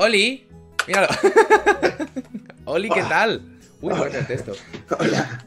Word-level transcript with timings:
¡Oli! 0.00 0.48
Míralo. 0.86 1.08
¡Oli, 2.64 2.88
qué 2.88 3.02
tal! 3.02 3.42
Uy, 3.82 3.92
bueno 3.94 4.16
el 4.18 4.26
texto. 4.26 4.52
Hola. 4.98 5.44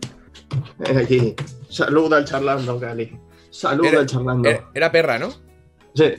Ven 0.78 0.98
aquí. 1.00 1.36
Saluda 1.70 2.18
al 2.18 2.26
charlando, 2.26 2.79
Cali. 2.79 3.18
Saluda 3.50 3.89
Era- 3.89 4.00
al 4.02 4.05
charlando. 4.05 4.47
Era, 4.50 4.70
era 4.76 4.92
perra, 4.92 5.18
¿no? 5.18 5.34
Sí. 5.96 6.13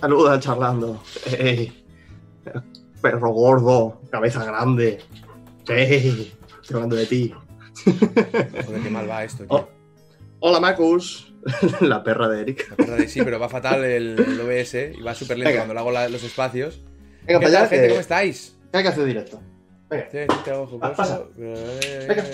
Saluda 0.00 0.34
al 0.34 0.40
charlando. 0.40 1.02
Perro 3.02 3.30
gordo. 3.30 4.00
Cabeza 4.10 4.44
grande. 4.44 5.00
Sí. 5.66 5.72
Estoy 6.62 6.74
hablando 6.74 6.94
de 6.96 7.06
ti. 7.06 7.34
Joder, 7.84 8.82
qué 8.82 8.90
mal 8.90 9.10
va 9.10 9.24
esto, 9.24 9.44
tío. 9.46 9.56
Oh. 9.56 9.68
Hola, 10.40 10.60
Macus. 10.60 11.32
La 11.80 12.04
perra 12.04 12.28
de 12.28 12.42
Eric. 12.42 12.70
La 12.70 12.76
perra 12.76 12.96
de 12.96 13.08
sí, 13.08 13.20
pero 13.24 13.40
va 13.40 13.48
fatal 13.48 13.82
el, 13.84 14.16
el 14.18 14.40
OBS 14.40 14.74
y 14.96 15.00
va 15.02 15.12
súper 15.14 15.38
lento 15.38 15.48
Venga. 15.50 15.60
cuando 15.62 15.74
le 15.74 15.80
hago 15.80 15.90
la- 15.90 16.08
los 16.08 16.22
espacios. 16.22 16.80
Venga, 17.38 17.46
¿Qué 17.46 17.52
tal, 17.52 17.68
gente? 17.68 17.82
que, 17.84 17.88
¿Cómo 17.90 18.00
estáis? 18.00 18.56
que 18.70 18.78
hay 18.78 18.82
que 18.84 18.88
hacer 18.88 19.04
directo. 19.04 19.40
Venga, 19.88 20.08
Sí, 20.10 20.18
sí, 20.30 20.36
te 20.44 20.50
hago 20.50 20.66
jocoso, 20.66 20.94
pasa. 20.96 21.22
Venga. 21.36 22.24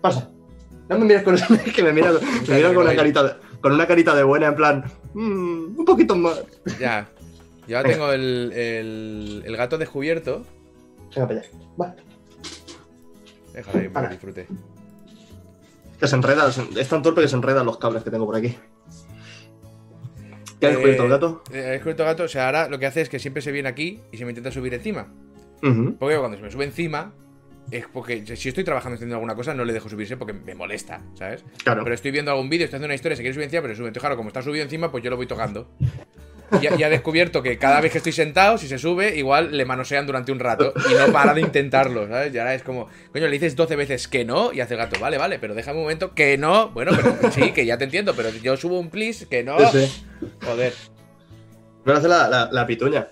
pasa. 0.00 0.30
No 0.88 0.98
me 0.98 1.04
mires 1.04 1.22
con 1.22 1.34
esa 1.34 1.46
que 1.74 1.82
me 1.82 1.92
mira, 1.92 2.10
me 2.48 2.54
mira 2.56 2.68
con 2.74 2.78
una 2.84 2.96
carita 2.96 3.22
de, 3.22 3.32
con 3.60 3.72
una 3.72 3.86
carita 3.86 4.14
de 4.14 4.22
buena 4.24 4.46
en 4.48 4.54
plan. 4.56 4.84
"Mm, 5.14 5.78
un 5.78 5.84
poquito 5.84 6.16
más. 6.16 6.42
Ya. 6.80 7.08
Yo 7.68 7.76
ahora 7.76 7.88
tengo 7.90 8.10
el, 8.12 8.52
el, 8.52 9.42
el 9.46 9.56
gato 9.56 9.78
descubierto. 9.78 10.44
Venga 11.14 11.28
para 11.28 11.40
allá. 11.40 11.48
Va. 11.80 11.94
Déjalo 13.52 13.78
ahí 13.80 13.88
para 13.88 14.08
que 14.08 14.14
disfrute. 14.14 14.46
Que 16.00 16.08
se 16.08 16.16
enreda, 16.16 16.48
es 16.76 16.88
tan 16.88 17.02
torpe 17.02 17.20
que 17.20 17.28
se 17.28 17.36
enredan 17.36 17.66
los 17.66 17.78
cables 17.78 18.02
que 18.02 18.10
tengo 18.10 18.26
por 18.26 18.34
aquí. 18.34 18.56
¿Qué 20.60 20.66
has 20.66 20.72
descubierto 20.72 21.04
el 21.04 21.10
gato? 21.10 21.42
Eh, 21.52 21.58
he 21.58 21.70
descubierto 21.70 22.02
el 22.02 22.08
gato. 22.08 22.22
O 22.24 22.28
sea, 22.28 22.46
ahora 22.46 22.68
lo 22.68 22.78
que 22.78 22.86
hace 22.86 23.00
es 23.00 23.08
que 23.08 23.18
siempre 23.18 23.42
se 23.42 23.50
viene 23.50 23.68
aquí 23.68 24.00
y 24.12 24.18
se 24.18 24.24
me 24.24 24.30
intenta 24.30 24.50
subir 24.50 24.74
encima. 24.74 25.08
Porque 25.98 26.16
cuando 26.16 26.36
se 26.36 26.42
me 26.42 26.50
sube 26.50 26.64
encima, 26.64 27.12
es 27.70 27.86
porque 27.86 28.24
si 28.36 28.48
estoy 28.48 28.64
trabajando 28.64 28.94
haciendo 28.94 29.16
alguna 29.16 29.34
cosa, 29.34 29.54
no 29.54 29.64
le 29.64 29.72
dejo 29.72 29.88
subirse 29.88 30.16
porque 30.16 30.32
me 30.32 30.54
molesta, 30.54 31.02
¿sabes? 31.14 31.44
Claro. 31.62 31.82
Pero 31.82 31.94
estoy 31.94 32.10
viendo 32.10 32.30
algún 32.30 32.48
vídeo, 32.48 32.64
estoy 32.64 32.76
haciendo 32.76 32.86
una 32.86 32.94
historia, 32.94 33.16
se 33.16 33.22
quiere 33.22 33.34
subir 33.34 33.44
encima, 33.44 33.62
pero 33.62 33.74
se 33.74 33.78
sube. 33.78 33.88
Entonces, 33.88 34.02
claro, 34.02 34.16
como 34.16 34.28
está 34.28 34.42
subido 34.42 34.64
encima, 34.64 34.90
pues 34.90 35.04
yo 35.04 35.10
lo 35.10 35.16
voy 35.16 35.26
tocando. 35.26 35.70
Y 36.60 36.82
he 36.82 36.88
descubierto 36.88 37.42
que 37.42 37.58
cada 37.58 37.80
vez 37.80 37.92
que 37.92 37.98
estoy 37.98 38.12
sentado, 38.12 38.58
si 38.58 38.66
se 38.66 38.78
sube, 38.78 39.16
igual 39.16 39.56
le 39.56 39.64
manosean 39.64 40.06
durante 40.06 40.32
un 40.32 40.40
rato 40.40 40.72
y 40.90 40.94
no 40.94 41.12
para 41.12 41.34
de 41.34 41.40
intentarlo, 41.40 42.08
¿sabes? 42.08 42.34
Y 42.34 42.38
ahora 42.38 42.54
es 42.54 42.62
como, 42.62 42.88
coño, 43.12 43.26
le 43.26 43.32
dices 43.32 43.54
12 43.56 43.76
veces 43.76 44.08
que 44.08 44.24
no 44.24 44.52
y 44.52 44.60
hace 44.60 44.74
el 44.74 44.78
gato, 44.78 44.98
vale, 45.00 45.18
vale, 45.18 45.38
pero 45.38 45.54
déjame 45.54 45.78
un 45.78 45.84
momento 45.84 46.14
que 46.14 46.36
no. 46.38 46.70
Bueno, 46.70 46.92
pero 46.96 47.32
sí, 47.32 47.52
que 47.52 47.66
ya 47.66 47.78
te 47.78 47.84
entiendo, 47.84 48.14
pero 48.14 48.30
yo 48.30 48.56
subo 48.56 48.78
un 48.78 48.90
please, 48.90 49.26
que 49.26 49.42
no. 49.42 49.58
Sí. 49.70 50.04
Joder. 50.44 50.72
Pero 51.84 51.96
hace 51.96 52.08
la, 52.08 52.28
la, 52.28 52.48
la 52.50 52.66
pituña. 52.66 53.08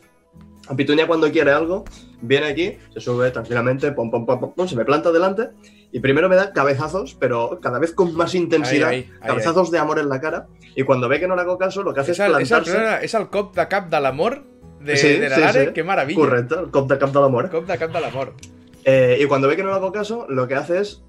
La 0.69 0.77
pituña 0.77 1.07
cuando 1.07 1.31
quiere 1.31 1.53
algo, 1.53 1.85
viene 2.21 2.47
aquí, 2.47 2.77
se 2.93 3.01
sube 3.01 3.31
tranquilamente, 3.31 3.93
pom, 3.93 4.11
pom, 4.11 4.27
pom, 4.27 4.41
pom, 4.41 4.53
pom, 4.55 4.69
se 4.69 4.77
me 4.77 4.85
planta 4.85 5.11
delante 5.11 5.51
y 5.91 6.01
primero 6.01 6.29
me 6.29 6.37
da 6.37 6.53
cabezazos, 6.53 7.15
pero 7.15 7.59
cada 7.63 7.79
vez 7.79 7.93
con 7.93 8.15
más 8.15 8.35
intensidad, 8.35 8.89
Ahí, 8.91 8.97
ahí, 8.99 9.11
ahí, 9.21 9.29
cabezazos 9.29 9.71
de 9.71 9.79
amor 9.79 9.99
en 9.99 10.09
la 10.09 10.21
cara. 10.21 10.47
Y 10.75 10.83
cuando 10.85 11.09
ve 11.09 11.19
que 11.19 11.27
no 11.29 11.35
le 11.35 11.43
hago 11.43 11.57
caso, 11.59 11.83
lo 11.83 11.95
que 11.95 12.01
hace 12.01 12.13
Es 12.13 12.19
es, 12.19 12.25
al, 12.27 12.41
es 12.43 12.53
al, 12.53 12.63
plantarse. 12.63 13.05
es 13.07 13.15
al 13.15 13.31
cop 13.31 13.55
da 13.55 13.69
cap 13.69 13.89
del 13.89 14.05
amor 14.07 14.45
de, 14.81 14.97
Sí, 14.97 15.09
de 15.19 15.29
la 15.29 15.35
sí, 15.37 15.41
Lare, 15.41 15.67
sí. 15.67 15.73
qué 15.73 15.83
maravilla. 15.85 16.21
Correcto, 16.21 16.61
el 16.61 16.71
cop 16.71 16.91
de 16.91 16.99
cap 16.99 17.11
del 17.11 17.25
amor. 17.25 17.51
Cop 17.51 17.67
da 17.67 17.79
cap 17.79 17.93
del 17.93 18.05
amor. 18.05 18.35
Eh, 18.85 19.19
y 19.21 19.27
cuando 19.27 19.49
ve 19.49 19.57
que 19.57 19.63
no 19.63 19.71
le 19.71 19.77
hago 19.77 19.91
caso, 19.93 20.27
lo 20.29 20.47
que 20.47 20.55
hace 20.55 20.79
es 20.79 21.03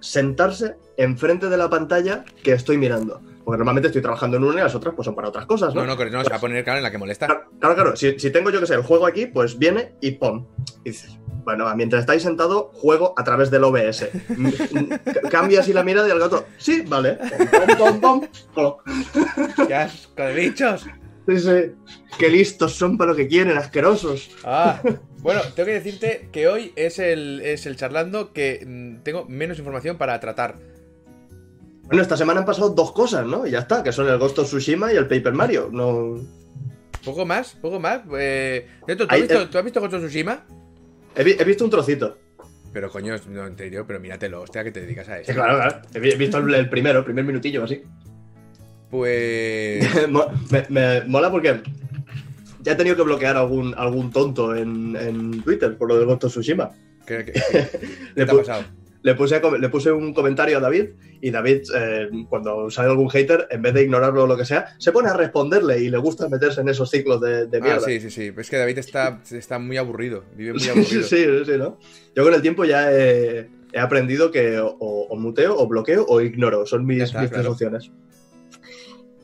sentarse 0.00 0.76
enfrente 0.96 1.48
de 1.48 1.56
la 1.56 1.68
pantalla 1.70 2.24
que 2.42 2.52
estoy 2.52 2.76
mirando. 2.76 3.20
Porque 3.44 3.58
normalmente 3.58 3.88
estoy 3.88 4.02
trabajando 4.02 4.36
en 4.36 4.44
una 4.44 4.60
y 4.60 4.62
las 4.62 4.74
otras 4.74 4.94
pues 4.94 5.06
son 5.06 5.14
para 5.14 5.28
otras 5.28 5.46
cosas, 5.46 5.74
¿no? 5.74 5.80
No, 5.80 5.86
no, 5.86 5.96
pero 5.96 6.10
no, 6.10 6.22
se 6.22 6.28
va 6.30 6.36
a 6.36 6.40
poner 6.40 6.62
claro 6.64 6.78
en 6.78 6.82
la 6.82 6.90
que 6.90 6.98
molesta. 6.98 7.26
Claro, 7.26 7.44
claro, 7.58 7.74
claro. 7.74 7.96
Si, 7.96 8.18
si 8.18 8.30
tengo 8.30 8.50
yo 8.50 8.60
que 8.60 8.66
sé, 8.66 8.74
el 8.74 8.82
juego 8.82 9.06
aquí, 9.06 9.26
pues 9.26 9.58
viene 9.58 9.94
y 10.02 10.12
pum. 10.12 10.44
Y 10.84 10.90
dices, 10.90 11.18
bueno, 11.48 11.74
mientras 11.76 12.00
estáis 12.00 12.22
sentado, 12.22 12.70
juego 12.74 13.14
a 13.16 13.24
través 13.24 13.50
del 13.50 13.64
OBS. 13.64 13.96
C- 13.96 14.10
Cambias 15.30 15.66
y 15.68 15.72
la 15.72 15.82
mirada 15.82 16.06
y 16.06 16.10
el 16.10 16.18
gato, 16.18 16.44
sí, 16.58 16.82
vale. 16.86 17.16
Pom, 17.78 17.98
pom, 18.00 18.20
pom, 18.54 18.74
pom. 18.84 19.66
¡Qué 19.66 19.74
asco 19.74 20.22
de 20.22 20.34
bichos! 20.34 20.86
Sí, 21.26 21.38
sí. 21.38 21.72
Qué 22.18 22.28
listos 22.28 22.74
son 22.74 22.98
para 22.98 23.12
lo 23.12 23.16
que 23.16 23.28
quieren, 23.28 23.56
asquerosos. 23.56 24.30
Ah, 24.44 24.78
bueno, 25.20 25.40
tengo 25.56 25.68
que 25.68 25.72
decirte 25.80 26.28
que 26.32 26.48
hoy 26.48 26.74
es 26.76 26.98
el, 26.98 27.40
es 27.42 27.64
el 27.64 27.76
charlando 27.76 28.34
que 28.34 28.62
mm, 28.66 29.02
tengo 29.02 29.24
menos 29.24 29.58
información 29.58 29.96
para 29.96 30.20
tratar. 30.20 30.58
Bueno, 31.84 32.02
esta 32.02 32.18
semana 32.18 32.40
han 32.40 32.46
pasado 32.46 32.68
dos 32.68 32.92
cosas, 32.92 33.24
¿no? 33.26 33.46
Y 33.46 33.52
ya 33.52 33.60
está, 33.60 33.82
que 33.82 33.92
son 33.92 34.06
el 34.06 34.18
Ghost 34.18 34.38
of 34.38 34.48
Tsushima 34.48 34.92
y 34.92 34.96
el 34.96 35.06
Paper 35.08 35.32
Mario. 35.32 35.70
No... 35.72 36.16
¿Poco 37.04 37.24
más? 37.24 37.54
¿Poco 37.54 37.80
más? 37.80 38.02
Eh, 38.18 38.66
Neto, 38.86 39.06
¿tú, 39.06 39.14
has 39.14 39.20
visto, 39.22 39.40
eh. 39.40 39.48
¿tú 39.50 39.56
has 39.58 39.64
visto 39.64 39.80
Ghost 39.80 39.94
of 39.94 40.02
Tsushima? 40.02 40.44
He, 41.18 41.24
vi- 41.24 41.36
he 41.38 41.44
visto 41.44 41.64
un 41.64 41.70
trocito. 41.70 42.16
Pero 42.72 42.90
coño, 42.90 43.14
no, 43.28 43.46
en 43.46 43.56
serio, 43.58 43.84
pero 43.86 43.98
míratelo, 44.00 44.40
hostia, 44.42 44.62
que 44.64 44.70
te 44.70 44.80
dedicas 44.82 45.08
a 45.08 45.16
Sí, 45.16 45.22
eso. 45.24 45.34
claro, 45.34 45.56
claro. 45.56 45.82
He 45.92 46.00
vi- 46.00 46.10
he 46.12 46.16
visto 46.16 46.38
el, 46.38 46.54
el 46.54 46.68
primero, 46.70 47.00
el 47.00 47.04
primer 47.04 47.24
minutillo 47.24 47.64
así. 47.64 47.82
Pues. 48.90 49.84
Me, 50.50 50.64
me 50.68 51.04
mola 51.04 51.30
porque 51.30 51.60
ya 52.62 52.72
he 52.72 52.74
tenido 52.74 52.96
que 52.96 53.02
bloquear 53.02 53.36
a 53.36 53.40
algún, 53.40 53.74
algún 53.76 54.10
tonto 54.10 54.54
en, 54.56 54.96
en 54.96 55.42
Twitter 55.42 55.76
por 55.76 55.88
lo 55.88 55.96
del 55.98 56.06
Ghost 56.06 56.26
Tsushima. 56.26 56.70
¿Qué, 57.06 57.24
qué- 57.24 57.32
qué 58.14 58.24
te 58.24 58.30
ha 58.30 58.34
pasado? 58.36 58.64
Le 59.02 59.14
puse, 59.14 59.40
le 59.58 59.68
puse 59.68 59.92
un 59.92 60.12
comentario 60.12 60.58
a 60.58 60.60
David 60.60 60.90
y 61.20 61.30
David, 61.30 61.62
eh, 61.74 62.08
cuando 62.28 62.70
sale 62.70 62.90
algún 62.90 63.08
hater, 63.10 63.46
en 63.50 63.62
vez 63.62 63.74
de 63.74 63.82
ignorarlo 63.82 64.24
o 64.24 64.26
lo 64.26 64.36
que 64.36 64.44
sea, 64.44 64.74
se 64.78 64.92
pone 64.92 65.08
a 65.08 65.14
responderle 65.14 65.80
y 65.80 65.88
le 65.88 65.98
gusta 65.98 66.28
meterse 66.28 66.60
en 66.60 66.68
esos 66.68 66.90
ciclos 66.90 67.20
de, 67.20 67.46
de 67.46 67.58
Ah, 67.62 67.80
sí, 67.80 68.00
sí, 68.00 68.10
sí. 68.10 68.32
Es 68.36 68.50
que 68.50 68.56
David 68.56 68.78
está, 68.78 69.20
está 69.30 69.58
muy 69.58 69.76
aburrido. 69.76 70.24
Vive 70.36 70.54
muy 70.54 70.62
aburrido. 70.68 71.02
sí, 71.02 71.24
sí, 71.24 71.44
sí, 71.44 71.52
¿no? 71.58 71.78
Yo 72.14 72.24
con 72.24 72.34
el 72.34 72.42
tiempo 72.42 72.64
ya 72.64 72.92
he, 72.92 73.48
he 73.72 73.78
aprendido 73.78 74.30
que 74.30 74.58
o, 74.58 74.74
o 74.78 75.16
muteo, 75.16 75.56
o 75.56 75.66
bloqueo, 75.66 76.04
o 76.08 76.20
ignoro. 76.20 76.66
Son 76.66 76.84
mis, 76.84 77.02
está, 77.02 77.20
mis 77.20 77.30
tres 77.30 77.46
opciones. 77.46 77.90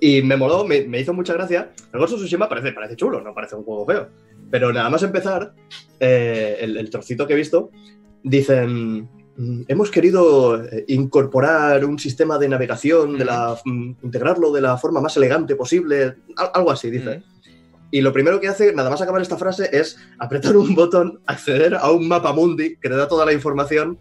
Y 0.00 0.22
me 0.22 0.36
moló, 0.36 0.64
me, 0.64 0.82
me 0.82 1.00
hizo 1.00 1.14
mucha 1.14 1.34
gracia. 1.34 1.70
El 1.92 2.00
Ghost 2.00 2.14
of 2.14 2.20
Tsushima 2.20 2.48
parece, 2.48 2.72
parece 2.72 2.96
chulo, 2.96 3.20
no 3.20 3.34
parece 3.34 3.56
un 3.56 3.64
juego 3.64 3.86
feo. 3.86 4.08
Pero 4.50 4.72
nada 4.72 4.90
más 4.90 5.02
empezar, 5.02 5.54
eh, 5.98 6.58
el, 6.60 6.76
el 6.76 6.90
trocito 6.90 7.26
que 7.26 7.32
he 7.32 7.36
visto, 7.36 7.70
dicen... 8.22 9.08
"Mm, 9.36 9.62
Hemos 9.68 9.90
querido 9.90 10.62
eh, 10.64 10.84
incorporar 10.88 11.84
un 11.84 11.98
sistema 11.98 12.38
de 12.38 12.48
navegación, 12.48 13.18
de 13.18 13.24
la, 13.24 13.56
mm, 13.64 13.90
integrarlo 14.02 14.52
de 14.52 14.60
la 14.60 14.76
forma 14.76 15.00
más 15.00 15.16
elegante 15.16 15.56
posible, 15.56 16.14
al- 16.36 16.50
algo 16.54 16.70
así, 16.70 16.90
dice. 16.90 17.18
Mm. 17.18 17.22
Y 17.90 18.00
lo 18.00 18.12
primero 18.12 18.40
que 18.40 18.48
hace, 18.48 18.72
nada 18.74 18.90
más 18.90 19.00
acabar 19.02 19.22
esta 19.22 19.36
frase, 19.36 19.68
es 19.72 19.96
apretar 20.18 20.56
un 20.56 20.74
botón, 20.74 21.20
acceder 21.26 21.74
a 21.76 21.90
un 21.90 22.08
mapa 22.08 22.32
mundi 22.32 22.76
que 22.76 22.88
te 22.88 22.96
da 22.96 23.06
toda 23.06 23.24
la 23.24 23.32
información, 23.32 23.98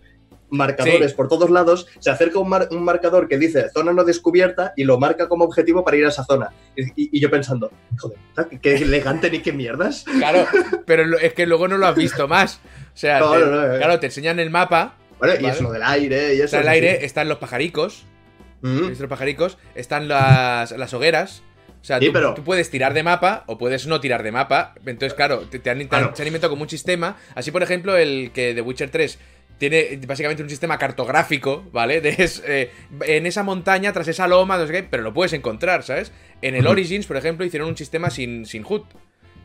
marcadores 0.49 1.11
Sí. 1.11 1.17
por 1.17 1.27
todos 1.27 1.49
lados, 1.49 1.87
se 1.99 2.11
acerca 2.11 2.37
un, 2.39 2.47
mar- 2.49 2.67
un 2.71 2.83
marcador 2.83 3.27
que 3.27 3.37
dice 3.39 3.69
zona 3.73 3.91
no 3.91 4.03
descubierta 4.03 4.73
y 4.77 4.83
lo 4.83 4.99
marca 4.99 5.27
como 5.27 5.45
objetivo 5.45 5.83
para 5.83 5.97
ir 5.97 6.05
a 6.05 6.09
esa 6.09 6.23
zona. 6.25 6.49
Y, 6.75 6.83
y- 6.83 7.09
y 7.13 7.19
yo 7.19 7.29
pensando, 7.31 7.71
joder, 7.97 8.17
qué- 8.61 8.75
elegante 8.75 9.31
ni 9.31 9.39
qué 9.41 9.51
mierdas. 9.51 10.05
Claro, 10.17 10.45
pero 10.85 11.17
es 11.17 11.33
que 11.33 11.45
luego 11.47 11.67
no 11.67 11.77
lo 11.77 11.87
has 11.87 11.95
visto 11.95 12.27
más. 12.27 12.61
O 12.93 12.97
sea, 12.97 13.19
No, 13.19 13.31
te- 13.31 13.39
no, 13.39 13.45
no, 13.47 13.73
eh. 13.73 13.77
claro, 13.77 13.99
te 13.99 14.05
enseñan 14.07 14.39
el 14.39 14.49
mapa, 14.51 14.95
Y 15.41 15.45
eso 15.45 15.63
lo 15.63 15.71
del 15.71 15.83
aire 15.83 16.33
y 16.35 16.37
eso. 16.37 16.45
está 16.45 16.61
el 16.61 16.67
aire, 16.67 17.05
están 17.05 17.27
los 17.29 17.37
pajaricos. 17.37 18.05
Mm. 18.61 18.87
¿viste 18.87 19.01
los 19.03 19.09
pajaricos? 19.09 19.57
Están 19.75 20.07
las, 20.07 20.71
las 20.71 20.93
hogueras. 20.93 21.43
O 21.81 21.85
sea, 21.85 21.99
Sí, 21.99 22.05
tú, 22.07 22.13
pero- 22.13 22.33
tú 22.33 22.43
puedes 22.43 22.69
tirar 22.69 22.93
de 22.93 23.03
mapa 23.03 23.43
o 23.47 23.57
puedes 23.57 23.87
no 23.87 23.99
tirar 23.99 24.23
de 24.23 24.31
mapa. 24.31 24.73
Entonces, 24.85 25.13
claro, 25.13 25.39
te, 25.49 25.59
te 25.59 25.69
han, 25.69 25.77
te 25.79 25.83
han- 25.83 25.87
Claro. 25.89 26.15
se 26.15 26.21
han 26.21 26.27
inventado 26.27 26.51
como 26.51 26.63
un 26.63 26.69
sistema. 26.69 27.17
Así, 27.35 27.51
por 27.51 27.61
ejemplo, 27.61 27.97
el 27.97 28.31
que 28.33 28.53
The 28.53 28.61
Witcher 28.61 28.89
3 28.89 29.19
tiene 29.57 29.99
básicamente 30.07 30.41
un 30.43 30.49
sistema 30.49 30.77
cartográfico, 30.77 31.67
¿vale? 31.73 31.99
De 32.01 32.15
es, 32.17 32.41
eh, 32.47 32.71
en 33.05 33.25
esa 33.25 33.43
montaña, 33.43 33.91
tras 33.91 34.07
esa 34.07 34.27
loma, 34.29 34.57
no 34.57 34.65
sé 34.65 34.71
qué, 34.71 34.83
pero 34.83 35.03
lo 35.03 35.13
puedes 35.13 35.33
encontrar, 35.33 35.83
¿sabes? 35.83 36.11
En 36.41 36.55
el. 36.55 36.65
Origins, 36.67 37.05
por 37.05 37.17
ejemplo, 37.17 37.45
hicieron 37.45 37.67
un 37.67 37.75
sistema 37.77 38.09
sin, 38.09 38.45
sin 38.45 38.63
HUD. 38.65 38.83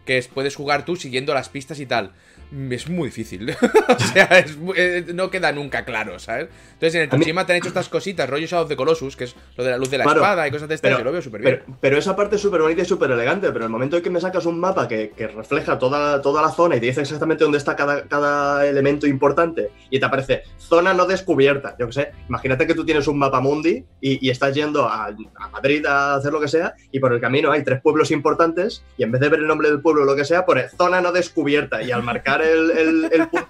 Que 0.06 0.16
es, 0.18 0.28
puedes 0.28 0.54
jugar 0.56 0.84
tú 0.86 0.96
siguiendo 0.96 1.34
las 1.34 1.48
pistas 1.50 1.80
y 1.80 1.86
tal. 1.86 2.12
Mm, 2.50 2.72
Es 2.72 2.88
muy 2.88 3.08
difícil. 3.08 3.50
o 3.88 3.98
sea, 3.98 4.24
es 4.38 4.56
muy- 4.56 4.74
eh, 4.78 5.04
no 5.14 5.30
queda 5.30 5.52
nunca 5.52 5.84
claro, 5.84 6.18
¿sabes? 6.18 6.48
Entonces 6.74 6.94
en 6.94 7.02
el 7.02 7.08
A 7.10 7.12
mí- 7.16 7.20
Tsushima 7.20 7.44
te 7.46 7.52
han 7.52 7.58
hecho 7.58 7.68
estas 7.68 7.88
cositas, 7.88 8.28
rollo 8.28 8.46
Shadow 8.46 8.62
of 8.64 8.68
the 8.68 8.76
Colossus, 8.76 9.16
que 9.16 9.24
es 9.24 9.36
lo 9.56 9.64
de 9.64 9.70
la 9.70 9.76
luz 9.78 9.90
de 9.90 9.98
la 9.98 10.04
Claro, 10.04 10.20
espada 10.20 10.48
y 10.48 10.50
cosas 10.50 10.68
de 10.68 10.74
estas, 10.76 10.88
pero- 10.88 10.98
que 10.98 11.04
lo 11.04 11.12
veo 11.12 11.22
súper 11.22 11.40
bien. 11.42 11.62
Pero, 11.66 11.78
pero 11.80 11.98
esa 11.98 12.16
parte 12.16 12.36
es 12.36 12.42
súper 12.42 12.62
bonita 12.62 12.82
y 12.82 12.84
súper 12.84 13.10
elegante, 13.10 13.50
pero 13.52 13.64
el 13.64 13.70
momento 13.70 13.96
en 13.96 14.02
que 14.02 14.10
me 14.10 14.20
sacas 14.20 14.46
un 14.46 14.58
mapa 14.60 14.88
que, 14.88 15.10
que 15.16 15.26
refleja 15.28 15.78
toda, 15.78 16.22
toda 16.22 16.40
la 16.42 16.50
zona 16.50 16.76
y 16.76 16.80
te 16.80 16.86
dice 16.86 17.00
exactamente 17.02 17.44
dónde 17.44 17.58
está 17.58 17.76
cada, 17.76 18.02
cada 18.04 18.66
elemento 18.66 19.06
importante 19.06 19.70
y 19.90 19.98
te 19.98 20.06
aparece 20.06 20.42
zona 20.58 20.94
no 20.94 21.06
descubierta, 21.06 21.76
yo 21.78 21.86
qué 21.86 21.92
sé, 21.92 22.12
imagínate 22.28 22.66
que 22.66 22.74
tú 22.74 22.84
tienes 22.84 23.06
un 23.08 23.18
mapa 23.18 23.40
mundi 23.40 23.84
y, 24.00 24.26
y 24.26 24.30
estás 24.30 24.54
yendo 24.54 24.86
a, 24.88 25.06
a 25.06 25.48
Madrid 25.48 25.84
a 25.86 26.14
hacer 26.14 26.32
lo 26.32 26.40
que 26.40 26.48
sea 26.48 26.74
y 26.92 27.00
por 27.00 27.12
el 27.12 27.20
camino 27.20 27.50
hay 27.52 27.62
tres 27.64 27.80
pueblos 27.82 28.10
importantes 28.10 28.82
y 28.96 29.02
en 29.02 29.12
vez 29.12 29.20
de 29.20 29.28
ver 29.28 29.40
el 29.40 29.46
nombre 29.46 29.68
del 29.68 29.80
pueblo 29.80 30.02
o 30.02 30.04
lo 30.06 30.16
que 30.16 30.24
sea, 30.24 30.46
pone 30.46 30.68
zona 30.68 31.00
no 31.00 31.12
descubierta 31.12 31.82
y 31.82 31.90
al 31.90 32.02
marcar 32.02 32.37
el, 32.42 32.70
el- 32.70 33.04
el 33.12 33.28
punto, 33.28 33.48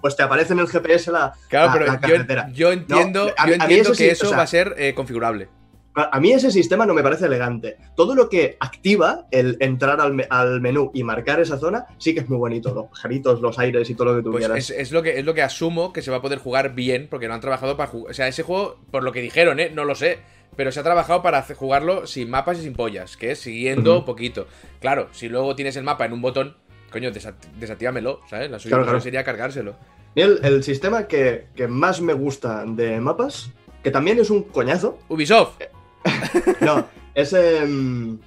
pues 0.00 0.16
te 0.16 0.22
aparece 0.22 0.52
en 0.52 0.58
el 0.60 0.66
GPS 0.68 1.10
la, 1.10 1.32
Claro, 1.48 1.66
la- 1.68 1.72
pero 1.72 1.86
la 1.86 2.00
carretera. 2.00 2.50
yo 2.52 2.72
entiendo, 2.72 3.26
No, 3.26 3.32
a- 3.36 3.46
yo 3.48 3.54
entiendo 3.54 3.94
sí, 3.94 4.04
que 4.04 4.10
o 4.10 4.12
eso 4.12 4.28
sea- 4.28 4.36
va 4.36 4.42
a 4.42 4.46
ser 4.46 4.74
eh, 4.78 4.94
configurable. 4.94 5.48
A 5.96 6.18
mí 6.18 6.32
ese 6.32 6.50
sistema 6.50 6.86
no 6.86 6.92
me 6.92 7.04
parece 7.04 7.26
elegante. 7.26 7.76
Todo 7.94 8.16
lo 8.16 8.28
que 8.28 8.56
activa 8.58 9.28
el 9.30 9.56
entrar 9.60 10.00
al, 10.00 10.12
me- 10.12 10.26
al 10.28 10.60
menú 10.60 10.90
y 10.92 11.04
marcar 11.04 11.38
esa 11.38 11.56
zona 11.56 11.86
sí 11.98 12.12
que 12.14 12.18
es 12.20 12.28
muy 12.28 12.36
bonito. 12.36 12.74
Los 12.74 12.86
pajaritos, 12.88 13.40
los 13.40 13.56
aires 13.60 13.88
y 13.88 13.94
todo 13.94 14.06
lo 14.06 14.16
que 14.16 14.22
tú 14.24 14.32
Pues 14.32 14.44
quieras. 14.44 14.58
es, 14.58 14.70
es 14.70 14.90
lo 14.90 15.04
que, 15.04 15.20
es 15.20 15.24
lo 15.24 15.34
que 15.34 15.42
asumo 15.42 15.92
que 15.92 16.02
se 16.02 16.10
va 16.10 16.16
a 16.16 16.20
poder 16.20 16.40
jugar 16.40 16.74
bien, 16.74 17.06
porque 17.08 17.28
no 17.28 17.34
han 17.34 17.40
trabajado 17.40 17.76
para 17.76 17.88
jugar. 17.90 18.10
O 18.10 18.14
sea, 18.14 18.26
ese 18.26 18.42
juego, 18.42 18.80
por 18.90 19.04
lo 19.04 19.12
que 19.12 19.20
dijeron, 19.20 19.60
¿eh? 19.60 19.70
No 19.72 19.84
lo 19.84 19.94
sé. 19.94 20.18
Pero 20.56 20.70
se 20.72 20.80
ha 20.80 20.84
trabajado 20.84 21.22
para 21.22 21.42
jugarlo 21.42 22.06
sin 22.08 22.28
mapas 22.30 22.58
y 22.58 22.62
sin 22.62 22.74
pollas, 22.74 23.16
que 23.16 23.30
es 23.32 23.38
siguiendo 23.40 24.04
poquito. 24.04 24.46
Claro, 24.80 25.08
si 25.12 25.28
luego 25.28 25.54
tienes 25.56 25.76
el 25.76 25.82
mapa 25.84 26.04
en 26.06 26.12
un 26.12 26.22
botón, 26.22 26.56
coño, 26.94 27.10
desa- 27.12 27.34
desactívamelo, 27.58 28.20
¿sabes? 28.30 28.50
La 28.50 28.58
Claro, 28.58 28.84
claro. 28.84 29.00
sería 29.00 29.22
cargárselo. 29.24 29.76
Y 30.14 30.20
el, 30.22 30.40
el 30.42 30.62
sistema 30.62 31.06
que, 31.06 31.48
que 31.54 31.66
más 31.68 32.00
me 32.00 32.12
gusta 32.14 32.64
de 32.66 33.00
mapas, 33.00 33.50
que 33.82 33.90
también 33.90 34.18
es 34.20 34.30
un 34.30 34.44
coñazo, 34.44 34.98
Ubisoft, 35.08 35.60
no, 36.60 36.86
es 37.14 37.32
em, 37.32 38.18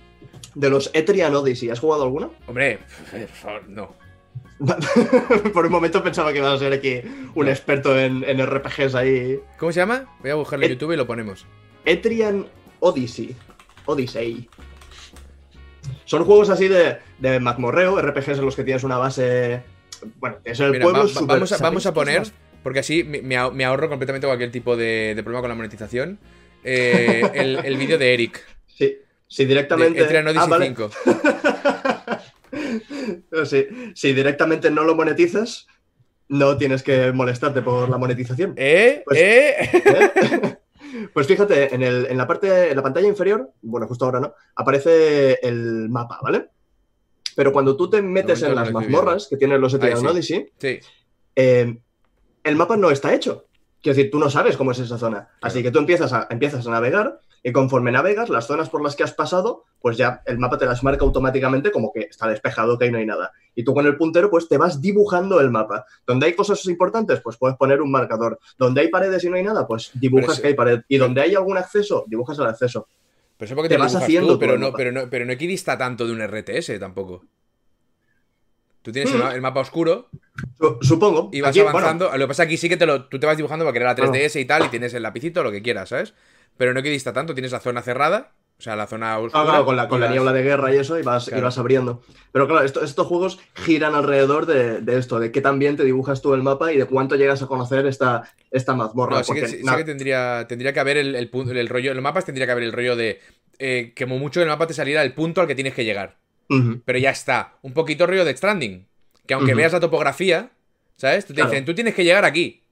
de 0.54 0.70
los 0.70 0.92
Etrian 0.94 1.34
Odyssey. 1.34 1.70
¿Has 1.70 1.80
jugado 1.80 2.04
alguno? 2.04 2.34
hombre, 2.48 2.80
por 3.10 3.28
favor, 3.30 3.70
no. 3.70 3.96
Por 5.54 5.68
un 5.68 5.72
momento 5.72 6.04
pensaba 6.04 6.32
que 6.34 6.40
ibas 6.40 6.54
a 6.56 6.58
ser 6.58 6.74
aquí 6.74 7.00
un 7.36 7.48
experto 7.48 7.98
en, 7.98 8.24
en 8.28 8.44
RPGs 8.44 8.96
ahí. 8.96 9.40
¿Cómo 9.60 9.72
se 9.72 9.80
llama? 9.80 10.06
Voy 10.20 10.32
a 10.32 10.36
buscarlo 10.36 10.66
en 10.66 10.72
Eh, 10.72 10.74
YouTube 10.76 10.94
y 10.94 10.98
lo 10.98 11.06
ponemos. 11.06 11.46
Etrian 11.86 12.46
Odyssey. 12.80 13.36
Odyssey. 13.86 14.50
Son 16.06 16.24
juegos 16.26 16.50
así 16.50 16.68
de, 16.68 16.98
de 17.20 17.40
mazmorreo, 17.40 18.02
RPGs 18.02 18.40
en 18.40 18.46
los 18.46 18.56
que 18.56 18.64
tienes 18.64 18.84
una 18.84 18.98
base. 18.98 19.62
Bueno, 20.20 20.38
es 20.44 20.60
el 20.60 20.72
Mira, 20.72 20.84
pueblo 20.84 21.04
va- 21.06 21.06
vamos, 21.06 21.18
a, 21.18 21.26
vamos 21.26 21.52
a 21.52 21.58
¿Sabéis 21.58 21.84
qué 21.84 21.92
poner, 21.92 22.24
porque 22.64 22.80
así 22.80 23.04
me, 23.04 23.22
me 23.22 23.36
ahor- 23.38 23.54
me 23.54 23.66
ahorro 23.66 23.90
completamente 23.90 24.28
cualquier 24.28 24.52
tipo 24.52 24.76
de, 24.78 25.14
de 25.16 25.24
problema 25.24 25.42
con 25.42 25.50
la 25.50 25.56
monetización, 25.56 26.20
eh, 26.64 27.24
el, 27.34 27.58
el 27.66 27.78
vídeo 27.78 27.98
de 27.98 28.14
Eric, 28.14 28.44
Sí, 28.68 28.98
sí, 29.28 29.46
directamente. 29.46 30.02
Etrian 30.04 30.28
Odyssey 30.28 30.44
Ah, 30.46 30.50
vale. 30.50 30.66
5. 30.68 30.90
Sí, 33.46 33.68
si 33.94 34.14
directamente 34.14 34.72
no 34.72 34.84
lo 34.84 34.96
monetizas, 34.96 35.68
no 36.30 36.58
tienes 36.58 36.82
que 36.84 37.12
molestarte 37.12 37.62
por 37.62 37.90
la 37.90 37.98
monetización. 37.98 38.54
¿Eh? 38.58 39.04
Pues- 39.06 39.20
¿Eh? 39.20 39.56
¿Eh? 39.74 40.57
Pues 41.14 41.28
fíjate, 41.28 41.74
en, 41.74 41.84
el- 41.84 42.06
en 42.08 42.18
la 42.18 42.28
parte, 42.28 42.70
en 42.72 42.76
la 42.76 42.84
pantalla 42.84 43.08
inferior, 43.08 43.52
bueno, 43.62 43.88
justo 43.88 44.06
ahora 44.06 44.20
no, 44.20 44.34
aparece 44.56 45.40
el 45.48 45.90
mapa, 45.90 46.20
¿vale? 46.22 46.50
Pero 47.36 47.52
cuando 47.54 47.76
tú 47.78 47.90
te 47.90 48.02
metes 48.02 48.42
en 48.42 48.56
las 48.56 48.72
mazmorras 48.72 49.28
que 49.30 49.38
tienen 49.38 49.62
los 49.62 49.74
Etrian 49.74 50.00
sí. 50.00 50.06
Odyssey, 50.08 50.52
Sí. 50.58 50.80
eh, 51.36 51.78
el 52.44 52.56
mapa 52.56 52.78
no 52.78 52.90
está 52.90 53.14
hecho. 53.14 53.46
Quiero 53.82 53.96
decir, 53.96 54.12
tú 54.12 54.18
no 54.20 54.30
sabes 54.30 54.58
cómo 54.58 54.72
es 54.72 54.80
esa 54.80 54.98
zona. 54.98 55.30
Así 55.42 55.62
que 55.62 55.70
tú 55.72 55.80
empiezas 55.80 56.12
a, 56.14 56.28
empiezas 56.32 56.66
a 56.66 56.72
navegar 56.72 57.20
y 57.48 57.54
conforme 57.54 57.94
navegas, 57.94 58.28
las 58.28 58.46
zonas 58.46 58.70
por 58.70 58.84
las 58.84 58.98
que 58.98 59.04
has 59.04 59.14
pasado, 59.14 59.64
pues 59.80 59.96
ya 59.96 60.22
el 60.26 60.38
mapa 60.38 60.58
te 60.58 60.66
las 60.66 60.84
marca 60.84 61.06
automáticamente 61.06 61.72
como 61.72 61.94
que 61.94 62.02
está 62.02 62.28
despejado, 62.28 62.78
que 62.78 62.86
ahí 62.86 62.92
no 62.92 62.98
hay 62.98 63.06
nada. 63.06 63.32
Y 63.56 63.64
tú 63.64 63.74
con 63.74 63.86
el 63.86 63.96
puntero, 63.96 64.30
pues 64.30 64.50
te 64.50 64.58
vas 64.58 64.82
dibujando 64.82 65.40
el 65.40 65.50
mapa. 65.50 65.86
Donde 66.06 66.26
hay 66.26 66.34
cosas 66.34 66.66
importantes, 66.66 67.22
pues 67.22 67.38
puedes 67.38 67.56
poner 67.56 67.82
un 67.82 67.90
marcador. 67.90 68.38
Donde 68.58 68.82
hay 68.82 68.90
paredes 68.90 69.24
y 69.24 69.30
no 69.30 69.38
hay 69.38 69.44
nada, 69.44 69.66
pues 69.66 69.92
dibujas 69.94 70.36
es- 70.36 70.42
que 70.42 70.48
hay 70.50 70.54
pared. 70.56 70.82
Y 70.90 70.98
donde 70.98 71.22
hay 71.22 71.36
algún 71.36 71.58
acceso, 71.58 72.04
dibujas 72.08 72.38
el 72.40 72.48
acceso. 72.48 72.88
Pero 73.38 73.46
eso 73.46 73.56
porque 73.56 73.70
Te 73.70 73.78
vas 73.78 73.96
haciendo 73.96 74.34
tú, 74.34 74.40
pero 74.40 74.58
no, 74.58 74.74
pero, 74.74 74.92
no, 74.92 75.10
pero 75.10 75.26
no 75.26 75.32
equidista 75.32 75.78
tanto 75.78 76.06
de 76.06 76.12
un 76.12 76.20
RTS 76.22 76.78
tampoco. 76.80 77.24
Tú 78.82 78.92
tienes 78.92 79.14
el, 79.14 79.22
Mm. 79.22 79.28
el 79.36 79.42
mapa 79.42 79.60
oscuro 79.62 80.08
Su- 80.60 80.78
Supongo. 80.82 81.30
y 81.34 81.42
vas 81.42 81.50
Aquí, 81.50 81.60
bueno, 81.62 81.78
avanzando. 81.78 82.12
Lo 82.18 82.26
que 82.26 82.28
pasa 82.28 82.44
aquí 82.44 82.58
sí 82.58 82.68
que 82.70 82.78
te 82.78 82.86
lo, 82.86 83.06
tú 83.06 83.20
te 83.20 83.26
vas 83.26 83.36
dibujando 83.38 83.66
para 83.66 83.74
crear 83.74 83.90
la 83.92 83.96
Claro. 83.96 84.12
3DS 84.12 84.40
y 84.40 84.46
tal, 84.46 84.66
y 84.66 84.70
tienes 84.70 84.94
el 84.94 85.04
lapicito, 85.04 85.44
lo 85.44 85.52
que 85.52 85.62
quieras, 85.62 85.90
¿sabes? 85.90 86.14
Pero 86.58 86.74
no 86.74 86.80
equidista 86.80 87.14
tanto, 87.14 87.34
tienes 87.34 87.52
la 87.52 87.60
zona 87.60 87.82
cerrada, 87.82 88.32
o 88.58 88.62
sea, 88.62 88.76
la 88.76 88.88
zona 88.88 89.20
oscura. 89.20 89.44
Ah, 89.44 89.46
claro, 89.46 89.66
con 89.66 89.76
la, 89.76 89.88
con 89.88 90.00
niebla 90.10 90.34
de 90.34 90.42
guerra 90.42 90.74
y 90.74 90.78
eso, 90.78 90.98
y 91.00 91.04
vas, 91.04 91.28
y 91.28 91.40
vas 91.40 91.58
abriendo. 91.60 92.02
Pero 92.32 92.48
claro, 92.48 92.66
esto- 92.66 92.84
estos 92.84 93.06
juegos 93.06 93.40
giran 93.54 93.94
alrededor 93.94 94.48
de, 94.48 94.82
de 94.82 94.98
esto, 94.98 95.20
de 95.20 95.32
qué 95.32 95.42
tan 95.42 95.60
bien 95.60 95.78
te 95.78 95.84
dibujas 95.84 96.22
tú 96.22 96.34
el 96.34 96.42
mapa 96.42 96.74
y 96.74 96.78
de 96.78 96.86
cuánto 96.86 97.16
llegas 97.16 97.42
a 97.44 97.48
conocer 97.48 97.86
esta, 97.86 98.24
esta 98.50 98.74
mazmorra. 98.74 99.18
No, 99.18 99.24
sí 99.24 99.34
que, 99.34 99.48
sí- 99.48 99.62
sí 99.64 99.76
que 99.76 99.84
tendría, 99.84 100.46
tendría 100.48 100.74
que 100.74 100.80
haber 100.80 100.98
el, 100.98 101.16
el, 101.16 101.30
punto- 101.30 101.52
el 101.52 101.70
rollo. 101.70 101.92
En 101.92 101.98
los 101.98 102.04
mapas 102.04 102.26
tendría 102.26 102.48
que 102.48 102.52
haber 102.52 102.64
el 102.64 102.74
rollo 102.74 102.96
de. 102.96 103.20
eh, 103.60 103.94
que 103.96 104.06
como 104.06 104.18
mucho 104.18 104.42
el 104.42 104.48
mapa 104.48 104.66
te 104.66 104.74
saliera 104.74 105.04
el 105.04 105.14
punto 105.14 105.42
al 105.42 105.48
que 105.48 105.56
tienes 105.56 105.74
que 105.76 105.86
llegar. 105.86 106.18
Pero 106.86 106.98
ya 106.98 107.10
está. 107.12 107.58
Un 107.62 107.74
poquito 107.74 108.08
rollo 108.08 108.24
de 108.26 108.36
Stranding. 108.36 108.88
Que 109.28 109.34
aunque 109.34 109.54
veas 109.54 109.74
la 109.74 109.82
topografía, 109.82 110.50
¿sabes? 110.96 111.26
Tú 111.26 111.34
te 111.34 111.42
Claro. 111.42 111.52
dicen, 111.52 111.66
tú 111.66 111.76
tienes 111.76 111.94
que 111.94 112.06
llegar 112.06 112.24
aquí. 112.26 112.64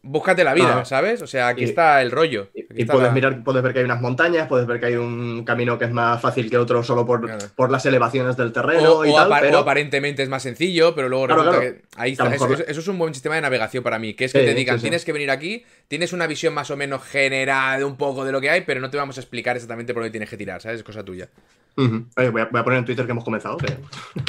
Búscate 0.00 0.44
la 0.44 0.54
vida, 0.54 0.78
Ah. 0.80 0.84
¿sabes? 0.84 1.20
O 1.22 1.26
sea, 1.26 1.48
aquí 1.48 1.62
Y- 1.62 1.64
está 1.64 2.00
el 2.02 2.10
rollo. 2.12 2.48
Y, 2.54 2.60
Aquí 2.62 2.72
y 2.76 2.80
está 2.82 2.92
puedes 2.92 3.08
la- 3.08 3.14
mirar, 3.14 3.42
puedes 3.42 3.62
ver 3.62 3.72
que 3.72 3.80
hay 3.80 3.84
unas 3.84 4.00
montañas, 4.00 4.46
puedes 4.46 4.66
ver 4.66 4.78
que 4.78 4.86
hay 4.86 4.94
un 4.94 5.44
camino 5.44 5.76
que 5.76 5.86
es 5.86 5.90
más 5.90 6.20
fácil 6.22 6.48
que 6.48 6.56
otro 6.56 6.82
solo 6.84 7.04
por, 7.04 7.20
Claro. 7.26 7.44
por 7.56 7.70
las 7.70 7.84
elevaciones 7.84 8.36
del 8.36 8.52
terreno 8.52 8.92
O, 8.92 9.04
y 9.04 9.10
o 9.10 9.14
tal, 9.16 9.28
apar- 9.28 9.40
pero 9.40 9.58
o 9.58 9.62
aparentemente 9.62 10.22
es 10.22 10.28
más 10.28 10.42
sencillo, 10.44 10.94
pero 10.94 11.08
luego 11.08 11.26
Claro, 11.26 11.42
resulta 11.42 11.60
claro. 11.60 11.76
que. 11.76 11.82
Ahí 11.96 12.12
está. 12.12 12.32
Eso, 12.32 12.80
es 12.80 12.88
un 12.88 12.96
buen 12.98 13.12
sistema 13.12 13.34
de 13.34 13.40
navegación 13.40 13.82
para 13.82 13.98
mí. 13.98 14.14
Que 14.14 14.26
es 14.26 14.32
que 14.32 14.40
Sí, 14.40 14.46
te 14.46 14.54
digan, 14.54 14.76
sí, 14.76 14.80
sí. 14.80 14.84
tienes 14.84 15.04
que 15.04 15.12
venir 15.12 15.30
aquí, 15.32 15.64
tienes 15.88 16.12
una 16.12 16.26
visión 16.28 16.54
más 16.54 16.70
o 16.70 16.76
menos 16.76 17.02
general 17.02 17.80
de 17.80 17.84
un 17.84 17.96
poco 17.96 18.24
de 18.24 18.30
lo 18.32 18.40
que 18.40 18.50
hay, 18.50 18.60
pero 18.60 18.80
no 18.80 18.90
te 18.90 18.96
vamos 18.96 19.18
a 19.18 19.20
explicar 19.20 19.56
exactamente 19.56 19.92
por 19.94 20.02
dónde 20.04 20.12
tienes 20.12 20.30
que 20.30 20.36
tirar, 20.36 20.62
¿sabes? 20.62 20.78
Es 20.78 20.84
cosa 20.84 21.04
tuya. 21.04 21.28
Oye, 21.76 22.30
voy, 22.30 22.42
a, 22.42 22.44
voy 22.46 22.60
a 22.60 22.64
poner 22.64 22.78
en 22.78 22.84
Twitter 22.84 23.04
que 23.04 23.10
hemos 23.12 23.24
comenzado. 23.24 23.58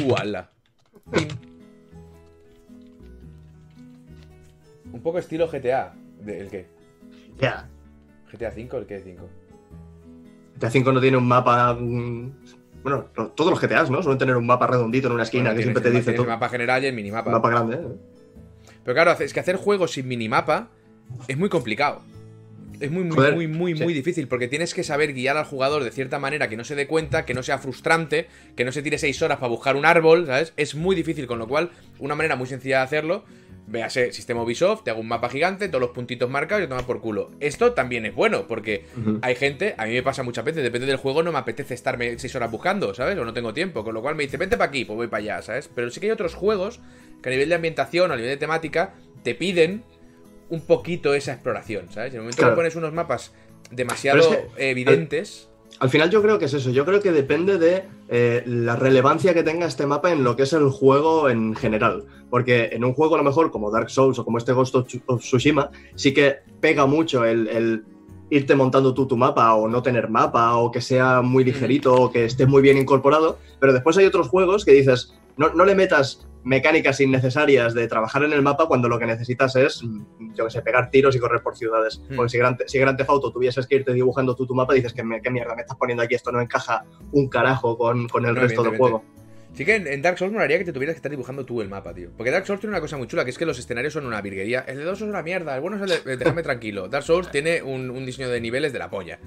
¡Uala! 0.04 0.50
Un 4.92 5.02
poco 5.02 5.20
estilo 5.20 5.48
GTA. 5.48 5.94
¿De- 6.22 6.40
¿El 6.40 6.50
qué? 6.50 6.68
Ya. 7.40 7.68
¿GTA 8.32 8.52
5 8.52 8.78
el 8.78 8.86
qué 8.86 9.00
5? 9.00 9.30
GTA 10.58 10.70
5 10.70 10.92
no 10.92 11.02
tiene 11.02 11.18
un 11.18 11.28
mapa. 11.28 11.74
mm, 11.74 12.32
Bueno, 12.84 13.10
no, 13.18 13.28
todos 13.32 13.52
los 13.52 13.60
GTAs, 13.62 13.90
¿no? 13.90 14.02
Suelen 14.02 14.18
tener 14.20 14.38
un 14.38 14.46
mapa 14.46 14.66
redondito 14.68 15.08
en 15.08 15.14
una 15.14 15.24
esquina 15.24 15.54
que 15.54 15.62
siempre 15.64 15.82
te 15.84 15.92
dice 15.92 16.16
el 16.16 16.26
mapa 16.26 16.48
general 16.50 16.84
y 16.84 16.88
el 16.88 16.94
minimapa. 16.94 17.28
Un 17.30 17.34
mapa 17.34 17.50
grande, 17.50 17.76
¿eh? 17.76 17.88
Pero 18.84 18.94
claro, 18.96 19.12
es 19.24 19.34
que 19.34 19.40
hacer 19.40 19.58
juegos 19.58 19.92
sin 19.92 20.08
minimapa 20.08 20.70
es 21.28 21.38
muy 21.38 21.50
complicado. 21.50 22.02
Es 22.80 22.90
muy, 22.90 23.04
muy, 23.04 23.16
Joder, 23.16 23.36
muy, 23.36 23.48
muy, 23.50 23.76
sí. 23.76 23.84
muy 23.84 23.94
difícil 23.94 24.30
porque 24.30 24.48
tienes 24.48 24.74
que 24.74 24.84
saber 24.86 25.12
guiar 25.14 25.36
al 25.36 25.44
jugador 25.44 25.84
de 25.84 25.92
cierta 25.92 26.18
manera 26.20 26.48
que 26.48 26.56
no 26.56 26.64
se 26.64 26.76
dé 26.76 26.88
cuenta, 26.88 27.26
que 27.26 27.34
no 27.34 27.44
sea 27.44 27.58
frustrante, 27.58 28.28
que 28.56 28.64
no 28.64 28.72
se 28.72 28.82
tire 28.82 28.98
seis 28.98 29.22
horas 29.22 29.40
para 29.40 29.50
buscar 29.50 29.76
un 29.76 29.86
árbol, 29.86 30.28
¿sabes? 30.28 30.54
Es 30.56 30.76
muy 30.76 30.96
difícil, 30.96 31.28
con 31.28 31.40
lo 31.40 31.48
cual, 31.50 31.72
una 32.00 32.16
manera 32.16 32.38
muy 32.38 32.48
sencilla 32.48 32.78
de 32.78 32.84
hacerlo, 32.84 33.26
véase 33.69 34.12
sistema 34.12 34.42
Ubisoft, 34.44 34.83
te 34.83 34.89
hago 34.92 35.00
un 35.00 35.07
mapa 35.07 35.30
gigante, 35.30 35.68
todos 35.68 35.81
los 35.81 35.92
puntitos 35.92 36.30
marcados 36.30 36.66
y 36.66 36.68
toma 36.68 36.86
por 36.86 37.01
culo. 37.01 37.31
Esto 37.39 37.74
también 37.74 38.06
es 38.06 38.16
bueno 38.16 38.48
porque 38.48 38.86
hay 39.21 39.36
gente, 39.36 39.75
a 39.77 39.86
mí 39.86 39.94
me 39.94 40.01
pasa 40.04 40.24
muchas 40.24 40.44
veces, 40.44 40.63
depende 40.63 40.88
del 40.88 40.98
juego, 40.98 41.21
no 41.24 41.31
me 41.31 41.38
apetece 41.38 41.74
estarme 41.75 42.18
seis 42.18 42.33
horas 42.36 42.50
buscando, 42.50 42.94
¿sabes? 42.94 43.18
O 43.18 43.25
no 43.25 43.33
tengo 43.33 43.54
tiempo, 43.54 43.83
con 43.83 43.94
lo 43.94 44.01
cual 44.01 44.16
me 44.16 44.24
dice, 44.24 44.38
vente 44.38 44.57
para 44.57 44.69
aquí, 44.69 44.86
pues 44.86 44.98
voy 44.98 45.07
para 45.07 45.21
allá, 45.21 45.42
¿sabes? 45.44 45.69
Pero 45.74 45.89
sí 45.92 46.00
que 46.00 46.07
hay 46.07 46.12
otros 46.12 46.33
juegos 46.33 46.80
que 47.21 47.30
a 47.30 47.31
nivel 47.31 47.48
de 47.50 47.56
ambientación 47.56 48.10
o 48.10 48.13
a 48.13 48.18
nivel 48.18 48.31
de 48.31 48.38
temática 48.38 48.94
te 49.23 49.35
piden 49.35 49.83
un 50.49 50.61
poquito 50.61 51.14
esa 51.14 51.33
exploración, 51.33 51.92
¿sabes? 51.92 52.09
En 52.14 52.16
el 52.16 52.21
momento 52.21 52.38
Claro. 52.38 52.54
que 52.54 52.56
pones 52.57 52.76
unos 52.76 52.92
mapas 52.94 53.33
demasiado 53.69 54.19
Pero 54.30 54.33
es 54.47 54.56
que- 54.56 54.71
evidentes, 54.71 55.49
Al 55.80 55.90
final 55.90 56.09
yo 56.09 56.21
creo 56.21 56.38
que 56.38 56.45
es 56.45 56.54
eso, 56.54 56.71
yo 56.71 56.86
creo 56.86 57.00
que 57.00 57.12
depende 57.14 57.57
de 57.57 57.86
eh, 58.09 58.44
la 58.45 58.76
relevancia 58.76 59.33
que 59.33 59.44
tenga 59.44 59.66
este 59.66 59.86
mapa 59.86 60.12
en 60.12 60.26
lo 60.26 60.36
que 60.36 60.44
es 60.44 60.52
el 60.52 60.69
juego 60.69 61.30
en 61.30 61.56
general. 61.56 62.04
Porque 62.30 62.69
en 62.74 62.83
un 62.83 62.94
juego 62.94 63.16
a 63.16 63.18
lo 63.18 63.24
mejor 63.24 63.50
como 63.50 63.71
Dark 63.71 63.90
Souls 63.90 64.19
o 64.19 64.26
como 64.26 64.38
este 64.38 64.52
Ghost 64.52 64.76
of 64.76 64.88
Tsu- 64.88 65.02
of 65.06 65.21
Tsushima, 65.21 65.69
sí 65.95 66.14
que 66.14 66.36
pega 66.59 66.86
mucho 66.86 67.24
el, 67.24 67.48
el 67.48 67.83
irte 68.30 68.56
montando 68.56 68.94
tú 68.94 69.07
tu 69.07 69.16
mapa 69.18 69.54
o 69.56 69.68
no 69.69 69.81
tener 69.81 70.09
mapa 70.09 70.56
o 70.57 70.69
que 70.69 70.81
sea 70.81 71.21
muy 71.21 71.44
ligerito 71.45 71.95
o 71.95 72.12
que 72.12 72.26
esté 72.26 72.45
muy 72.45 72.62
bien 72.62 72.78
incorporado. 72.78 73.40
Pero 73.59 73.71
después 73.71 73.98
hay 73.98 74.06
otros 74.06 74.28
juegos 74.28 74.66
que 74.66 74.74
dices, 74.74 75.14
no, 75.38 75.54
no 75.54 75.64
le 75.64 75.76
metas 75.76 76.28
mecánicas 76.44 77.00
innecesarias 77.02 77.74
de 77.74 77.88
trabajar 77.88 78.24
en 78.24 78.34
el 78.34 78.42
mapa 78.42 78.68
cuando 78.68 78.88
lo 78.88 78.98
que 78.98 79.06
necesitas 79.06 79.56
es, 79.56 79.84
mm, 79.84 80.34
yo 80.36 80.46
que 80.46 80.52
sé, 80.52 80.62
pegar 80.62 80.90
tiros 80.90 81.16
y 81.16 81.19
correr 81.19 81.42
por 81.42 81.56
ciudades. 81.58 82.02
Hmm. 82.10 82.16
Porque 82.16 82.30
si 82.30 82.38
Grand, 82.38 82.58
si 82.68 82.80
Grand 82.80 82.98
Theft 82.98 83.10
Auto 83.10 83.31
tuvieses 83.31 83.68
que 83.68 83.76
irte 83.76 83.94
dibujando 83.94 84.36
tú 84.36 84.46
tu 84.46 84.56
mapa, 84.56 84.74
dices 84.74 84.94
que 84.94 85.04
me- 85.04 85.22
qué 85.22 85.30
mierda 85.30 85.56
me 85.56 85.62
estás 85.62 85.78
poniendo 85.78 86.04
aquí, 86.04 86.16
esto 86.16 86.31
no 86.31 86.40
encaja 86.42 86.86
un 87.12 87.28
carajo 87.30 87.78
con, 87.78 88.08
con 88.08 88.26
el 88.26 88.34
No, 88.36 88.42
resto 88.42 88.64
del 88.64 88.78
juego. 88.78 89.04
Sí 89.52 89.66
que 89.66 89.76
en, 89.76 90.02
Dark 90.04 90.18
Souls 90.19 90.31
me 90.31 90.42
haría 90.42 90.60
que 90.60 90.64
te 90.64 90.72
tuvieras 90.72 90.94
que 90.94 91.00
estar 91.00 91.10
dibujando 91.12 91.44
tú 91.44 91.60
el 91.62 91.68
mapa, 91.69 91.94
tío. 91.94 92.12
Porque 92.16 92.30
Dark 92.31 92.46
Souls 92.46 92.62
tiene 92.62 92.72
una 92.74 92.81
cosa 92.81 92.98
muy 92.98 93.08
chula, 93.08 93.26
que 93.26 93.31
es 93.31 93.38
que 93.38 93.48
los 93.48 93.58
escenarios 93.58 93.92
son 93.94 94.06
una 94.06 94.22
virguería. 94.22 94.60
El 94.62 94.78
de 94.78 94.84
dos 94.84 95.02
es 95.02 95.08
una 95.08 95.24
mierda, 95.24 95.56
el 95.56 95.62
bueno 95.62 95.84
es 95.84 95.92
el 95.92 96.04
de... 96.06 96.18
Déjame 96.18 96.44
tranquilo. 96.44 96.88
Dark 96.88 97.04
Souls 97.04 97.31
tiene 97.31 97.62
un, 97.64 97.90
un 97.90 98.06
diseño 98.06 98.30
de 98.30 98.40
niveles 98.40 98.72
de 98.72 98.80
la 98.80 98.90
polla. 98.92 99.19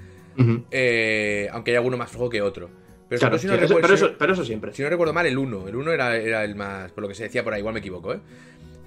Eh, 0.71 1.49
aunque 1.51 1.71
hay 1.71 1.77
alguno 1.77 1.97
más 1.97 2.09
flojo 2.09 2.29
que 2.29 2.41
otro. 2.41 2.69
Pero, 3.13 3.19
Claro, 3.19 3.37
si 3.37 3.45
no 3.47 3.53
recuerdo- 3.57 3.81
pero, 3.81 3.93
eso, 3.93 4.11
pero 4.17 4.33
eso 4.33 4.43
siempre. 4.43 4.73
Si 4.73 4.81
no 4.81 4.89
recuerdo 4.89 5.13
mal, 5.13 5.25
el 5.27 5.37
1. 5.37 5.67
El 5.67 5.75
1 5.75 5.91
era, 5.91 6.15
era 6.17 6.43
el 6.43 6.55
más. 6.55 6.91
Por 6.91 7.03
lo 7.03 7.07
que 7.07 7.13
se 7.15 7.23
decía 7.23 7.43
por 7.43 7.53
ahí, 7.53 7.59
igual 7.59 7.73
me 7.73 7.79
equivoco, 7.79 8.13
¿eh? 8.13 8.19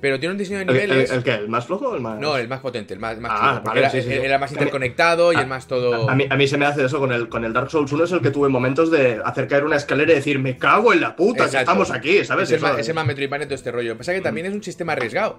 Pero 0.00 0.18
tiene 0.20 0.32
un 0.32 0.38
diseño 0.38 0.58
de 0.58 0.64
¿El, 0.64 0.70
el, 0.70 0.88
niveles. 0.90 1.10
el 1.10 1.22
qué? 1.22 1.34
¿El 1.34 1.48
más 1.48 1.66
flojo 1.66 1.88
o 1.88 1.94
el 1.94 2.02
más.? 2.02 2.18
No, 2.20 2.36
el 2.36 2.48
más 2.48 2.60
potente, 2.60 2.92
el 2.92 3.00
más, 3.00 3.18
más 3.18 3.30
Ah, 3.34 3.60
porque 3.62 3.80
vale, 3.80 3.80
era, 3.80 3.90
sí, 3.90 4.02
sí, 4.02 4.12
era 4.12 4.38
más 4.38 4.50
A 4.50 4.54
interconectado 4.54 5.32
y 5.32 5.36
a- 5.36 5.40
el 5.42 5.46
más 5.46 5.66
todo. 5.68 6.10
A 6.10 6.14
mí, 6.14 6.26
a 6.28 6.36
mí 6.36 6.46
se 6.48 6.58
me 6.58 6.66
hace 6.66 6.84
eso 6.84 6.98
con 6.98 7.12
el, 7.12 7.28
con 7.28 7.44
el 7.44 7.52
Dark 7.52 7.70
Souls 7.70 7.90
1, 7.92 8.04
es 8.04 8.12
el 8.12 8.20
que 8.20 8.30
tuve 8.30 8.48
momentos 8.48 8.90
de 8.90 9.20
hacer 9.24 9.48
caer 9.48 9.64
una 9.64 9.76
escalera 9.76 10.12
y 10.12 10.16
decir, 10.16 10.38
me 10.38 10.58
cago 10.58 10.92
en 10.92 11.00
la 11.00 11.14
puta, 11.16 11.38
que 11.38 11.44
Exacto. 11.44 11.58
estamos 11.70 11.90
aquí, 11.92 12.24
¿sabes? 12.24 12.44
Ese 12.48 12.56
Eso- 12.56 12.66
más, 12.66 12.78
ese 12.78 12.92
más 12.92 13.06
Metroidvania 13.06 13.46
todo 13.46 13.54
este 13.54 13.70
rollo. 13.72 13.88
Lo 13.90 13.94
que 13.94 13.98
pasa 13.98 14.12
es 14.12 14.18
que 14.18 14.22
también 14.24 14.46
es 14.46 14.52
un 14.52 14.62
sistema 14.62 14.92
arriesgado. 14.92 15.38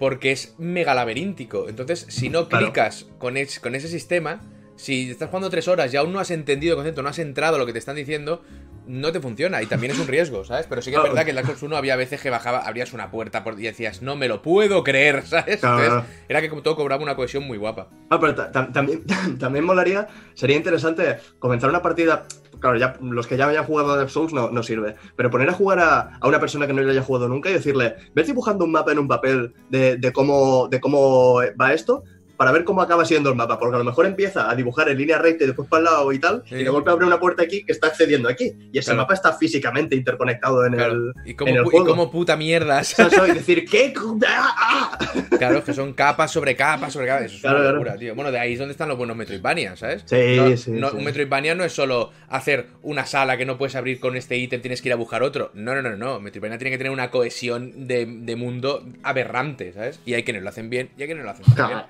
Porque 0.00 0.32
es 0.32 0.54
mega 0.58 0.92
laberíntico. 0.94 1.68
Entonces, 1.68 2.06
si 2.10 2.28
no 2.28 2.48
Claro. 2.48 2.66
clicas 2.66 3.06
con, 3.18 3.36
es- 3.36 3.60
con 3.60 3.74
ese 3.74 3.88
sistema, 3.88 4.40
si 4.76 5.10
estás 5.10 5.28
jugando 5.28 5.50
tres 5.50 5.68
horas 5.68 5.92
y 5.92 5.96
aún 5.96 6.12
no 6.12 6.20
has 6.20 6.30
entendido 6.30 6.72
el 6.74 6.76
concepto, 6.76 7.02
no 7.02 7.08
has 7.08 7.18
entrado 7.18 7.56
a 7.56 7.58
lo 7.58 7.66
que 7.66 7.72
te 7.72 7.78
están 7.78 7.96
diciendo, 7.96 8.42
no 8.86 9.10
te 9.10 9.20
funciona 9.20 9.60
y 9.62 9.66
también 9.66 9.92
es 9.92 9.98
un 9.98 10.06
riesgo, 10.06 10.44
¿sabes? 10.44 10.66
Pero 10.68 10.80
sí 10.80 10.90
que 10.90 10.96
es 10.96 11.02
verdad 11.02 11.24
que 11.24 11.30
en 11.30 11.36
Dark 11.36 11.46
Souls 11.48 11.62
1 11.62 11.76
había 11.76 11.96
veces 11.96 12.20
que 12.20 12.30
bajaba, 12.30 12.60
abrías 12.60 12.92
una 12.92 13.10
puerta 13.10 13.42
por- 13.42 13.58
y 13.58 13.64
decías, 13.64 14.00
no 14.02 14.14
me 14.16 14.28
lo 14.28 14.42
puedo 14.42 14.84
creer, 14.84 15.22
¿sabes? 15.26 15.58
Claro, 15.60 15.82
Entonces, 15.82 16.10
era 16.28 16.40
que 16.40 16.48
como 16.48 16.62
todo 16.62 16.76
cobraba 16.76 17.02
una 17.02 17.16
cohesión 17.16 17.44
muy 17.44 17.58
guapa. 17.58 17.88
Ah, 18.10 18.20
pero 18.20 18.34
ta- 18.34 18.52
ta- 18.52 18.70
también, 18.72 19.02
también 19.40 19.64
molaría, 19.64 20.06
sería 20.34 20.56
interesante 20.56 21.16
comenzar 21.38 21.68
una 21.70 21.82
partida. 21.82 22.26
Claro, 22.60 22.78
ya 22.78 22.96
los 23.02 23.26
que 23.26 23.36
ya 23.36 23.48
hayan 23.48 23.64
jugado 23.64 23.92
a 23.92 23.96
Dark 23.98 24.08
Souls 24.10 24.32
no, 24.32 24.50
no 24.50 24.62
sirve. 24.62 24.94
Pero 25.14 25.30
poner 25.30 25.48
a 25.50 25.52
jugar 25.52 25.78
a, 25.78 26.16
a 26.20 26.26
una 26.28 26.40
persona 26.40 26.66
que 26.66 26.72
no 26.72 26.80
le 26.80 26.90
haya 26.90 27.02
jugado 27.02 27.28
nunca 27.28 27.50
y 27.50 27.52
decirle, 27.52 27.96
ves 28.14 28.26
dibujando 28.28 28.64
un 28.64 28.72
mapa 28.72 28.92
en 28.92 28.98
un 28.98 29.08
papel 29.08 29.52
de, 29.68 29.96
de 29.98 30.12
cómo, 30.12 30.66
de 30.68 30.80
cómo 30.80 31.40
va 31.60 31.74
esto, 31.74 32.04
para 32.36 32.52
ver 32.52 32.64
cómo 32.64 32.82
acaba 32.82 33.04
siendo 33.04 33.30
el 33.30 33.36
mapa. 33.36 33.58
Porque 33.58 33.76
a 33.76 33.78
lo 33.78 33.84
mejor 33.84 34.06
empieza 34.06 34.50
a 34.50 34.54
dibujar 34.54 34.88
en 34.88 34.98
línea 34.98 35.18
recta 35.18 35.44
y 35.44 35.46
después 35.48 35.68
para 35.68 35.78
el 35.80 35.84
lado 35.84 36.12
y 36.12 36.18
tal, 36.18 36.42
Sí. 36.48 36.56
y 36.56 36.64
de 36.64 36.70
golpe 36.70 36.90
abre 36.90 37.06
una 37.06 37.18
puerta 37.20 37.42
aquí 37.42 37.64
que 37.64 37.72
está 37.72 37.88
accediendo 37.88 38.28
aquí. 38.28 38.52
Y 38.72 38.78
ese 38.78 38.86
Claro. 38.90 39.02
mapa 39.02 39.14
está 39.14 39.32
físicamente 39.32 39.96
interconectado 39.96 40.64
en 40.66 40.74
Claro. 40.74 40.92
el. 40.92 41.12
Y 41.24 41.34
como, 41.34 41.50
en 41.50 41.56
el 41.56 41.64
pu- 41.64 42.06
y 42.06 42.10
puta 42.10 42.36
mierda. 42.36 42.82
¿sabes? 42.84 43.18
Y 43.28 43.32
decir, 43.32 43.64
¿qué? 43.70 43.92
¡Ah! 44.26 44.98
Claro, 45.38 45.62
que 45.62 45.74
son 45.74 45.92
capas 45.92 46.30
sobre 46.32 46.56
capas 46.56 46.92
sobre 46.92 47.06
capas. 47.08 47.24
Eso 47.26 47.34
es 47.36 47.40
Claro, 47.42 47.56
una 47.56 47.64
claro. 47.64 47.76
locura, 47.78 47.96
tío. 47.98 48.14
Bueno, 48.14 48.32
de 48.32 48.38
ahí 48.38 48.54
es 48.54 48.58
donde 48.58 48.72
están 48.72 48.88
los 48.88 48.96
buenos 48.96 49.16
Metroidvania, 49.16 49.76
¿sabes? 49.76 50.02
Sí, 50.06 50.36
No- 50.36 50.56
sí, 50.56 50.70
no- 50.72 50.90
sí. 50.90 50.96
Un 50.96 51.04
Metroidvania 51.04 51.54
no 51.54 51.64
es 51.64 51.72
solo 51.72 52.10
hacer 52.28 52.68
una 52.82 53.04
sala 53.06 53.36
que 53.36 53.44
no 53.44 53.58
puedes 53.58 53.74
abrir 53.76 54.00
con 54.00 54.16
este 54.16 54.36
ítem, 54.36 54.60
tienes 54.62 54.80
que 54.82 54.88
ir 54.88 54.92
a 54.92 54.96
buscar 54.96 55.22
otro. 55.22 55.50
No, 55.54 55.74
no, 55.74 55.82
no, 55.82 55.96
no. 55.96 56.20
Metroidvania 56.20 56.58
tiene 56.58 56.70
que 56.70 56.78
tener 56.78 56.92
una 56.92 57.10
cohesión 57.10 57.86
de, 57.86 58.06
de 58.06 58.36
mundo 58.36 58.84
aberrante, 59.02 59.72
¿sabes? 59.72 60.00
Y 60.06 60.14
hay 60.14 60.22
quienes 60.22 60.42
lo 60.42 60.48
hacen 60.48 60.70
bien 60.70 60.90
y 60.96 61.02
hay 61.02 61.06
quienes 61.08 61.24
lo 61.24 61.30
hacen 61.30 61.44
tan 61.54 61.68
bien. 61.68 61.80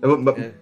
Claro. 0.00 0.34
Eh, 0.38 0.52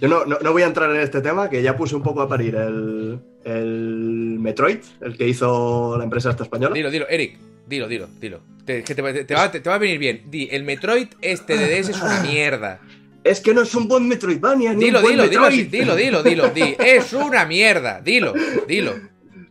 Yo 0.00 0.08
no, 0.08 0.24
no, 0.24 0.38
no 0.40 0.52
voy 0.52 0.62
a 0.62 0.66
entrar 0.66 0.90
en 0.94 1.00
este 1.00 1.20
tema, 1.20 1.50
que 1.50 1.60
ya 1.62 1.76
puse 1.76 1.96
un 1.96 2.02
poco 2.02 2.20
a 2.22 2.28
parir 2.28 2.54
el, 2.54 3.18
el 3.44 4.36
Metroid, 4.38 4.78
el 5.00 5.16
que 5.16 5.26
hizo 5.28 5.96
la 5.98 6.04
empresa 6.04 6.30
esta 6.30 6.44
española. 6.44 6.74
Dilo, 6.74 6.90
dilo, 6.90 7.08
Eric. 7.08 7.36
Dilo, 7.66 7.88
dilo, 7.88 8.06
dilo. 8.20 8.40
Te, 8.64 8.82
que 8.84 8.94
te, 8.94 9.02
va- 9.02 9.12
te 9.12 9.34
va, 9.34 9.50
te- 9.50 9.60
te 9.60 9.68
va 9.68 9.74
a 9.76 9.78
venir 9.78 9.98
bien. 9.98 10.22
Di, 10.30 10.48
el 10.50 10.62
Metroid 10.64 11.08
este 11.20 11.56
de 11.56 11.80
DS 11.80 11.88
es 11.90 12.00
una 12.02 12.20
mierda. 12.30 12.80
Es 13.24 13.40
que 13.40 13.52
no 13.52 13.62
es 13.62 13.74
un 13.74 13.88
buen 13.88 14.06
Metroidvania, 14.08 14.72
ni 14.74 14.84
Dilo, 14.84 14.98
un 14.98 15.02
buen 15.04 15.16
dilo, 15.16 15.28
dilo, 15.28 15.44
así, 15.46 15.64
dilo, 15.64 15.96
dilo, 15.96 16.22
dilo, 16.22 16.48
di. 16.50 16.76
Es 16.78 17.12
una 17.12 17.44
mierda. 17.44 18.00
Dilo, 18.00 18.32
dilo. 18.66 18.92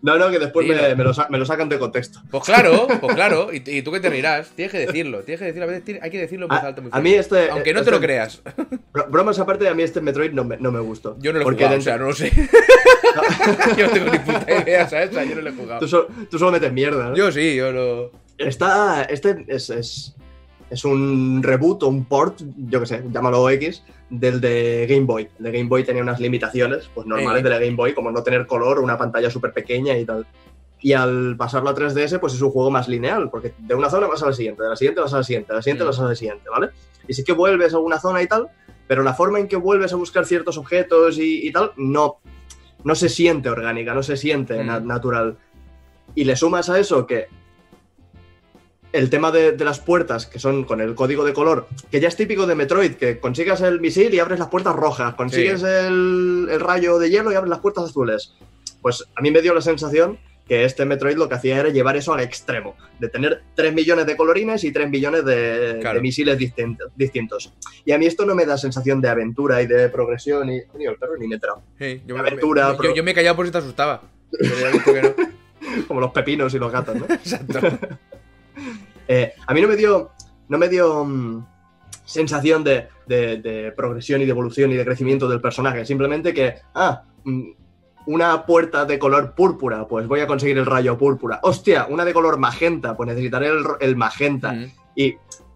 No, 0.02 0.18
no, 0.18 0.30
que 0.30 0.40
después 0.40 0.68
me, 0.68 0.96
me 0.96 1.04
lo, 1.04 1.12
me 1.30 1.38
lo 1.38 1.46
sacan 1.46 1.70
de 1.70 1.80
contexto. 1.80 2.20
Pues 2.30 2.44
claro, 2.44 2.88
pues 3.02 3.16
claro. 3.16 3.50
Y, 3.52 3.64
y 3.66 3.82
tú 3.82 3.92
que 3.92 4.00
te 4.00 4.10
rirás, 4.10 4.50
tienes 4.56 4.72
que 4.72 4.80
decirlo. 4.80 5.20
Tienes 5.22 5.40
que 5.40 5.46
decirlo. 5.46 5.64
A 5.66 5.68
veces 5.72 6.00
hay 6.02 6.10
que 6.12 6.20
decirlo 6.20 6.48
muy 6.48 6.58
A, 6.58 6.60
alto, 6.62 6.82
muy 6.82 6.90
a 6.90 6.92
fuerte. 6.92 7.10
mí 7.10 7.16
este... 7.16 7.50
Aunque 7.50 7.74
no 7.74 7.80
te 7.80 7.86
este- 7.86 7.92
lo 7.92 8.00
creas. 8.00 8.42
bro- 8.94 9.08
Bromas 9.10 9.40
aparte, 9.40 9.68
a 9.68 9.74
mí 9.74 9.84
este 9.84 10.02
Metroid 10.02 10.32
no 10.32 10.44
me, 10.44 10.58
no 10.58 10.72
me 10.72 10.80
gustó. 10.80 11.18
Yo 11.20 11.32
no 11.34 11.40
lo 11.40 11.42
he 11.42 11.46
Porque 11.46 11.64
jugado, 11.64 11.80
o 11.80 11.84
sea, 11.84 11.98
no 11.98 12.06
lo 12.06 12.14
sé. 12.14 12.32
yo 13.78 13.88
no 13.88 13.94
tengo 13.94 14.12
ni 14.12 14.20
puta 14.20 14.46
idea, 14.62 14.88
¿sabes? 14.90 15.10
O 15.10 15.14
sea, 15.14 15.24
yo 15.24 15.36
no 15.36 15.42
lo 15.42 15.50
he 15.50 15.54
jugado. 15.54 15.80
tú, 15.80 15.88
so- 15.88 16.08
tú 16.30 16.38
solo 16.40 16.52
metes 16.52 16.72
mierda, 16.72 17.10
¿no? 17.10 17.16
Yo 17.16 17.32
sí, 17.32 17.56
yo 17.56 17.72
lo. 17.72 18.12
Está, 18.38 19.04
este 19.04 19.46
es, 19.48 19.70
es, 19.70 20.16
es 20.70 20.84
un 20.86 21.42
reboot 21.44 21.84
o 21.84 21.88
un 21.88 22.06
port, 22.06 22.42
yo 22.58 22.80
qué 22.82 22.86
sé, 22.86 23.04
llámalo 23.12 23.50
X, 23.52 23.84
del 24.10 24.42
de 24.42 24.86
Game 24.90 25.06
Boy. 25.06 25.30
El 25.38 25.44
de 25.46 25.52
Game 25.52 25.70
Boy 25.70 25.84
tenía 25.84 26.02
unas 26.04 26.20
limitaciones, 26.20 26.90
pues 26.94 27.08
normales 27.08 27.44
de 27.44 27.50
la 27.50 27.60
Game 27.60 27.76
Boy, 27.76 27.94
como 27.94 28.12
no 28.12 28.22
tener 28.24 28.46
color, 28.48 28.80
una 28.80 28.98
pantalla 28.98 29.30
súper 29.30 29.54
pequeña 29.54 29.98
y 29.98 30.06
tal. 30.06 30.26
Y 30.80 30.94
al 30.94 31.36
pasarlo 31.38 31.70
a 31.70 31.76
3DS, 31.76 32.20
pues 32.20 32.34
es 32.34 32.42
un 32.42 32.52
juego 32.52 32.70
más 32.70 32.88
lineal, 32.88 33.30
porque 33.32 33.54
de 33.58 33.74
una 33.76 33.90
zona 33.90 34.08
vas 34.08 34.22
a 34.24 34.28
la 34.28 34.34
siguiente, 34.34 34.62
de 34.62 34.70
la 34.70 34.76
siguiente 34.76 35.02
vas 35.02 35.14
a 35.14 35.18
la 35.18 35.24
siguiente, 35.24 35.52
de 35.52 35.56
la 35.56 35.62
siguiente 35.62 35.84
vas 35.84 36.00
a 36.00 36.04
la 36.06 36.16
siguiente, 36.16 36.50
¿vale? 36.50 36.70
Y 37.08 37.14
sí 37.14 37.24
que 37.24 37.34
vuelves 37.34 37.74
a 37.74 37.80
una 37.80 38.00
zona 38.00 38.22
y 38.22 38.28
tal, 38.28 38.48
pero 38.88 39.02
la 39.04 39.14
forma 39.14 39.40
en 39.40 39.48
que 39.48 39.56
vuelves 39.56 39.92
a 39.94 39.96
buscar 39.96 40.26
ciertos 40.26 40.58
objetos 40.58 41.18
y, 41.18 41.48
y 41.48 41.52
tal, 41.52 41.72
no, 41.78 42.18
no 42.84 42.94
se 42.96 43.10
siente 43.10 43.50
orgánica, 43.50 43.94
no 43.94 44.04
se 44.04 44.18
siente 44.18 44.62
Mm. 44.62 44.68
na- 44.68 44.80
natural. 44.82 45.38
Y 46.14 46.26
le 46.26 46.36
sumas 46.36 46.70
a 46.70 46.78
eso 46.80 47.08
que 47.08 47.26
el 48.98 49.10
tema 49.10 49.32
de, 49.32 49.52
de 49.54 49.66
las 49.66 49.80
puertas, 49.80 50.26
que 50.26 50.40
son 50.40 50.64
con 50.64 50.82
el 50.82 50.96
código 50.96 51.24
de 51.24 51.34
color, 51.34 51.68
que 51.92 52.00
ya 52.00 52.08
es 52.08 52.16
típico 52.16 52.46
de 52.48 52.56
Metroid, 52.56 52.94
que 52.96 53.20
consigues 53.20 53.62
el 53.62 53.80
misil 53.80 54.14
y 54.14 54.20
abres 54.20 54.40
las 54.40 54.48
puertas 54.50 54.76
rojas, 54.76 55.14
consigues 55.16 55.62
el, 55.64 56.48
el 56.52 56.60
rayo 56.60 56.98
de 57.00 57.10
hielo 57.10 57.32
y 57.32 57.36
abres 57.36 57.50
las 57.50 57.60
puertas 57.60 57.86
azules. 57.86 58.34
Pues 58.82 59.04
a 59.16 59.22
mí 59.22 59.32
me 59.32 59.42
dio 59.42 59.54
la 59.54 59.62
sensación 59.62 60.18
que 60.48 60.64
este 60.64 60.86
Metroid 60.86 61.18
lo 61.18 61.28
que 61.28 61.36
hacía 61.36 61.60
era 61.60 61.68
llevar 61.70 61.98
eso 61.98 62.14
al 62.14 62.22
extremo, 62.22 62.76
de 63.00 63.10
tener 63.10 63.42
3 63.56 63.74
millones 63.74 64.06
de 64.06 64.16
colorines 64.16 64.64
y 64.64 64.72
3 64.72 64.90
millones 64.90 65.26
de, 65.26 65.78
Claro. 65.82 65.98
de 65.98 66.02
misiles 66.02 66.38
distin- 66.40 66.78
distintos. 66.96 67.52
Y 67.84 67.92
a 67.92 67.98
mí 67.98 68.06
esto 68.06 68.26
no 68.26 68.34
me 68.34 68.46
da 68.46 68.58
sensación 68.58 69.02
de 69.02 69.10
aventura 69.10 69.62
y 69.62 69.68
de 69.68 69.90
progresión, 69.90 70.50
y 70.50 70.62
ni 70.78 70.86
el 70.86 70.96
perro 70.96 71.18
ni 71.20 71.28
me. 71.28 71.38
Sí, 71.78 72.02
yo, 72.08 72.16
me, 72.16 72.22
Aventura, 72.22 72.72
yo- 72.72 72.78
pero- 72.78 72.96
yo 72.96 73.04
me 73.04 73.12
he 73.12 73.14
callado 73.14 73.36
por 73.36 73.46
si 73.46 73.52
te 73.52 73.58
asustaba. 73.58 74.02
Como 75.88 76.00
los 76.00 76.12
pepinos 76.12 76.54
y 76.54 76.60
los 76.60 76.72
gatos, 76.72 76.96
¿no? 76.96 77.06
Exacto. 77.10 77.60
Eh, 79.08 79.34
a 79.46 79.54
mí 79.54 79.62
no 79.62 79.68
me 79.68 79.76
dio, 79.76 80.12
no 80.50 80.58
me 80.58 80.70
dio 80.70 81.04
mm, 81.06 81.46
sensación 82.06 82.64
de, 82.64 82.88
de- 83.06 83.38
de 83.38 83.72
progresión 83.72 84.22
y 84.22 84.26
de 84.26 84.32
evolución 84.32 84.72
y 84.72 84.76
de 84.76 84.86
crecimiento 84.86 85.28
del 85.28 85.42
personaje. 85.42 85.86
Simplemente 85.86 86.34
que, 86.34 86.56
ah, 86.76 87.04
mm, 87.24 87.44
una 88.08 88.46
puerta 88.46 88.86
de 88.86 88.98
color 88.98 89.34
púrpura, 89.36 89.86
pues 89.88 90.08
voy 90.08 90.22
a 90.22 90.28
conseguir 90.28 90.58
el 90.58 90.66
rayo 90.66 90.98
púrpura. 90.98 91.40
Hostia, 91.44 91.88
una 91.90 92.06
de 92.06 92.14
color 92.14 92.38
magenta, 92.40 92.96
pues 92.96 93.08
necesitaré 93.08 93.48
el, 93.48 93.64
el 93.82 93.96
magenta. 93.98 94.54
Mm. 94.54 94.72
Y, 94.96 95.16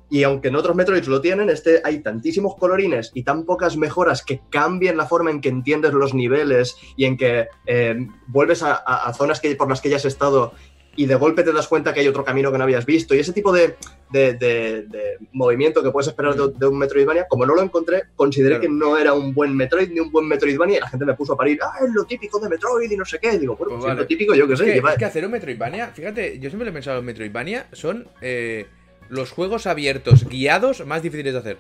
y 0.09 0.23
aunque 0.23 0.49
en 0.49 0.57
otros 0.57 0.75
Metroids 0.75 1.07
lo 1.07 1.21
tienen, 1.21 1.49
este 1.49 1.79
hay 1.85 1.99
tantísimos 1.99 2.55
colorines 2.57 3.11
y 3.13 3.23
tan 3.23 3.45
pocas 3.45 3.77
mejoras 3.77 4.21
que 4.25 4.41
cambien 4.49 4.97
la 4.97 5.05
forma 5.05 5.31
en 5.31 5.39
que 5.39 5.47
entiendes 5.47 5.93
los 5.93 6.13
niveles 6.13 6.75
y 6.97 7.05
en 7.05 7.15
que 7.15 7.47
eh, 7.65 7.95
vuelves 8.27 8.61
a, 8.63 8.73
a- 8.85 9.05
a 9.07 9.13
zonas 9.13 9.39
que, 9.39 9.55
por 9.55 9.69
las 9.69 9.79
que 9.79 9.89
ya 9.89 9.95
has 9.95 10.03
estado 10.03 10.51
y 10.95 11.05
de 11.05 11.15
golpe 11.15 11.43
te 11.43 11.53
das 11.53 11.67
cuenta 11.67 11.93
que 11.93 12.01
hay 12.01 12.07
otro 12.07 12.23
camino 12.25 12.51
que 12.51 12.57
no 12.57 12.65
habías 12.65 12.85
visto. 12.85 13.15
Y 13.15 13.19
ese 13.19 13.31
tipo 13.31 13.53
de, 13.53 13.75
de- 14.11 14.33
de- 14.33 14.83
de 14.83 15.17
movimiento 15.31 15.81
que 15.81 15.89
puedes 15.89 16.09
esperar 16.09 16.35
de, 16.35 16.51
de 16.57 16.67
un 16.67 16.77
Metroidvania, 16.77 17.27
como 17.29 17.45
no 17.45 17.55
lo 17.55 17.61
encontré, 17.61 18.03
consideré 18.15 18.55
Claro. 18.55 18.61
que 18.61 18.69
no 18.69 18.97
era 18.97 19.13
un 19.13 19.33
buen 19.33 19.55
Metroid 19.55 19.89
ni 19.89 19.99
un 20.01 20.11
buen 20.11 20.27
Metroidvania 20.27 20.77
y 20.77 20.79
la 20.81 20.89
gente 20.89 21.05
me 21.05 21.13
puso 21.13 21.33
a 21.33 21.37
parir, 21.37 21.59
ah, 21.63 21.73
es 21.85 21.93
lo 21.93 22.03
típico 22.05 22.39
de 22.39 22.49
Metroid 22.49 22.91
y 22.91 22.97
no 22.97 23.05
sé 23.05 23.19
qué. 23.19 23.33
Y 23.33 23.37
digo, 23.37 23.55
bueno, 23.55 23.75
Pues 23.75 23.85
si 23.85 23.89
es 23.91 23.97
lo 23.97 24.05
típico, 24.07 24.35
yo 24.35 24.47
qué 24.47 24.53
Es 24.53 24.59
sé. 24.59 24.65
que, 24.65 24.73
lleva- 24.73 24.91
es 24.93 24.97
que 24.99 25.05
hacer 25.05 25.25
un 25.25 25.31
Metroidvania, 25.31 25.87
fíjate, 25.89 26.39
yo 26.39 26.49
siempre 26.49 26.65
lo 26.65 26.71
he 26.71 26.73
pensado 26.73 26.99
en 26.99 27.05
Metroidvania, 27.05 27.67
son 27.71 28.07
eh, 28.21 28.65
los 29.07 29.31
juegos 29.31 29.67
abiertos, 29.67 30.27
guiados, 30.27 30.85
más 30.85 31.01
difíciles 31.01 31.31
de 31.33 31.39
hacer. 31.39 31.57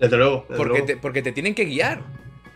Desde 0.00 0.16
luego. 0.16 0.46
desde 0.48 0.56
Porque 0.56 0.70
luego. 0.78 0.86
te, 0.86 0.96
porque 0.96 1.22
te 1.22 1.32
tienen 1.32 1.54
que 1.54 1.64
guiar. 1.64 2.02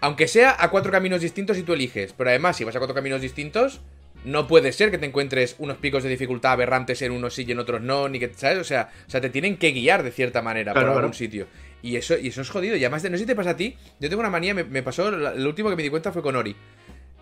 Aunque 0.01 0.29
sea 0.29 0.57
a 0.59 0.71
cuatro 0.71 0.93
caminos 0.93 1.21
distintos 1.21 1.57
y 1.59 1.63
tú 1.63 1.73
eliges. 1.73 2.13
Pero 2.13 2.31
además, 2.31 2.57
si 2.57 2.65
vas 2.65 2.75
a 2.77 2.79
cuatro 2.79 2.95
caminos 2.95 3.21
distintos, 3.21 3.81
no 4.27 4.47
puede 4.47 4.73
ser 4.73 4.91
que 4.91 4.99
te 4.99 5.07
encuentres 5.07 5.57
unos 5.59 5.79
picos 5.79 6.03
de 6.03 6.09
dificultad 6.11 6.53
aberrantes 6.53 7.01
en 7.03 7.13
unos 7.13 7.33
sí 7.35 7.45
y 7.49 7.53
en 7.53 7.59
otros 7.59 7.81
no, 7.81 8.09
ni 8.09 8.19
que, 8.19 8.31
¿sabes? 8.35 8.59
O 8.59 8.65
sea, 8.65 8.91
o 9.07 9.11
sea 9.11 9.21
te 9.21 9.31
tienen 9.31 9.57
que 9.57 9.71
guiar 9.73 10.03
de 10.03 10.11
cierta 10.11 10.43
manera 10.43 10.73
Claro, 10.73 10.87
por 10.89 10.93
claro. 10.95 10.99
algún 11.07 11.15
sitio. 11.15 11.47
Y 11.83 11.97
eso, 11.97 12.19
y 12.19 12.29
eso 12.29 12.41
es 12.43 12.51
jodido. 12.51 12.75
Y 12.77 12.81
además, 12.85 13.03
de- 13.03 13.11
no 13.11 13.17
sé 13.17 13.23
si 13.23 13.27
te 13.27 13.37
pasa 13.37 13.51
a 13.51 13.57
ti, 13.57 13.77
yo 14.01 14.09
tengo 14.09 14.21
una 14.21 14.31
manía, 14.31 14.53
me, 14.55 14.65
me 14.65 14.83
pasó, 14.83 15.11
lo 15.11 15.49
último 15.49 15.71
que 15.71 15.77
me 15.77 15.83
di 15.83 15.91
cuenta 15.91 16.11
fue 16.13 16.23
con 16.23 16.35
Ori. 16.37 16.57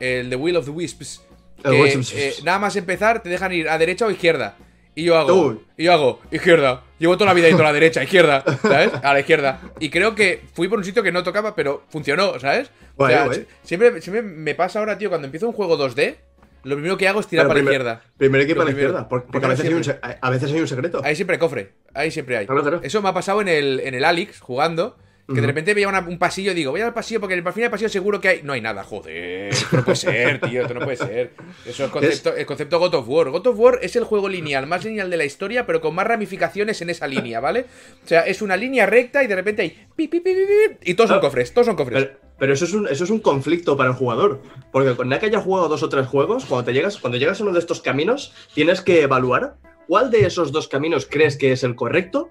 El 0.00 0.28
The 0.30 0.36
Will 0.36 0.56
of 0.56 0.64
the 0.64 0.70
Wisps. 0.70 1.22
Que, 1.62 1.92
eh, 2.16 2.34
nada 2.44 2.58
más 2.58 2.74
empezar, 2.76 3.22
te 3.22 3.28
dejan 3.28 3.52
ir 3.52 3.68
a 3.68 3.78
derecha 3.78 4.06
o 4.06 4.10
izquierda. 4.10 4.56
Y 4.96 5.04
yo 5.04 5.16
hago, 5.18 5.48
Uy. 5.48 5.60
y 5.76 5.84
yo 5.84 5.92
hago, 5.92 6.20
izquierda. 6.30 6.84
Llevo 6.98 7.16
toda 7.16 7.26
la 7.30 7.34
vida 7.34 7.48
yendo 7.48 7.62
a 7.62 7.66
la 7.66 7.72
derecha, 7.80 8.02
izquierda, 8.02 8.44
¿sabes? 8.62 8.90
A 9.02 9.12
la 9.12 9.20
izquierda. 9.20 9.60
Y 9.80 9.90
creo 9.90 10.14
que 10.14 10.42
fui 10.54 10.68
por 10.68 10.78
un 10.78 10.84
sitio 10.84 11.02
que 11.02 11.10
no 11.12 11.22
tocaba, 11.22 11.54
pero 11.54 11.84
funcionó, 11.88 12.38
¿sabes? 12.38 12.68
O 12.96 12.98
Guay, 12.98 13.14
sea, 13.14 13.24
guay. 13.26 13.38
si- 13.40 13.46
Siempre, 13.68 14.00
siempre 14.00 14.22
me 14.22 14.54
pasa 14.54 14.78
ahora, 14.78 14.96
tío, 14.98 15.08
cuando 15.08 15.26
empiezo 15.26 15.48
un 15.48 15.52
juego 15.52 15.76
2D, 15.76 16.16
lo 16.64 16.74
primero 16.76 16.96
que 16.96 17.08
hago 17.08 17.20
es 17.20 17.26
tirar 17.26 17.44
Pero 17.44 17.48
para 17.48 17.60
la 17.60 17.70
primer- 17.70 17.80
izquierda. 17.80 18.02
Primer 18.16 18.40
equipo 18.40 18.56
Lo 18.56 18.62
a 18.62 18.64
la 18.64 18.70
primero. 18.70 18.88
izquierda, 18.88 19.08
porque, 19.08 19.26
porque 19.30 19.46
a, 19.46 19.48
Primero 19.54 19.78
veces 19.78 19.94
hay 20.00 20.08
un, 20.10 20.18
a 20.20 20.30
veces 20.30 20.52
hay 20.52 20.60
un 20.60 20.68
secreto. 20.68 21.00
Ahí 21.04 21.14
siempre 21.16 21.34
hay 21.36 21.40
cofre, 21.40 21.72
ahí 21.94 22.10
siempre 22.10 22.36
hay. 22.38 22.46
Claro, 22.46 22.62
claro. 22.62 22.80
Eso 22.82 23.00
me 23.02 23.08
ha 23.08 23.14
pasado 23.14 23.40
en 23.40 23.48
el, 23.48 23.80
en 23.80 23.94
el 23.94 24.04
Alix, 24.04 24.40
jugando. 24.40 24.96
Que 25.26 25.40
de 25.40 25.46
repente 25.46 25.72
veía 25.72 25.88
una- 25.88 26.00
un 26.00 26.18
pasillo 26.18 26.52
y 26.52 26.54
digo, 26.54 26.70
voy 26.70 26.82
al 26.82 26.92
pasillo 26.92 27.18
porque 27.18 27.32
el 27.32 27.40
final 27.40 27.54
del 27.54 27.70
pasillo 27.70 27.88
seguro 27.88 28.20
que 28.20 28.28
hay. 28.28 28.42
No 28.42 28.52
hay 28.52 28.60
nada, 28.60 28.84
joder. 28.84 29.54
Esto 29.54 29.78
no 29.78 29.82
puede 29.82 29.96
ser, 29.96 30.38
tío, 30.38 30.60
esto 30.60 30.74
no 30.74 30.80
puede 30.80 30.98
ser. 30.98 31.30
Eso 31.64 31.86
es 31.86 31.90
concepto, 31.90 32.36
el 32.36 32.44
concepto 32.44 32.78
God 32.78 32.94
of 32.96 33.08
War. 33.08 33.30
God 33.30 33.46
of 33.46 33.58
War 33.58 33.78
es 33.80 33.96
el 33.96 34.04
juego 34.04 34.28
lineal, 34.28 34.66
más 34.66 34.84
lineal 34.84 35.08
de 35.08 35.16
la 35.16 35.24
historia, 35.24 35.64
pero 35.64 35.80
con 35.80 35.94
más 35.94 36.06
ramificaciones 36.06 36.82
en 36.82 36.90
esa 36.90 37.06
línea, 37.06 37.40
¿vale? 37.40 37.64
O 38.04 38.06
sea, 38.06 38.20
es 38.26 38.42
una 38.42 38.54
línea 38.58 38.84
recta 38.84 39.24
y 39.24 39.26
de 39.26 39.34
repente 39.34 39.62
hay. 39.62 39.70
pi, 39.96 40.08
pi, 40.08 40.20
pi, 40.20 40.34
pi, 40.34 40.40
pi, 40.44 40.90
y 40.90 40.92
todos 40.92 41.08
son 41.08 41.20
cofres, 41.20 41.54
todos 41.54 41.68
son 41.68 41.76
cofres. 41.76 42.04
Pero, 42.04 42.18
pero 42.44 42.52
eso, 42.52 42.66
es 42.66 42.74
un, 42.74 42.86
eso 42.88 43.04
es 43.04 43.08
un 43.08 43.20
conflicto 43.20 43.74
para 43.74 43.88
el 43.88 43.96
jugador. 43.96 44.42
Porque 44.70 44.94
con 44.94 45.08
que 45.08 45.14
haya 45.24 45.40
jugado 45.40 45.66
dos 45.66 45.82
o 45.82 45.88
tres 45.88 46.06
juegos, 46.06 46.44
cuando, 46.44 46.66
te 46.66 46.74
llegas, 46.74 46.98
cuando 46.98 47.16
llegas 47.16 47.40
a 47.40 47.42
uno 47.42 47.54
de 47.54 47.58
estos 47.58 47.80
caminos, 47.80 48.34
tienes 48.52 48.82
que 48.82 49.00
evaluar 49.00 49.54
cuál 49.88 50.10
de 50.10 50.26
esos 50.26 50.52
dos 50.52 50.68
caminos 50.68 51.08
crees 51.10 51.38
que 51.38 51.52
es 51.52 51.62
el 51.64 51.74
correcto 51.74 52.28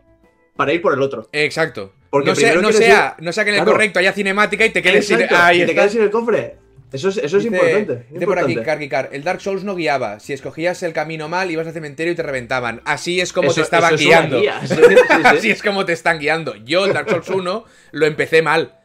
para 0.55 0.72
ir 0.72 0.84
por 0.84 0.93
el 0.93 1.01
otro. 1.01 1.27
Exacto. 1.32 1.93
Porque 2.12 2.29
no, 2.29 2.36
sea, 2.36 2.53
no, 2.62 2.72
sea, 2.72 3.15
no 3.20 3.34
sea 3.34 3.43
que 3.43 3.50
en 3.50 3.55
el 3.55 3.62
Claro. 3.62 3.72
correcto 3.72 3.98
haya 3.98 4.13
cinemática 4.13 4.63
y 4.67 4.70
te 4.70 4.84
quedes 4.84 5.08
sin. 5.08 5.17
Ahí 5.32 5.63
y 5.63 5.65
te 5.65 5.72
está. 5.72 5.74
quedas 5.74 5.91
sin 5.93 6.03
el 6.03 6.12
cofre. 6.12 6.58
Eso 6.91 7.10
es, 7.10 7.17
eso 7.17 7.38
es 7.38 7.43
Dice- 7.46 7.55
importante. 7.55 8.05
Dice 8.12 8.25
por 8.27 8.38
aquí. 8.38 8.55
Karkikar, 8.55 9.10
el 9.13 9.24
Dark 9.24 9.41
Souls 9.41 9.63
no 9.63 9.74
guiaba. 9.74 10.20
Si 10.20 10.32
escogías 10.32 10.84
el 10.84 10.93
camino 10.93 11.27
mal, 11.27 11.50
ibas 11.50 11.65
al 11.65 11.74
cementerio 11.74 12.13
y 12.13 12.15
te 12.15 12.22
reventaban. 12.22 12.82
Así 12.86 13.20
es 13.20 13.34
como 13.34 13.48
Eso- 13.48 13.55
te 13.55 13.62
estaban 13.62 13.96
guiando. 13.96 14.39
guía. 14.39 14.62
Sí, 14.67 14.75
sí, 14.75 14.84
sí. 14.96 15.22
Así 15.24 15.50
es 15.50 15.63
como 15.63 15.86
te 15.86 15.93
están 15.93 16.20
guiando. 16.20 16.55
Yo, 16.58 16.86
el 16.86 16.93
Dark 16.93 17.10
Souls 17.10 17.29
1, 17.29 17.65
lo 17.93 18.05
empecé 18.05 18.43
mal. 18.43 18.75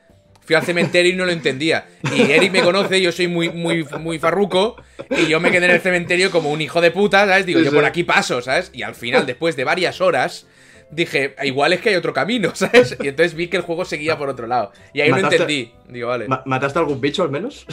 Fui 0.48 0.56
al 0.56 0.62
cementerio 0.62 1.12
y 1.12 1.14
no 1.14 1.26
lo 1.26 1.30
entendía. 1.32 1.86
Y 2.16 2.22
Eric 2.32 2.50
me 2.52 2.62
conoce, 2.62 3.02
yo 3.02 3.12
soy 3.12 3.28
muy, 3.28 3.50
muy, 3.50 3.84
muy 4.00 4.18
farruco. 4.18 4.76
Y 5.10 5.26
yo 5.26 5.40
me 5.40 5.50
quedé 5.50 5.66
en 5.66 5.72
el 5.72 5.80
cementerio 5.82 6.30
como 6.30 6.50
un 6.50 6.62
hijo 6.62 6.80
de 6.80 6.90
puta, 6.90 7.26
¿sabes? 7.26 7.44
Digo, 7.44 7.58
Sí, 7.58 7.66
yo 7.66 7.70
sí. 7.70 7.76
por 7.76 7.84
aquí 7.84 8.02
paso, 8.02 8.40
¿sabes? 8.40 8.70
Y 8.72 8.80
al 8.82 8.94
final, 8.94 9.26
después 9.26 9.56
de 9.56 9.64
varias 9.64 10.00
horas, 10.00 10.46
dije, 10.90 11.34
igual 11.44 11.74
es 11.74 11.82
que 11.82 11.90
hay 11.90 11.96
otro 11.96 12.14
camino, 12.14 12.50
¿sabes? 12.54 12.96
Y 12.98 13.08
entonces 13.08 13.34
vi 13.34 13.48
que 13.48 13.58
el 13.58 13.62
juego 13.62 13.84
seguía 13.84 14.16
por 14.16 14.30
otro 14.30 14.46
lado. 14.46 14.72
Y 14.94 15.02
ahí 15.02 15.10
no 15.10 15.18
¿Mataste- 15.18 15.32
entendí. 15.32 15.72
Digo, 15.90 16.08
vale. 16.08 16.28
Ma- 16.28 16.42
¿Mataste 16.46 16.78
algún 16.78 16.98
bicho 16.98 17.22
al 17.22 17.30
menos? 17.30 17.66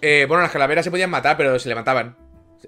Eh, 0.00 0.24
bueno, 0.26 0.42
las 0.42 0.50
calaveras 0.50 0.82
se 0.86 0.90
podían 0.90 1.10
matar, 1.10 1.36
pero 1.36 1.58
se 1.58 1.68
levantaban. 1.68 2.16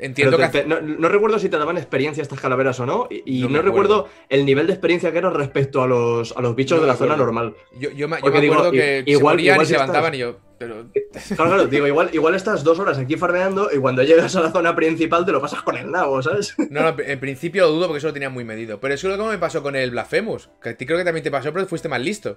Entiendo 0.00 0.36
que. 0.38 0.48
te- 0.48 0.64
no, 0.66 0.80
no 0.80 1.08
recuerdo 1.08 1.38
si 1.38 1.48
te 1.48 1.58
daban 1.58 1.76
experiencia 1.78 2.22
estas 2.22 2.40
calaveras 2.40 2.78
o 2.80 2.86
no. 2.86 3.08
Y, 3.10 3.44
y 3.44 3.48
No 3.48 3.62
recuerdo 3.62 4.08
el 4.28 4.44
nivel 4.44 4.66
de 4.66 4.72
experiencia 4.74 5.12
que 5.12 5.18
era 5.18 5.30
respecto 5.30 5.82
a 5.82 5.86
los, 5.86 6.36
a 6.36 6.40
los 6.42 6.54
bichos 6.56 6.76
No 6.78 6.82
de 6.82 6.88
la 6.88 6.96
zona 6.96 7.16
normal. 7.16 7.54
Yo, 7.78 7.90
yo, 7.90 8.08
me- 8.08 8.20
yo 8.20 8.26
acuerdo 8.28 8.70
que 8.70 9.02
se 9.04 9.10
igual- 9.10 9.34
morían 9.36 9.54
igual 9.54 9.64
y 9.64 9.68
se 9.68 9.72
estás- 9.74 9.86
levantaban 9.88 10.14
y 10.14 10.18
yo. 10.18 10.38
Pero. 10.58 10.86
Claro, 11.36 11.50
claro, 11.50 11.66
digo, 11.66 11.86
igual, 11.86 12.10
igual 12.12 12.34
estás 12.34 12.62
dos 12.62 12.78
horas 12.78 12.98
aquí 12.98 13.16
farmeando 13.16 13.68
y 13.74 13.78
cuando 13.78 14.02
llegas 14.02 14.36
a 14.36 14.40
la 14.42 14.50
zona 14.52 14.76
principal 14.76 15.24
te 15.24 15.32
lo 15.32 15.40
pasas 15.40 15.62
con 15.62 15.76
el 15.76 15.90
nabo, 15.90 16.22
¿sabes? 16.22 16.54
No, 16.70 16.82
no, 16.82 16.94
en 16.98 17.18
principio 17.20 17.64
lo 17.66 17.72
dudo 17.72 17.86
porque 17.86 17.98
eso 17.98 18.06
lo 18.08 18.12
tenía 18.12 18.28
muy 18.30 18.44
medido. 18.44 18.78
Pero 18.80 18.94
eso 18.94 19.10
es 19.10 19.16
lo 19.18 19.24
que 19.24 19.30
me 19.30 19.38
pasó 19.38 19.62
con 19.62 19.76
el 19.76 19.90
Blasphemous. 19.90 20.50
Que 20.62 20.70
a 20.70 20.76
ti 20.76 20.84
creo 20.86 20.98
que 20.98 21.04
también 21.04 21.24
te 21.24 21.30
pasó, 21.30 21.52
pero 21.52 21.66
fuiste 21.66 21.88
más 21.88 22.00
listo. 22.00 22.36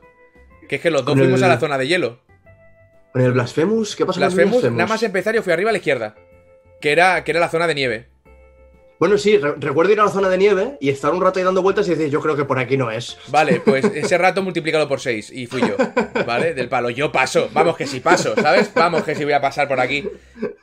Que 0.67 0.77
es 0.77 0.81
que 0.81 0.91
los 0.91 1.03
dos 1.05 1.17
fuimos 1.17 1.39
el- 1.39 1.45
a 1.45 1.47
la 1.49 1.59
zona 1.59 1.77
de 1.77 1.87
hielo. 1.87 2.19
Con 3.11 3.21
el 3.23 3.31
Blasphemous, 3.31 3.95
¿qué 3.95 4.05
pasa 4.05 4.19
con 4.19 4.23
el 4.23 4.29
Blasphemous, 4.29 4.51
Blasphemous? 4.61 4.77
nada 4.77 4.87
más 4.89 5.01
empezar, 5.03 5.33
yo 5.35 5.41
fui 5.43 5.51
arriba 5.51 5.69
a 5.69 5.73
la 5.73 5.77
izquierda. 5.79 6.15
Que 6.79 6.91
era, 6.91 7.23
que 7.23 7.31
era 7.31 7.39
la 7.39 7.49
zona 7.49 7.67
de 7.67 7.75
nieve. 7.75 8.07
Bueno, 8.99 9.17
sí, 9.17 9.37
re- 9.37 9.55
recuerdo 9.57 9.93
ir 9.93 9.99
a 10.01 10.03
la 10.05 10.11
zona 10.11 10.27
de 10.27 10.37
nieve 10.37 10.77
y 10.81 10.89
estar 10.89 11.13
un 11.13 11.21
rato 11.21 11.39
ahí 11.39 11.45
dando 11.45 11.61
vueltas 11.61 11.87
y 11.87 11.91
decir, 11.91 12.09
yo 12.09 12.19
creo 12.19 12.35
que 12.35 12.43
por 12.45 12.59
aquí 12.59 12.75
no 12.75 12.91
es. 12.91 13.17
Vale, 13.29 13.61
pues 13.65 13.85
ese 13.85 14.17
rato 14.17 14.43
multiplícalo 14.43 14.87
por 14.89 14.99
6 14.99 15.31
y 15.31 15.47
fui 15.47 15.61
yo, 15.61 15.75
¿vale? 16.27 16.53
Del 16.53 16.67
palo, 16.67 16.89
yo 16.89 17.09
paso, 17.11 17.49
vamos 17.53 17.77
que 17.77 17.87
si 17.87 18.01
paso, 18.01 18.35
¿sabes? 18.35 18.71
Vamos 18.73 19.03
que 19.03 19.15
si 19.15 19.23
voy 19.23 19.33
a 19.33 19.39
pasar 19.41 19.67
por 19.69 19.79
aquí. 19.79 20.03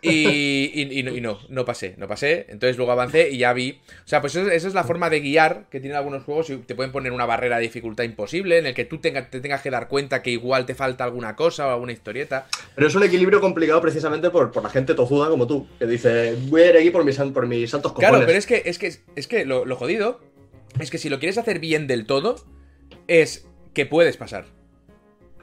Y, 0.02 0.70
y- 0.74 0.98
y 1.00 1.02
no, 1.02 1.10
y 1.12 1.20
no, 1.20 1.38
no 1.48 1.64
pasé, 1.64 1.94
no 1.96 2.06
pasé. 2.06 2.46
Entonces 2.48 2.76
luego 2.76 2.92
avancé 2.92 3.30
y 3.30 3.38
ya 3.38 3.52
vi. 3.52 3.80
O 4.04 4.08
sea, 4.08 4.20
pues 4.20 4.34
eso, 4.36 4.50
esa 4.50 4.68
es 4.68 4.74
la 4.74 4.84
forma 4.84 5.10
de 5.10 5.20
guiar 5.20 5.64
que 5.70 5.80
tienen 5.80 5.96
algunos 5.96 6.22
juegos. 6.24 6.50
y 6.50 6.56
Te 6.58 6.74
pueden 6.74 6.92
poner 6.92 7.12
una 7.12 7.26
barrera 7.26 7.56
de 7.56 7.62
dificultad 7.62 8.04
imposible 8.04 8.58
en 8.58 8.66
el 8.66 8.74
que 8.74 8.84
tú 8.84 8.98
tenga- 8.98 9.28
te 9.30 9.40
tengas 9.40 9.62
que 9.62 9.70
dar 9.70 9.88
cuenta 9.88 10.22
que 10.22 10.30
igual 10.30 10.66
te 10.66 10.74
falta 10.74 11.04
alguna 11.04 11.34
cosa 11.36 11.66
o 11.66 11.70
alguna 11.72 11.92
historieta. 11.92 12.46
Pero 12.74 12.86
es 12.86 12.94
un 12.94 13.02
equilibrio 13.02 13.40
complicado 13.40 13.80
precisamente 13.80 14.30
por, 14.30 14.52
por 14.52 14.62
la 14.62 14.68
gente 14.70 14.94
tozuda 14.94 15.28
como 15.28 15.46
tú, 15.46 15.66
que 15.78 15.86
dice, 15.86 16.36
voy 16.48 16.62
a 16.62 16.70
ir 16.70 16.76
aquí 16.76 16.90
por 16.90 17.04
mis, 17.04 17.16
por 17.16 17.46
mis 17.46 17.70
santos 17.70 17.92
cojones. 17.92 18.10
Claro, 18.10 18.25
pero 18.26 18.38
es 18.38 18.46
que, 18.46 18.62
es 18.66 18.78
que, 18.78 18.94
es 19.14 19.26
que 19.26 19.44
lo, 19.44 19.64
lo 19.64 19.76
jodido 19.76 20.20
es 20.80 20.90
que 20.90 20.98
si 20.98 21.08
lo 21.08 21.18
quieres 21.18 21.38
hacer 21.38 21.58
bien 21.58 21.86
del 21.86 22.06
todo, 22.06 22.36
es 23.08 23.46
que 23.74 23.86
puedes 23.86 24.16
pasar. 24.16 24.46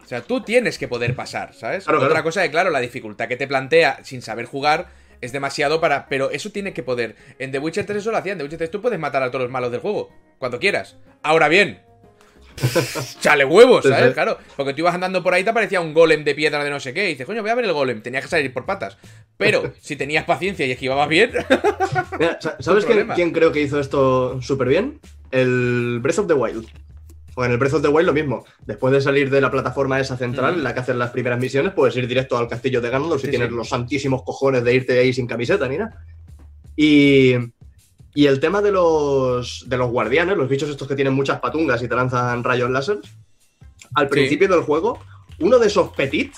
O 0.04 0.08
sea, 0.08 0.22
tú 0.22 0.42
tienes 0.42 0.78
que 0.78 0.88
poder 0.88 1.16
pasar, 1.16 1.54
¿sabes? 1.54 1.86
Claro, 1.86 2.00
Otra 2.00 2.10
claro. 2.10 2.24
cosa 2.24 2.42
de, 2.42 2.52
claro, 2.52 2.70
la 2.70 2.80
dificultad 2.80 3.28
que 3.28 3.38
te 3.38 3.48
plantea 3.48 4.00
sin 4.04 4.22
saber 4.22 4.46
jugar 4.46 4.90
es 5.22 5.32
demasiado 5.32 5.80
para... 5.80 6.08
Pero 6.10 6.30
eso 6.32 6.52
tiene 6.52 6.74
que 6.74 6.84
poder. 6.84 7.16
En 7.40 7.52
The 7.52 7.60
Witcher 7.60 7.86
3 7.86 8.00
eso 8.00 8.12
lo 8.12 8.18
hacían. 8.18 8.34
En 8.34 8.38
The 8.40 8.44
Witcher 8.44 8.58
3 8.58 8.72
tú 8.72 8.82
puedes 8.82 9.00
matar 9.00 9.24
a 9.24 9.32
todos 9.32 9.44
los 9.44 9.52
malos 9.52 9.72
del 9.72 9.80
juego, 9.80 10.10
cuando 10.40 10.60
quieras. 10.60 10.98
Ahora 11.24 11.48
bien... 11.48 11.82
Chale 13.20 13.46
huevos, 13.46 13.84
¿sabes? 13.84 14.10
sí. 14.10 14.14
Claro, 14.14 14.38
porque 14.56 14.74
tú 14.74 14.82
ibas 14.82 14.94
andando 14.94 15.24
por 15.24 15.34
ahí 15.34 15.42
y 15.42 15.44
te 15.44 15.50
aparecía 15.50 15.82
un 15.82 15.92
golem 15.92 16.24
de 16.24 16.36
piedra 16.36 16.64
de 16.64 16.70
no 16.70 16.80
sé 16.80 16.94
qué. 16.94 17.06
Y 17.06 17.14
dices, 17.14 17.26
coño, 17.26 17.42
voy 17.42 17.50
a 17.50 17.56
ver 17.56 17.66
el 17.66 17.74
golem. 17.74 18.04
Tenías 18.04 18.24
que 18.24 18.30
salir 18.30 18.54
por 18.54 18.66
patas. 18.66 18.98
Pero 19.38 19.74
si 19.82 19.96
tenías 19.96 20.26
paciencia 20.26 20.66
y 20.66 20.72
esquivabas 20.72 21.10
bien, 21.10 21.32
Mira, 22.20 22.40
sa- 22.40 22.56
¿Sabes 22.60 22.86
quién, 23.16 23.32
creo 23.32 23.52
que 23.52 23.62
hizo 23.62 23.80
esto 23.80 24.42
súper 24.42 24.68
bien? 24.68 25.00
El 25.32 26.00
Breath 26.02 26.20
of 26.20 26.28
the 26.28 26.34
Wild. 26.34 26.66
O 27.36 27.44
en 27.44 27.52
el 27.52 27.58
Breath 27.58 27.74
of 27.74 27.82
the 27.82 27.88
Wild 27.88 28.06
lo 28.08 28.14
mismo. 28.14 28.46
Después 28.66 28.94
de 28.94 29.02
salir 29.02 29.30
de 29.32 29.42
la 29.42 29.50
plataforma 29.50 30.00
esa 30.00 30.16
central, 30.18 30.54
Mm. 30.54 30.58
en 30.60 30.64
la 30.64 30.74
que 30.74 30.80
hacen 30.82 31.00
las 31.00 31.10
primeras 31.10 31.40
misiones, 31.40 31.74
puedes 31.74 31.96
ir 31.98 32.08
directo 32.08 32.38
al 32.38 32.48
castillo 32.48 32.80
de 32.80 32.90
Ganondorf 32.92 33.22
si 33.22 33.30
tienes 33.30 33.50
sí. 33.50 33.56
los 33.56 33.70
santísimos 33.70 34.22
cojones 34.24 34.64
de 34.64 34.76
irte 34.76 35.00
ahí 35.00 35.12
sin 35.14 35.26
camiseta 35.26 35.68
ni 35.68 35.78
nada. 35.80 36.06
Y, 36.76 37.34
y 38.14 38.26
el 38.28 38.40
tema 38.40 38.62
de 38.62 38.72
los, 38.72 39.66
de 39.68 39.78
los 39.78 39.90
guardianes, 39.90 40.38
los 40.38 40.48
bichos 40.48 40.70
estos 40.70 40.88
que 40.88 40.96
tienen 40.96 41.14
muchas 41.16 41.40
patungas 41.40 41.82
y 41.82 41.88
te 41.88 41.96
lanzan 41.96 42.44
rayos 42.44 42.70
láser, 42.70 43.00
al 43.96 44.08
principio 44.10 44.48
del 44.48 44.62
juego, 44.62 45.00
uno 45.40 45.58
de 45.60 45.68
esos 45.68 45.90
petit 45.94 46.34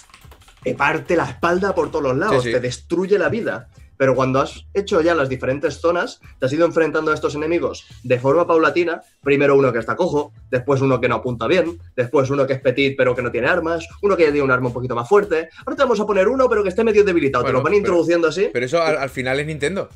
te 0.66 0.74
parte 0.76 1.16
la 1.16 1.24
espalda 1.30 1.74
por 1.74 1.90
todos 1.92 2.04
los 2.04 2.18
lados, 2.18 2.44
Sí, 2.44 2.50
sí. 2.50 2.54
te 2.56 2.60
destruye 2.60 3.18
la 3.18 3.30
vida. 3.30 3.70
Pero 3.98 4.14
cuando 4.14 4.42
has 4.42 4.66
hecho 4.74 5.00
ya 5.00 5.16
las 5.16 5.30
diferentes 5.30 5.80
zonas, 5.80 6.20
te 6.38 6.46
has 6.48 6.52
ido 6.52 6.66
enfrentando 6.66 7.12
a 7.12 7.14
estos 7.14 7.34
enemigos 7.36 7.86
de 8.04 8.20
forma 8.20 8.46
paulatina. 8.46 9.02
Primero 9.24 9.56
uno 9.56 9.72
que 9.72 9.80
está 9.80 9.96
cojo, 9.96 10.34
después 10.52 10.82
uno 10.82 11.00
que 11.00 11.08
no 11.08 11.16
apunta 11.16 11.48
bien, 11.48 11.80
después 11.96 12.30
uno 12.30 12.46
que 12.46 12.54
es 12.54 12.60
petit 12.60 12.98
pero 12.98 13.16
que 13.16 13.22
no 13.22 13.32
tiene 13.32 13.48
armas, 13.48 13.88
uno 14.02 14.18
que 14.18 14.24
ya 14.24 14.32
tiene 14.32 14.44
un 14.44 14.52
arma 14.52 14.68
un 14.68 14.74
poquito 14.74 14.96
más 14.96 15.08
fuerte. 15.08 15.48
Ahora 15.66 15.78
te 15.78 15.84
vamos 15.84 16.00
a 16.02 16.06
poner 16.06 16.28
uno 16.28 16.50
pero 16.50 16.62
que 16.62 16.68
esté 16.70 16.84
medio 16.84 17.06
debilitado. 17.06 17.44
Bueno, 17.46 17.60
te 17.60 17.60
lo 17.60 17.64
van 17.64 17.72
pero- 17.72 17.78
introduciendo 17.78 18.28
así. 18.28 18.50
pero 18.52 18.66
eso 18.66 18.82
al, 18.84 18.98
al 18.98 19.10
final 19.10 19.40
es 19.40 19.48
Nintendo. 19.48 19.88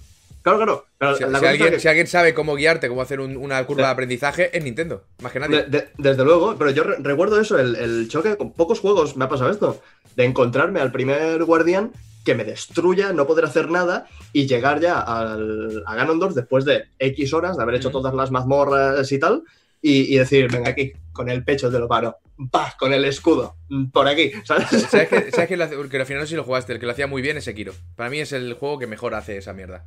Claro, 0.41 0.85
claro. 0.97 1.17
Si, 1.17 1.23
alguien, 1.25 1.69
que- 1.71 1.79
si 1.81 1.87
alguien 1.89 2.07
sabe 2.07 2.33
cómo 2.33 2.55
guiarte, 2.55 2.87
cómo 2.87 3.01
hacer 3.01 3.19
un- 3.19 3.35
una 3.35 3.61
curva 3.65 3.81
Sí. 3.83 3.85
de 3.87 3.91
aprendizaje, 3.91 4.57
es 4.57 4.63
Nintendo. 4.63 5.03
Más 5.21 5.33
que 5.33 5.39
nadie. 5.41 5.63
De- 5.63 5.69
de- 5.69 5.89
desde 5.97 6.23
luego, 6.23 6.55
pero 6.57 6.71
yo 6.71 6.83
re- 6.83 6.95
recuerdo 7.01 7.41
eso, 7.41 7.59
el, 7.59 7.75
el 7.75 8.07
choque, 8.07 8.37
con 8.37 8.53
pocos 8.53 8.79
juegos 8.79 9.17
me 9.17 9.25
ha 9.25 9.29
pasado 9.29 9.51
esto, 9.51 9.81
de 10.15 10.25
encontrarme 10.25 10.79
al 10.79 10.91
primer 10.91 11.43
guardián 11.43 11.91
que 12.25 12.35
me 12.35 12.43
destruya, 12.43 13.13
no 13.13 13.25
poder 13.25 13.45
hacer 13.45 13.69
nada 13.69 14.07
y 14.33 14.47
llegar 14.47 14.79
ya 14.79 14.99
al, 14.99 15.83
a 15.85 15.95
Ganondorf 15.95 16.35
después 16.35 16.65
de 16.65 16.85
X 16.99 17.33
horas 17.33 17.57
de 17.57 17.63
haber 17.63 17.75
hecho 17.75 17.91
todas 17.91 18.13
las 18.13 18.31
mazmorras 18.31 19.11
y 19.11 19.19
tal, 19.19 19.43
y, 19.81 20.13
y 20.13 20.17
decir, 20.17 20.51
venga 20.51 20.69
aquí, 20.69 20.91
con 21.11 21.29
el 21.29 21.43
pecho 21.43 21.71
te 21.71 21.79
lo 21.79 21.87
paro, 21.87 22.17
pa, 22.51 22.75
con 22.79 22.93
el 22.93 23.05
escudo, 23.05 23.55
por 23.91 24.07
aquí, 24.07 24.31
¿sabes? 24.45 24.67
¿Sabes 24.89 25.09
que, 25.09 25.31
sabes 25.31 25.47
que 25.47 25.57
lo 25.57 25.63
hace- 25.65 25.75
porque 25.75 25.97
al 25.97 26.05
final 26.05 26.21
no 26.21 26.25
sé 26.25 26.31
si 26.31 26.35
lo 26.35 26.43
jugaste? 26.43 26.73
El 26.73 26.79
que 26.79 26.85
lo 26.85 26.91
hacía 26.91 27.07
muy 27.07 27.21
bien 27.21 27.37
es 27.37 27.43
Sekiro. 27.45 27.73
Para 27.95 28.09
mí 28.09 28.19
es 28.19 28.31
el 28.33 28.53
juego 28.53 28.79
que 28.79 28.87
mejor 28.87 29.13
hace 29.15 29.37
esa 29.37 29.53
mierda. 29.53 29.85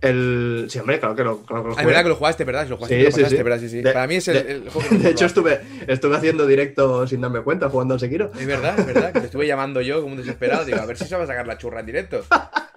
El... 0.00 0.66
Sí, 0.70 0.78
hombre, 0.78 0.98
claro 0.98 1.14
que 1.14 1.22
lo, 1.24 1.42
claro 1.42 1.62
que 1.62 1.68
lo 1.68 1.74
Ah, 1.74 1.76
es 1.76 1.82
jugué. 1.82 1.86
verdad 1.88 2.02
que 2.04 2.08
lo 2.08 2.16
jugaste, 2.16 2.44
¿verdad? 2.44 2.66
Lo 2.68 2.76
jugaste, 2.76 2.96
Sí, 2.98 3.04
lo 3.04 3.10
sí, 3.10 3.16
pasaste, 3.18 3.36
sí. 3.36 3.42
¿verdad? 3.42 3.60
Sí, 3.60 3.68
sí. 3.68 3.82
De- 3.82 3.92
Para 3.92 4.06
mí 4.06 4.14
es 4.14 4.28
el, 4.28 4.34
de- 4.46 4.52
el 4.52 4.70
juego 4.70 4.88
que 4.88 4.96
De 4.96 5.10
hecho, 5.10 5.26
estuve, 5.26 5.60
estuve 5.88 6.16
haciendo 6.16 6.46
directo 6.46 7.06
sin 7.06 7.20
darme 7.20 7.42
cuenta, 7.42 7.68
jugando 7.68 7.94
al 7.94 8.00
Sekiro. 8.00 8.30
Es 8.38 8.46
verdad, 8.46 8.78
es 8.80 8.86
verdad. 8.86 9.12
Que 9.12 9.20
te 9.20 9.26
estuve 9.26 9.46
llamando 9.46 9.82
yo 9.82 10.00
como 10.00 10.12
un 10.14 10.18
desesperado. 10.18 10.64
Digo, 10.64 10.78
a 10.78 10.86
ver 10.86 10.96
si 10.96 11.04
se 11.04 11.16
va 11.16 11.24
a 11.24 11.26
sacar 11.26 11.46
la 11.46 11.58
churra 11.58 11.80
en 11.80 11.86
directo. 11.86 12.24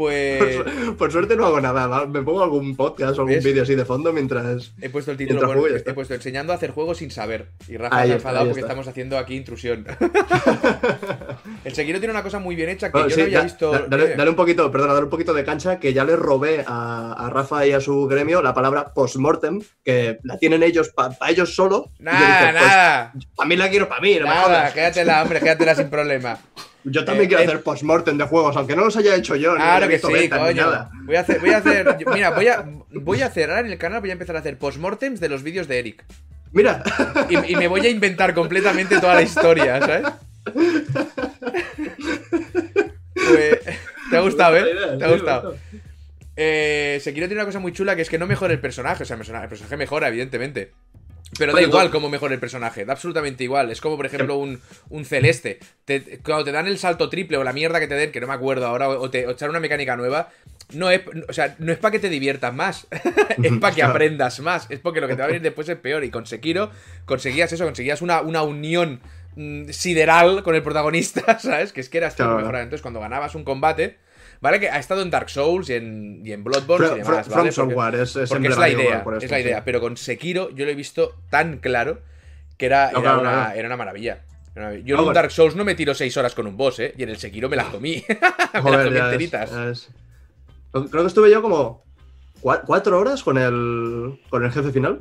Pues 0.00 0.56
Por, 0.56 0.70
su- 0.70 0.96
por 0.96 1.12
suerte 1.12 1.36
no 1.36 1.44
hago 1.44 1.60
nada, 1.60 1.86
¿va? 1.86 2.06
me 2.06 2.22
pongo 2.22 2.42
algún 2.42 2.74
podcast 2.74 3.18
o 3.18 3.22
algún 3.22 3.38
vídeo 3.42 3.64
así 3.64 3.74
de 3.74 3.84
fondo 3.84 4.14
mientras... 4.14 4.72
he 4.80 4.88
puesto 4.88 5.10
el 5.10 5.18
título, 5.18 5.40
bueno, 5.46 5.60
juego 5.60 5.76
he 5.76 5.92
puesto 5.92 6.14
enseñando 6.14 6.54
a 6.54 6.56
hacer 6.56 6.70
juegos 6.70 6.96
sin 6.98 7.10
saber. 7.10 7.48
Y 7.68 7.76
Rafa 7.76 8.02
está, 8.04 8.14
enfadado 8.14 8.46
porque 8.46 8.60
estamos 8.62 8.88
haciendo 8.88 9.18
aquí 9.18 9.34
intrusión. 9.36 9.84
el 11.64 11.74
Sekiro 11.74 11.98
tiene 11.98 12.12
una 12.12 12.22
cosa 12.22 12.38
muy 12.38 12.54
bien 12.56 12.70
hecha 12.70 12.86
que 12.88 12.92
Bueno, 12.92 13.08
yo 13.08 13.14
sí, 13.14 13.20
no 13.20 13.24
había 13.26 13.38
da- 13.38 13.44
visto. 13.44 13.70
da- 13.72 13.86
dale, 13.88 14.14
dale 14.16 14.30
un 14.30 14.36
poquito, 14.36 14.70
perdona, 14.70 14.94
dale 14.94 15.04
un 15.04 15.10
poquito 15.10 15.34
de 15.34 15.44
cancha, 15.44 15.78
que 15.78 15.92
ya 15.92 16.04
le 16.04 16.16
robé 16.16 16.64
a, 16.66 17.12
a 17.12 17.28
Rafa 17.30 17.66
y 17.66 17.72
a 17.72 17.80
su 17.80 18.06
gremio 18.06 18.40
la 18.40 18.54
palabra 18.54 18.94
postmortem, 18.94 19.60
que 19.84 20.18
la 20.22 20.38
tienen 20.38 20.62
ellos 20.62 20.88
para 20.90 21.14
ellos 21.28 21.54
solo. 21.54 21.90
Nada, 21.98 22.52
pues, 22.52 22.54
nada. 22.62 23.12
a 23.38 23.44
mí 23.44 23.56
la 23.56 23.68
quiero 23.68 23.86
para 23.88 24.00
mí, 24.00 24.14
no 24.14 24.20
me 24.26 24.30
Nada, 24.34 24.42
jodas. 24.44 24.72
quédatela, 24.72 25.22
hombre, 25.22 25.40
quédatela 25.40 25.74
sin 25.74 25.90
problema. 25.90 26.38
Yo 26.84 27.04
también 27.04 27.26
Eh, 27.26 27.28
quiero 27.28 27.42
eh, 27.42 27.46
hacer 27.46 27.62
postmortem 27.62 28.16
de 28.18 28.24
juegos, 28.24 28.56
aunque 28.56 28.74
no 28.76 28.84
los 28.84 28.96
haya 28.96 29.14
hecho 29.14 29.36
yo. 29.36 29.54
Claro 29.54 29.88
que 29.88 29.98
sí, 29.98 30.12
betas 30.12 30.40
ni 30.40 30.46
coño. 30.46 30.62
nada. 30.62 30.90
Voy 31.04 31.16
a 31.16 31.20
hacer, 31.20 31.40
voy 31.40 31.50
a 31.50 31.58
hacer, 31.58 31.96
mira, 32.14 32.30
voy 32.30 32.48
a, 32.48 32.64
voy 32.90 33.22
a 33.22 33.30
en 33.34 33.66
el 33.66 33.78
canal, 33.78 34.00
voy 34.00 34.10
a 34.10 34.14
empezar 34.14 34.36
a 34.36 34.40
hacer 34.40 34.58
postmortems 34.58 35.20
de 35.20 35.28
los 35.28 35.42
vídeos 35.42 35.68
de 35.68 35.78
Eric. 35.78 36.04
Mira, 36.52 36.82
Y, 37.28 37.52
y 37.52 37.56
me 37.56 37.68
voy 37.68 37.86
a 37.86 37.90
inventar 37.90 38.34
completamente 38.34 38.98
toda 38.98 39.14
la 39.14 39.22
historia, 39.22 39.78
¿sabes? 39.80 40.06
Pues, 43.14 43.58
te 44.10 44.16
ha 44.16 44.20
gustado, 44.20 44.56
¿eh? 44.56 44.64
Te 44.98 45.04
ha 45.04 45.08
gustado. 45.12 45.56
Eh, 46.36 46.98
Sekiro 47.02 47.26
tiene 47.26 47.42
una 47.42 47.46
cosa 47.46 47.58
muy 47.58 47.72
chula 47.72 47.94
que 47.94 48.02
es 48.02 48.08
que 48.08 48.18
no 48.18 48.26
mejora 48.26 48.52
el 48.52 48.60
personaje. 48.60 49.02
O 49.02 49.06
sea, 49.06 49.16
el 49.16 49.48
personaje 49.48 49.76
mejora, 49.76 50.08
evidentemente. 50.08 50.72
Pero 51.38 51.52
da 51.52 51.62
igual 51.62 51.86
tú- 51.86 51.92
cómo 51.92 52.08
mejora 52.08 52.34
el 52.34 52.40
personaje, 52.40 52.84
da 52.84 52.92
absolutamente 52.94 53.44
igual. 53.44 53.70
Es 53.70 53.80
como, 53.80 53.96
por 53.96 54.04
ejemplo, 54.06 54.36
un, 54.36 54.60
un 54.88 55.04
celeste. 55.04 55.58
Te- 55.84 56.18
cuando 56.18 56.44
te 56.44 56.52
dan 56.52 56.66
el 56.66 56.78
salto 56.78 57.08
triple 57.08 57.36
o 57.36 57.44
la 57.44 57.52
mierda 57.52 57.78
que 57.80 57.86
te 57.86 57.94
den, 57.94 58.10
que 58.12 58.20
no 58.20 58.26
me 58.26 58.34
acuerdo 58.34 58.66
ahora, 58.66 58.88
o, 58.88 59.10
te 59.10 59.26
o 59.26 59.30
echar 59.30 59.48
una 59.48 59.60
mecánica 59.60 59.96
nueva, 59.96 60.28
no 60.72 60.90
es, 60.90 61.02
o 61.28 61.32
sea, 61.32 61.54
no 61.58 61.72
es 61.72 61.78
para 61.78 61.92
que 61.92 61.98
te 62.00 62.08
diviertas 62.08 62.52
más, 62.54 62.86
es 63.42 63.52
para 63.58 63.74
que 63.74 63.82
aprendas 63.82 64.40
más. 64.40 64.66
Es 64.70 64.80
porque 64.80 65.00
lo 65.00 65.06
que 65.08 65.14
te 65.14 65.18
va 65.20 65.24
a 65.24 65.28
venir 65.28 65.42
después 65.42 65.68
es 65.68 65.76
peor. 65.78 66.02
Y 66.04 66.10
con 66.10 66.26
Sekiro 66.26 66.70
conseguías 67.06 67.52
eso, 67.52 67.64
conseguías 67.64 68.02
una, 68.02 68.20
una 68.22 68.42
unión 68.42 69.00
mm, 69.36 69.68
sideral 69.70 70.42
con 70.42 70.54
el 70.56 70.62
protagonista, 70.62 71.38
¿sabes? 71.40 71.72
Que 71.72 71.80
es 71.80 71.88
que 71.88 71.98
eras 71.98 72.16
todo 72.16 72.26
Claro. 72.26 72.40
mejorar. 72.40 72.62
Entonces, 72.62 72.82
cuando 72.82 73.00
ganabas 73.00 73.34
un 73.36 73.44
combate, 73.44 73.98
¿vale? 74.40 74.60
Que 74.60 74.68
ha 74.70 74.78
estado 74.78 75.02
en 75.02 75.10
Dark 75.10 75.30
Souls 75.30 75.68
y 75.70 75.74
en, 75.74 76.22
y 76.24 76.32
en 76.32 76.42
Bloodborne 76.44 76.86
y 76.86 76.98
demás, 76.98 77.26
From 77.26 77.38
¿vale? 77.38 77.52
Porque- 77.52 77.52
Software 77.52 77.94
es, 77.96 78.16
es 78.16 78.28
porque 78.28 78.48
es 78.48 78.56
la 78.58 78.68
idea, 78.68 79.04
es 79.20 79.30
la 79.30 79.36
sí. 79.38 79.42
idea. 79.42 79.64
Pero 79.64 79.80
con 79.80 79.96
Sekiro 79.96 80.50
yo 80.50 80.64
lo 80.64 80.70
he 80.70 80.74
visto 80.74 81.14
tan 81.30 81.58
claro 81.58 82.00
que 82.56 82.66
era, 82.66 82.90
No, 82.92 82.98
era, 82.98 83.00
claro, 83.02 83.20
una, 83.20 83.30
claro. 83.32 83.54
era 83.58 83.66
una 83.68 83.76
maravilla. 83.76 84.22
Yo 84.54 84.62
en 84.62 84.74
un 84.90 84.96
bueno. 84.96 85.12
Dark 85.12 85.30
Souls 85.30 85.54
no 85.56 85.64
me 85.64 85.74
tiro 85.74 85.94
6 85.94 86.14
horas 86.16 86.34
con 86.34 86.46
un 86.46 86.56
boss, 86.56 86.80
¿eh? 86.80 86.92
Y 86.98 87.02
en 87.04 87.08
el 87.10 87.16
Sekiro 87.16 87.48
me 87.48 87.56
las 87.56 87.66
comí. 87.68 88.04
me 88.08 88.70
las 88.70 88.84
comí 88.86 88.98
enteritas. 88.98 89.50
es. 89.52 89.88
Creo 90.72 91.02
que 91.02 91.06
estuve 91.06 91.30
yo 91.30 91.40
como 91.40 91.84
cua- 92.42 92.62
cuatro 92.66 92.98
horas 92.98 93.22
con 93.22 93.38
el, 93.38 94.20
con 94.28 94.44
el 94.44 94.52
jefe 94.52 94.70
final. 94.72 95.00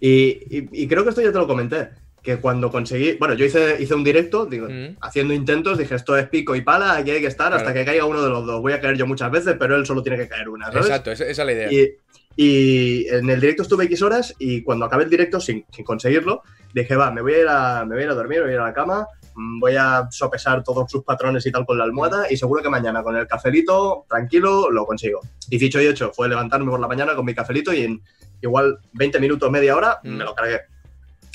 Y, 0.00 0.10
y- 0.56 0.68
y 0.72 0.88
creo 0.88 1.02
que 1.02 1.10
esto 1.10 1.20
ya 1.20 1.32
te 1.32 1.38
lo 1.38 1.46
comenté. 1.46 1.90
Que 2.26 2.36
cuando 2.38 2.70
conseguí. 2.70 3.12
Bueno, 3.14 3.34
yo 3.34 3.44
hice, 3.46 3.76
hice 3.80 3.94
un 3.94 4.02
directo, 4.04 4.44
digo, 4.46 4.66
Mm. 4.68 4.96
haciendo 5.00 5.32
intentos, 5.32 5.78
dije, 5.78 5.94
esto 5.94 6.16
es 6.18 6.28
pico 6.28 6.54
y 6.56 6.60
pala, 6.60 6.96
aquí 6.96 7.12
hay 7.12 7.20
que 7.20 7.28
estar 7.28 7.52
hasta 7.54 7.72
Claro. 7.72 7.78
que 7.78 7.84
caiga 7.86 8.04
uno 8.04 8.20
de 8.22 8.28
los 8.28 8.44
dos. 8.44 8.60
Voy 8.60 8.72
a 8.74 8.80
caer 8.80 8.96
yo 8.96 9.06
muchas 9.06 9.30
veces, 9.30 9.54
pero 9.58 9.76
él 9.76 9.86
solo 9.86 10.02
tiene 10.02 10.18
que 10.18 10.28
caer 10.28 10.48
una, 10.48 10.66
¿sabes? 10.66 10.86
Exacto, 10.86 11.12
esa, 11.12 11.24
esa 11.24 11.42
es 11.42 11.46
la 11.46 11.52
idea. 11.52 11.72
Y, 11.72 11.88
y 12.36 13.06
en 13.08 13.30
el 13.30 13.40
directo 13.40 13.62
estuve 13.62 13.84
X 13.84 14.02
horas 14.02 14.34
y 14.38 14.62
cuando 14.62 14.84
acabé 14.84 15.04
el 15.04 15.10
directo 15.10 15.40
sin, 15.40 15.64
sin 15.70 15.84
conseguirlo, 15.84 16.42
dije, 16.74 16.96
va, 16.96 17.10
me 17.10 17.22
voy, 17.22 17.34
a 17.34 17.38
ir 17.40 17.46
a, 17.48 17.84
me 17.86 17.94
voy 17.94 18.02
a 18.02 18.06
ir 18.06 18.10
a 18.10 18.14
dormir, 18.14 18.38
me 18.40 18.44
voy 18.44 18.50
a 18.52 18.54
ir 18.56 18.60
a 18.60 18.64
la 18.66 18.74
cama, 18.74 19.06
mm, 19.34 19.60
voy 19.60 19.76
a 19.76 20.06
sopesar 20.10 20.62
todos 20.62 20.90
sus 20.90 21.02
patrones 21.04 21.46
y 21.46 21.52
tal 21.52 21.64
con 21.64 21.78
la 21.78 21.84
almohada 21.84 22.26
y 22.30 22.36
seguro 22.36 22.62
que 22.62 22.68
mañana 22.68 23.02
con 23.02 23.16
el 23.16 23.26
cafelito, 23.26 24.04
tranquilo, 24.08 24.70
lo 24.70 24.84
consigo. 24.84 25.20
Y 25.48 25.58
dicho 25.58 25.80
y 25.80 25.86
hecho, 25.86 26.10
fue 26.12 26.28
levantarme 26.28 26.70
por 26.70 26.80
la 26.80 26.88
mañana 26.88 27.14
con 27.14 27.24
mi 27.24 27.34
cafelito 27.34 27.72
y 27.72 27.82
en 27.82 28.02
igual 28.42 28.78
20 28.92 29.18
minutos, 29.20 29.50
media 29.50 29.74
hora, 29.76 29.98
Mm. 30.02 30.16
me 30.16 30.24
lo 30.24 30.34
cargué. 30.34 30.60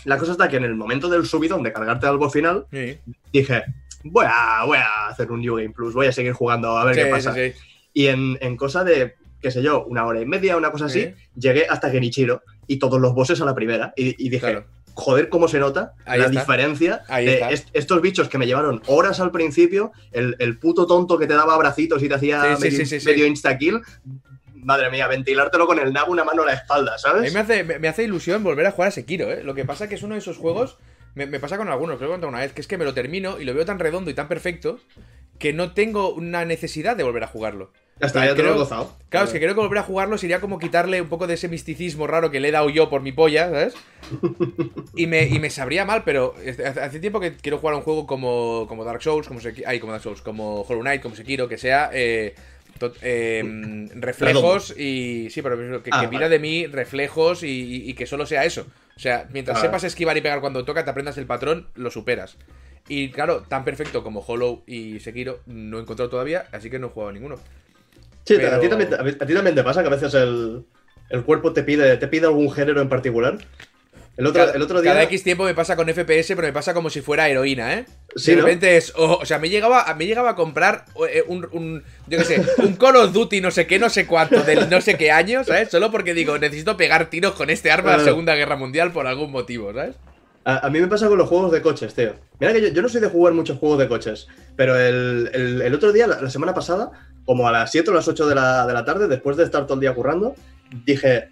La 0.06 0.18
cosa 0.18 0.32
está 0.34 0.48
que 0.50 0.58
en 0.58 0.64
el 0.64 0.76
momento 0.76 1.10
del 1.10 1.26
subidón 1.26 1.64
de 1.64 1.72
cargarte 1.74 2.08
algo 2.08 2.30
final, 2.30 2.66
Sí, 2.72 2.98
dije, 3.32 3.64
voy 4.04 4.26
a, 4.28 4.64
voy 4.66 4.78
a 4.78 5.08
hacer 5.10 5.32
un 5.32 5.42
New 5.42 5.56
Game 5.56 5.70
Plus, 5.72 5.94
voy 5.94 6.08
a 6.08 6.12
seguir 6.12 6.34
jugando 6.34 6.78
a 6.78 6.86
ver 6.86 6.96
sí, 6.96 7.02
qué 7.04 7.08
pasa. 7.08 7.34
sí. 7.34 7.54
Y 7.94 8.08
en, 8.08 8.38
en 8.42 8.56
cosa 8.58 8.84
de, 8.84 9.16
qué 9.42 9.52
sé 9.52 9.62
yo, 9.62 9.84
una 9.86 10.06
hora 10.06 10.22
y 10.22 10.26
media, 10.26 10.58
una 10.58 10.72
cosa 10.72 10.86
así, 10.86 11.02
Sí. 11.02 11.14
llegué 11.36 11.66
hasta 11.70 11.90
Genichiro 11.92 12.42
y 12.68 12.78
todos 12.80 13.00
los 13.02 13.14
bosses 13.14 13.42
a 13.42 13.46
la 13.46 13.54
primera. 13.54 13.94
Y, 13.96 14.16
y 14.26 14.30
dije, 14.30 14.40
Claro. 14.52 14.66
joder, 14.94 15.30
cómo 15.30 15.48
se 15.48 15.60
nota 15.60 15.94
Ahí 16.06 16.20
la 16.20 16.26
está. 16.28 16.40
diferencia 16.40 17.02
Ahí 17.08 17.26
de 17.26 17.40
est- 17.52 17.70
estos 17.74 18.02
bichos 18.02 18.28
que 18.30 18.38
me 18.38 18.46
llevaron 18.48 18.82
horas 18.88 19.20
al 19.20 19.32
principio, 19.32 19.92
el, 20.12 20.36
el 20.40 20.58
puto 20.58 20.86
tonto 20.88 21.18
que 21.18 21.28
te 21.28 21.34
daba 21.34 21.54
abracitos 21.54 22.02
y 22.02 22.08
te 22.10 22.16
hacía 22.16 22.58
medio 23.06 23.26
insta-kill. 23.28 23.82
Madre 24.64 24.90
mía, 24.92 25.08
ventilártelo 25.08 25.66
con 25.68 25.80
el 25.80 25.92
nabo 25.94 26.12
una 26.12 26.24
mano 26.24 26.44
a 26.44 26.46
la 26.48 26.54
espalda, 26.54 26.94
A 26.94 26.96
mí 26.96 27.02
¿sabes? 27.02 27.34
me 27.34 27.40
hace, 27.40 27.64
me, 27.64 27.80
me 27.80 27.88
hace 27.88 28.04
ilusión 28.04 28.44
volver 28.44 28.66
a 28.68 28.72
jugar 28.72 28.90
a 28.90 28.92
Sekiro, 28.92 29.32
¿eh? 29.32 29.44
Lo 29.44 29.54
que 29.56 29.66
pasa 29.66 29.88
que 29.90 29.96
es 29.96 30.04
uno 30.04 30.16
de 30.16 30.20
esos 30.20 30.38
juegos. 30.38 30.78
Me, 31.14 31.26
me 31.26 31.40
pasa 31.42 31.58
con 31.58 31.68
algunos, 31.68 31.98
creo 31.98 32.08
que 32.08 32.14
he 32.14 32.16
contado 32.16 32.30
una 32.30 32.40
vez, 32.40 32.54
que 32.54 32.62
es 32.62 32.68
que 32.68 32.78
me 32.78 32.86
lo 32.86 32.94
termino 32.94 33.38
y 33.40 33.44
lo 33.44 33.54
veo 33.54 33.66
tan 33.66 33.80
redondo 33.80 34.10
y 34.10 34.14
tan 34.14 34.30
perfecto 34.30 34.80
que 35.40 35.52
no 35.52 35.74
tengo 35.74 36.14
una 36.14 36.46
necesidad 36.46 36.96
de 36.96 37.04
volver 37.04 37.24
a 37.24 37.28
jugarlo. 37.28 37.74
Ya 38.00 38.08
está, 38.08 38.26
ya 38.26 38.34
te 38.34 38.42
lo 38.44 38.52
he 38.52 38.58
gozado. 38.58 38.96
Claro, 39.10 39.28
es 39.28 39.34
que 39.34 39.40
creo 39.40 39.54
que 39.54 39.60
volver 39.62 39.78
a 39.80 39.84
jugarlo 39.84 40.18
sería 40.18 40.40
como 40.40 40.58
quitarle 40.58 41.02
un 41.02 41.10
poco 41.10 41.28
de 41.28 41.34
ese 41.36 41.48
misticismo 41.50 42.08
raro 42.08 42.32
que 42.32 42.40
le 42.40 42.48
he 42.48 42.52
dado 42.52 42.70
yo 42.70 42.90
por 42.90 43.02
mi 43.02 43.12
polla, 43.12 43.50
¿sabes? 43.50 43.74
Y 44.96 45.08
me, 45.08 45.24
y 45.26 45.40
me 45.40 45.50
sabría 45.50 45.86
mal, 45.86 46.04
pero 46.04 46.34
hace 46.76 47.00
tiempo 47.00 47.20
que 47.20 47.36
quiero 47.38 47.58
jugar 47.60 47.76
a 47.76 47.78
un 47.78 47.84
juego 47.84 48.06
como, 48.08 48.66
como 48.68 48.84
Dark 48.86 49.02
Souls, 49.02 49.28
como 49.28 49.40
Seki- 49.40 49.64
ay, 49.66 49.80
como 49.80 49.92
Dark 49.92 50.04
Souls, 50.04 50.22
como 50.22 50.62
Hollow 50.62 50.82
Knight, 50.82 51.02
como 51.02 51.16
Sekiro, 51.16 51.48
que 51.48 51.58
sea 51.58 51.90
eh, 51.94 52.36
eh, 53.02 53.88
reflejos 53.96 54.76
y. 54.78 55.30
Sí, 55.30 55.42
pero 55.42 55.58
que, 55.84 55.90
Ah, 55.92 56.02
que 56.02 56.08
vale. 56.08 56.10
pida 56.10 56.30
de 56.30 56.40
mí 56.40 56.68
reflejos 56.68 57.44
y, 57.44 57.48
y- 57.48 57.90
y 57.90 57.94
que 57.94 58.06
solo 58.06 58.26
sea 58.26 58.46
eso. 58.46 58.66
O 58.96 59.00
sea, 59.00 59.28
mientras 59.32 59.56
Vale. 59.58 59.68
sepas 59.68 59.84
esquivar 59.84 60.16
y 60.18 60.22
pegar 60.22 60.42
cuando 60.42 60.64
toca, 60.66 60.84
te 60.84 60.92
aprendas 60.92 61.18
el 61.18 61.26
patrón, 61.26 61.68
lo 61.76 61.90
superas. 61.92 62.38
Y 62.88 63.10
claro, 63.10 63.44
tan 63.48 63.64
perfecto 63.64 64.04
como 64.04 64.20
Hollow 64.22 64.64
y 64.68 65.00
Sekiro 65.00 65.40
no 65.46 65.78
he 65.78 65.82
encontrado 65.82 66.10
todavía, 66.10 66.46
así 66.52 66.70
que 66.70 66.80
no 66.80 66.88
he 66.88 66.90
jugado 66.90 67.12
ninguno. 67.12 67.36
Sí, 68.26 68.36
pero- 68.38 68.56
a, 68.56 68.60
ti 68.60 68.68
también, 68.70 68.90
te- 68.90 68.96
a 68.96 69.26
ti 69.28 69.34
también 69.34 69.56
te 69.56 69.64
pasa 69.64 69.82
que 69.82 69.88
a 69.88 69.92
veces 69.92 70.14
el, 70.14 70.66
el 71.10 71.24
cuerpo 71.24 71.54
te 71.54 71.64
pide, 71.64 71.98
te 71.98 72.08
pide 72.08 72.26
algún 72.28 72.52
género 72.52 72.82
en 72.82 72.90
particular. 72.90 73.38
El 74.18 74.28
otro, 74.28 74.42
cada, 74.42 74.54
el 74.56 74.62
otro 74.62 74.82
día. 74.82 74.92
cada 74.92 75.04
X 75.04 75.24
tiempo 75.24 75.46
me 75.46 75.56
pasa 75.56 75.76
con 75.76 75.88
FPS, 75.88 76.28
pero 76.36 76.42
me 76.44 76.52
pasa 76.54 76.74
como 76.74 76.90
si 76.90 77.02
fuera 77.02 77.30
heroína, 77.30 77.74
¿eh? 77.76 77.86
Sí, 78.16 78.32
de 78.32 78.38
¿no? 78.38 78.44
repente 78.44 78.76
es. 78.78 78.92
oh, 78.96 79.20
o 79.22 79.26
sea, 79.26 79.40
me 79.40 79.50
llegaba, 79.50 79.86
me 79.98 80.06
llegaba 80.06 80.32
a 80.32 80.36
comprar 80.36 80.86
eh, 81.10 81.24
un, 81.28 81.48
un- 81.54 81.84
Yo 82.08 82.18
qué 82.20 82.24
sé, 82.26 82.46
un 82.60 82.76
Call 82.76 82.98
of 82.98 83.14
Duty 83.14 83.40
no 83.42 83.52
sé 83.52 83.66
qué, 83.68 83.80
no 83.80 83.90
sé 83.90 84.06
cuánto, 84.06 84.44
del 84.44 84.70
no 84.70 84.82
sé 84.82 84.98
qué 84.98 85.12
año, 85.12 85.44
¿sabes? 85.44 85.70
Solo 85.70 85.92
porque 85.92 86.14
digo, 86.14 86.38
necesito 86.38 86.76
pegar 86.78 87.10
tiros 87.10 87.34
con 87.34 87.50
este 87.50 87.72
arma 87.72 87.94
de 87.94 87.98
la. 88.00 88.04
Segunda 88.04 88.36
Guerra 88.36 88.58
Mundial 88.58 88.92
por 88.92 89.08
algún 89.08 89.32
motivo, 89.32 89.74
¿sabes? 89.74 89.96
A, 90.44 90.66
a 90.66 90.70
mí 90.70 90.80
me 90.82 90.88
pasa 90.88 91.08
con 91.08 91.18
los 91.18 91.30
juegos 91.30 91.52
de 91.52 91.62
coches, 91.62 91.94
tío. 91.94 92.14
Mira 92.40 92.52
que 92.52 92.62
yo, 92.62 92.68
yo 92.70 92.82
no 92.82 92.90
soy 92.90 93.00
de 93.00 93.08
jugar 93.10 93.34
muchos 93.34 93.58
juegos 93.60 93.80
de 93.80 93.88
coches, 93.88 94.28
pero 94.58 94.76
el, 94.78 95.30
el- 95.34 95.62
el 95.62 95.74
otro 95.74 95.92
día, 95.94 96.06
la, 96.08 96.20
la 96.22 96.30
semana 96.30 96.54
pasada, 96.54 96.92
como 97.26 97.48
a 97.48 97.52
las 97.52 97.72
7 97.72 97.90
o 97.92 97.94
las 97.94 98.08
8 98.08 98.28
de 98.28 98.36
la, 98.36 98.68
de 98.68 98.74
la 98.74 98.84
tarde, 98.84 99.08
después 99.08 99.38
de 99.38 99.44
estar 99.46 99.64
todo 99.66 99.76
el 99.76 99.80
día 99.82 99.94
currando, 99.96 100.36
dije, 100.86 101.30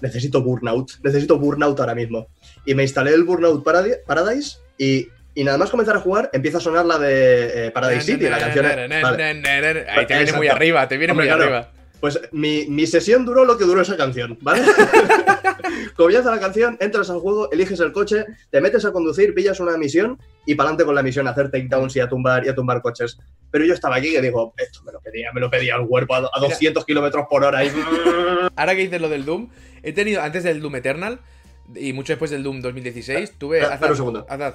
necesito 0.00 0.42
Burnout, 0.42 0.92
necesito 1.02 1.38
Burnout 1.38 1.78
ahora 1.80 1.94
mismo. 1.94 2.28
Y 2.64 2.74
me 2.74 2.82
instalé 2.82 3.12
el 3.14 3.24
Burnout 3.24 3.64
Paradi- 3.64 3.98
Paradise 4.06 4.58
y, 4.78 5.08
y 5.34 5.44
nada 5.44 5.58
más 5.58 5.70
comenzar 5.70 5.96
a 5.96 6.00
jugar, 6.00 6.30
empieza 6.32 6.58
a 6.58 6.60
sonar 6.60 6.84
la 6.86 6.98
de 6.98 7.66
eh, 7.66 7.70
Paradise 7.70 8.02
City, 8.12 8.28
la 8.28 8.38
canción. 8.38 8.64
vale. 8.66 9.24
Ahí 9.24 10.06
te 10.06 10.14
viene 10.14 10.22
Exacto. 10.22 10.36
muy 10.36 10.48
arriba, 10.48 10.88
te 10.88 10.96
viene 10.96 11.12
Hombre, 11.12 11.26
muy 11.26 11.36
claro. 11.36 11.42
arriba. 11.56 11.72
Pues 12.00 12.20
mi, 12.32 12.66
mi 12.68 12.86
sesión 12.86 13.24
duró 13.24 13.44
lo 13.44 13.58
que 13.58 13.64
duró 13.64 13.80
esa 13.80 13.96
canción, 13.96 14.38
¿vale? 14.40 14.62
Comienza 15.96 16.30
la 16.30 16.38
canción, 16.40 16.76
entras 16.80 17.10
al 17.10 17.18
juego, 17.18 17.50
eliges 17.50 17.80
el 17.80 17.92
coche, 17.92 18.24
te 18.50 18.60
metes 18.60 18.84
a 18.84 18.92
conducir, 18.92 19.34
pillas 19.34 19.58
una 19.60 19.76
misión 19.76 20.18
y 20.46 20.54
para 20.54 20.68
adelante 20.68 20.84
con 20.84 20.94
la 20.94 21.02
misión, 21.02 21.26
a 21.26 21.30
hacer 21.30 21.50
takedowns 21.50 21.96
y 21.96 22.00
a 22.00 22.08
tumbar 22.08 22.44
y 22.46 22.48
a 22.48 22.54
tumbar 22.54 22.80
coches. 22.82 23.18
Pero 23.50 23.64
yo 23.64 23.74
estaba 23.74 23.96
aquí 23.96 24.12
que 24.12 24.20
digo, 24.22 24.54
esto 24.56 24.82
me 24.84 24.92
lo 24.92 25.00
pedía, 25.00 25.32
me 25.32 25.40
lo 25.40 25.50
pedía 25.50 25.74
el 25.76 25.86
cuerpo 25.86 26.14
a, 26.14 26.18
a 26.18 26.30
Mira. 26.40 26.48
200 26.50 26.84
kilómetros 26.84 27.26
por 27.28 27.42
hora 27.44 27.64
y... 27.64 27.70
Ahora 28.56 28.74
que 28.74 28.82
dices 28.82 29.00
lo 29.00 29.08
del 29.08 29.24
Doom, 29.24 29.48
he 29.82 29.92
tenido, 29.92 30.22
antes 30.22 30.44
del 30.44 30.60
Doom 30.60 30.76
Eternal 30.76 31.20
y 31.74 31.92
mucho 31.92 32.12
después 32.12 32.30
del 32.30 32.42
Doom 32.44 32.60
2016, 32.60 33.32
tuve. 33.38 33.60
Haz- 33.62 33.80
un 33.90 33.96
segundo. 33.96 34.26
haz- 34.28 34.40
haz. 34.40 34.54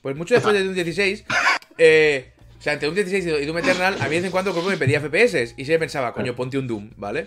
Pues 0.00 0.16
mucho 0.16 0.34
después 0.34 0.54
del 0.54 0.64
Doom 0.64 0.74
16, 0.74 1.24
eh, 1.78 2.32
o 2.58 2.62
sea, 2.62 2.72
entre 2.74 2.86
Doom 2.86 2.94
16 2.96 3.26
y 3.42 3.44
Doom 3.46 3.58
Eternal, 3.58 3.94
a 4.00 4.04
mí 4.04 4.10
de 4.10 4.16
vez 4.16 4.24
en 4.24 4.30
cuando 4.30 4.52
cuerpo 4.52 4.70
me 4.70 4.76
pedía 4.76 5.00
FPS 5.00 5.54
y 5.56 5.64
siempre 5.64 5.80
pensaba, 5.80 6.12
coño, 6.14 6.34
ponte 6.34 6.58
un 6.58 6.66
Doom, 6.66 6.90
¿vale? 6.96 7.26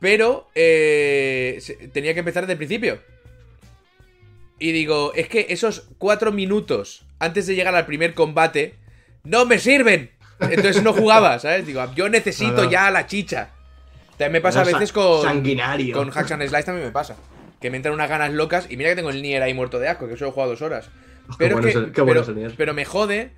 Pero 0.00 0.48
eh, 0.54 1.58
se- 1.60 1.74
tenía 1.88 2.12
que 2.14 2.20
empezar 2.20 2.42
desde 2.44 2.52
el 2.52 2.58
principio. 2.58 3.00
Y 4.58 4.72
digo, 4.72 5.12
es 5.14 5.28
que 5.28 5.46
esos 5.50 5.88
cuatro 5.98 6.32
minutos 6.32 7.04
antes 7.18 7.46
de 7.46 7.54
llegar 7.54 7.74
al 7.74 7.86
primer 7.86 8.14
combate 8.14 8.74
no 9.24 9.44
me 9.44 9.58
sirven. 9.58 10.10
Entonces 10.40 10.82
no 10.82 10.92
jugaba, 10.92 11.38
¿sabes? 11.38 11.66
Digo, 11.66 11.82
yo 11.94 12.08
necesito 12.08 12.54
Claro. 12.54 12.70
ya 12.70 12.90
la 12.90 13.06
chicha. 13.06 13.50
También 14.18 14.32
me 14.32 14.40
pasa 14.40 14.62
a 14.62 14.64
veces 14.64 14.92
con. 14.92 15.22
Sanguinario. 15.22 15.94
Con 15.96 16.10
Hacks 16.10 16.32
and 16.32 16.42
Slice 16.48 16.64
también 16.64 16.86
me 16.86 16.92
pasa. 16.92 17.16
Que 17.60 17.70
me 17.70 17.76
entran 17.76 17.94
unas 17.94 18.08
ganas 18.08 18.32
locas. 18.32 18.66
Y 18.70 18.76
mira 18.76 18.90
que 18.90 18.96
tengo 18.96 19.10
el 19.10 19.22
Nier 19.22 19.42
ahí 19.42 19.54
muerto 19.54 19.78
de 19.78 19.88
asco, 19.88 20.08
que 20.08 20.16
solo 20.16 20.30
he 20.30 20.32
jugado 20.32 20.50
dos 20.52 20.62
horas. 20.62 20.88
Pero, 21.38 21.60
que- 21.60 21.90
qué 21.92 22.00
bueno 22.02 22.22
pero, 22.24 22.34
Nier. 22.38 22.54
pero 22.56 22.72
me 22.74 22.84
jode 22.84 23.32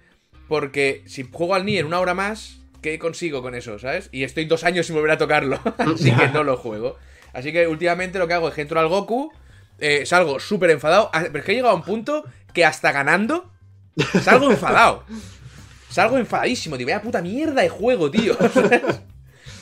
porque 0.46 1.02
si 1.06 1.22
juego 1.30 1.54
al 1.54 1.64
Nier 1.64 1.86
una 1.86 2.00
hora 2.00 2.12
más, 2.14 2.58
¿qué 2.82 2.98
consigo 2.98 3.40
con 3.42 3.54
eso, 3.54 3.78
sabes? 3.78 4.08
Y 4.12 4.24
estoy 4.24 4.44
dos 4.44 4.62
años 4.64 4.86
sin 4.86 4.94
volver 4.94 5.10
a 5.12 5.18
tocarlo. 5.18 5.58
Así 5.78 6.12
que 6.12 6.28
no 6.28 6.44
lo 6.44 6.56
juego. 6.58 6.96
Así 7.32 7.50
que 7.52 7.66
últimamente 7.66 8.18
lo 8.18 8.28
que 8.28 8.34
hago 8.34 8.48
es 8.48 8.54
que 8.54 8.60
entro 8.62 8.78
al 8.78 8.88
Goku, 8.88 9.32
eh, 9.78 10.04
salgo 10.06 10.38
súper 10.40 10.70
enfadado. 10.70 11.10
ah, 11.14 11.22
Pero 11.24 11.38
es 11.38 11.44
que 11.44 11.52
he 11.52 11.54
llegado 11.54 11.72
a 11.72 11.76
un 11.76 11.82
punto 11.82 12.24
que 12.52 12.64
hasta 12.64 12.92
ganando, 12.92 13.50
salgo 14.22 14.50
enfadado. 14.50 15.04
Salgo 15.90 16.18
enfadadísimo. 16.18 16.76
Digo, 16.76 16.88
vaya 16.88 17.00
puta 17.00 17.22
mierda 17.22 17.62
de 17.62 17.70
juego, 17.70 18.10
tío. 18.10 18.36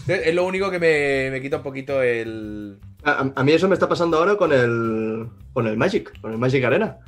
Es 0.07 0.35
lo 0.35 0.45
único 0.45 0.71
que 0.71 0.79
me, 0.79 1.31
me 1.31 1.43
quita 1.43 1.57
un 1.59 1.63
poquito 1.63 2.03
el. 2.03 2.79
A, 3.05 3.33
a 3.35 3.45
mí 3.45 3.53
eso 3.53 3.69
me 3.69 3.75
está 3.75 3.89
pasando 3.89 4.19
ahora 4.19 4.37
con 4.37 4.53
el, 4.53 5.27
con 5.53 5.67
el 5.67 5.77
Magic, 5.77 6.21
con 6.21 6.33
el 6.33 6.39
Magic 6.39 6.65
Arena. 6.65 6.99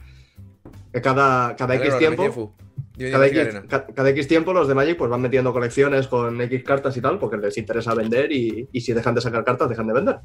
Que 0.92 1.00
cada, 1.00 1.54
cada 1.56 1.76
X 1.76 1.98
tiempo... 1.98 2.54
Cada 2.98 3.28
X, 3.28 3.60
cada 3.68 4.10
X 4.10 4.26
tiempo 4.26 4.52
los 4.52 4.66
de 4.66 4.74
Magic 4.74 4.96
pues 4.96 5.08
van 5.08 5.20
metiendo 5.20 5.52
colecciones 5.52 6.08
con 6.08 6.40
X 6.40 6.64
cartas 6.64 6.96
y 6.96 7.00
tal, 7.00 7.20
porque 7.20 7.36
les 7.36 7.56
interesa 7.56 7.94
vender 7.94 8.32
y, 8.32 8.68
y 8.72 8.80
si 8.80 8.92
dejan 8.92 9.14
de 9.14 9.20
sacar 9.20 9.44
cartas, 9.44 9.68
dejan 9.68 9.86
de 9.86 9.92
vender. 9.92 10.18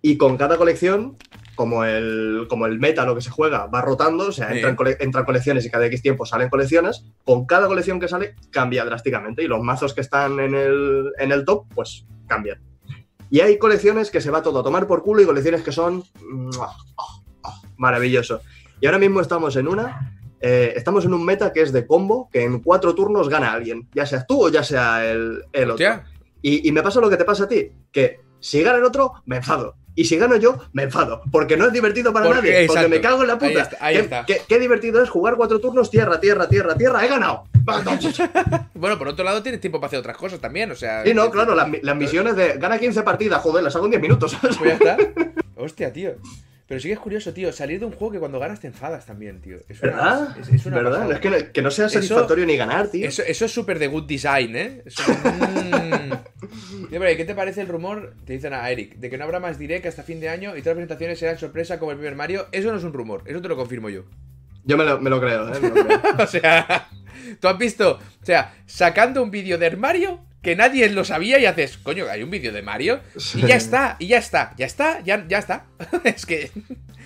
Y 0.00 0.16
con 0.16 0.36
cada 0.36 0.56
colección, 0.56 1.16
como 1.54 1.84
el, 1.84 2.46
como 2.48 2.66
el 2.66 2.78
meta, 2.78 3.04
lo 3.04 3.14
que 3.14 3.20
se 3.20 3.30
juega, 3.30 3.66
va 3.66 3.80
rotando, 3.80 4.28
o 4.28 4.32
sea, 4.32 4.48
Sí. 4.50 4.54
entran, 4.56 4.76
cole- 4.76 4.96
entran 5.00 5.24
colecciones 5.24 5.64
y 5.66 5.70
cada 5.70 5.86
X 5.86 6.02
tiempo 6.02 6.26
salen 6.26 6.48
colecciones, 6.48 7.04
con 7.24 7.46
cada 7.46 7.66
colección 7.66 7.98
que 8.00 8.08
sale 8.08 8.34
cambia 8.50 8.84
drásticamente 8.84 9.42
y 9.42 9.46
los 9.46 9.60
mazos 9.62 9.94
que 9.94 10.00
están 10.00 10.40
en 10.40 10.54
el, 10.54 11.10
en 11.18 11.32
el 11.32 11.44
top, 11.44 11.66
pues 11.74 12.06
cambian. 12.26 12.60
Y 13.30 13.40
hay 13.40 13.58
colecciones 13.58 14.10
que 14.10 14.20
se 14.20 14.30
va 14.30 14.42
todo 14.42 14.60
a 14.60 14.62
tomar 14.62 14.86
por 14.86 15.02
culo 15.02 15.22
y 15.22 15.26
colecciones 15.26 15.62
que 15.62 15.72
son... 15.72 16.02
¡Oh! 16.58 16.72
¡Oh! 16.96 17.62
maravilloso. 17.76 18.40
Y 18.80 18.86
ahora 18.86 18.98
mismo 18.98 19.20
estamos 19.20 19.56
en 19.56 19.68
una 19.68 20.18
eh, 20.40 20.74
estamos 20.76 21.04
en 21.06 21.14
un 21.14 21.24
meta 21.24 21.52
que 21.54 21.62
es 21.62 21.72
de 21.72 21.86
combo, 21.86 22.28
que 22.30 22.44
en 22.44 22.60
cuatro 22.60 22.94
turnos 22.94 23.30
gana 23.30 23.52
alguien, 23.52 23.88
ya 23.94 24.04
seas 24.04 24.26
tú 24.26 24.44
o 24.44 24.48
ya 24.50 24.62
sea 24.62 25.10
el, 25.10 25.42
el 25.52 25.70
otro. 25.70 25.86
Y, 26.42 26.68
y 26.68 26.72
me 26.72 26.82
pasa 26.82 27.00
lo 27.00 27.08
que 27.08 27.16
te 27.16 27.24
pasa 27.24 27.44
a 27.44 27.48
ti, 27.48 27.70
que 27.90 28.20
si 28.40 28.62
gana 28.62 28.76
el 28.76 28.84
otro, 28.84 29.14
me 29.24 29.36
enfado. 29.36 29.76
Y 29.96 30.04
si 30.06 30.16
gano 30.16 30.36
yo, 30.36 30.58
me 30.72 30.82
enfado. 30.84 31.22
Porque 31.30 31.56
no 31.56 31.66
es 31.66 31.72
divertido 31.72 32.12
para 32.12 32.26
Porque- 32.26 32.50
nadie. 32.50 32.66
Porque 32.66 32.88
me 32.88 33.00
cago 33.00 33.22
en 33.22 33.28
la 33.28 33.38
puta. 33.38 33.46
Ahí 33.46 33.56
está, 33.62 33.76
ahí 33.80 33.94
¿Qué, 33.94 34.00
está. 34.00 34.24
qué- 34.26 34.40
qué 34.48 34.58
divertido 34.58 35.02
es 35.02 35.08
jugar 35.08 35.36
cuatro 35.36 35.60
turnos, 35.60 35.90
tierra, 35.90 36.18
tierra, 36.20 36.48
tierra, 36.48 36.74
tierra. 36.76 37.04
¡He 37.04 37.08
ganado! 37.08 37.44
Bueno, 38.74 38.98
por 38.98 39.08
otro 39.08 39.24
lado 39.24 39.42
tienes 39.42 39.60
tiempo 39.60 39.78
para 39.80 39.86
hacer 39.88 39.98
otras 40.00 40.16
cosas 40.16 40.38
también, 40.40 40.70
o 40.70 40.74
sea. 40.74 41.06
Y 41.08 41.14
no, 41.14 41.30
claro, 41.30 41.54
las 41.54 41.96
misiones 41.96 42.36
de 42.36 42.54
gana 42.58 42.78
15 42.78 43.02
partidas, 43.02 43.40
joder, 43.40 43.62
las 43.64 43.74
hago 43.76 43.86
en 43.86 43.92
10 43.92 44.02
minutos. 44.02 44.36
Pues 44.58 44.60
ya 44.60 44.72
está. 44.74 44.96
Hostia, 45.56 45.92
tío. 45.92 46.12
Pero 46.66 46.80
sí 46.80 46.88
que 46.88 46.94
es 46.94 46.98
curioso, 47.00 47.34
tío, 47.34 47.52
salir 47.52 47.78
de 47.78 47.84
un 47.86 47.92
juego 47.92 48.12
que 48.12 48.18
cuando 48.18 48.38
ganas 48.38 48.58
te 48.58 48.66
enfadas 48.68 49.04
también, 49.04 49.40
tío. 49.42 49.58
Es 49.68 49.82
una- 49.82 49.92
¿Verdad? 49.92 50.38
es- 50.40 50.48
es 50.48 50.66
una 50.66 50.76
¿Verdad? 50.76 50.90
pasada. 50.92 51.14
Es 51.14 51.20
que, 51.20 51.30
no, 51.30 51.36
que 51.52 51.62
no 51.62 51.70
sea 51.70 51.86
Eso- 51.86 51.94
satisfactorio 51.94 52.46
ni 52.46 52.56
ganar, 52.56 52.88
tío. 52.88 53.06
Eso, 53.06 53.22
eso 53.22 53.44
es 53.44 53.52
súper 53.52 53.78
de 53.78 53.86
good 53.88 54.04
design, 54.06 54.56
¿eh? 54.56 54.82
Eso- 54.86 55.02
mm. 55.12 56.88
Tío, 56.88 57.00
pero, 57.00 57.16
¿Qué 57.16 57.24
te 57.24 57.34
parece 57.34 57.60
el 57.60 57.68
rumor? 57.68 58.14
Te 58.24 58.32
dicen 58.34 58.54
a 58.54 58.68
Eric, 58.70 58.96
de 58.96 59.10
que 59.10 59.18
no 59.18 59.24
habrá 59.24 59.40
más 59.40 59.58
direct 59.58 59.86
hasta 59.86 60.02
fin 60.02 60.20
de 60.20 60.28
año 60.28 60.50
y 60.56 60.60
todas 60.60 60.76
las 60.76 60.86
presentaciones 60.86 61.18
serán 61.18 61.38
sorpresa 61.38 61.78
como 61.78 61.90
el 61.92 61.98
primer 61.98 62.14
Mario. 62.14 62.46
Eso 62.52 62.70
no 62.70 62.78
es 62.78 62.84
un 62.84 62.92
rumor, 62.92 63.22
eso 63.26 63.42
te 63.42 63.48
lo 63.48 63.56
confirmo 63.56 63.88
yo. 63.90 64.04
Yo 64.64 64.78
me 64.78 64.84
lo, 64.84 64.98
me 65.00 65.10
lo 65.10 65.20
creo, 65.20 65.52
¿eh? 65.52 65.60
Me 65.60 65.68
lo 65.68 65.74
creo. 65.74 66.00
o 66.18 66.26
sea, 66.26 66.88
tú 67.40 67.48
has 67.48 67.58
visto, 67.58 67.98
o 68.22 68.24
sea, 68.24 68.54
sacando 68.66 69.22
un 69.22 69.30
vídeo 69.30 69.58
del 69.58 69.76
Mario 69.76 70.20
que 70.44 70.54
nadie 70.54 70.88
lo 70.90 71.04
sabía 71.04 71.38
y 71.40 71.46
haces, 71.46 71.78
coño, 71.78 72.04
hay 72.08 72.22
un 72.22 72.30
vídeo 72.30 72.52
de 72.52 72.62
Mario 72.62 73.00
y 73.34 73.40
ya 73.46 73.56
está, 73.56 73.96
y 73.98 74.06
ya 74.08 74.18
está, 74.18 74.54
ya 74.56 74.66
está, 74.66 75.00
ya, 75.00 75.24
ya 75.26 75.38
está. 75.38 75.64
es 76.04 76.24
que 76.26 76.50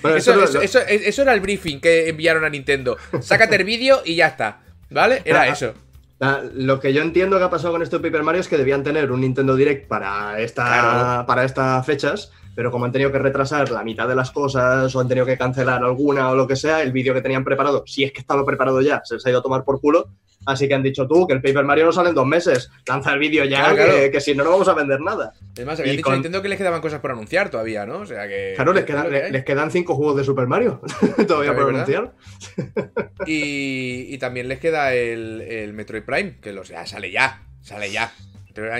Bueno, 0.02 0.16
eso, 0.18 0.32
eso 0.44 0.58
lo- 0.80 0.86
eso- 0.86 1.22
era 1.22 1.32
el 1.32 1.40
briefing 1.40 1.80
que 1.80 2.08
enviaron 2.08 2.44
a 2.44 2.50
Nintendo. 2.50 2.98
Sácate 3.22 3.56
el 3.56 3.64
vídeo 3.64 4.02
y 4.04 4.16
ya 4.16 4.26
está. 4.26 4.60
¿Vale? 4.90 5.22
Era 5.24 5.42
Ah, 5.42 5.48
eso. 5.48 5.74
Ah, 6.20 6.42
Lo 6.54 6.80
que 6.80 6.92
yo 6.92 7.00
entiendo 7.02 7.38
que 7.38 7.44
ha 7.44 7.50
pasado 7.50 7.72
con 7.72 7.82
esto 7.82 7.98
de 7.98 8.08
Paper 8.08 8.22
Mario 8.24 8.40
es 8.40 8.48
que 8.48 8.56
debían 8.58 8.82
tener 8.82 9.12
un 9.12 9.20
Nintendo 9.20 9.54
Direct 9.54 9.86
para, 9.86 10.40
esta, 10.40 10.64
Claro. 10.64 11.26
para 11.26 11.44
estas 11.44 11.86
fechas, 11.86 12.32
pero 12.58 12.72
como 12.72 12.86
han 12.86 12.90
tenido 12.90 13.12
que 13.12 13.20
retrasar 13.20 13.70
la 13.70 13.84
mitad 13.84 14.08
de 14.08 14.16
las 14.16 14.32
cosas 14.32 14.92
o 14.92 14.98
han 14.98 15.06
tenido 15.06 15.24
que 15.24 15.38
cancelar 15.38 15.80
alguna 15.84 16.28
o 16.32 16.34
lo 16.34 16.44
que 16.48 16.56
sea, 16.56 16.82
el 16.82 16.90
vídeo 16.90 17.14
que 17.14 17.20
tenían 17.22 17.44
preparado, 17.44 17.84
si 17.86 18.02
es 18.02 18.10
que 18.10 18.18
estaba 18.20 18.44
preparado 18.44 18.80
ya, 18.80 19.00
se 19.04 19.14
les 19.14 19.24
ha 19.26 19.30
ido 19.30 19.38
a 19.38 19.42
tomar 19.42 19.62
por 19.62 19.80
culo. 19.80 20.08
Así 20.44 20.66
que 20.66 20.74
han 20.74 20.82
dicho 20.82 21.06
tú 21.06 21.24
que 21.28 21.34
el 21.34 21.40
Paper 21.40 21.64
Mario 21.64 21.84
no 21.84 21.92
sale 21.92 22.08
en 22.08 22.16
dos 22.16 22.26
meses. 22.26 22.68
Lanza 22.88 23.12
el 23.12 23.20
vídeo 23.20 23.44
ya, 23.44 23.58
Claro, 23.60 23.76
que, 23.76 23.84
claro. 23.84 24.10
que 24.10 24.20
si 24.20 24.34
no, 24.34 24.42
no 24.42 24.50
vamos 24.50 24.66
a 24.66 24.74
vender 24.74 25.00
nada. 25.00 25.32
Es 25.56 25.64
más, 25.64 25.78
habían 25.78 25.94
dicho 25.96 26.04
con- 26.06 26.14
Nintendo 26.14 26.42
que 26.42 26.48
les 26.48 26.58
quedaban 26.58 26.80
cosas 26.80 26.98
por 27.00 27.12
anunciar 27.12 27.48
todavía, 27.48 27.86
¿no? 27.86 27.98
O 27.98 28.06
sea 28.06 28.26
que. 28.26 28.54
Claro, 28.56 28.72
les, 28.72 28.82
es 28.82 28.86
quedan- 28.90 29.08
que 29.08 29.30
les, 29.30 29.44
quedan 29.44 29.70
cinco 29.70 29.94
juegos 29.94 30.16
de 30.16 30.24
Super 30.24 30.48
Mario 30.48 30.80
todavía 31.28 31.54
por 31.54 31.68
anunciar. 31.68 32.12
Y, 33.26 34.06
y 34.12 34.18
también 34.18 34.48
les 34.48 34.58
queda 34.58 34.94
el, 34.94 35.42
el 35.42 35.72
Metroid 35.74 36.02
Prime, 36.02 36.36
que 36.40 36.52
lo 36.52 36.64
sea, 36.64 36.86
sale 36.86 37.10
ya. 37.12 37.42
Sale 37.60 37.90
ya. 37.92 38.12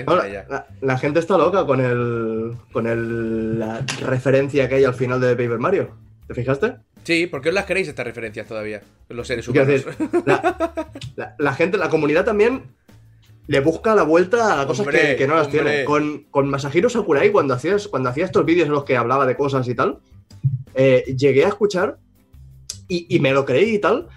Ahora, 0.07 0.45
la, 0.49 0.67
la 0.81 0.97
gente 0.97 1.19
está 1.19 1.37
loca 1.37 1.65
con 1.65 1.79
el 1.81 2.53
con 2.71 2.87
el, 2.87 3.59
la 3.59 3.81
referencia 4.05 4.67
que 4.69 4.75
hay 4.75 4.83
al 4.83 4.93
final 4.93 5.19
de 5.21 5.29
Paper 5.35 5.59
Mario. 5.59 5.91
¿Te 6.27 6.33
fijaste? 6.33 6.75
Sí, 7.03 7.27
¿por 7.27 7.41
qué 7.41 7.49
os 7.49 7.55
las 7.55 7.65
queréis 7.65 7.87
estas 7.87 8.05
referencias 8.05 8.45
todavía? 8.47 8.81
Los 9.09 9.27
seres 9.27 9.47
humanos. 9.47 9.85
la, 10.25 10.81
la- 11.15 11.35
la 11.37 11.53
gente, 11.53 11.77
la 11.77 11.89
comunidad 11.89 12.25
también 12.25 12.63
le 13.47 13.59
busca 13.61 13.95
la 13.95 14.03
vuelta 14.03 14.61
a 14.61 14.67
cosas 14.67 14.85
Hombre, 14.85 15.01
que, 15.01 15.15
que 15.15 15.27
no 15.27 15.33
las 15.35 15.47
hombre. 15.47 15.61
tiene. 15.63 15.85
Con, 15.85 16.25
con 16.29 16.49
Masahiro 16.49 16.87
Sakurai, 16.89 17.31
cuando 17.31 17.55
hacías, 17.55 17.87
cuando 17.87 18.09
hacía 18.09 18.25
estos 18.25 18.45
vídeos 18.45 18.67
en 18.67 18.73
los 18.73 18.83
que 18.83 18.95
hablaba 18.97 19.25
de 19.25 19.35
cosas 19.35 19.67
y 19.67 19.73
tal, 19.73 19.99
eh, 20.75 21.03
llegué 21.17 21.45
a 21.45 21.47
escuchar 21.47 21.97
y, 22.87 23.07
y 23.15 23.19
me 23.19 23.31
lo 23.31 23.45
creí 23.45 23.75
y 23.75 23.79
tal, 23.79 24.07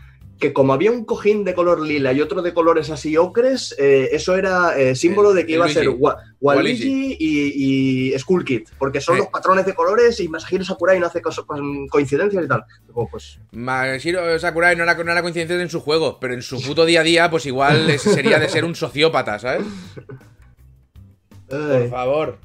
que 0.42 0.52
como 0.52 0.72
había 0.72 0.90
un 0.90 1.04
cojín 1.04 1.44
de 1.44 1.54
color 1.54 1.80
lila 1.80 2.12
y 2.12 2.20
otro 2.20 2.42
de 2.42 2.52
colores 2.52 2.90
así 2.90 3.16
ocres, 3.16 3.76
eh, 3.78 4.08
eso 4.10 4.34
era 4.34 4.76
eh, 4.76 4.96
símbolo 4.96 5.32
de 5.32 5.46
que 5.46 5.52
iba 5.52 5.66
a 5.66 5.68
ser. 5.68 5.88
Wa- 5.88 6.16
Waluigi 6.40 7.16
y, 7.16 8.10
y 8.12 8.18
Skull 8.18 8.44
Kid, 8.44 8.62
porque 8.76 9.00
son 9.00 9.14
Sí. 9.14 9.20
los 9.20 9.28
patrones 9.30 9.64
de 9.66 9.72
colores 9.74 10.18
y 10.18 10.26
Masahiro 10.26 10.64
Sakurai 10.64 10.98
no 10.98 11.06
hace 11.06 11.22
con- 11.22 11.86
coincidencias 11.86 12.44
y 12.44 12.48
tal. 12.48 12.64
Digo, 12.88 13.08
pues 13.08 13.38
Masahiro 13.52 14.36
Sakurai 14.40 14.74
no 14.74 14.82
era, 14.82 14.94
no 14.96 15.12
era 15.12 15.22
coincidencia 15.22 15.62
en 15.62 15.70
su 15.70 15.80
juego, 15.80 16.18
pero 16.20 16.34
en 16.34 16.42
su 16.42 16.60
puto 16.60 16.84
día 16.84 17.02
a 17.02 17.04
día, 17.04 17.30
pues 17.30 17.46
igual 17.46 17.96
sería 18.00 18.40
de 18.40 18.48
ser 18.48 18.64
un 18.64 18.74
sociópata, 18.74 19.38
¿sabes? 19.38 19.62
Por 21.48 21.88
favor. 21.90 22.38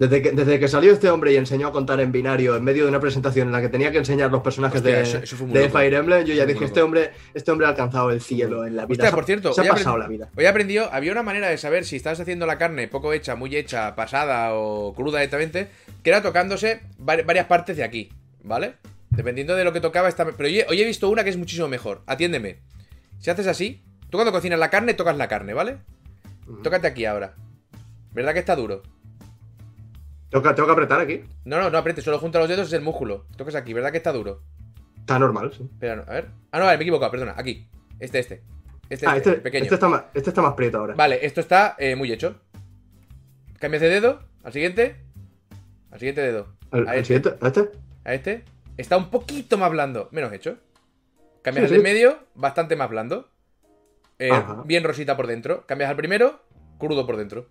Desde 0.00 0.22
que, 0.22 0.32
desde 0.32 0.58
que 0.58 0.66
salió 0.66 0.92
este 0.92 1.10
hombre 1.10 1.32
y 1.32 1.36
enseñó 1.36 1.68
a 1.68 1.72
contar 1.72 2.00
en 2.00 2.10
binario 2.10 2.56
en 2.56 2.64
medio 2.64 2.84
de 2.84 2.88
una 2.88 2.98
presentación 3.00 3.48
en 3.48 3.52
la 3.52 3.60
que 3.60 3.68
tenía 3.68 3.92
que 3.92 3.98
enseñar 3.98 4.30
los 4.30 4.40
personajes 4.42 4.78
Hostia, 4.80 4.96
de, 4.96 5.02
eso- 5.02 5.18
eso 5.18 5.36
de. 5.46 5.68
Fire 5.68 5.92
Emblem, 5.92 6.24
yo 6.24 6.32
ya 6.34 6.46
dije, 6.46 6.64
este 6.64 6.80
hombre, 6.80 7.10
este 7.34 7.50
hombre 7.52 7.66
ha 7.66 7.70
alcanzado 7.70 8.10
el 8.10 8.22
cielo 8.22 8.66
en 8.66 8.76
la 8.76 8.86
vida. 8.86 9.04
Hostia, 9.04 9.14
por 9.14 9.24
cierto, 9.26 9.52
se 9.52 9.60
ha 9.60 9.64
pasado 9.70 9.98
la 9.98 10.08
vida. 10.08 10.30
Hoy 10.36 10.44
he 10.44 10.48
aprendido, 10.48 10.88
había 10.90 11.12
una 11.12 11.22
manera 11.22 11.48
de 11.48 11.58
saber 11.58 11.84
si 11.84 11.96
estabas 11.96 12.18
haciendo 12.18 12.46
la 12.46 12.56
carne 12.56 12.88
poco 12.88 13.12
hecha, 13.12 13.34
muy 13.36 13.54
hecha, 13.54 13.94
pasada 13.94 14.54
o 14.54 14.94
cruda 14.94 15.18
directamente, 15.18 15.68
que 16.02 16.08
era 16.10 16.22
tocándose 16.22 16.80
vari- 16.98 17.26
varias 17.26 17.44
partes 17.46 17.76
de 17.76 17.84
aquí, 17.84 18.10
¿vale? 18.42 18.76
Dependiendo 19.10 19.54
de 19.54 19.64
lo 19.64 19.72
que 19.74 19.82
tocaba 19.82 20.08
esta... 20.08 20.24
Pero 20.24 20.46
hoy 20.48 20.60
he, 20.60 20.66
hoy 20.66 20.80
he 20.80 20.86
visto 20.86 21.10
una 21.10 21.24
que 21.24 21.30
es 21.30 21.36
muchísimo 21.36 21.68
mejor. 21.68 22.00
Atiéndeme. 22.06 22.60
Si 23.18 23.28
haces 23.28 23.46
así, 23.46 23.82
tú 24.08 24.16
cuando 24.16 24.32
cocinas 24.32 24.58
la 24.58 24.70
carne, 24.70 24.94
tocas 24.94 25.16
la 25.18 25.28
carne, 25.28 25.52
¿vale? 25.52 25.76
Tócate 26.62 26.86
aquí 26.86 27.04
ahora. 27.04 27.34
¿Verdad 28.14 28.32
que 28.32 28.38
está 28.38 28.56
duro? 28.56 28.82
Tengo 30.30 30.42
que, 30.44 30.54
tengo 30.54 30.66
que 30.66 30.72
apretar 30.72 31.00
aquí. 31.00 31.24
No, 31.44 31.60
no, 31.60 31.70
no 31.70 31.78
aprietes, 31.78 32.04
solo 32.04 32.18
junta 32.18 32.38
los 32.38 32.48
dedos 32.48 32.68
es 32.68 32.72
el 32.72 32.82
músculo. 32.82 33.26
Tocas 33.36 33.54
aquí, 33.56 33.72
¿verdad 33.72 33.90
que 33.90 33.98
está 33.98 34.12
duro? 34.12 34.42
Está 34.98 35.18
normal, 35.18 35.52
sí. 35.52 35.64
Espera, 35.64 35.96
no, 35.96 36.02
a 36.02 36.12
ver. 36.14 36.28
Ah, 36.52 36.58
no, 36.58 36.64
vale, 36.66 36.78
me 36.78 36.82
he 36.82 36.86
equivocado, 36.86 37.10
perdona. 37.10 37.34
Aquí. 37.36 37.68
Este, 37.98 38.20
este. 38.20 38.42
Este, 38.88 39.06
ah, 39.06 39.16
este, 39.16 39.30
este, 39.30 39.42
pequeño. 39.42 39.64
este 39.64 39.74
está 39.74 39.88
más, 39.88 40.04
este 40.14 40.30
está 40.30 40.42
más 40.42 40.54
prieto 40.54 40.78
ahora. 40.78 40.94
Vale, 40.94 41.24
esto 41.24 41.40
está 41.40 41.74
eh, 41.78 41.96
muy 41.96 42.12
hecho. 42.12 42.40
Cambias 43.58 43.82
de 43.82 43.88
dedo. 43.88 44.20
Al 44.44 44.52
siguiente. 44.52 44.96
Al 45.90 45.98
siguiente 45.98 46.20
dedo. 46.22 46.46
¿Al, 46.70 46.86
a 46.88 46.94
este. 46.94 47.04
siguiente? 47.06 47.34
¿A 47.40 47.46
este? 47.48 47.70
A 48.04 48.14
este. 48.14 48.44
Está 48.76 48.96
un 48.96 49.10
poquito 49.10 49.58
más 49.58 49.70
blando. 49.70 50.08
Menos 50.12 50.32
hecho. 50.32 50.58
Cambias 51.42 51.68
Sí, 51.68 51.74
al 51.74 51.80
sí. 51.80 51.84
medio. 51.84 52.18
Bastante 52.34 52.76
más 52.76 52.88
blando. 52.88 53.28
Eh, 54.18 54.30
bien 54.64 54.84
rosita 54.84 55.16
por 55.16 55.26
dentro. 55.26 55.66
Cambias 55.66 55.90
al 55.90 55.96
primero. 55.96 56.40
Crudo 56.78 57.06
por 57.06 57.16
dentro. 57.16 57.46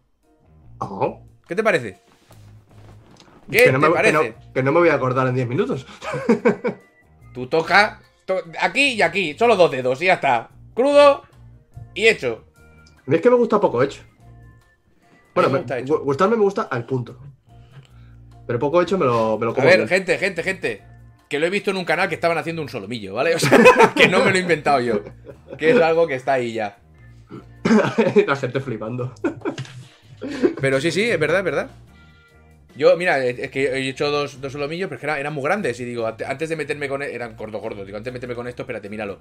¿Qué 1.47 1.55
te 1.55 1.63
parece? 1.63 1.97
¿Qué 3.51 3.63
que, 3.65 3.71
no 3.71 3.79
te 3.79 3.81
me, 3.81 3.87
que, 3.87 3.93
parece? 3.93 4.13
no, 4.13 4.53
que 4.53 4.63
no 4.63 4.71
me 4.71 4.79
voy 4.79 4.89
a 4.89 4.93
acordar 4.95 5.27
en 5.27 5.35
10 5.35 5.47
minutos. 5.47 5.85
Tú 7.33 7.47
toca. 7.47 7.99
to- 8.25 8.43
aquí 8.59 8.93
y 8.93 9.01
aquí. 9.01 9.35
Solo 9.37 9.55
dos 9.55 9.71
dedos 9.71 10.01
y 10.01 10.05
ya 10.05 10.13
está. 10.15 10.49
Crudo 10.73 11.23
y 11.93 12.07
hecho. 12.07 12.45
A 12.55 13.01
mí 13.09 13.15
es 13.15 13.21
que 13.21 13.29
me 13.29 13.35
gusta 13.35 13.59
poco 13.59 13.81
hecho. 13.81 14.01
Bueno, 15.33 15.49
me 15.49 15.53
me- 15.53 15.59
gusta 15.59 15.79
hecho. 15.79 15.93
gu- 15.99 16.03
gustarme 16.03 16.35
me 16.37 16.43
gusta 16.43 16.63
al 16.63 16.85
punto. 16.85 17.19
Pero 18.45 18.59
poco 18.59 18.81
hecho 18.81 18.97
me 18.97 19.05
lo, 19.05 19.37
me 19.37 19.45
lo 19.45 19.51
A 19.51 19.63
ver, 19.63 19.77
bien. 19.77 19.87
gente, 19.87 20.17
gente, 20.17 20.43
gente. 20.43 20.81
Que 21.29 21.37
lo 21.39 21.45
he 21.45 21.49
visto 21.51 21.69
en 21.69 21.77
un 21.77 21.85
canal 21.85 22.09
que 22.09 22.15
estaban 22.15 22.37
haciendo 22.39 22.61
un 22.63 22.69
solomillo, 22.69 23.13
¿vale? 23.13 23.35
O 23.35 23.39
sea, 23.39 23.59
que 23.95 24.07
no 24.07 24.23
me 24.25 24.31
lo 24.31 24.37
he 24.37 24.41
inventado 24.41 24.79
yo. 24.79 25.01
Que 25.57 25.71
es 25.71 25.79
algo 25.81 26.07
que 26.07 26.15
está 26.15 26.33
ahí 26.33 26.53
ya. 26.53 26.77
la 28.27 28.35
gente 28.35 28.59
flipando. 28.59 29.13
Pero 30.59 30.81
sí, 30.81 30.91
sí, 30.91 31.03
es 31.03 31.19
verdad, 31.19 31.39
es 31.39 31.43
verdad. 31.45 31.69
Yo, 32.79 32.95
mira, 32.95 33.23
es 33.25 33.51
que 33.51 33.65
he 33.67 33.89
hecho 33.89 34.09
dos, 34.09 34.39
dos 34.39 34.53
solomillos, 34.53 34.87
pero 34.87 34.95
es 34.95 35.01
que 35.01 35.05
eran, 35.05 35.19
eran 35.19 35.33
muy 35.33 35.43
grandes. 35.43 35.77
Y 35.81 35.85
digo, 35.85 36.07
ante- 36.07 36.25
antes 36.25 36.47
de 36.47 36.55
meterme 36.55 36.87
con. 36.87 37.01
e- 37.03 37.13
Eran 37.13 37.35
gordos, 37.35 37.61
gordos. 37.61 37.85
Digo, 37.85 37.97
antes 37.97 38.05
de 38.05 38.13
meterme 38.13 38.35
con 38.35 38.47
esto, 38.47 38.63
espérate, 38.63 38.89
míralo. 38.89 39.19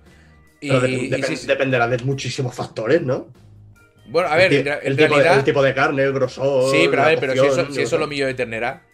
Y, 0.61 0.69
Pero 0.69 0.81
de- 0.81 0.91
y 0.93 1.23
sí, 1.25 1.47
dependerá 1.47 1.89
de 1.89 1.99
muchísimos 2.05 2.55
factores, 2.55 3.03
¿no? 3.03 3.27
Bueno, 4.07 4.29
a 4.29 4.37
ver, 4.37 4.53
el, 4.53 4.59
en, 4.59 4.65
ti- 4.65 4.69
ra- 4.71 4.77
el 4.77 4.93
en 4.93 4.97
tipo 4.97 5.03
de, 5.09 5.23
realidad. 5.23 5.39
el 5.39 5.45
tipo 5.45 5.63
de 5.63 5.75
carne, 5.75 6.03
el 6.05 6.13
grosor. 6.13 6.71
Sí, 6.71 6.87
pero 6.89 7.03
a 7.03 7.07
ver, 7.07 7.19
pero 7.19 7.33
si 7.35 7.39
eso, 7.47 7.73
si 7.73 7.83
es 7.83 7.89
solomillo 7.89 8.27
de 8.27 8.35
ternera, 8.35 8.85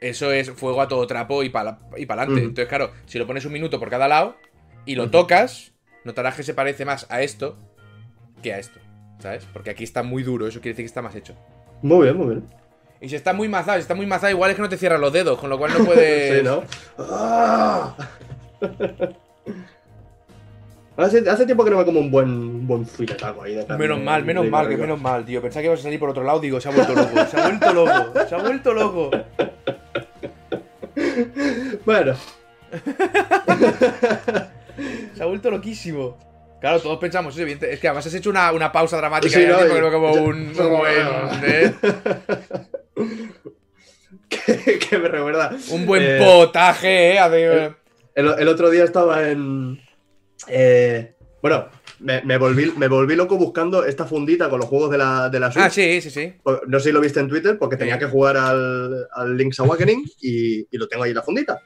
eso 0.00 0.30
es 0.32 0.50
fuego 0.52 0.80
a 0.80 0.86
todo 0.88 1.04
trapo 1.08 1.42
y 1.42 1.50
para 1.50 1.80
y 1.96 2.04
adelante. 2.04 2.40
Entonces, 2.40 2.68
claro, 2.68 2.92
si 3.06 3.18
lo 3.18 3.26
pones 3.26 3.44
un 3.44 3.52
minuto 3.52 3.78
por 3.80 3.90
cada 3.90 4.06
lado 4.08 4.36
y 4.86 4.94
lo 4.94 5.10
tocas, 5.10 5.72
notarás 6.04 6.36
que 6.36 6.44
se 6.44 6.54
parece 6.54 6.84
más 6.84 7.06
a 7.10 7.22
esto 7.22 7.58
que 8.42 8.52
a 8.54 8.58
esto. 8.60 8.78
¿Sabes? 9.18 9.46
Porque 9.52 9.70
aquí 9.70 9.84
está 9.84 10.02
muy 10.02 10.22
duro, 10.22 10.46
eso 10.46 10.60
quiere 10.60 10.74
decir 10.74 10.84
que 10.84 10.88
está 10.88 11.02
más 11.02 11.14
hecho. 11.14 11.34
Muy 11.82 12.04
bien, 12.04 12.16
muy 12.16 12.26
bien. 12.34 12.61
Y 13.02 13.08
si 13.08 13.16
está 13.16 13.32
muy 13.32 13.48
mazado, 13.48 13.78
si 13.78 13.82
está 13.82 13.94
muy 13.94 14.06
mazado, 14.06 14.30
igual 14.30 14.50
es 14.50 14.56
que 14.56 14.62
no 14.62 14.68
te 14.68 14.78
cierran 14.78 15.00
los 15.00 15.12
dedos, 15.12 15.38
con 15.38 15.50
lo 15.50 15.58
cual 15.58 15.72
no 15.76 15.84
puedes. 15.84 16.32
Sí, 16.38 16.44
¿no? 16.44 16.62
¡Ah! 16.98 17.94
hace, 20.96 21.28
hace 21.28 21.44
tiempo 21.44 21.64
que 21.64 21.70
no 21.70 21.78
me 21.78 21.84
como 21.84 21.98
un 21.98 22.12
buen, 22.12 22.28
un 22.28 22.66
buen 22.66 22.86
filetaco 22.86 23.42
ahí 23.42 23.54
de 23.54 23.66
carne. 23.66 23.82
Menos 23.82 24.00
mal, 24.00 24.24
menos 24.24 24.48
mal, 24.48 24.68
que 24.68 24.76
menos 24.76 25.00
mal, 25.00 25.24
tío. 25.24 25.42
Pensaba 25.42 25.62
que 25.62 25.66
ibas 25.66 25.80
a 25.80 25.82
salir 25.82 25.98
por 25.98 26.10
otro 26.10 26.22
lado, 26.22 26.38
digo, 26.38 26.60
se 26.60 26.68
ha 26.68 26.72
vuelto 26.72 26.94
loco, 26.94 27.26
se 27.28 27.40
ha 27.40 27.48
vuelto 27.48 27.72
loco, 27.72 28.12
se 28.28 28.34
ha 28.34 28.38
vuelto 28.38 28.72
loco. 28.72 29.10
Bueno, 31.84 32.14
Se 35.14 35.22
ha 35.22 35.26
vuelto 35.26 35.50
loquísimo. 35.50 36.16
Claro, 36.62 36.80
todos 36.80 36.98
pensamos 36.98 37.34
eso, 37.34 37.42
evidente- 37.42 37.70
Es 37.72 37.78
que 37.80 37.88
además 37.88 38.06
has 38.06 38.14
hecho 38.14 38.30
una, 38.30 38.50
una 38.52 38.72
pausa 38.72 38.96
dramática 38.96 39.36
Sí, 39.36 39.42
y 39.44 39.46
no, 39.46 39.56
así, 39.56 39.66
y- 39.66 39.68
porque 39.68 39.90
como 39.90 40.14
yo- 40.14 40.22
un. 40.22 40.52
como 40.56 40.86
¿eh? 40.86 41.74
que, 44.28 44.78
que 44.78 44.98
me 44.98 45.08
recuerda. 45.08 45.54
Un 45.70 45.86
buen 45.86 46.02
Eh, 46.02 46.18
potaje, 46.24 47.16
¿eh? 47.16 47.74
El, 48.14 48.28
el 48.38 48.48
otro 48.48 48.70
día 48.70 48.84
estaba 48.84 49.28
en. 49.28 49.80
eh, 50.48 51.14
bueno, 51.42 51.68
me, 51.98 52.22
me 52.22 52.38
volví, 52.38 52.72
me 52.76 52.88
volví 52.88 53.16
loco 53.16 53.36
buscando 53.36 53.84
esta 53.84 54.04
fundita 54.06 54.48
con 54.48 54.60
los 54.60 54.68
juegos 54.68 54.90
de 54.90 54.98
la, 54.98 55.28
de 55.28 55.40
la 55.40 55.50
Switch. 55.50 55.64
Ah, 55.64 55.70
sí, 55.70 56.00
sí, 56.00 56.10
sí. 56.10 56.34
No 56.68 56.78
sé 56.78 56.88
si 56.90 56.92
lo 56.92 57.00
viste 57.00 57.20
en 57.20 57.28
Twitter, 57.28 57.58
porque 57.58 57.76
tenía 57.76 57.98
que 57.98 58.06
jugar 58.06 58.36
al, 58.36 59.06
al 59.12 59.36
Link's 59.36 59.58
Awakening 59.60 60.04
y, 60.20 60.60
y 60.70 60.78
lo 60.78 60.86
tengo 60.88 61.04
ahí 61.04 61.10
en 61.10 61.16
la 61.16 61.22
fundita. 61.22 61.60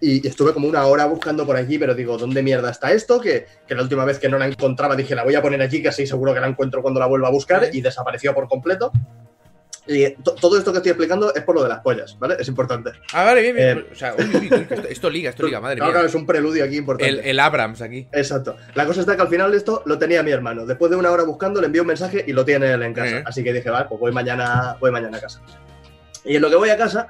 Y, 0.00 0.26
estuve 0.26 0.52
como 0.54 0.66
una 0.66 0.86
hora 0.86 1.04
buscando 1.06 1.44
por 1.44 1.56
aquí, 1.56 1.78
pero 1.78 1.94
digo, 1.94 2.16
¿dónde 2.16 2.42
mierda 2.42 2.70
está 2.70 2.90
esto? 2.92 3.20
Que, 3.20 3.46
que 3.66 3.74
la 3.74 3.82
última 3.82 4.04
vez 4.04 4.18
que 4.18 4.28
no 4.28 4.38
la 4.38 4.46
encontraba 4.46 4.96
dije, 4.96 5.14
la 5.14 5.24
voy 5.24 5.34
a 5.34 5.42
poner 5.42 5.60
aquí, 5.60 5.82
que 5.82 5.88
así 5.88 6.06
seguro 6.06 6.32
que 6.32 6.40
la 6.40 6.46
encuentro 6.46 6.80
cuando 6.82 6.98
la 7.00 7.06
vuelva 7.06 7.28
a 7.28 7.30
buscar, 7.32 7.68
y 7.72 7.80
desapareció 7.82 8.32
por 8.34 8.48
completo. 8.48 8.90
Y 9.86 10.08
to- 10.22 10.34
todo 10.34 10.56
esto 10.56 10.70
que 10.72 10.78
estoy 10.78 10.90
explicando 10.92 11.34
es 11.34 11.42
por 11.42 11.54
lo 11.56 11.62
de 11.64 11.68
las 11.70 11.80
pollas, 11.80 12.16
¿vale? 12.18 12.36
Es 12.38 12.46
importante. 12.48 12.90
Ah, 13.12 13.24
vale, 13.24 13.42
bien, 13.42 13.56
bien. 13.56 13.78
Eh, 13.78 13.86
o 13.90 13.94
sea, 13.94 14.14
uy, 14.16 14.24
uy, 14.24 14.48
uy, 14.52 14.66
esto, 14.70 14.88
esto 14.88 15.10
liga, 15.10 15.30
esto 15.30 15.42
liga, 15.46 15.60
madre 15.60 15.76
Claro, 15.76 15.90
claro, 15.92 16.04
mía. 16.04 16.08
es 16.10 16.14
un 16.14 16.26
preludio 16.26 16.64
aquí 16.64 16.76
importante. 16.76 17.08
El, 17.08 17.20
el 17.26 17.40
Abrams 17.40 17.82
aquí. 17.82 18.06
Exacto. 18.12 18.56
La 18.74 18.86
cosa 18.86 19.00
está 19.00 19.16
que 19.16 19.22
al 19.22 19.28
final 19.28 19.50
de 19.50 19.56
esto 19.56 19.82
lo 19.86 19.98
tenía 19.98 20.22
mi 20.22 20.30
hermano. 20.30 20.64
Después 20.64 20.90
de 20.90 20.96
una 20.96 21.10
hora 21.10 21.24
buscando, 21.24 21.60
le 21.60 21.66
envió 21.66 21.82
un 21.82 21.88
mensaje 21.88 22.24
y 22.26 22.32
lo 22.32 22.44
tiene 22.44 22.72
él 22.72 22.82
en 22.82 22.94
casa. 22.94 23.18
Eh. 23.18 23.22
Así 23.26 23.42
que 23.42 23.52
dije, 23.52 23.68
vale, 23.70 23.86
pues 23.88 23.98
voy 24.00 24.12
mañana, 24.12 24.76
voy 24.78 24.90
mañana 24.92 25.16
a 25.16 25.20
casa. 25.20 25.40
Y 26.24 26.36
en 26.36 26.42
lo 26.42 26.50
que 26.50 26.56
voy 26.56 26.68
a 26.70 26.76
casa, 26.76 27.08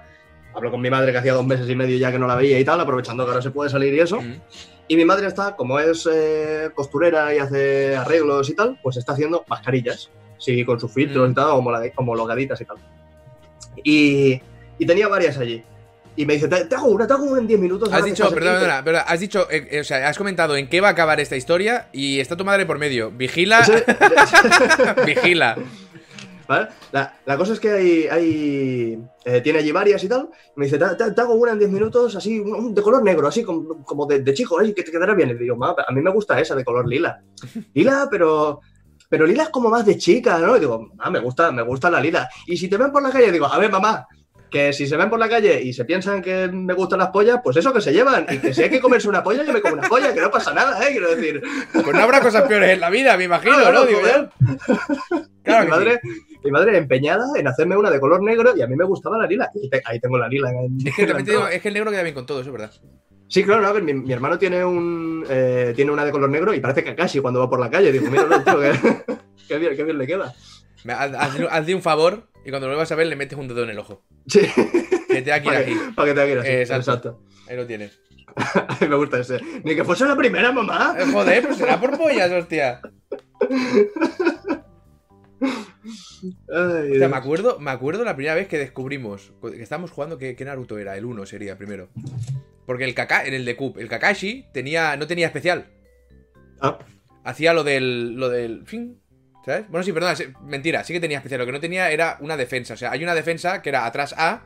hablo 0.54 0.70
con 0.70 0.80
mi 0.80 0.90
madre 0.90 1.12
que 1.12 1.18
hacía 1.18 1.32
dos 1.34 1.46
meses 1.46 1.68
y 1.68 1.74
medio 1.76 1.96
ya 1.98 2.10
que 2.12 2.18
no 2.18 2.26
la 2.26 2.34
veía 2.36 2.58
y 2.58 2.64
tal, 2.64 2.80
aprovechando 2.80 3.24
que 3.24 3.30
ahora 3.30 3.42
se 3.42 3.50
puede 3.50 3.70
salir 3.70 3.94
y 3.94 4.00
eso. 4.00 4.20
Mm. 4.20 4.34
Y 4.88 4.96
mi 4.96 5.04
madre 5.04 5.26
está, 5.28 5.54
como 5.54 5.78
es 5.78 6.08
eh, 6.12 6.70
costurera 6.74 7.32
y 7.34 7.38
hace 7.38 7.96
arreglos 7.96 8.50
y 8.50 8.54
tal, 8.54 8.78
pues 8.82 8.96
está 8.96 9.12
haciendo 9.12 9.44
mascarillas. 9.48 10.10
Sí, 10.38 10.64
con 10.64 10.80
sus 10.80 10.92
filtros 10.92 11.28
Mm. 11.28 11.32
y 11.32 11.34
tal, 11.34 11.48
homologa- 11.50 11.92
homologaditas 11.96 12.60
y 12.60 12.64
tal. 12.64 12.76
Y, 13.84 14.40
y 14.78 14.86
tenía 14.86 15.06
varias 15.08 15.38
allí. 15.38 15.62
Y 16.16 16.26
me 16.26 16.34
dice, 16.34 16.48
te, 16.48 16.74
hago 16.74 16.88
una, 16.88 17.06
te 17.06 17.12
hago 17.12 17.24
una 17.24 17.40
en 17.40 17.46
10 17.46 17.60
minutos. 17.60 17.92
Has 17.92 18.04
dicho, 18.04 18.28
perdona, 18.30 18.50
aquí". 18.52 18.60
perdona, 18.60 18.84
perdona, 18.84 19.02
has 19.04 19.20
dicho, 19.20 19.46
eh, 19.50 19.80
o 19.80 19.84
sea, 19.84 20.08
has 20.08 20.18
comentado 20.18 20.56
en 20.56 20.68
qué 20.68 20.80
va 20.80 20.88
a 20.88 20.90
acabar 20.90 21.20
esta 21.20 21.36
historia 21.36 21.88
y 21.92 22.18
está 22.18 22.36
tu 22.36 22.44
madre 22.44 22.66
por 22.66 22.78
medio. 22.78 23.10
Vigila, 23.12 23.60
vigila. 25.06 25.56
¿Vale? 26.50 26.66
La, 26.90 27.14
la 27.26 27.36
cosa 27.38 27.52
es 27.52 27.60
que 27.60 27.70
hay, 27.70 28.06
hay 28.08 28.98
eh, 29.24 29.40
tiene 29.40 29.60
allí 29.60 29.70
varias 29.70 30.02
y 30.02 30.08
tal. 30.08 30.28
y 30.56 30.58
me 30.58 30.64
dice, 30.66 30.78
te, 30.78 31.20
hago 31.20 31.34
una 31.34 31.52
en 31.52 31.60
10 31.60 31.70
minutos, 31.70 32.16
así, 32.16 32.40
un- 32.40 32.74
de 32.74 32.82
color 32.82 33.04
negro, 33.04 33.28
así 33.28 33.44
como, 33.44 33.84
como 33.84 34.04
de, 34.04 34.18
de 34.18 34.34
chico, 34.34 34.58
ay, 34.58 34.74
que 34.74 34.82
te 34.82 34.90
quedará 34.90 35.14
bien. 35.14 35.30
Y 35.30 35.34
digo, 35.34 35.54
"Ma, 35.54 35.76
a 35.86 35.92
mí 35.92 36.00
me 36.02 36.10
gusta 36.10 36.40
esa 36.40 36.56
de 36.56 36.64
color 36.64 36.88
lila. 36.88 37.22
Lila, 37.74 38.08
pero. 38.10 38.60
Pero 39.08 39.26
lila 39.26 39.44
es 39.44 39.48
como 39.50 39.70
más 39.70 39.86
de 39.86 39.96
chica, 39.96 40.38
¿no? 40.38 40.56
Y 40.56 40.60
digo, 40.60 40.90
ah, 40.98 41.10
me 41.10 41.18
gusta, 41.20 41.50
me 41.52 41.62
gusta 41.62 41.88
la 41.90 42.00
lila. 42.00 42.28
Y 42.46 42.56
si 42.56 42.68
te 42.68 42.76
ven 42.76 42.90
por 42.92 43.02
la 43.02 43.10
calle, 43.10 43.30
digo, 43.32 43.46
a 43.46 43.58
ver, 43.58 43.70
mamá, 43.70 44.06
que 44.50 44.72
si 44.72 44.86
se 44.86 44.96
ven 44.96 45.08
por 45.08 45.18
la 45.18 45.28
calle 45.28 45.62
y 45.62 45.72
se 45.72 45.84
piensan 45.84 46.20
que 46.22 46.48
me 46.48 46.74
gustan 46.74 46.98
las 46.98 47.08
pollas, 47.10 47.40
pues 47.42 47.56
eso 47.56 47.72
que 47.72 47.80
se 47.80 47.92
llevan. 47.92 48.26
Y 48.30 48.38
que 48.38 48.52
si 48.52 48.62
hay 48.64 48.70
que 48.70 48.80
comerse 48.80 49.08
una 49.08 49.22
polla, 49.22 49.44
yo 49.44 49.52
me 49.52 49.60
como 49.60 49.74
una 49.74 49.88
polla, 49.88 50.12
que 50.12 50.20
no 50.20 50.30
pasa 50.30 50.52
nada, 50.52 50.82
¿eh? 50.86 50.90
Quiero 50.92 51.14
decir. 51.14 51.40
Pues 51.72 51.86
no 51.92 52.00
habrá 52.00 52.20
cosas 52.20 52.42
peores 52.48 52.70
en 52.70 52.80
la 52.80 52.90
vida, 52.90 53.16
me 53.16 53.24
imagino, 53.24 53.58
¿no? 53.58 53.72
no, 53.72 53.86
Digo 53.86 54.00
yo. 54.02 54.28
Claro 55.42 55.60
mi, 55.60 55.66
que 55.66 55.70
madre, 55.70 56.00
mi 56.44 56.50
madre 56.50 56.76
empeñada 56.78 57.24
en 57.36 57.46
hacerme 57.48 57.76
una 57.76 57.90
de 57.90 58.00
color 58.00 58.22
negro 58.22 58.52
y 58.56 58.62
a 58.62 58.66
mí 58.66 58.76
me 58.76 58.84
gustaba 58.84 59.16
la 59.18 59.26
lila. 59.26 59.50
Y 59.54 59.70
te- 59.70 59.82
ahí 59.84 59.98
tengo 60.00 60.18
la 60.18 60.28
lila. 60.28 60.50
En. 60.50 60.78
Es 60.86 60.94
que 60.94 61.02
en 61.02 61.08
la 61.12 61.18
digo, 61.18 61.46
es 61.48 61.62
que 61.62 61.68
el 61.68 61.74
negro 61.74 61.90
queda 61.90 62.02
bien 62.02 62.14
con 62.14 62.26
todo, 62.26 62.40
eso 62.40 62.48
es 62.50 62.52
verdad. 62.52 62.72
Sí, 63.28 63.44
claro, 63.44 63.62
no, 63.62 63.68
a 63.68 63.72
ver, 63.72 63.84
mi, 63.84 63.94
mi 63.94 64.12
hermano 64.12 64.38
tiene 64.38 64.64
un 64.64 65.24
eh, 65.30 65.72
tiene 65.76 65.92
una 65.92 66.04
de 66.04 66.10
color 66.10 66.28
negro 66.30 66.52
y 66.52 66.60
parece 66.60 66.82
Kakashi 66.82 67.20
cuando 67.20 67.38
va 67.40 67.48
por 67.48 67.60
la 67.60 67.70
calle. 67.70 67.92
Digo, 67.92 68.10
mira, 68.10 68.24
no, 68.24 68.42
tío, 68.42 68.58
que, 68.60 68.72
qué 69.48 69.58
bien, 69.58 69.76
qué 69.76 69.84
bien 69.84 69.98
le 69.98 70.06
queda. 70.06 70.34
Haz- 70.86 71.46
hazle 71.50 71.74
un 71.74 71.82
favor 71.82 72.24
y 72.44 72.50
cuando 72.50 72.66
lo 72.68 72.74
vuelvas 72.74 72.90
a 72.92 72.94
ver 72.94 73.07
le 73.07 73.16
metes 73.16 73.38
un 73.38 73.48
dedo 73.48 73.62
en 73.64 73.70
el 73.70 73.79
ojo. 73.79 74.05
Sí, 74.26 74.40
Que 75.09 75.22
te 75.22 75.31
da 75.31 75.37
aquí 75.37 75.46
para 75.46 75.59
aquí. 75.61 75.72
que, 75.74 75.92
para 75.94 76.09
que 76.09 76.14
te 76.14 76.20
así. 76.38 76.48
Exacto. 76.48 76.90
Exacto. 76.92 77.22
Ahí 77.48 77.57
lo 77.57 77.66
tienes. 77.66 77.98
A 78.55 78.79
mí 78.81 78.87
me 78.88 78.94
gusta 78.96 79.18
ese. 79.18 79.40
Ni 79.64 79.74
que 79.74 79.85
fuese 79.85 80.05
la 80.07 80.16
primera, 80.16 80.53
mamá. 80.53 80.94
Eh, 80.98 81.05
Joder, 81.12 81.44
pues 81.46 81.57
será 81.59 81.81
por 81.81 81.98
pollas, 81.98 82.31
hostia. 82.31 82.81
Ay, 85.42 86.92
O 86.92 86.98
sea, 86.98 87.09
me 87.09 87.16
acuerdo, 87.16 87.59
me 87.59 87.70
acuerdo 87.70 88.05
la 88.05 88.14
primera 88.14 88.35
vez 88.35 88.46
que 88.46 88.59
descubrimos 88.59 89.33
que 89.40 89.62
estábamos 89.62 89.90
jugando, 89.90 90.18
¿qué, 90.18 90.37
qué 90.37 90.44
Naruto 90.44 90.79
era? 90.79 90.96
El 90.96 91.07
1 91.07 91.26
sería 91.26 91.57
primero. 91.57 91.88
Porque 92.66 92.85
el 92.85 92.94
Kaka, 92.94 93.24
en 93.24 93.35
el 93.35 93.44
de 93.44 93.57
Cup, 93.57 93.79
el 93.79 93.88
Kakashi 93.88 94.46
tenía, 94.53 94.96
no 94.96 95.07
tenía 95.07 95.26
especial. 95.26 95.66
Ah, 96.61 96.79
Hacía 97.24 97.53
lo 97.53 97.64
del. 97.64 98.14
lo 98.14 98.29
del. 98.29 98.64
Fin. 98.66 98.99
¿Sabes? 99.44 99.68
Bueno, 99.68 99.83
sí, 99.85 99.92
perdona, 99.92 100.16
sí, 100.16 100.24
mentira, 100.42 100.85
sí 100.85 100.92
que 100.92 101.00
tenía 101.00 101.18
especial. 101.18 101.40
Lo 101.40 101.46
que 101.46 101.53
no 101.53 101.61
tenía 101.61 101.90
era 101.90 102.18
una 102.20 102.37
defensa. 102.37 102.74
O 102.74 102.76
sea, 102.76 102.90
hay 102.92 103.03
una 103.03 103.14
defensa 103.14 103.62
que 103.62 103.70
era 103.70 103.87
atrás 103.87 104.14
A, 104.18 104.42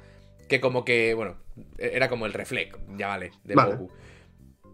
que 0.49 0.61
como 0.61 0.85
que, 0.85 1.15
bueno, 1.15 1.37
era 1.79 2.09
como 2.09 2.27
el 2.27 2.33
reflex, 2.33 2.79
ya 2.97 3.09
vale, 3.09 3.33
de 3.45 3.55
Vale. 3.55 3.75
Goku. 3.75 3.93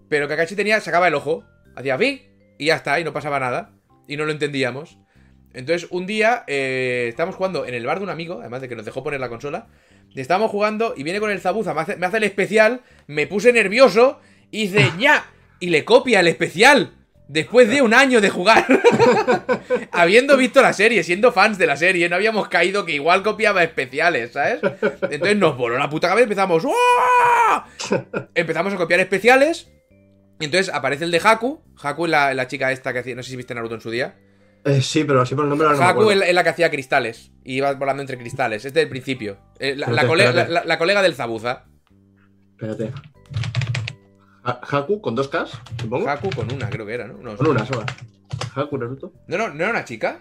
Pero 0.09 0.29
Kakashi 0.29 0.57
tenía, 0.57 0.81
sacaba 0.81 1.09
el 1.09 1.15
ojo, 1.15 1.45
hacía 1.77 1.97
vi 1.97 2.23
y 2.59 2.67
ya 2.67 2.77
está, 2.77 3.01
y 3.01 3.05
no 3.05 3.13
pasaba 3.13 3.39
nada. 3.41 3.73
Y 4.07 4.17
no 4.17 4.25
lo 4.25 4.33
entendíamos. 4.33 4.99
Entonces, 5.53 5.89
un 5.91 6.07
día 6.07 6.45
eh, 6.47 7.07
estábamos 7.09 7.37
jugando 7.37 7.65
en 7.65 7.75
el 7.75 7.87
bar 7.87 7.99
de 7.99 8.05
un 8.05 8.11
amigo, 8.11 8.41
además 8.41 8.61
de 8.61 8.69
que 8.69 8.77
nos 8.77 8.85
dejó 8.85 9.03
poner 9.03 9.21
la 9.21 9.29
consola. 9.29 9.69
Y 10.11 10.21
estábamos 10.21 10.51
jugando 10.51 10.95
y 10.97 11.05
viene 11.05 11.21
con 11.21 11.31
el 11.31 11.41
Zabuza, 11.41 11.75
me 11.75 11.81
hace, 11.81 11.97
me 11.97 12.07
hace 12.07 12.19
el 12.19 12.25
especial, 12.25 12.83
me 13.07 13.27
puse 13.27 13.53
nervioso 13.53 14.21
y 14.51 14.69
dice 14.69 14.91
¡ya! 14.99 15.27
Y 15.61 15.71
le 15.71 15.85
copia 15.85 16.21
el 16.21 16.29
especial. 16.29 16.95
Después 17.33 17.69
de 17.69 17.81
un 17.81 17.95
año 17.95 18.21
de 18.21 18.29
jugar, 18.29 18.67
habiendo 19.93 20.37
visto 20.37 20.61
la 20.63 20.73
serie, 20.73 21.05
siendo 21.05 21.31
fans 21.31 21.59
de 21.59 21.67
la 21.69 21.77
serie, 21.77 22.09
no 22.09 22.17
habíamos 22.17 22.49
caído 22.49 22.85
que 22.85 22.93
igual 22.93 23.23
copiaba 23.23 23.63
especiales, 23.63 24.33
¿sabes? 24.33 24.59
Entonces 25.11 25.37
nos 25.37 25.57
voló 25.57 25.79
la 25.79 25.89
puta 25.89 26.09
cabeza 26.09 26.23
y 26.23 26.25
empezamos. 26.25 26.65
¡Uah! 26.65 27.67
Empezamos 28.35 28.73
a 28.75 28.77
copiar 28.77 28.99
especiales. 28.99 29.71
Y 30.41 30.47
entonces 30.47 30.75
aparece 30.75 31.05
el 31.05 31.13
de 31.13 31.21
Haku. 31.23 31.63
Haku 31.81 32.07
es 32.07 32.11
la, 32.11 32.35
la 32.35 32.49
chica 32.49 32.73
esta 32.73 32.93
que 32.93 32.99
hacía. 32.99 33.15
No 33.15 33.23
sé 33.23 33.31
si 33.31 33.37
viste 33.37 33.55
Naruto 33.55 33.77
en 33.77 33.81
su 33.81 33.91
día. 33.91 34.17
eh, 34.65 34.81
sí, 34.83 35.05
pero 35.05 35.21
así 35.21 35.37
por 35.37 35.45
el 35.45 35.51
nombre 35.51 35.69
no 35.69 35.75
Haku 35.81 36.11
es 36.11 36.35
la, 36.35 36.43
que 36.43 36.49
hacía 36.51 36.69
cristales. 36.71 37.31
Y 37.45 37.59
iba 37.59 37.73
volando 37.75 38.01
entre 38.03 38.19
cristales. 38.19 38.65
Es 38.65 38.75
del 38.75 38.89
principio. 38.89 39.39
Eh, 39.61 39.77
la- 39.77 39.87
la 40.65 40.79
colega 40.79 41.01
del 41.03 41.15
Zabuza. 41.15 41.67
Espérate. 42.59 42.91
Ha- 44.45 44.61
Haku 44.71 45.01
con 45.01 45.15
dos 45.15 45.29
Ks, 45.29 45.51
supongo. 45.81 46.09
Haku 46.09 46.31
con 46.31 46.53
una, 46.53 46.71
creo 46.71 46.87
que 46.87 46.95
era, 46.95 47.07
¿no? 47.07 47.15
No, 47.19 47.37
Con 47.37 47.49
una 47.49 47.67
sola. 47.67 47.87
Haku 48.55 48.79
Naruto. 48.79 49.13
no, 49.27 49.37
no, 49.39 49.49
no 49.49 49.63
era 49.65 49.71
una 49.71 49.85
chica. 49.85 50.21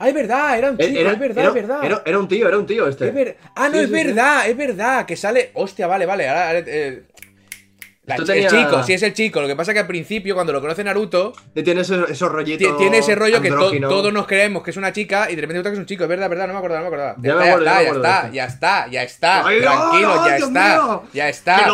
Ah, 0.00 0.08
es 0.08 0.14
verdad, 0.14 0.56
era 0.58 0.70
un 0.70 0.76
Eh, 0.80 0.86
chico, 0.86 1.00
Era, 1.00 1.12
es 1.12 1.18
verdad, 1.18 1.38
era- 1.38 1.48
es 1.48 1.54
verdad. 1.54 1.84
Era, 1.84 2.02
era 2.06 2.18
un 2.18 2.28
tío, 2.28 2.46
era 2.48 2.56
un 2.58 2.66
tío 2.66 2.86
este. 2.86 3.08
Es 3.08 3.14
ver- 3.14 3.36
Ah, 3.56 3.68
no, 3.68 3.74
Sí, 3.74 3.78
es 3.80 3.90
sí, 3.90 3.94
sí. 3.98 4.04
verdad, 4.04 4.48
es 4.48 4.56
verdad. 4.56 5.06
Que 5.06 5.16
sale. 5.16 5.50
Hostia, 5.54 5.86
vale, 5.88 6.06
vale. 6.06 6.28
Ahora. 6.28 6.58
eh, 6.60 7.02
la- 8.04 8.14
Esto 8.14 8.32
El 8.32 8.44
tenía- 8.44 8.48
chico, 8.48 8.82
sí 8.84 8.92
es 8.94 9.02
el 9.02 9.12
chico. 9.12 9.40
Lo 9.42 9.46
que 9.48 9.54
pasa 9.56 9.72
es 9.72 9.74
que 9.74 9.80
al 9.80 9.86
principio, 9.88 10.34
cuando 10.34 10.52
lo 10.52 10.60
conoce 10.62 10.82
Naruto, 10.84 11.32
Tiene 11.52 11.80
esos, 11.82 12.08
esos 12.08 12.30
rollitos. 12.32 12.70
ti- 12.70 12.78
tiene 12.78 12.98
ese 12.98 13.14
rollo 13.16 13.42
que 13.42 13.50
to- 13.50 13.72
todos 13.80 14.12
nos 14.12 14.26
creemos 14.26 14.62
que 14.62 14.70
es 14.70 14.76
una 14.78 14.92
chica 14.92 15.30
y 15.30 15.34
de 15.34 15.42
repente 15.42 15.54
resulta 15.58 15.70
que 15.70 15.74
es 15.74 15.80
un 15.80 15.86
chico. 15.86 16.04
Es 16.04 16.08
verdad, 16.08 16.24
es 16.26 16.30
verdad, 16.30 16.46
no 16.46 16.52
me 16.54 16.58
acordaba, 16.60 16.80
no 16.84 16.90
me 16.90 16.96
acordaba. 16.96 17.16
Ya 17.20 17.34
me 17.34 17.48
acuerdo, 17.50 17.64
ya 17.66 17.82
está, 17.82 18.22
me 18.28 18.32
ya 18.34 18.44
está, 18.44 18.88
ya 18.88 19.02
está, 19.02 19.42
ya 19.42 19.42
está. 19.42 19.42
Tranquilo, 19.42 20.14
no, 20.14 20.26
ya 20.26 20.36
Dios 20.36 20.48
está. 20.48 20.74
mío. 20.74 21.02
Ya 21.12 21.28
está. 21.28 21.66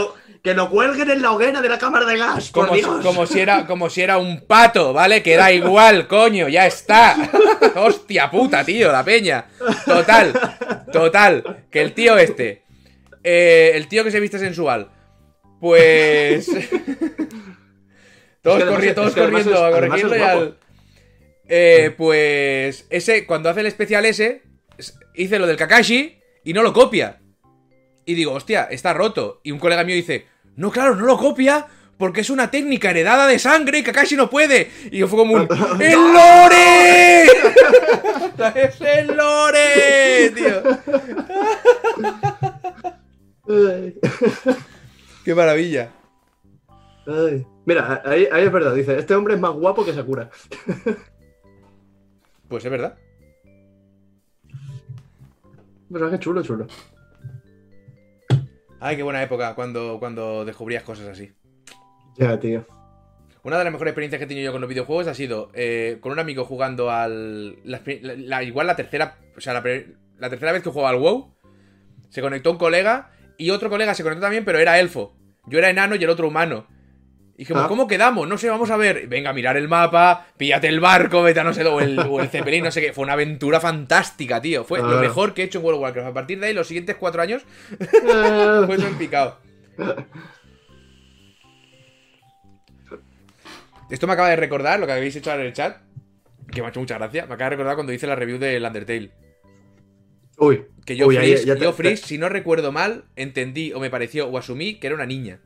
Que 0.44 0.52
lo 0.54 0.68
cuelguen 0.68 1.10
en 1.10 1.22
la 1.22 1.32
hoguera 1.32 1.62
de 1.62 1.68
la 1.70 1.78
cámara 1.78 2.04
de 2.04 2.18
gas, 2.18 2.50
por 2.50 2.66
Como 2.66 2.74
si, 2.76 2.80
Dios. 2.84 3.02
como, 3.02 3.26
si 3.26 3.40
era, 3.40 3.66
como 3.66 3.88
si 3.90 4.02
era 4.02 4.18
un 4.18 4.42
pato, 4.46 4.92
¿vale? 4.92 5.22
Que 5.22 5.36
da 5.36 5.50
igual, 5.50 6.06
coño, 6.06 6.48
ya 6.48 6.66
está. 6.66 7.16
Hostia 7.76 8.30
puta, 8.30 8.62
tío, 8.62 8.92
la 8.92 9.02
peña. 9.02 9.46
Total, 9.86 10.32
total. 10.92 11.64
Que 11.70 11.80
el 11.80 11.94
tío 11.94 12.18
este, 12.18 12.62
eh, 13.22 13.72
el 13.74 13.88
tío 13.88 14.04
que 14.04 14.10
se 14.10 14.20
viste 14.20 14.38
sensual, 14.38 14.90
pues... 15.60 16.46
todos 18.42 18.58
Es 18.58 18.64
que 18.64 18.70
además 18.70 18.78
corri- 18.82 18.88
es- 18.88 18.94
todos 18.94 19.08
es 19.08 19.14
que 19.14 19.20
corriendo 19.22 19.64
a 19.64 19.70
corregirlo 19.70 20.16
y 20.16 20.20
al... 20.20 20.58
Eh, 21.48 21.94
pues 21.96 22.86
ese, 22.90 23.26
cuando 23.26 23.48
hace 23.48 23.60
el 23.60 23.66
especial 23.66 24.04
ese, 24.04 24.42
hice 25.14 25.38
lo 25.38 25.46
del 25.46 25.56
Kakashi 25.56 26.18
y 26.44 26.52
no 26.52 26.62
lo 26.62 26.72
copia. 26.74 27.20
Y 28.06 28.12
digo, 28.14 28.32
hostia, 28.32 28.64
está 28.70 28.92
roto. 28.92 29.40
Y 29.42 29.50
un 29.50 29.58
colega 29.58 29.84
mío 29.84 29.94
dice, 29.94 30.26
no, 30.56 30.70
claro, 30.70 30.94
no 30.94 31.04
lo 31.04 31.16
copia 31.16 31.66
porque 31.98 32.22
es 32.22 32.30
una 32.30 32.50
técnica 32.50 32.90
heredada 32.90 33.26
de 33.26 33.38
sangre 33.38 33.78
y 33.78 33.82
Kakashi 33.82 34.16
no 34.16 34.28
puede. 34.28 34.70
Y 34.90 34.98
yo 34.98 35.08
fue 35.08 35.18
como 35.18 35.34
un, 35.34 35.48
¡El 35.80 36.12
lore! 36.12 37.24
¡Es 38.54 38.80
el 38.80 39.16
lore! 39.16 40.30
Tío. 40.34 40.62
¡Qué 45.24 45.34
maravilla! 45.34 45.90
ay. 47.06 47.46
Mira, 47.66 48.02
ahí, 48.04 48.28
ahí 48.30 48.44
es 48.44 48.52
verdad. 48.52 48.74
Dice: 48.74 48.98
Este 48.98 49.14
hombre 49.14 49.34
es 49.34 49.40
más 49.40 49.52
guapo 49.52 49.84
que 49.84 49.94
Sakura. 49.94 50.28
Pues 52.48 52.64
es 52.64 52.70
verdad. 52.70 52.98
Pero 55.90 56.10
qué 56.10 56.18
chulo, 56.18 56.42
chulo. 56.42 56.66
Ay, 58.86 58.96
qué 58.96 59.02
buena 59.02 59.22
época 59.22 59.54
cuando, 59.54 59.96
cuando 59.98 60.44
descubrías 60.44 60.82
cosas 60.82 61.06
así. 61.08 61.32
Ya, 62.18 62.38
tío. 62.38 62.66
Una 63.42 63.56
de 63.58 63.64
las 63.64 63.72
mejores 63.72 63.92
experiencias 63.92 64.18
que 64.18 64.24
he 64.24 64.28
tenido 64.28 64.44
yo 64.44 64.52
con 64.52 64.60
los 64.60 64.68
videojuegos 64.68 65.06
ha 65.06 65.14
sido 65.14 65.50
eh, 65.54 65.96
con 66.00 66.12
un 66.12 66.18
amigo 66.18 66.44
jugando 66.44 66.90
al. 66.90 67.56
la- 67.64 67.80
la- 68.02 68.14
la- 68.16 68.42
igual 68.42 68.66
la 68.66 68.76
tercera. 68.76 69.16
O 69.36 69.40
sea, 69.40 69.54
la, 69.54 69.62
la 70.18 70.28
tercera 70.30 70.52
vez 70.52 70.62
que 70.62 70.68
jugaba 70.70 70.90
al 70.90 70.96
WoW. 70.98 71.34
Se 72.10 72.20
conectó 72.20 72.50
un 72.50 72.58
colega 72.58 73.10
y 73.38 73.50
otro 73.50 73.70
colega 73.70 73.94
se 73.94 74.02
conectó 74.02 74.22
también, 74.22 74.44
pero 74.44 74.58
era 74.58 74.78
elfo. 74.78 75.16
Yo 75.46 75.58
era 75.58 75.70
enano 75.70 75.94
y 75.96 76.04
el 76.04 76.10
otro 76.10 76.28
humano. 76.28 76.66
Y 77.36 77.38
dijimos, 77.38 77.64
Ah. 77.64 77.68
¿cómo 77.68 77.88
quedamos? 77.88 78.28
No 78.28 78.38
sé, 78.38 78.48
vamos 78.48 78.70
a 78.70 78.76
ver. 78.76 79.08
Venga, 79.08 79.32
mirar 79.32 79.56
el 79.56 79.66
mapa, 79.66 80.28
píllate 80.36 80.68
el 80.68 80.78
barco, 80.78 81.22
vete 81.22 81.40
a 81.40 81.44
no 81.44 81.52
sé, 81.52 81.64
o 81.64 81.80
el, 81.80 81.98
o 81.98 82.20
el 82.20 82.28
Zeppelin, 82.28 82.62
no 82.62 82.70
sé 82.70 82.80
qué. 82.80 82.92
Fue 82.92 83.02
una 83.04 83.14
aventura 83.14 83.60
fantástica, 83.60 84.40
tío. 84.40 84.62
Fue 84.64 84.78
lo 84.80 85.00
mejor 85.00 85.34
que 85.34 85.42
he 85.42 85.44
hecho 85.46 85.58
en 85.58 85.64
World 85.64 85.78
of 85.78 85.82
Warcraft. 85.82 86.08
A 86.08 86.14
partir 86.14 86.38
de 86.38 86.46
ahí, 86.46 86.54
los 86.54 86.68
siguientes 86.68 86.94
cuatro 86.96 87.20
años, 87.22 87.42
fue 87.78 88.76
todo 88.76 88.86
en 88.86 88.98
picado. 88.98 89.38
Esto 93.90 94.06
me 94.06 94.12
acaba 94.14 94.30
de 94.30 94.36
recordar 94.36 94.80
lo 94.80 94.86
que 94.86 94.92
habéis 94.92 95.14
hecho 95.16 95.30
ahora 95.30 95.42
en 95.42 95.48
el 95.48 95.52
chat. 95.54 95.78
Que 96.50 96.60
me 96.60 96.66
ha 96.66 96.70
hecho 96.70 96.80
mucha 96.80 96.98
gracia. 96.98 97.26
Me 97.26 97.34
acaba 97.34 97.50
de 97.50 97.56
recordar 97.56 97.74
cuando 97.74 97.92
hice 97.92 98.06
la 98.06 98.14
review 98.14 98.38
del 98.38 98.64
Undertale. 98.64 99.10
Uy, 100.38 100.64
Que 100.84 100.96
yo, 100.96 101.06
Uy, 101.06 101.14
ya 101.44 101.54
te- 101.54 101.60
yo 101.60 101.72
Freeze, 101.72 102.02
te- 102.02 102.08
si 102.08 102.18
no 102.18 102.28
recuerdo 102.28 102.72
mal, 102.72 103.04
entendí 103.16 103.72
o 103.72 103.80
me 103.80 103.90
pareció 103.90 104.28
o 104.28 104.38
asumí 104.38 104.74
que 104.78 104.86
era 104.88 104.96
una 104.96 105.06
niña. 105.06 105.40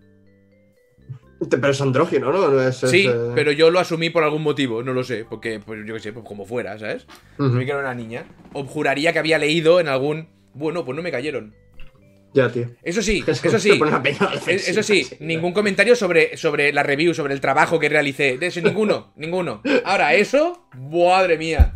Pero 1.48 1.68
es 1.70 1.80
andrógino, 1.80 2.32
¿no? 2.32 2.48
No 2.50 2.60
es- 2.62 2.82
es, 2.82 2.90
Sí, 2.90 3.06
eh, 3.08 3.30
pero 3.34 3.52
yo 3.52 3.70
lo 3.70 3.78
asumí 3.78 4.10
por 4.10 4.24
algún 4.24 4.42
motivo, 4.42 4.82
no 4.82 4.92
lo 4.92 5.04
sé, 5.04 5.24
porque, 5.28 5.60
pues 5.60 5.80
yo 5.86 5.94
qué 5.94 6.00
sé, 6.00 6.12
pues 6.12 6.24
como 6.26 6.44
fuera, 6.44 6.78
¿sabes? 6.78 7.06
ujú. 7.38 7.44
Asumí 7.48 7.64
que 7.64 7.70
era 7.70 7.80
una 7.80 7.94
niña. 7.94 8.24
O 8.52 8.64
juraría 8.64 9.12
que 9.12 9.18
había 9.20 9.38
leído 9.38 9.78
en 9.80 9.88
algún. 9.88 10.28
Bueno, 10.54 10.84
pues 10.84 10.96
no 10.96 11.02
me 11.02 11.10
cayeron. 11.12 11.54
Ya, 12.34 12.50
tío. 12.50 12.68
Eso 12.82 13.00
sí, 13.02 13.24
Eso 13.26 13.58
sí. 13.58 13.80
Es- 14.48 14.68
Eso 14.68 14.82
sí, 14.82 15.06
ningún 15.20 15.52
comentario 15.52 15.94
sobre, 15.96 16.36
sobre 16.36 16.72
la 16.72 16.82
review, 16.82 17.14
sobre 17.14 17.32
el 17.34 17.40
trabajo 17.40 17.78
que 17.78 17.88
realicé. 17.88 18.36
De 18.36 18.48
eso, 18.48 18.60
ninguno, 18.60 19.12
ninguno. 19.16 19.62
Ahora, 19.84 20.14
eso, 20.14 20.68
madre 20.76 21.38
mía. 21.38 21.74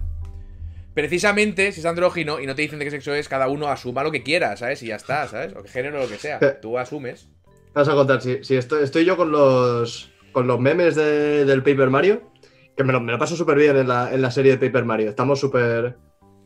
Precisamente, 0.95 1.73
si 1.73 1.81
es 1.81 1.87
andrógino 1.87 2.39
y 2.41 2.47
no 2.47 2.55
te 2.55 2.63
dicen 2.63 2.79
de 2.79 2.85
qué 2.85 2.91
sexo 2.91 3.15
es, 3.15 3.29
cada 3.29 3.49
uno 3.49 3.69
asuma 3.69 4.03
lo 4.03 4.11
que 4.11 4.23
quiera, 4.23 4.57
¿sabes? 4.59 4.83
Y 4.83 4.89
ya 4.89 4.97
está, 4.97 5.27
¿sabes? 5.27 5.55
O 5.57 5.63
qué 5.63 5.69
género, 5.71 5.99
lo 6.01 6.09
que 6.09 6.19
sea. 6.19 6.39
Tú 6.61 6.79
asumes. 6.79 7.29
Vas 7.75 7.89
a 7.89 7.95
contar, 7.95 8.21
si, 8.21 8.43
si 8.45 8.57
estoy, 8.57 8.83
estoy 8.83 9.05
yo 9.05 9.17
con 9.17 9.31
los, 9.31 10.11
con 10.33 10.47
los 10.47 10.61
memes 10.61 10.95
de- 10.95 11.45
del 11.45 11.63
Paper 11.63 11.89
Mario, 11.91 12.31
que 12.77 12.85
me 12.85 12.93
lo, 12.93 13.01
me 13.01 13.13
lo 13.13 13.19
paso 13.19 13.35
súper 13.37 13.57
bien 13.57 13.77
en 13.77 13.89
la, 13.89 14.13
en 14.13 14.21
la 14.21 14.31
serie 14.31 14.57
de 14.57 14.67
Paper 14.67 14.85
Mario. 14.85 15.09
Estamos 15.11 15.41
súper 15.41 15.97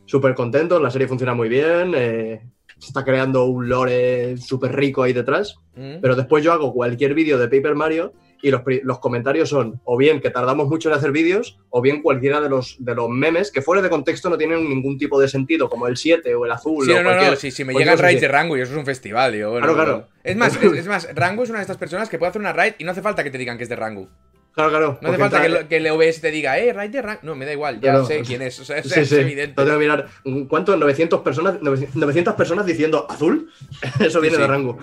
súper 0.05 0.35
contentos, 0.35 0.81
la 0.81 0.89
serie 0.89 1.07
funciona 1.07 1.33
muy 1.33 1.49
bien, 1.49 1.91
eh, 1.93 2.41
se 2.77 2.87
está 2.87 3.03
creando 3.03 3.43
un 3.45 3.67
lore 3.67 4.37
súper 4.37 4.73
rico 4.73 5.03
ahí 5.03 5.11
detrás, 5.13 5.55
Mm. 5.75 5.99
pero 6.01 6.15
después 6.15 6.43
yo 6.43 6.53
hago 6.53 6.73
cualquier 6.73 7.13
vídeo 7.13 7.37
de 7.37 7.47
Paper 7.49 7.75
Mario 7.75 8.13
y 8.41 8.51
los, 8.51 8.61
los 8.83 8.99
comentarios 8.99 9.49
son 9.49 9.81
o 9.83 9.97
bien 9.97 10.19
que 10.21 10.29
tardamos 10.29 10.67
mucho 10.67 10.89
en 10.89 10.95
hacer 10.95 11.11
vídeos, 11.11 11.57
o 11.69 11.81
bien 11.81 12.01
cualquiera 12.01 12.39
de 12.41 12.49
los, 12.49 12.75
de 12.79 12.95
los 12.95 13.09
memes 13.09 13.51
que 13.51 13.61
fuera 13.61 13.81
de 13.81 13.89
contexto 13.89 14.29
no 14.29 14.37
tienen 14.37 14.67
ningún 14.69 14.97
tipo 14.97 15.19
de 15.19 15.27
sentido, 15.27 15.69
como 15.69 15.87
el 15.87 15.97
7 15.97 16.33
o 16.35 16.45
el 16.45 16.51
azul. 16.51 16.85
Sí, 16.85 16.91
o 16.91 17.03
no, 17.03 17.35
si, 17.35 17.51
si 17.51 17.63
me 17.63 17.73
llegan 17.73 17.97
raids 17.97 18.21
de 18.21 18.27
Rango 18.27 18.57
y 18.57 18.61
eso 18.61 18.71
es 18.73 18.77
un 18.77 18.85
festival, 18.85 19.33
digo, 19.33 19.51
bueno, 19.51 19.67
Claro, 19.73 19.83
claro. 19.83 20.07
Es 20.23 20.35
más, 20.35 20.55
es, 20.55 20.71
es 20.79 20.87
más, 20.87 21.07
Rango 21.15 21.43
es 21.43 21.49
una 21.49 21.59
de 21.59 21.63
estas 21.63 21.77
personas 21.77 22.09
que 22.09 22.17
puede 22.19 22.29
hacer 22.29 22.41
una 22.41 22.53
raid 22.53 22.73
y 22.79 22.83
no 22.83 22.91
hace 22.91 23.01
falta 23.01 23.23
que 23.23 23.31
te 23.31 23.37
digan 23.37 23.57
que 23.57 23.63
es 23.63 23.69
de 23.69 23.75
Rango. 23.75 24.07
Claro, 24.53 24.71
claro. 24.71 24.99
No 25.03 25.09
hace 25.09 25.17
falta 25.19 25.39
que, 25.39 25.47
entra- 25.49 25.61
lo- 25.61 25.67
que 25.67 25.77
el 25.77 25.87
OBS 25.87 26.19
te 26.19 26.31
diga, 26.31 26.57
eh, 26.57 26.73
raid 26.73 26.89
de 26.89 27.01
Rango. 27.03 27.19
No, 27.21 27.35
me 27.35 27.45
da 27.45 27.53
igual, 27.53 27.79
ya 27.79 27.93
no. 27.93 28.05
sé 28.05 28.21
quién 28.21 28.41
es. 28.41 28.59
O 28.59 28.65
sea, 28.65 28.79
es, 28.79 28.89
Sí, 28.89 28.99
es 29.01 29.09
sí. 29.09 29.15
evidente. 29.17 29.53
No 29.55 29.63
tengo 29.63 29.77
que 29.77 29.83
mirar. 29.85 30.07
¿Cuánto? 30.47 30.75
900 30.75 31.21
personas, 31.21 31.61
900 31.61 32.33
personas 32.33 32.65
diciendo 32.65 33.05
azul. 33.07 33.51
Eso 33.99 34.19
viene 34.19 34.37
de 34.37 34.47
rango. 34.47 34.79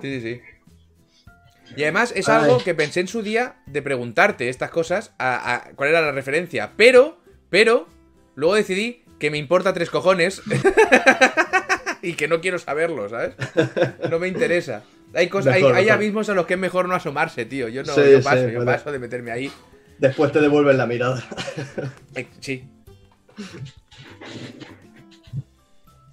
Sí, 0.00 0.20
sí, 0.20 0.20
sí. 0.22 0.40
Y 1.76 1.82
además 1.84 2.12
es 2.16 2.28
algo 2.28 2.58
que 2.62 2.74
pensé 2.74 3.00
en 3.00 3.08
su 3.08 3.22
día 3.22 3.56
de 3.66 3.80
preguntarte 3.82 4.48
estas 4.48 4.70
cosas, 4.70 5.12
a, 5.18 5.54
a- 5.54 5.70
cuál 5.76 5.90
era 5.90 6.00
la 6.00 6.12
referencia. 6.12 6.72
Pero, 6.76 7.18
pero, 7.48 7.86
luego 8.34 8.54
decidí 8.56 9.04
que 9.18 9.30
me 9.30 9.38
importa 9.38 9.72
tres 9.72 9.88
cojones 9.90 10.42
y 12.02 12.14
que 12.14 12.26
no 12.28 12.40
quiero 12.40 12.58
saberlo, 12.58 13.08
¿sabes? 13.08 13.34
No 14.10 14.18
me 14.18 14.28
interesa. 14.28 14.82
Hay, 15.14 15.28
cosas, 15.28 15.54
hay, 15.54 15.62
Mejor, 15.62 15.76
hay 15.76 15.88
abismos 15.90 16.28
a 16.28 16.34
los 16.34 16.46
que 16.46 16.54
es 16.54 16.60
mejor 16.60 16.88
no 16.88 16.94
asomarse, 16.94 17.44
tío. 17.44 17.68
Yo 17.68 17.82
no 17.82 17.92
Sí, 17.94 18.00
yo 18.10 18.18
sí, 18.18 18.24
paso, 18.24 18.48
yo 18.48 18.58
vale. 18.60 18.72
paso 18.72 18.92
de 18.92 18.98
meterme 18.98 19.30
ahí. 19.32 19.50
Después 19.98 20.32
te 20.32 20.40
devuelven 20.40 20.76
la 20.78 20.86
mirada. 20.86 21.22
Eh, 22.14 22.26
sí. 22.40 22.64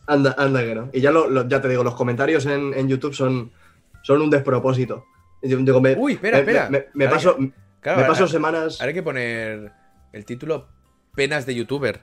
Anda, 0.07 0.35
anda 0.37 0.61
que 0.63 0.73
no. 0.75 0.89
Y 0.93 1.01
ya, 1.01 1.11
lo, 1.11 1.29
lo- 1.29 1.47
ya 1.47 1.61
te 1.61 1.67
digo, 1.69 1.83
los 1.83 1.95
comentarios 1.95 2.45
en, 2.45 2.73
en 2.73 2.87
YouTube 2.87 3.13
son, 3.13 3.51
son 4.03 4.21
un 4.21 4.29
despropósito. 4.29 5.05
Yo 5.41 5.57
digo, 5.57 5.79
me, 5.81 5.95
Uy, 5.95 6.13
espera, 6.13 6.38
me- 6.38 6.51
espera. 6.51 6.69
Me, 6.93 7.07
paso, 7.07 7.35
Claro, 7.35 7.51
me 7.83 7.91
ahora- 7.91 8.07
paso 8.07 8.27
semanas. 8.27 8.79
ahora 8.81 8.89
hay 8.89 8.93
que 8.93 9.03
poner 9.03 9.71
el 10.13 10.25
título 10.25 10.67
Penas 11.15 11.45
de 11.45 11.55
youtuber. 11.55 12.01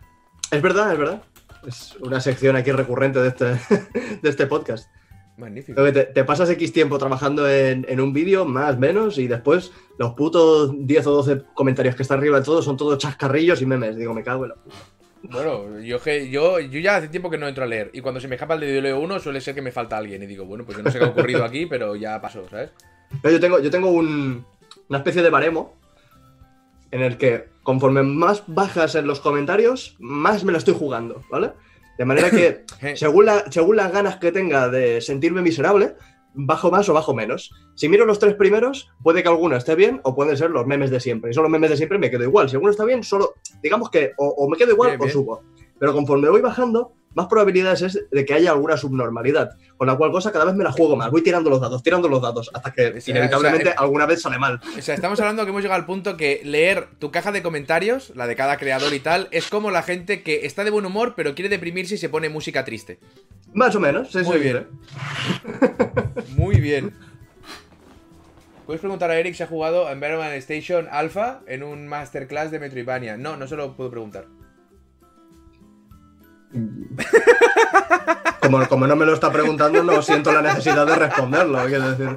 Es 0.50 0.62
verdad, 0.62 0.92
es 0.92 0.98
verdad. 0.98 1.22
Es 1.66 1.96
una 2.00 2.20
sección 2.20 2.56
aquí 2.56 2.70
recurrente 2.72 3.18
de 3.20 3.28
este, 3.28 3.44
de 4.22 4.28
este 4.28 4.46
podcast. 4.46 4.88
Magnífico. 5.36 5.82
Te, 5.92 6.04
te 6.04 6.22
pasas 6.24 6.48
X 6.50 6.72
tiempo 6.72 6.96
trabajando 6.96 7.48
en, 7.50 7.84
en 7.88 8.00
un 8.00 8.12
vídeo, 8.12 8.44
más, 8.44 8.78
menos, 8.78 9.18
y 9.18 9.26
después 9.26 9.72
los 9.98 10.12
putos 10.14 10.72
10 10.86 11.06
o 11.08 11.10
12 11.10 11.42
comentarios 11.54 11.96
que 11.96 12.02
están 12.02 12.18
arriba 12.18 12.38
de 12.38 12.44
todo 12.44 12.62
son 12.62 12.76
todos 12.76 12.98
chascarrillos 12.98 13.60
y 13.60 13.66
memes. 13.66 13.96
Digo, 13.96 14.14
me 14.14 14.22
cago 14.22 14.44
en 14.44 14.50
la 14.50 14.54
puta. 14.56 14.76
Bueno, 15.22 15.80
yo, 15.80 16.00
que- 16.00 16.28
yo, 16.30 16.60
yo 16.60 16.78
ya 16.78 16.96
hace 16.96 17.08
tiempo 17.08 17.30
que 17.30 17.38
no 17.38 17.48
entro 17.48 17.64
a 17.64 17.66
leer. 17.66 17.90
Y 17.94 18.00
cuando 18.00 18.20
se 18.20 18.28
me 18.28 18.36
escapa 18.36 18.54
el 18.54 18.60
de 18.60 18.80
leo 18.82 19.00
uno, 19.00 19.18
suele 19.18 19.40
ser 19.40 19.54
que 19.56 19.62
me 19.62 19.72
falta 19.72 19.96
alguien. 19.96 20.22
Y 20.22 20.26
digo, 20.26 20.44
bueno, 20.44 20.64
pues 20.64 20.76
yo 20.76 20.84
no 20.84 20.90
sé 20.92 20.98
qué 21.00 21.04
ha 21.04 21.08
ocurrido 21.08 21.44
aquí, 21.44 21.66
pero 21.66 21.96
ya 21.96 22.20
pasó, 22.20 22.46
¿sabes? 22.48 22.70
Yo 23.22 23.40
tengo, 23.40 23.58
yo 23.60 23.70
tengo 23.70 23.90
un- 23.90 24.44
una 24.88 24.98
especie 24.98 25.22
de 25.22 25.30
baremo 25.30 25.74
en 26.90 27.02
el 27.02 27.16
que 27.18 27.48
conforme 27.62 28.02
más 28.02 28.42
bajas 28.46 28.94
en 28.94 29.06
los 29.06 29.20
comentarios, 29.20 29.96
más 29.98 30.44
me 30.44 30.52
lo 30.52 30.58
estoy 30.58 30.74
jugando, 30.74 31.22
¿vale? 31.30 31.52
De 31.98 32.04
manera 32.04 32.30
que 32.30 32.64
según, 32.96 33.26
la- 33.26 33.50
según 33.50 33.76
las 33.76 33.92
ganas 33.92 34.16
que 34.16 34.32
tenga 34.32 34.68
de 34.68 35.00
sentirme 35.00 35.42
miserable, 35.42 35.94
bajo 36.34 36.70
más 36.70 36.88
o 36.88 36.92
bajo 36.94 37.14
menos. 37.14 37.50
Si 37.76 37.88
miro 37.88 38.04
los 38.06 38.18
tres 38.18 38.34
primeros, 38.34 38.90
puede 39.02 39.22
que 39.22 39.28
alguno 39.28 39.56
esté 39.56 39.74
bien 39.76 40.00
o 40.02 40.14
pueden 40.14 40.36
ser 40.36 40.50
los 40.50 40.66
memes 40.66 40.90
de 40.90 40.98
siempre. 41.00 41.30
Y 41.30 41.34
son 41.34 41.44
los 41.44 41.50
memes 41.52 41.70
de 41.70 41.76
siempre 41.76 41.96
me 41.98 42.10
quedo 42.10 42.24
igual. 42.24 42.48
Si 42.48 42.56
alguno 42.56 42.72
está 42.72 42.84
bien, 42.84 43.02
solo, 43.04 43.34
digamos 43.62 43.88
que 43.90 44.12
o, 44.18 44.26
o 44.26 44.48
me 44.50 44.56
quedo 44.56 44.72
igual 44.72 44.90
Bien, 44.90 45.00
o 45.00 45.04
bien. 45.04 45.12
subo. 45.12 45.42
Pero 45.78 45.92
conforme 45.92 46.28
voy 46.28 46.40
bajando, 46.40 46.92
más 47.14 47.26
probabilidades 47.26 47.82
es 47.82 48.04
de 48.10 48.24
que 48.24 48.34
haya 48.34 48.50
alguna 48.50 48.76
subnormalidad. 48.76 49.56
Con 49.76 49.88
la 49.88 49.96
cual 49.96 50.12
cosa 50.12 50.32
cada 50.32 50.44
vez 50.44 50.54
me 50.54 50.64
la 50.64 50.72
juego 50.72 50.96
más. 50.96 51.10
Voy 51.10 51.22
tirando 51.22 51.50
los 51.50 51.60
dados, 51.60 51.82
tirando 51.82 52.08
los 52.08 52.22
dados, 52.22 52.50
hasta 52.54 52.72
que 52.72 52.86
O 52.88 53.00
sea, 53.00 53.14
inevitablemente 53.14 53.68
o 53.68 53.72
sea, 53.72 53.80
alguna 53.80 54.06
vez 54.06 54.22
sale 54.22 54.38
mal. 54.38 54.60
O 54.78 54.82
sea, 54.82 54.94
estamos 54.94 55.18
hablando 55.20 55.44
que 55.44 55.50
hemos 55.50 55.62
llegado 55.62 55.80
al 55.80 55.86
punto 55.86 56.16
que 56.16 56.40
leer 56.44 56.88
tu 56.98 57.10
caja 57.10 57.32
de 57.32 57.42
comentarios, 57.42 58.12
la 58.14 58.26
de 58.26 58.36
cada 58.36 58.56
creador 58.56 58.92
y 58.94 59.00
tal, 59.00 59.28
es 59.30 59.48
como 59.48 59.70
la 59.70 59.82
gente 59.82 60.22
que 60.22 60.46
está 60.46 60.64
de 60.64 60.70
buen 60.70 60.86
humor, 60.86 61.14
pero 61.16 61.34
quiere 61.34 61.48
deprimirse 61.48 61.96
y 61.96 61.98
se 61.98 62.08
pone 62.08 62.28
música 62.28 62.64
triste. 62.64 62.98
Más 63.52 63.74
o 63.76 63.80
menos, 63.80 64.10
sí, 64.10 64.18
Muy 64.18 64.38
sí, 64.38 64.42
bien. 64.42 64.66
Muy 66.36 66.60
bien. 66.60 66.92
Puedes 68.66 68.80
preguntar 68.80 69.10
a 69.10 69.18
Eric 69.18 69.34
si 69.34 69.42
ha 69.42 69.46
jugado 69.46 69.86
a 69.86 69.92
Environment 69.92 70.32
Station 70.34 70.88
Alpha 70.90 71.42
en 71.46 71.62
un 71.62 71.86
masterclass 71.86 72.50
de 72.50 72.58
Metroidvania. 72.58 73.16
No, 73.18 73.36
no 73.36 73.46
se 73.46 73.56
lo 73.56 73.76
puedo 73.76 73.90
preguntar. 73.90 74.26
Como, 78.40 78.68
como 78.68 78.86
no 78.86 78.94
me 78.94 79.06
lo 79.06 79.14
está 79.14 79.32
preguntando, 79.32 79.82
no 79.82 80.02
siento 80.02 80.30
la 80.30 80.42
necesidad 80.42 80.86
de 80.86 80.94
responderlo, 80.96 81.64
quiero 81.64 81.96
decir. 81.96 82.16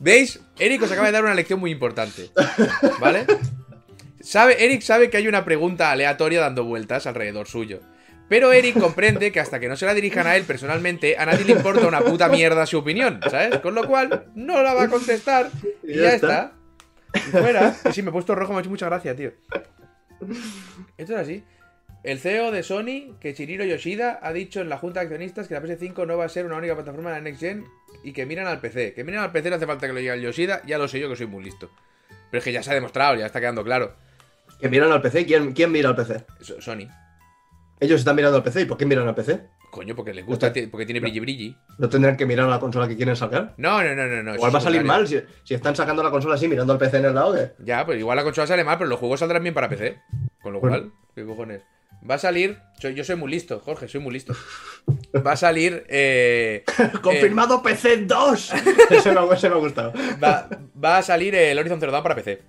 ¿Veis? 0.00 0.40
Eric 0.58 0.82
os 0.82 0.90
acaba 0.90 1.06
de 1.06 1.12
dar 1.12 1.22
una 1.22 1.34
lección 1.34 1.60
muy 1.60 1.70
importante. 1.70 2.30
¿Vale? 2.98 3.26
Sabe, 4.20 4.64
Eric 4.64 4.82
sabe 4.82 5.08
que 5.08 5.18
hay 5.18 5.28
una 5.28 5.44
pregunta 5.44 5.92
aleatoria 5.92 6.40
dando 6.40 6.64
vueltas 6.64 7.06
alrededor 7.06 7.46
suyo. 7.46 7.80
Pero 8.28 8.52
Eric 8.52 8.80
comprende 8.80 9.30
que 9.30 9.40
hasta 9.40 9.60
que 9.60 9.68
no 9.68 9.76
se 9.76 9.86
la 9.86 9.94
dirijan 9.94 10.26
a 10.26 10.36
él 10.36 10.44
personalmente, 10.44 11.16
a 11.16 11.26
nadie 11.26 11.44
le 11.44 11.52
importa 11.52 11.86
una 11.86 12.00
puta 12.00 12.28
mierda 12.28 12.66
su 12.66 12.78
opinión, 12.78 13.20
¿sabes? 13.30 13.58
Con 13.58 13.74
lo 13.74 13.86
cual, 13.86 14.26
no 14.34 14.62
la 14.62 14.74
va 14.74 14.84
a 14.84 14.88
contestar 14.88 15.50
y 15.82 15.98
ya, 15.98 16.14
está. 16.14 16.52
Fuera. 17.30 17.76
Y 17.88 17.92
sí, 17.92 18.02
me 18.02 18.08
he 18.08 18.12
puesto 18.12 18.34
rojo, 18.34 18.52
me 18.52 18.58
ha 18.58 18.60
hecho 18.60 18.70
mucha 18.70 18.86
gracia, 18.86 19.14
tío. 19.14 19.32
Esto 20.98 21.12
es 21.14 21.18
así. 21.18 21.44
El 22.04 22.18
CEO 22.18 22.50
de 22.50 22.62
Sony, 22.64 23.16
que 23.20 23.32
Shiriro 23.32 23.64
Yoshida, 23.64 24.18
ha 24.22 24.32
dicho 24.32 24.60
en 24.60 24.68
la 24.68 24.76
junta 24.78 25.00
de 25.00 25.06
accionistas 25.06 25.46
que 25.46 25.54
la 25.54 25.62
PS5 25.62 26.04
no 26.06 26.16
va 26.16 26.24
a 26.24 26.28
ser 26.28 26.46
una 26.46 26.56
única 26.56 26.74
plataforma 26.74 27.10
de 27.10 27.16
la 27.16 27.22
Next 27.22 27.40
Gen 27.40 27.64
y 28.02 28.12
que 28.12 28.26
miran 28.26 28.46
al 28.48 28.60
PC. 28.60 28.92
Que 28.94 29.04
miran 29.04 29.22
al 29.22 29.30
PC 29.32 29.50
no 29.50 29.56
hace 29.56 29.66
falta 29.66 29.86
que 29.86 29.92
lo 29.92 30.00
diga 30.00 30.14
el 30.14 30.20
Yoshida, 30.22 30.62
ya 30.66 30.78
lo 30.78 30.88
sé 30.88 30.98
yo 30.98 31.08
que 31.08 31.16
soy 31.16 31.26
muy 31.26 31.44
listo. 31.44 31.70
Pero 32.30 32.38
es 32.38 32.44
que 32.44 32.52
ya 32.52 32.62
se 32.62 32.70
ha 32.70 32.74
demostrado, 32.74 33.14
ya 33.14 33.26
está 33.26 33.38
quedando 33.40 33.62
claro. 33.62 33.94
Que 34.60 34.68
miran 34.68 34.90
al 34.90 35.00
PC, 35.00 35.26
¿quién, 35.26 35.52
quién 35.52 35.70
mira 35.70 35.90
al 35.90 35.96
PC? 35.96 36.24
So- 36.40 36.60
Sony. 36.60 36.88
Ellos 37.78 38.00
están 38.00 38.16
mirando 38.16 38.38
al 38.38 38.42
PC, 38.44 38.62
¿y 38.62 38.64
por 38.64 38.78
qué 38.78 38.86
miran 38.86 39.06
al 39.06 39.14
PC? 39.14 39.40
Coño, 39.72 39.96
porque 39.96 40.12
les 40.12 40.26
gusta, 40.26 40.52
porque 40.70 40.84
tiene 40.84 41.00
brilli 41.00 41.18
brilli. 41.18 41.56
¿No 41.78 41.88
tendrán 41.88 42.14
que 42.14 42.26
mirar 42.26 42.44
a 42.46 42.50
la 42.50 42.60
consola 42.60 42.86
que 42.86 42.94
quieren 42.94 43.16
sacar? 43.16 43.54
No, 43.56 43.82
no, 43.82 43.94
no, 43.94 44.06
no. 44.06 44.22
no 44.22 44.34
Igual 44.34 44.54
va 44.54 44.58
a 44.58 44.60
salir 44.60 44.84
mal 44.84 45.08
si, 45.08 45.18
si 45.44 45.54
están 45.54 45.74
sacando 45.74 46.02
la 46.02 46.10
consola 46.10 46.34
así 46.34 46.46
mirando 46.46 46.74
al 46.74 46.78
PC 46.78 46.98
en 46.98 47.06
el 47.06 47.14
lado 47.14 47.32
de... 47.32 47.52
Ya, 47.64 47.86
pues 47.86 47.98
igual 47.98 48.16
la 48.16 48.22
consola 48.22 48.46
sale 48.46 48.64
mal, 48.64 48.76
pero 48.76 48.90
los 48.90 48.98
juegos 49.00 49.20
saldrán 49.20 49.42
bien 49.42 49.54
para 49.54 49.70
PC. 49.70 49.98
Con 50.42 50.52
lo 50.52 50.60
Bueno. 50.60 50.76
cual, 50.76 50.92
¿qué 51.14 51.24
cojones? 51.24 51.62
Va 52.08 52.16
a 52.16 52.18
salir. 52.18 52.58
yo 52.82 53.02
soy 53.02 53.16
muy 53.16 53.30
listo, 53.30 53.60
Jorge, 53.60 53.88
soy 53.88 54.02
muy 54.02 54.12
listo. 54.12 54.34
Va 55.26 55.32
a 55.32 55.36
salir. 55.36 55.86
Eh, 55.88 56.64
¡Confirmado 57.02 57.62
PC 57.62 58.04
2! 58.04 58.52
ese, 58.90 59.12
me, 59.14 59.34
ese 59.34 59.48
me 59.48 59.54
ha 59.54 59.58
gustado. 59.58 59.94
va, 60.22 60.50
va 60.84 60.98
a 60.98 61.02
salir 61.02 61.34
el 61.34 61.58
Horizon 61.58 61.80
Zero 61.80 61.92
Dawn 61.92 62.02
para 62.02 62.14
PC. 62.16 62.42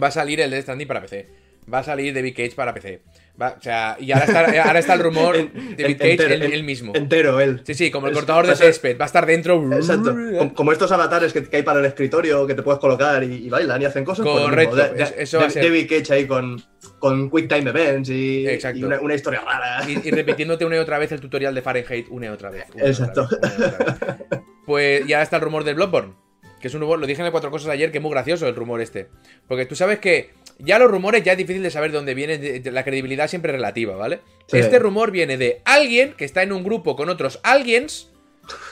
Va 0.00 0.06
a 0.06 0.12
salir 0.12 0.40
el 0.40 0.50
Death 0.52 0.62
Stranding 0.62 0.86
para 0.86 1.00
PC. 1.00 1.45
Va 1.72 1.78
a 1.80 1.82
salir 1.82 2.14
David 2.14 2.34
Cage 2.36 2.52
para 2.54 2.72
PC. 2.72 3.02
Va- 3.40 3.56
o 3.58 3.60
sea, 3.60 3.96
y 3.98 4.12
ahora 4.12 4.24
está, 4.24 4.62
ahora 4.62 4.78
está 4.78 4.94
el 4.94 5.00
rumor 5.00 5.34
En- 5.36 5.52
David 5.76 5.98
Cage 5.98 6.10
entero, 6.12 6.34
él, 6.34 6.42
en- 6.44 6.52
él 6.52 6.62
mismo. 6.62 6.92
Entero, 6.94 7.40
él. 7.40 7.60
Sí, 7.66 7.74
sí, 7.74 7.90
como 7.90 8.06
el 8.06 8.12
Es- 8.12 8.18
cortador 8.18 8.46
de 8.46 8.54
césped. 8.54 8.96
Va 8.98 9.04
a 9.04 9.06
estar 9.06 9.26
dentro. 9.26 9.72
Exacto. 9.74 10.14
Com- 10.38 10.50
Como 10.50 10.70
estos 10.72 10.92
avatares 10.92 11.32
que, 11.32 11.42
que 11.44 11.56
hay 11.56 11.62
para 11.64 11.80
el 11.80 11.86
escritorio 11.86 12.46
que 12.46 12.54
te 12.54 12.62
puedes 12.62 12.78
colocar 12.80 13.22
y, 13.24 13.46
y 13.46 13.48
bailan 13.50 13.82
y 13.82 13.84
hacen 13.84 14.04
cosas. 14.04 14.24
pues 14.24 14.38
Correcto, 14.44 14.76
mismo. 14.76 14.90
De- 14.90 14.94
de- 14.96 15.02
es- 15.02 15.14
eso 15.18 15.38
va 15.38 15.44
a 15.44 15.46
de- 15.48 15.52
ser. 15.54 15.64
David 15.64 15.88
Cage 15.90 16.12
ahí 16.14 16.26
con, 16.26 16.62
con 17.00 17.30
Quick 17.30 17.48
Time 17.52 17.70
Events 17.70 18.10
y, 18.10 18.48
Exacto. 18.48 18.78
y 18.78 18.84
una, 18.84 19.00
una 19.00 19.14
historia 19.14 19.40
rara. 19.44 19.80
Y, 19.90 20.06
y 20.06 20.10
repitiéndote 20.12 20.64
una 20.64 20.76
y 20.76 20.78
otra 20.78 20.98
vez 20.98 21.10
el 21.10 21.20
tutorial 21.20 21.52
de 21.54 21.62
Fahrenheit, 21.62 22.06
una 22.10 22.26
y 22.26 22.28
otra 22.28 22.50
vez. 22.50 22.64
una 22.74 22.86
y 22.86 22.90
otra 22.90 23.06
Exacto. 23.06 23.28
vez, 23.28 23.40
una 23.58 23.66
y 23.66 23.68
otra 23.68 24.16
vez. 24.30 24.40
Pues 24.64 25.06
ya 25.06 25.20
está 25.20 25.36
el 25.36 25.42
rumor 25.42 25.64
del 25.64 25.74
Bloodborne. 25.74 26.14
Que 26.60 26.68
es 26.68 26.74
un 26.74 26.80
rumor, 26.80 26.98
lo 26.98 27.06
dije 27.06 27.20
en 27.20 27.26
el 27.26 27.32
Cuatro 27.32 27.50
Cosas 27.50 27.68
ayer, 27.68 27.92
que 27.92 27.98
es 27.98 28.02
muy 28.02 28.10
gracioso 28.10 28.48
el 28.48 28.54
rumor 28.56 28.80
este. 28.80 29.08
Porque 29.46 29.66
tú 29.66 29.76
sabes 29.76 29.98
que 29.98 30.30
Ya 30.58 30.78
los 30.78 30.90
rumores 30.90 31.22
ya 31.22 31.32
es 31.32 31.38
difícil 31.38 31.62
de 31.62 31.70
saber 31.70 31.90
de 31.90 31.98
dónde 31.98 32.14
viene, 32.14 32.38
de- 32.38 32.60
de- 32.60 32.72
la 32.72 32.82
credibilidad 32.84 33.28
siempre 33.28 33.52
es 33.52 33.56
relativa, 33.56 33.94
¿vale? 33.96 34.20
Sí. 34.46 34.56
Este 34.58 34.78
rumor 34.78 35.10
viene 35.10 35.36
de 35.36 35.60
alguien 35.64 36.14
que 36.14 36.24
está 36.24 36.42
en 36.42 36.52
un 36.52 36.64
grupo 36.64 36.96
con 36.96 37.08
otros 37.10 37.40
aliens 37.42 38.10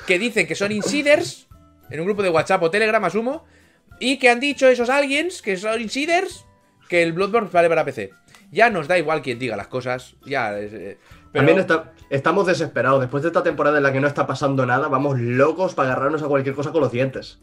que 0.06 0.18
dicen 0.18 0.46
que 0.46 0.54
son 0.54 0.72
insiders, 0.72 1.46
en 1.90 2.00
un 2.00 2.06
grupo 2.06 2.22
de 2.22 2.30
WhatsApp 2.30 2.62
o 2.62 2.70
Telegram, 2.70 3.04
asumo, 3.04 3.44
y 4.00 4.18
que 4.18 4.30
han 4.30 4.40
dicho 4.40 4.66
esos 4.68 4.88
aliens 4.88 5.42
que 5.42 5.56
son 5.56 5.80
insiders 5.80 6.44
que 6.88 7.02
el 7.02 7.12
Bloodborne 7.12 7.50
vale 7.52 7.68
para 7.68 7.84
PC. 7.84 8.10
Ya 8.50 8.70
nos 8.70 8.88
da 8.88 8.96
igual 8.98 9.20
quien 9.20 9.38
diga 9.38 9.56
las 9.56 9.66
cosas, 9.68 10.14
ya... 10.24 10.58
eh, 10.58 10.96
pero- 11.32 11.46
También 11.46 11.58
está- 11.58 11.92
estamos 12.10 12.46
desesperados. 12.46 13.00
Después 13.00 13.22
de 13.24 13.28
esta 13.28 13.42
temporada 13.42 13.76
en 13.78 13.82
la 13.82 13.92
que 13.92 14.00
no 14.00 14.06
está 14.06 14.26
pasando 14.26 14.64
nada, 14.64 14.88
vamos 14.88 15.18
locos 15.18 15.74
para 15.74 15.90
agarrarnos 15.92 16.22
a 16.22 16.28
cualquier 16.28 16.54
cosa 16.54 16.70
con 16.72 16.80
los 16.80 16.92
dientes. 16.92 17.40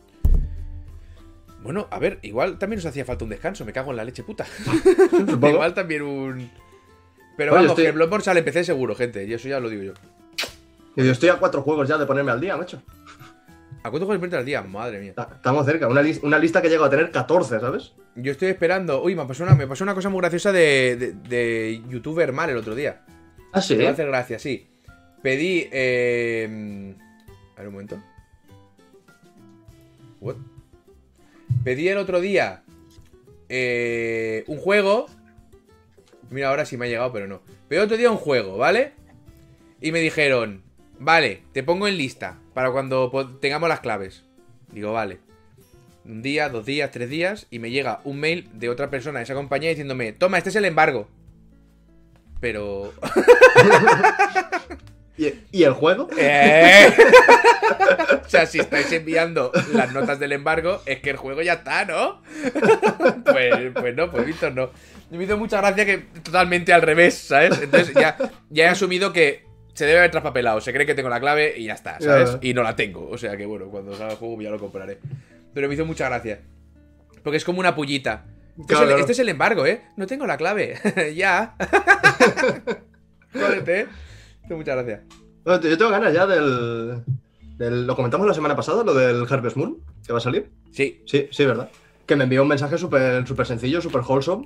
Bueno, 1.63 1.87
a 1.91 1.99
ver, 1.99 2.19
igual 2.23 2.57
también 2.57 2.77
nos 2.77 2.85
hacía 2.87 3.05
falta 3.05 3.23
un 3.23 3.29
descanso, 3.29 3.63
me 3.65 3.73
cago 3.73 3.91
en 3.91 3.97
la 3.97 4.03
leche 4.03 4.23
puta. 4.23 4.45
Igual 5.47 5.73
también 5.73 6.01
un... 6.01 6.49
Pero 7.37 7.51
Oye, 7.53 7.61
vamos, 7.61 7.71
estoy- 7.71 7.83
que 7.83 7.89
el 7.89 7.95
Bloodborne 7.95 8.23
sale 8.23 8.43
PC 8.43 8.63
seguro, 8.63 8.95
gente, 8.95 9.25
y 9.25 9.33
eso 9.33 9.47
ya 9.47 9.59
lo 9.59 9.69
digo 9.69 9.83
yo. 9.83 9.93
Yo 10.95 11.11
estoy 11.11 11.29
a 11.29 11.35
cuatro 11.35 11.61
juegos 11.61 11.87
ya 11.87 11.97
de 11.97 12.05
ponerme 12.05 12.31
al 12.31 12.41
día, 12.41 12.57
macho. 12.57 12.81
¿A 13.83 13.89
cuántos 13.89 14.05
juegos 14.07 14.33
al 14.33 14.45
día? 14.45 14.61
Madre 14.61 14.99
mía. 14.99 15.13
Ta- 15.15 15.29
Estamos 15.35 15.65
cerca. 15.65 15.87
Una, 15.87 16.01
lis- 16.01 16.19
una 16.23 16.37
lista 16.37 16.61
que 16.61 16.69
llega 16.69 16.85
a 16.85 16.89
tener 16.89 17.09
14, 17.09 17.59
¿sabes? 17.59 17.93
Yo 18.15 18.31
estoy 18.31 18.49
esperando. 18.49 19.01
Uy, 19.01 19.15
me 19.15 19.25
pasó 19.25 19.43
una, 19.43 19.55
me 19.55 19.65
pasó 19.65 19.83
una 19.83 19.95
cosa 19.95 20.09
muy 20.09 20.19
graciosa 20.19 20.51
de, 20.51 20.97
de, 20.97 21.13
de 21.13 21.81
youtuber 21.89 22.31
mal 22.33 22.49
el 22.49 22.57
otro 22.57 22.75
día. 22.75 23.01
Ah, 23.53 23.61
sí. 23.61 23.75
Me 23.75 23.87
hacer 23.87 24.07
gracia, 24.07 24.37
sí. 24.37 24.67
Pedí. 25.23 25.67
Eh... 25.71 26.93
A 27.55 27.59
ver 27.59 27.67
un 27.67 27.73
momento. 27.73 27.97
What? 30.19 30.35
Pedí 31.63 31.87
el 31.89 31.97
otro 31.97 32.21
día. 32.21 32.63
eh, 33.49 34.43
un 34.47 34.57
juego. 34.57 35.07
Mira, 36.29 36.49
ahora 36.49 36.65
sí 36.65 36.77
me 36.77 36.85
ha 36.85 36.89
llegado, 36.89 37.11
pero 37.11 37.27
no. 37.27 37.41
Pedí 37.67 37.79
el 37.79 37.85
otro 37.85 37.97
día 37.97 38.09
un 38.09 38.17
juego, 38.17 38.57
¿vale? 38.57 38.93
Y 39.81 39.91
me 39.91 39.99
dijeron. 39.99 40.63
Vale, 40.99 41.43
te 41.51 41.63
pongo 41.63 41.87
en 41.87 41.97
lista. 41.97 42.39
Para 42.53 42.71
cuando 42.71 43.09
tengamos 43.41 43.67
las 43.69 43.79
claves. 43.81 44.23
Digo, 44.71 44.93
vale. 44.93 45.19
Un 46.05 46.21
día, 46.21 46.49
dos 46.49 46.65
días, 46.65 46.91
tres 46.91 47.09
días. 47.09 47.47
Y 47.51 47.59
me 47.59 47.71
llega 47.71 48.01
un 48.05 48.19
mail 48.19 48.49
de 48.53 48.69
otra 48.69 48.89
persona 48.89 49.19
de 49.19 49.23
esa 49.23 49.33
compañía 49.33 49.69
diciéndome: 49.69 50.13
Toma, 50.13 50.37
este 50.37 50.49
es 50.49 50.55
el 50.55 50.65
embargo. 50.65 51.07
Pero. 52.39 52.93
¿Y, 55.17 55.33
y 55.51 55.63
el 55.63 55.73
juego? 55.73 56.07
Eh. 56.17 56.89
o 58.25 58.29
sea, 58.29 58.45
si 58.45 58.59
estáis 58.59 58.91
enviando 58.91 59.51
las 59.73 59.93
notas 59.93 60.19
del 60.19 60.31
embargo, 60.31 60.81
es 60.85 60.99
que 60.99 61.09
el 61.09 61.17
juego 61.17 61.41
ya 61.41 61.53
está, 61.53 61.85
¿no? 61.85 62.21
pues, 63.25 63.71
pues 63.73 63.95
no, 63.95 64.09
pues 64.09 64.25
Víctor 64.25 64.53
no. 64.53 64.71
Me 65.09 65.23
hizo 65.25 65.37
mucha 65.37 65.57
gracia 65.57 65.85
que 65.85 65.97
totalmente 66.23 66.71
al 66.71 66.81
revés, 66.81 67.15
¿sabes? 67.15 67.61
Entonces 67.61 67.93
ya, 67.93 68.17
ya 68.49 68.65
he 68.65 68.67
asumido 68.67 69.11
que 69.11 69.45
se 69.73 69.85
debe 69.85 69.99
haber 69.99 70.11
traspapelado. 70.11 70.61
Se 70.61 70.71
cree 70.71 70.85
que 70.85 70.95
tengo 70.95 71.09
la 71.09 71.19
clave 71.19 71.53
y 71.57 71.65
ya 71.65 71.73
está, 71.73 71.99
¿sabes? 71.99 72.37
Y 72.41 72.53
no 72.53 72.63
la 72.63 72.75
tengo. 72.75 73.09
O 73.09 73.17
sea 73.17 73.35
que 73.35 73.45
bueno, 73.45 73.65
cuando 73.65 73.93
salga 73.95 74.13
el 74.13 74.17
juego 74.17 74.41
ya 74.41 74.49
lo 74.49 74.59
compraré. 74.59 74.99
Pero 75.53 75.67
me 75.67 75.73
hizo 75.73 75.85
mucha 75.85 76.07
gracia. 76.07 76.39
Porque 77.23 77.37
es 77.37 77.45
como 77.45 77.59
una 77.59 77.75
pullita. 77.75 78.25
Este, 78.57 78.73
Claro, 78.73 78.87
es, 78.87 78.93
el, 78.93 78.99
este 79.01 79.11
es 79.13 79.19
el 79.19 79.29
embargo, 79.29 79.65
¿eh? 79.65 79.81
No 79.97 80.07
tengo 80.07 80.25
la 80.25 80.37
clave. 80.37 80.77
ya. 81.15 81.55
Jódete, 83.33 83.87
¿eh? 84.57 84.57
Me 84.57 84.57
hizo 84.57 84.57
mucha 84.57 84.75
gracia. 84.75 85.03
Bueno, 85.43 85.61
yo 85.61 85.77
tengo 85.77 85.91
ganas 85.91 86.13
ya 86.13 86.27
del, 86.27 87.03
del- 87.57 87.87
Lo 87.87 87.95
comentamos 87.95 88.27
la 88.27 88.33
semana 88.33 88.55
pasada, 88.55 88.83
lo 88.83 88.93
del 88.93 89.25
Harvest 89.29 89.55
Moon, 89.57 89.77
que 90.05 90.11
va 90.13 90.19
a 90.19 90.21
salir. 90.21 90.49
Sí, 90.71 91.01
Sí, 91.05 91.27
sí, 91.31 91.45
¿verdad? 91.45 91.69
Que 92.05 92.15
me 92.15 92.25
envió 92.25 92.41
un 92.41 92.47
mensaje 92.47 92.77
súper 92.77 93.25
súper 93.27 93.45
sencillo, 93.45 93.81
súper 93.81 94.01
wholesome. 94.07 94.45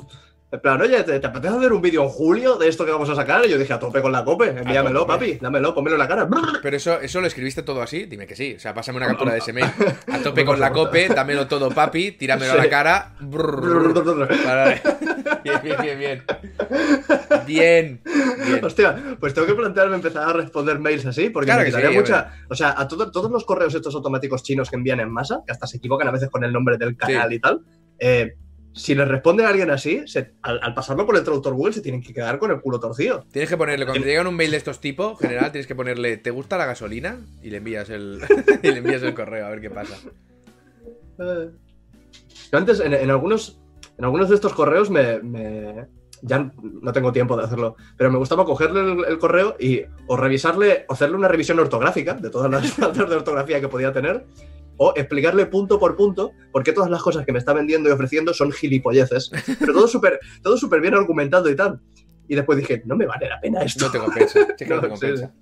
En 0.51 0.61
plan, 0.61 0.79
oye, 0.79 1.03
¿te, 1.03 1.19
te 1.19 1.27
apetece 1.27 1.53
hacer 1.57 1.73
un 1.73 1.81
vídeo 1.81 2.03
en 2.03 2.07
julio 2.09 2.55
de 2.55 2.69
esto 2.69 2.85
que 2.85 2.91
vamos 2.91 3.09
a 3.09 3.15
sacar? 3.15 3.43
Y 3.45 3.49
yo 3.49 3.57
dije, 3.57 3.73
a 3.73 3.79
tope 3.79 4.01
con 4.01 4.11
la 4.11 4.23
cope, 4.23 4.49
envíamelo, 4.49 5.05
papi, 5.05 5.37
dámelo, 5.41 5.73
pónmelo 5.73 5.95
en 5.95 5.99
la 5.99 6.07
cara. 6.07 6.29
Pero 6.61 6.77
eso, 6.77 6.99
eso 7.01 7.19
lo 7.19 7.27
escribiste 7.27 7.63
todo 7.63 7.81
así, 7.81 8.05
dime 8.05 8.25
que 8.25 8.35
sí. 8.35 8.53
O 8.55 8.59
sea, 8.59 8.73
pásame 8.73 8.97
una 8.99 9.07
captura 9.07 9.33
de 9.33 9.39
ese 9.39 9.51
mail. 9.51 9.65
A 10.11 10.19
tope 10.19 10.45
con 10.45 10.59
la 10.59 10.71
cope, 10.71 11.09
dámelo 11.09 11.47
todo, 11.47 11.69
papi, 11.71 12.11
tíramelo 12.13 12.53
a 12.53 12.55
Sí. 12.55 12.61
la 12.61 12.69
cara. 12.69 13.15
Vale. 13.19 14.81
Bien, 15.43 15.59
bien, 15.61 15.77
bien, 15.81 15.99
bien. 15.99 16.23
Bien, 17.45 18.01
bien. 18.45 18.65
Hostia, 18.65 18.95
pues 19.19 19.33
tengo 19.33 19.47
que 19.47 19.53
plantearme 19.53 19.95
empezar 19.95 20.29
a 20.29 20.33
responder 20.33 20.79
mails 20.79 21.05
así, 21.05 21.29
porque 21.29 21.45
Claro 21.47 21.59
me 21.59 21.65
que 21.65 21.71
quitaría 21.71 21.89
sí, 21.91 21.95
mucha. 21.97 22.33
O 22.49 22.55
sea, 22.55 22.73
a 22.77 22.87
todo- 22.87 23.11
todos 23.11 23.29
los 23.29 23.45
correos 23.45 23.73
estos 23.75 23.93
automáticos 23.95 24.41
chinos 24.43 24.69
que 24.69 24.75
envían 24.75 24.99
en 24.99 25.11
masa, 25.11 25.41
que 25.45 25.51
hasta 25.51 25.67
se 25.67 25.77
equivocan 25.77 26.07
a 26.07 26.11
veces 26.11 26.29
con 26.29 26.43
el 26.43 26.51
nombre 26.53 26.77
del 26.77 26.95
canal 26.97 27.31
y 27.33 27.39
tal, 27.39 27.61
eh, 27.99 28.35
si 28.75 28.93
les 28.93 29.07
responde 29.07 29.45
a 29.45 29.49
alguien 29.49 29.71
así, 29.71 30.03
se- 30.05 30.33
al, 30.41 30.59
al 30.61 30.73
pasarlo 30.73 31.05
por 31.05 31.15
el 31.15 31.23
traductor 31.23 31.53
Google 31.53 31.73
se 31.73 31.81
tienen 31.81 32.01
que 32.03 32.13
quedar 32.13 32.37
con 32.39 32.51
el 32.51 32.59
culo 32.59 32.79
torcido. 32.79 33.25
Tienes 33.31 33.49
que 33.49 33.55
ponerle, 33.57 33.85
cuando 33.85 34.03
te 34.03 34.09
llegan 34.09 34.27
un 34.27 34.35
mail 34.35 34.51
de 34.51 34.57
estos 34.57 34.79
tipos, 34.81 35.17
general, 35.17 35.51
tienes 35.51 35.65
que 35.65 35.75
ponerle, 35.75 36.17
¿te 36.17 36.29
gusta 36.31 36.57
la 36.57 36.65
gasolina? 36.65 37.17
Y 37.41 37.49
le 37.49 37.57
envías 37.57 37.89
el, 37.89 38.19
y 38.63 38.67
le 38.71 38.77
envías 38.77 39.01
el 39.03 39.13
correo 39.13 39.45
a 39.45 39.49
ver 39.49 39.61
qué 39.61 39.69
pasa. 39.69 39.95
Eh. 41.19 41.49
Yo 42.51 42.57
antes, 42.57 42.79
en, 42.81 42.93
en 42.93 43.09
algunos, 43.09 43.59
en 43.97 44.05
algunos 44.05 44.29
de 44.29 44.35
estos 44.35 44.53
correos, 44.53 44.89
me, 44.89 45.19
me- 45.21 45.87
ya 46.21 46.51
no 46.81 46.91
tengo 46.91 47.11
tiempo 47.11 47.37
de 47.37 47.43
hacerlo, 47.43 47.75
pero 47.97 48.09
me 48.11 48.17
gustaba 48.17 48.45
cogerle 48.45 48.79
el, 48.81 49.05
el 49.05 49.19
correo 49.19 49.55
y 49.59 49.81
o 50.07 50.17
revisarle, 50.17 50.85
o 50.89 50.93
hacerle 50.93 51.15
una 51.17 51.27
revisión 51.27 51.59
ortográfica 51.59 52.13
de 52.15 52.29
todas 52.29 52.49
las 52.49 52.71
faltas 52.73 53.09
de 53.09 53.15
ortografía 53.15 53.61
que 53.61 53.67
podía 53.67 53.93
tener, 53.93 54.25
o 54.77 54.93
explicarle 54.95 55.45
punto 55.45 55.79
por 55.79 55.95
punto 55.95 56.31
por 56.51 56.63
qué 56.63 56.73
todas 56.73 56.89
las 56.89 57.01
cosas 57.01 57.25
que 57.25 57.31
me 57.31 57.39
está 57.39 57.53
vendiendo 57.53 57.89
y 57.89 57.91
ofreciendo 57.91 58.33
son 58.33 58.51
gilipolleces, 58.51 59.31
pero 59.59 59.73
todo 59.73 59.87
súper 59.87 60.19
todo 60.41 60.57
súper 60.57 60.81
bien 60.81 60.93
argumentado 60.93 61.49
y 61.49 61.55
tal. 61.55 61.79
Y 62.27 62.35
después 62.35 62.57
dije, 62.57 62.81
no 62.85 62.95
me 62.95 63.05
vale 63.05 63.29
la 63.29 63.39
pena 63.39 63.61
esto. 63.61 63.85
No 63.85 63.91
te 63.91 63.99
compensa. 63.99 64.39
Sí 64.57 64.65
que 64.65 64.73
no 64.73 64.81
te 64.81 64.89
No, 64.89 64.95
sí, 64.95 65.01
compensa. 65.01 65.33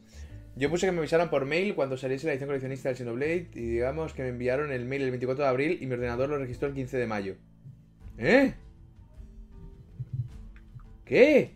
Yo 0.55 0.69
puse 0.69 0.85
que 0.85 0.91
me 0.91 0.99
avisaran 0.99 1.29
por 1.29 1.45
mail 1.45 1.73
cuando 1.73 1.97
saliese 1.97 2.27
la 2.27 2.33
edición 2.33 2.49
coleccionista 2.49 2.89
del 2.89 2.97
Xenoblade 2.97 3.47
y 3.55 3.61
digamos 3.61 4.13
que 4.13 4.21
me 4.21 4.29
enviaron 4.29 4.71
el 4.71 4.85
mail 4.85 5.01
el 5.01 5.09
24 5.09 5.43
de 5.45 5.49
abril 5.49 5.77
y 5.81 5.87
mi 5.87 5.93
ordenador 5.93 6.29
lo 6.29 6.37
registró 6.37 6.67
el 6.67 6.75
15 6.75 6.97
de 6.97 7.07
mayo. 7.07 7.35
¿Eh? 8.19 8.53
¿Qué? 11.05 11.55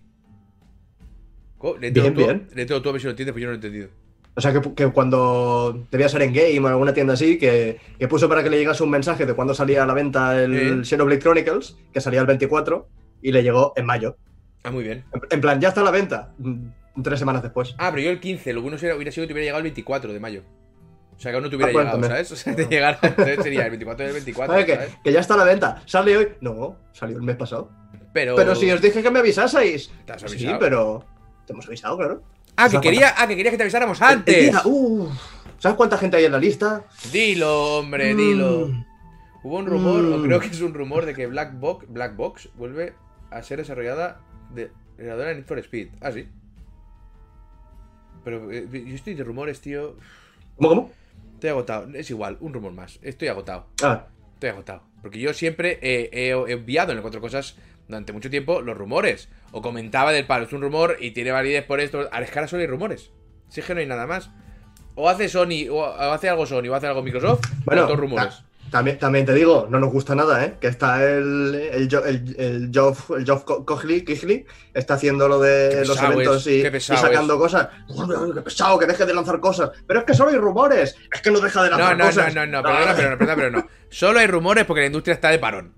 Léetelo 1.80 2.03
Bien, 2.03 2.13
tú, 2.13 2.19
bien. 2.21 2.47
léetelo 2.55 2.82
tú 2.82 2.89
a 2.89 2.91
ver 2.93 3.01
si 3.01 3.05
lo 3.05 3.11
entiendes, 3.11 3.34
pues 3.34 3.41
yo 3.41 3.47
no 3.47 3.51
lo 3.51 3.55
he 3.55 3.57
entendido. 3.57 3.89
O 4.38 4.41
sea, 4.41 4.53
que, 4.53 4.61
que 4.75 4.88
cuando 4.91 5.85
debía 5.89 6.07
ser 6.07 6.21
en 6.21 6.31
Game 6.31 6.59
o 6.59 6.67
en 6.67 6.73
alguna 6.73 6.93
tienda 6.93 7.13
así, 7.15 7.39
que, 7.39 7.79
que 7.97 8.07
puso 8.07 8.29
para 8.29 8.43
que 8.43 8.51
le 8.51 8.59
llegase 8.59 8.83
un 8.83 8.91
mensaje 8.91 9.25
de 9.25 9.33
cuando 9.33 9.55
salía 9.55 9.81
a 9.81 9.88
la 9.88 9.95
venta 9.95 10.39
el 10.39 10.85
Sí. 10.85 10.91
Xenoblade 10.91 11.19
Chronicles, 11.19 11.75
que 11.91 11.99
salía 12.01 12.21
el 12.21 12.27
24, 12.27 12.88
y 13.23 13.31
le 13.31 13.41
llegó 13.41 13.73
en 13.75 13.85
mayo. 13.88 14.15
Ah, 14.63 14.69
muy 14.69 14.83
bien. 14.83 15.03
En, 15.11 15.21
en 15.31 15.41
plan, 15.41 15.59
ya 15.59 15.69
está 15.69 15.81
a 15.81 15.83
la 15.85 15.89
venta, 15.91 16.33
mm, 16.38 17.01
tres 17.03 17.17
semanas 17.17 17.41
después. 17.41 17.73
Ah, 17.79 17.89
pero 17.91 18.03
yo 18.03 18.11
el 18.11 18.19
15, 18.19 18.53
lo 18.53 18.61
bueno 18.61 18.77
hubiera 18.77 19.11
sido 19.11 19.23
que 19.23 19.27
te 19.27 19.33
hubiera 19.33 19.45
llegado 19.45 19.57
el 19.57 19.63
24 19.63 20.13
de 20.13 20.19
mayo. 20.19 20.43
O 21.15 21.19
sea, 21.19 21.31
que 21.31 21.35
aún 21.38 21.43
no 21.45 21.49
te 21.49 21.55
hubiera 21.55 21.71
Ah, 21.71 21.73
bueno, 21.73 21.89
llegado, 21.95 22.01
también. 22.07 22.25
¿sabes? 22.27 22.31
O 22.31 22.35
sea, 22.35 22.55
te 22.55 22.65
llegara, 22.69 22.99
entonces 23.01 23.39
sería 23.43 23.63
el 23.63 23.71
24 23.71 24.05
del 24.05 24.13
24, 24.13 24.53
¿Sabes? 24.53 24.65
Que, 24.67 24.88
que 25.03 25.11
ya 25.13 25.19
está 25.19 25.33
a 25.33 25.38
la 25.38 25.43
venta. 25.45 25.81
¿Sale 25.88 26.15
hoy? 26.15 26.27
No, 26.41 26.77
salió 26.93 27.17
el 27.17 27.23
mes 27.23 27.38
pasado. 27.38 27.71
Pero... 28.13 28.35
Pero 28.35 28.53
si 28.53 28.69
os 28.69 28.79
dije 28.83 29.01
que 29.01 29.09
me 29.09 29.17
avisaseis. 29.17 29.91
¿Te 30.05 30.13
has 30.13 30.21
Sí, 30.21 30.27
avisado? 30.27 30.59
pero 30.59 31.05
te 31.47 31.53
hemos 31.53 31.65
avisado, 31.65 31.97
claro. 31.97 32.21
Ah, 32.57 32.69
que 32.69 32.79
quería, 32.81 33.13
ah, 33.17 33.27
que 33.27 33.35
quería 33.35 33.51
que 33.51 33.57
te 33.57 33.63
avisáramos 33.63 34.01
antes. 34.01 34.53
uh, 34.65 35.07
¿Sabes 35.59 35.77
cuánta 35.77 35.97
gente 35.97 36.17
hay 36.17 36.25
en 36.25 36.31
la 36.31 36.39
lista? 36.39 36.83
Dilo, 37.11 37.77
hombre, 37.79 38.13
dilo. 38.15 38.67
Mm. 38.67 38.85
Hubo 39.43 39.57
un 39.57 39.65
rumor, 39.67 40.03
o 40.05 40.17
Mm. 40.17 40.23
creo 40.23 40.39
que 40.39 40.47
es 40.47 40.61
un 40.61 40.73
rumor, 40.73 41.05
de 41.05 41.13
que 41.13 41.27
Black 41.27 41.59
Box, 41.59 41.85
Black 41.89 42.15
Box 42.15 42.49
vuelve 42.55 42.93
a 43.31 43.41
ser 43.43 43.59
desarrollada 43.59 44.19
de 44.53 44.71
creadora 44.97 45.29
de 45.29 45.35
Need 45.35 45.45
for 45.45 45.59
Speed. 45.59 45.89
Ah, 46.01 46.11
sí. 46.11 46.27
Pero 48.23 48.51
eh, 48.51 48.67
yo 48.71 48.95
estoy 48.95 49.13
de 49.13 49.23
rumores, 49.23 49.61
tío. 49.61 49.95
¿Cómo, 50.57 50.69
cómo? 50.69 50.91
Estoy 51.35 51.49
agotado. 51.51 51.87
Es 51.93 52.09
igual, 52.09 52.37
un 52.41 52.53
rumor 52.53 52.73
más. 52.73 52.99
Estoy 53.01 53.27
agotado. 53.29 53.67
Ah, 53.83 54.07
Estoy 54.33 54.49
agotado. 54.49 54.83
Porque 55.01 55.19
yo 55.19 55.33
siempre 55.33 55.79
he, 55.81 56.09
he- 56.11 56.29
he 56.31 56.51
enviado 56.51 56.91
en 56.91 56.97
el 56.97 57.01
Cuatro 57.01 57.21
Cosas 57.21 57.55
durante 57.88 58.13
mucho 58.13 58.29
tiempo 58.29 58.61
los 58.61 58.77
rumores. 58.77 59.29
O 59.51 59.61
comentaba 59.61 60.11
del 60.11 60.25
palo, 60.25 60.45
es 60.45 60.53
un 60.53 60.61
rumor 60.61 60.97
y 60.99 61.11
tiene 61.11 61.31
validez 61.31 61.63
por 61.65 61.79
esto. 61.79 62.01
Es 62.11 62.31
que 62.31 62.39
ahora 62.39 62.47
solo 62.47 62.61
hay 62.61 62.67
rumores. 62.67 63.11
Si 63.49 63.61
es 63.61 63.65
que 63.65 63.73
no 63.73 63.79
hay 63.79 63.85
nada 63.88 64.07
más. 64.07 64.29
O 64.95 65.09
hace 65.09 65.29
Sony, 65.29 65.69
o 65.69 65.85
hace 65.85 66.27
algo 66.29 66.45
Sony, 66.45 66.67
o 66.69 66.75
hace 66.75 66.88
algo 66.88 67.03
Microsoft. 67.03 67.41
Bueno, 67.65 67.85
o 67.88 67.95
rumores. 67.95 68.38
ta- 68.39 68.43
también, 68.71 68.99
también 68.99 69.25
te 69.25 69.33
digo, 69.33 69.65
no 69.69 69.79
nos 69.79 69.91
gusta 69.93 70.13
nada, 70.13 70.43
¿eh? 70.43 70.55
Que 70.59 70.67
está 70.67 71.01
el, 71.05 71.55
el, 71.71 71.88
el, 72.05 72.35
el 72.38 72.69
Geoff, 72.73 73.11
el 73.11 73.23
Geoff 73.23 73.43
Co- 73.45 73.63
Cogley, 73.65 74.03
Kigley, 74.03 74.45
está 74.73 74.95
haciendo 74.95 75.29
lo 75.29 75.39
de 75.39 75.85
los 75.85 75.97
eventos 76.03 76.45
es, 76.47 76.65
y, 76.65 76.67
y 76.67 76.79
sacando 76.81 77.38
cosas. 77.38 77.69
Uy, 77.88 78.33
¡Qué 78.33 78.41
pesado! 78.41 78.77
Que 78.77 78.85
deje 78.88 79.05
de 79.05 79.13
lanzar 79.13 79.39
cosas. 79.39 79.69
Pero 79.88 79.99
es 80.01 80.05
que 80.05 80.13
solo 80.13 80.31
hay 80.31 80.38
rumores. 80.38 80.97
Es 81.13 81.21
que 81.21 81.31
no 81.31 81.39
deja 81.39 81.63
de 81.63 81.69
No, 81.69 81.77
lanzar 81.77 81.97
no, 81.97 82.03
no, 82.03 82.09
cosas. 82.09 82.35
no, 82.35 82.45
no, 82.47 82.63
perdona, 82.63 82.93
pero 82.97 83.09
no, 83.11 83.17
perdona, 83.17 83.35
pero 83.38 83.51
no. 83.51 83.67
Solo 83.89 84.19
hay 84.19 84.27
rumores 84.27 84.65
porque 84.65 84.81
la 84.81 84.88
industria 84.88 85.13
está 85.13 85.29
de 85.29 85.39
parón. 85.39 85.73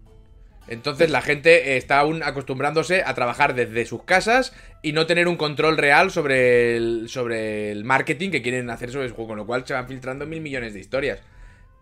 Entonces 0.69 1.09
la 1.09 1.21
gente 1.21 1.77
está 1.77 1.99
aún 1.99 2.21
acostumbrándose 2.23 3.03
a 3.05 3.13
trabajar 3.15 3.55
desde 3.55 3.85
sus 3.85 4.03
casas 4.03 4.53
y 4.81 4.93
no 4.93 5.05
tener 5.07 5.27
un 5.27 5.35
control 5.35 5.77
real 5.77 6.11
sobre 6.11 6.77
el, 6.77 7.09
sobre 7.09 7.71
el 7.71 7.83
marketing 7.85 8.29
que 8.29 8.41
quieren 8.41 8.69
hacer 8.69 8.91
sobre 8.91 9.05
el 9.07 9.11
juego, 9.11 9.29
con 9.29 9.37
lo 9.37 9.45
cual 9.45 9.65
se 9.65 9.73
van 9.73 9.87
filtrando 9.87 10.25
mil 10.25 10.41
millones 10.41 10.73
de 10.73 10.79
historias. 10.79 11.19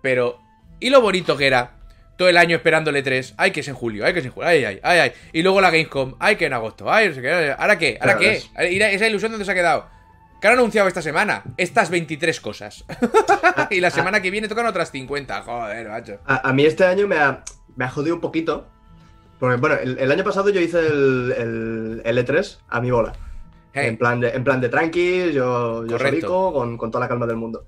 Pero, 0.02 0.40
¿y 0.80 0.90
lo 0.90 1.02
bonito 1.02 1.36
que 1.38 1.48
era 1.48 1.72
todo 2.18 2.30
el 2.30 2.38
año 2.38 2.56
esperándole 2.56 3.04
3. 3.04 3.36
Ay, 3.38 3.52
que 3.52 3.60
es 3.60 3.68
en 3.68 3.76
julio, 3.76 4.04
ay, 4.04 4.12
que 4.14 4.20
es 4.20 4.26
en 4.26 4.32
julio, 4.32 4.50
ay, 4.50 4.66
ay, 4.66 4.80
ay, 4.82 5.00
ay. 5.00 5.12
Y 5.34 5.44
luego 5.44 5.62
la 5.62 5.70
Gamescom, 5.70 6.16
ay, 6.20 6.36
que 6.36 6.48
en 6.48 6.54
agosto, 6.54 6.92
ay, 6.92 7.10
no 7.10 7.14
sé 7.14 7.22
qué. 7.22 7.54
¿Ahora 7.56 7.78
qué? 7.78 7.98
¿Ahora 8.02 8.18
qué? 8.18 8.32
es- 8.38 8.72
¿Y 8.72 8.80
la- 8.80 8.90
esa 8.90 9.06
ilusión 9.08 9.32
dónde 9.32 9.46
se 9.46 9.52
ha 9.52 9.54
quedado? 9.54 9.88
¿Qué 10.42 10.48
han 10.48 10.54
anunciado 10.54 10.88
esta 10.88 11.04
semana? 11.04 11.44
Estas 11.58 11.92
23 11.92 12.42
cosas. 12.42 12.86
y 13.70 13.80
la 13.80 13.92
semana 13.92 14.20
que 14.22 14.32
viene 14.32 14.48
tocan 14.48 14.66
otras 14.66 14.90
50. 14.92 15.42
Joder, 15.44 15.90
macho. 15.90 16.20
A, 16.26 16.50
a 16.50 16.54
mí 16.54 16.66
este 16.66 16.86
año 16.86 17.08
me 17.08 17.18
ha, 17.18 17.44
me 17.76 17.86
ha 17.86 17.90
jodido 17.90 18.16
un 18.16 18.22
poquito. 18.22 18.68
Porque, 19.40 19.58
bueno, 19.58 19.76
el, 19.76 19.98
el 20.00 20.12
año 20.12 20.24
pasado 20.24 20.50
yo 20.50 20.60
hice 20.60 20.80
el, 20.80 21.34
el, 21.38 22.02
el 22.04 22.26
E3 22.26 22.60
a 22.70 22.82
mi 22.82 22.92
bola. 22.92 23.14
Hey, 23.74 23.88
En, 23.88 23.98
plan 23.98 24.20
de, 24.20 24.30
en 24.30 24.44
plan 24.44 24.60
de 24.60 24.70
tranqui, 24.70 25.32
yo, 25.32 25.86
yo 25.86 26.00
solico, 26.00 26.54
con, 26.54 26.78
con 26.78 26.90
toda 26.90 27.06
la 27.06 27.10
calma 27.10 27.28
del 27.28 27.36
mundo. 27.36 27.66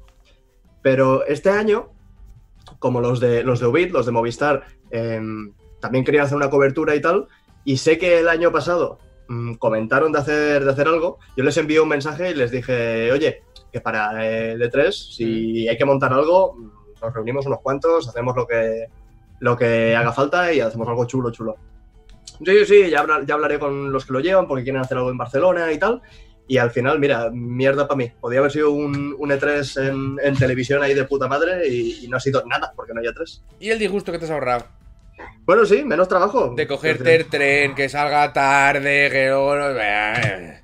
Pero 0.81 1.25
este 1.25 1.49
año, 1.49 1.89
como 2.79 3.01
los 3.01 3.19
de 3.19 3.43
los 3.43 3.59
de 3.59 3.67
Ubit, 3.67 3.91
los 3.91 4.05
de 4.05 4.11
Movistar, 4.11 4.63
em, 4.89 5.53
también 5.79 6.03
querían 6.03 6.25
hacer 6.25 6.37
una 6.37 6.49
cobertura 6.49 6.95
y 6.95 7.01
tal. 7.01 7.27
Y 7.65 7.77
sé 7.77 7.97
que 7.97 8.19
el 8.19 8.29
año 8.29 8.51
pasado 8.51 8.97
mm, 9.27 9.55
comentaron 9.55 10.11
de 10.11 10.19
hacer, 10.19 10.65
de 10.65 10.71
hacer 10.71 10.87
algo. 10.87 11.19
Yo 11.37 11.43
les 11.43 11.57
envié 11.57 11.79
un 11.79 11.89
mensaje 11.89 12.31
y 12.31 12.33
les 12.33 12.49
dije, 12.49 13.11
oye, 13.11 13.43
que 13.71 13.81
para 13.81 14.25
el 14.25 14.61
E3, 14.61 14.91
si 14.91 15.67
hay 15.67 15.77
que 15.77 15.85
montar 15.85 16.13
algo, 16.13 16.55
mm, 16.55 16.71
nos 17.01 17.13
reunimos 17.13 17.45
unos 17.45 17.59
cuantos, 17.61 18.07
hacemos 18.07 18.35
lo 18.35 18.47
que, 18.47 18.87
lo 19.39 19.57
que 19.57 19.95
haga 19.95 20.11
falta 20.13 20.51
y 20.53 20.59
hacemos 20.61 20.87
algo 20.87 21.05
chulo, 21.05 21.31
chulo. 21.31 21.55
Sí, 22.45 22.65
sí, 22.65 22.89
ya, 22.89 23.05
ya 23.25 23.33
hablaré 23.33 23.59
con 23.59 23.91
los 23.91 24.05
que 24.05 24.13
lo 24.13 24.19
llevan 24.19 24.47
porque 24.47 24.63
quieren 24.63 24.81
hacer 24.81 24.97
algo 24.97 25.09
en 25.09 25.17
Barcelona 25.17 25.71
y 25.71 25.77
tal. 25.77 26.01
Y 26.47 26.57
al 26.57 26.71
final, 26.71 26.97
mira, 26.99 27.29
mierda 27.31 27.87
para 27.87 27.97
mí. 27.97 28.11
Podía 28.19 28.39
haber 28.39 28.51
sido 28.51 28.71
un, 28.71 29.15
un 29.19 29.29
E3 29.29 29.87
en, 29.89 30.17
en 30.25 30.35
televisión 30.35 30.81
ahí 30.81 30.93
de 30.95 31.03
puta 31.03 31.27
madre 31.27 31.67
y, 31.67 32.05
y 32.05 32.07
no 32.07 32.17
ha 32.17 32.19
sido 32.19 32.43
nada 32.47 32.73
porque 32.75 32.93
no 32.93 33.01
hay 33.01 33.07
E3. 33.07 33.41
¿Y 33.59 33.69
el 33.69 33.77
disgusto 33.77 34.11
que 34.11 34.17
te 34.19 34.25
has 34.25 34.31
ahorrado? 34.31 34.65
Bueno, 35.45 35.65
sí, 35.65 35.83
menos 35.83 36.07
trabajo. 36.07 36.53
De 36.55 36.65
cogerte 36.65 37.15
el 37.15 37.25
tren, 37.27 37.75
que 37.75 37.89
salga 37.89 38.31
tarde, 38.33 39.09
que 39.11 39.27
eh, 39.27 40.63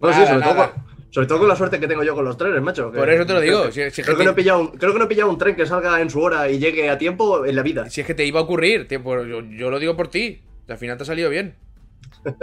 Bueno, 0.00 0.16
sí, 0.16 0.26
sobre, 0.26 0.42
todo, 0.42 0.54
nada. 0.54 0.72
con- 0.72 0.91
sobre 1.12 1.28
todo 1.28 1.38
con 1.38 1.48
la 1.48 1.54
suerte 1.54 1.78
que 1.78 1.86
tengo 1.86 2.02
yo 2.02 2.14
con 2.16 2.24
los 2.24 2.36
trenes, 2.36 2.60
macho. 2.60 2.90
Por 2.90 3.08
eso 3.08 3.24
te 3.24 3.32
lo 3.34 3.40
digo. 3.40 3.66
Si, 3.66 3.72
si 3.72 3.80
es 3.82 3.94
que 3.94 4.02
Creo 4.02 4.16
que, 4.16 4.24
no 4.24 4.30
he 4.32 4.34
pillado 4.34 4.60
un, 4.60 4.68
creo 4.68 4.92
que 4.92 4.98
no 4.98 5.04
he 5.04 5.08
pillado 5.08 5.30
un 5.30 5.38
tren 5.38 5.54
que 5.54 5.64
salga 5.66 6.00
en 6.00 6.10
su 6.10 6.20
hora 6.20 6.50
y 6.50 6.58
llegue 6.58 6.90
a 6.90 6.98
tiempo 6.98 7.46
en 7.46 7.54
la 7.54 7.62
vida. 7.62 7.88
si 7.88 8.00
es 8.00 8.06
que 8.06 8.14
te 8.14 8.24
iba 8.26 8.40
a 8.40 8.42
ocurrir, 8.42 8.88
por- 9.02 9.24
yo, 9.26 9.42
yo 9.42 9.70
lo 9.70 9.78
digo 9.78 9.94
por 9.96 10.08
ti. 10.08 10.42
Al 10.68 10.78
final 10.78 10.96
te 10.96 11.04
ha 11.04 11.06
salido 11.06 11.30
bien. 11.30 11.54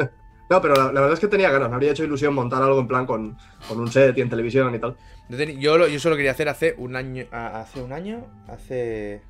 No, 0.52 0.60
pero 0.64 0.74
la, 0.74 0.86
la 0.86 1.02
verdad 1.02 1.14
es 1.14 1.20
que 1.20 1.28
tenía 1.28 1.52
ganas. 1.52 1.70
Me 1.70 1.76
habría 1.76 1.92
hecho 1.92 2.04
ilusión 2.04 2.34
montar 2.34 2.64
algo 2.64 2.80
en 2.80 2.88
plan 2.88 3.06
con, 3.06 3.38
con 3.68 3.80
un 3.80 3.88
set 3.92 4.18
y 4.18 4.22
en 4.22 4.30
televisión 4.32 4.74
y 4.74 4.80
tal. 4.80 4.96
Yo, 5.30 5.38
yo, 5.38 5.78
lo- 5.78 5.88
yo 5.88 6.00
solo 6.00 6.16
quería 6.16 6.32
hacer 6.32 6.50
hace 6.50 6.74
un 6.80 6.96
año. 6.96 7.26
¿Hace 7.32 7.84
un 7.84 7.94
año? 7.94 8.26
Hace. 8.48 9.22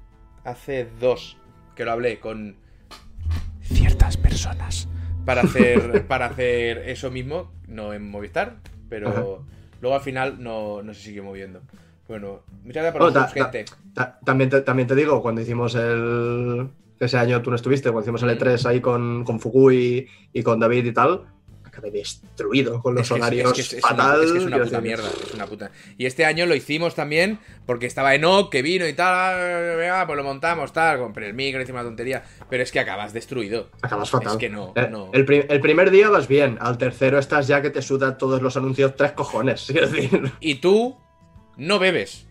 Hace 0.46 0.88
dos. 0.98 1.36
Que 1.76 1.84
lo 1.84 1.92
hablé 1.92 2.22
con. 2.22 2.56
Ciertas 3.62 4.16
personas. 4.16 4.88
Para 5.26 5.42
hacer. 5.42 6.06
para 6.08 6.28
hacer 6.28 6.90
eso 6.90 7.12
mismo. 7.12 7.52
No 7.68 7.94
en 7.94 8.10
Movistar. 8.10 8.56
Pero. 8.90 9.10
Ajá. 9.10 9.24
Luego 9.82 9.96
al 9.96 10.02
final 10.02 10.44
no, 10.44 10.82
no 10.82 10.94
se 10.94 11.02
siguió 11.02 11.24
moviendo. 11.24 11.62
Bueno, 12.08 12.42
muchas 12.64 12.84
gracias 12.84 12.92
por 12.94 13.02
Bueno, 13.04 13.06
los 13.06 13.14
ta- 13.14 13.30
subs, 13.30 13.52
gente. 13.52 13.66
Ta- 13.94 14.20
también, 14.26 14.50
te, 14.50 14.62
también 14.62 14.88
te 14.88 14.96
digo, 14.96 15.22
cuando 15.22 15.42
hicimos 15.42 15.76
el. 15.76 16.68
Ese 17.00 17.18
año 17.18 17.42
tú 17.42 17.50
no 17.50 17.56
estuviste, 17.56 17.90
cuando 17.92 18.02
hicimos 18.02 18.24
el 18.24 18.38
E3 18.38 18.66
ahí 18.66 18.82
con, 18.82 19.24
con 19.24 19.40
Fukui 19.40 20.06
y 20.34 20.44
con 20.44 20.60
David 20.60 20.86
y 20.86 20.92
tal, 20.92 21.22
destruido 21.82 22.82
con 22.82 22.96
los 22.96 23.04
Es 23.04 23.10
que 23.10 23.16
es- 23.16 23.22
horarios 23.22 23.50
es 23.52 23.54
que 23.56 23.62
es- 23.62 23.74
es 23.74 23.92
una- 23.92 24.04
fatal. 24.04 24.22
que 24.34 24.40
una 24.40 24.64
puta 24.64 24.82
mierda, 24.82 25.10
es 25.28 25.34
una 25.34 25.46
puta. 25.46 25.72
Y 25.98 26.06
este 26.06 26.26
año 26.26 26.46
lo 26.46 26.56
hicimos 26.56 26.96
también 26.96 27.40
porque 27.66 27.86
estaba 27.86 28.16
Enoch, 28.16 28.50
que 28.52 28.62
vino 28.62 28.88
y 28.88 28.94
tal, 28.94 29.82
ah, 29.92 30.04
pues 30.06 30.18
lo 30.18 30.24
montamos, 30.24 30.74
tal, 30.74 31.00
compré 31.00 31.28
el 31.28 31.34
micro, 31.34 31.62
hicimos 31.62 31.82
la 31.84 31.88
tontería, 31.88 32.24
pero 32.50 32.64
es 32.64 32.72
que 32.72 32.80
acabas 32.80 33.14
destruido. 33.14 33.70
Acabas 33.82 34.10
fatal. 34.10 34.34
Es 34.34 34.38
que 34.38 34.50
no, 34.50 34.74
Eh, 34.76 34.88
no. 34.90 35.10
El, 35.14 35.26
pri- 35.26 35.46
el 35.50 35.60
primer 35.62 35.92
día 35.92 36.10
vas 36.10 36.28
bien, 36.28 36.58
al 36.62 36.78
tercero 36.78 37.20
estás 37.20 37.48
ya 37.48 37.62
que 37.62 37.70
te 37.70 37.82
sudan 37.82 38.18
todos 38.18 38.42
los 38.42 38.56
anuncios 38.58 38.96
tres 38.96 39.12
cojones. 39.14 39.68
Decir, 39.74 40.32
Y 40.40 40.56
tú 40.56 40.98
no 41.58 41.80
bebes. 41.80 42.26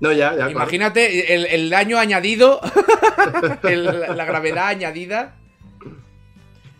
no, 0.00 0.10
ya, 0.12 0.30
ya. 0.30 0.34
claro. 0.36 0.50
Imagínate 0.52 1.34
el, 1.34 1.46
el 1.46 1.70
daño 1.70 1.98
añadido, 1.98 2.60
el- 3.62 3.84
la 4.16 4.24
gravedad 4.24 4.68
añadida. 4.68 5.36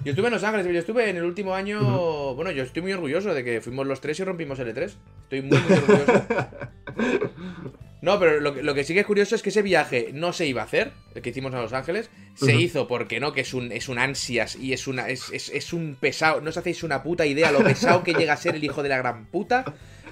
Yo 0.04 0.10
estuve 0.10 0.26
en 0.28 0.32
Los 0.34 0.42
Ángeles, 0.42 0.66
yo 0.66 0.78
estuve 0.80 1.08
en 1.10 1.16
el 1.16 1.22
último 1.24 1.54
año. 1.54 2.34
Bueno, 2.34 2.50
yo 2.50 2.64
estoy 2.64 2.82
muy 2.82 2.92
orgulloso 2.92 3.32
de 3.34 3.44
que 3.44 3.60
fuimos 3.60 3.86
los 3.86 4.00
tres 4.00 4.18
y 4.18 4.24
rompimos 4.24 4.58
el 4.58 4.74
E3. 4.74 4.90
Estoy 5.24 5.42
muy, 5.42 5.58
muy 5.58 5.72
orgulloso. 5.78 6.26
No, 8.02 8.18
pero 8.18 8.40
lo, 8.40 8.52
que- 8.52 8.64
lo 8.64 8.74
que 8.74 8.82
sí 8.82 8.94
que 8.94 9.00
es 9.00 9.06
curioso 9.06 9.36
es 9.36 9.42
que 9.42 9.50
ese 9.50 9.62
viaje 9.62 10.10
no 10.12 10.32
se 10.32 10.44
iba 10.44 10.60
a 10.60 10.64
hacer, 10.64 10.90
el 11.14 11.22
que 11.22 11.30
hicimos 11.30 11.54
a 11.54 11.62
Los 11.62 11.72
Ángeles. 11.72 12.10
Se 12.34 12.46
Ujú. 12.50 12.58
hizo 12.60 12.88
porque 12.88 13.20
no, 13.20 13.32
que 13.32 13.42
es 13.42 13.54
un, 13.54 13.70
es 13.70 13.88
un 13.88 13.96
ansias 14.00 14.56
y 14.56 14.72
es, 14.72 14.88
una, 14.88 15.08
es, 15.08 15.30
es, 15.32 15.50
es 15.50 15.72
un 15.72 15.96
pesado. 16.00 16.40
No 16.40 16.50
os 16.50 16.56
hacéis 16.56 16.82
una 16.82 17.04
puta 17.04 17.24
idea 17.26 17.52
lo 17.52 17.62
pesado 17.62 18.02
que 18.02 18.12
llega 18.12 18.32
a 18.32 18.36
ser 18.36 18.56
el 18.56 18.64
hijo 18.64 18.82
de 18.82 18.88
la 18.88 18.98
gran 18.98 19.26
puta. 19.26 19.64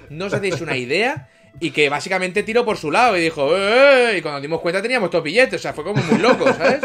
No 0.09 0.27
os 0.27 0.33
hacéis 0.33 0.61
una 0.61 0.77
idea. 0.77 1.27
Y 1.59 1.71
que 1.71 1.89
básicamente 1.89 2.43
tiró 2.43 2.63
por 2.63 2.77
su 2.77 2.91
lado 2.91 3.17
y 3.17 3.21
dijo, 3.23 3.49
¡eh! 3.57 4.15
Y 4.17 4.21
cuando 4.21 4.37
nos 4.37 4.41
dimos 4.43 4.61
cuenta 4.61 4.81
teníamos 4.81 5.09
todos 5.09 5.25
billetes, 5.25 5.55
o 5.59 5.61
sea, 5.61 5.73
fue 5.73 5.83
como 5.83 6.01
muy 6.01 6.17
loco, 6.17 6.45
¿sabes? 6.53 6.79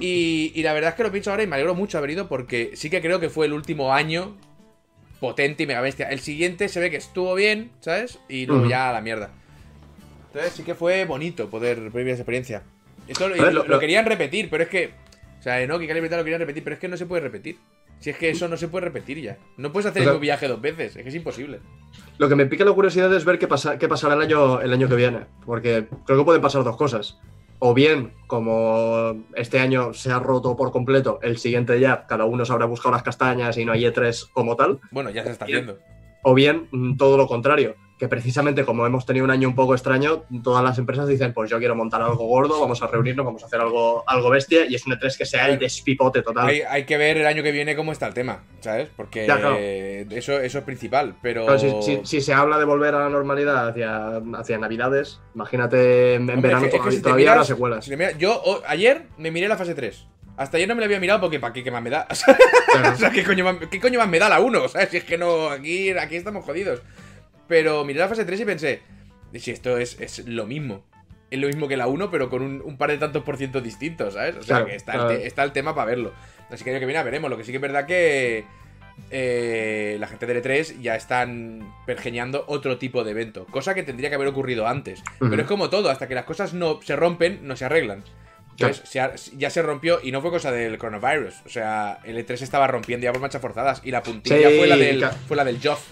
Y, 0.00 0.52
y 0.54 0.62
la 0.62 0.72
verdad 0.72 0.90
es 0.90 0.96
que 0.96 1.02
lo 1.02 1.10
pienso 1.10 1.30
ahora 1.30 1.42
y 1.42 1.46
me 1.46 1.56
alegro 1.56 1.74
mucho 1.74 1.98
haber 1.98 2.10
ido 2.10 2.28
porque 2.28 2.72
sí 2.74 2.90
que 2.90 3.00
creo 3.00 3.20
que 3.20 3.30
fue 3.30 3.46
el 3.46 3.52
último 3.52 3.92
año 3.92 4.36
potente 5.20 5.62
y 5.62 5.66
mega 5.66 5.80
bestia. 5.80 6.08
El 6.10 6.20
siguiente 6.20 6.68
se 6.68 6.80
ve 6.80 6.90
que 6.90 6.96
estuvo 6.96 7.34
bien, 7.34 7.70
¿sabes? 7.80 8.18
Y 8.28 8.46
luego 8.46 8.66
ya 8.66 8.90
a 8.90 8.92
la 8.92 9.00
mierda. 9.00 9.30
Entonces 10.26 10.52
sí 10.52 10.62
que 10.64 10.74
fue 10.74 11.04
bonito 11.04 11.48
poder 11.48 11.80
vivir 11.90 12.08
esa 12.08 12.22
experiencia. 12.22 12.62
Esto 13.08 13.28
lo, 13.28 13.78
querían 13.78 14.04
repetir, 14.04 14.48
pero 14.50 14.64
es 14.64 14.68
que. 14.68 14.92
O 15.38 15.42
sea, 15.42 15.64
no, 15.66 15.78
que 15.78 15.86
Metal 16.00 16.18
lo 16.18 16.24
querían 16.24 16.40
repetir, 16.40 16.64
pero 16.64 16.74
es 16.74 16.80
que 16.80 16.88
no 16.88 16.96
se 16.96 17.06
puede 17.06 17.22
repetir. 17.22 17.56
Si 18.00 18.10
es 18.10 18.16
que 18.16 18.30
eso 18.30 18.48
no 18.48 18.56
se 18.56 18.68
puede 18.68 18.86
repetir 18.86 19.20
ya. 19.20 19.38
No 19.56 19.72
puedes 19.72 19.86
hacer 19.86 20.02
O 20.02 20.04
sea- 20.04 20.12
el 20.12 20.16
mismo 20.16 20.20
viaje 20.20 20.48
dos 20.48 20.60
veces, 20.60 20.96
es 20.96 21.02
que 21.02 21.08
es 21.08 21.14
imposible. 21.14 21.60
Lo 22.18 22.28
que 22.28 22.34
me 22.34 22.46
pica 22.46 22.64
la 22.64 22.72
curiosidad 22.72 23.14
es 23.14 23.24
ver 23.24 23.38
qué, 23.38 23.46
pasa, 23.46 23.78
qué 23.78 23.88
pasará 23.88 24.14
el 24.14 24.22
año, 24.22 24.60
el 24.60 24.72
año 24.72 24.88
que 24.88 24.96
viene. 24.96 25.20
Porque 25.46 25.86
creo 26.04 26.18
que 26.18 26.24
pueden 26.24 26.42
pasar 26.42 26.64
dos 26.64 26.76
cosas. 26.76 27.18
O 27.58 27.72
bien, 27.74 28.12
como 28.26 29.24
este 29.34 29.58
año 29.58 29.94
se 29.94 30.10
ha 30.10 30.18
roto 30.18 30.56
por 30.56 30.72
completo, 30.72 31.18
el 31.22 31.38
siguiente 31.38 31.78
ya 31.80 32.06
cada 32.06 32.24
uno 32.24 32.44
se 32.44 32.52
habrá 32.52 32.66
buscado 32.66 32.92
las 32.92 33.02
castañas 33.02 33.56
y 33.56 33.64
no 33.64 33.72
hay 33.72 33.84
E3 33.84 34.30
como 34.32 34.56
tal. 34.56 34.80
Bueno, 34.90 35.10
ya 35.10 35.24
se 35.24 35.30
está 35.30 35.44
haciendo. 35.44 35.78
O 36.22 36.34
bien, 36.34 36.68
mm, 36.72 36.96
todo 36.96 37.16
lo 37.16 37.26
contrario. 37.26 37.76
Que 37.98 38.08
precisamente 38.08 38.64
como 38.64 38.84
hemos 38.86 39.06
tenido 39.06 39.24
un 39.24 39.30
año 39.30 39.46
un 39.48 39.54
poco 39.54 39.72
extraño, 39.72 40.24
todas 40.42 40.64
las 40.64 40.76
empresas 40.78 41.06
dicen, 41.06 41.32
pues 41.32 41.48
yo 41.48 41.58
quiero 41.60 41.76
montar 41.76 42.02
algo 42.02 42.26
gordo, 42.26 42.60
vamos 42.60 42.82
a 42.82 42.88
reunirnos, 42.88 43.24
vamos 43.24 43.42
a 43.44 43.46
hacer 43.46 43.60
algo, 43.60 44.02
algo 44.08 44.30
bestia, 44.30 44.66
y 44.66 44.74
es 44.74 44.84
un 44.84 44.94
E3 44.94 45.16
que 45.16 45.24
sea 45.24 45.48
el 45.48 45.60
despipote 45.60 46.20
total. 46.22 46.48
Hay, 46.48 46.62
hay 46.62 46.84
que 46.86 46.96
ver 46.96 47.18
el 47.18 47.26
año 47.26 47.44
que 47.44 47.52
viene 47.52 47.76
cómo 47.76 47.92
está 47.92 48.08
el 48.08 48.14
tema, 48.14 48.42
¿sabes? 48.60 48.88
Porque 48.96 49.28
Ya, 49.28 49.38
claro. 49.38 49.56
eso, 49.58 50.40
eso 50.40 50.58
es 50.58 50.64
principal, 50.64 51.14
pero... 51.22 51.44
Claro, 51.46 51.58
si, 51.60 51.70
si- 51.82 52.00
si 52.04 52.20
se 52.20 52.34
habla 52.34 52.58
de 52.58 52.64
volver 52.64 52.96
a 52.96 52.98
la 52.98 53.08
normalidad 53.10 53.68
hacia, 53.68 54.16
hacia 54.40 54.58
Navidades, 54.58 55.20
imagínate 55.36 56.14
en, 56.14 56.22
Hombre, 56.28 56.36
verano 56.48 56.64
es 56.66 56.70
que- 56.72 56.76
es 56.78 56.82
que 56.82 56.90
si 56.90 57.00
todavía 57.00 57.26
miras- 57.26 57.32
habrá 57.34 57.44
secuelas. 57.44 57.84
si 57.84 57.90
te 57.92 57.96
miras- 57.96 58.18
yo 58.18 58.42
ayer 58.66 59.02
me 59.18 59.30
miré 59.30 59.46
la 59.46 59.56
fase 59.56 59.74
3. 59.74 60.06
Hasta 60.36 60.56
ayer 60.56 60.68
no 60.68 60.74
me 60.74 60.80
la 60.80 60.86
había 60.86 60.98
mirado 60.98 61.20
porque 61.20 61.38
¿para 61.38 61.52
qué, 61.52 61.62
qué 61.62 61.70
más 61.70 61.80
me 61.82 61.90
da? 61.90 62.08
O 62.92 62.96
sea, 62.96 63.10
¿qué, 63.12 63.22
coño 63.22 63.44
más, 63.44 63.56
¿qué 63.70 63.78
coño 63.80 64.00
más 64.00 64.08
me 64.08 64.18
da 64.18 64.28
la 64.28 64.40
1? 64.40 64.66
¿Sabes? 64.66 64.88
Si 64.88 64.96
es 64.96 65.04
que 65.04 65.16
no, 65.16 65.48
aquí, 65.48 65.90
aquí 65.92 66.16
estamos 66.16 66.44
jodidos. 66.44 66.82
Pero 67.48 67.84
miré 67.84 67.98
la 68.00 68.08
fase 68.08 68.24
3 68.24 68.40
y 68.40 68.44
pensé, 68.44 68.82
"¿Y 69.32 69.38
si 69.40 69.50
esto 69.50 69.78
es, 69.78 70.00
es 70.00 70.26
lo 70.26 70.46
mismo. 70.46 70.84
Es 71.30 71.38
lo 71.40 71.46
mismo 71.48 71.66
que 71.68 71.76
la 71.76 71.86
1, 71.88 72.10
pero 72.10 72.30
con 72.30 72.42
un, 72.42 72.62
un 72.64 72.76
par 72.78 72.90
de 72.90 72.98
tantos 72.98 73.22
por 73.24 73.36
ciento 73.36 73.60
distintos, 73.60 74.14
¿sabes? 74.14 74.36
O 74.36 74.42
sea, 74.42 74.56
Claro, 74.56 74.66
que 74.66 74.76
está, 74.76 74.92
claro. 74.92 75.10
el 75.10 75.22
está 75.22 75.42
el 75.42 75.52
tema 75.52 75.74
para 75.74 75.86
verlo. 75.86 76.12
Así 76.50 76.62
que 76.62 76.70
el 76.70 76.76
año 76.76 76.80
que 76.80 76.86
viene 76.86 77.02
veremos. 77.02 77.30
Lo 77.30 77.36
que 77.36 77.44
sí 77.44 77.50
que 77.50 77.56
es 77.56 77.62
verdad 77.62 77.86
que 77.86 78.44
eh, 79.10 79.96
la 79.98 80.06
gente 80.06 80.26
de 80.26 80.42
E3 80.42 80.80
ya 80.80 80.94
están 80.94 81.74
pergeñando 81.86 82.44
otro 82.46 82.78
tipo 82.78 83.02
de 83.04 83.10
evento. 83.10 83.46
Cosa 83.46 83.74
que 83.74 83.82
tendría 83.82 84.08
que 84.08 84.14
haber 84.16 84.28
ocurrido 84.28 84.66
antes. 84.68 85.02
Pero 85.18 85.42
es 85.42 85.48
como 85.48 85.68
todo, 85.70 85.90
hasta 85.90 86.06
que 86.08 86.14
las 86.14 86.24
cosas 86.24 86.54
no 86.54 86.80
se 86.82 86.94
rompen, 86.94 87.40
no 87.46 87.56
se 87.56 87.64
arreglan. 87.64 88.04
Entonces, 88.52 88.88
se 88.88 89.00
ha- 89.00 89.14
ya 89.36 89.50
se 89.50 89.62
rompió 89.62 89.98
y 90.00 90.12
no 90.12 90.20
fue 90.20 90.30
cosa 90.30 90.52
del 90.52 90.78
coronavirus. 90.78 91.34
O 91.44 91.48
sea, 91.48 91.98
el 92.04 92.16
E3 92.24 92.40
estaba 92.42 92.68
rompiendo 92.68 93.02
ya 93.04 93.12
por 93.12 93.20
marchas 93.20 93.42
forzadas. 93.42 93.80
Y 93.84 93.90
la 93.90 94.02
puntilla 94.02 94.48
Sí, 94.48 94.58
fue, 94.58 94.66
la 94.68 94.76
del, 94.76 95.00
ca- 95.00 95.10
fue 95.26 95.36
la 95.36 95.44
del 95.44 95.58
Joff. 95.60 95.84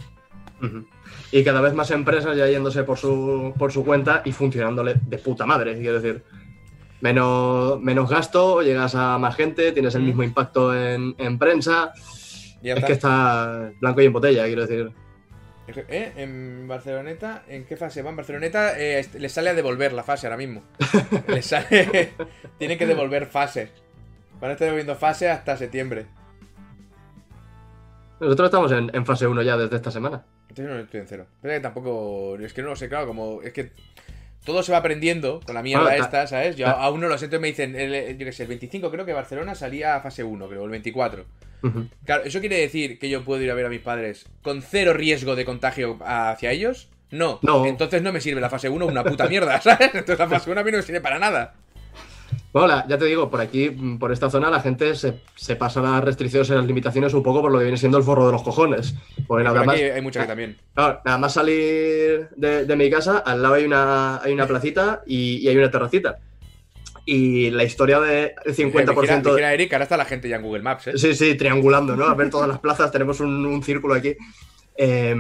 Ujú. 0.62 0.86
Y 1.32 1.42
cada 1.42 1.60
vez 1.62 1.72
más 1.74 1.90
empresas 1.90 2.36
ya 2.36 2.46
yéndose 2.46 2.84
por 2.84 2.98
su, 2.98 3.54
por 3.58 3.72
su 3.72 3.84
cuenta 3.84 4.20
y 4.24 4.32
funcionándole 4.32 4.94
de 5.06 5.18
puta 5.18 5.46
madre, 5.46 5.76
quiero 5.78 6.00
decir. 6.00 6.22
Menos, 7.00 7.80
menos 7.80 8.08
gasto, 8.08 8.62
llegas 8.62 8.94
a 8.94 9.18
más 9.18 9.34
gente, 9.34 9.72
tienes 9.72 9.94
el 9.96 10.02
Mm. 10.02 10.06
mismo 10.06 10.22
impacto 10.22 10.72
en, 10.76 11.14
en 11.18 11.38
prensa. 11.38 11.92
Ya 12.62 12.74
es 12.74 12.76
está. 12.78 12.86
que 12.86 12.92
está 12.92 13.72
blanco 13.80 14.00
y 14.02 14.06
en 14.06 14.12
botella, 14.12 14.44
quiero 14.44 14.66
decir. 14.66 14.92
¿Eh? 15.88 16.12
En 16.16 16.68
Barceloneta, 16.68 17.44
¿en 17.48 17.64
qué 17.64 17.76
fase 17.76 18.02
va? 18.02 18.10
En 18.10 18.16
Barceloneta 18.16 18.78
eh, 18.78 19.04
les 19.18 19.32
sale 19.32 19.50
a 19.50 19.54
devolver 19.54 19.92
la 19.94 20.02
fase 20.04 20.26
ahora 20.26 20.36
mismo. 20.36 20.62
les 21.28 21.46
sale. 21.46 22.12
Tienen 22.58 22.76
que 22.78 22.86
devolver 22.86 23.26
fase. 23.26 23.70
Van 24.40 24.50
a 24.50 24.52
estar 24.52 24.66
devolviendo 24.66 24.94
fase 24.96 25.30
hasta 25.30 25.56
septiembre. 25.56 26.06
Nosotros 28.20 28.46
estamos 28.46 28.70
en, 28.72 28.90
en 28.94 29.06
fase 29.06 29.26
1 29.26 29.42
ya 29.42 29.56
desde 29.56 29.76
esta 29.76 29.90
semana. 29.90 30.24
Entonces 30.52 30.74
no 30.74 30.80
estoy 30.80 31.00
en 31.00 31.06
cero. 31.08 31.26
Pero 31.40 31.54
que 31.54 31.60
tampoco. 31.60 32.36
Es 32.38 32.52
que 32.52 32.62
no 32.62 32.68
lo 32.68 32.76
sé, 32.76 32.88
claro, 32.88 33.06
como. 33.06 33.40
Es 33.42 33.52
que. 33.52 33.70
todo 34.44 34.62
se 34.62 34.72
va 34.72 34.78
aprendiendo 34.78 35.40
con 35.46 35.54
la 35.54 35.62
mierda 35.62 35.84
Bueno, 35.84 35.98
ta- 35.98 36.04
esta, 36.04 36.26
¿sabes? 36.26 36.56
Yo 36.56 36.66
aún 36.66 37.00
no 37.00 37.08
lo 37.08 37.16
sé, 37.16 37.26
entonces 37.26 37.40
me 37.42 37.48
dicen, 37.48 37.76
el- 37.76 38.18
yo 38.18 38.26
qué 38.26 38.32
sé, 38.32 38.42
el 38.42 38.48
25 38.48 38.90
creo 38.90 39.06
que 39.06 39.12
Barcelona 39.12 39.54
salía 39.54 39.94
a 39.96 40.00
fase 40.00 40.24
1, 40.24 40.48
creo, 40.48 40.64
el 40.64 40.70
24. 40.70 41.24
Ujú. 41.62 41.86
Claro, 42.04 42.24
¿eso 42.24 42.40
quiere 42.40 42.56
decir 42.58 42.98
que 42.98 43.08
yo 43.08 43.22
puedo 43.24 43.40
ir 43.40 43.50
a 43.50 43.54
ver 43.54 43.66
a 43.66 43.68
mis 43.68 43.80
padres 43.80 44.26
con 44.42 44.62
cero 44.62 44.92
riesgo 44.94 45.36
de 45.36 45.44
contagio 45.44 45.96
hacia 46.04 46.50
ellos? 46.50 46.88
No. 47.12 47.38
No. 47.42 47.64
Entonces 47.66 48.02
no 48.02 48.12
me 48.12 48.20
sirve 48.20 48.40
la 48.40 48.50
fase 48.50 48.68
1 48.68 48.84
una 48.86 49.04
puta 49.04 49.28
mierda, 49.28 49.60
¿sabes? 49.62 49.90
Entonces 49.94 50.18
la 50.18 50.28
fase 50.28 50.50
1 50.50 50.60
a 50.60 50.64
mí 50.64 50.70
no 50.72 50.78
me 50.78 50.82
sirve 50.82 51.00
para 51.00 51.18
nada. 51.20 51.54
Bueno, 52.52 52.84
ya 52.86 52.98
te 52.98 53.06
digo, 53.06 53.30
por 53.30 53.40
aquí, 53.40 53.70
mm, 53.70 53.98
por 53.98 54.12
esta 54.12 54.28
zona, 54.28 54.50
la 54.50 54.60
gente 54.60 54.94
se, 54.94 55.14
se 55.36 55.56
pasa 55.56 55.80
las 55.80 56.04
restricciones 56.04 56.50
y 56.50 56.52
las 56.52 56.66
limitaciones 56.66 57.14
un 57.14 57.22
poco 57.22 57.40
por 57.40 57.50
lo 57.50 57.58
que 57.58 57.64
viene 57.64 57.78
siendo 57.78 57.96
el 57.96 58.04
forro 58.04 58.26
de 58.26 58.32
los 58.32 58.42
cojones. 58.42 58.94
Porque 59.26 59.42
nada 59.44 59.54
Pero 59.54 59.66
más, 59.66 59.74
aquí 59.76 59.84
hay 59.84 60.02
mucha 60.02 60.20
que 60.20 60.26
también. 60.26 60.58
claro, 60.74 61.00
nada 61.04 61.16
más 61.18 61.32
salir 61.32 62.28
de, 62.36 62.66
de 62.66 62.76
mi 62.76 62.90
casa, 62.90 63.18
al 63.18 63.40
lado 63.40 63.54
hay 63.54 63.64
una, 63.64 64.20
hay 64.22 64.32
una 64.34 64.46
placita 64.46 65.02
y, 65.06 65.36
y 65.38 65.48
hay 65.48 65.56
una 65.56 65.70
terracita. 65.70 66.18
Y 67.06 67.50
la 67.50 67.64
historia 67.64 67.98
del 68.00 68.32
50%. 68.44 68.54
Vigila, 69.00 69.16
de- 69.16 69.30
vigila, 69.30 69.54
Eric, 69.54 69.72
ahora 69.72 69.84
está 69.84 69.96
la 69.96 70.04
gente 70.04 70.28
ya 70.28 70.36
en 70.36 70.42
Google 70.42 70.62
Maps, 70.62 70.86
¿eh? 70.88 70.98
Sí, 70.98 71.14
sí, 71.14 71.34
triangulando, 71.34 71.96
¿no? 71.96 72.04
A 72.04 72.14
ver 72.14 72.28
todas 72.30 72.48
las 72.48 72.60
plazas, 72.60 72.92
tenemos 72.92 73.18
un, 73.20 73.44
un 73.46 73.62
círculo 73.62 73.94
aquí. 73.94 74.14
Eh, 74.76 75.16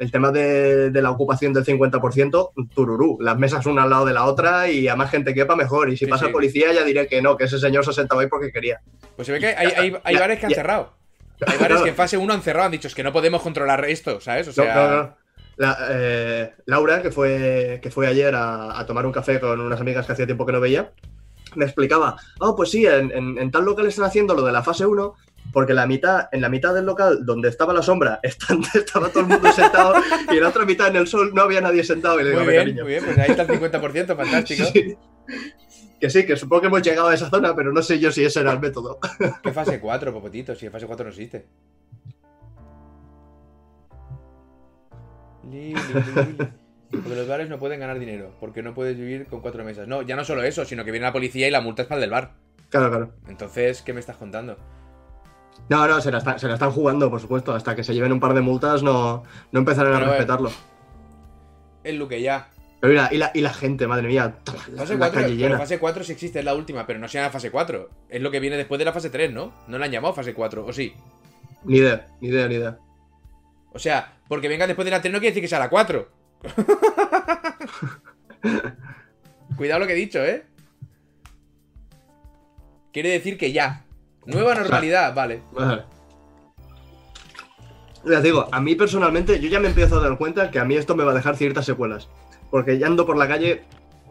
el 0.00 0.10
tema 0.10 0.32
de, 0.32 0.90
de 0.90 1.02
la 1.02 1.10
ocupación 1.10 1.52
del 1.52 1.64
50%, 1.64 2.50
tururú. 2.74 3.18
Las 3.20 3.38
mesas 3.38 3.66
una 3.66 3.82
al 3.82 3.90
lado 3.90 4.06
de 4.06 4.14
la 4.14 4.24
otra 4.24 4.68
y 4.70 4.88
a 4.88 4.96
más 4.96 5.10
gente 5.10 5.34
quepa 5.34 5.54
mejor. 5.56 5.90
Y 5.90 5.96
si 5.98 6.06
Sí, 6.06 6.10
pasa 6.10 6.26
sí. 6.26 6.32
policía 6.32 6.72
ya 6.72 6.82
diré 6.84 7.06
que 7.06 7.20
no, 7.20 7.36
que 7.36 7.44
ese 7.44 7.58
señor 7.58 7.84
se 7.84 7.92
sentaba 7.92 8.22
ahí 8.22 8.28
porque 8.28 8.50
quería. 8.50 8.80
Pues 9.14 9.26
se 9.26 9.32
ve 9.32 9.40
que 9.40 9.48
hay, 9.48 9.68
hay, 9.76 9.96
hay 10.02 10.14
Ya, 10.14 10.20
bares 10.20 10.38
que 10.40 10.46
han 10.46 10.50
ya. 10.50 10.56
cerrado. 10.56 10.94
Hay 11.46 11.56
bares 11.58 11.80
que 11.82 11.88
en 11.90 11.94
fase 11.94 12.18
1 12.18 12.32
han 12.34 12.42
cerrado, 12.42 12.66
han 12.66 12.72
dicho, 12.72 12.86
es 12.88 12.94
que 12.94 13.02
no 13.02 13.12
podemos 13.14 13.40
controlar 13.40 13.82
esto, 13.86 14.20
¿sabes? 14.20 14.46
O 14.48 14.50
No, 14.50 14.54
sea, 14.64 14.74
no, 14.74 14.96
no. 14.96 15.16
La- 15.56 15.78
eh, 15.90 16.52
Laura, 16.66 17.00
que 17.02 17.10
fue, 17.10 17.78
que 17.82 17.90
fue 17.90 18.06
ayer 18.06 18.34
a, 18.34 18.78
a 18.78 18.84
tomar 18.86 19.04
un 19.06 19.12
café 19.12 19.38
con 19.40 19.58
unas 19.60 19.80
amigas 19.80 20.04
que 20.06 20.12
hacía 20.12 20.26
tiempo 20.26 20.44
que 20.46 20.52
no 20.52 20.60
veía, 20.60 20.92
me 21.56 21.64
explicaba, 21.64 22.16
oh, 22.40 22.54
pues 22.54 22.70
sí, 22.70 22.84
en, 22.86 23.10
en- 23.12 23.38
en 23.38 23.50
tal 23.50 23.64
local 23.64 23.86
están 23.86 24.04
haciendo 24.04 24.34
lo 24.34 24.42
de 24.42 24.52
la 24.52 24.62
fase 24.62 24.84
1, 24.86 25.14
porque 25.52 25.74
la 25.74 25.86
mitad, 25.86 26.28
en 26.32 26.40
la 26.40 26.48
mitad 26.48 26.74
del 26.74 26.86
local 26.86 27.24
donde 27.26 27.48
estaba 27.48 27.72
la 27.72 27.82
sombra 27.82 28.20
estaba 28.22 29.08
todo 29.08 29.20
el 29.20 29.26
mundo 29.26 29.52
sentado 29.52 29.94
y 30.30 30.36
en 30.36 30.42
la 30.42 30.48
otra 30.48 30.64
mitad 30.64 30.88
en 30.88 30.96
el 30.96 31.06
sol 31.06 31.32
no 31.34 31.42
había 31.42 31.60
nadie 31.60 31.84
sentado. 31.84 32.20
Y 32.20 32.24
le 32.24 32.30
digo, 32.30 32.42
muy 32.44 32.48
"Venga, 32.52 32.64
bien, 32.64 32.74
niño". 32.76 32.84
muy 32.84 32.92
bien, 32.92 33.04
pues 33.04 33.18
ahí 33.18 33.30
está 33.30 33.42
el 33.42 33.48
50%, 33.48 34.16
fantástico. 34.16 34.64
Sí. 34.72 34.96
Que 36.00 36.08
sí, 36.08 36.24
que 36.24 36.34
supongo 36.34 36.62
que 36.62 36.66
hemos 36.68 36.80
llegado 36.82 37.08
a 37.08 37.14
esa 37.14 37.28
zona, 37.28 37.54
pero 37.54 37.74
no 37.74 37.82
sé 37.82 37.98
yo 37.98 38.10
si 38.10 38.24
ese 38.24 38.40
era 38.40 38.52
el 38.52 38.58
método. 38.60 38.98
¿Qué 39.42 39.52
fase 39.52 39.78
4, 39.78 40.14
popotito? 40.14 40.54
Si 40.54 40.64
en 40.64 40.72
fase 40.72 40.86
4 40.86 41.04
no 41.04 41.10
existe. 41.10 41.44
Li, 45.50 45.74
li, 45.74 45.74
li, 45.74 46.22
li. 46.38 46.48
Porque 46.90 47.14
los 47.14 47.28
bares 47.28 47.48
no 47.48 47.58
pueden 47.58 47.78
ganar 47.80 47.98
dinero, 47.98 48.34
porque 48.40 48.62
no 48.62 48.74
puedes 48.74 48.96
vivir 48.96 49.26
con 49.26 49.40
cuatro 49.40 49.64
mesas. 49.64 49.86
No, 49.86 50.02
ya 50.02 50.16
no 50.16 50.24
solo 50.24 50.42
eso, 50.42 50.64
sino 50.64 50.84
que 50.84 50.90
viene 50.90 51.06
la 51.06 51.12
policía 51.12 51.46
y 51.46 51.50
la 51.50 51.60
multa 51.60 51.82
es 51.82 51.88
para 51.88 51.98
el 51.98 52.02
del 52.02 52.10
bar. 52.10 52.32
Claro, 52.68 52.90
claro. 52.90 53.12
Entonces, 53.28 53.82
¿qué 53.82 53.92
me 53.92 54.00
estás 54.00 54.16
contando? 54.16 54.56
No, 55.70 55.86
no, 55.86 56.00
se 56.00 56.10
la, 56.10 56.18
está- 56.18 56.38
se 56.38 56.48
la 56.48 56.54
están 56.54 56.72
jugando, 56.72 57.08
por 57.08 57.20
supuesto. 57.20 57.54
Hasta 57.54 57.74
que 57.74 57.84
se 57.84 57.94
lleven 57.94 58.12
un 58.12 58.20
par 58.20 58.34
de 58.34 58.40
multas 58.42 58.82
no, 58.82 59.22
no 59.52 59.58
empezarán 59.60 59.92
a 59.92 59.96
Pero, 59.96 60.06
a 60.06 60.10
ver. 60.10 60.18
respetarlo. 60.18 60.50
El 61.84 61.96
Luque 61.96 62.20
ya. 62.20 62.48
Pero 62.80 62.92
mira, 62.92 63.08
y 63.12 63.18
la, 63.18 63.30
y 63.34 63.40
la 63.40 63.52
gente, 63.52 63.86
madre 63.86 64.08
mía, 64.08 64.34
la, 64.72 64.78
Fase 64.80 64.94
la 64.94 64.98
4, 64.98 65.20
calle 65.20 65.34
pero 65.36 65.46
llena. 65.48 65.58
fase 65.58 65.78
4 65.78 66.04
sí 66.04 66.12
existe, 66.12 66.38
es 66.40 66.44
la 66.44 66.54
última, 66.54 66.86
pero 66.86 66.98
no 66.98 67.08
se 67.08 67.18
llama 67.18 67.30
fase 67.30 67.50
4. 67.50 67.88
Es 68.08 68.20
lo 68.22 68.30
que 68.30 68.40
viene 68.40 68.56
después 68.56 68.78
de 68.78 68.84
la 68.86 68.92
fase 68.92 69.10
3, 69.10 69.32
¿no? 69.32 69.52
No 69.68 69.78
la 69.78 69.84
han 69.84 69.92
llamado 69.92 70.14
fase 70.14 70.34
4, 70.34 70.64
¿o 70.66 70.72
sí? 70.72 70.94
Ni 71.64 71.76
idea, 71.78 72.06
ni 72.20 72.28
idea, 72.28 72.48
ni 72.48 72.54
idea. 72.56 72.78
O 73.72 73.78
sea, 73.78 74.14
porque 74.28 74.48
venga 74.48 74.66
después 74.66 74.84
de 74.86 74.90
la 74.92 75.00
3 75.02 75.12
no 75.12 75.20
quiere 75.20 75.30
decir 75.32 75.42
que 75.42 75.48
sea 75.48 75.58
la 75.58 75.68
4. 75.70 76.08
Cuidado 79.56 79.80
lo 79.80 79.86
que 79.86 79.92
he 79.92 79.96
dicho, 79.96 80.24
¿eh? 80.24 80.44
Quiere 82.92 83.10
decir 83.10 83.36
que 83.38 83.52
ya. 83.52 83.84
Nueva 84.32 84.54
normalidad, 84.54 85.14
vale. 85.14 85.42
Vale. 85.52 85.82
Les 88.04 88.22
digo, 88.22 88.48
a 88.50 88.60
mí 88.60 88.74
personalmente, 88.76 89.38
yo 89.40 89.48
ya 89.50 89.60
me 89.60 89.68
empiezo 89.68 89.98
a 89.98 90.02
dar 90.02 90.16
cuenta 90.16 90.50
que 90.50 90.58
a 90.58 90.64
mí 90.64 90.74
esto 90.76 90.94
me 90.94 91.04
va 91.04 91.12
a 91.12 91.14
dejar 91.14 91.36
ciertas 91.36 91.66
secuelas. 91.66 92.08
Porque 92.50 92.78
ya 92.78 92.86
ando 92.86 93.04
por 93.06 93.16
la 93.18 93.28
calle, 93.28 93.62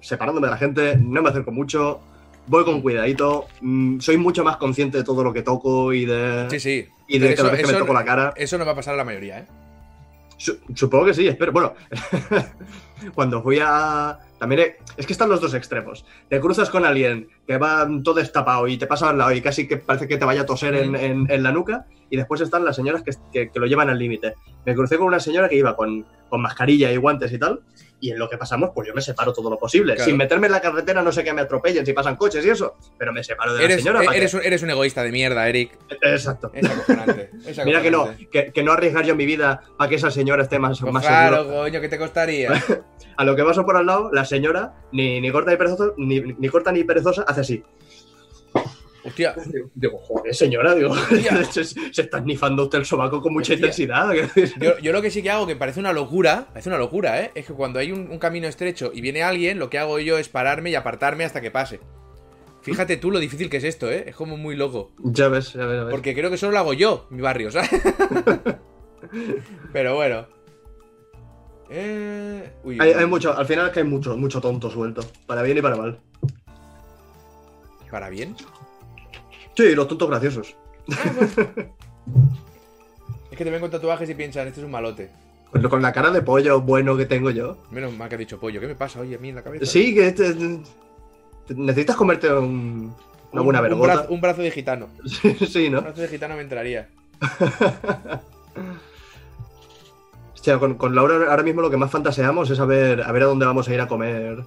separándome 0.01 0.47
de 0.47 0.51
la 0.51 0.57
gente, 0.57 0.95
no 0.97 1.21
me 1.21 1.29
acerco 1.29 1.51
mucho, 1.51 1.99
voy 2.47 2.63
con 2.65 2.81
cuidadito, 2.81 3.47
mm, 3.61 3.99
soy 3.99 4.17
mucho 4.17 4.43
más 4.43 4.57
consciente 4.57 4.97
de 4.99 5.03
todo 5.03 5.23
lo 5.23 5.33
que 5.33 5.41
toco 5.41 5.91
y 5.93 6.05
de, 6.05 6.47
Sí, 6.51 6.59
sí. 6.59 6.87
y 7.07 7.17
de 7.19 7.33
cada 7.35 7.49
vez 7.49 7.61
que 7.61 7.67
me 7.73 7.79
toco 7.79 7.93
la 7.93 8.05
cara. 8.05 8.33
Eso 8.35 8.57
no 8.57 8.65
va 8.65 8.73
a 8.73 8.75
pasar 8.75 8.93
a 8.93 8.97
la 8.97 9.03
mayoría, 9.05 9.39
¿eh? 9.39 9.45
Su- 10.37 10.57
supongo 10.73 11.05
que 11.05 11.13
sí, 11.15 11.27
espero. 11.27 11.51
Bueno, 11.51 11.73
cuando 13.15 13.41
fui 13.41 13.59
a. 13.61 14.17
También 14.39 14.73
es 14.97 15.05
que 15.05 15.13
están 15.13 15.29
los 15.29 15.41
dos 15.41 15.53
extremos. 15.53 16.05
Te 16.29 16.39
cruzas 16.39 16.69
con 16.69 16.85
alguien 16.85 17.27
que 17.45 17.57
va 17.57 17.87
todo 18.03 18.15
destapado 18.15 18.67
y 18.67 18.77
te 18.77 18.87
pasa 18.87 19.09
al 19.09 19.17
lado 19.17 19.31
y 19.33 19.41
casi 19.41 19.67
que 19.67 19.77
parece 19.77 20.07
que 20.07 20.17
te 20.17 20.25
vaya 20.25 20.41
a 20.41 20.45
toser 20.45 20.75
en, 20.75 20.95
en- 20.95 21.29
en 21.29 21.43
la 21.43 21.51
nuca. 21.51 21.85
Y 22.09 22.17
después 22.17 22.41
están 22.41 22.63
las 22.65 22.75
señoras 22.75 23.03
que, 23.03 23.11
que- 23.31 23.51
que 23.51 23.59
lo 23.59 23.65
llevan 23.67 23.89
al 23.89 23.99
límite. 23.99 24.33
Me 24.65 24.73
crucé 24.73 24.97
con 24.97 25.07
una 25.07 25.19
señora 25.19 25.49
que 25.49 25.57
iba 25.57 25.75
con, 25.75 26.05
con 26.29 26.41
mascarilla 26.41 26.91
y 26.91 26.97
guantes 26.97 27.31
y 27.33 27.37
tal. 27.37 27.59
Y 28.01 28.11
en 28.11 28.19
lo 28.19 28.29
que 28.29 28.37
pasamos, 28.37 28.71
pues 28.73 28.87
yo 28.87 28.93
me 28.93 29.01
separo 29.01 29.33
todo 29.33 29.49
lo 29.49 29.57
posible. 29.57 29.95
Claro. 29.95 30.07
Sin 30.07 30.17
meterme 30.17 30.47
en 30.47 30.53
la 30.53 30.61
carretera, 30.61 31.01
no 31.01 31.11
sé 31.11 31.23
que 31.23 31.33
me 31.33 31.41
atropellen 31.41 31.85
si 31.85 31.93
pasan 31.93 32.15
coches 32.15 32.45
y 32.45 32.49
eso. 32.49 32.75
Pero 32.97 33.11
me 33.11 33.23
separo 33.23 33.53
de 33.53 33.67
la 33.67 33.75
señora. 33.75 34.01
para 34.03 34.17
eres, 34.17 34.33
un, 34.33 34.41
eres 34.43 34.63
un 34.63 34.69
egoísta 34.69 35.03
de 35.03 35.11
mierda, 35.11 35.47
Eric. 35.49 35.77
Exacto. 36.01 36.49
Es 36.53 36.65
acojonante. 36.69 37.29
es 37.45 37.57
Mira 37.65 37.81
que 37.81 37.91
no, 37.91 38.15
que, 38.31 38.51
que 38.53 38.63
no 38.63 38.71
arriesgar 38.71 39.05
yo 39.05 39.15
mi 39.15 39.25
vida 39.25 39.61
para 39.77 39.89
que 39.89 39.95
esa 39.95 40.11
señora 40.11 40.43
esté 40.43 40.59
más, 40.59 40.79
Pues 40.79 40.93
más 40.93 41.05
claro, 41.05 41.37
segura. 41.43 41.57
coño, 41.57 41.81
¿qué 41.81 41.89
te 41.89 41.97
costaría? 41.97 42.51
A 43.17 43.25
lo 43.25 43.35
que 43.35 43.43
paso 43.43 43.65
por 43.65 43.75
al 43.75 43.85
lado, 43.85 44.09
la 44.13 44.23
señora, 44.23 44.75
ni, 44.93 45.19
ni 45.19 45.29
corta 45.29 45.51
ni 45.51 45.57
perezosa, 45.57 45.91
ni, 45.97 46.21
ni 46.21 46.47
corta 46.47 46.71
ni 46.71 46.85
perezosa, 46.85 47.23
hace 47.27 47.41
así. 47.41 47.63
Hostia, 49.03 49.33
Digo, 49.75 49.97
joder, 49.99 50.35
señora, 50.35 50.75
digo, 50.75 50.93
se, 51.51 51.63
se 51.63 52.01
está 52.01 52.19
nifando 52.19 52.63
usted 52.63 52.79
el 52.79 52.85
sobaco 52.85 53.21
con 53.21 53.33
mucha 53.33 53.53
Hostia. 53.53 53.67
intensidad. 53.67 54.11
Yo, 54.59 54.77
yo 54.79 54.91
lo 54.91 55.01
que 55.01 55.09
sí 55.09 55.23
que 55.23 55.31
hago, 55.31 55.47
que 55.47 55.55
parece 55.55 55.79
una 55.79 55.93
locura, 55.93 56.47
parece 56.49 56.67
una 56.69 56.77
locura, 56.77 57.21
¿eh? 57.21 57.31
Es 57.33 57.45
que 57.45 57.53
cuando 57.53 57.79
hay 57.79 57.91
un, 57.93 58.09
un 58.11 58.19
camino 58.19 58.47
estrecho 58.47 58.91
y 58.93 58.99
viene 59.01 59.23
alguien, 59.23 59.57
lo 59.57 59.69
que 59.69 59.79
hago 59.79 59.99
yo 59.99 60.17
es 60.17 60.27
pararme 60.27 60.69
y 60.69 60.75
apartarme 60.75 61.23
hasta 61.23 61.39
que 61.39 61.49
pase. 61.49 61.79
Fíjate 62.61 62.97
tú 62.97 63.09
lo 63.09 63.19
difícil 63.19 63.49
que 63.49 63.57
es 63.57 63.63
esto, 63.63 63.89
¿eh? 63.89 64.03
Es 64.07 64.15
como 64.17 64.35
muy 64.35 64.57
loco. 64.57 64.91
Ya 64.99 65.29
ves, 65.29 65.53
ya 65.53 65.65
ves, 65.65 65.77
ya 65.77 65.83
ves. 65.85 65.91
Porque 65.91 66.13
creo 66.13 66.29
que 66.29 66.37
solo 66.37 66.51
lo 66.51 66.59
hago 66.59 66.73
yo, 66.73 67.07
mi 67.09 67.21
barrio, 67.21 67.51
¿sabes? 67.51 67.69
Pero 69.73 69.95
bueno. 69.95 70.27
Eh... 71.69 72.51
Uy, 72.63 72.77
Hay, 72.81 72.91
hay 72.91 73.05
mucho, 73.05 73.35
al 73.37 73.45
final 73.45 73.67
es 73.67 73.71
que 73.73 73.79
hay 73.79 73.85
mucho, 73.85 74.17
mucho 74.17 74.41
tonto 74.41 74.69
suelto, 74.69 75.05
para 75.25 75.41
bien 75.41 75.57
y 75.57 75.61
para 75.61 75.77
mal. 75.77 75.99
¿Para 77.89 78.09
bien? 78.09 78.35
Sí, 79.59 79.75
los 79.75 79.89
tontos 79.89 80.07
graciosos. 80.09 80.55
Es 83.29 83.37
que 83.37 83.43
te 83.43 83.49
ven 83.51 83.59
con 83.59 83.69
tatuajes 83.69 84.09
y 84.09 84.13
piensan, 84.15 84.47
este 84.47 84.61
es 84.61 84.65
un 84.65 84.71
malote. 84.71 85.09
Con, 85.51 85.61
con 85.63 85.81
la 85.81 85.91
cara 85.91 86.11
de 86.11 86.21
pollo 86.21 86.61
bueno 86.61 86.95
que 86.95 87.05
tengo 87.05 87.29
yo. 87.29 87.57
Menos 87.69 87.91
mal 87.97 88.07
que 88.07 88.15
ha 88.15 88.17
dicho 88.17 88.39
pollo. 88.39 88.61
¿Qué 88.61 88.67
me 88.67 88.75
pasa 88.75 89.01
hoy 89.01 89.13
a 89.13 89.17
mí 89.17 89.27
en 89.27 89.35
la 89.35 89.43
cabeza? 89.43 89.65
Sí, 89.65 89.93
que 89.93 90.13
te- 90.13 90.33
te- 90.33 91.55
necesitas 91.55 91.97
comerte 91.97 92.31
un- 92.31 92.95
una 93.33 93.41
Un- 93.41 93.45
buena 93.45 93.61
un, 93.75 93.81
brazo, 93.81 94.05
un 94.07 94.21
brazo 94.21 94.41
de 94.43 94.51
gitano. 94.51 94.87
sí, 95.49 95.65
Un 95.67 95.73
¿no? 95.73 95.81
brazo 95.81 95.99
de 96.03 96.07
gitano 96.07 96.37
me 96.37 96.41
entraría. 96.43 96.87
Hostia, 100.33 100.57
con, 100.57 100.75
con 100.75 100.95
Laura 100.95 101.29
ahora 101.29 101.43
mismo 101.43 101.61
lo 101.61 101.69
que 101.69 101.75
más 101.75 101.91
fantaseamos 101.91 102.49
es 102.49 102.61
a 102.61 102.65
ver 102.65 103.01
a, 103.03 103.11
ver 103.11 103.23
a 103.23 103.25
dónde 103.25 103.45
vamos 103.45 103.67
a 103.67 103.73
ir 103.73 103.81
a 103.81 103.89
comer. 103.89 104.37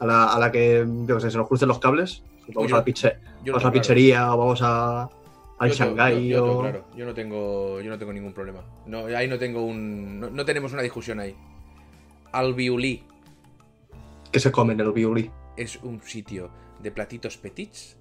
A 0.00 0.06
la, 0.06 0.24
a 0.32 0.38
la 0.38 0.52
que, 0.52 0.86
yo 1.06 1.16
qué 1.16 1.20
sé, 1.22 1.30
se 1.30 1.36
nos 1.38 1.48
crucen 1.48 1.68
los 1.68 1.78
cables. 1.78 2.22
Vamos 2.54 2.70
Yo- 2.70 2.76
a 2.76 2.80
la, 2.80 2.84
Yo 2.84 2.92
vamos 2.92 3.04
a 3.04 3.08
la 3.08 3.42
tengo 3.44 3.58
claro. 3.58 3.72
pizzería 3.72 4.32
o 4.34 4.38
vamos 4.38 4.60
a, 4.62 5.08
al 5.58 5.70
Shanghái 5.70 6.28
yo- 6.28 6.36
yo 6.38 6.42
tengo 6.44 6.58
o... 6.58 6.60
claro. 6.62 6.84
Yo 6.96 7.04
no 7.06 7.14
tengo, 7.14 7.80
yo 7.80 7.90
no 7.90 7.98
tengo 7.98 8.12
ningún 8.12 8.32
problema. 8.32 8.60
No, 8.86 9.06
ahí 9.06 9.26
no 9.28 9.38
tengo 9.38 9.62
un, 9.64 10.20
no, 10.20 10.30
no 10.30 10.44
tenemos 10.44 10.72
una 10.72 10.82
discusión 10.82 11.20
ahí. 11.20 11.36
Albiolí 12.32 13.04
que 14.30 14.40
se 14.40 14.52
comen 14.52 14.78
el 14.80 14.92
biuli. 14.92 15.30
es 15.56 15.76
un 15.82 16.02
sitio 16.02 16.50
de 16.82 16.90
platitos 16.90 17.36
petits 17.38 17.96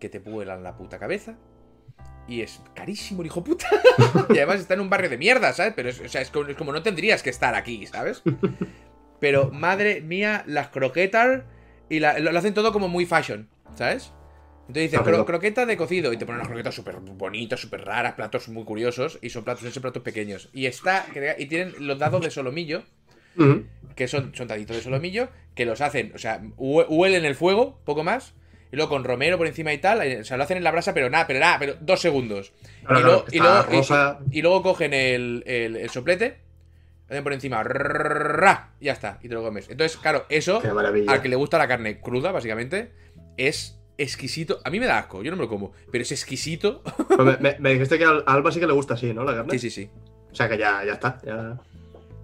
que 0.00 0.08
te 0.08 0.18
vuelan 0.18 0.62
la 0.62 0.74
puta 0.76 0.98
cabeza. 0.98 1.36
Y 2.26 2.40
es 2.42 2.60
carísimo, 2.74 3.20
el 3.22 3.26
hijo 3.26 3.44
puta. 3.44 3.66
y 4.30 4.38
además 4.38 4.60
está 4.60 4.74
en 4.74 4.80
un 4.80 4.88
barrio 4.90 5.08
de 5.10 5.18
mierda, 5.18 5.52
¿sabes? 5.52 5.72
Pero 5.76 5.88
es, 5.90 6.00
o 6.00 6.08
sea, 6.08 6.20
es, 6.22 6.30
como, 6.30 6.46
es 6.48 6.56
como 6.56 6.72
no 6.72 6.82
tendrías 6.82 7.22
que 7.22 7.30
estar 7.30 7.54
aquí, 7.54 7.86
¿sabes? 7.86 8.22
Pero 9.20 9.50
madre 9.50 10.00
mía, 10.00 10.44
las 10.46 10.68
croquetas 10.68 11.42
y 11.88 12.00
la- 12.00 12.18
lo, 12.18 12.32
lo 12.32 12.38
hacen 12.38 12.54
todo 12.54 12.72
como 12.72 12.88
muy 12.88 13.04
fashion, 13.06 13.48
¿sabes? 13.74 14.12
Entonces 14.68 14.90
dices, 14.90 15.00
croquetas 15.24 15.66
de 15.66 15.76
cocido 15.78 16.12
y 16.12 16.18
te 16.18 16.26
ponen 16.26 16.40
unas 16.40 16.48
croquetas 16.48 16.74
súper 16.74 16.96
bonitas, 16.96 17.58
súper 17.58 17.84
raras, 17.86 18.12
platos 18.14 18.48
muy 18.48 18.64
curiosos 18.64 19.18
y 19.22 19.30
son 19.30 19.42
platos, 19.44 19.64
esos 19.64 19.80
platos 19.80 20.02
pequeños. 20.02 20.50
Y 20.52 20.66
está, 20.66 21.06
y 21.38 21.46
tienen 21.46 21.74
los 21.86 21.98
dados 21.98 22.20
de 22.22 22.30
solomillo, 22.30 22.82
que 23.96 24.08
son, 24.08 24.34
son 24.34 24.46
daditos 24.48 24.76
de 24.76 24.82
solomillo, 24.82 25.30
que 25.54 25.64
los 25.64 25.80
hacen, 25.80 26.12
o 26.14 26.18
sea, 26.18 26.40
hue- 26.56 26.86
huelen 26.88 27.24
el 27.24 27.34
fuego, 27.34 27.80
poco 27.84 28.04
más, 28.04 28.34
y 28.70 28.76
luego 28.76 28.90
con 28.90 29.04
romero 29.04 29.38
por 29.38 29.46
encima 29.46 29.72
y 29.72 29.78
tal, 29.78 30.02
eh, 30.02 30.20
o 30.20 30.24
sea, 30.24 30.36
lo 30.36 30.42
hacen 30.42 30.58
en 30.58 30.64
la 30.64 30.70
brasa, 30.70 30.92
pero 30.92 31.08
nada, 31.08 31.26
pero 31.26 31.40
nada, 31.40 31.58
pero 31.58 31.74
dos 31.80 32.00
segundos. 32.00 32.52
Claro, 32.86 33.00
y, 33.00 33.02
luego, 33.04 33.24
y, 33.32 33.38
luego, 33.38 33.64
y- 33.72 33.76
rosa. 33.76 34.18
y 34.30 34.42
luego 34.42 34.62
cogen 34.62 34.92
el, 34.92 35.42
el- 35.46 35.76
el 35.76 35.88
soplete, 35.90 36.38
hacen 37.08 37.24
por 37.24 37.32
encima, 37.32 37.62
ra, 37.62 38.74
ya 38.80 38.92
está, 38.92 39.18
y 39.22 39.28
te 39.28 39.34
lo 39.34 39.42
comes. 39.42 39.68
Entonces, 39.68 39.96
claro, 39.98 40.26
eso, 40.28 40.60
al 41.06 41.22
que 41.22 41.28
le 41.28 41.36
gusta 41.36 41.58
la 41.58 41.68
carne 41.68 42.00
cruda, 42.00 42.32
básicamente, 42.32 42.92
es 43.36 43.80
exquisito. 43.96 44.60
A 44.64 44.70
mí 44.70 44.78
me 44.80 44.86
da 44.86 44.98
asco, 44.98 45.22
yo 45.22 45.30
no 45.30 45.36
me 45.36 45.44
lo 45.44 45.48
como, 45.48 45.72
pero 45.90 46.02
es 46.02 46.12
exquisito. 46.12 46.82
Me, 47.60 47.70
dijiste 47.70 47.98
que 47.98 48.04
a 48.04 48.18
Alba 48.26 48.52
sí 48.52 48.60
que 48.60 48.66
le 48.66 48.72
gusta 48.72 48.94
así, 48.94 49.12
¿no? 49.12 49.24
La 49.24 49.34
carne. 49.34 49.52
Sí, 49.52 49.58
sí, 49.58 49.70
sí. 49.70 49.90
O 50.30 50.34
sea 50.34 50.48
que 50.48 50.58
ya, 50.58 50.84
ya 50.84 50.92
está. 50.92 51.18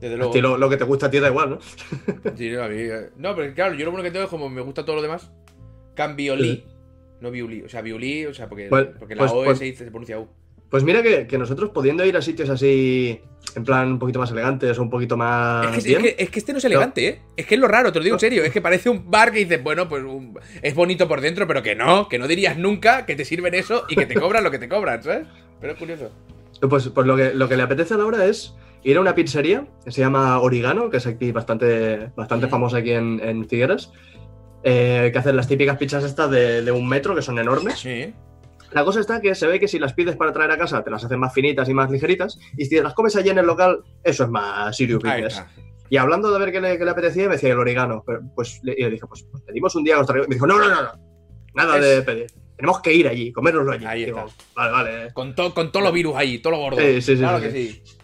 Desde 0.01 0.17
luego. 0.17 0.59
lo, 0.59 0.69
que 0.69 0.77
te 0.77 0.85
gusta 0.85 1.07
a 1.07 1.11
ti 1.11 1.19
da 1.19 1.29
igual, 1.29 1.51
¿no? 1.51 1.59
Sí, 2.37 2.55
a 2.55 2.69
mí, 2.69 2.83
no, 3.17 3.35
pero 3.35 3.55
claro, 3.55 3.75
yo 3.75 3.85
lo 3.85 3.91
bueno 3.91 4.05
que 4.05 4.11
tengo 4.11 4.25
es 4.25 4.31
como 4.31 4.49
me 4.49 4.61
gusta 4.61 4.85
todo 4.85 4.97
lo 4.97 5.03
demás. 5.03 5.31
Cambiolí. 5.95 6.67
No 7.21 7.31
violí, 7.31 7.63
o 7.63 7.69
sea, 7.71 7.81
violí, 7.81 8.27
o 8.27 8.35
sea, 8.35 8.49
porque, 8.49 8.69
porque 8.99 9.15
la 9.15 9.27
pues- 9.27 9.33
O 9.33 9.55
se, 9.55 9.75
se 9.75 9.85
pronuncia 9.87 10.19
U. 10.19 10.29
Pues 10.75 10.83
mira 10.83 11.05
que, 11.05 11.29
que 11.29 11.39
nosotros 11.39 11.71
pudiendo 11.71 12.05
ir 12.05 12.17
a 12.17 12.21
sitios 12.21 12.51
así, 12.51 13.21
en 13.55 13.63
plan 13.63 13.93
un 13.93 13.99
poquito 14.01 14.19
más 14.19 14.33
elegantes 14.33 14.77
o 14.77 14.83
un 14.83 14.91
poquito 14.91 15.17
más 15.17 15.67
Es 15.67 15.71
que, 15.71 15.79
es, 15.79 15.85
bien. 15.85 16.03
que, 16.03 16.17
es 16.19 16.31
que 16.31 16.39
este 16.41 16.51
no 16.51 16.59
es 16.59 16.65
elegante, 16.65 17.07
¿eh? 17.07 17.21
Es 17.37 17.47
que 17.47 17.55
es 17.55 17.61
lo 17.61 17.69
raro, 17.69 17.93
te 17.93 18.01
lo 18.01 18.03
digo 18.05 18.17
en 18.17 18.21
serio. 18.21 18.43
Es 18.43 18.51
que 18.51 18.61
parece 18.61 18.91
un 18.91 19.09
bar 19.09 19.31
que 19.31 19.39
dices, 19.39 19.63
bueno, 19.63 19.89
pues 19.89 20.03
un- 20.03 20.37
es 20.63 20.75
bonito 20.75 21.07
por 21.07 21.21
dentro, 21.21 21.47
pero 21.47 21.63
que 21.63 21.77
no, 21.77 22.09
que 22.09 22.19
no 22.19 22.27
dirías 22.27 22.59
nunca 22.59 23.07
que 23.07 23.15
te 23.15 23.25
sirven 23.25 23.55
eso 23.55 23.85
y 23.89 23.95
que 23.95 24.05
te 24.05 24.17
cobran 24.17 24.43
lo 24.43 24.51
que 24.51 24.59
te 24.59 24.69
cobran, 24.69 25.01
¿sabes? 25.01 25.29
Pero 25.61 25.75
es 25.75 25.79
curioso. 25.79 26.11
Pues, 26.69 26.89
pues 26.89 27.07
lo, 27.07 27.15
que, 27.17 27.33
lo 27.35 27.49
que 27.49 27.57
le 27.57 27.63
apetece 27.63 27.95
a 27.95 27.99
Laura 27.99 28.27
es 28.27 28.57
ir 28.83 28.97
a 28.97 29.01
una 29.01 29.15
pizzería 29.15 29.69
que 29.85 29.93
se 29.93 30.01
llama 30.01 30.41
Origano, 30.41 30.91
que 30.91 30.97
es 30.97 31.07
aquí 31.07 31.31
bastante, 31.31 32.11
bastante 32.17 32.49
famosa 32.49 32.79
aquí 32.79 32.91
en, 32.91 33.21
en 33.23 33.49
Figueras, 33.49 33.93
eh, 34.65 35.11
que 35.13 35.19
hacen 35.21 35.37
las 35.37 35.47
típicas 35.47 35.77
pizzas 35.79 36.03
estas 36.03 36.33
de, 36.33 36.63
de 36.63 36.73
un 36.73 36.89
metro, 36.89 37.15
que 37.15 37.23
son 37.23 37.39
enormes. 37.39 37.79
Sí. 37.79 38.13
La 38.75 38.85
cosa 38.85 39.01
está 39.01 39.21
que 39.21 39.35
se 39.35 39.47
ve 39.47 39.61
que 39.61 39.69
si 39.69 39.79
las 39.79 39.93
pides 39.95 40.17
para 40.17 40.33
traer 40.33 40.51
a 40.51 40.59
casa, 40.59 40.83
te 40.83 40.91
las 40.91 41.05
hacen 41.05 41.19
más 41.21 41.33
finitas 41.33 41.69
y 41.69 41.75
más 41.75 41.91
ligeritas, 41.91 42.39
y 42.57 42.65
si 42.65 42.77
te 42.77 42.83
las 42.83 42.93
comes 42.95 43.15
allí 43.17 43.31
en 43.31 43.39
el 43.39 43.47
local, 43.47 43.81
eso 44.03 44.25
es 44.25 44.31
más 44.31 44.77
serious 44.77 45.03
Ahí 45.05 45.23
business. 45.23 45.45
Y 45.91 45.97
hablando 45.97 46.33
de 46.33 46.39
ver 46.41 46.51
qué 46.51 46.61
le, 46.61 46.77
qué 46.77 46.85
le 46.85 46.91
apetecía, 46.91 47.29
me 47.29 47.35
decía 47.35 47.53
el 47.53 47.59
orégano. 47.59 48.03
Pero, 48.07 48.21
pues 48.35 48.59
le, 48.65 48.75
y 48.77 48.83
le 48.83 48.91
dije, 48.91 49.07
pues, 49.07 49.25
pues 49.31 49.43
pedimos 49.45 49.75
un 49.77 49.85
día 49.85 49.97
Rica. 50.03 50.27
Me 50.29 50.35
dijo, 50.35 50.47
no, 50.47 50.59
no, 50.59 50.69
no, 50.69 50.83
no. 50.83 50.89
Nada 51.55 51.79
Es- 51.79 51.85
de 51.85 52.03
pedir. 52.03 52.27
Tenemos 52.57 52.81
que 52.81 52.93
ir 52.93 53.07
allí, 53.09 53.33
comérnoslo 53.33 53.73
allí. 53.73 53.85
Ahí 53.85 54.05
Digo, 54.07 54.27
está. 54.27 54.45
vale, 54.55 54.73
vale. 54.97 55.13
Con, 55.13 55.35
to- 55.35 55.53
con 55.55 55.71
todo 55.73 55.83
lo 55.83 55.93
virus 55.93 56.15
ahí, 56.17 56.39
todo 56.39 56.53
lo 56.53 56.59
gordo. 56.59 56.79
Sí, 56.79 57.01
sí, 57.03 57.15
sí, 57.15 57.19
Claro 57.19 57.39
sí, 57.39 57.45
que 57.45 57.51
sí. 57.51 57.69
sí. 57.85 57.97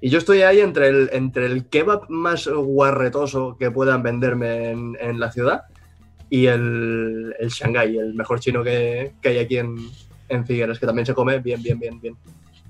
Y 0.00 0.10
yo 0.10 0.18
estoy 0.18 0.42
ahí 0.42 0.60
entre 0.60 0.88
el, 0.88 1.10
entre 1.12 1.46
el 1.46 1.68
kebab 1.68 2.02
más 2.08 2.46
guarretoso 2.48 3.56
que 3.58 3.70
puedan 3.70 4.02
venderme 4.02 4.70
en, 4.70 4.96
en 5.00 5.18
la 5.18 5.32
ciudad 5.32 5.62
y 6.30 6.46
el, 6.46 7.34
el 7.38 7.48
Shanghai, 7.48 7.96
el 7.98 8.14
mejor 8.14 8.40
chino 8.40 8.62
que, 8.62 9.12
que 9.22 9.28
hay 9.30 9.38
aquí 9.38 9.58
en, 9.58 9.76
en 10.28 10.46
Figueres, 10.46 10.78
que 10.78 10.86
también 10.86 11.06
se 11.06 11.14
come 11.14 11.38
bien, 11.38 11.62
bien, 11.62 11.78
bien, 11.78 12.00
bien. 12.00 12.16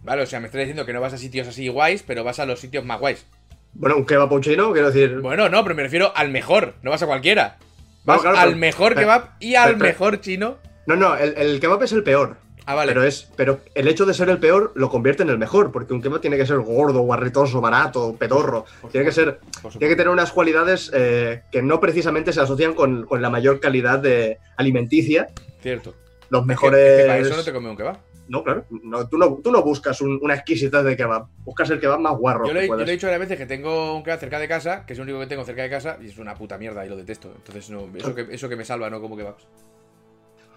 Vale, 0.05 0.23
o 0.23 0.27
sea, 0.27 0.41
me 0.41 0.47
estás 0.47 0.61
diciendo 0.61 0.87
que 0.87 0.93
no 0.93 1.01
vas 1.01 1.13
a 1.13 1.19
sitios 1.19 1.49
así 1.49 1.69
guays, 1.69 2.03
pero 2.03 2.25
vas 2.25 2.39
a 2.39 2.47
los 2.47 2.61
sitios 2.61 2.85
más 2.85 2.99
guays. 3.01 3.27
Bueno, 3.75 3.97
un 3.97 4.07
kebab 4.07 4.33
un 4.33 4.41
chino, 4.43 4.73
quiero 4.73 4.91
decir. 4.91 5.19
Bueno, 5.21 5.49
no, 5.49 5.63
pero 5.63 5.75
me 5.75 5.83
refiero 5.83 6.13
al 6.17 6.31
mejor, 6.31 6.75
no 6.83 6.91
vas 6.91 7.03
a 7.03 7.07
cualquiera. 7.07 7.59
Vas 8.05 8.23
claro, 8.23 8.39
al 8.39 8.49
pero- 8.49 8.59
mejor 8.59 8.89
pero- 8.95 9.01
kebab 9.01 9.23
y 9.41 9.55
al 9.57 9.73
pero- 9.75 9.85
mejor 9.85 10.21
chino. 10.21 10.57
No, 10.87 10.97
no, 10.97 11.17
el, 11.17 11.35
el 11.37 11.61
kebab 11.61 11.83
es 11.83 11.93
el 11.93 12.03
peor. 12.03 12.37
Ah, 12.71 12.75
vale. 12.75 12.93
Pero, 12.93 13.03
es, 13.03 13.27
pero 13.35 13.61
el 13.75 13.89
hecho 13.89 14.05
de 14.05 14.12
ser 14.12 14.29
el 14.29 14.39
peor 14.39 14.73
lo 14.75 14.91
convierte 14.91 15.23
en 15.23 15.31
el 15.31 15.39
mejor, 15.39 15.73
porque 15.73 15.95
un 15.95 16.03
kebab 16.03 16.21
tiene 16.21 16.37
que 16.37 16.45
ser 16.45 16.59
gordo, 16.59 17.01
guarretoso, 17.01 17.62
barato, 17.62 18.14
pedorro. 18.19 18.66
Por 18.83 18.91
Tiene 18.91 19.07
que 19.07 19.12
ser, 19.12 19.41
tiene 19.79 19.89
que 19.89 19.97
tener 19.97 20.11
unas 20.11 20.33
cualidades 20.33 20.91
eh, 20.93 21.45
que 21.51 21.62
no 21.62 21.81
precisamente 21.81 22.31
se 22.33 22.43
asocian 22.43 22.75
con, 22.75 23.07
con 23.07 23.23
la 23.23 23.31
mayor 23.31 23.59
calidad 23.59 24.01
de 24.01 24.37
alimenticia. 24.59 25.29
Cierto. 25.62 25.95
Los 26.29 26.43
Es 26.43 26.45
que- 26.45 26.49
mejores. 26.49 26.81
es 26.91 27.01
que 27.01 27.07
para 27.07 27.19
eso 27.21 27.37
no 27.37 27.43
te 27.45 27.53
comes 27.55 27.71
un 27.71 27.77
kebab. 27.79 27.97
No, 28.29 28.45
claro. 28.45 28.66
No, 28.69 29.09
tú, 29.09 29.16
no, 29.16 29.39
tú 29.43 29.51
no 29.51 29.62
buscas 29.62 30.03
un- 30.03 30.19
una 30.21 30.35
exquisitez 30.35 30.85
de 30.85 30.95
kebab. 30.95 31.25
Buscas 31.47 31.71
el 31.71 31.81
kebab 31.81 32.01
más 32.01 32.19
guarro. 32.19 32.47
Yo 32.47 32.53
le, 32.53 32.61
que 32.61 32.69
yo 32.69 32.77
le 32.77 32.83
he 32.83 32.91
dicho 32.93 33.07
varias 33.07 33.21
veces 33.21 33.39
que 33.39 33.47
tengo 33.47 33.97
un 33.97 34.03
kebab 34.03 34.21
cerca 34.21 34.39
de 34.39 34.47
casa, 34.47 34.85
que 34.85 34.93
es 34.93 34.99
el 34.99 35.05
único 35.05 35.21
que 35.21 35.27
tengo 35.27 35.43
cerca 35.45 35.62
de 35.62 35.71
casa, 35.71 35.97
y 36.03 36.09
es 36.09 36.19
una 36.19 36.35
puta 36.35 36.59
mierda 36.59 36.85
y 36.85 36.91
lo 36.91 36.97
detesto. 36.99 37.33
Entonces, 37.35 37.71
no, 37.71 37.89
eso, 37.97 38.14
que, 38.14 38.27
eso 38.31 38.47
que 38.51 38.57
me 38.57 38.66
salva, 38.66 38.91
no 38.91 39.01
como 39.01 39.16
kebabs. 39.16 39.47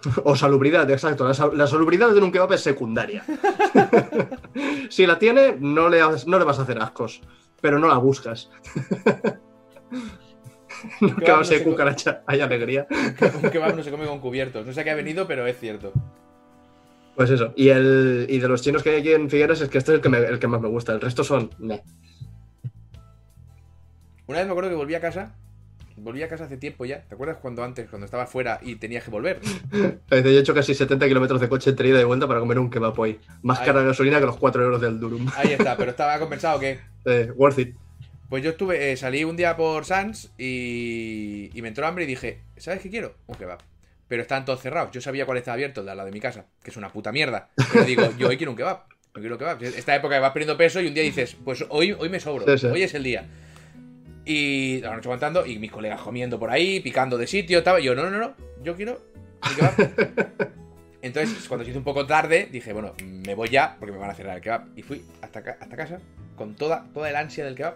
O 0.24 0.34
salubridad, 0.36 0.90
exacto. 0.90 1.26
La, 1.26 1.34
sal- 1.34 1.56
la 1.56 1.66
salubridad 1.66 2.10
de 2.12 2.20
un 2.20 2.32
kebab 2.32 2.52
es 2.52 2.60
secundaria. 2.62 3.24
si 4.90 5.06
la 5.06 5.18
tiene, 5.18 5.56
no 5.60 5.88
le, 5.88 6.00
no 6.26 6.38
le 6.38 6.44
vas 6.44 6.58
a 6.58 6.62
hacer 6.62 6.78
ascos. 6.80 7.20
Pero 7.60 7.78
no 7.78 7.86
la 7.86 7.98
buscas. 7.98 8.50
no 11.00 11.08
Kebab 11.08 11.24
kebab 11.24 11.38
no 11.38 11.44
se 11.44 11.62
cucaracha, 11.62 12.22
hay 12.26 12.40
alegría. 12.40 12.86
Un 13.42 13.50
kebab 13.50 13.76
no 13.76 13.82
se 13.84 13.90
come 13.90 14.06
con 14.06 14.18
cubiertos. 14.20 14.66
No 14.66 14.72
sé 14.72 14.82
qué 14.82 14.90
ha 14.90 14.94
venido, 14.96 15.26
pero 15.28 15.46
es 15.46 15.58
cierto. 15.58 15.92
Pues 17.14 17.30
eso. 17.30 17.52
Y, 17.56 17.68
el, 17.68 18.26
y 18.28 18.38
de 18.38 18.48
los 18.48 18.62
chinos 18.62 18.82
que 18.82 18.90
hay 18.90 19.00
aquí 19.00 19.12
en 19.12 19.30
Figueres 19.30 19.60
es 19.60 19.68
que 19.68 19.78
este 19.78 19.92
es 19.92 19.96
el 19.96 20.00
que, 20.00 20.08
me- 20.08 20.18
el 20.18 20.38
que 20.40 20.48
más 20.48 20.60
me 20.60 20.68
gusta. 20.68 20.92
El 20.92 21.00
resto 21.00 21.22
son. 21.22 21.50
Una 21.60 21.76
vez 24.38 24.46
me 24.46 24.50
acuerdo 24.52 24.70
que 24.70 24.76
volví 24.76 24.94
a 24.94 25.00
casa. 25.00 25.36
Volví 25.96 26.22
a 26.22 26.28
casa 26.28 26.44
hace 26.44 26.56
tiempo 26.56 26.84
ya. 26.84 27.02
¿Te 27.02 27.14
acuerdas 27.14 27.38
cuando 27.38 27.62
antes, 27.62 27.88
cuando 27.88 28.04
estaba 28.04 28.26
fuera 28.26 28.58
y 28.62 28.76
tenías 28.76 29.04
que 29.04 29.10
volver? 29.10 29.40
Yo 30.10 30.16
he 30.16 30.38
hecho 30.38 30.54
casi 30.54 30.74
70 30.74 31.06
kilómetros 31.08 31.40
de 31.40 31.48
coche 31.48 31.70
entre 31.70 31.88
ida 31.88 32.00
y 32.00 32.04
vuelta 32.04 32.26
para 32.26 32.40
comer 32.40 32.58
un 32.58 32.70
kebab 32.70 32.98
hoy. 32.98 33.20
Más 33.42 33.60
Ay. 33.60 33.66
cara 33.66 33.80
de 33.80 33.86
gasolina 33.86 34.20
que 34.20 34.26
los 34.26 34.36
4 34.36 34.62
euros 34.62 34.80
del 34.80 34.98
Durum. 34.98 35.28
Ahí 35.36 35.52
está, 35.52 35.76
pero 35.78 35.90
estaba 35.90 36.18
compensado 36.18 36.58
que. 36.58 36.78
Eh, 37.04 37.30
worth 37.36 37.58
it. 37.58 37.76
Pues 38.28 38.42
yo 38.42 38.50
estuve, 38.50 38.92
eh, 38.92 38.96
salí 38.96 39.24
un 39.24 39.36
día 39.36 39.56
por 39.56 39.84
Sans 39.84 40.32
y, 40.38 41.50
y 41.52 41.60
me 41.60 41.68
entró 41.68 41.86
hambre 41.86 42.04
y 42.04 42.06
dije, 42.06 42.40
¿sabes 42.56 42.80
qué 42.80 42.88
quiero? 42.88 43.14
Un 43.26 43.34
kebab. 43.34 43.58
Pero 44.08 44.22
estaban 44.22 44.44
todos 44.44 44.60
cerrados. 44.60 44.90
Yo 44.92 45.00
sabía 45.00 45.26
cuál 45.26 45.38
estaba 45.38 45.54
abierto, 45.54 45.80
el 45.80 45.86
de 45.86 45.92
al 45.92 45.96
lado 45.98 46.06
de 46.06 46.12
mi 46.12 46.20
casa, 46.20 46.46
que 46.62 46.70
es 46.70 46.76
una 46.76 46.90
puta 46.90 47.12
mierda. 47.12 47.50
Pero 47.72 47.84
digo, 47.84 48.02
yo 48.18 48.28
hoy 48.28 48.36
quiero 48.36 48.52
un 48.52 48.56
kebab. 48.56 48.84
Yo 49.14 49.20
quiero 49.20 49.34
un 49.34 49.38
kebab. 49.38 49.62
Esta 49.62 49.94
época 49.94 50.14
que 50.14 50.20
vas 50.20 50.32
perdiendo 50.32 50.56
peso 50.56 50.80
y 50.80 50.86
un 50.86 50.94
día 50.94 51.02
dices, 51.02 51.36
pues 51.44 51.64
hoy, 51.68 51.92
hoy 51.92 52.08
me 52.08 52.20
sobro. 52.20 52.46
Sí, 52.46 52.58
sí. 52.58 52.66
Hoy 52.72 52.82
es 52.82 52.94
el 52.94 53.02
día. 53.02 53.26
Y 54.24 54.80
la 54.80 54.94
noche 54.94 55.08
aguantando 55.08 55.44
y 55.46 55.58
mis 55.58 55.72
colegas 55.72 56.00
comiendo 56.00 56.38
por 56.38 56.50
ahí, 56.50 56.80
picando 56.80 57.18
de 57.18 57.26
sitio, 57.26 57.58
estaba 57.58 57.80
yo, 57.80 57.94
no, 57.94 58.08
no, 58.08 58.18
no, 58.18 58.34
yo 58.62 58.76
quiero 58.76 59.00
un 59.48 59.56
kebab. 59.56 60.52
Entonces, 61.02 61.48
cuando 61.48 61.64
se 61.64 61.70
hizo 61.70 61.80
un 61.80 61.84
poco 61.84 62.06
tarde, 62.06 62.48
dije, 62.52 62.72
bueno, 62.72 62.94
me 63.26 63.34
voy 63.34 63.48
ya 63.48 63.76
porque 63.80 63.92
me 63.92 63.98
van 63.98 64.10
a 64.10 64.14
cerrar 64.14 64.36
el 64.36 64.42
kebab. 64.42 64.66
Y 64.76 64.82
fui 64.82 65.04
hasta, 65.20 65.40
hasta 65.40 65.76
casa 65.76 65.98
con 66.36 66.54
toda, 66.54 66.86
toda 66.94 67.10
el 67.10 67.16
ansia 67.16 67.44
del 67.44 67.56
kebab. 67.56 67.74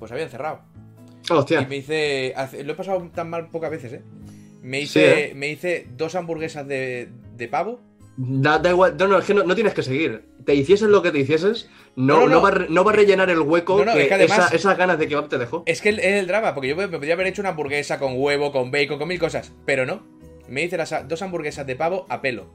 Pues 0.00 0.10
habían 0.10 0.28
cerrado. 0.28 0.62
Y 1.30 1.32
Hostia. 1.32 1.60
me 1.68 1.76
hice. 1.76 2.34
Lo 2.64 2.72
he 2.72 2.76
pasado 2.76 3.08
tan 3.14 3.30
mal 3.30 3.48
pocas 3.50 3.70
veces, 3.70 3.92
¿eh? 3.92 4.02
Me 4.62 4.78
Sí, 4.78 4.84
hice, 4.84 5.30
¿eh? 5.30 5.34
me 5.36 5.48
hice 5.50 5.86
dos 5.96 6.16
hamburguesas 6.16 6.66
de, 6.66 7.08
de 7.36 7.48
pavo. 7.48 7.80
Da, 8.16 8.58
da 8.58 8.70
igual, 8.70 8.96
no, 8.98 9.06
no, 9.06 9.18
es 9.18 9.24
que 9.24 9.34
no, 9.34 9.44
no 9.44 9.54
tienes 9.54 9.72
que 9.74 9.84
seguir. 9.84 10.24
Te 10.48 10.54
hicieses 10.54 10.88
lo 10.88 11.02
que 11.02 11.10
te 11.10 11.18
hicieses, 11.18 11.68
no, 11.94 12.14
No, 12.14 12.20
no, 12.20 12.26
no, 12.26 12.34
no. 12.36 12.40
va, 12.40 12.48
a 12.48 12.52
re- 12.52 12.66
no 12.70 12.82
va 12.82 12.92
a 12.92 12.94
rellenar 12.94 13.28
el 13.28 13.40
hueco 13.40 13.84
que, 13.84 14.00
es 14.00 14.08
que 14.08 14.14
además- 14.14 14.38
esa- 14.46 14.56
esas 14.56 14.78
ganas 14.78 14.98
de 14.98 15.06
kebab 15.06 15.28
te 15.28 15.36
dejó. 15.36 15.62
Es 15.66 15.82
que 15.82 15.90
es 15.90 15.98
el 16.02 16.26
drama, 16.26 16.54
porque 16.54 16.68
yo 16.68 16.74
me 16.76 16.88
podría 16.88 17.12
haber 17.12 17.26
hecho 17.26 17.42
una 17.42 17.50
hamburguesa 17.50 17.98
con 17.98 18.14
huevo, 18.16 18.50
con 18.50 18.70
bacon, 18.70 18.96
con 18.98 19.08
mil 19.08 19.18
cosas. 19.18 19.52
Pero 19.66 19.84
no. 19.84 20.00
Me 20.48 20.62
hice 20.62 20.78
las 20.78 21.06
dos 21.06 21.20
hamburguesas 21.20 21.66
de 21.66 21.76
pavo 21.76 22.06
a 22.08 22.22
pelo. 22.22 22.46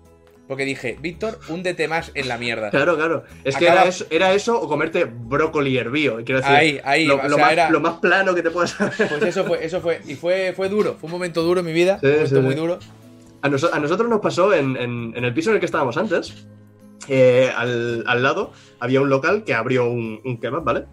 Porque 0.48 0.66
dije, 0.66 0.98
Víctor, 1.00 1.38
húndete 1.50 1.88
más 1.88 2.10
en 2.16 2.28
la 2.28 2.39
mierda. 2.39 2.72
Claro, 2.72 2.96
claro. 2.96 3.26
Es 3.44 3.56
que 3.58 3.68
era 3.68 3.84
eso, 3.86 4.08
era 4.10 4.34
eso 4.34 4.60
o 4.60 4.68
comerte 4.68 5.06
brócoli 5.06 5.78
hervido. 5.78 6.16
Quiero 6.26 6.41
decir, 6.41 6.56
Ahí, 6.56 6.82
ahí, 6.84 7.06
lo, 7.06 7.18
o 7.18 7.24
lo 7.30 7.36
sea, 7.36 7.44
más, 7.46 7.54
era- 7.54 7.70
lo 7.70 7.80
más 7.80 8.00
plano 8.00 8.34
que 8.34 8.41
te 8.41 8.50
puedas 8.50 8.82
hacer. 8.82 9.08
Pues 9.08 9.22
eso 9.22 9.46
fue, 9.46 9.64
eso 9.64 9.82
fue. 9.82 10.02
Y 10.08 10.16
fue, 10.16 10.52
fue 10.56 10.68
duro. 10.68 10.96
Fue 11.00 11.06
un 11.06 11.12
momento 11.12 11.44
duro 11.44 11.60
en 11.60 11.68
mi 11.68 11.74
vida. 11.74 12.00
Sí, 12.02 12.08
un 12.08 12.12
momento 12.14 12.36
sí, 12.38 12.41
muy 12.41 12.54
sí. 12.56 12.60
duro. 12.60 12.80
A, 13.44 13.50
noso- 13.50 13.70
a 13.72 13.80
nosotros 13.80 14.10
nos 14.10 14.20
pasó 14.20 14.52
en, 14.52 14.76
en- 14.78 15.14
en 15.16 15.24
el 15.24 15.32
piso 15.36 15.52
en 15.52 15.58
el 15.58 15.60
que 15.60 15.68
estábamos 15.68 15.96
antes. 15.98 16.48
Eh, 17.08 17.52
al, 17.56 18.04
al 18.08 18.24
lado 18.24 18.52
había 18.80 19.02
un 19.02 19.10
local 19.10 19.44
que 19.44 19.54
abrió 19.54 19.89
un, 19.89 20.20
un 20.24 20.39
kebab, 20.39 20.64
¿vale? 20.64 20.86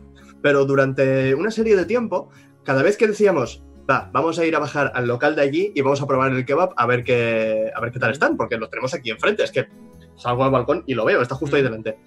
Pero 0.43 0.65
durante 0.65 1.35
una 1.35 1.51
serie 1.51 1.77
de 1.77 1.85
tiempo, 1.85 2.31
cada 2.65 2.83
vez 2.83 2.97
que 2.97 3.07
decíamos, 3.07 3.63
va, 3.89 4.11
vamos 4.13 4.39
a 4.39 4.45
ir 4.47 4.57
a 4.57 4.59
bajar 4.59 4.93
al 4.95 5.07
local 5.07 5.37
de 5.37 5.43
allí 5.43 5.73
y 5.75 5.81
vamos 5.83 6.01
a 6.01 6.07
probar 6.07 6.33
el 6.33 6.45
kebab 6.45 6.73
a 6.77 6.87
ver 6.87 7.05
qué, 7.05 7.71
a 7.75 7.81
ver 7.81 7.93
qué 7.93 7.99
tal 7.99 8.13
están, 8.13 8.37
porque 8.37 8.57
los 8.57 8.71
tenemos 8.71 8.95
aquí 8.95 9.11
enfrente. 9.11 9.43
Es 9.45 9.53
que 9.53 9.67
salgo 10.17 10.45
al 10.45 10.51
balcón 10.51 10.85
y 10.87 10.95
lo 10.95 11.05
veo, 11.05 11.21
está 11.23 11.35
justo 11.35 11.57
ahí 11.57 11.63
Mm. 11.63 11.67
delante. 11.67 11.99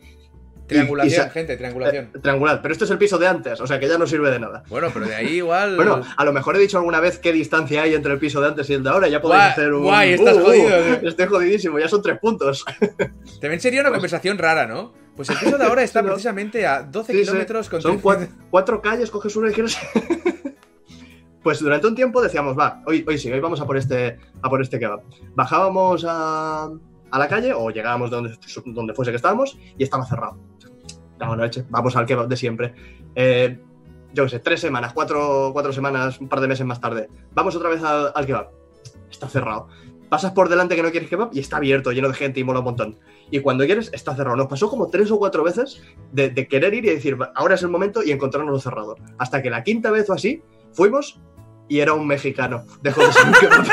Triangulación, 0.74 1.14
y 1.14 1.16
sa- 1.26 1.30
gente, 1.30 1.58
triangulación. 1.58 2.06
Eh, 2.14 2.20
triangular, 2.22 2.62
pero 2.62 2.72
este 2.74 2.86
es 2.86 2.92
el 2.92 2.98
piso 2.98 3.18
de 3.18 3.28
antes, 3.28 3.60
o 3.62 3.68
sea 3.68 3.80
que 3.80 3.88
ya 3.88 3.98
no 3.98 4.06
sirve 4.08 4.30
de 4.32 4.40
nada. 4.40 4.64
Bueno, 4.70 4.90
pero 4.94 5.06
de 5.06 5.16
ahí 5.16 5.28
igual. 5.38 5.76
Bueno, 5.76 6.02
a 6.18 6.26
lo 6.26 6.34
mejor 6.34 6.56
he 6.56 6.60
dicho 6.60 6.78
alguna 6.78 7.00
vez 7.00 7.18
qué 7.20 7.32
distancia 7.34 7.84
hay 7.84 7.94
entre 7.96 8.14
el 8.14 8.20
piso 8.20 8.42
de 8.42 8.48
antes 8.48 8.70
y 8.70 8.74
el 8.74 8.84
de 8.84 8.90
ahora. 8.90 9.08
Ya 9.08 9.22
podéis 9.22 9.44
hacer 9.44 9.74
un. 9.74 9.84
guay, 9.84 10.14
estás 10.14 10.38
jodido, 10.38 10.68
tío. 11.00 11.10
estoy 11.10 11.26
jodidísimo, 11.28 11.80
ya 11.80 11.88
son 11.88 12.02
tres 12.02 12.20
puntos. 12.20 12.66
También 13.42 13.60
sería 13.60 13.82
una 13.82 13.92
conversación 13.92 14.38
rara, 14.38 14.66
¿no? 14.68 14.94
Pues 15.16 15.30
el 15.30 15.38
piso 15.38 15.58
de 15.58 15.64
ahora 15.66 15.84
está 15.84 16.02
precisamente 16.04 16.66
a 16.66 16.82
12 16.84 17.12
Sí, 17.12 17.20
sí. 17.20 17.26
kilómetros 17.26 17.70
con 17.70 17.82
Son 17.82 18.00
cuatro, 18.00 18.28
cuatro 18.50 18.82
calles, 18.82 19.12
coges 19.12 19.36
una 19.36 19.50
y 19.52 19.54
quieres. 19.54 19.78
Pues 21.44 21.60
durante 21.60 21.88
un 21.88 21.96
tiempo 21.96 22.22
decíamos, 22.22 22.58
va, 22.58 22.82
hoy, 22.86 23.04
hoy 23.06 23.18
sí, 23.18 23.30
hoy 23.32 23.42
vamos 23.42 23.60
a 23.60 23.66
por 23.66 23.76
este, 23.76 24.18
a 24.42 24.50
por 24.50 24.62
este 24.62 24.80
kebab. 24.80 25.02
Bajábamos 25.36 26.06
a, 26.08 26.70
a 27.12 27.20
la 27.20 27.28
calle 27.28 27.52
o 27.54 27.70
llegábamos 27.70 28.10
donde, 28.10 28.34
donde 28.68 28.94
fuese 28.94 29.12
que 29.12 29.18
estábamos 29.18 29.58
y 29.78 29.84
estaba 29.84 30.06
cerrado. 30.06 30.40
No, 31.26 31.36
noche, 31.36 31.66
vamos 31.70 31.96
al 31.96 32.06
kebab 32.06 32.28
de 32.28 32.36
siempre. 32.38 32.74
Eh, 33.16 33.60
yo 34.14 34.24
qué 34.26 34.30
sé, 34.30 34.40
tres 34.40 34.60
semanas, 34.60 34.94
cuatro, 34.94 35.50
cuatro 35.54 35.72
semanas, 35.74 36.20
un 36.20 36.28
par 36.30 36.40
de 36.42 36.48
meses 36.48 36.66
más 36.66 36.80
tarde. 36.80 37.08
Vamos 37.34 37.56
otra 37.56 37.70
vez 37.70 37.84
al, 37.84 38.12
al 38.14 38.26
kebab. 38.26 38.50
Está 39.10 39.28
cerrado. 39.28 39.68
Pasas 40.10 40.32
por 40.34 40.48
delante 40.50 40.76
que 40.76 40.84
no 40.84 40.92
quieres 40.92 41.10
kebab 41.10 41.30
y 41.34 41.40
está 41.40 41.58
abierto, 41.58 41.92
lleno 41.92 42.08
de 42.08 42.14
gente 42.14 42.40
y 42.40 42.44
mola 42.44 42.60
un 42.60 42.66
montón. 42.66 43.00
y 43.32 43.40
cuando 43.40 43.66
quieres 43.66 43.90
está 43.94 44.16
cerrado. 44.16 44.36
Nos 44.38 44.48
pasó 44.48 44.70
como 44.70 44.88
tres 44.88 45.10
o 45.10 45.18
cuatro 45.18 45.44
veces 45.44 45.82
de, 46.12 46.30
de 46.30 46.48
querer 46.48 46.74
ir 46.76 46.86
y 46.86 46.90
decir, 46.90 47.20
"Va, 47.20 47.32
ahora 47.34 47.56
es 47.56 47.64
el 47.64 47.70
momento 47.70 48.04
y 48.04 48.12
encontrarnos 48.12 48.62
cerrado. 48.62 48.96
Hasta 49.18 49.42
que 49.42 49.50
la 49.50 49.64
quinta 49.64 49.90
vez 49.90 50.08
o 50.12 50.14
así 50.14 50.44
fuimos 50.74 51.20
y 51.68 51.80
era 51.80 51.94
un 51.94 52.06
mexicano. 52.06 52.64
Dejó 52.84 53.02
de 53.02 53.12
ser 53.14 53.26
un 53.26 53.34
kebab. 53.34 53.66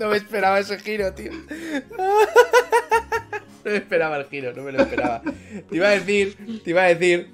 No 0.00 0.08
me 0.08 0.16
esperaba 0.16 0.58
ese 0.58 0.78
giro, 0.80 1.12
tío. 1.14 1.30
No 3.64 3.70
me 3.70 3.76
esperaba 3.76 4.16
el 4.18 4.24
giro, 4.26 4.52
no 4.54 4.62
me 4.62 4.72
lo 4.72 4.82
esperaba. 4.82 5.22
Te 5.22 5.76
iba 5.76 5.88
a 5.88 5.92
decir, 5.92 6.36
te 6.62 6.70
iba 6.70 6.82
a 6.82 6.94
decir 6.94 7.28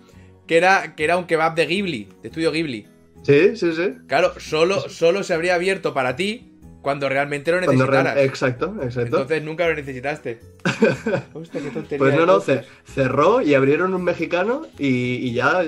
que 0.47 0.57
era, 0.57 0.95
que 0.95 1.05
era 1.05 1.17
un 1.17 1.25
kebab 1.27 1.55
de 1.55 1.67
Ghibli, 1.67 2.09
de 2.23 2.29
estudio 2.29 2.53
Ghibli. 2.53 2.87
Sí, 3.23 3.57
sí, 3.57 3.73
sí. 3.75 3.95
Claro, 4.07 4.33
solo, 4.39 4.81
solo 4.89 5.23
se 5.23 5.35
habría 5.35 5.55
abierto 5.57 5.93
para 5.93 6.17
ti 6.17 6.47
cuando 6.83 7.09
realmente 7.09 7.51
lo 7.51 7.61
re- 7.61 7.67
necesitaras. 7.67 8.17
Exacto, 8.19 8.75
exacto. 8.83 9.17
Entonces 9.19 9.43
nunca 9.43 9.69
lo 9.69 9.75
necesitaste. 9.75 10.41
Hostia, 11.35 11.61
qué 11.61 11.71
tontería. 11.71 11.99
Pues 11.99 12.15
no, 12.15 12.27
no, 12.27 12.41
cerró 12.85 13.43
y 13.43 13.55
abrieron 13.55 13.93
un 13.95 14.03
mexicano 14.05 14.63
y, 14.79 15.17
y 15.29 15.33
ya 15.35 15.63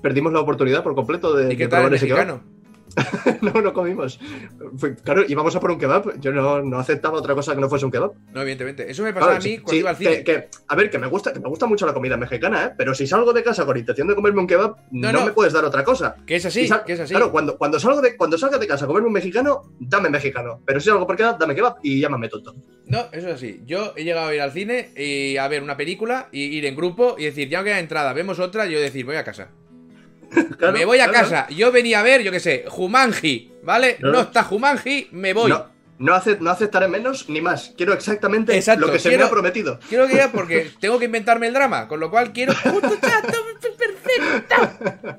perdimos 0.00 0.32
la 0.32 0.40
oportunidad 0.40 0.82
por 0.84 0.94
completo 0.94 1.34
de, 1.34 1.52
¿Y 1.52 1.56
qué 1.56 1.64
de 1.64 1.68
tal 1.68 1.82
el 1.84 1.88
probar 1.88 1.90
mexicano? 1.90 2.44
no, 3.42 3.52
no 3.62 3.72
comimos. 3.72 4.18
Claro, 5.04 5.22
íbamos 5.28 5.54
a 5.56 5.60
por 5.60 5.70
un 5.70 5.78
kebab. 5.78 6.20
Yo 6.20 6.32
no, 6.32 6.62
no 6.62 6.78
aceptaba 6.78 7.18
otra 7.18 7.34
cosa 7.34 7.54
que 7.54 7.60
no 7.60 7.68
fuese 7.68 7.84
un 7.84 7.90
kebab. 7.90 8.12
No, 8.32 8.42
evidentemente. 8.42 8.90
Eso 8.90 9.02
me 9.02 9.12
pasaba 9.12 9.32
Claro, 9.32 9.42
a 9.42 9.44
mí 9.44 9.50
sí, 9.50 9.58
cuando 9.58 9.70
sí, 9.72 9.78
iba 9.78 9.90
al 9.90 9.96
cine. 9.96 10.24
que- 10.24 10.48
a 10.68 10.76
ver, 10.76 10.90
que 10.90 10.98
me 10.98 11.06
gusta, 11.06 11.32
que 11.32 11.40
me 11.40 11.48
gusta 11.48 11.66
mucho 11.66 11.86
la 11.86 11.94
comida 11.94 12.16
mexicana, 12.16 12.64
¿eh? 12.66 12.70
Pero 12.76 12.94
si 12.94 13.06
salgo 13.06 13.32
de 13.32 13.42
casa 13.42 13.64
con 13.64 13.76
intención 13.76 14.08
de 14.08 14.14
comerme 14.14 14.40
un 14.40 14.46
kebab, 14.46 14.76
No, 14.90 15.12
no, 15.12 15.20
no. 15.20 15.26
me 15.26 15.32
puedes 15.32 15.52
dar 15.52 15.64
otra 15.64 15.84
cosa. 15.84 16.16
Que 16.26 16.36
es 16.36 16.46
así, 16.46 16.68
que 16.86 16.92
es 16.92 17.00
así. 17.00 17.14
Claro, 17.14 17.30
cuando, 17.32 17.56
cuando, 17.58 17.78
salgo 17.80 18.00
de, 18.00 18.16
cuando 18.16 18.36
salga 18.38 18.58
de 18.58 18.66
casa 18.66 18.84
a 18.84 18.88
comerme 18.88 19.08
un 19.08 19.14
mexicano, 19.14 19.62
dame 19.80 20.10
mexicano. 20.10 20.60
Pero 20.66 20.80
si 20.80 20.88
salgo 20.88 21.06
por 21.06 21.16
kebab, 21.16 21.38
dame 21.38 21.54
kebab 21.54 21.76
y 21.82 22.00
llámame 22.00 22.28
tonto. 22.28 22.54
No, 22.86 23.06
eso 23.12 23.28
es 23.28 23.34
así. 23.34 23.62
Yo 23.64 23.92
he 23.96 24.04
llegado 24.04 24.28
a 24.28 24.34
ir 24.34 24.40
al 24.40 24.52
cine 24.52 24.90
y 24.96 25.36
a 25.36 25.48
ver 25.48 25.62
una 25.62 25.76
película 25.76 26.28
y 26.32 26.42
ir 26.56 26.66
en 26.66 26.76
grupo 26.76 27.16
y 27.18 27.24
decir, 27.24 27.48
ya 27.48 27.58
no 27.58 27.64
queda 27.64 27.78
entrada, 27.78 28.12
vemos 28.12 28.38
otra, 28.38 28.66
y 28.66 28.72
yo 28.72 28.80
decir, 28.80 29.04
voy 29.06 29.16
a 29.16 29.24
casa. 29.24 29.48
Claro, 30.58 30.72
me 30.78 30.84
voy 30.84 30.98
a 31.00 31.08
claro. 31.08 31.28
casa. 31.28 31.48
Yo 31.50 31.72
venía 31.72 32.00
a 32.00 32.02
ver, 32.02 32.22
yo 32.22 32.30
qué 32.30 32.40
sé, 32.40 32.64
Jumanji, 32.68 33.52
¿vale? 33.62 33.96
No 34.00 34.20
está 34.20 34.44
Jumanji, 34.44 35.08
me 35.12 35.32
voy. 35.34 35.50
No, 35.50 35.66
no, 35.98 36.14
ace- 36.14 36.38
no 36.40 36.50
aceptaré 36.50 36.88
menos 36.88 37.28
ni 37.28 37.40
más. 37.40 37.74
Quiero 37.76 37.92
exactamente 37.92 38.56
Exacto, 38.56 38.86
lo 38.86 38.92
que 38.92 38.98
se 38.98 39.08
quiero- 39.08 39.24
me 39.24 39.28
ha 39.28 39.30
prometido. 39.30 39.78
Quiero 39.88 40.06
que 40.06 40.16
ya 40.16 40.30
porque 40.32 40.70
tengo 40.80 40.98
que 40.98 41.06
inventarme 41.06 41.48
el 41.48 41.54
drama, 41.54 41.88
con 41.88 42.00
lo 42.00 42.10
cual 42.10 42.32
quiero 42.32 42.54
justo 42.62 42.96
chato, 43.00 43.38
perfecto. 43.78 45.16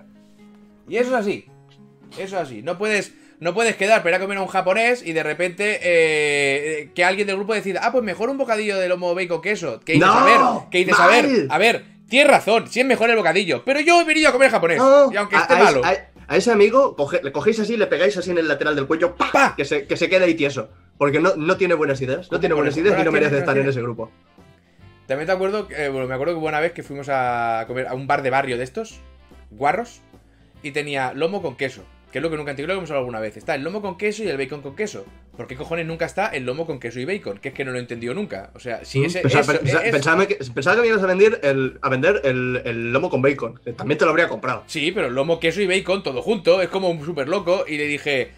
Y 0.87 0.97
eso 0.97 1.09
es 1.09 1.15
así. 1.15 1.45
Eso 2.17 2.35
es 2.37 2.41
así. 2.43 2.61
No 2.61 2.77
puedes 2.77 3.13
no 3.39 3.53
puedes 3.53 3.75
quedar 3.75 4.07
ir 4.07 4.13
a 4.13 4.19
comer 4.19 4.37
a 4.37 4.41
un 4.41 4.47
japonés 4.47 5.05
y 5.05 5.11
de 5.11 5.21
repente 5.23 5.79
eh, 5.81 6.91
que 6.95 7.03
alguien 7.03 7.27
del 7.27 7.35
grupo 7.35 7.53
decida, 7.53 7.81
ah, 7.83 7.91
pues 7.91 8.03
mejor 8.03 8.29
un 8.29 8.37
bocadillo 8.37 8.77
de 8.77 8.87
lomo 8.87 9.13
bacon 9.15 9.41
queso. 9.41 9.81
Que 9.81 9.93
dices, 9.93 10.07
¡No! 10.07 10.13
a 10.13 10.23
ver, 10.25 10.69
que 10.71 10.77
dices, 10.79 10.97
a 10.97 11.07
ver, 11.07 11.47
a 11.49 11.57
ver, 11.57 11.85
tienes 12.13 12.31
razón, 12.31 12.67
sí 12.67 12.79
es 12.81 12.85
mejor 12.85 13.09
el 13.09 13.15
bocadillo, 13.15 13.63
pero 13.65 13.79
yo 13.79 13.99
he 13.99 14.03
venido 14.05 14.29
a 14.29 14.31
comer 14.31 14.51
japonés. 14.51 14.77
No, 14.77 15.11
y 15.11 15.17
aunque 15.17 15.35
esté 15.35 15.53
a 15.53 15.57
malo. 15.57 15.81
a- 15.83 15.97
a 16.27 16.37
ese 16.37 16.51
amigo 16.51 16.95
coge- 16.95 17.21
le 17.23 17.31
cogéis 17.31 17.59
así, 17.59 17.75
le 17.75 17.87
pegáis 17.87 18.15
así 18.17 18.29
en 18.31 18.37
el 18.37 18.47
lateral 18.47 18.75
del 18.75 18.85
cuello, 18.87 19.15
¡pa! 19.15 19.31
¡Pa! 19.31 19.55
Que, 19.57 19.65
se, 19.65 19.87
que 19.87 19.97
se 19.97 20.09
quede 20.09 20.25
ahí 20.25 20.35
tieso. 20.35 20.69
Porque 20.97 21.19
no, 21.19 21.35
no 21.35 21.57
tiene 21.57 21.73
buenas 21.73 21.99
ideas. 22.01 22.27
No 22.27 22.29
¿Cómo 22.29 22.39
tiene 22.39 22.55
buenas 22.55 22.77
ideas 22.77 22.91
y 22.93 22.97
¿Ahora 22.97 23.05
no 23.05 23.11
merece 23.11 23.35
es? 23.35 23.39
estar 23.41 23.57
en 23.57 23.67
ese 23.67 23.81
grupo. 23.81 24.11
También 25.07 25.25
te 25.25 25.33
acuerdo, 25.33 25.67
que, 25.67 25.85
eh, 25.85 25.89
bueno, 25.89 26.07
me 26.07 26.13
acuerdo 26.13 26.33
que 26.39 26.45
una 26.45 26.59
vez 26.59 26.71
que 26.71 26.83
fuimos 26.83 27.07
a 27.09 27.65
comer 27.67 27.87
a 27.87 27.93
un 27.95 28.05
bar 28.07 28.21
de 28.21 28.29
barrio 28.29 28.57
de 28.57 28.63
estos, 28.63 29.01
guarros, 29.51 30.01
y 30.61 30.71
tenía 30.71 31.13
lomo 31.13 31.41
con 31.41 31.55
queso. 31.57 31.83
Que 32.13 32.19
es 32.19 32.23
lo 32.23 32.29
que 32.29 32.37
nunca 32.37 32.51
entiendo, 32.51 32.71
lo 32.73 32.77
hemos 32.77 32.89
hablado 32.91 32.99
alguna 33.01 33.19
vez. 33.19 33.35
Está 33.37 33.55
el 33.55 33.63
lomo 33.63 33.81
con 33.81 33.97
queso 33.97 34.23
y 34.23 34.29
el 34.29 34.37
bacon 34.37 34.61
con 34.61 34.75
queso. 34.75 35.03
¿Por 35.35 35.47
qué 35.47 35.55
cojones 35.55 35.85
nunca 35.87 36.05
está 36.05 36.27
el 36.27 36.45
lomo 36.45 36.67
con 36.67 36.79
queso 36.79 36.99
y 36.99 37.05
bacon? 37.05 37.39
Que 37.39 37.49
es 37.49 37.53
que 37.55 37.65
no 37.65 37.71
lo 37.71 37.77
he 37.79 37.81
entendido 37.81 38.13
nunca. 38.13 38.51
O 38.53 38.59
sea, 38.59 38.85
si 38.85 39.03
ese. 39.03 39.21
Pensaba, 39.21 39.53
eso- 39.55 39.81
es- 39.81 39.91
pensaba 39.91 40.27
que, 40.27 40.35
pensaba 40.53 40.75
que 40.75 40.81
me 40.83 40.87
ibas 40.89 41.01
a 41.01 41.07
vender 41.07 41.39
el, 41.43 41.79
a 41.81 41.89
vender 41.89 42.21
el, 42.23 42.61
el 42.65 42.93
lomo 42.93 43.09
con 43.09 43.21
bacon. 43.23 43.59
también 43.75 43.97
te 43.97 44.05
lo 44.05 44.11
habría 44.11 44.29
comprado. 44.29 44.63
Sí, 44.67 44.91
pero 44.91 45.09
lomo, 45.09 45.39
queso 45.39 45.59
y 45.59 45.65
bacon 45.67 46.03
todo 46.03 46.21
junto. 46.21 46.61
Es 46.61 46.69
como 46.69 46.89
un 46.91 47.03
súper 47.03 47.27
loco. 47.27 47.65
Y 47.67 47.77
le 47.77 47.87
dije. 47.87 48.29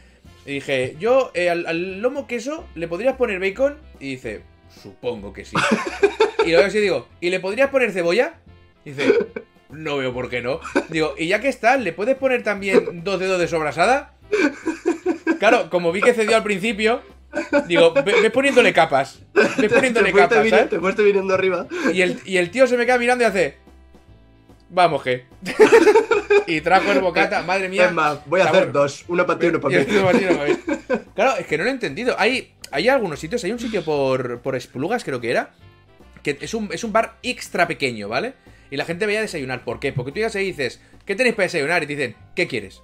Le 0.45 0.53
dije, 0.53 0.95
yo 0.99 1.32
eh, 1.34 1.49
al, 1.49 1.65
al 1.67 1.99
lomo 2.01 2.28
queso 2.28 2.65
le 2.76 2.88
podrías 2.88 3.17
poner 3.17 3.39
bacon. 3.41 3.78
Y 3.99 4.11
dice, 4.11 4.41
supongo 4.82 5.34
que 5.34 5.43
sí. 5.43 5.55
y 6.45 6.51
luego 6.51 6.65
así 6.65 6.80
digo, 6.80 7.09
¿y 7.19 7.30
le 7.30 7.39
podrías 7.41 7.69
poner 7.71 7.91
cebolla? 7.91 8.36
Y 8.86 8.91
dice, 8.91 9.11
no 9.70 9.97
veo 9.97 10.13
por 10.13 10.30
qué 10.30 10.41
no. 10.41 10.59
Digo, 10.89 11.16
y 11.18 11.28
ya 11.28 11.39
que 11.41 11.49
está, 11.49 11.78
¿le 11.78 11.93
puedes 11.93 12.16
poner 12.16 12.43
también 12.43 13.03
dos 13.03 13.20
dedos 13.20 13.39
de 13.39 13.47
sobrasada? 13.47 14.13
Claro, 15.39 15.70
como 15.70 15.91
vi 15.91 16.01
que 16.01 16.13
cedió 16.13 16.36
al 16.36 16.43
principio, 16.43 17.01
digo, 17.68 17.93
ve, 17.93 18.22
ve 18.22 18.30
poniéndole 18.30 18.74
capas. 18.74 19.22
Ve 19.34 19.70
poniéndole 19.70 20.11
te, 20.11 20.18
capas, 20.18 20.70
te 20.70 20.80
fuiste 20.80 21.03
viniendo 21.03 21.34
arriba. 21.34 21.68
Y 21.93 22.01
el, 22.01 22.20
y 22.26 22.38
el 22.38 22.51
tío 22.51 22.68
se 22.68 22.78
me 22.78 22.86
queda 22.86 22.97
mirando 22.97 23.24
y 23.24 23.28
hace. 23.28 23.57
Vamos, 24.70 25.03
que. 25.03 25.26
y 26.47 26.61
trajo 26.61 26.91
el 26.91 26.99
bocata, 26.99 27.41
madre 27.43 27.70
mía. 27.70 27.86
es 27.86 27.93
más, 27.93 28.20
voy 28.26 28.41
a 28.41 28.45
hacer 28.45 28.66
bueno. 28.66 28.80
dos. 28.80 29.05
Una 29.07 29.26
para 29.26 29.39
ti 29.39 29.47
y 29.47 29.51
Martino 29.51 30.36
para 30.36 30.47
mí. 30.47 30.57
Claro, 31.13 31.38
es 31.38 31.45
que 31.45 31.57
no 31.57 31.63
lo 31.63 31.70
he 31.70 31.74
entendido. 31.74 32.16
Hay, 32.18 32.55
hay 32.72 32.89
algunos 32.89 33.20
sitios, 33.20 33.43
hay 33.43 33.51
un 33.51 33.59
sitio 33.59 33.84
por, 33.84 34.39
por 34.39 34.55
Esplugas, 34.55 35.03
creo 35.03 35.22
que 35.22 35.32
era, 35.32 35.51
que 36.24 36.38
es 36.41 36.53
un, 36.53 36.70
es 36.72 36.84
un 36.84 36.91
bar 36.91 37.18
extra 37.24 37.68
pequeño, 37.68 38.09
¿vale? 38.09 38.34
Y 38.72 38.78
la 38.78 38.86
gente 38.86 39.05
veía 39.05 39.20
a 39.20 39.24
desayunar. 39.24 39.63
¿Por 39.63 39.80
qué? 39.80 39.93
Porque 39.93 40.11
tú 40.11 40.16
llegas 40.18 40.36
ahí 40.36 40.45
y 40.45 40.51
dices, 40.51 40.82
¿qué 41.05 41.16
tenéis 41.16 41.36
para 41.36 41.45
desayunar? 41.45 41.84
Y 41.84 41.88
te 41.88 41.95
dicen, 41.95 42.16
¿qué 42.36 42.47
quieres? 42.47 42.82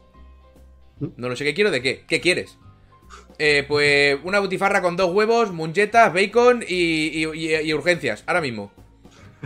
No 1.18 1.30
lo 1.30 1.36
sé 1.36 1.44
qué 1.44 1.54
quiero, 1.54 1.72
¿de 1.72 1.82
qué? 1.82 2.04
¿Qué 2.08 2.22
quieres? 2.22 2.58
Eh, 3.40 3.66
pues 3.68 4.18
una 4.24 4.40
butifarra 4.40 4.82
con 4.82 4.96
dos 4.96 5.12
huevos, 5.14 5.52
munchetas, 5.52 6.14
bacon 6.14 6.64
y, 6.68 6.76
y- 7.24 7.26
y- 7.34 7.56
y 7.56 7.74
urgencias, 7.74 8.24
ahora 8.28 8.42
mismo. 8.42 8.72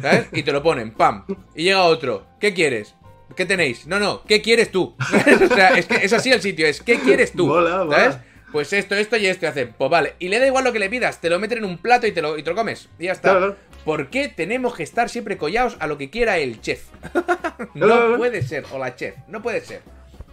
¿Sabes? 0.01 0.27
Y 0.33 0.43
te 0.43 0.51
lo 0.51 0.61
ponen, 0.61 0.91
pam. 0.91 1.23
Y 1.55 1.63
llega 1.63 1.83
otro, 1.83 2.27
¿qué 2.41 2.53
quieres? 2.53 2.95
¿Qué 3.37 3.45
tenéis? 3.45 3.87
No, 3.87 3.97
no, 3.99 4.23
¿qué 4.25 4.41
quieres 4.41 4.69
tú? 4.69 4.95
o 5.51 5.55
sea, 5.55 5.69
es 5.77 5.85
que 5.85 5.95
es 6.05 6.11
así 6.11 6.31
el 6.31 6.41
sitio, 6.41 6.67
es 6.67 6.81
¿qué 6.81 6.99
quieres 6.99 7.31
tú? 7.31 7.47
Mola, 7.47 7.85
mola. 7.85 8.25
Pues 8.51 8.71
esto, 8.73 8.95
esto 8.95 9.17
y 9.17 9.25
esto 9.25 9.45
y 9.45 9.49
hacen. 9.49 9.73
Pues 9.77 9.89
vale. 9.91 10.13
Y 10.19 10.29
le 10.29 10.39
da 10.39 10.47
igual 10.47 10.63
lo 10.63 10.71
que 10.71 10.79
le 10.79 10.89
pidas, 10.89 11.19
te 11.19 11.29
lo 11.29 11.39
meten 11.39 11.57
en 11.59 11.65
un 11.65 11.77
plato 11.77 12.07
y 12.07 12.11
te 12.11 12.21
lo, 12.21 12.37
y 12.37 12.43
te 12.43 12.49
lo 12.49 12.55
comes. 12.55 12.87
Y 12.99 13.05
ya 13.05 13.11
está. 13.11 13.31
Claro, 13.31 13.39
claro. 13.39 13.55
¿Por 13.83 14.09
qué 14.09 14.29
tenemos 14.29 14.75
que 14.75 14.83
estar 14.83 15.09
siempre 15.09 15.37
collados 15.37 15.75
a 15.79 15.87
lo 15.87 15.97
que 15.97 16.09
quiera 16.09 16.37
el 16.37 16.61
chef? 16.61 16.85
No 17.73 17.85
claro. 17.85 18.17
puede 18.17 18.41
ser, 18.41 18.65
o 18.71 18.77
la 18.79 18.95
chef, 18.95 19.15
no 19.27 19.41
puede 19.41 19.61
ser. 19.61 19.81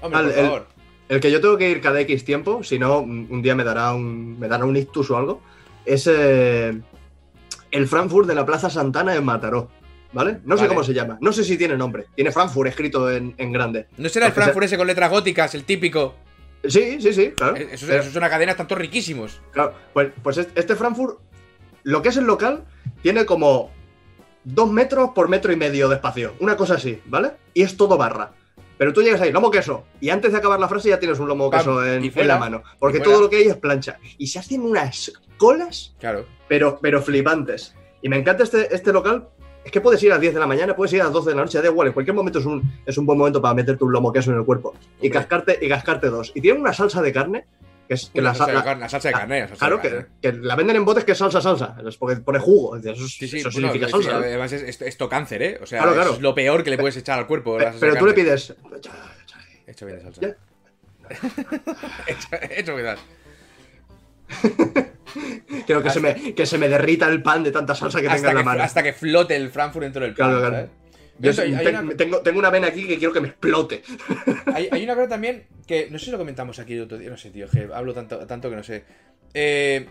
Hombre, 0.01 0.19
Al- 0.21 0.27
por 0.31 0.39
el- 0.39 0.45
favor. 0.45 0.67
El 1.09 1.21
que 1.21 1.31
yo 1.31 1.41
tengo 1.41 1.59
que 1.59 1.69
ir 1.69 1.81
cada 1.81 2.01
X 2.01 2.25
tiempo, 2.25 2.63
si 2.65 2.79
no, 2.79 3.01
un 3.01 3.43
día 3.43 3.55
me 3.55 3.65
dará 3.65 3.93
un, 3.93 4.39
me 4.39 4.49
dará 4.49 4.65
un 4.65 4.75
ictus 4.77 5.11
o 5.11 5.17
algo, 5.19 5.43
es 5.85 6.09
eh, 6.11 6.73
el 7.71 7.87
Frankfurt 7.89 8.27
de 8.29 8.35
la 8.35 8.47
Plaza 8.47 8.71
Santana 8.71 9.15
en 9.15 9.25
Mataró. 9.25 9.69
¿Vale? 10.15 10.39
No 10.45 10.57
sé 10.59 10.69
cómo 10.69 10.85
se 10.85 10.93
llama. 10.93 11.17
No 11.23 11.33
sé 11.33 11.43
si 11.43 11.57
tiene 11.57 11.75
nombre. 11.77 12.05
Tiene 12.15 12.31
Frankfurt 12.33 12.69
escrito 12.69 13.11
en, 13.11 13.35
en 13.39 13.51
grande. 13.53 13.87
¿No 13.97 14.09
será 14.11 14.27
el 14.27 14.33
Frankfurt 14.33 14.67
ese 14.67 14.77
con 14.77 14.87
letras 14.87 15.11
góticas, 15.11 15.55
el 15.55 15.65
típico? 15.65 16.15
Sí, 16.65 17.01
sí, 17.01 17.13
sí, 17.13 17.31
claro. 17.33 17.57
Eh, 17.57 17.69
Eso, 17.73 17.87
Pero- 17.89 18.01
eso 18.01 18.11
es 18.11 18.17
una 18.17 18.31
cadena, 18.31 18.55
tanto 18.55 18.75
riquísimos. 18.75 19.41
Claro, 19.51 19.75
pues, 19.93 20.11
pues 20.23 20.39
es- 20.39 20.49
este 20.55 20.77
Frankfurt, 20.77 21.19
lo 21.83 22.03
que 22.03 22.11
es 22.11 22.17
el 22.17 22.25
local, 22.25 22.65
tiene 23.03 23.27
como 23.27 23.71
dos 24.45 24.71
metros 24.71 25.11
por 25.15 25.29
metro 25.29 25.53
y 25.53 25.57
medio 25.57 25.89
de 25.89 25.97
espacio. 25.97 26.35
Una 26.41 26.57
cosa 26.57 26.75
así, 26.75 27.01
¿vale? 27.07 27.33
Y 27.55 27.63
es 27.63 27.77
todo 27.77 27.97
barra. 27.97 28.33
Pero 28.79 28.93
tú 28.93 29.03
llegas 29.03 29.21
ahí, 29.21 29.31
lomo 29.31 29.51
queso, 29.51 29.85
y 30.01 30.11
antes 30.11 30.33
de 30.33 30.39
acabar 30.39 30.59
la 30.59 30.69
frase 30.69 30.89
ya 30.89 30.99
tienes 30.99 31.19
un 31.21 31.29
lomo 31.29 31.51
Pam, 31.51 31.61
queso 31.61 31.85
en, 31.87 32.03
en 32.05 32.29
la 32.29 32.39
mano. 32.39 32.63
Porque 32.79 32.99
todo 33.01 33.21
lo 33.21 33.31
que 33.31 33.37
hay 33.37 33.45
es 33.47 33.57
plancha. 33.57 33.99
Y 34.19 34.27
se 34.29 34.39
hacen 34.41 34.63
unas 34.63 35.13
colas, 35.37 35.95
Claro. 36.01 36.27
pero, 36.49 36.79
pero 36.81 37.01
flipantes. 37.03 37.75
Y 38.01 38.09
me 38.09 38.17
encanta 38.19 38.43
este, 38.43 38.75
este 38.75 38.93
local. 38.93 39.29
Es 39.65 39.71
que 39.71 39.81
puedes 39.81 40.03
ir 40.03 40.11
a 40.11 40.15
las 40.15 40.21
10 40.21 40.35
de 40.35 40.41
la 40.41 40.47
mañana, 40.47 40.75
puedes 40.75 40.93
ir 40.93 41.01
a 41.01 41.05
las 41.05 41.13
12 41.13 41.31
de 41.31 41.37
la 41.37 41.43
noche, 41.43 41.61
da 41.63 41.69
igual, 41.69 41.89
en 41.89 41.95
cualquier 41.95 42.15
momento 42.17 42.41
es 42.41 42.47
un, 42.47 42.81
es 42.85 42.99
un 42.99 43.07
buen 43.07 43.17
momento 43.19 43.41
para 43.41 43.55
meterte 43.55 43.85
un 43.85 43.93
lomo 43.93 44.13
queso 44.13 44.33
en 44.33 44.39
el 44.39 44.45
cuerpo. 44.45 44.75
Y 45.01 45.09
cascarte, 45.11 45.59
y 45.61 45.69
cascarte 45.69 46.09
dos. 46.09 46.33
Y 46.35 46.41
tiene 46.41 46.59
una 46.61 46.73
salsa 46.73 47.01
de 47.01 47.13
carne, 47.13 47.45
que 47.87 47.95
es 47.95 48.11
que 48.13 48.21
la, 48.21 48.31
la, 48.31 48.35
salsa 48.35 48.53
de 48.59 48.63
carne, 48.65 48.81
la 48.83 48.89
salsa 48.89 49.09
de 49.09 49.15
carne. 49.15 49.41
la 49.41 49.49
salsa 49.49 49.59
Claro, 49.67 49.77
de 49.77 49.83
que, 49.83 49.89
carne. 49.91 50.07
que 50.21 50.33
la 50.33 50.57
venden 50.57 50.77
en 50.77 50.85
botes 50.85 51.05
que 51.05 51.13
es 51.13 51.19
salsa, 51.19 51.41
salsa. 51.41 51.77
Es 51.87 51.97
porque 51.97 52.17
pone 52.17 52.39
jugo. 52.41 52.77
Eso, 52.77 52.91
es- 52.91 52.99
Sí, 53.17 53.29
sí, 53.29 53.39
eso 53.39 53.51
bueno, 53.53 53.69
significa 53.73 53.87
sí, 53.87 53.93
salsa. 54.05 54.17
además 54.19 54.53
es, 54.53 54.63
es- 54.63 54.83
esto 54.83 55.09
cáncer, 55.09 55.43
¿eh? 55.43 55.59
O 55.63 55.67
sea, 55.67 55.81
Claro, 55.83 55.95
claro. 55.95 56.13
es 56.15 56.21
lo 56.21 56.35
peor 56.35 56.65
que 56.65 56.71
le 56.71 56.79
puedes 56.79 56.97
echar 56.97 57.19
al 57.21 57.27
cuerpo. 57.29 57.59
salsa 57.61 57.79
Pero 57.81 57.95
de 57.95 57.99
tú 58.01 58.07
le 58.07 58.15
pides. 58.15 58.55
Hecho 59.67 59.87
bien 59.87 59.99
de 59.99 60.05
salsa. 60.05 60.37
Hecho, 62.07 62.29
hecho 62.51 62.75
bien. 62.77 62.97
Quiero 65.67 65.83
que 65.83 65.91
se, 65.91 66.01
me, 66.01 66.35
que 66.35 66.47
se 66.47 66.59
me 66.59 66.69
derrita 66.69 67.07
el 67.09 67.23
pan 67.23 67.43
de 67.45 67.51
tanta 67.51 67.75
salsa 67.75 68.01
que 68.01 68.09
tenga 68.09 68.31
en 68.31 68.35
la 68.37 68.41
que, 68.41 68.45
mano. 68.45 68.63
hasta 68.63 68.83
que 68.83 68.93
flote 68.93 69.37
el 69.37 69.51
Frankfurt 69.51 69.85
dentro 69.85 70.03
del 70.03 70.15
pan, 70.15 70.31
Claro, 70.31 70.41
claro. 70.41 70.55
¿sabes? 70.57 70.71
Yo 71.19 71.31
Eso, 71.31 71.43
hay, 71.43 71.55
hay 71.55 71.65
te- 71.65 71.79
una, 71.79 71.95
tengo, 71.97 72.19
tengo 72.21 72.39
una 72.39 72.51
vena 72.51 72.69
aquí 72.69 72.87
que 72.89 72.99
quiero 72.99 73.13
que 73.13 73.21
me 73.21 73.29
explote. 73.29 73.83
hay- 74.55 74.69
hay 74.73 74.85
una 74.85 74.95
cosa 74.95 75.09
también 75.09 75.47
que 75.67 75.89
no 75.91 75.99
sé 75.99 76.07
si 76.07 76.11
lo 76.11 76.19
comentamos 76.19 76.59
aquí 76.59 76.73
el 76.75 76.83
otro 76.83 76.99
día, 76.99 77.11
no 77.11 77.17
sé, 77.17 77.31
tío, 77.31 77.47
que 77.49 77.69
hablo 77.73 77.93
tanto, 77.95 78.27
tanto 78.27 78.49
que 78.51 78.57
no 78.57 78.63
sé. 78.65 78.85
Eh, 79.35 79.87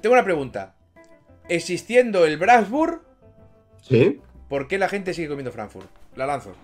tengo 0.00 0.12
una 0.14 0.24
pregunta. 0.24 0.74
Existiendo 1.48 2.26
el 2.26 2.36
Brasburg, 2.36 3.00
¿Sí? 3.82 4.20
¿por 4.48 4.68
qué 4.68 4.78
la 4.78 4.88
gente 4.88 5.14
sigue 5.14 5.28
comiendo 5.28 5.50
Frankfurt? 5.50 5.88
La 6.14 6.26
lanzo. 6.26 6.54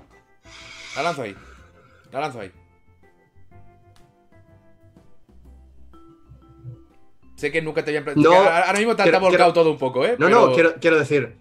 La 0.97 1.03
lanzo 1.03 1.23
ahí. 1.23 1.35
La 2.13 2.21
lanzo 2.21 2.41
ahí. 2.41 2.53
Sé 7.37 7.51
que 7.51 7.61
nunca 7.61 7.85
te 7.85 7.91
habían 7.97 8.15
No, 8.17 8.33
ahora 8.33 8.73
mismo 8.75 8.93
te, 8.95 8.99
te 8.99 9.03
quiero- 9.05 9.17
ha 9.19 9.21
volcado 9.21 9.53
quiero- 9.53 9.53
todo 9.53 9.71
un 9.73 9.79
poco, 9.79 10.05
¿eh? 10.05 10.17
No, 10.19 10.27
Pero- 10.27 10.47
no, 10.49 10.53
quiero, 10.55 10.75
quiero 10.81 10.99
decir. 10.99 11.37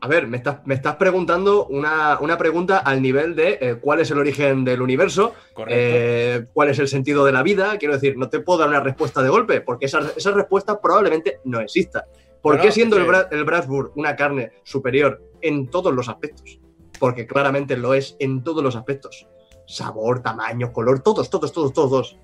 A 0.00 0.08
ver, 0.08 0.26
me 0.26 0.36
estás, 0.36 0.58
me 0.66 0.74
estás 0.74 0.96
preguntando 0.96 1.66
una, 1.66 2.18
una 2.20 2.36
pregunta 2.36 2.78
al 2.78 3.00
nivel 3.00 3.34
de 3.34 3.58
eh, 3.60 3.76
cuál 3.80 4.00
es 4.00 4.10
el 4.10 4.18
origen 4.18 4.62
del 4.62 4.82
universo, 4.82 5.32
eh, 5.68 6.44
cuál 6.52 6.68
es 6.68 6.78
el 6.78 6.86
sentido 6.86 7.24
de 7.24 7.32
la 7.32 7.42
vida. 7.42 7.78
Quiero 7.78 7.94
decir, 7.94 8.16
no 8.18 8.28
te 8.28 8.40
puedo 8.40 8.58
dar 8.60 8.68
una 8.68 8.80
respuesta 8.80 9.22
de 9.22 9.30
golpe, 9.30 9.62
porque 9.62 9.86
esa, 9.86 10.00
esa 10.14 10.32
respuesta 10.32 10.80
probablemente 10.80 11.40
no 11.44 11.60
exista. 11.60 12.04
¿Por 12.42 12.56
No, 12.56 12.62
qué 12.62 12.70
siendo 12.72 12.98
el, 12.98 13.06
Bra- 13.06 13.28
el 13.30 13.44
Bradford 13.44 13.92
una 13.96 14.14
carne 14.14 14.52
superior 14.64 15.22
en 15.40 15.68
todos 15.68 15.92
los 15.94 16.08
aspectos? 16.10 16.60
Porque 17.00 17.26
claramente 17.26 17.76
lo 17.76 17.94
es 17.94 18.16
en 18.18 18.44
todos 18.44 18.62
los 18.62 18.76
aspectos. 18.76 19.26
Sabor, 19.66 20.22
tamaño, 20.22 20.72
color, 20.72 21.00
todos, 21.00 21.30
todos, 21.30 21.52
todos, 21.52 21.72
todos. 21.72 22.18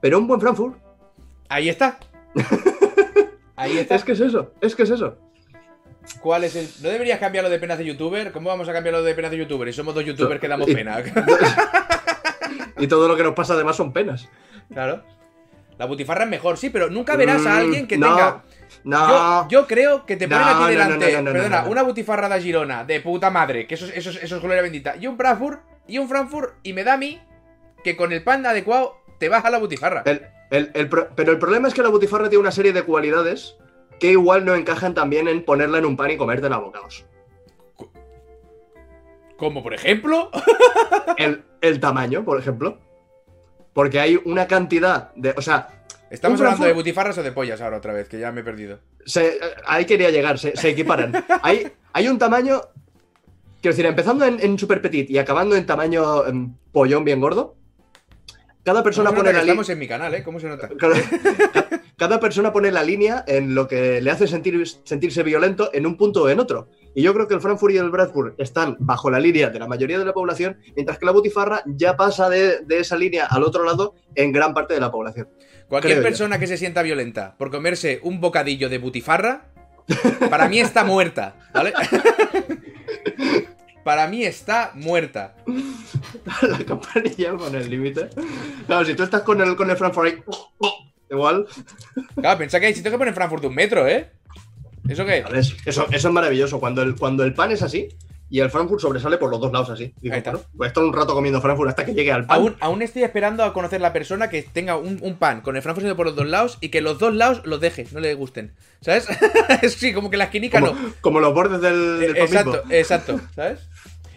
Pero 0.00 0.18
un 0.18 0.26
buen 0.28 0.40
Frankfurt, 0.40 0.76
Ahí 1.50 1.68
está. 1.68 1.98
Ahí 3.56 3.76
está. 3.76 3.94
es 3.96 4.04
que 4.04 4.12
es 4.12 4.20
eso, 4.20 4.54
es 4.62 4.74
que 4.74 4.84
es 4.84 4.90
eso. 4.90 5.18
¿Cuál 6.22 6.44
es 6.44 6.56
el.? 6.56 6.66
¿No 6.82 6.88
deberías 6.88 7.18
cambiarlo 7.18 7.50
de 7.50 7.58
penas 7.58 7.76
de 7.76 7.84
youtuber? 7.84 8.32
¿Cómo 8.32 8.48
vamos 8.48 8.68
a 8.68 8.72
cambiarlo 8.72 9.02
de 9.02 9.14
penas 9.14 9.30
de 9.30 9.36
youtuber? 9.38 9.68
Y 9.68 9.72
somos 9.72 9.94
dos 9.94 10.04
youtubers 10.04 10.40
que 10.40 10.48
damos 10.48 10.68
Y- 10.68 10.74
pena. 10.74 10.96
y 12.78 12.86
todo 12.86 13.06
lo 13.08 13.16
que 13.16 13.22
nos 13.22 13.34
pasa 13.34 13.54
además 13.54 13.76
son 13.76 13.92
penas. 13.92 14.28
claro. 14.72 15.02
La 15.78 15.86
butifarra 15.86 16.24
es 16.24 16.28
mejor, 16.30 16.58
sí, 16.58 16.68
pero 16.68 16.90
nunca 16.90 17.16
verás 17.16 17.46
a 17.46 17.54
Mm, 17.54 17.58
alguien 17.58 17.86
que 17.86 17.96
tenga. 17.96 18.42
No, 18.84 19.08
Yo, 19.08 19.48
yo 19.48 19.66
creo 19.66 20.04
que 20.04 20.16
te 20.16 20.28
ponen 20.28 20.44
No, 20.44 20.50
aquí 20.64 20.72
delante, 20.72 21.12
no, 21.12 21.22
no, 21.22 21.22
no, 21.22 21.32
perdona, 21.32 21.64
una 21.64 21.82
butifarra 21.82 22.28
de 22.28 22.38
Girona, 22.42 22.84
de 22.84 23.00
puta 23.00 23.30
madre, 23.30 23.66
que 23.66 23.76
eso, 23.76 23.86
es- 23.86 23.96
eso, 23.96 24.10
es- 24.10 24.22
eso 24.22 24.36
es 24.36 24.42
gloria 24.42 24.60
bendita, 24.60 24.96
y 25.00 25.06
un 25.06 25.16
Bradford, 25.16 25.60
y 25.88 25.96
un 25.96 26.06
Frankfurt, 26.06 26.52
y 26.64 26.74
me 26.74 26.84
da 26.84 26.92
a 26.94 26.96
mí 26.98 27.18
que 27.82 27.96
con 27.96 28.12
el 28.12 28.22
pan 28.22 28.44
adecuado 28.44 28.98
te 29.18 29.30
vas 29.30 29.42
a 29.42 29.48
la 29.50 29.56
butifarra. 29.56 30.02
El- 30.04 30.26
el- 30.50 30.70
el 30.74 30.88
pro- 30.88 31.08
pero 31.16 31.32
el 31.32 31.38
problema 31.38 31.68
es 31.68 31.74
que 31.74 31.82
la 31.82 31.88
butifarra 31.88 32.28
tiene 32.28 32.42
una 32.42 32.50
serie 32.52 32.72
de 32.72 32.82
cualidades 32.82 33.56
que 33.98 34.10
igual 34.12 34.44
no 34.44 34.54
encajan 34.54 34.94
también 34.94 35.28
en 35.28 35.44
ponerla 35.44 35.78
en 35.78 35.84
un 35.86 35.96
pan 35.96 36.10
y 36.10 36.16
comértela 36.16 36.56
a 36.56 36.60
bocados. 36.60 37.04
Como 39.36 39.62
por 39.62 39.74
ejemplo. 39.74 40.30
El, 41.16 41.42
el 41.60 41.80
tamaño, 41.80 42.24
por 42.24 42.38
ejemplo. 42.38 42.78
Porque 43.72 44.00
hay 44.00 44.20
una 44.24 44.46
cantidad 44.46 45.12
de. 45.14 45.30
O 45.36 45.42
sea, 45.42 45.68
Estamos 46.10 46.40
hablando 46.40 46.64
de 46.66 46.72
butifarras 46.72 47.16
o 47.18 47.22
de 47.22 47.30
pollas 47.32 47.60
ahora 47.60 47.76
otra 47.76 47.92
vez, 47.92 48.08
que 48.08 48.18
ya 48.18 48.32
me 48.32 48.40
he 48.40 48.44
perdido. 48.44 48.80
se- 49.06 49.38
ahí 49.66 49.84
quería 49.84 50.10
llegar, 50.10 50.38
se, 50.38 50.56
se 50.56 50.70
equiparan. 50.70 51.12
hay, 51.42 51.70
hay 51.92 52.08
un 52.08 52.18
tamaño. 52.18 52.60
Quiero 53.60 53.74
decir, 53.74 53.86
empezando 53.86 54.24
en, 54.24 54.40
en 54.40 54.58
super 54.58 54.80
petit 54.82 55.08
y 55.10 55.18
acabando 55.18 55.54
en 55.56 55.66
tamaño 55.66 56.26
em, 56.26 56.54
pollón 56.72 57.04
bien 57.04 57.20
gordo. 57.20 57.54
Cada 58.62 58.82
persona 58.82 59.08
¿Cómo 59.10 59.20
se 59.20 59.24
pone 59.24 59.32
la 59.32 59.38
que 59.40 59.44
li- 59.46 59.50
Estamos 59.50 59.68
en 59.70 59.78
mi 59.78 59.88
canal, 59.88 60.14
¿eh? 60.14 60.22
¿Cómo 60.22 60.38
se 60.38 60.46
nota? 60.48 60.68
Cada, 60.78 60.94
cada 61.96 62.20
persona 62.20 62.52
pone 62.52 62.70
la 62.70 62.82
línea 62.82 63.24
en 63.26 63.54
lo 63.54 63.66
que 63.66 64.00
le 64.02 64.10
hace 64.10 64.26
sentir, 64.26 64.62
sentirse 64.84 65.22
violento 65.22 65.70
en 65.72 65.86
un 65.86 65.96
punto 65.96 66.24
o 66.24 66.28
en 66.28 66.40
otro. 66.40 66.68
Y 66.94 67.02
yo 67.02 67.14
creo 67.14 67.26
que 67.26 67.34
el 67.34 67.40
Frankfurt 67.40 67.72
y 67.74 67.78
el 67.78 67.90
Bradford 67.90 68.34
están 68.38 68.76
bajo 68.80 69.10
la 69.10 69.18
línea 69.20 69.48
de 69.50 69.58
la 69.58 69.66
mayoría 69.66 69.98
de 69.98 70.04
la 70.04 70.12
población, 70.12 70.58
mientras 70.74 70.98
que 70.98 71.06
la 71.06 71.12
Butifarra 71.12 71.62
ya 71.66 71.96
pasa 71.96 72.28
de, 72.28 72.60
de 72.60 72.80
esa 72.80 72.96
línea 72.96 73.26
al 73.26 73.44
otro 73.44 73.64
lado 73.64 73.94
en 74.14 74.32
gran 74.32 74.52
parte 74.52 74.74
de 74.74 74.80
la 74.80 74.90
población. 74.90 75.28
Cualquier 75.68 75.98
yo. 75.98 76.02
persona 76.02 76.38
que 76.38 76.46
se 76.46 76.56
sienta 76.56 76.82
violenta 76.82 77.36
por 77.38 77.50
comerse 77.50 78.00
un 78.02 78.20
bocadillo 78.20 78.68
de 78.68 78.78
butifarra, 78.78 79.46
para 80.28 80.48
mí 80.48 80.60
está 80.60 80.84
muerta, 80.84 81.36
¿vale? 81.54 81.72
para 83.84 84.06
mí 84.06 84.24
está 84.24 84.72
muerta. 84.74 85.34
la 86.42 86.58
campanilla 86.64 87.34
con 87.34 87.54
el 87.54 87.70
límite. 87.70 88.08
Claro, 88.66 88.84
si 88.84 88.94
tú 88.94 89.02
estás 89.02 89.22
con 89.22 89.40
el, 89.40 89.56
con 89.56 89.70
el 89.70 89.76
Frankfurt 89.76 90.06
ahí, 90.06 90.22
igual. 91.10 91.46
Claro, 92.14 92.38
pensá 92.38 92.60
que 92.60 92.66
hay 92.66 92.74
sitio 92.74 92.90
que 92.90 92.98
ponen 92.98 93.14
Frankfurt 93.14 93.42
de 93.42 93.48
un 93.48 93.54
metro, 93.54 93.86
¿eh? 93.86 94.10
¿Eso 94.88 95.04
qué? 95.04 95.22
¿sabes? 95.22 95.56
Eso, 95.64 95.86
eso 95.90 96.08
es 96.08 96.14
maravilloso. 96.14 96.58
Cuando 96.58 96.82
el, 96.82 96.96
cuando 96.96 97.24
el 97.24 97.34
pan 97.34 97.52
es 97.52 97.62
así 97.62 97.88
y 98.30 98.38
el 98.40 98.48
Frankfurt 98.48 98.80
sobresale 98.80 99.18
por 99.18 99.28
los 99.28 99.40
dos 99.40 99.52
lados 99.52 99.70
así. 99.70 99.92
Digo, 100.00 100.14
bueno, 100.22 100.40
voy 100.54 100.64
a 100.66 100.68
estar 100.68 100.84
un 100.84 100.92
rato 100.92 101.14
comiendo 101.14 101.40
Frankfurt 101.40 101.70
hasta 101.70 101.84
que 101.84 101.94
llegue 101.94 102.12
al 102.12 102.26
pan. 102.26 102.38
Aún, 102.38 102.56
aún 102.60 102.80
estoy 102.80 103.02
esperando 103.02 103.42
a 103.42 103.52
conocer 103.52 103.80
la 103.80 103.92
persona 103.92 104.30
que 104.30 104.42
tenga 104.42 104.76
un, 104.76 104.98
un 105.02 105.16
pan 105.16 105.40
con 105.40 105.56
el 105.56 105.62
Frankfurt 105.62 105.96
por 105.96 106.06
los 106.06 106.14
dos 106.14 106.28
lados 106.28 106.56
y 106.60 106.68
que 106.68 106.80
los 106.80 106.98
dos 107.00 107.12
lados 107.12 107.42
los 107.44 107.60
deje, 107.60 107.86
no 107.92 107.98
le 108.00 108.14
gusten. 108.14 108.52
¿Sabes? 108.80 109.06
sí, 109.76 109.92
como 109.92 110.10
que 110.10 110.16
la 110.16 110.24
esquinica 110.24 110.60
como, 110.60 110.72
no. 110.72 110.92
como 111.00 111.20
los 111.20 111.34
bordes 111.34 111.60
del, 111.60 111.98
del 112.00 112.12
pan 112.14 112.22
Exacto, 112.22 112.52
mismo. 112.52 112.70
exacto, 112.72 113.20
¿sabes? 113.34 113.58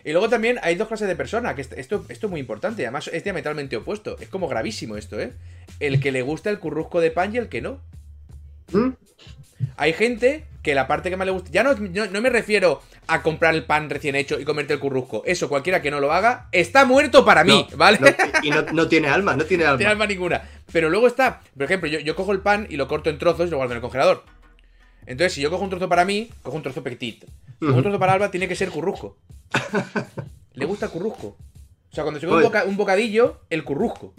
Y 0.05 0.11
luego 0.11 0.29
también 0.29 0.59
hay 0.61 0.75
dos 0.75 0.87
clases 0.89 1.07
de 1.07 1.15
personas, 1.15 1.55
que 1.55 1.61
est- 1.61 1.73
esto, 1.73 2.05
esto 2.09 2.27
es 2.27 2.29
muy 2.29 2.39
importante, 2.39 2.83
además 2.85 3.09
es 3.11 3.23
diametralmente 3.23 3.77
opuesto. 3.77 4.17
Es 4.19 4.27
como 4.29 4.47
gravísimo 4.47 4.95
esto, 4.97 5.19
¿eh? 5.19 5.33
El 5.79 5.99
que 6.01 6.11
le 6.11 6.21
gusta 6.21 6.49
el 6.49 6.59
currusco 6.59 6.99
de 6.99 7.09
pan 7.09 7.33
y 7.33 7.37
el 7.37 7.47
que 7.49 7.61
no. 7.61 7.79
¿Mm? 8.73 8.89
Hay 9.77 9.93
gente 9.93 10.43
que 10.63 10.73
la 10.73 10.87
parte 10.87 11.09
que 11.11 11.17
más 11.17 11.25
le 11.27 11.31
gusta. 11.33 11.51
Ya 11.51 11.61
no, 11.61 11.73
no, 11.75 12.05
no 12.07 12.21
me 12.21 12.29
refiero 12.29 12.81
a 13.07 13.21
comprar 13.21 13.53
el 13.53 13.65
pan 13.65 13.89
recién 13.89 14.15
hecho 14.15 14.39
y 14.39 14.45
comerte 14.45 14.73
el 14.73 14.79
currusco. 14.79 15.21
Eso, 15.25 15.49
cualquiera 15.49 15.81
que 15.81 15.91
no 15.91 15.99
lo 15.99 16.11
haga, 16.13 16.47
está 16.53 16.85
muerto 16.85 17.23
para 17.25 17.43
mí, 17.43 17.67
No, 17.69 17.77
¿vale? 17.77 17.99
no, 17.99 18.07
y 18.41 18.49
no, 18.49 18.61
no 18.71 18.87
tiene 18.87 19.09
alma, 19.09 19.35
no 19.35 19.43
tiene 19.45 19.63
No 19.65 19.69
alma. 19.71 19.77
tiene 19.77 19.91
alma 19.91 20.07
ninguna. 20.07 20.41
Pero 20.71 20.89
luego 20.89 21.05
está, 21.07 21.41
por 21.55 21.63
ejemplo, 21.65 21.89
yo, 21.89 21.99
yo 21.99 22.15
cojo 22.15 22.31
el 22.31 22.39
pan 22.39 22.65
y 22.69 22.77
lo 22.77 22.87
corto 22.87 23.09
en 23.09 23.19
trozos 23.19 23.47
y 23.47 23.51
lo 23.51 23.57
guardo 23.57 23.73
en 23.73 23.77
el 23.77 23.81
congelador. 23.81 24.23
Entonces, 25.05 25.33
si 25.33 25.41
yo 25.41 25.49
cojo 25.51 25.63
un 25.65 25.69
trozo 25.69 25.89
para 25.89 26.05
mí, 26.05 26.29
cojo 26.41 26.55
un 26.55 26.63
trozo 26.63 26.81
petit. 26.81 27.25
Ujú. 27.61 27.73
un 27.73 27.81
trozo 27.83 27.99
para 27.99 28.13
Alba, 28.13 28.31
tiene 28.31 28.47
que 28.47 28.55
ser 28.55 28.69
currusco. 28.69 29.17
Le 30.53 30.65
gusta 30.65 30.85
el 30.85 30.91
currusco. 30.93 31.27
O 31.91 31.95
sea, 31.95 32.03
cuando 32.03 32.19
se 32.19 32.25
come 32.25 32.37
un, 32.39 32.43
boca- 32.43 32.63
un 32.65 32.77
bocadillo, 32.77 33.41
el 33.49 33.63
currusco. 33.63 34.13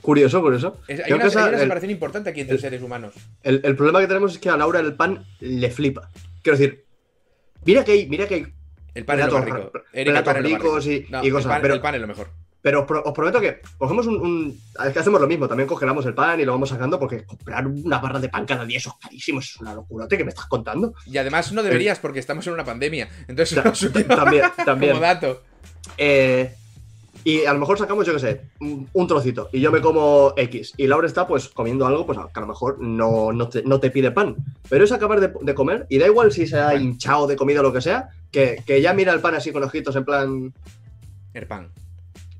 Curioso, 0.00 0.40
curioso. 0.40 0.80
Es- 0.88 1.00
hay, 1.00 1.12
una, 1.12 1.24
hay 1.24 1.30
una 1.30 1.48
el, 1.50 1.58
separación 1.60 1.90
importante 1.90 2.30
aquí 2.30 2.40
entre 2.40 2.58
seres 2.58 2.82
humanos. 2.82 3.14
el- 3.42 3.60
el 3.64 3.76
problema 3.76 4.00
que 4.00 4.06
tenemos 4.06 4.32
es 4.32 4.38
que 4.38 4.48
a 4.48 4.56
Laura 4.56 4.80
el 4.80 4.94
pan 4.94 5.24
le 5.40 5.70
flipa. 5.70 6.08
Quiero 6.42 6.58
decir, 6.58 6.84
mira 7.64 7.84
que 7.84 7.92
hay, 7.92 8.08
mira 8.08 8.26
que 8.26 8.34
hay 8.34 8.46
El 8.94 9.04
pan 9.04 9.20
es 9.20 9.26
lo 9.26 9.32
más 9.32 9.44
Platos 9.44 9.62
rico. 9.72 9.84
el 9.92 10.04
platos 10.06 10.34
ricos 10.38 10.84
rico. 10.86 11.06
y- 11.08 11.10
No, 11.12 11.24
y 11.24 11.30
cosas, 11.30 11.44
el 11.46 11.50
pan, 11.52 11.62
pero- 11.62 11.74
el 11.74 11.80
pan 11.80 11.94
es 11.96 12.00
lo 12.00 12.06
mejor. 12.06 12.28
Pero 12.62 12.80
os, 12.80 12.86
pro- 12.86 13.02
os 13.02 13.14
prometo 13.14 13.40
que 13.40 13.62
cogemos 13.78 14.06
un, 14.06 14.16
un- 14.20 14.60
Es 14.86 14.92
que 14.92 14.98
hacemos 14.98 15.18
lo 15.18 15.26
mismo, 15.26 15.48
también 15.48 15.66
congelamos 15.66 16.04
el 16.04 16.12
pan 16.12 16.40
y 16.40 16.44
lo 16.44 16.52
vamos 16.52 16.68
sacando 16.68 16.98
porque 16.98 17.24
comprar 17.24 17.66
una 17.66 17.98
barra 18.00 18.20
de 18.20 18.28
pan 18.28 18.44
cada 18.44 18.66
día 18.66 18.76
eso 18.76 18.90
es 18.90 18.96
carísimo, 19.06 19.40
eso 19.40 19.52
es 19.54 19.60
una 19.62 19.72
locurote 19.74 20.18
que 20.18 20.24
me 20.24 20.28
estás 20.28 20.44
contando. 20.44 20.92
Y 21.06 21.16
además 21.16 21.52
no 21.52 21.62
deberías 21.62 21.98
porque 22.00 22.18
estamos 22.18 22.46
en 22.46 22.52
una 22.52 22.64
pandemia. 22.64 23.08
Entonces 23.28 23.54
Ta- 23.62 23.72
también. 24.64 24.90
como 24.92 25.00
dato. 25.00 25.42
Eh, 25.96 26.54
y 27.24 27.44
a 27.44 27.52
lo 27.52 27.60
mejor 27.60 27.78
sacamos, 27.78 28.06
yo 28.06 28.14
qué 28.14 28.18
sé, 28.18 28.40
un, 28.60 29.06
trocito 29.06 29.48
y 29.52 29.60
yo 29.60 29.70
me 29.70 29.80
como 29.80 30.32
X. 30.36 30.74
Y 30.76 30.86
Laura 30.86 31.06
está 31.06 31.26
pues 31.26 31.48
comiendo 31.48 31.86
algo, 31.86 32.06
pues 32.06 32.18
que 32.18 32.38
a 32.38 32.40
lo 32.40 32.46
mejor 32.46 32.80
no, 32.80 33.32
no, 33.32 33.48
te, 33.48 33.62
no 33.62 33.80
te 33.80 33.90
pide 33.90 34.10
pan. 34.10 34.36
Pero 34.68 34.84
es 34.84 34.92
acabar 34.92 35.20
de, 35.20 35.32
de 35.40 35.54
comer 35.54 35.86
y 35.88 35.98
da 35.98 36.06
igual 36.06 36.32
si 36.32 36.46
se 36.46 36.58
ha 36.58 36.74
hinchado 36.74 37.26
de 37.26 37.36
comida 37.36 37.60
o 37.60 37.62
lo 37.62 37.72
que 37.72 37.80
sea, 37.80 38.08
que, 38.30 38.62
que 38.66 38.80
ya 38.80 38.94
mira 38.94 39.12
el 39.12 39.20
pan 39.20 39.34
así 39.34 39.52
con 39.52 39.62
ojitos 39.62 39.96
en 39.96 40.04
plan. 40.04 40.54
El 41.34 41.46
pan. 41.46 41.70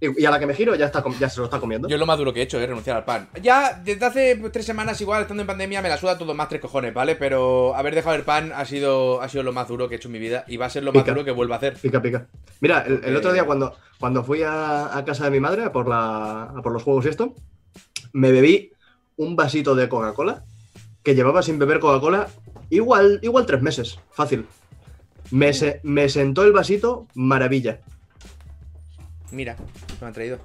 Y, 0.02 0.22
y 0.22 0.24
a 0.24 0.30
la 0.30 0.38
que 0.38 0.46
me 0.46 0.54
giro 0.54 0.74
ya, 0.74 0.86
está, 0.86 1.04
ya 1.18 1.28
se 1.28 1.40
lo 1.40 1.44
está 1.44 1.60
comiendo. 1.60 1.86
Yo 1.86 1.96
es 1.96 2.00
lo 2.00 2.06
más 2.06 2.16
duro 2.16 2.32
que 2.32 2.40
he 2.40 2.42
hecho, 2.44 2.58
es 2.58 2.66
renunciar 2.66 2.96
al 2.96 3.04
pan. 3.04 3.28
Ya 3.42 3.74
desde 3.84 4.06
hace 4.06 4.36
tres 4.50 4.64
semanas, 4.64 4.98
igual, 5.02 5.22
estando 5.22 5.42
en 5.42 5.46
pandemia, 5.46 5.82
me 5.82 5.90
la 5.90 5.98
suda 5.98 6.16
todo 6.16 6.34
más 6.34 6.48
tres 6.48 6.60
cojones, 6.62 6.94
¿vale? 6.94 7.16
Pero 7.16 7.74
haber 7.76 7.94
dejado 7.94 8.16
el 8.16 8.22
pan 8.22 8.50
ha 8.54 8.64
sido, 8.64 9.20
ha 9.20 9.28
sido 9.28 9.42
lo 9.42 9.52
más 9.52 9.68
duro 9.68 9.88
que 9.88 9.94
he 9.94 9.98
hecho 9.98 10.08
en 10.08 10.12
mi 10.12 10.18
vida 10.18 10.44
y 10.48 10.56
va 10.56 10.66
a 10.66 10.70
ser 10.70 10.84
lo 10.84 10.92
más 10.92 11.02
Pica. 11.02 11.12
duro 11.12 11.24
que 11.24 11.32
vuelva 11.32 11.56
a 11.56 11.58
hacer. 11.58 11.74
Pica, 11.74 12.00
pica. 12.00 12.26
Mira, 12.60 12.80
el, 12.86 13.02
el 13.04 13.14
otro 13.16 13.30
Eh. 13.30 13.34
día 13.34 13.44
cuando, 13.44 13.76
cuando 13.98 14.24
fui 14.24 14.42
a, 14.42 14.96
a 14.96 15.04
casa 15.04 15.24
de 15.24 15.30
mi 15.32 15.40
madre 15.40 15.64
a 15.64 15.72
por, 15.72 15.86
la, 15.86 16.44
a 16.44 16.62
por 16.62 16.72
los 16.72 16.82
juegos 16.82 17.04
y 17.04 17.08
esto, 17.10 17.34
me 18.14 18.32
bebí 18.32 18.72
un 19.16 19.36
vasito 19.36 19.74
de 19.74 19.88
Coca-Cola 19.90 20.44
que 21.02 21.14
llevaba 21.14 21.42
sin 21.42 21.58
beber 21.58 21.78
Coca-Cola 21.78 22.26
igual, 22.70 23.18
igual 23.22 23.44
tres 23.44 23.60
meses, 23.60 23.98
fácil. 24.12 24.46
Me, 25.30 25.52
se- 25.52 25.80
me 25.82 26.08
sentó 26.08 26.42
el 26.42 26.52
vasito, 26.52 27.06
maravilla. 27.14 27.80
Mira, 29.30 29.56
me 30.00 30.08
han 30.08 30.12
traído. 30.14 30.38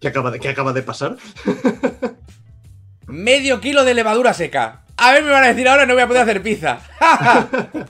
¿Qué 0.00 0.08
acaba 0.08 0.30
de, 0.30 0.40
qué 0.40 0.48
acaba 0.48 0.72
de 0.72 0.82
pasar? 0.82 1.16
Medio 3.06 3.60
kilo 3.60 3.84
de 3.84 3.94
levadura 3.94 4.34
seca. 4.34 4.84
A 4.96 5.12
ver, 5.12 5.22
me 5.24 5.30
van 5.30 5.44
a 5.44 5.48
decir 5.48 5.68
ahora 5.68 5.86
no 5.86 5.94
voy 5.94 6.02
a 6.02 6.06
poder 6.08 6.22
hacer 6.22 6.42
pizza. 6.42 6.80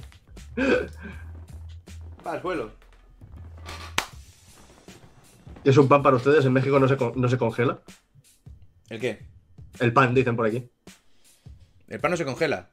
Para 2.22 2.36
el 2.36 2.42
suelo. 2.42 2.70
¿Y 5.64 5.70
es 5.70 5.76
un 5.76 5.88
pan 5.88 6.02
para 6.02 6.16
ustedes? 6.16 6.44
En 6.44 6.52
México 6.52 6.78
no 6.78 6.88
se, 6.88 6.96
con- 6.96 7.12
no 7.20 7.28
se 7.28 7.38
congela. 7.38 7.80
¿El 8.88 9.00
qué? 9.00 9.26
El 9.78 9.92
pan, 9.92 10.14
dicen 10.14 10.36
por 10.36 10.46
aquí. 10.46 10.68
El 11.88 12.00
pan 12.00 12.10
no 12.10 12.16
se 12.16 12.24
congela. 12.24 12.68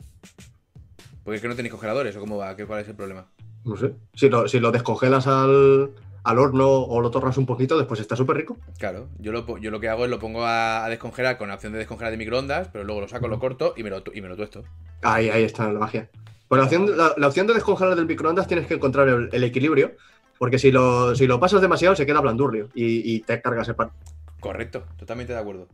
Porque 1.24 1.36
es 1.38 1.42
que 1.42 1.48
no 1.48 1.56
tenéis 1.56 1.72
congeladores, 1.72 2.16
¿o 2.16 2.20
cómo 2.20 2.38
va? 2.38 2.56
¿Qué, 2.56 2.66
¿Cuál 2.66 2.82
es 2.82 2.88
el 2.88 2.96
problema? 2.96 3.28
No 3.64 3.78
sé. 3.78 3.94
Si 4.16 4.28
lo, 4.30 4.48
si 4.48 4.60
lo 4.60 4.72
descongelas 4.72 5.28
al, 5.28 5.92
al 6.30 6.40
horno 6.40 6.70
o 6.70 7.02
lo 7.02 7.12
torras 7.12 7.38
un 7.38 7.46
poquito, 7.46 7.78
después 7.78 8.00
está 8.00 8.16
súper 8.16 8.38
rico. 8.38 8.58
Claro, 8.78 9.10
yo 9.20 9.32
lo, 9.32 9.58
yo 9.58 9.72
lo 9.72 9.80
que 9.80 9.90
hago 9.90 10.06
es 10.06 10.12
lo 10.12 10.20
pongo 10.20 10.46
a, 10.46 10.86
a 10.86 10.90
descongelar 10.90 11.38
con 11.38 11.50
la 11.50 11.56
opción 11.56 11.74
de 11.74 11.80
descongelar 11.80 12.12
de 12.12 12.18
microondas, 12.18 12.70
pero 12.72 12.84
luego 12.84 13.02
lo 13.02 13.08
saco, 13.08 13.28
lo 13.28 13.40
corto 13.40 13.74
y 13.76 13.84
me 13.84 13.90
lo, 13.90 14.04
y 14.14 14.22
me 14.22 14.28
lo 14.30 14.36
tuesto. 14.36 14.64
Ahí, 15.02 15.30
ahí 15.30 15.44
está 15.44 15.72
la 15.72 15.80
magia. 15.80 16.10
Pues 16.48 16.60
la 16.60 16.66
opción, 16.66 16.98
la, 16.98 17.14
la 17.18 17.28
opción 17.28 17.48
de 17.48 17.54
descongelar 17.54 17.96
del 17.96 18.06
microondas 18.06 18.48
tienes 18.48 18.68
que 18.68 18.76
encontrar 18.76 19.08
el, 19.08 19.30
el 19.32 19.44
equilibrio, 19.44 19.94
porque 20.38 20.58
si 20.58 20.72
lo, 20.72 21.16
si 21.16 21.28
lo 21.28 21.40
pasas 21.40 21.62
demasiado 21.62 21.96
se 21.96 22.06
queda 22.06 22.22
blandurrio 22.22 22.70
y, 22.74 23.16
y 23.16 23.20
te 23.22 23.42
cargas 23.42 23.68
el 23.68 23.76
pan. 23.76 23.92
Correcto, 24.40 24.84
totalmente 24.98 25.34
de 25.34 25.40
acuerdo. 25.40 25.68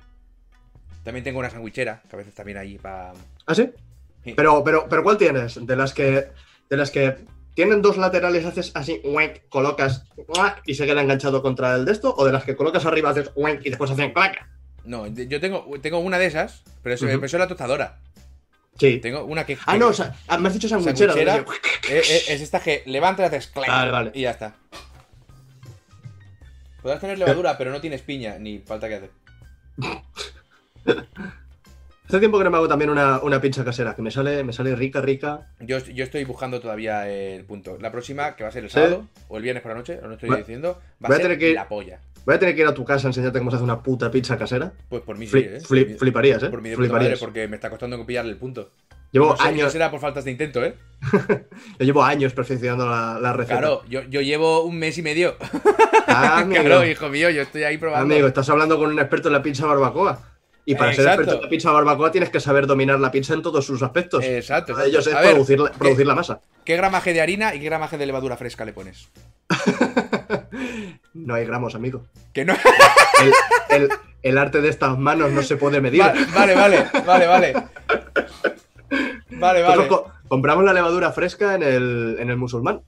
También 1.04 1.24
tengo 1.24 1.40
una 1.40 1.52
sandwichera, 1.52 2.02
que 2.10 2.16
a 2.16 2.18
veces 2.18 2.34
también 2.34 2.58
ahí 2.58 2.80
para. 2.80 3.14
¿Ah, 3.46 3.54
sí? 3.54 3.70
Sí. 4.24 4.34
Pero, 4.36 4.64
pero, 4.64 4.88
pero 4.90 5.04
¿cuál 5.04 5.18
tienes? 5.18 5.64
De 5.64 5.76
las 5.76 5.94
que. 5.94 6.30
De 6.68 6.78
las 6.78 6.90
que 6.90 7.16
tienen 7.56 7.82
dos 7.82 7.98
laterales, 7.98 8.46
haces 8.46 8.72
así, 8.76 9.02
uec, 9.04 9.48
colocas 9.50 10.04
y 10.66 10.76
se 10.76 10.86
queda 10.86 11.02
enganchado 11.02 11.42
contra 11.42 11.76
el 11.76 11.86
de 11.86 11.94
esto, 11.94 12.14
o 12.16 12.26
de 12.26 12.32
las 12.32 12.44
que 12.44 12.56
colocas 12.56 12.86
arriba, 12.86 13.10
haces 13.10 13.32
y 13.64 13.70
después 13.70 13.90
hacen 13.90 14.14
clac. 14.14 14.48
No, 14.84 15.08
yo 15.08 15.40
tengo, 15.40 15.66
tengo 15.82 15.98
una 16.00 16.20
de 16.20 16.28
esas, 16.28 16.62
pero 16.84 16.94
eso, 16.94 17.08
es 17.08 17.34
la 17.34 17.48
tostadora. 17.48 17.98
Sí. 18.78 19.00
Tengo 19.00 19.24
una 19.24 19.46
que. 19.46 19.58
Ah, 19.66 19.78
no, 19.78 19.88
o 19.88 19.94
sea, 19.94 20.14
ah, 20.28 20.38
me 20.38 20.50
has 20.50 20.54
dicho 20.54 20.68
sandwichera. 20.68 21.14
Sandwichera. 21.14 21.44
¿no? 21.44 21.52
Es, 21.90 22.10
es- 22.12 22.30
es 22.30 22.42
esta 22.42 22.60
que 22.60 22.84
levantas 22.86 23.24
y 23.24 23.28
haces 23.36 23.48
clac, 23.52 23.70
Vale, 23.70 23.92
vale. 23.92 24.12
y 24.14 24.22
ya 24.24 24.32
está. 24.32 24.54
Podrás 26.82 27.00
tener 27.00 27.18
levadura, 27.18 27.58
pero 27.58 27.72
no 27.72 27.80
tienes 27.82 28.02
piña, 28.02 28.38
ni 28.38 28.60
falta 28.60 28.88
que 28.90 28.96
hacer. 28.96 29.12
Hace 32.08 32.20
tiempo 32.20 32.38
que 32.38 32.44
no 32.44 32.52
me 32.52 32.58
hago 32.58 32.68
también 32.68 32.90
una, 32.92 33.20
una 33.22 33.42
pizza 33.42 33.66
casera, 33.66 33.96
que 33.96 34.02
me 34.04 34.12
sale, 34.12 34.44
me 34.44 34.54
sale 34.54 34.76
rica, 34.76 35.02
rica. 35.02 35.48
Yo, 35.60 35.80
yo 35.80 36.04
estoy 36.04 36.24
buscando 36.24 36.60
todavía 36.60 37.10
el 37.10 37.44
punto. 37.46 37.78
La 37.82 37.92
próxima, 37.92 38.36
que 38.36 38.44
va 38.44 38.50
a 38.50 38.52
ser 38.52 38.64
el 38.64 38.70
sábado 38.70 39.08
o 39.28 39.38
el 39.38 39.44
viernes 39.44 39.64
por 39.64 39.72
la 39.72 39.78
noche, 39.80 40.00
no 40.04 40.14
estoy 40.14 40.30
Va- 40.30 40.38
diciendo, 40.38 40.80
va 41.04 41.08
voy 41.08 41.14
a 41.14 41.14
a 41.14 41.18
ser 41.18 41.22
tener 41.24 41.40
que- 41.40 41.54
la 41.54 41.68
polla. 41.68 42.00
Voy 42.26 42.36
a 42.36 42.40
tener 42.40 42.56
que 42.56 42.62
ir 42.62 42.68
a 42.68 42.74
tu 42.74 42.84
casa 42.86 43.08
a 43.08 43.10
enseñarte 43.10 43.38
cómo 43.40 43.52
se 43.52 43.56
hace 43.58 43.64
una 43.64 43.82
puta 43.84 44.10
pizza 44.10 44.36
casera. 44.38 44.72
Pues 44.90 45.02
por 45.04 45.16
mí 45.18 45.28
sí, 45.28 45.38
¿eh? 45.40 45.60
fliparías, 46.00 46.42
¿eh? 46.44 46.50
Por 46.50 46.62
mi 46.62 46.70
madre, 46.70 46.78
Fliparías. 46.88 47.20
porque 47.20 47.48
me 47.48 47.56
está 47.56 47.70
costando 47.70 48.04
pillarle 48.06 48.32
el 48.32 48.38
punto. 48.38 48.72
Llevo 49.12 49.28
no 49.28 49.38
sé, 49.38 49.44
no 49.44 49.50
años, 49.50 49.72
será 49.72 49.92
por 49.92 50.00
faltas 50.00 50.26
de 50.26 50.32
intento, 50.32 50.64
¿eh? 50.66 50.74
yo 51.80 51.86
llevo 51.86 52.04
años 52.04 52.34
perfeccionando 52.34 52.88
la, 52.90 53.20
la 53.22 53.32
receta. 53.34 53.60
Claro, 53.60 53.84
yo, 53.88 54.02
yo 54.04 54.22
llevo 54.22 54.64
un 54.64 54.78
mes 54.78 54.98
y 54.98 55.02
medio. 55.04 55.36
Ah, 56.08 56.44
claro, 56.50 56.84
hijo 56.86 57.10
mío, 57.10 57.30
yo 57.30 57.44
estoy 57.44 57.64
ahí 57.64 57.78
probando. 57.78 58.12
amigo, 58.14 58.28
estás 58.28 58.50
hablando 58.50 58.78
con 58.80 58.90
un 58.92 59.00
experto 59.00 59.30
en 59.30 59.34
la 59.34 59.44
pizza 59.44 59.66
barbacoa. 59.68 60.20
Y 60.68 60.74
para 60.76 60.92
ser 60.94 61.02
Exacto. 61.02 61.22
experto 61.22 61.36
en 61.36 61.42
la 61.44 61.50
pizza 61.50 61.72
barbacoa 61.72 62.12
tienes 62.12 62.30
que 62.32 62.40
saber 62.40 62.66
dominar 62.66 63.00
la 63.00 63.12
pizza 63.12 63.34
en 63.36 63.42
todos 63.44 63.64
sus 63.66 63.84
aspectos. 63.84 64.24
Exacto. 64.24 64.74
Uno 64.74 64.82
de 64.82 64.90
ellos 64.90 65.06
es 65.06 65.14
A 65.14 65.22
ver, 65.22 65.32
producir, 65.34 65.60
la- 65.60 65.70
¿qué- 65.72 65.78
producir 65.78 66.08
la 66.08 66.16
masa. 66.16 66.42
¿Qué 66.64 66.76
gramaje 66.76 67.14
de 67.14 67.22
harina 67.22 67.54
y 67.54 67.60
qué 67.60 67.66
gramaje 67.66 67.98
de 68.00 68.06
levadura 68.08 68.36
fresca 68.36 68.66
le 68.66 68.74
pones? 68.74 69.10
No 71.14 71.34
hay 71.36 71.46
gramos, 71.46 71.76
amigo. 71.76 72.04
Que 72.34 72.44
no. 72.46 72.54
El, 73.22 73.34
el- 73.84 73.90
el 74.22 74.38
arte 74.38 74.60
de 74.62 74.70
estas 74.70 74.98
manos 74.98 75.32
no 75.32 75.44
se 75.44 75.56
puede 75.56 75.80
medir. 75.82 76.02
Va- 76.02 76.14
vale, 76.34 76.56
vale, 76.56 76.86
vale, 77.06 77.28
vale. 77.28 77.54
Vale, 79.30 79.62
vale. 79.62 79.88
co- 79.88 80.12
compramos 80.28 80.64
la 80.66 80.74
levadura 80.74 81.12
fresca 81.12 81.56
en 81.56 81.64
el, 81.64 82.18
en 82.20 82.30
el 82.30 82.38
musulmán. 82.38 82.82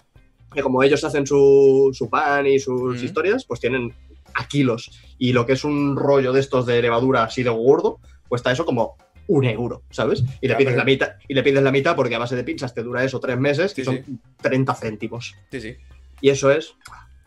Que 0.53 0.61
como 0.63 0.81
ellos 0.83 1.03
hacen 1.03 1.27
su, 1.27 1.91
su 1.93 2.09
pan 2.09 2.47
y 2.47 2.59
sus 2.59 3.01
historias, 3.03 3.45
pues 3.45 3.59
tienen 3.59 3.93
a 4.33 4.47
kilos. 4.47 4.91
Y 5.17 5.33
lo 5.33 5.45
que 5.45 5.53
es 5.53 5.63
un 5.63 5.95
rollo 5.95 6.33
de 6.33 6.39
estos 6.39 6.65
de 6.65 6.81
levadura 6.81 7.23
así 7.23 7.43
de 7.43 7.49
gordo, 7.49 7.99
cuesta 8.27 8.51
eso 8.51 8.65
como 8.65 8.97
un 9.27 9.43
euro, 9.45 9.83
¿sabes? 9.89 10.23
Y 10.41 10.47
le, 10.47 10.53
Ya, 10.53 10.57
pides 10.57 10.67
pero- 10.73 10.77
la 10.77 10.85
mitad, 10.85 11.09
y 11.27 11.33
le 11.33 11.43
pides 11.43 11.61
la 11.63 11.71
mitad 11.71 11.95
porque 11.95 12.15
a 12.15 12.19
base 12.19 12.35
de 12.35 12.43
pizzas 12.43 12.73
te 12.73 12.83
dura 12.83 13.03
eso 13.03 13.19
tres 13.19 13.37
meses 13.37 13.73
Sí, 13.73 13.81
y 13.81 13.83
son 13.85 14.21
30 14.41 14.73
céntimos. 14.75 15.35
Sí, 15.51 15.59
sí. 15.61 15.75
Y 16.21 16.29
eso 16.29 16.49
es 16.51 16.75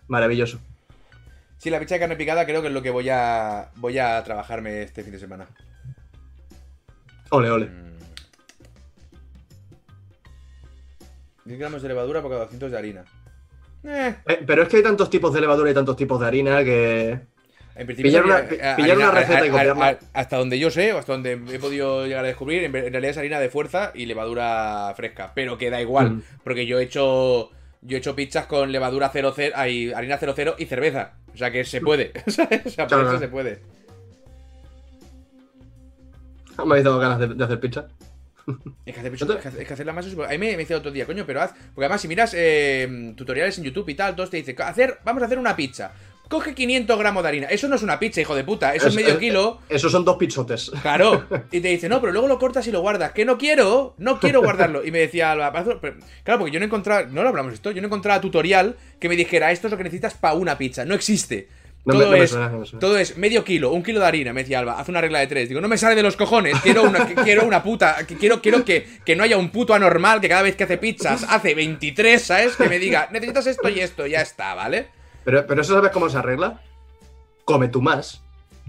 maravilloso. 0.09 0.59
Sí, 1.59 1.69
la 1.69 1.79
pizza 1.79 1.95
de 1.97 2.01
carne 2.01 2.17
picada 2.17 2.47
creo 2.47 2.63
que 2.63 2.69
es 2.69 2.73
lo 2.75 2.81
que 2.83 2.89
voy 2.91 3.09
a 3.11 3.71
voy 3.77 3.99
a 3.99 4.23
trabajarme 4.25 4.83
este 4.83 5.03
fin 5.03 5.13
de 5.13 5.19
semana. 5.19 5.47
Ole, 7.31 7.51
ole. 7.51 7.67
Mm. 7.67 7.91
10 11.45 11.59
gramos 11.59 11.83
de 11.83 11.89
levadura 11.89 12.23
por 12.23 12.31
cada 12.31 12.43
200 12.45 12.71
de 12.71 12.79
harina. 12.79 13.05
Eh, 13.85 14.15
Eh, 14.27 14.43
pero 14.47 14.63
es 14.63 14.69
que 14.69 14.77
hay 14.79 14.83
tantos 14.83 15.09
tipos 15.11 15.33
de 15.33 15.41
levadura 15.41 15.71
y 15.71 15.75
tantos 15.75 15.97
tipos 15.97 16.21
de 16.21 16.27
harina 16.27 16.63
que. 16.65 17.19
en 17.77 17.87
principio 17.87 18.11
Pillar 18.11 18.25
una- 18.25 18.39
eh, 18.41 18.93
una 18.95 19.11
receta 19.11 19.47
y 19.47 19.49
a- 19.49 19.53
copiarla. 19.53 19.99
hasta 20.13 20.37
donde 20.37 20.59
yo 20.59 20.71
sé, 20.71 20.93
o 20.93 20.99
hasta 20.99 21.13
donde 21.13 21.33
he 21.33 21.59
podido 21.59 22.05
llegar 22.07 22.25
a 22.25 22.29
descubrir, 22.29 22.65
en, 22.65 22.73
realidad 22.73 23.05
es 23.11 23.17
harina 23.19 23.41
de 23.41 23.49
fuerza 23.49 23.93
y 23.95 24.05
levadura 24.07 24.93
fresca, 24.97 25.33
pero 25.35 25.57
que 25.57 25.71
da 25.71 25.81
igual, 25.81 26.11
Mm. 26.17 26.23
porque 26.45 26.67
yo 26.67 26.79
he 26.79 26.83
hecho 26.85 27.51
yo 27.83 27.97
he 27.97 28.01
hecho 28.01 28.15
pizzas 28.15 28.45
con 28.45 28.71
levadura 28.73 29.09
00, 29.09 29.55
hay 29.57 29.91
harina 29.93 30.19
00 30.19 30.55
y 30.59 30.67
cerveza, 30.67 31.15
o 31.33 31.37
sea 31.39 31.51
que 31.51 31.65
se 31.65 31.81
puede, 31.81 32.13
¿sabes? 32.27 32.61
O 32.67 32.69
sea, 32.71 32.87
por 32.87 32.99
Claro, 32.99 33.09
eso 33.13 33.19
se 33.19 33.29
puede. 33.29 33.61
Me 36.59 36.65
habéis 36.73 36.85
dado 36.85 36.99
ganas 36.99 37.19
de, 37.19 37.29
de 37.29 37.45
hacer 37.45 37.59
pizza. 37.61 37.89
Es 38.87 38.95
que, 38.95 39.01
hacer, 39.01 39.13
pizza- 39.13 39.25
¿No 39.27 39.33
te- 39.33 39.39
es 39.39 39.43
que 39.43 39.49
hacer- 39.49 39.61
es 39.63 39.67
que 39.69 39.75
hacer 39.75 39.87
la 39.87 40.03
súper- 40.03 40.27
A 40.27 40.31
mí 40.31 40.39
me, 40.39 40.53
me 40.53 40.59
dice 40.59 40.75
otro 40.75 40.91
día, 40.91 41.07
coño, 41.07 41.25
pero 41.27 41.43
haz. 41.43 41.53
Porque 41.75 41.85
además, 41.87 42.01
si 42.01 42.09
miras 42.09 42.35
eh, 42.37 43.13
tutoriales 43.17 43.57
en 43.59 43.65
YouTube 43.65 43.89
y 43.89 43.95
tal, 43.95 44.15
todos 44.17 44.31
te 44.31 44.37
dicen, 44.39 44.57
hacer, 44.63 44.99
vamos 45.05 45.23
a 45.23 45.27
hacer 45.27 45.39
una 45.39 45.55
pizza. 45.57 45.93
Coge 46.29 46.55
500 46.55 46.97
gramos 46.97 47.25
de 47.25 47.29
harina. 47.29 47.47
Eso 47.49 47.67
no 47.67 47.75
es 47.75 47.83
una 47.83 47.99
pizza, 47.99 48.21
hijo 48.21 48.37
de 48.37 48.45
puta. 48.45 48.73
Eso 48.73 48.87
es, 48.87 48.95
Es- 48.97 49.03
medio 49.03 49.19
kilo. 49.19 49.59
Esos 49.69 49.91
son 49.91 50.05
dos 50.05 50.17
pizzotes. 50.17 50.71
Claro. 50.81 51.27
Y 51.51 51.61
te 51.61 51.67
dice, 51.69 51.89
no, 51.89 52.01
pero 52.01 52.13
luego 52.13 52.29
lo 52.29 52.39
cortas 52.39 52.65
y 52.69 52.71
lo 52.71 52.81
guardas. 52.81 53.11
Que 53.13 53.25
no 53.25 53.37
quiero, 53.37 53.95
no 53.99 54.21
quiero 54.21 54.41
guardarlo. 54.41 54.85
Y 54.85 54.93
me 54.93 55.01
decía 55.01 55.35
claro, 56.23 56.39
porque 56.39 56.53
yo 56.53 56.61
no 56.61 56.67
encontraba, 56.67 57.03
no 57.07 57.23
lo 57.25 57.29
hablamos 57.31 57.55
esto, 57.55 57.73
yo 57.73 57.81
no 57.83 57.87
encontraba 57.89 58.21
tutorial 58.21 58.77
que 59.01 59.09
me 59.09 59.17
dijera, 59.17 59.51
esto 59.51 59.67
es 59.67 59.73
lo 59.73 59.77
que 59.77 59.83
necesitas 59.85 60.15
para 60.15 60.35
una 60.35 60.57
pizza. 60.57 60.85
No 60.85 60.95
existe. 60.95 61.49
No 61.85 61.95
me- 61.95 62.01
todo 62.01 62.11
no 62.13 62.19
me 62.19 62.25
es, 62.25 62.31
suena, 62.31 62.49
no 62.51 62.65
suena. 62.67 62.81
todo 62.81 62.99
es 62.99 63.17
medio 63.17 63.43
kilo, 63.43 63.71
un 63.73 63.83
kilo 63.83 64.01
de 64.01 64.07
harina, 64.07 64.33
me 64.35 64.43
decía 64.43 64.59
Alba, 64.59 64.79
haz 64.79 64.89
una 64.91 65.01
regla 65.01 65.19
de 65.21 65.27
tres. 65.27 65.49
Digo, 65.49 65.61
no 65.63 65.69
me 65.69 65.79
sale 65.79 65.95
de 65.95 66.03
los 66.03 66.15
cojones, 66.17 66.59
quiero 66.63 66.83
una, 66.83 67.07
que- 67.07 67.15
quiero 67.15 67.45
una 67.45 67.63
puta, 67.63 67.97
que 68.07 68.17
quiero, 68.17 68.43
quiero 68.43 68.65
que, 68.65 68.87
que 69.05 69.17
no 69.17 69.23
haya 69.25 69.39
un 69.39 69.51
puto 69.51 69.73
anormal 69.75 70.21
que 70.21 70.29
cada 70.29 70.43
vez 70.43 70.57
que 70.57 70.65
hace 70.65 70.77
pizzas 70.79 71.25
hace 71.29 71.55
23, 71.55 72.23
¿sabes? 72.23 72.57
Que 72.57 72.69
me 72.69 72.79
diga, 72.79 73.09
necesitas 73.11 73.47
esto 73.47 73.69
y 73.71 73.81
esto, 73.81 74.07
ya 74.07 74.21
está, 74.21 74.55
¿vale? 74.55 74.89
Pero, 75.25 75.47
pero 75.47 75.63
eso 75.63 75.75
sabes 75.75 75.91
cómo 75.91 76.09
se 76.11 76.19
arregla. 76.19 76.61
Come 77.45 77.69
tú 77.69 77.81
más. 77.81 78.23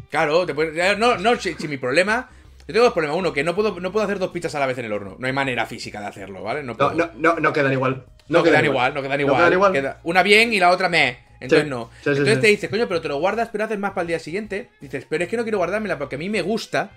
Claro, 0.10 0.46
te 0.46 0.54
puedes- 0.56 0.98
no, 0.98 1.18
no, 1.18 1.36
si, 1.38 1.54
si 1.56 1.68
mi 1.68 1.78
problema. 1.78 2.30
Yo 2.68 2.74
tengo 2.74 2.86
dos 2.86 2.94
problemas. 2.94 3.18
Uno, 3.18 3.34
que 3.34 3.44
no 3.44 3.56
puedo, 3.56 3.80
no 3.80 3.92
puedo 3.92 4.06
hacer 4.06 4.20
dos 4.20 4.32
pizzas 4.32 4.56
a 4.56 4.60
la 4.60 4.66
vez 4.68 4.78
en 4.78 4.86
el 4.86 4.94
horno. 4.94 5.16
No 5.20 5.28
hay 5.28 5.34
manera 5.34 5.66
física 5.66 6.00
de 6.00 6.08
hacerlo, 6.08 6.44
¿vale? 6.44 6.64
No, 6.64 6.76
puedo. 6.78 6.94
no, 6.94 7.10
no, 7.18 7.36
no 7.40 7.52
quedan 7.54 7.74
igual. 7.74 8.06
No 8.30 8.44
quedan 8.44 8.64
igual, 8.66 8.94
no 8.94 9.02
quedan 9.02 9.20
igual. 9.20 9.52
igual. 9.52 9.72
Queda 9.74 10.00
una 10.04 10.24
bien 10.24 10.54
y 10.54 10.60
la 10.60 10.70
otra 10.70 10.88
me. 10.88 11.31
Entonces 11.42 11.64
Sí, 11.66 11.70
no. 11.70 11.90
sí, 12.04 12.10
Entonces 12.10 12.36
sí. 12.36 12.42
te 12.42 12.48
dices, 12.48 12.70
coño, 12.70 12.88
pero 12.88 13.02
te 13.02 13.08
lo 13.10 13.20
guardas, 13.20 13.50
pero 13.52 13.66
haces 13.66 13.80
más 13.80 13.92
para 13.92 14.02
el 14.04 14.08
día 14.08 14.20
siguiente. 14.20 14.70
Dices, 14.80 15.06
pero 15.10 15.24
es 15.24 15.30
que 15.30 15.36
no 15.38 15.44
quiero 15.44 15.58
guardármela 15.58 15.98
porque 15.98 16.16
a 16.16 16.20
mí 16.20 16.30
me 16.30 16.42
gusta 16.42 16.92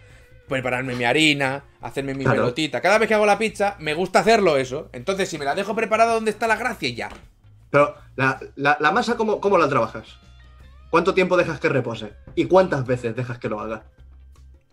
prepararme 0.49 0.95
mi 0.95 1.05
harina, 1.05 1.65
hacerme 1.81 2.15
mi 2.15 2.25
Claro. 2.25 2.43
pelotita. 2.43 2.81
Cada 2.83 2.99
vez 2.99 3.09
que 3.09 3.15
hago 3.15 3.25
la 3.27 3.39
pizza, 3.39 3.77
me 3.81 3.95
gusta 3.95 4.19
hacerlo 4.21 4.57
eso. 4.59 4.91
Entonces, 4.93 5.29
si 5.29 5.39
me 5.39 5.45
la 5.47 5.55
dejo 5.55 5.75
preparada, 5.75 6.13
¿dónde 6.15 6.31
está 6.31 6.47
la 6.47 6.57
gracia? 6.57 6.89
Ya. 6.91 7.09
Pero 7.71 7.95
la, 8.17 8.39
la- 8.57 8.77
la 8.79 8.91
masa, 8.93 9.17
¿cómo, 9.17 9.41
¿cómo 9.41 9.57
la 9.59 9.69
trabajas? 9.69 10.19
¿Cuánto 10.91 11.15
tiempo 11.15 11.37
dejas 11.37 11.59
que 11.59 11.69
repose? 11.71 12.13
¿Y 12.37 12.45
cuántas 12.45 12.87
veces 12.87 13.17
dejas 13.17 13.39
que 13.39 13.49
lo 13.49 13.59
haga? 13.59 13.85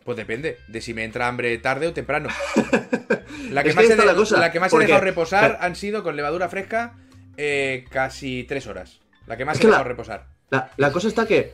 Pues 0.04 0.18
depende 0.18 0.58
de 0.68 0.82
si 0.82 0.94
me 0.94 1.04
entra 1.04 1.28
hambre 1.28 1.58
tarde 1.60 1.88
o 1.88 1.94
temprano. 1.94 2.30
La 3.52 3.64
que, 3.64 3.70
Es 3.70 3.76
que 3.76 3.82
más, 3.82 3.90
he, 3.90 3.92
está 3.94 4.02
de- 4.04 4.06
la 4.08 4.16
cosa, 4.16 4.40
la 4.40 4.52
que 4.52 4.60
más 4.60 4.70
he 4.70 4.72
porque- 4.72 4.88
dejado 4.88 5.04
reposar 5.06 5.58
han 5.62 5.76
sido 5.76 6.04
con 6.04 6.16
levadura 6.16 6.48
fresca 6.50 6.96
eh, 7.38 7.86
casi 7.90 8.44
tres 8.48 8.68
horas. 8.68 9.00
La 9.28 9.38
que 9.38 9.46
más 9.46 9.56
Es 9.56 9.62
que 9.62 9.68
la- 9.68 9.84
reposar. 9.84 10.26
La, 10.50 10.72
la 10.78 10.92
cosa 10.92 11.08
está 11.08 11.26
que 11.26 11.54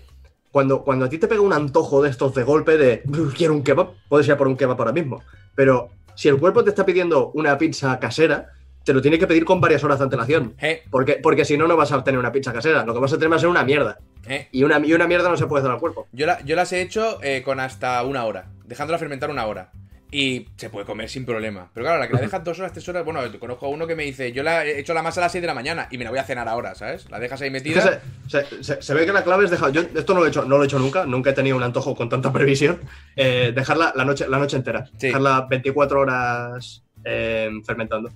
cuando, 0.51 0.83
cuando 0.83 1.05
a 1.05 1.09
ti 1.09 1.17
te 1.17 1.27
pega 1.27 1.41
un 1.41 1.53
antojo 1.53 2.01
de 2.01 2.09
estos 2.09 2.33
de 2.33 2.43
golpe 2.43 2.77
de 2.77 3.03
"Uf, 3.07 3.35
quiero 3.35 3.53
un 3.53 3.63
kebab, 3.63 3.89
puedes 4.09 4.25
ir 4.27 4.33
a 4.33 4.37
por 4.37 4.47
un 4.47 4.57
kebab 4.57 4.79
ahora 4.79 4.91
mismo. 4.93 5.21
Pero 5.55 5.89
si 6.15 6.29
el 6.29 6.37
cuerpo 6.37 6.63
te 6.63 6.69
está 6.71 6.85
pidiendo 6.85 7.29
una 7.35 7.57
pizza 7.57 7.99
casera, 7.99 8.49
te 8.83 8.93
lo 8.93 9.01
tiene 9.01 9.19
que 9.19 9.27
pedir 9.27 9.43
con 9.45 9.59
varias 9.61 9.83
horas 9.83 9.99
de 9.99 10.05
antelación. 10.05 10.55
Eh, 10.61 10.83
Porque, 10.89 11.19
porque 11.21 11.43
si 11.45 11.57
no, 11.57 11.67
no 11.67 11.75
vas 11.75 11.91
a 11.91 12.03
tener 12.03 12.17
una 12.19 12.31
pizza 12.31 12.53
casera. 12.53 12.85
Lo 12.85 12.93
que 12.93 12.99
vas 13.01 13.11
a 13.13 13.17
tener 13.17 13.31
va 13.31 13.35
a 13.35 13.39
ser 13.39 13.49
una 13.49 13.63
mierda. 13.63 13.99
eh. 14.27 14.47
Y 14.51 14.63
una, 14.63 14.79
y 14.79 14.93
una 14.93 15.07
mierda 15.07 15.29
no 15.29 15.37
se 15.37 15.45
puede 15.45 15.61
hacer 15.61 15.71
al 15.73 15.79
cuerpo. 15.79 16.07
Yo, 16.13 16.25
la- 16.25 16.39
yo 16.43 16.55
las 16.55 16.71
he 16.71 16.81
hecho 16.81 17.19
eh, 17.21 17.43
con 17.43 17.59
hasta 17.59 18.01
una 18.03 18.23
hora, 18.25 18.45
dejándola 18.65 18.97
fermentar 18.97 19.29
una 19.29 19.45
hora. 19.45 19.71
Y 20.09 20.47
se 20.55 20.69
puede 20.69 20.85
comer 20.85 21.09
sin 21.09 21.25
problema. 21.25 21.69
Pero 21.73 21.83
claro, 21.85 21.99
la 21.99 22.07
que 22.07 22.13
la 22.13 22.21
dejas 22.21 22.41
dos 22.41 22.57
horas, 22.59 22.71
tres 22.71 22.87
horas. 22.87 23.03
Bueno, 23.03 23.19
conozco 23.39 23.65
a 23.65 23.69
uno 23.69 23.85
que 23.85 23.93
me 23.93 24.03
dice: 24.03 24.31
Yo 24.31 24.41
la 24.41 24.65
he 24.65 24.79
hecho 24.79 24.93
la 24.93 25.03
masa 25.03 25.19
a 25.19 25.23
las 25.25 25.33
6 25.33 25.41
de 25.41 25.47
la 25.47 25.53
mañana 25.53 25.89
y 25.91 25.97
me 25.97 26.05
la 26.05 26.11
voy 26.11 26.19
a 26.19 26.23
cenar 26.23 26.47
ahora, 26.47 26.75
¿sabes? 26.75 27.09
La 27.11 27.19
dejas 27.19 27.41
ahí 27.41 27.47
Es 27.53 27.61
que 27.61 27.69
metida. 27.69 28.01
se, 28.27 28.45
se- 28.45 28.63
se- 28.63 28.81
se 28.81 28.93
ve 28.93 29.05
que 29.05 29.11
la 29.11 29.25
clave 29.25 29.43
es 29.43 29.51
dejar. 29.51 29.71
Yo 29.73 29.81
esto 29.81 30.13
no 30.13 30.21
lo 30.21 30.25
he 30.25 30.29
hecho, 30.29 30.45
no 30.45 30.55
lo 30.57 30.63
he 30.63 30.65
hecho 30.67 30.79
nunca, 30.79 31.05
nunca 31.05 31.31
he 31.31 31.33
tenido 31.33 31.57
un 31.57 31.63
antojo 31.63 31.93
con 31.93 32.07
tanta 32.07 32.31
previsión. 32.33 32.79
Eh, 33.17 33.51
dejarla 33.53 33.91
la 33.97 34.05
noche, 34.05 34.29
la 34.29 34.39
noche 34.39 34.55
entera. 34.55 34.85
Sí. 34.97 35.07
Dejarla 35.07 35.45
24 35.49 35.99
horas 35.99 36.83
eh, 37.03 37.49
fermentando. 37.65 38.09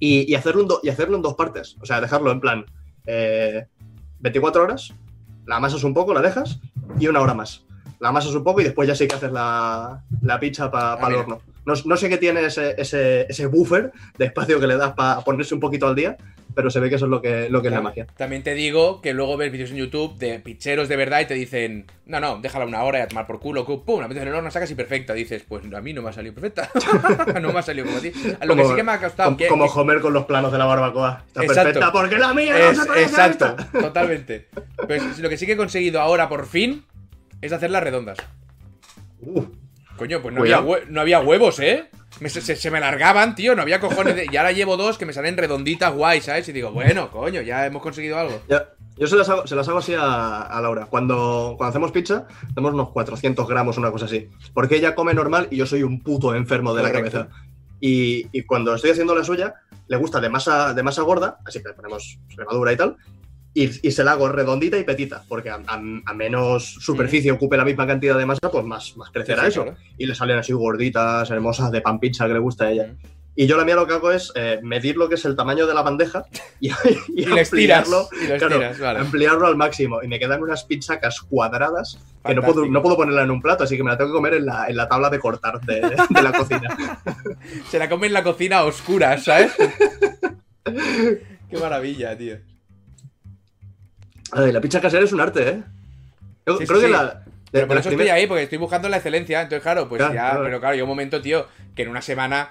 Y, 0.00 0.30
y 0.30 0.34
hacerlo 0.34 0.62
en 0.62 0.68
do- 0.68 0.80
y 0.82 0.88
hacerlo 0.88 1.14
en 1.16 1.22
dos 1.22 1.34
partes. 1.34 1.76
O 1.80 1.86
sea, 1.86 2.00
dejarlo 2.00 2.32
en 2.32 2.40
plan 2.40 2.66
eh, 3.06 3.66
24 4.18 4.64
horas, 4.64 4.92
la 5.46 5.56
amasas 5.56 5.84
un 5.84 5.94
poco, 5.94 6.12
la 6.12 6.20
dejas, 6.22 6.58
y 6.98 7.06
una 7.06 7.20
hora 7.20 7.34
más. 7.34 7.64
La 8.00 8.10
amasas 8.10 8.34
un 8.34 8.44
poco 8.44 8.60
y 8.60 8.64
después 8.64 8.86
ya 8.88 8.94
sí 8.94 9.08
que 9.08 9.16
haces 9.16 9.32
la, 9.32 10.02
la 10.22 10.38
pizza 10.40 10.70
para 10.70 10.92
Ah, 10.94 11.08
el 11.08 11.14
horno. 11.16 11.40
No, 11.66 11.74
no 11.84 11.96
sé 11.96 12.08
qué 12.08 12.16
tiene 12.16 12.44
ese, 12.44 12.74
ese, 12.78 13.26
ese 13.28 13.46
buffer 13.46 13.92
de 14.16 14.24
espacio 14.26 14.58
que 14.60 14.66
le 14.66 14.76
das 14.76 14.92
para 14.94 15.20
ponerse 15.20 15.52
un 15.54 15.60
poquito 15.60 15.86
al 15.86 15.94
día, 15.94 16.16
pero 16.54 16.70
se 16.70 16.80
ve 16.80 16.88
que 16.88 16.94
eso 16.94 17.04
es 17.04 17.10
lo 17.10 17.20
que, 17.20 17.50
lo 17.50 17.60
que 17.60 17.68
es 17.68 17.74
la 17.74 17.80
magia. 17.82 18.06
También 18.16 18.42
te 18.42 18.54
digo 18.54 19.02
que 19.02 19.12
luego 19.12 19.36
ves 19.36 19.52
vídeos 19.52 19.70
en 19.70 19.76
YouTube 19.76 20.16
de 20.16 20.38
picheros 20.38 20.88
de 20.88 20.96
verdad 20.96 21.20
y 21.20 21.26
te 21.26 21.34
dicen: 21.34 21.84
No, 22.06 22.20
no, 22.20 22.38
déjala 22.40 22.64
una 22.64 22.82
hora 22.84 23.00
y 23.00 23.02
a 23.02 23.08
tomar 23.08 23.26
por 23.26 23.38
culo. 23.38 23.66
que, 23.66 23.76
Pum, 23.84 24.00
la 24.00 24.08
metes 24.08 24.22
en 24.22 24.28
el 24.28 24.34
horno, 24.34 24.50
sacas 24.50 24.70
y 24.70 24.74
perfecta. 24.74 25.12
Dices: 25.12 25.44
Pues 25.46 25.62
a 25.72 25.80
mí 25.82 25.92
no 25.92 26.00
me 26.00 26.08
ha 26.08 26.12
salido 26.12 26.34
perfecta. 26.34 26.70
no 27.40 27.52
me 27.52 27.58
ha 27.58 27.62
salido 27.62 27.84
como 27.84 27.98
a 27.98 28.00
ti. 28.00 28.12
Lo 28.44 28.56
que 28.56 28.64
sí 28.64 28.74
que 28.74 28.82
me 28.82 28.92
ha 28.92 29.00
costado. 29.00 29.26
Como, 29.28 29.36
que- 29.36 29.48
como 29.48 29.64
Homer 29.66 30.00
con 30.00 30.12
los 30.14 30.24
planos 30.24 30.50
de 30.50 30.58
la 30.58 30.64
barbacoa. 30.64 31.24
Está 31.26 31.42
Exacto. 31.42 31.62
perfecta 31.64 31.92
porque 31.92 32.16
la 32.18 32.32
mía 32.32 32.52
no 32.58 32.70
Es- 32.70 32.78
se 32.82 33.02
exacto, 33.02 33.54
totalmente. 33.78 34.48
Pues 34.86 35.18
lo 35.18 35.28
que 35.28 35.36
sí 35.36 35.44
que 35.44 35.52
he 35.52 35.56
conseguido 35.56 36.00
ahora 36.00 36.28
por 36.30 36.46
fin 36.46 36.84
es 37.40 37.52
hacerlas 37.52 37.82
redondas. 37.82 38.18
Uh, 39.20 39.42
Coño, 39.96 40.22
pues 40.22 40.32
no 40.34 40.42
había, 40.42 40.60
no 40.88 41.00
había 41.00 41.20
huevos, 41.20 41.58
¿eh? 41.58 41.88
Me- 42.20 42.28
se, 42.28 42.40
se- 42.56 42.70
me 42.70 42.78
largaban, 42.80 43.34
tío, 43.34 43.56
no 43.56 43.62
había 43.62 43.80
cojones. 43.80 44.14
de- 44.14 44.26
Y 44.30 44.36
ahora 44.36 44.52
llevo 44.52 44.76
dos 44.76 44.96
que 44.96 45.06
me 45.06 45.12
salen 45.12 45.36
redonditas 45.36 45.92
guay, 45.92 46.20
¿sabes? 46.20 46.48
Y 46.48 46.52
digo, 46.52 46.70
bueno, 46.70 47.10
coño, 47.10 47.42
ya 47.42 47.66
hemos 47.66 47.82
conseguido 47.82 48.16
algo. 48.18 48.40
Ya, 48.48 48.68
Yo 48.96 49.06
se 49.08 49.16
las 49.16 49.28
hago, 49.28 49.46
se 49.46 49.56
las 49.56 49.68
hago 49.68 49.78
así 49.78 49.94
a, 49.94 50.42
a 50.42 50.60
Laura. 50.60 50.86
Cuando, 50.86 51.54
cuando 51.56 51.70
hacemos 51.70 51.90
pizza, 51.92 52.26
hacemos 52.50 52.74
unos 52.74 52.90
400 52.90 53.48
gramos, 53.48 53.76
una 53.76 53.90
cosa 53.90 54.04
así. 54.06 54.28
Porque 54.54 54.76
ella 54.76 54.94
come 54.94 55.14
normal 55.14 55.48
y 55.50 55.56
yo 55.56 55.66
soy 55.66 55.82
un 55.82 56.00
puto 56.00 56.32
enfermo 56.34 56.74
de 56.74 56.82
la 56.84 56.92
cabeza. 56.92 57.28
Y, 57.80 58.26
y 58.32 58.42
cuando 58.44 58.74
estoy 58.74 58.90
haciendo 58.90 59.14
la 59.16 59.24
suya, 59.24 59.54
le 59.88 59.96
gusta 59.96 60.20
de 60.20 60.28
masa, 60.28 60.74
de 60.74 60.82
masa 60.84 61.02
gorda, 61.02 61.38
así 61.44 61.60
que 61.60 61.68
le 61.68 61.74
ponemos 61.74 62.18
levadura 62.36 62.72
y 62.72 62.76
tal. 62.76 62.96
Y, 63.54 63.88
y 63.88 63.90
se 63.90 64.04
la 64.04 64.12
hago 64.12 64.28
redondita 64.28 64.76
y 64.78 64.84
petita, 64.84 65.24
porque 65.28 65.50
a, 65.50 65.56
a- 65.66 65.80
a 66.06 66.14
menos 66.14 66.74
superficie 66.80 67.32
ocupe 67.32 67.56
la 67.56 67.64
misma 67.64 67.86
cantidad 67.86 68.16
de 68.16 68.26
masa, 68.26 68.50
pues 68.52 68.64
más, 68.64 68.96
más 68.96 69.10
crecerá 69.10 69.40
Sí, 69.44 69.46
sí, 69.46 69.50
eso. 69.52 69.62
claro. 69.64 69.78
Y 69.96 70.06
le 70.06 70.14
salen 70.14 70.38
así 70.38 70.52
gorditas, 70.52 71.30
hermosas, 71.30 71.72
de 71.72 71.80
pan 71.80 71.98
pizza 71.98 72.26
que 72.26 72.34
le 72.34 72.38
gusta 72.38 72.66
a 72.66 72.70
ella. 72.70 72.86
Mm. 72.88 72.96
Y 73.40 73.46
yo 73.46 73.56
la 73.56 73.64
mía 73.64 73.76
lo 73.76 73.86
que 73.86 73.94
hago 73.94 74.10
es 74.10 74.32
eh, 74.34 74.58
medir 74.64 74.96
lo 74.96 75.08
que 75.08 75.14
es 75.14 75.24
el 75.24 75.36
tamaño 75.36 75.64
de 75.68 75.72
la 75.72 75.82
bandeja 75.82 76.24
y, 76.60 76.70
y 77.08 77.22
Y 77.22 77.24
ampliarlo, 77.38 78.08
claro, 78.36 78.60
vale. 78.80 78.98
ampliarlo 78.98 79.46
al 79.46 79.56
máximo. 79.56 80.02
Y 80.02 80.08
me 80.08 80.18
quedan 80.18 80.42
unas 80.42 80.64
pizzacas 80.64 81.20
cuadradas 81.20 81.98
que 82.24 82.34
no 82.34 82.42
puedo, 82.42 82.66
no 82.66 82.82
puedo 82.82 82.96
ponerla 82.96 83.22
en 83.22 83.30
un 83.30 83.40
plato, 83.40 83.62
así 83.64 83.76
que 83.76 83.84
me 83.84 83.90
la 83.90 83.96
tengo 83.96 84.10
que 84.10 84.16
comer 84.16 84.34
en 84.34 84.46
la, 84.46 84.66
en 84.66 84.76
la 84.76 84.88
tabla 84.88 85.08
de 85.08 85.20
cortar 85.20 85.60
de, 85.60 85.80
de 85.82 86.22
la 86.22 86.32
cocina. 86.32 86.76
Se 87.70 87.78
la 87.78 87.88
come 87.88 88.08
en 88.08 88.12
la 88.12 88.24
cocina 88.24 88.58
a 88.58 88.64
oscuras, 88.64 89.22
¿sabes? 89.24 89.52
Qué 90.64 91.56
maravilla, 91.60 92.16
tío. 92.18 92.36
Ay, 94.32 94.52
la 94.52 94.60
pizza 94.60 94.80
casera 94.80 95.04
es 95.04 95.12
un 95.12 95.20
arte, 95.20 95.48
¿eh? 95.48 95.62
Yo 96.46 96.58
Sí, 96.58 96.66
creo 96.66 96.78
sí, 96.80 96.86
que 96.86 96.86
sí. 96.86 96.92
la. 96.92 97.22
Pero 97.50 97.66
por 97.66 97.78
eso 97.78 97.88
estoy 97.90 98.08
ahí, 98.08 98.26
porque 98.26 98.42
estoy 98.42 98.58
buscando 98.58 98.88
la 98.88 98.96
excelencia. 98.98 99.40
Entonces, 99.42 99.62
claro, 99.62 99.88
pues 99.88 99.98
Claro, 100.00 100.14
ya. 100.14 100.30
claro. 100.30 100.44
Pero 100.44 100.60
claro, 100.60 100.76
yo 100.76 100.84
un 100.84 100.88
momento, 100.90 101.20
tío, 101.22 101.46
que 101.74 101.82
en 101.82 101.88
una 101.88 102.02
semana. 102.02 102.48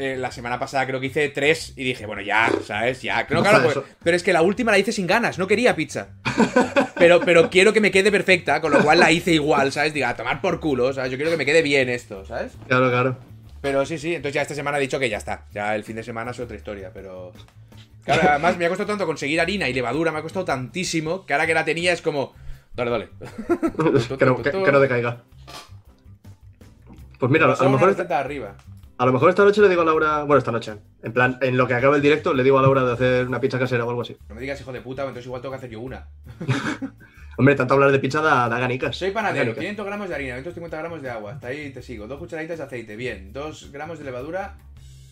eh, 0.00 0.16
la 0.16 0.30
semana 0.30 0.60
pasada 0.60 0.86
creo 0.86 1.00
que 1.00 1.06
hice 1.06 1.28
tres 1.30 1.72
y 1.74 1.82
dije, 1.82 2.06
bueno, 2.06 2.22
ya, 2.22 2.48
¿sabes? 2.64 3.02
Ya. 3.02 3.26
No, 3.30 3.42
claro, 3.42 3.64
pues- 3.64 3.80
pero 4.04 4.16
es 4.16 4.22
que 4.22 4.32
la 4.32 4.42
última 4.42 4.70
la 4.70 4.78
hice 4.78 4.92
sin 4.92 5.08
ganas, 5.08 5.40
no 5.40 5.48
quería 5.48 5.74
pizza. 5.74 6.10
Pero, 6.94 7.20
pero 7.20 7.48
quiero 7.50 7.72
que 7.72 7.80
me 7.80 7.90
quede 7.92 8.10
perfecta, 8.12 8.60
con 8.60 8.72
lo 8.72 8.80
cual 8.80 8.98
la 9.00 9.10
hice 9.12 9.32
igual, 9.32 9.70
¿sabes? 9.72 9.94
Diga, 9.94 10.08
a 10.10 10.16
tomar 10.16 10.40
por 10.40 10.58
culo, 10.60 10.92
¿sabes? 10.92 11.10
Yo 11.12 11.16
quiero 11.16 11.30
que 11.32 11.36
me 11.36 11.44
quede 11.46 11.62
bien 11.62 11.88
esto, 11.88 12.24
¿sabes? 12.26 12.52
Claro, 12.68 12.90
claro. 12.90 13.16
Pero 13.60 13.84
sí, 13.86 13.98
sí, 13.98 14.14
entonces 14.16 14.34
ya 14.34 14.42
esta 14.42 14.54
semana 14.54 14.78
he 14.78 14.80
dicho 14.80 14.98
que 15.00 15.08
ya 15.08 15.16
está. 15.18 15.44
Ya 15.52 15.74
el 15.76 15.82
fin 15.84 15.94
de 15.96 16.02
semana 16.04 16.30
es 16.32 16.38
otra 16.40 16.56
historia, 16.56 16.90
pero. 16.94 17.32
Claro, 18.14 18.28
además 18.30 18.56
me 18.58 18.66
ha 18.66 18.68
costado 18.68 18.88
tanto 18.88 19.06
conseguir 19.06 19.40
harina 19.40 19.68
y 19.68 19.72
levadura, 19.74 20.10
me 20.12 20.18
ha 20.18 20.22
costado 20.22 20.44
tantísimo 20.44 21.24
que 21.26 21.32
ahora 21.34 21.46
que 21.46 21.54
la 21.54 21.64
tenía 21.64 21.92
es 21.92 22.02
como. 22.02 22.34
Dale, 22.74 22.90
dale. 22.90 23.08
que, 24.18 24.24
no, 24.24 24.42
que- 24.42 24.50
que 24.50 24.72
no 24.72 24.80
decaiga. 24.80 25.22
Pues 27.18 27.32
mira, 27.32 27.52
a 27.52 27.64
lo, 27.64 27.70
mejor 27.70 27.90
esta, 27.90 28.18
arriba. 28.20 28.54
a 28.96 29.06
lo 29.06 29.12
mejor 29.12 29.28
esta 29.30 29.44
noche 29.44 29.60
le 29.60 29.68
digo 29.68 29.82
a 29.82 29.84
Laura. 29.84 30.18
Bueno, 30.22 30.38
esta 30.38 30.52
noche. 30.52 30.74
En 31.02 31.12
plan, 31.12 31.38
en 31.42 31.56
lo 31.56 31.66
que 31.66 31.74
acabe 31.74 31.96
el 31.96 32.02
directo, 32.02 32.32
le 32.32 32.44
digo 32.44 32.58
a 32.58 32.62
Laura 32.62 32.84
de 32.84 32.92
hacer 32.92 33.26
una 33.26 33.40
pizza 33.40 33.58
casera 33.58 33.84
o 33.84 33.90
algo 33.90 34.02
así. 34.02 34.16
No 34.28 34.34
me 34.36 34.40
digas 34.40 34.60
hijo 34.60 34.72
de 34.72 34.80
puta, 34.80 35.02
entonces 35.02 35.26
igual 35.26 35.42
tengo 35.42 35.52
que 35.52 35.58
hacer 35.58 35.70
yo 35.70 35.80
una. 35.80 36.06
Hombre, 37.38 37.54
tanto 37.56 37.74
hablar 37.74 37.90
de 37.92 37.98
pizza 37.98 38.20
da, 38.20 38.48
da 38.48 38.58
ganicas. 38.58 38.96
Soy 38.96 39.10
panadero, 39.10 39.46
ganicas. 39.46 39.60
500 39.60 39.86
gramos 39.86 40.08
de 40.08 40.14
harina, 40.14 40.34
250 40.36 40.76
gramos 40.78 41.02
de 41.02 41.10
agua. 41.10 41.32
Hasta 41.32 41.48
ahí 41.48 41.70
te 41.72 41.82
sigo. 41.82 42.06
Dos 42.06 42.18
cucharaditas 42.18 42.58
de 42.58 42.64
aceite, 42.64 42.96
bien. 42.96 43.32
2 43.32 43.70
gramos 43.72 43.98
de 43.98 44.04
levadura 44.04 44.56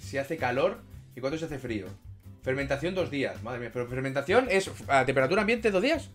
si 0.01 0.19
hace 0.19 0.37
calor 0.37 0.79
y 1.17 1.21
cuánto 1.21 1.39
se 1.39 1.45
hace 1.47 1.59
frío. 1.59 1.87
Fermentación 2.47 2.95
dos 2.95 3.11
días, 3.11 3.43
madre 3.43 3.59
mía. 3.61 3.71
Pero 3.73 3.87
fermentación 3.89 4.47
es 4.49 4.71
a 4.89 5.05
temperatura 5.05 5.43
ambiente 5.43 5.71
dos 5.71 5.83
días. 5.83 6.11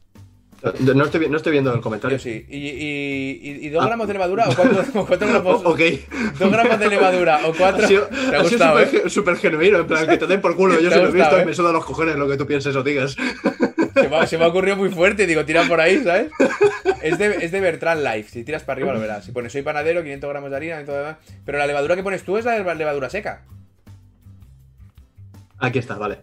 No 0.80 1.04
estoy, 1.06 1.20
vi- 1.22 1.28
no 1.30 1.38
estoy 1.38 1.52
viendo 1.52 1.74
el 1.74 1.82
comentario. 1.82 2.18
Yo 2.18 2.24
sí. 2.24 2.46
¿Y, 2.48 2.58
y, 2.58 3.40
y- 3.42 3.66
y 3.66 3.70
dos 3.70 3.84
Ah. 3.84 3.88
gramos 3.88 4.08
de 4.08 4.14
levadura 4.14 4.48
o 4.48 4.56
cuatro, 4.56 4.84
o 4.94 5.06
cuatro 5.08 5.28
gramos? 5.32 5.62
Ok. 5.66 5.80
Dos 6.40 6.52
gramos 6.52 6.80
de 6.80 6.88
levadura 6.90 7.40
o 7.48 7.54
cuatro. 7.54 7.84
Ha 7.84 7.88
sido, 7.88 8.06
Te 8.08 8.16
ha 8.16 8.20
ha 8.20 8.30
sido 8.30 8.44
gustado, 8.44 9.10
súper 9.10 9.34
¿eh? 9.34 9.38
genuino, 9.40 9.80
en 9.80 9.88
plan, 9.88 10.08
que 10.08 10.18
te 10.18 10.28
den 10.28 10.40
por 10.40 10.56
culo. 10.56 10.80
Yo 10.80 10.90
se 10.90 10.98
lo 11.02 11.10
he 11.10 11.12
visto 11.12 11.38
¿eh? 11.38 11.42
y 11.42 11.46
me 11.48 11.54
sudan 11.54 11.74
los 11.74 11.84
cojones 11.84 12.16
lo 12.16 12.30
que 12.30 12.38
tú 12.38 12.48
pienses 12.48 12.76
o 12.76 12.82
digas. 12.84 13.16
Se 13.94 14.08
me, 14.08 14.16
ha- 14.16 14.26
se 14.26 14.38
me 14.38 14.46
ha 14.46 14.48
ocurrido 14.48 14.78
muy 14.78 14.90
fuerte, 14.90 15.28
digo, 15.28 15.44
tira 15.44 15.64
por 15.68 15.82
ahí, 15.82 16.02
¿sabes? 16.04 16.32
Es 17.04 17.18
de, 17.18 17.28
es 17.44 17.52
de 17.52 17.60
Bertrand 17.60 18.02
Life, 18.02 18.30
si 18.32 18.44
tiras 18.46 18.64
para 18.64 18.78
arriba 18.78 18.94
lo 18.94 19.00
verás. 19.02 19.26
Si 19.26 19.32
pones 19.34 19.52
soy 19.52 19.64
panadero, 19.64 20.02
500 20.02 20.30
gramos 20.30 20.50
de 20.50 20.56
harina 20.56 20.82
y 20.82 20.86
todo 20.86 20.96
demás. 20.98 21.18
Pero 21.46 21.58
la 21.58 21.68
levadura 21.68 21.96
que 21.98 22.02
pones 22.02 22.24
tú 22.24 22.38
es 22.38 22.46
la 22.46 22.74
levadura 22.74 23.10
seca. 23.10 23.44
Aquí 25.62 25.80
está, 25.80 25.98
vale. 25.98 26.20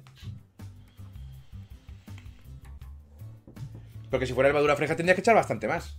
Porque 4.10 4.26
si 4.26 4.32
fuera 4.32 4.48
levadura 4.48 4.76
fresca 4.76 4.96
tendrías 4.96 5.14
que 5.16 5.20
echar 5.20 5.34
bastante 5.34 5.68
más. 5.68 5.98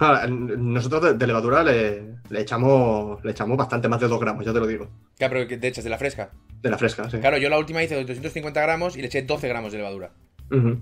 Ah, 0.00 0.26
nosotros 0.28 1.02
de, 1.02 1.14
de 1.14 1.26
levadura 1.26 1.62
le, 1.62 2.16
le 2.28 2.40
echamos 2.40 3.22
le 3.24 3.30
echamos 3.30 3.56
bastante 3.56 3.88
más 3.88 4.00
de 4.00 4.08
2 4.08 4.20
gramos, 4.20 4.44
ya 4.44 4.52
te 4.52 4.58
lo 4.60 4.66
digo. 4.66 4.88
Claro, 5.16 5.34
pero 5.34 5.48
que 5.48 5.56
te 5.56 5.68
echas 5.68 5.84
de 5.84 5.90
la 5.90 5.98
fresca. 5.98 6.30
De 6.62 6.70
la 6.70 6.76
fresca, 6.78 7.08
sí. 7.10 7.18
Claro, 7.18 7.38
yo 7.38 7.48
la 7.48 7.58
última 7.58 7.82
hice 7.82 7.94
250 7.94 8.60
gramos 8.60 8.96
y 8.96 9.00
le 9.00 9.06
eché 9.06 9.22
12 9.22 9.48
gramos 9.48 9.72
de 9.72 9.78
levadura. 9.78 10.10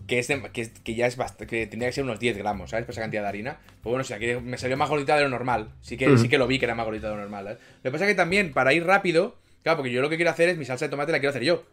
Que, 0.07 0.19
es 0.19 0.29
de- 0.29 0.43
que, 0.53 0.71
que 0.71 0.95
ya 0.95 1.07
es 1.07 1.17
bastante. 1.17 1.47
Que 1.47 1.67
tendría 1.67 1.89
que 1.89 1.95
ser 1.95 2.05
unos 2.05 2.19
10 2.19 2.37
gramos, 2.37 2.71
¿sabes? 2.71 2.85
Por 2.85 2.93
esa 2.93 3.01
cantidad 3.01 3.23
de 3.23 3.29
harina. 3.29 3.59
Pues 3.83 3.85
bueno, 3.91 4.01
o 4.03 4.05
sea, 4.05 4.19
que 4.19 4.39
me 4.39 4.59
salió 4.59 4.77
más 4.77 4.91
gordita 4.91 5.17
de 5.17 5.23
lo 5.23 5.31
normal. 5.31 5.71
Sí 5.81 5.97
que, 5.97 6.19
sí 6.19 6.29
que 6.29 6.37
lo 6.37 6.47
vi 6.47 6.59
que 6.59 6.67
era 6.67 6.75
más 6.75 6.85
gordita 6.85 7.09
de 7.09 7.15
lo 7.15 7.21
normal. 7.23 7.59
Lo 7.83 7.83
que 7.83 7.91
pasa 7.91 8.05
es 8.05 8.11
que 8.11 8.15
también, 8.15 8.53
para 8.53 8.75
ir 8.75 8.85
rápido, 8.85 9.37
claro, 9.63 9.79
porque 9.79 9.91
yo 9.93 10.01
lo 10.03 10.09
que 10.09 10.17
quiero 10.17 10.31
hacer 10.31 10.49
es 10.49 10.57
mi 10.59 10.65
salsa 10.65 10.87
de 10.87 10.91
tomate 10.91 11.13
la 11.13 11.19
quiero 11.19 11.31
hacer 11.31 11.43
yo. 11.45 11.65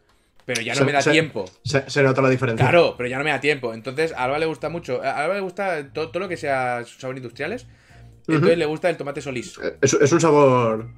Pero 0.46 0.62
ya 0.62 0.72
no 0.72 0.78
Se- 0.80 0.84
me 0.84 0.92
da 0.92 1.02
se- 1.02 1.10
tiempo. 1.10 1.44
Se, 1.64 1.88
se 1.88 2.02
nota 2.02 2.22
la 2.22 2.30
diferencia. 2.30 2.64
Claro, 2.66 2.94
pero 2.96 3.08
ya 3.08 3.18
no 3.18 3.24
me 3.24 3.30
da 3.30 3.40
tiempo. 3.40 3.74
Entonces, 3.74 4.12
a 4.12 4.24
Alba 4.24 4.38
le 4.38 4.46
gusta 4.46 4.68
mucho. 4.68 5.02
A 5.02 5.22
Alba 5.22 5.34
le 5.34 5.40
gusta 5.40 5.92
todo, 5.92 6.08
todo 6.10 6.20
lo 6.20 6.28
que 6.28 6.36
sea 6.38 6.82
sabor 6.84 7.16
industriales. 7.16 7.66
Entonces 8.26 8.48
Ujú. 8.50 8.56
le 8.58 8.66
gusta 8.66 8.88
el 8.90 8.96
tomate 8.96 9.20
solís. 9.20 9.58
Eh, 9.62 9.76
Es, 9.82 9.92
es 9.94 10.12
un 10.12 10.20
sabor 10.20 10.88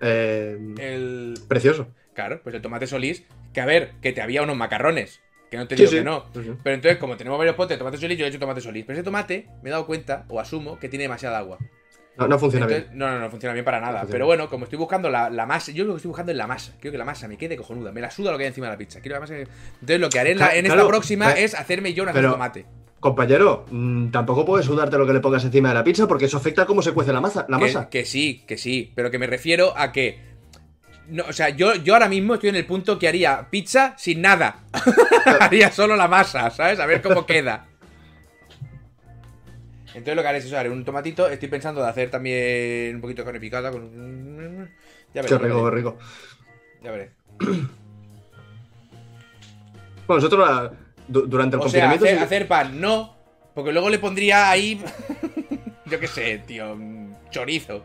eh, 0.00 0.58
El. 0.78 1.34
precioso. 1.48 1.88
Claro, 2.14 2.40
pues 2.42 2.54
el 2.54 2.62
tomate 2.62 2.86
solís. 2.86 3.24
Que 3.54 3.60
a 3.60 3.66
ver, 3.66 3.92
que 4.02 4.12
te 4.12 4.20
había 4.20 4.42
unos 4.42 4.56
macarrones. 4.56 5.20
Que 5.50 5.56
no 5.58 5.68
te 5.68 5.76
digo 5.76 5.90
sí. 5.90 5.96
que 5.98 6.04
no. 6.04 6.24
Pero 6.32 6.74
entonces, 6.74 6.96
como 6.98 7.16
tenemos 7.16 7.38
varios 7.38 7.54
potes 7.56 7.74
de 7.76 7.78
tomate 7.78 7.98
solís, 7.98 8.18
yo 8.18 8.24
he 8.24 8.28
hecho 8.28 8.38
tomate 8.38 8.60
solís. 8.60 8.84
Pero 8.86 8.98
ese 8.98 9.04
tomate, 9.04 9.46
me 9.62 9.68
he 9.68 9.72
dado 9.72 9.86
cuenta, 9.86 10.24
o 10.28 10.40
asumo, 10.40 10.78
que 10.78 10.88
tiene 10.88 11.04
demasiada 11.04 11.38
agua. 11.38 11.58
No, 12.16 12.28
no 12.28 12.38
funciona 12.38 12.66
Entonces, 12.66 12.88
bien. 12.90 12.98
no, 12.98 13.10
no, 13.10 13.18
no 13.20 13.30
funciona 13.30 13.52
bien 13.54 13.64
para 13.64 13.80
nada. 13.80 14.04
Pero 14.10 14.26
bueno, 14.26 14.48
como 14.50 14.64
estoy 14.64 14.78
buscando 14.78 15.08
la, 15.08 15.30
la 15.30 15.46
masa, 15.46 15.72
yo 15.72 15.84
lo 15.84 15.92
que 15.92 15.96
estoy 15.96 16.08
buscando 16.10 16.30
es 16.32 16.36
la 16.38 16.46
masa. 16.46 16.72
Quiero 16.78 16.92
que 16.92 16.98
la 16.98 17.04
masa 17.06 17.26
me 17.26 17.38
quede 17.38 17.56
cojonuda. 17.56 17.90
Me 17.92 18.00
la 18.02 18.10
suda 18.10 18.30
lo 18.30 18.36
que 18.38 18.44
hay 18.44 18.48
encima 18.48 18.66
de 18.66 18.72
la 18.72 18.78
pizza. 18.78 19.00
Quiero 19.00 19.16
la 19.16 19.20
masa 19.20 19.34
que- 19.34 19.42
Entonces, 19.80 20.00
lo 20.00 20.08
que 20.10 20.18
haré 20.20 20.32
en, 20.32 20.38
la- 20.38 20.54
en 20.54 20.66
esta 20.66 20.86
próxima 20.86 21.32
es 21.32 21.54
hacerme 21.54 21.94
yo 21.94 22.02
una 22.02 22.12
pero- 22.12 22.28
de 22.28 22.32
tomate. 22.34 22.66
Compañero, 23.00 23.66
mm, 23.68 24.10
tampoco 24.10 24.44
puedes 24.44 24.64
sudarte 24.66 24.96
lo 24.96 25.04
que 25.06 25.12
le 25.12 25.18
pongas 25.18 25.42
encima 25.44 25.70
de 25.70 25.74
la 25.74 25.82
pizza 25.82 26.06
porque 26.06 26.26
eso 26.26 26.36
afecta 26.36 26.62
a 26.62 26.66
cómo 26.66 26.82
se 26.82 26.92
cuece 26.92 27.12
la 27.12 27.20
masa. 27.20 27.46
La 27.48 27.58
que, 27.58 27.64
masa. 27.64 27.88
que 27.88 28.04
sí, 28.04 28.44
que 28.46 28.56
sí. 28.56 28.92
Pero 28.94 29.10
que 29.10 29.18
me 29.18 29.26
refiero 29.26 29.72
a 29.76 29.90
que. 29.90 30.20
No, 31.08 31.24
o 31.28 31.32
sea, 31.32 31.48
yo, 31.48 31.74
yo 31.74 31.94
ahora 31.94 32.08
mismo 32.08 32.34
estoy 32.34 32.50
en 32.50 32.56
el 32.56 32.64
punto 32.64 32.98
que 33.00 33.08
haría 33.08 33.48
pizza 33.50 33.94
sin 33.98 34.20
nada. 34.20 34.60
haría 35.40 35.72
solo 35.72 35.96
la 35.96 36.06
masa, 36.06 36.48
¿sabes? 36.50 36.78
A 36.78 36.86
ver 36.86 37.02
cómo 37.02 37.26
queda. 37.26 37.66
Entonces 39.94 40.16
lo 40.16 40.22
que 40.22 40.28
haré 40.28 40.38
es 40.38 40.44
eso, 40.46 40.58
haré 40.58 40.70
un 40.70 40.84
tomatito. 40.84 41.28
Estoy 41.28 41.48
pensando 41.48 41.82
de 41.82 41.88
hacer 41.88 42.10
también 42.10 42.94
un 42.96 43.00
poquito 43.00 43.22
de 43.22 43.26
carne 43.26 43.40
picada 43.40 43.70
con. 43.70 44.70
Ya 45.14 45.22
veré, 45.22 45.28
Qué 45.28 45.38
rico, 45.38 45.64
qué 45.64 45.70
rico. 45.70 45.98
ya 46.82 46.90
veré. 46.90 47.10
Bueno, 50.06 50.20
nosotros 50.22 50.48
la- 50.48 50.72
durante 51.08 51.56
el 51.56 51.60
O 51.62 51.68
sea, 51.68 51.88
confinamiento. 51.88 52.04
hacer, 52.04 52.18
sí- 52.18 52.24
hacer 52.24 52.48
pan, 52.48 52.80
no. 52.80 53.14
Porque 53.54 53.72
luego 53.72 53.88
le 53.90 53.98
pondría 53.98 54.50
ahí... 54.50 54.82
yo 55.86 56.00
qué 56.00 56.06
sé, 56.06 56.38
tío. 56.46 56.76
Chorizo. 57.30 57.82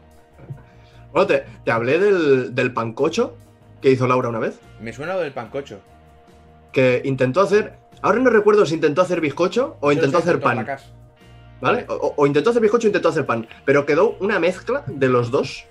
Bueno, 1.12 1.28
te, 1.28 1.46
te 1.64 1.72
hablé 1.72 2.00
del, 2.00 2.56
del 2.56 2.74
pancocho 2.74 3.38
que 3.82 3.92
hizo 3.92 4.08
Laura 4.08 4.30
una 4.30 4.40
vez. 4.40 4.60
Me 4.82 4.92
suena 4.94 5.14
lo 5.14 5.20
del 5.22 5.32
pancocho. 5.32 5.80
Que 6.72 7.02
intentó 7.06 7.42
hacer. 7.42 7.74
Ahora 8.02 8.20
no 8.20 8.30
recuerdo 8.30 8.66
si 8.66 8.76
intentó 8.76 9.02
hacer 9.02 9.22
bizcocho 9.22 9.78
o 9.82 9.92
intentó 9.92 10.18
hacer 10.18 10.40
pan. 10.40 10.66
¿Vale? 11.62 11.86
O, 11.90 12.14
o 12.18 12.28
intentó 12.28 12.52
hacer 12.52 12.62
bizcocho 12.62 12.88
o 12.88 12.90
intentó 12.90 13.10
hacer 13.10 13.26
pan. 13.26 13.48
Pero 13.66 13.86
quedó 13.86 14.16
una 14.20 14.40
mezcla 14.40 14.84
de 14.88 15.08
los 15.10 15.32
dos. 15.32 15.66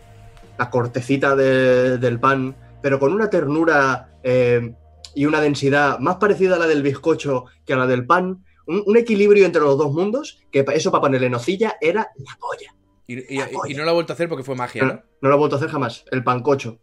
La 0.59 0.71
cortecita 0.71 1.37
de- 1.37 1.99
del 1.99 2.19
pan, 2.19 2.57
pero 2.83 2.99
con 2.99 3.13
una 3.13 3.29
ternura 3.31 4.11
eh, 4.23 4.75
y 5.15 5.27
una 5.27 5.41
densidad 5.41 5.99
más 5.99 6.17
parecida 6.17 6.57
a 6.57 6.59
la 6.59 6.67
del 6.67 6.83
bizcocho 6.83 7.45
que 7.65 7.73
a 7.75 7.77
la 7.77 7.87
del 7.87 8.07
pan. 8.07 8.45
Un, 8.67 8.83
un 8.85 8.97
equilibrio 8.97 9.47
entre 9.47 9.61
los 9.63 9.79
dos 9.79 9.93
mundos, 9.93 10.41
que 10.51 10.65
eso 10.75 10.91
para 10.91 11.03
ponerle 11.03 11.31
nocilla 11.31 11.77
era 11.81 12.11
la 12.17 12.37
polla. 12.41 12.75
Y, 13.07 13.19
y- 13.37 13.41
y 13.69 13.75
no 13.75 13.85
lo 13.85 13.91
ha 13.91 13.95
vuelto 13.95 14.13
a 14.13 14.15
hacer 14.15 14.29
porque 14.29 14.43
fue 14.43 14.57
magia, 14.57 14.83
No, 14.83 14.89
¿no? 14.95 15.03
no 15.21 15.29
lo 15.29 15.35
he 15.37 15.39
vuelto 15.39 15.55
a 15.55 15.59
hacer 15.59 15.71
jamás, 15.71 16.05
el 16.11 16.25
pancocho. 16.25 16.79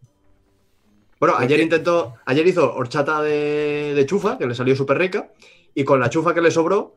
Bueno, 1.20 1.34
¿Por 1.34 1.44
ayer 1.44 1.60
intentó, 1.60 2.14
ayer 2.24 2.46
hizo 2.46 2.74
horchata 2.74 3.20
de, 3.22 3.92
de 3.94 4.06
chufa, 4.06 4.38
que 4.38 4.46
le 4.46 4.54
salió 4.54 4.74
súper 4.74 4.98
rica, 4.98 5.30
y 5.74 5.84
con 5.84 6.00
la 6.00 6.08
chufa 6.10 6.32
que 6.32 6.40
le 6.40 6.50
sobró, 6.50 6.94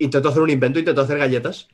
intentó 0.00 0.28
hacer 0.30 0.42
un 0.42 0.50
invento, 0.50 0.78
intentó 0.78 1.02
hacer 1.02 1.18
galletas. 1.18 1.68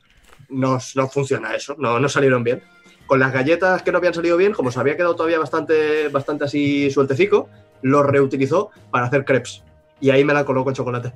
No, 0.49 0.77
no 0.95 1.07
funciona 1.09 1.55
eso, 1.55 1.75
no, 1.79 1.99
no 1.99 2.07
salieron 2.07 2.43
bien. 2.43 2.61
Con 3.07 3.19
las 3.19 3.33
galletas 3.33 3.81
que 3.83 3.91
no 3.91 3.97
habían 3.97 4.13
salido 4.13 4.37
bien, 4.37 4.53
como 4.53 4.71
se 4.71 4.79
había 4.79 4.95
quedado 4.95 5.15
todavía 5.15 5.39
bastante, 5.39 6.09
bastante 6.09 6.43
así 6.45 6.91
sueltecico, 6.91 7.49
lo 7.81 8.03
reutilizó 8.03 8.69
para 8.91 9.07
hacer 9.07 9.25
crepes. 9.25 9.63
Y 9.99 10.09
ahí 10.11 10.23
me 10.23 10.33
la 10.33 10.45
coló 10.45 10.63
con 10.63 10.73
chocolate. 10.75 11.11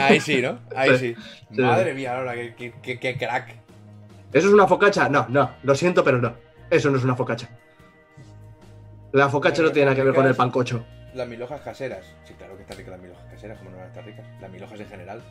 Ahí 0.00 0.18
sí, 0.20 0.40
¿no? 0.40 0.58
Ahí 0.74 0.96
sí. 0.98 1.14
Sí. 1.54 1.60
Madre 1.60 1.92
mía, 1.94 2.14
Laura, 2.14 2.34
qué, 2.34 2.72
qué- 2.82 2.98
qué- 2.98 3.18
crack. 3.18 3.56
¿Eso 4.32 4.48
es 4.48 4.54
una 4.54 4.66
focacha? 4.66 5.08
No, 5.10 5.26
no, 5.28 5.50
lo 5.62 5.74
siento, 5.74 6.02
pero 6.02 6.18
no. 6.18 6.34
Eso 6.70 6.90
no 6.90 6.96
es 6.96 7.04
una 7.04 7.14
focacha. 7.14 7.50
La 9.12 9.28
focacha 9.28 9.62
no 9.62 9.70
tiene 9.72 9.86
nada 9.86 9.96
que 9.96 10.04
ver 10.04 10.14
con 10.14 10.26
el 10.26 10.34
pancocho. 10.34 10.84
Las 11.14 11.28
milhojas 11.28 11.60
caseras. 11.60 12.06
Sí, 12.24 12.32
claro 12.38 12.56
que 12.56 12.62
están 12.62 12.78
ricas 12.78 12.92
las 12.92 13.00
milhojas 13.02 13.24
caseras, 13.30 13.58
como 13.58 13.70
no 13.70 13.76
van 13.76 13.84
a 13.86 13.88
estar 13.88 14.04
ricas. 14.06 14.24
Las 14.40 14.50
milhojas 14.50 14.80
en 14.80 14.88
general. 14.88 15.22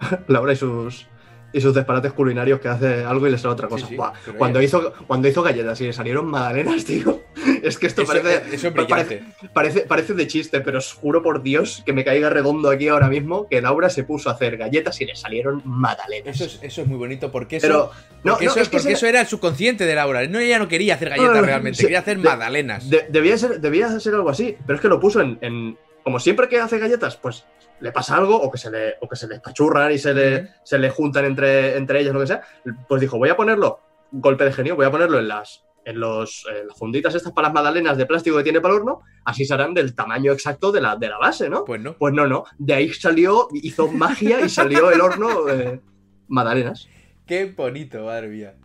Laura 0.28 0.52
y 0.52 0.56
sus 0.56 1.06
y 1.52 1.60
sus 1.60 1.74
disparates 1.74 2.12
culinarios 2.12 2.60
que 2.60 2.68
hace 2.68 3.04
algo 3.04 3.26
y 3.26 3.30
le 3.30 3.38
sale 3.38 3.54
otra 3.54 3.66
cosa. 3.66 3.86
Sí, 3.86 3.90
sí, 3.92 3.96
Buah, 3.96 4.12
pero 4.26 4.36
cuando, 4.36 4.60
hizo, 4.60 4.92
cuando 5.06 5.26
hizo 5.26 5.42
galletas 5.42 5.80
y 5.80 5.84
le 5.86 5.92
salieron 5.94 6.26
magdalenas, 6.26 6.84
tío. 6.84 7.22
Es 7.62 7.78
que 7.78 7.86
esto 7.86 8.02
Eso, 8.02 8.12
parece, 8.12 8.54
eso 8.54 8.74
parece, 8.74 9.22
parece, 9.54 9.80
parece 9.82 10.12
de 10.14 10.26
chiste, 10.26 10.60
pero 10.60 10.78
os 10.78 10.92
juro 10.92 11.22
por 11.22 11.42
Dios 11.42 11.82
que 11.86 11.94
me 11.94 12.04
caiga 12.04 12.28
redondo 12.28 12.68
aquí 12.68 12.88
ahora 12.88 13.08
mismo 13.08 13.48
que 13.48 13.62
Laura 13.62 13.88
se 13.88 14.04
puso 14.04 14.28
a 14.28 14.32
hacer 14.34 14.58
galletas 14.58 15.00
y 15.00 15.06
le 15.06 15.16
salieron 15.16 15.62
magdalenas. 15.64 16.34
Eso 16.38 16.44
es, 16.44 16.58
eso 16.62 16.82
es 16.82 16.88
muy 16.88 16.98
bonito 16.98 17.30
porque 17.32 17.56
eso, 17.56 17.66
pero 17.66 17.90
no, 18.22 18.32
porque 18.32 18.44
no, 18.46 18.50
eso, 18.50 18.60
es 18.60 18.68
que 18.68 18.76
porque 18.78 18.92
eso 18.92 19.06
era 19.06 19.20
el 19.22 19.26
subconsciente 19.26 19.86
de 19.86 19.94
Laura. 19.94 20.26
No, 20.26 20.38
ella 20.40 20.58
no 20.58 20.68
quería 20.68 20.96
hacer 20.96 21.08
galletas 21.10 21.40
realmente, 21.46 21.80
quería 21.82 22.00
hacer 22.00 22.18
de- 22.18 22.24
magdalenas. 22.28 22.90
de- 22.90 23.06
debía, 23.08 23.38
ser, 23.38 23.60
debía 23.60 23.98
ser 23.98 24.14
algo 24.14 24.28
así, 24.28 24.56
pero 24.66 24.76
es 24.76 24.82
que 24.82 24.88
lo 24.88 25.00
puso 25.00 25.22
en, 25.22 25.38
en- 25.40 25.78
Como 26.04 26.20
siempre 26.20 26.48
que 26.48 26.60
hace 26.60 26.78
galletas, 26.78 27.16
pues 27.16 27.44
le 27.80 27.92
pasa 27.92 28.16
algo 28.16 28.40
o 28.40 28.50
que 28.50 28.58
se 28.58 28.70
le, 28.70 28.94
o 29.00 29.08
que 29.08 29.16
se 29.16 29.28
le 29.28 29.36
espachurran 29.36 29.92
y 29.92 29.98
se 29.98 30.14
le, 30.14 30.48
se 30.62 30.78
le 30.78 30.90
juntan 30.90 31.24
entre, 31.24 31.76
entre 31.76 32.00
ellas, 32.00 32.14
lo 32.14 32.20
que 32.20 32.26
sea. 32.26 32.42
Pues 32.88 33.00
dijo, 33.00 33.18
voy 33.18 33.28
a 33.28 33.36
ponerlo, 33.36 33.80
golpe 34.12 34.44
de 34.44 34.52
genio, 34.52 34.76
voy 34.76 34.86
a 34.86 34.90
ponerlo 34.90 35.18
en 35.18 35.28
las, 35.28 35.64
en 35.84 36.00
los, 36.00 36.46
en 36.50 36.68
las 36.68 36.78
funditas 36.78 37.14
estas 37.14 37.32
para 37.32 37.48
las 37.48 37.54
magdalenas 37.54 37.96
de 37.96 38.06
plástico 38.06 38.36
que 38.36 38.42
tiene 38.42 38.60
para 38.60 38.74
el 38.74 38.80
horno, 38.80 39.02
así 39.24 39.44
serán 39.44 39.74
del 39.74 39.94
tamaño 39.94 40.32
exacto 40.32 40.72
de 40.72 40.80
la, 40.80 40.96
de 40.96 41.08
la 41.08 41.18
base, 41.18 41.48
¿no? 41.48 41.64
Pues 41.64 41.80
no. 41.80 41.94
Pues 41.94 42.12
no, 42.12 42.26
no. 42.26 42.44
De 42.58 42.74
ahí 42.74 42.92
salió, 42.92 43.48
hizo 43.52 43.88
magia 43.88 44.40
y 44.40 44.48
salió 44.48 44.90
el 44.90 45.00
horno 45.00 45.48
eh, 45.48 45.80
magdalenas. 46.28 46.88
Qué 47.26 47.52
bonito, 47.56 48.06
mía. 48.28 48.56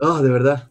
Oh, 0.00 0.20
de 0.20 0.30
verdad. 0.30 0.70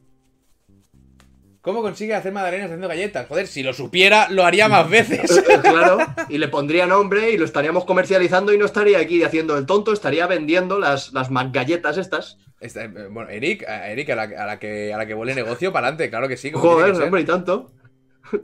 ¿Cómo 1.63 1.81
consigue 1.81 2.13
hacer 2.13 2.33
magdalenas 2.33 2.65
haciendo 2.65 2.89
galletas? 2.89 3.25
Joder, 3.27 3.47
si 3.47 3.63
lo 3.63 3.71
supiera, 3.71 4.27
lo 4.29 4.43
haría 4.43 4.67
más 4.67 4.89
veces. 4.89 5.21
Claro, 5.63 5.97
y 6.27 6.37
le 6.37 6.49
pondría 6.49 6.85
nombre 6.87 7.31
y 7.31 7.37
lo 7.37 7.45
estaríamos 7.45 7.85
comercializando 7.85 8.51
y 8.53 8.57
no 8.57 8.65
estaría 8.65 8.99
aquí 8.99 9.23
haciendo 9.23 9.57
el 9.57 9.65
tonto, 9.65 9.93
estaría 9.93 10.27
vendiendo 10.27 10.77
las, 10.77 11.13
las 11.13 11.29
galletas 11.53 11.97
estas. 11.97 12.37
Esta- 12.59 12.83
eh, 12.83 13.07
bueno, 13.09 13.29
Eric, 13.29 13.63
a, 13.67 13.87
Eric 13.89 14.09
a, 14.09 14.15
la, 14.15 14.23
a 14.23 14.45
la 14.45 14.59
que, 14.59 14.93
a 14.93 14.97
la 14.97 15.05
que 15.05 15.13
vuele 15.13 15.33
negocio, 15.35 15.71
para 15.71 15.87
adelante, 15.87 16.09
claro 16.09 16.27
que 16.27 16.35
sí. 16.35 16.51
Joder, 16.53 16.91
que 16.93 16.99
hombre, 17.01 17.21
y 17.21 17.25
tanto. 17.25 17.71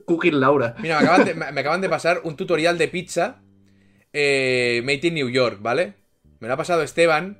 Cooking 0.05 0.39
Laura. 0.39 0.75
Mira, 0.79 0.99
me 1.01 1.05
acaban, 1.05 1.25
de, 1.25 1.33
me 1.33 1.51
me 1.51 1.59
acaban 1.61 1.81
de 1.81 1.89
pasar 1.89 2.21
un 2.23 2.37
tutorial 2.37 2.77
de 2.77 2.87
pizza 2.87 3.41
eh, 4.13 4.81
Made 4.85 5.07
in 5.07 5.13
New 5.15 5.29
York, 5.29 5.57
¿vale? 5.61 5.95
Me 6.39 6.47
lo 6.47 6.53
ha 6.53 6.57
pasado 6.57 6.83
Esteban. 6.83 7.37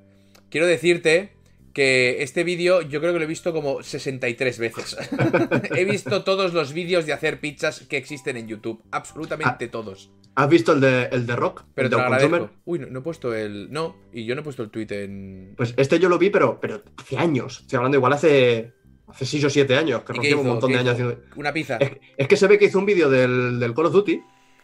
Quiero 0.49 0.67
decirte 0.67 1.31
que 1.73 2.23
este 2.23 2.43
vídeo 2.43 2.81
yo 2.81 2.99
creo 2.99 3.13
que 3.13 3.19
lo 3.19 3.25
he 3.25 3.27
visto 3.27 3.53
como 3.53 3.83
63 3.83 4.59
veces. 4.59 4.97
he 5.75 5.85
visto 5.85 6.23
todos 6.23 6.53
los 6.53 6.73
vídeos 6.73 7.05
de 7.05 7.13
hacer 7.13 7.39
pizzas 7.39 7.81
que 7.81 7.97
existen 7.97 8.37
en 8.37 8.47
YouTube. 8.47 8.83
Absolutamente 8.91 9.67
todos. 9.67 10.11
¿Has 10.35 10.49
visto 10.49 10.73
el 10.73 10.81
de, 10.81 11.09
el 11.11 11.25
de 11.25 11.35
Rock? 11.35 11.63
Pero 11.75 11.87
el 11.87 12.31
de. 12.31 12.49
Uy, 12.65 12.79
no, 12.79 12.87
no 12.87 12.99
he 12.99 13.01
puesto 13.01 13.33
el... 13.33 13.71
No, 13.71 13.95
y 14.13 14.25
yo 14.25 14.35
no 14.35 14.41
he 14.41 14.43
puesto 14.43 14.63
el 14.63 14.69
tweet 14.69 14.87
en... 14.91 15.53
Pues 15.57 15.73
este 15.75 15.99
yo 15.99 16.07
lo 16.07 16.17
vi, 16.17 16.29
pero, 16.29 16.59
pero 16.61 16.83
hace 16.97 17.17
años. 17.17 17.61
Estoy 17.61 17.77
hablando 17.77 17.97
igual 17.97 18.13
hace, 18.13 18.73
hace 19.07 19.25
6 19.25 19.45
o 19.45 19.49
7 19.49 19.75
años, 19.75 20.03
que 20.03 20.13
¿Y 20.13 20.19
qué 20.19 20.29
rompió 20.29 20.41
un 20.41 20.47
montón 20.47 20.69
¿Qué 20.69 20.75
de 20.75 20.79
años 20.79 20.93
haciendo. 20.93 21.19
Una 21.35 21.51
pizza. 21.51 21.77
Es, 21.77 21.91
es 22.15 22.27
que 22.27 22.37
se 22.37 22.47
ve 22.47 22.57
que 22.57 22.65
hizo 22.65 22.79
un 22.79 22.85
vídeo 22.85 23.09
del, 23.09 23.59
del 23.59 23.73
Call 23.73 23.87
of 23.87 23.93
Duty 23.93 24.21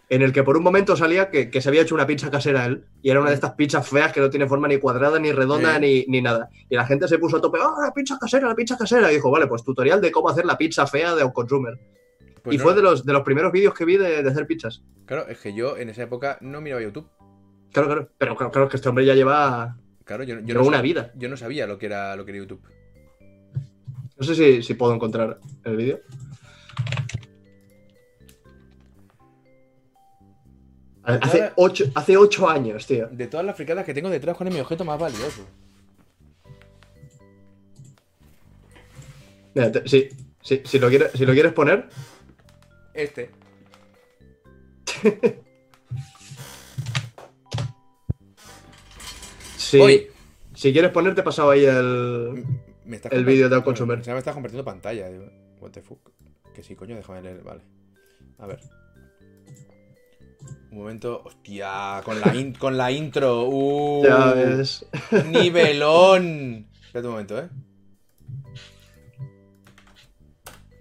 en 0.09 0.21
el 0.21 0.31
que 0.33 0.43
por 0.43 0.55
un 0.57 0.63
momento 0.63 0.95
salía 0.95 1.29
que, 1.29 1.49
que 1.49 1.61
se 1.61 1.69
había 1.69 1.81
hecho 1.81 1.95
una 1.95 2.05
pizza 2.05 2.29
casera 2.29 2.65
él 2.65 2.85
y 3.01 3.09
era 3.09 3.19
una 3.21 3.29
de 3.29 3.35
estas 3.35 3.53
pizzas 3.53 3.87
feas 3.87 4.11
que 4.13 4.19
no 4.21 4.29
tiene 4.29 4.47
forma 4.47 4.67
ni 4.67 4.77
cuadrada, 4.77 5.17
ni 5.19 5.31
redonda, 5.31 5.75
Sí. 5.75 5.79
ni, 5.81 6.05
ni 6.07 6.21
nada. 6.21 6.49
Y 6.69 6.75
la 6.75 6.85
gente 6.85 7.07
se 7.07 7.17
puso 7.17 7.37
a 7.37 7.41
tope, 7.41 7.57
¡ah, 7.61 7.73
la 7.85 7.93
pizza 7.93 8.17
casera, 8.19 8.47
la 8.47 8.55
pizza 8.55 8.77
casera! 8.77 9.11
Y 9.11 9.15
dijo, 9.15 9.31
vale, 9.31 9.47
pues 9.47 9.63
tutorial 9.63 10.01
de 10.01 10.11
cómo 10.11 10.29
hacer 10.29 10.45
la 10.45 10.57
pizza 10.57 10.85
fea 10.85 11.15
de 11.15 11.31
Consumer. 11.33 11.73
Pues 12.43 12.53
y 12.55 12.57
no, 12.59 12.63
fue 12.63 12.75
de 12.75 12.81
los, 12.83 13.03
de 13.03 13.11
los 13.13 13.23
primeros 13.23 13.51
vídeos 13.51 13.73
que 13.73 13.85
vi 13.85 13.97
de, 13.97 14.21
de 14.21 14.29
hacer 14.29 14.45
pizzas. 14.45 14.83
Claro, 15.07 15.27
es 15.27 15.39
que 15.39 15.53
yo 15.55 15.77
en 15.77 15.89
esa 15.89 16.03
época 16.03 16.37
no 16.41 16.61
miraba 16.61 16.81
YouTube. 16.83 17.07
Claro, 17.73 17.87
claro. 17.87 18.09
Pero 18.19 18.35
claro, 18.35 18.51
claro 18.51 18.69
que 18.69 18.77
este 18.77 18.87
hombre 18.89 19.05
ya 19.05 19.15
lleva, 19.15 19.77
Claro, 20.03 20.23
yo, 20.23 20.39
yo 20.41 20.53
no 20.53 20.61
una 20.63 20.77
sab- 20.79 20.83
vida. 20.83 21.11
Yo 21.15 21.27
no 21.29 21.37
sabía 21.37 21.65
lo 21.65 21.79
que 21.79 21.87
era, 21.87 22.15
lo 22.15 22.23
que 22.25 22.31
era 22.31 22.39
YouTube. 22.41 22.61
No 24.17 24.23
sé 24.23 24.35
si, 24.35 24.61
si 24.61 24.75
puedo 24.75 24.93
encontrar 24.93 25.39
el 25.63 25.75
vídeo. 25.75 25.99
Hace 31.05 31.51
ocho, 31.55 31.85
hace 31.93 32.17
ocho 32.17 32.49
años, 32.49 32.85
tío. 32.87 33.07
De 33.11 33.27
todas 33.27 33.45
las 33.45 33.55
fricadas 33.55 33.85
que 33.85 33.93
tengo 33.93 34.09
detrás, 34.09 34.35
¿cuál 34.35 34.47
es 34.49 34.55
mi 34.55 34.59
objeto 34.61 34.83
más 34.85 34.99
valioso? 34.99 35.45
Mira, 39.53 39.71
te- 39.71 39.87
sí, 39.87 40.09
sí, 40.41 40.61
si, 40.65 40.79
lo 40.79 40.89
quieres, 40.89 41.11
si 41.13 41.25
lo 41.25 41.33
quieres 41.33 41.53
poner, 41.53 41.87
Este. 42.93 43.29
si, 49.57 49.79
Hoy. 49.79 50.07
si 50.53 50.71
quieres 50.73 50.91
poner, 50.91 51.15
te 51.15 51.21
he 51.21 51.23
pasado 51.23 51.51
ahí 51.51 51.65
el. 51.65 52.45
Me 52.85 52.97
estás 52.97 53.11
El 53.11 53.25
vídeo 53.25 53.49
de 53.49 53.63
Consumer. 53.63 53.97
me 54.05 54.17
estás 54.17 54.33
compartiendo 54.33 54.63
pantalla. 54.63 55.07
What 55.59 55.71
the 55.71 55.81
fuck. 55.81 55.99
Que 56.53 56.63
sí, 56.63 56.75
coño, 56.75 56.95
déjame 56.95 57.21
leer. 57.21 57.41
Vale. 57.43 57.61
A 58.39 58.45
ver. 58.47 58.59
Un 60.71 60.77
momento. 60.79 61.21
Hostia, 61.25 62.01
con 62.03 62.19
la, 62.19 62.35
in- 62.35 62.53
con 62.53 62.75
la 62.77 62.91
intro. 62.91 63.45
Uh, 63.47 64.03
Ya 64.05 64.33
ves. 64.33 64.85
Nivelón. 65.29 66.67
Espérate 66.85 67.07
un 67.07 67.13
momento, 67.13 67.39
¿eh? 67.39 67.49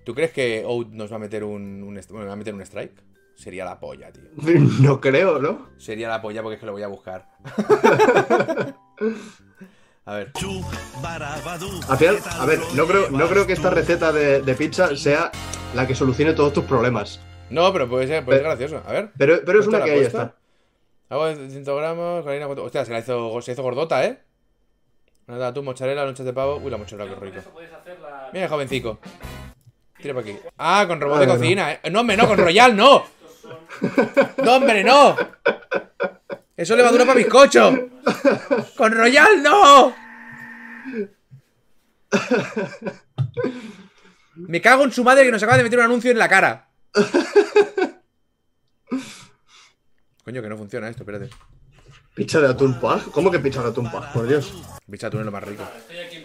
¿Tú 0.05 0.15
crees 0.15 0.33
que 0.33 0.63
Out 0.67 0.89
nos 0.93 1.11
va 1.11 1.17
a 1.17 1.19
meter 1.19 1.45
un, 1.45 1.81
bueno, 2.11 2.27
va 2.27 2.33
a 2.33 2.37
meter 2.37 2.53
un 2.55 2.61
strike? 2.61 3.03
Sería 3.37 3.65
la 3.65 3.81
polla, 3.81 4.13
tío. 4.13 4.25
No 4.81 5.01
creo, 5.01 5.39
¿no? 5.39 5.69
Sería 5.79 6.09
la 6.09 6.21
polla 6.21 6.43
porque 6.43 6.55
es 6.55 6.61
que 6.61 6.67
lo 6.67 6.73
voy 6.73 6.83
a 6.83 6.89
buscar. 6.89 7.29
a 10.05 10.15
ver. 10.15 10.33
Al 11.89 11.97
final, 11.99 12.19
a 12.39 12.47
ver, 12.47 12.61
no 12.75 12.87
creo, 12.87 13.11
no 13.11 13.27
creo 13.29 13.47
que 13.47 13.55
esta 13.55 13.71
receta 13.71 14.13
de, 14.13 14.43
de 14.43 14.55
pizza 14.55 14.95
sea 14.97 15.33
la 15.75 15.87
que 15.87 15.95
solucione 15.95 16.35
todos 16.35 16.53
tus 16.53 16.65
problemas. 16.65 17.21
No, 17.51 17.73
pero 17.73 17.89
puede 17.89 18.07
ser, 18.07 18.25
puede 18.25 18.39
ser 18.39 18.47
Pero- 18.47 18.57
gracioso. 18.57 18.83
A 18.89 18.93
ver. 18.93 19.11
Pero, 19.17 19.41
pero 19.45 19.61
es 19.61 19.67
¿Cuánto 19.67 19.77
una 19.77 19.87
le 19.87 19.93
que 19.93 20.01
puesto? 20.01 20.23
está. 20.23 20.35
Agua 21.11 21.29
de 21.35 21.51
100 21.51 21.65
gramos, 21.65 22.27
harina... 22.27 22.47
cuatro- 22.47 22.65
Hostia, 22.65 22.85
se 22.85 22.93
la 22.93 22.99
hizo, 23.01 23.41
se 23.43 23.53
hizo 23.53 23.63
gordota, 23.63 24.05
¿eh? 24.05 24.19
Nada, 25.27 25.53
tú, 25.55 25.63
mozzarella, 25.63 26.05
lonchas 26.05 26.27
de 26.27 26.33
pavo. 26.33 26.57
Uy, 26.57 26.71
la 26.71 26.77
mozzarella, 26.77 27.15
qué 27.15 27.21
rico. 27.21 27.41
Mira, 28.33 28.49
jovencico. 28.49 28.99
Tira 30.01 30.15
para 30.15 30.27
aquí. 30.27 30.39
Ah, 30.59 30.85
con 30.87 31.01
robot 31.01 31.19
de 31.19 31.25
Ah, 31.25 31.29
no. 31.29 31.35
cocina, 31.35 31.73
¿eh? 31.73 31.81
No, 31.91 32.01
hombre, 32.01 32.17
no, 32.17 32.27
con 32.27 32.39
Royal, 32.39 32.77
no. 32.77 33.05
No, 34.43 34.57
hombre, 34.57 34.83
no. 34.85 35.17
Eso 36.57 36.77
levadura 36.77 37.05
para 37.05 37.17
bizcocho. 37.19 37.89
Con 38.77 38.93
Royal, 38.93 39.43
no. 39.43 39.95
Me 44.35 44.61
cago 44.61 44.85
en 44.85 44.93
su 44.93 45.05
madre 45.05 45.25
que 45.25 45.31
nos 45.31 45.43
acaba 45.43 45.57
de 45.59 45.65
meter 45.65 45.79
un 45.79 45.85
anuncio 45.87 46.11
en 46.11 46.19
la 46.19 46.29
cara. 46.29 46.69
Coño, 50.25 50.41
que 50.43 50.49
no 50.49 50.57
funciona 50.57 50.89
esto, 50.89 51.03
espérate. 51.03 51.31
Pizza 52.15 52.41
de 52.41 52.49
atún 52.49 52.81
paj. 52.81 53.11
¿Cómo 53.11 53.31
que 53.31 53.39
pizza 53.41 53.63
de 53.63 53.69
atún 53.71 53.91
paj? 53.91 54.13
Por 54.13 54.27
Dios. 54.27 54.53
Bicha, 54.87 55.11
tú 55.11 55.17
eres 55.19 55.27
lo 55.27 55.33
más 55.33 55.43
rico. 55.45 55.65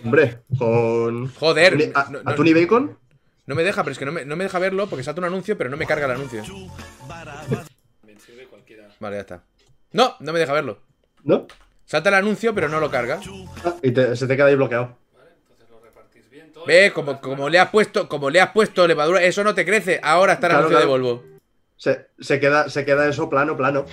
Hombre, 0.03 0.43
con. 0.57 1.27
Joder, 1.33 1.73
atún 1.73 1.81
y- 1.81 1.91
a- 1.95 2.09
no- 2.09 2.23
no- 2.23 2.29
¿Atún 2.29 2.47
y 2.47 2.53
bacon? 2.53 2.97
No 3.45 3.55
me 3.55 3.63
deja, 3.63 3.83
pero 3.83 3.91
es 3.93 3.97
que 3.99 4.05
no 4.05 4.11
me, 4.11 4.23
no 4.25 4.35
me 4.35 4.43
deja 4.43 4.59
verlo 4.59 4.87
porque 4.87 5.03
salta 5.03 5.19
un 5.21 5.25
anuncio, 5.25 5.57
pero 5.57 5.69
no 5.69 5.77
me 5.77 5.87
carga 5.87 6.05
el 6.05 6.11
anuncio. 6.11 6.43
Vale, 8.99 9.15
ya 9.15 9.21
está. 9.21 9.43
No, 9.91 10.15
no 10.19 10.33
me 10.33 10.39
deja 10.39 10.53
verlo. 10.53 10.79
¿No? 11.23 11.47
Salta 11.85 12.09
el 12.09 12.15
anuncio, 12.15 12.53
pero 12.53 12.69
no 12.69 12.79
lo 12.79 12.91
carga. 12.91 13.19
Ah, 13.65 13.75
y 13.81 13.91
te- 13.91 14.15
se 14.15 14.27
te 14.27 14.35
queda 14.35 14.45
ahí 14.47 14.55
bloqueado. 14.55 14.97
Ve, 16.67 16.91
como, 16.93 17.19
como 17.21 17.49
le 17.49 17.59
has 17.59 17.69
puesto, 17.69 18.07
como 18.09 18.29
le 18.29 18.41
has 18.41 18.51
puesto 18.51 18.87
levadura, 18.87 19.21
eso 19.23 19.43
no 19.43 19.53
te 19.55 19.65
crece. 19.65 19.99
Ahora 20.03 20.33
está 20.33 20.47
el 20.47 20.51
Claro, 20.51 20.67
anuncio 20.67 20.79
de. 20.79 20.85
Volvo. 20.85 21.23
Se, 21.77 22.07
se 22.19 22.39
queda, 22.39 22.69
se 22.69 22.83
queda 22.85 23.07
eso 23.07 23.29
plano, 23.29 23.55
plano. 23.57 23.85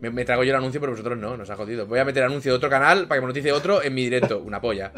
Me, 0.00 0.10
me 0.10 0.24
trago 0.24 0.44
yo 0.44 0.50
el 0.50 0.56
anuncio, 0.56 0.80
pero 0.80 0.92
vosotros 0.92 1.18
no, 1.18 1.36
nos 1.36 1.48
ha 1.50 1.56
jodido. 1.56 1.86
Voy 1.86 1.98
a 1.98 2.04
meter 2.04 2.22
anuncio 2.22 2.52
de 2.52 2.56
otro 2.56 2.70
canal 2.70 3.06
para 3.06 3.18
que 3.20 3.26
me 3.26 3.28
noticie 3.28 3.52
otro 3.52 3.82
en 3.82 3.94
mi 3.94 4.04
directo. 4.04 4.38
Una 4.38 4.60
polla. 4.60 4.92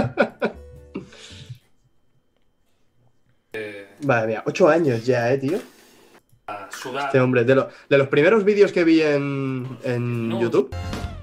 Madre 4.04 4.26
mía, 4.28 4.42
ocho 4.46 4.68
años 4.68 5.04
ya, 5.04 5.32
eh, 5.32 5.38
tío. 5.38 5.58
Este 7.04 7.20
hombre, 7.20 7.44
de, 7.44 7.54
lo- 7.54 7.68
de 7.88 7.98
los 7.98 8.08
primeros 8.08 8.44
vídeos 8.44 8.72
que 8.72 8.84
vi 8.84 9.00
en, 9.02 9.78
en 9.84 10.28
No. 10.28 10.40
YouTube, 10.40 10.74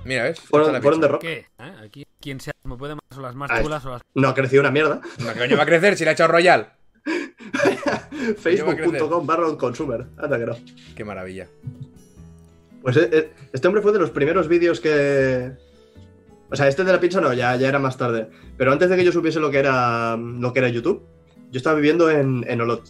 Mira, 0.06 0.24
¿ves? 0.24 0.40
Fueron, 0.40 1.02
de 1.02 1.08
rock. 1.08 1.22
¿Qué? 1.22 1.46
¿Eh? 1.60 1.74
Aquí, 1.86 2.06
quien 2.20 2.40
sea, 2.40 2.54
me 2.64 2.78
puede 2.78 2.96
más 2.96 3.18
o 3.18 3.22
las 3.22 3.36
más 3.36 3.52
Ah, 3.52 3.62
chulas 3.62 3.86
o 3.86 3.90
las. 3.92 4.02
No 4.16 4.30
ha 4.30 4.34
crecido 4.34 4.62
una 4.62 4.72
mierda. 4.72 5.02
No, 5.20 5.34
¿Qué 5.34 5.40
coño 5.40 5.58
va 5.58 5.64
a 5.64 5.66
crecer 5.66 5.98
si 5.98 6.04
le 6.04 6.12
ha 6.12 6.14
echado 6.14 6.32
Royal? 6.32 6.74
Facebook.com 8.38 9.26
barra 9.26 9.56
consumer. 9.58 10.06
Anda 10.18 10.38
que 10.38 10.46
no. 10.46 10.56
Qué 10.96 11.04
maravilla. 11.06 11.48
Pues 12.82 12.98
eh, 12.98 13.10
eh, 13.12 13.34
este 13.52 13.68
hombre 13.68 13.82
fue 13.82 13.92
de 13.92 14.00
los 14.00 14.10
primeros 14.12 14.48
vídeos 14.48 14.80
que, 14.80 15.52
O 16.50 16.56
sea, 16.56 16.68
este 16.68 16.84
de 16.84 16.94
la 16.94 17.00
pizza 17.00 17.20
no, 17.20 17.34
ya, 17.34 17.56
ya 17.56 17.68
era 17.68 17.80
más 17.80 17.98
tarde. 17.98 18.30
Pero 18.58 18.72
antes 18.72 18.90
de 18.90 18.96
que 18.96 19.04
yo 19.04 19.12
supiese 19.12 19.40
lo 19.40 19.52
que 19.52 19.60
era, 19.60 20.16
lo 20.18 20.54
que 20.54 20.60
era 20.60 20.70
YouTube, 20.70 21.04
yo 21.52 21.58
estaba 21.58 21.76
viviendo 21.76 22.10
en, 22.10 22.46
en 22.48 22.62
Olot. 22.62 22.84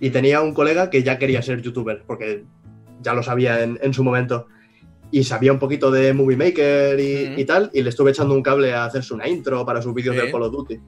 Y 0.00 0.10
tenía 0.10 0.40
un 0.40 0.54
colega 0.54 0.90
que 0.90 1.02
ya 1.02 1.18
quería 1.18 1.42
ser 1.42 1.60
youtuber, 1.62 2.02
porque 2.06 2.44
ya 3.00 3.14
lo 3.14 3.22
sabía 3.22 3.62
en, 3.62 3.78
en 3.82 3.92
su 3.94 4.02
momento. 4.02 4.48
Y 5.16 5.22
sabía 5.22 5.52
un 5.52 5.60
poquito 5.60 5.92
de 5.92 6.12
Movie 6.12 6.36
Maker 6.36 6.98
y, 6.98 7.44
tal, 7.44 7.70
y 7.72 7.82
le 7.82 7.90
estuve 7.90 8.10
echando 8.10 8.34
un 8.34 8.42
cable 8.42 8.72
a 8.74 8.84
hacerse 8.84 9.14
una 9.14 9.28
intro 9.28 9.64
para 9.64 9.80
sus 9.80 9.94
vídeos 9.94 10.16
Sí. 10.16 10.22
de 10.22 10.32
Call 10.32 10.42
of 10.42 10.52
Duty. 10.52 10.80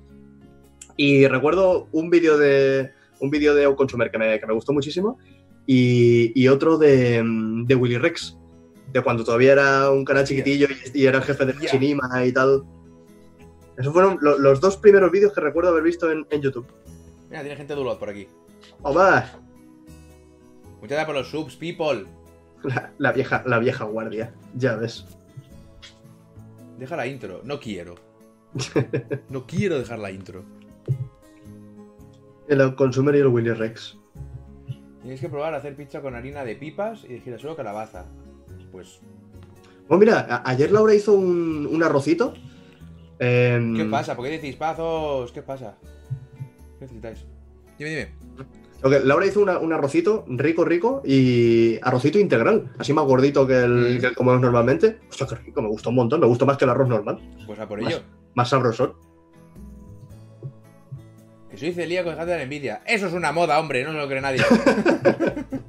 Y 0.96 1.28
recuerdo 1.28 1.86
un 1.92 2.10
vídeo 2.10 2.36
de 2.36 2.90
un 3.20 3.30
vídeo 3.30 3.54
de 3.54 3.72
Consumer 3.76 4.10
que 4.10 4.18
me, 4.18 4.40
que 4.40 4.46
me 4.46 4.52
gustó 4.52 4.72
muchísimo 4.72 5.18
y, 5.64 6.32
y 6.34 6.48
otro 6.48 6.76
de, 6.76 7.22
de 7.66 7.74
Willy 7.76 7.98
Rex, 7.98 8.36
de 8.92 9.00
cuando 9.00 9.22
todavía 9.22 9.52
era 9.52 9.90
un 9.92 10.04
canal 10.04 10.24
chiquitillo 10.24 10.66
y, 10.92 11.02
y 11.02 11.06
era 11.06 11.18
el 11.18 11.24
jefe 11.24 11.46
de 11.46 11.54
Ya. 11.60 11.70
Shinima 11.70 12.26
y 12.26 12.32
tal. 12.32 12.64
Esos 13.78 13.92
fueron 13.92 14.18
lo- 14.22 14.38
los 14.38 14.60
dos 14.60 14.76
primeros 14.76 15.12
vídeos 15.12 15.32
que 15.32 15.40
recuerdo 15.40 15.70
haber 15.70 15.84
visto 15.84 16.10
en, 16.10 16.26
en 16.30 16.42
YouTube. 16.42 16.66
Mira, 17.30 17.42
tiene 17.42 17.56
gente 17.56 17.74
de 17.76 17.80
Ulot 17.80 17.98
por 18.00 18.08
aquí. 18.10 18.26
¡Omar! 18.82 19.38
Muchas 20.80 20.88
gracias 20.88 21.06
por 21.06 21.14
los 21.14 21.28
subs, 21.30 21.54
people. 21.56 22.06
La, 22.64 22.90
la 22.98 23.12
vieja, 23.12 23.42
la 23.46 23.58
vieja 23.58 23.84
guardia, 23.84 24.34
ya 24.54 24.76
ves. 24.76 25.04
Deja 26.78 26.96
la 26.96 27.06
intro. 27.06 27.40
No 27.44 27.60
quiero. 27.60 27.94
No 29.30 29.46
quiero 29.46 29.78
dejar 29.78 29.98
la 29.98 30.10
intro. 30.10 30.42
El 32.48 32.74
Consumer 32.74 33.14
y 33.14 33.18
el 33.18 33.26
Willy 33.28 33.52
Rex. 33.52 33.98
Tienes 35.02 35.20
que 35.20 35.28
probar 35.28 35.54
a 35.54 35.58
hacer 35.58 35.76
pizza 35.76 36.00
con 36.00 36.14
harina 36.14 36.44
de 36.44 36.56
pipas 36.56 37.04
y 37.04 37.14
de 37.14 37.20
girasol 37.20 37.56
calabaza. 37.56 38.04
Pues, 38.72 39.00
Bueno, 39.88 40.00
mira, 40.00 40.20
a- 40.28 40.50
ayer 40.50 40.70
Laura 40.72 40.94
hizo 40.94 41.12
un, 41.14 41.66
un 41.70 41.82
arrocito. 41.82 42.34
¿qué 43.18 43.88
pasa? 43.90 44.14
¿Por 44.16 44.24
qué 44.26 44.32
decís 44.32 44.56
pazos? 44.56 45.32
¿Qué 45.32 45.42
pasa? 45.42 45.76
¿Qué 46.78 46.84
necesitáis? 46.84 47.24
Dime, 47.78 47.90
dime. 47.90 48.08
Ok, 48.86 48.92
Laura 49.04 49.26
hizo 49.26 49.40
una- 49.40 49.58
un 49.58 49.72
arrocito 49.72 50.24
rico, 50.28 50.64
rico 50.64 51.02
y 51.04 51.78
arrocito 51.82 52.18
integral, 52.20 52.72
así 52.78 52.92
más 52.92 53.04
gordito 53.04 53.46
que 53.46 53.64
el 53.64 53.96
Mm. 53.96 54.00
que 54.00 54.14
comemos 54.14 54.40
normalmente. 54.40 54.98
Hostia, 55.10 55.26
qué 55.26 55.34
rico, 55.36 55.60
me 55.62 55.68
gustó 55.68 55.90
un 55.90 55.96
montón, 55.96 56.20
me 56.20 56.26
gustó 56.26 56.46
más 56.46 56.56
que 56.56 56.64
el 56.66 56.70
arroz 56.70 56.88
normal, 56.88 57.18
Pues 57.46 57.58
a 57.58 57.66
por 57.66 57.80
ello. 57.80 58.00
más 58.34 58.48
sabrosón. 58.48 58.92
Que 61.50 61.56
soy 61.56 61.72
celíaco, 61.72 62.10
dejad 62.10 62.26
de 62.26 62.36
la 62.36 62.42
envidia. 62.42 62.82
Eso 62.86 63.06
es 63.06 63.12
una 63.12 63.32
moda, 63.32 63.58
hombre, 63.58 63.82
no 63.82 63.90
se 63.92 63.98
lo 63.98 64.06
cree 64.08 64.20
nadie. 64.20 64.42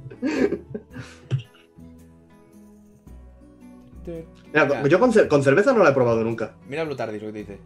Mira, 4.52 4.88
yo 4.88 4.98
con, 4.98 5.12
cer- 5.12 5.28
con 5.28 5.42
cerveza 5.42 5.72
no 5.72 5.82
la 5.84 5.90
he 5.90 5.94
probado 5.94 6.22
nunca. 6.24 6.54
Mira 6.68 6.84
Blue 6.84 6.96
Tardis 6.96 7.20
lo 7.22 7.28
que 7.28 7.32
te 7.32 7.38
dice. 7.40 7.58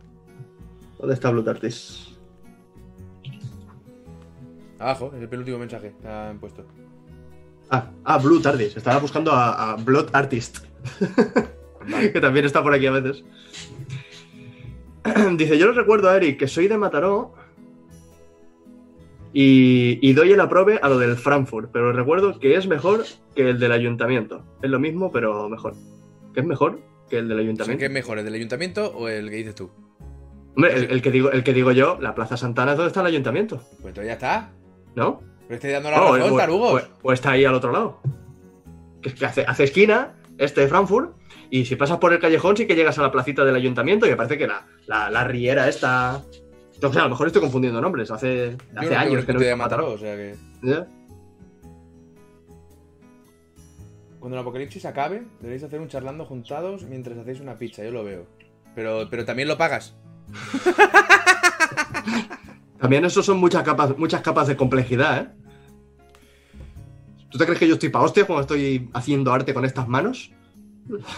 ¿Dónde 0.98 1.14
está 1.14 1.30
Blue 1.30 1.44
Tartis? 1.44 2.11
Abajo, 4.82 5.12
es 5.14 5.22
el 5.22 5.28
penúltimo 5.28 5.58
mensaje 5.58 5.94
que 6.00 6.08
han 6.08 6.38
puesto. 6.38 6.66
Ah, 7.70 7.90
ah, 8.04 8.18
Blue 8.18 8.40
Tardis. 8.40 8.76
Estaba 8.76 8.98
buscando 8.98 9.32
a, 9.32 9.72
a 9.72 9.76
Blood 9.76 10.10
Artist. 10.12 10.58
que 12.12 12.20
también 12.20 12.44
está 12.44 12.62
por 12.62 12.74
aquí 12.74 12.86
a 12.86 12.90
veces. 12.90 13.24
Dice, 15.36 15.56
yo 15.58 15.66
les 15.68 15.76
recuerdo 15.76 16.10
a 16.10 16.16
Eric 16.16 16.38
que 16.38 16.48
soy 16.48 16.68
de 16.68 16.78
Mataró 16.78 17.34
y, 19.32 19.98
y 20.06 20.12
doy 20.12 20.32
el 20.32 20.40
aprobe 20.40 20.78
a 20.82 20.88
lo 20.88 20.98
del 20.98 21.16
Frankfurt, 21.16 21.70
pero 21.72 21.92
recuerdo 21.92 22.38
que 22.38 22.56
es 22.56 22.66
mejor 22.66 23.04
que 23.34 23.50
el 23.50 23.58
del 23.58 23.72
ayuntamiento. 23.72 24.44
Es 24.62 24.70
lo 24.70 24.78
mismo, 24.78 25.10
pero 25.10 25.48
mejor. 25.48 25.74
¿Qué 26.34 26.40
es 26.40 26.46
mejor 26.46 26.80
que 27.08 27.18
el 27.18 27.28
del 27.28 27.38
O 27.38 27.40
sea, 27.40 27.44
ayuntamiento? 27.44 27.78
¿Qué 27.78 27.86
es 27.86 27.92
mejor, 27.92 28.18
el 28.18 28.24
del 28.24 28.34
ayuntamiento 28.34 28.92
o 28.94 29.08
el 29.08 29.30
que 29.30 29.36
dices 29.36 29.54
tú? 29.54 29.70
Hombre, 30.54 30.74
el, 30.74 30.90
el 30.90 31.02
que 31.02 31.10
digo, 31.10 31.30
el 31.30 31.42
que 31.42 31.54
digo 31.54 31.72
yo, 31.72 31.98
la 32.00 32.14
Plaza 32.14 32.36
Santana 32.36 32.72
es 32.72 32.76
donde 32.76 32.88
está 32.88 33.00
el 33.00 33.06
ayuntamiento, 33.06 33.56
Pues 33.80 33.86
entonces 33.86 34.06
ya 34.06 34.12
está. 34.12 34.52
¿No? 34.94 35.20
Pero 35.48 35.54
estoy 35.56 35.70
dando 35.70 35.90
la 35.90 35.96
No, 35.98 36.16
razón, 36.16 36.32
o- 36.32 36.36
tarugos. 36.36 36.82
está 37.12 37.32
ahí 37.32 37.44
al 37.44 37.54
otro 37.54 37.72
lado. 37.72 38.00
Que, 39.00 39.14
que 39.14 39.26
hace, 39.26 39.44
hace 39.46 39.64
esquina 39.64 40.14
este 40.38 40.66
Frankfurt 40.68 41.16
y 41.50 41.64
si 41.66 41.76
pasas 41.76 41.98
por 41.98 42.12
el 42.12 42.18
callejón 42.18 42.56
sí 42.56 42.66
que 42.66 42.74
llegas 42.74 42.98
a 42.98 43.02
la 43.02 43.12
placita 43.12 43.44
del 43.44 43.54
ayuntamiento 43.56 44.06
y 44.06 44.10
me 44.10 44.16
parece 44.16 44.38
que 44.38 44.46
la, 44.46 44.66
la, 44.86 45.10
la 45.10 45.24
riera 45.24 45.68
esta... 45.68 46.22
O 46.82 46.92
sea, 46.92 47.02
a 47.02 47.04
lo 47.04 47.10
mejor 47.10 47.26
estoy 47.28 47.42
confundiendo 47.42 47.80
nombres. 47.80 48.10
Hace, 48.10 48.56
hace 48.76 48.90
no 48.90 48.98
años 48.98 49.24
que 49.24 49.32
no 49.34 49.38
de 49.40 49.50
he 49.50 49.56
Mataró, 49.56 49.90
matado. 49.90 49.94
o 49.94 49.98
sea 49.98 50.16
que... 50.16 50.34
Cuando 54.18 54.36
el 54.36 54.40
apocalipsis 54.42 54.84
acabe, 54.86 55.24
deberéis 55.40 55.62
hacer 55.64 55.80
un 55.80 55.88
charlando 55.88 56.24
juntados 56.24 56.84
mientras 56.84 57.18
hacéis 57.18 57.40
una 57.40 57.58
pizza, 57.58 57.82
yo 57.84 57.90
lo 57.90 58.04
veo. 58.04 58.26
Pero, 58.74 59.08
pero 59.10 59.24
también 59.24 59.48
lo 59.48 59.58
pagas. 59.58 59.94
También 62.82 63.04
eso 63.04 63.22
son 63.22 63.38
muchas 63.38 63.62
capas, 63.62 63.96
muchas 63.96 64.22
capas 64.22 64.48
de 64.48 64.56
complejidad, 64.56 65.18
¿eh? 65.18 65.28
¿Tú 67.30 67.38
te 67.38 67.44
crees 67.44 67.60
que 67.60 67.68
yo 67.68 67.74
estoy 67.74 67.90
pa' 67.90 68.00
hostia 68.00 68.24
cuando 68.26 68.40
estoy 68.40 68.90
haciendo 68.92 69.32
arte 69.32 69.54
con 69.54 69.64
estas 69.64 69.86
manos? 69.86 70.32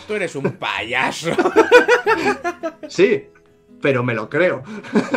Tú 0.07 0.13
eres 0.13 0.37
un 0.37 0.53
payaso. 0.53 1.31
Sí, 2.87 3.25
pero 3.81 4.05
me 4.05 4.13
lo 4.13 4.29
creo. 4.29 4.63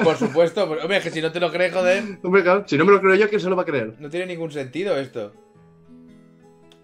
Por 0.02 0.16
supuesto. 0.16 0.64
hombre, 0.64 0.98
es 0.98 1.04
que 1.04 1.12
si 1.12 1.22
no 1.22 1.34
te 1.34 1.42
lo 1.42 1.52
crees, 1.52 1.74
joder, 1.74 2.18
Hombre, 2.24 2.44
claro, 2.44 2.64
si 2.66 2.78
no 2.78 2.86
me 2.86 2.94
lo 2.94 3.02
creo 3.02 3.16
yo, 3.16 3.28
¿quién 3.28 3.42
se 3.42 3.50
lo 3.50 3.58
va 3.58 3.64
a 3.64 3.66
creer? 3.66 3.96
no 4.00 4.10
tiene 4.10 4.26
ningún 4.26 4.50
sentido 4.50 4.98
esto. 4.98 5.34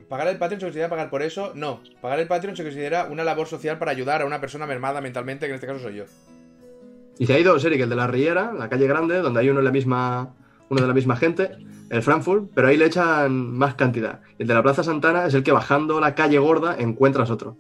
¿Pagar 0.10 0.27
el 0.27 0.38
Patreon 0.38 0.60
se 0.60 0.65
considera 0.65 0.90
pagar 0.90 1.10
por 1.10 1.23
eso? 1.23 1.53
No. 1.56 1.81
Pagar 2.02 2.19
el 2.19 2.27
Patreon 2.27 2.57
se 2.57 2.64
considera 2.64 3.06
una 3.06 3.23
labor 3.23 3.48
social 3.48 3.80
para 3.80 3.91
ayudar 3.91 4.22
a 4.22 4.26
una 4.26 4.41
persona 4.41 4.68
mermada 4.68 4.99
mentalmente, 4.99 5.45
que 5.45 5.52
en 5.52 5.56
este 5.56 5.68
caso 5.68 5.80
soy 5.80 5.95
yo. 5.95 6.03
Y 7.19 7.26
se 7.26 7.34
ha 7.34 7.40
ido, 7.40 7.56
Eric, 7.56 7.81
el 7.81 7.90
de 7.90 7.95
la 7.95 8.07
Riera, 8.07 8.53
la 8.53 8.69
calle 8.69 8.88
grande, 8.88 9.19
donde 9.19 9.40
hay 9.40 9.49
uno 9.49 9.60
de 9.60 9.65
la 9.65 9.72
misma, 9.72 10.34
uno 10.69 10.81
de 10.81 10.88
la 10.88 10.94
misma 10.94 11.15
gente, 11.15 11.52
el 11.90 12.02
Frankfurt, 12.02 12.49
pero 12.56 12.68
ahí 12.68 12.77
le 12.77 12.85
echan 12.85 13.52
más 13.52 13.76
cantidad. 13.76 14.22
El 14.40 14.48
de 14.48 14.53
la 14.53 14.64
Plaza 14.64 14.84
Santana 14.84 15.27
es 15.27 15.34
el 15.34 15.44
que 15.44 15.52
bajando 15.52 15.99
la 15.99 16.15
calle 16.15 16.40
gorda 16.40 16.76
encuentras 16.77 17.30
otro. 17.30 17.57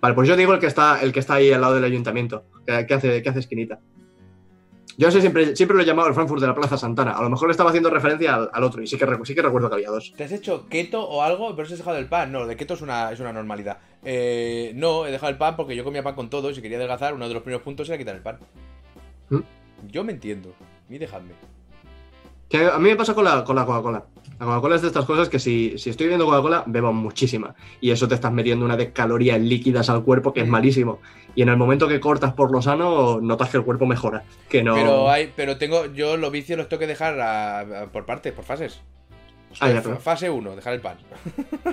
Vale, 0.00 0.16
pues 0.16 0.28
yo 0.28 0.36
digo 0.36 0.52
el 0.52 0.58
que 0.58 0.66
está, 0.66 1.00
el 1.00 1.12
que 1.12 1.20
está 1.20 1.34
ahí 1.34 1.52
al 1.52 1.60
lado 1.60 1.76
del 1.76 1.84
ayuntamiento, 1.84 2.44
que, 2.66 2.86
que 2.86 2.94
hace, 2.94 3.22
que 3.22 3.28
hace 3.28 3.38
esquinita. 3.38 3.78
Yo 4.98 5.10
sé, 5.10 5.20
siempre, 5.20 5.56
siempre 5.56 5.76
lo 5.76 5.82
he 5.82 5.86
llamado 5.86 6.08
el 6.08 6.14
Frankfurt 6.14 6.40
de 6.40 6.46
la 6.46 6.54
Plaza 6.54 6.76
Santana. 6.76 7.12
A 7.12 7.22
lo 7.22 7.30
mejor 7.30 7.48
le 7.48 7.52
estaba 7.52 7.70
haciendo 7.70 7.90
referencia 7.90 8.34
al, 8.34 8.50
al 8.52 8.64
otro, 8.64 8.82
y 8.82 8.86
sí 8.86 8.98
que, 8.98 9.06
sí 9.24 9.34
que 9.34 9.42
recuerdo 9.42 9.68
que 9.68 9.76
había 9.76 9.90
dos. 9.90 10.12
¿Te 10.16 10.24
has 10.24 10.32
hecho 10.32 10.66
keto 10.68 11.02
o 11.08 11.22
algo? 11.22 11.54
Pero 11.56 11.66
si 11.66 11.74
has 11.74 11.78
dejado 11.78 11.98
el 11.98 12.06
pan. 12.06 12.30
No, 12.32 12.40
lo 12.40 12.46
de 12.46 12.56
keto 12.56 12.74
es 12.74 12.82
una, 12.82 13.10
es 13.10 13.20
una 13.20 13.32
normalidad. 13.32 13.78
Eh, 14.04 14.72
no, 14.74 15.06
he 15.06 15.10
dejado 15.10 15.30
el 15.30 15.38
pan 15.38 15.56
porque 15.56 15.74
yo 15.76 15.84
comía 15.84 16.02
pan 16.02 16.14
con 16.14 16.28
todo 16.28 16.50
y 16.50 16.54
si 16.54 16.62
quería 16.62 16.76
adelgazar, 16.76 17.14
uno 17.14 17.28
de 17.28 17.34
los 17.34 17.42
primeros 17.42 17.62
puntos 17.62 17.88
era 17.88 17.98
quitar 17.98 18.14
el 18.16 18.22
pan. 18.22 18.38
¿Mm? 19.30 19.40
Yo 19.88 20.04
me 20.04 20.12
entiendo. 20.12 20.54
Y 20.88 20.98
dejadme. 20.98 21.32
Que 22.52 22.66
a 22.66 22.78
mí 22.78 22.90
me 22.90 22.96
pasa 22.96 23.14
con 23.14 23.24
la, 23.24 23.42
con 23.44 23.56
la 23.56 23.64
Coca-Cola. 23.64 24.04
La 24.38 24.44
Coca-Cola 24.44 24.76
es 24.76 24.82
de 24.82 24.88
estas 24.88 25.06
cosas 25.06 25.30
que 25.30 25.38
si, 25.38 25.78
si 25.78 25.88
estoy 25.88 26.04
bebiendo 26.06 26.26
Coca-Cola, 26.26 26.64
bebo 26.66 26.92
muchísima. 26.92 27.54
Y 27.80 27.92
eso 27.92 28.06
te 28.06 28.14
estás 28.14 28.30
metiendo 28.30 28.66
una 28.66 28.76
de 28.76 28.92
calorías 28.92 29.40
líquidas 29.40 29.88
al 29.88 30.02
cuerpo 30.04 30.34
que 30.34 30.42
es 30.42 30.46
malísimo. 30.48 30.98
Y 31.34 31.40
en 31.40 31.48
el 31.48 31.56
momento 31.56 31.88
que 31.88 31.98
cortas 31.98 32.34
por 32.34 32.52
lo 32.52 32.60
sano, 32.60 33.22
notas 33.22 33.48
que 33.48 33.56
el 33.56 33.64
cuerpo 33.64 33.86
mejora. 33.86 34.24
Que 34.50 34.62
no. 34.62 34.74
Pero 34.74 35.10
hay, 35.10 35.32
pero 35.34 35.56
tengo, 35.56 35.86
yo 35.86 36.18
los 36.18 36.30
vicios 36.30 36.58
los 36.58 36.68
tengo 36.68 36.80
que 36.80 36.86
dejar 36.88 37.18
a- 37.20 37.60
a- 37.60 37.86
por 37.86 38.04
partes, 38.04 38.34
por 38.34 38.44
fases. 38.44 38.82
Ah, 39.58 39.70
ya, 39.70 39.82
pero- 39.82 39.98
Fase 39.98 40.28
1, 40.28 40.54
dejar 40.54 40.74
el 40.74 40.80
pan. 40.82 40.98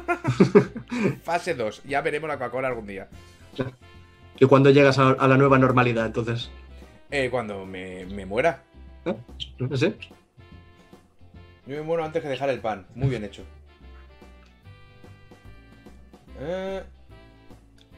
Fase 1.24 1.56
2, 1.56 1.84
ya 1.84 2.02
veremos 2.02 2.28
la 2.30 2.36
Coca-Cola 2.38 2.70
algún 2.70 2.88
día. 2.88 3.10
¿Y 4.40 4.46
cuando 4.46 4.70
llegas 4.70 4.98
a, 5.00 5.10
a 5.10 5.28
la 5.28 5.36
nueva 5.38 5.58
normalidad? 5.60 6.06
Entonces. 6.06 6.50
Eh, 7.12 7.28
cuando 7.30 7.66
me, 7.66 8.06
me 8.06 8.26
muera. 8.26 8.64
No 9.60 9.76
sé. 9.78 9.96
Yo 11.70 11.76
me 11.76 11.82
muero 11.84 12.04
antes 12.04 12.24
que 12.24 12.28
dejar 12.28 12.50
el 12.50 12.60
pan. 12.62 12.88
Muy 12.96 13.10
bien 13.10 13.24
hecho. 13.24 13.44
Eh, 16.40 16.82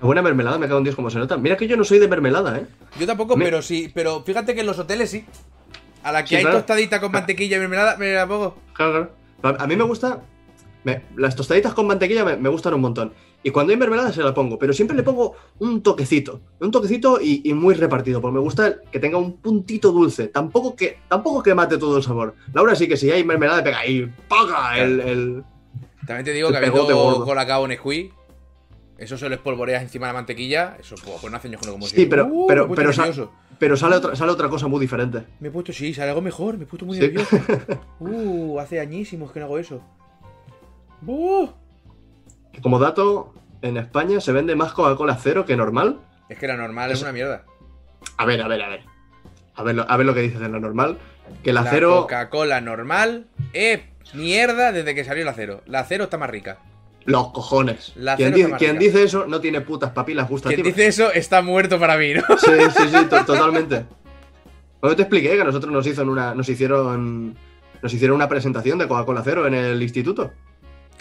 La 0.02 0.06
buena 0.06 0.22
mermelada 0.22 0.58
me 0.58 0.68
cago 0.68 0.80
en 0.80 0.84
Dios 0.84 0.96
como 0.98 1.10
se 1.10 1.18
nota. 1.18 1.38
Mira 1.38 1.56
que 1.56 1.70
yo 1.70 1.78
no 1.78 1.86
soy 1.86 2.00
de 2.00 2.10
mermelada, 2.10 2.58
¿eh? 2.60 2.66
yo 3.00 3.08
tampoco, 3.08 3.38
Me- 3.38 3.46
pero 3.46 3.62
sí. 3.62 3.90
Pero 3.96 4.24
fíjate 4.24 4.54
que 4.56 4.60
en 4.60 4.68
los 4.68 4.78
hoteles 4.78 5.10
sí. 5.10 5.26
A 6.04 6.12
la 6.12 6.24
que 6.24 6.28
Sí, 6.30 6.36
hay 6.36 6.42
claro. 6.42 6.58
tostadita 6.58 7.00
con 7.00 7.14
mantequilla 7.14 7.56
y 7.56 7.60
mermelada, 7.62 7.96
me 7.96 8.12
la 8.12 8.28
pongo. 8.28 8.58
Claro, 8.74 9.12
claro. 9.40 9.58
A 9.62 9.68
mí 9.68 9.78
me 9.78 9.86
gusta. 9.86 10.20
Me- 10.84 11.02
las 11.16 11.36
tostaditas 11.36 11.74
con 11.74 11.88
mantequilla 11.88 12.24
me, 12.26 12.38
me 12.38 12.50
gustan 12.50 12.74
un 12.74 12.82
montón. 12.82 13.14
Y 13.44 13.50
cuando 13.50 13.72
hay 13.72 13.78
mermelada 13.78 14.12
se 14.14 14.22
la 14.22 14.34
pongo. 14.34 14.60
Pero 14.60 14.72
siempre 14.74 14.96
le 14.96 15.04
pongo 15.04 15.36
un 15.60 15.82
toquecito. 15.82 16.42
Un 16.60 16.70
toquecito 16.72 17.20
y, 17.20 17.42
y 17.44 17.54
muy 17.54 17.74
repartido. 17.74 18.22
Porque 18.22 18.36
me 18.36 18.40
gusta 18.40 18.68
el- 18.68 18.82
que 18.92 19.00
tenga 19.00 19.18
un 19.18 19.38
puntito 19.38 19.92
dulce. 19.92 20.28
Tampoco 20.28 20.76
que, 20.76 21.00
tampoco 21.08 21.42
que 21.42 21.56
mate 21.56 21.78
todo 21.78 21.98
el 21.98 22.04
sabor. 22.04 22.36
Laura 22.54 22.76
sí 22.76 22.88
que 22.88 22.98
si 22.98 23.10
hay 23.12 23.24
mermelada 23.24 23.64
pega 23.64 23.80
ahí. 23.80 24.12
¡Paga! 24.28 24.78
El, 24.80 25.00
el- 25.02 25.44
También 26.06 26.26
te 26.26 26.34
digo 26.34 26.50
Te 26.50 26.60
que 26.60 26.66
habiendo 26.68 27.24
colacao 27.26 27.68
Nesquik, 27.68 28.14
eso 28.98 29.18
se 29.18 29.28
lo 29.28 29.34
espolvoreas 29.36 29.82
encima 29.82 30.06
de 30.08 30.14
la 30.14 30.20
mantequilla, 30.20 30.78
eso 30.80 30.94
pues, 31.04 31.18
pues 31.22 31.32
no 31.32 31.38
hace 31.38 31.48
años 31.48 31.62
que 31.62 31.66
no 31.68 31.74
como 31.74 31.88
Sí, 31.88 32.06
pero- 32.06 32.28
Uh, 32.28 32.46
pero- 32.48 32.68
pero 33.58 33.78
sale 33.78 33.96
otra, 33.96 34.16
sale 34.16 34.32
otra 34.32 34.50
cosa 34.50 34.68
muy 34.68 34.80
diferente. 34.80 35.24
Me 35.40 35.48
he 35.50 35.52
puesto, 35.52 35.72
sí, 35.74 35.94
sale 35.94 36.10
algo 36.10 36.22
mejor, 36.22 36.58
me 36.58 36.64
he 36.64 36.68
puesto 36.68 36.86
muy 36.86 36.96
Sí. 36.98 37.02
nervioso. 37.04 37.38
Uh, 38.00 38.60
hace 38.60 38.80
añísimos 38.80 39.32
que 39.32 39.40
no 39.40 39.46
hago 39.46 39.58
eso. 39.60 39.82
Uh. 41.06 41.48
Como 42.62 42.80
dato, 42.80 43.34
en 43.62 43.78
España 43.78 44.20
se 44.20 44.32
vende 44.32 44.56
más 44.56 44.74
Coca-Cola 44.74 45.18
cero 45.22 45.46
que 45.46 45.56
normal. 45.56 46.00
Es 46.30 46.38
que 46.38 46.48
la 46.48 46.58
normal 46.58 46.92
es 46.92 47.02
una 47.02 47.12
mierda. 47.12 47.44
A 48.18 48.26
ver, 48.26 48.42
a 48.42 48.48
ver, 48.48 48.62
a 48.62 48.70
ver. 48.70 48.82
A 49.56 49.64
ver, 49.64 49.76
lo- 49.76 49.90
a 49.90 49.98
ver 49.98 50.06
lo 50.06 50.14
que 50.14 50.22
dices 50.22 50.40
de 50.40 50.50
lo 50.50 50.60
normal. 50.60 50.98
Que 51.44 51.54
La 51.54 51.62
acero. 51.62 52.02
Coca-Cola 52.02 52.62
normal, 52.62 53.28
eh, 53.54 53.86
mierda 54.14 54.72
desde 54.72 54.96
que 54.96 55.04
salió 55.04 55.24
el 55.24 55.30
acero. 55.30 55.62
La 55.66 55.80
acero 55.82 56.06
está 56.06 56.18
más 56.18 56.30
rica. 56.30 56.60
Los 57.06 57.32
cojones. 57.32 57.94
La 57.96 58.16
quien 58.16 58.34
dice, 58.34 58.52
quien 58.58 58.78
eso 58.82 59.26
no 59.26 59.42
tiene 59.42 59.62
putas 59.62 59.92
papilas 59.92 60.26
Quien 60.28 60.32
gustativas. 60.34 60.66
dice 60.66 60.88
eso 60.88 61.12
está 61.12 61.42
muerto 61.42 61.80
para 61.80 61.98
mí, 61.98 62.14
¿no? 62.14 62.22
Sí, 62.38 62.52
sí, 62.78 62.84
sí, 62.90 63.06
to- 63.10 63.26
totalmente. 63.26 63.86
Bueno, 64.82 64.96
te 64.96 65.02
expliqué 65.04 65.36
que 65.38 65.44
nosotros 65.44 65.72
nos, 65.72 65.86
hizo 65.88 66.02
en 66.04 66.10
una, 66.10 66.36
nos 66.36 66.48
hicieron 66.50 67.36
nos 67.82 67.94
hicieron 67.94 68.16
una 68.16 68.30
presentación 68.30 68.78
de 68.78 68.88
Coca-Cola 68.88 69.22
Cero 69.24 69.48
en 69.48 69.56
el 69.56 69.82
instituto. 69.82 70.32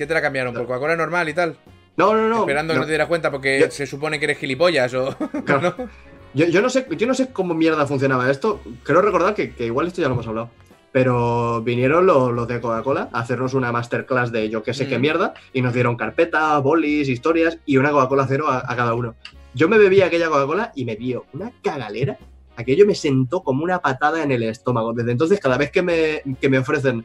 ¿Qué 0.01 0.07
te 0.07 0.15
la 0.15 0.23
cambiaron? 0.23 0.55
¿Por 0.55 0.65
Coca-Cola 0.67 0.97
normal 0.97 1.29
y 1.29 1.35
tal? 1.35 1.57
No, 1.99 2.15
no, 2.15 2.27
no. 2.27 2.41
Esperando 2.41 2.73
que 2.73 2.79
no. 2.81 2.87
te 2.87 2.93
dieras 2.93 3.07
cuenta 3.07 3.31
porque 3.31 3.61
Yo- 3.61 3.71
se 3.71 3.87
supone 3.87 4.19
que 4.19 4.25
eres 4.25 4.39
gilipollas 4.39 4.95
o. 4.95 5.15
Claro. 5.45 5.75
¿no? 5.77 5.89
Yo, 6.33 6.47
yo 6.47 6.63
no 6.63 6.71
sé, 6.71 6.87
yo 6.97 7.07
no 7.07 7.13
sé 7.13 7.31
cómo 7.35 7.53
mierda 7.53 7.87
funcionaba 7.87 8.31
esto. 8.31 8.63
Creo 8.83 9.03
recordar 9.03 9.35
que, 9.35 9.53
que 9.55 9.67
igual 9.67 9.89
esto 9.89 10.01
ya 10.01 10.09
lo 10.09 10.15
hemos 10.15 10.27
hablado. 10.27 10.49
Pero 10.91 11.61
vinieron 11.63 12.07
los, 12.07 12.33
los 12.33 12.49
de 12.49 12.63
Coca-Cola 12.63 13.11
a 13.13 13.21
hacernos 13.21 13.53
una 13.53 13.73
masterclass 13.73 14.33
de 14.33 14.49
yo 14.49 14.63
qué 14.63 14.73
sé 14.73 14.89
qué 14.89 14.97
Mm. 14.97 15.03
mierda 15.03 15.35
y 15.53 15.61
nos 15.61 15.75
dieron 15.75 15.97
carpeta, 15.97 16.57
bolis, 16.59 17.09
historias 17.11 17.59
y 17.67 17.77
una 17.77 17.91
Coca-Cola 17.91 18.25
cero 18.27 18.47
a, 18.49 18.59
a 18.67 18.75
cada 18.77 18.95
uno. 18.95 19.15
Yo 19.53 19.69
me 19.69 19.77
bebí 19.77 20.01
aquella 20.01 20.29
Coca-Cola 20.31 20.73
y 20.75 20.87
me 20.87 20.97
dio 20.97 21.27
una 21.35 21.53
cagalera. 21.63 22.17
Aquello 22.57 22.87
me 22.87 22.95
sentó 22.95 23.43
como 23.43 23.63
una 23.65 23.81
patada 23.81 24.23
en 24.23 24.33
el 24.33 24.43
estómago. 24.45 24.93
Desde 24.95 25.13
entonces, 25.13 25.39
cada 25.41 25.59
vez 25.59 25.71
que 25.71 25.83
me, 25.83 26.23
que 26.41 26.49
me 26.49 26.59
ofrecen 26.59 27.05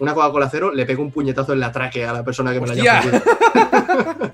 una 0.00 0.14
Coca-Cola 0.14 0.48
cero, 0.50 0.72
le 0.72 0.86
pego 0.86 1.02
un 1.02 1.10
puñetazo 1.10 1.52
en 1.52 1.60
la 1.60 1.72
tráquea 1.72 2.10
a 2.10 2.12
la 2.12 2.24
persona 2.24 2.52
que 2.52 2.60
me 2.60 2.66
la 2.66 2.72
haya 2.74 3.02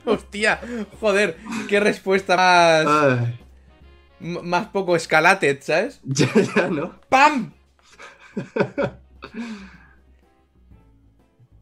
Hostia. 0.05 0.61
joder, 1.01 1.37
qué 1.69 1.81
respuesta 1.81 2.37
más. 2.37 2.87
Ay, 2.87 3.41
más 4.21 4.67
poco 4.69 4.97
escalated, 4.97 5.59
¿sabes? 5.63 6.01
ya, 6.05 6.29
ya, 6.57 6.69
¿no? 6.69 6.99
¡Pam! 7.09 7.53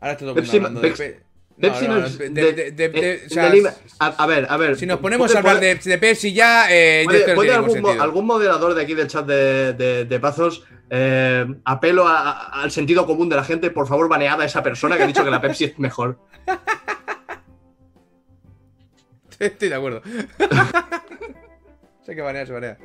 Ahora 0.01 0.16
mundo 0.35 0.43
Pepsi- 0.43 0.57
hablando 0.57 0.81
de. 0.81 0.91
Pe- 0.91 1.23
Pepsi 1.61 1.87
no, 1.87 1.95
no 1.95 2.01
no, 2.01 2.07
es 2.07 2.19
de- 2.19 2.31
de- 2.31 2.53
de- 2.53 2.70
de- 2.73 2.89
de- 2.89 3.23
o 3.27 3.31
sea, 3.31 3.45
de 3.45 3.51
Lima- 3.57 3.73
a, 4.01 4.07
a 4.07 4.27
ver, 4.27 4.47
a 4.49 4.57
ver. 4.57 4.77
Si 4.77 4.87
nos 4.87 4.99
ponemos 4.99 5.27
puede- 5.27 5.37
a 5.37 5.41
hablar 5.41 5.59
puede- 5.59 5.74
de, 5.77 5.99
Pepsi 5.99 6.33
ya, 6.33 6.66
eh, 6.70 7.03
puede- 7.05 7.35
puede 7.35 7.53
algún, 7.55 7.81
mo- 7.81 8.03
algún 8.03 8.27
moderador 8.27 8.74
de 8.74 8.83
aquí 8.83 8.95
del 8.95 9.07
chat 9.09 9.27
de, 9.27 10.19
Pazos, 10.20 10.65
eh, 10.91 11.47
apelo 11.65 12.07
a- 12.09 12.31
a- 12.31 12.62
al 12.62 12.70
sentido 12.70 13.07
común 13.07 13.29
de 13.29 13.37
la 13.37 13.45
gente, 13.45 13.70
por 13.70 13.87
favor, 13.87 14.09
banead 14.09 14.41
a 14.41 14.45
esa 14.45 14.62
persona 14.62 14.97
que 14.97 15.05
ha 15.05 15.07
dicho 15.07 15.24
que 15.24 15.31
la 15.31 15.41
Pepsi 15.41 15.65
es 15.65 15.79
mejor. 15.79 16.19
Estoy 19.39 19.69
de 19.69 19.74
acuerdo. 19.74 20.03
sé 22.07 22.15
que 22.15 22.23
banea, 22.23 22.47
se 22.47 22.53
banea. 22.53 22.79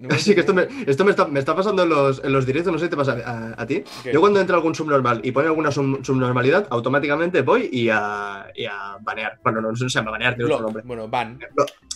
No 0.00 0.08
que 0.34 0.40
esto, 0.40 0.54
me, 0.54 0.66
esto 0.86 1.04
me, 1.04 1.10
está, 1.10 1.26
me 1.26 1.38
está 1.38 1.54
pasando 1.54 1.82
en 1.82 1.90
los, 1.90 2.24
en 2.24 2.32
los 2.32 2.46
directos, 2.46 2.72
no 2.72 2.78
sé 2.78 2.86
si 2.86 2.90
te 2.90 2.96
pasa 2.96 3.18
a, 3.24 3.60
a 3.62 3.66
ti. 3.66 3.84
Yo 4.12 4.20
cuando 4.20 4.40
entra 4.40 4.56
algún 4.56 4.74
subnormal 4.74 5.20
y 5.22 5.30
pone 5.32 5.48
alguna 5.48 5.70
sub- 5.70 6.04
subnormalidad, 6.04 6.66
automáticamente 6.70 7.42
voy 7.42 7.68
y 7.70 7.88
a, 7.90 8.46
y 8.54 8.64
a 8.64 8.96
banear. 9.02 9.38
Bueno, 9.42 9.60
no, 9.60 9.70
no 9.70 9.76
se 9.76 9.88
llama 9.88 10.10
banear, 10.12 10.36
tiene 10.36 10.52
otro 10.52 10.64
nombre. 10.64 10.82
Bueno, 10.86 11.06
ban. 11.08 11.38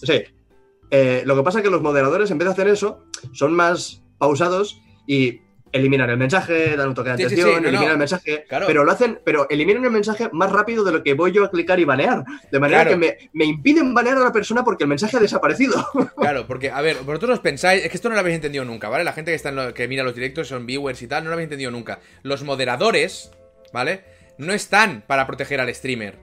Sí. 0.03 0.23
Eh, 0.91 1.23
lo 1.25 1.35
que 1.35 1.43
pasa 1.43 1.59
es 1.59 1.65
que 1.65 1.71
los 1.71 1.81
moderadores, 1.83 2.31
en 2.31 2.39
vez 2.39 2.47
de 2.47 2.53
hacer 2.53 2.69
eso, 2.69 3.05
son 3.33 3.55
más 3.55 4.03
pausados 4.19 4.81
y 5.07 5.41
eliminan 5.75 6.09
el 6.09 6.17
mensaje, 6.17 6.77
dan 6.77 6.89
un 6.89 6.95
toque 6.95 7.11
de 7.11 7.17
Sí, 7.17 7.23
atención, 7.25 7.49
sí, 7.49 7.53
no, 7.55 7.59
eliminan 7.69 7.87
no. 7.87 7.93
el 7.93 7.99
mensaje, 7.99 8.45
Claro. 8.49 8.67
pero 8.67 8.85
lo 8.85 8.93
hacen, 8.93 9.21
pero 9.25 9.47
eliminan 9.51 9.85
el 9.85 9.91
mensaje 9.91 10.31
más 10.33 10.51
rápido 10.53 10.85
de 10.85 10.93
lo 10.93 11.03
que 11.03 11.15
voy 11.15 11.33
yo 11.33 11.45
a 11.45 11.51
clicar 11.51 11.79
y 11.81 11.85
banear. 11.85 12.25
De 12.51 12.61
manera 12.61 12.85
Claro. 12.85 12.99
que 13.01 13.07
me, 13.07 13.31
me 13.33 13.45
impiden 13.45 13.93
banear 13.93 14.17
a 14.17 14.21
la 14.21 14.33
persona 14.33 14.63
porque 14.65 14.85
el 14.85 14.89
mensaje 14.89 15.17
ha 15.17 15.21
desaparecido. 15.21 15.85
Claro, 16.17 16.47
porque, 16.47 16.71
a 16.71 16.81
ver, 16.81 16.99
vosotros 17.05 17.41
pensáis, 17.41 17.85
es 17.85 17.91
que 17.91 17.97
esto 17.97 18.09
no 18.09 18.15
lo 18.15 18.21
habéis 18.21 18.37
entendido 18.37 18.65
nunca, 18.65 18.89
¿vale? 18.89 19.05
La 19.05 19.13
gente 19.13 19.31
que, 19.33 19.35
está 19.35 19.49
en 19.51 19.57
lo- 19.57 19.75
que 19.75 19.89
mira 19.89 20.03
los 20.05 20.15
directos, 20.15 20.49
son 20.49 20.65
viewers 20.65 21.03
y 21.03 21.09
tal, 21.09 21.25
no 21.25 21.31
lo 21.31 21.35
habéis 21.35 21.47
entendido 21.47 21.71
nunca. 21.71 21.99
Los 22.23 22.43
moderadores, 22.45 23.33
¿vale? 23.73 24.05
No 24.39 24.53
están 24.53 25.03
para 25.07 25.27
proteger 25.27 25.61
al 25.61 25.75
streamer. 25.75 26.19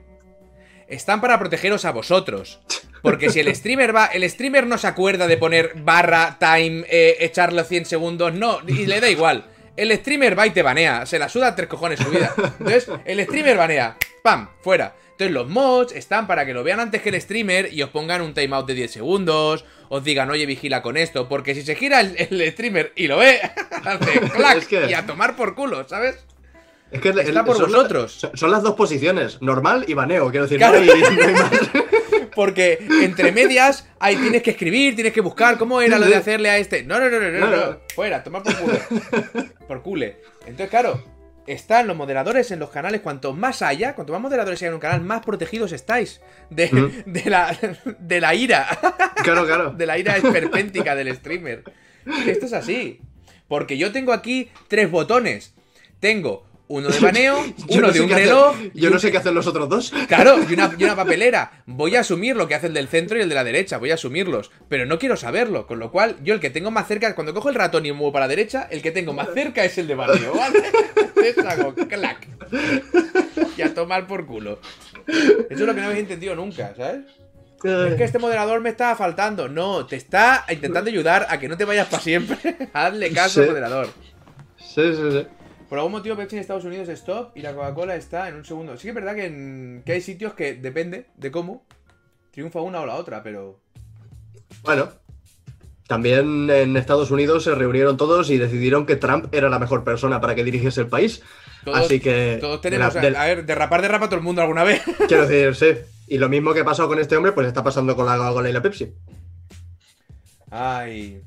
Están 0.88 1.20
para 1.20 1.38
protegeros 1.38 1.84
a 1.84 1.92
vosotros. 1.92 2.60
Porque 3.02 3.30
si 3.30 3.40
el 3.40 3.54
streamer 3.54 3.94
va, 3.94 4.06
el 4.06 4.28
streamer 4.30 4.66
no 4.66 4.78
se 4.78 4.86
acuerda 4.86 5.26
de 5.26 5.36
poner 5.36 5.72
barra, 5.76 6.36
time, 6.38 6.84
eh, 6.88 7.16
echarlo 7.20 7.64
100 7.64 7.86
segundos, 7.86 8.32
no, 8.34 8.60
y 8.66 8.86
le 8.86 9.00
da 9.00 9.10
igual. 9.10 9.46
El 9.76 9.90
streamer 9.96 10.38
va 10.38 10.46
y 10.46 10.50
te 10.50 10.62
banea, 10.62 11.04
se 11.06 11.18
la 11.18 11.28
suda 11.28 11.56
tres 11.56 11.68
cojones 11.68 11.98
su 11.98 12.10
vida. 12.10 12.32
Entonces, 12.36 12.88
el 13.04 13.24
streamer 13.24 13.56
banea, 13.56 13.96
¡pam! 14.22 14.48
Fuera. 14.60 14.94
Entonces, 15.12 15.32
los 15.32 15.48
mods 15.48 15.92
están 15.92 16.26
para 16.26 16.44
que 16.46 16.52
lo 16.54 16.62
vean 16.64 16.80
antes 16.80 17.00
que 17.02 17.08
el 17.10 17.20
streamer 17.20 17.72
y 17.72 17.82
os 17.82 17.90
pongan 17.90 18.22
un 18.22 18.34
timeout 18.34 18.66
de 18.66 18.74
10 18.74 18.90
segundos, 18.90 19.64
os 19.88 20.04
digan, 20.04 20.30
oye, 20.30 20.46
vigila 20.46 20.82
con 20.82 20.96
esto, 20.96 21.28
porque 21.28 21.54
si 21.54 21.62
se 21.62 21.74
gira 21.74 22.00
el, 22.00 22.14
el 22.18 22.52
streamer 22.52 22.92
y 22.96 23.06
lo 23.08 23.18
ve, 23.18 23.40
hace 23.84 24.20
clac 24.30 24.58
Es 24.58 24.66
que- 24.68 24.86
y 24.90 24.94
a 24.94 25.06
tomar 25.06 25.36
por 25.36 25.54
culo, 25.54 25.86
¿sabes? 25.88 26.16
Es 26.90 27.00
que 27.00 27.08
el- 27.10 27.18
Está 27.20 27.44
por 27.44 27.56
son, 27.56 27.70
vosotros. 27.72 28.12
Son, 28.12 28.36
son 28.36 28.50
las 28.50 28.62
dos 28.62 28.74
posiciones, 28.74 29.40
normal 29.40 29.84
y 29.88 29.94
baneo, 29.94 30.30
quiero 30.30 30.44
decir, 30.44 30.58
Claro. 30.58 30.80
no 30.80 30.92
hay- 30.92 31.00
no 31.16 31.24
hay 31.26 31.32
más. 31.34 31.50
Porque 32.34 32.78
entre 33.02 33.32
medias 33.32 33.86
ahí 33.98 34.16
tienes 34.16 34.42
que 34.42 34.50
escribir, 34.52 34.94
tienes 34.94 35.12
que 35.12 35.20
buscar 35.20 35.58
cómo 35.58 35.80
era 35.80 35.98
lo 35.98 36.06
de 36.06 36.16
hacerle 36.16 36.50
a 36.50 36.58
este. 36.58 36.82
No, 36.82 36.98
no, 36.98 37.08
no, 37.08 37.20
no, 37.20 37.30
no, 37.30 37.50
No. 37.50 37.78
Fuera, 37.94 38.22
tomar 38.22 38.42
por 38.42 38.56
culo. 38.56 38.78
Por 39.66 39.82
cule. 39.82 40.16
Entonces, 40.40 40.70
claro, 40.70 41.04
están 41.46 41.86
los 41.86 41.96
moderadores 41.96 42.50
en 42.50 42.58
los 42.58 42.70
canales. 42.70 43.00
Cuanto 43.00 43.32
más 43.32 43.62
haya, 43.62 43.94
cuanto 43.94 44.12
más 44.12 44.22
moderadores 44.22 44.60
haya 44.60 44.68
en 44.68 44.74
un 44.74 44.80
canal, 44.80 45.00
más 45.02 45.24
protegidos 45.24 45.72
estáis 45.72 46.20
de, 46.50 47.02
de 47.06 47.30
la, 47.30 47.56
de 47.98 48.20
la 48.20 48.34
ira. 48.34 48.66
Claro, 49.22 49.46
claro. 49.46 49.70
De 49.70 49.86
la 49.86 49.98
ira 49.98 50.16
esperpéntica 50.16 50.94
del 50.94 51.14
streamer. 51.14 51.64
Esto 52.26 52.46
es 52.46 52.52
así. 52.52 53.00
Porque 53.48 53.76
yo 53.78 53.92
tengo 53.92 54.12
aquí 54.12 54.50
tres 54.68 54.90
botones. 54.90 55.54
Tengo 56.00 56.46
uno 56.68 56.88
de 56.88 56.98
baneo, 57.00 57.38
uno 57.68 57.86
no 57.88 57.92
de 57.92 58.00
un 58.00 58.10
hacer- 58.12 58.24
reloj. 58.26 58.56
Yo 58.74 58.88
no 58.90 58.98
sé 58.98 59.10
qué 59.10 59.18
hacen 59.18 59.34
los 59.34 59.46
otros 59.46 59.68
dos. 59.68 59.92
Claro, 60.08 60.38
y 60.48 60.54
una, 60.54 60.70
y 60.78 60.84
una 60.84 60.96
papelera. 60.96 61.62
Voy 61.66 61.96
a 61.96 62.00
asumir 62.00 62.34
lo 62.36 62.48
que 62.48 62.54
hace 62.54 62.68
el 62.68 62.74
del 62.74 62.88
centro 62.88 63.18
y 63.18 63.20
el 63.22 63.28
de 63.28 63.34
la 63.34 63.44
derecha, 63.44 63.78
voy 63.78 63.90
a 63.90 63.94
asumirlos. 63.94 64.50
Pero 64.68 64.86
no 64.86 64.98
quiero 64.98 65.16
saberlo, 65.16 65.66
con 65.66 65.78
lo 65.78 65.90
cual 65.92 66.16
yo 66.22 66.34
el 66.34 66.40
que 66.40 66.50
tengo 66.50 66.70
más 66.70 66.88
cerca, 66.88 67.14
cuando 67.14 67.34
cojo 67.34 67.48
el 67.50 67.54
ratón 67.54 67.84
y 67.84 67.92
muevo 67.92 68.12
para 68.12 68.24
la 68.26 68.28
derecha, 68.30 68.66
el 68.70 68.80
que 68.82 68.90
tengo 68.90 69.12
más 69.12 69.28
cerca 69.34 69.64
es 69.64 69.76
el 69.78 69.86
de 69.86 69.94
baneo, 69.94 70.34
¿vale? 70.34 70.62
Entonces 70.96 71.38
hago 71.44 71.74
clac. 71.74 72.26
Y 73.56 73.62
a 73.62 73.74
tomar 73.74 74.06
por 74.06 74.26
culo. 74.26 74.60
Eso 75.06 75.44
es 75.50 75.60
lo 75.60 75.74
que 75.74 75.80
no 75.80 75.86
habéis 75.88 76.00
entendido 76.02 76.34
nunca, 76.34 76.72
¿sabes? 76.76 77.02
Es 77.64 77.94
que 77.94 78.02
este 78.04 78.18
moderador 78.18 78.60
me 78.60 78.70
está 78.70 78.96
faltando. 78.96 79.48
No, 79.48 79.86
te 79.86 79.94
está 79.96 80.44
intentando 80.50 80.90
ayudar 80.90 81.26
a 81.28 81.38
que 81.38 81.48
no 81.48 81.56
te 81.56 81.64
vayas 81.64 81.86
para 81.86 82.02
siempre. 82.02 82.56
Hazle 82.72 83.12
caso 83.12 83.40
al 83.40 83.46
Sí. 83.46 83.50
moderador. 83.50 83.88
Sí, 84.58 84.82
sí, 84.94 85.02
sí. 85.12 85.26
Por 85.72 85.78
algún 85.78 85.92
motivo 85.92 86.16
Pepsi 86.16 86.36
en 86.36 86.40
Estados 86.42 86.66
Unidos 86.66 86.86
es 86.90 87.02
top 87.02 87.34
y 87.34 87.40
la 87.40 87.54
Coca-Cola 87.54 87.96
está 87.96 88.28
en 88.28 88.34
un 88.34 88.44
segundo. 88.44 88.76
Sí 88.76 88.82
que 88.82 88.88
es 88.90 88.94
verdad 88.94 89.14
que, 89.14 89.24
en- 89.24 89.82
que 89.86 89.92
hay 89.92 90.02
sitios 90.02 90.34
que 90.34 90.52
depende 90.52 91.06
de 91.16 91.30
cómo 91.30 91.64
triunfa 92.30 92.60
una 92.60 92.82
o 92.82 92.84
la 92.84 92.96
otra, 92.96 93.22
pero... 93.22 93.58
Bueno, 94.64 94.90
también 95.86 96.50
en 96.50 96.76
Estados 96.76 97.10
Unidos 97.10 97.44
se 97.44 97.54
reunieron 97.54 97.96
todos 97.96 98.28
y 98.28 98.36
decidieron 98.36 98.84
que 98.84 98.96
Trump 98.96 99.32
era 99.32 99.48
la 99.48 99.58
mejor 99.58 99.82
persona 99.82 100.20
para 100.20 100.34
que 100.34 100.44
dirigiese 100.44 100.82
el 100.82 100.88
país. 100.88 101.22
Todos, 101.64 101.78
Así 101.78 102.00
que. 102.00 102.36
todos 102.38 102.60
tenemos... 102.60 102.92
de 102.92 103.10
la- 103.10 103.22
A 103.22 103.26
ver, 103.28 103.46
derrapar 103.46 103.80
derrapa 103.80 104.08
todo 104.10 104.16
el 104.16 104.22
mundo 104.24 104.42
alguna 104.42 104.64
vez. 104.64 104.82
quiero 105.08 105.26
decir, 105.26 105.54
sí. 105.54 105.80
Y 106.06 106.18
lo 106.18 106.28
mismo 106.28 106.52
que 106.52 106.60
ha 106.60 106.64
pasado 106.66 106.86
con 106.86 106.98
este 106.98 107.16
hombre, 107.16 107.32
pues 107.32 107.46
está 107.46 107.64
pasando 107.64 107.96
con 107.96 108.04
la 108.04 108.18
Coca-Cola 108.18 108.50
y 108.50 108.52
la 108.52 108.60
Pepsi. 108.60 108.92
Ay... 110.50 111.22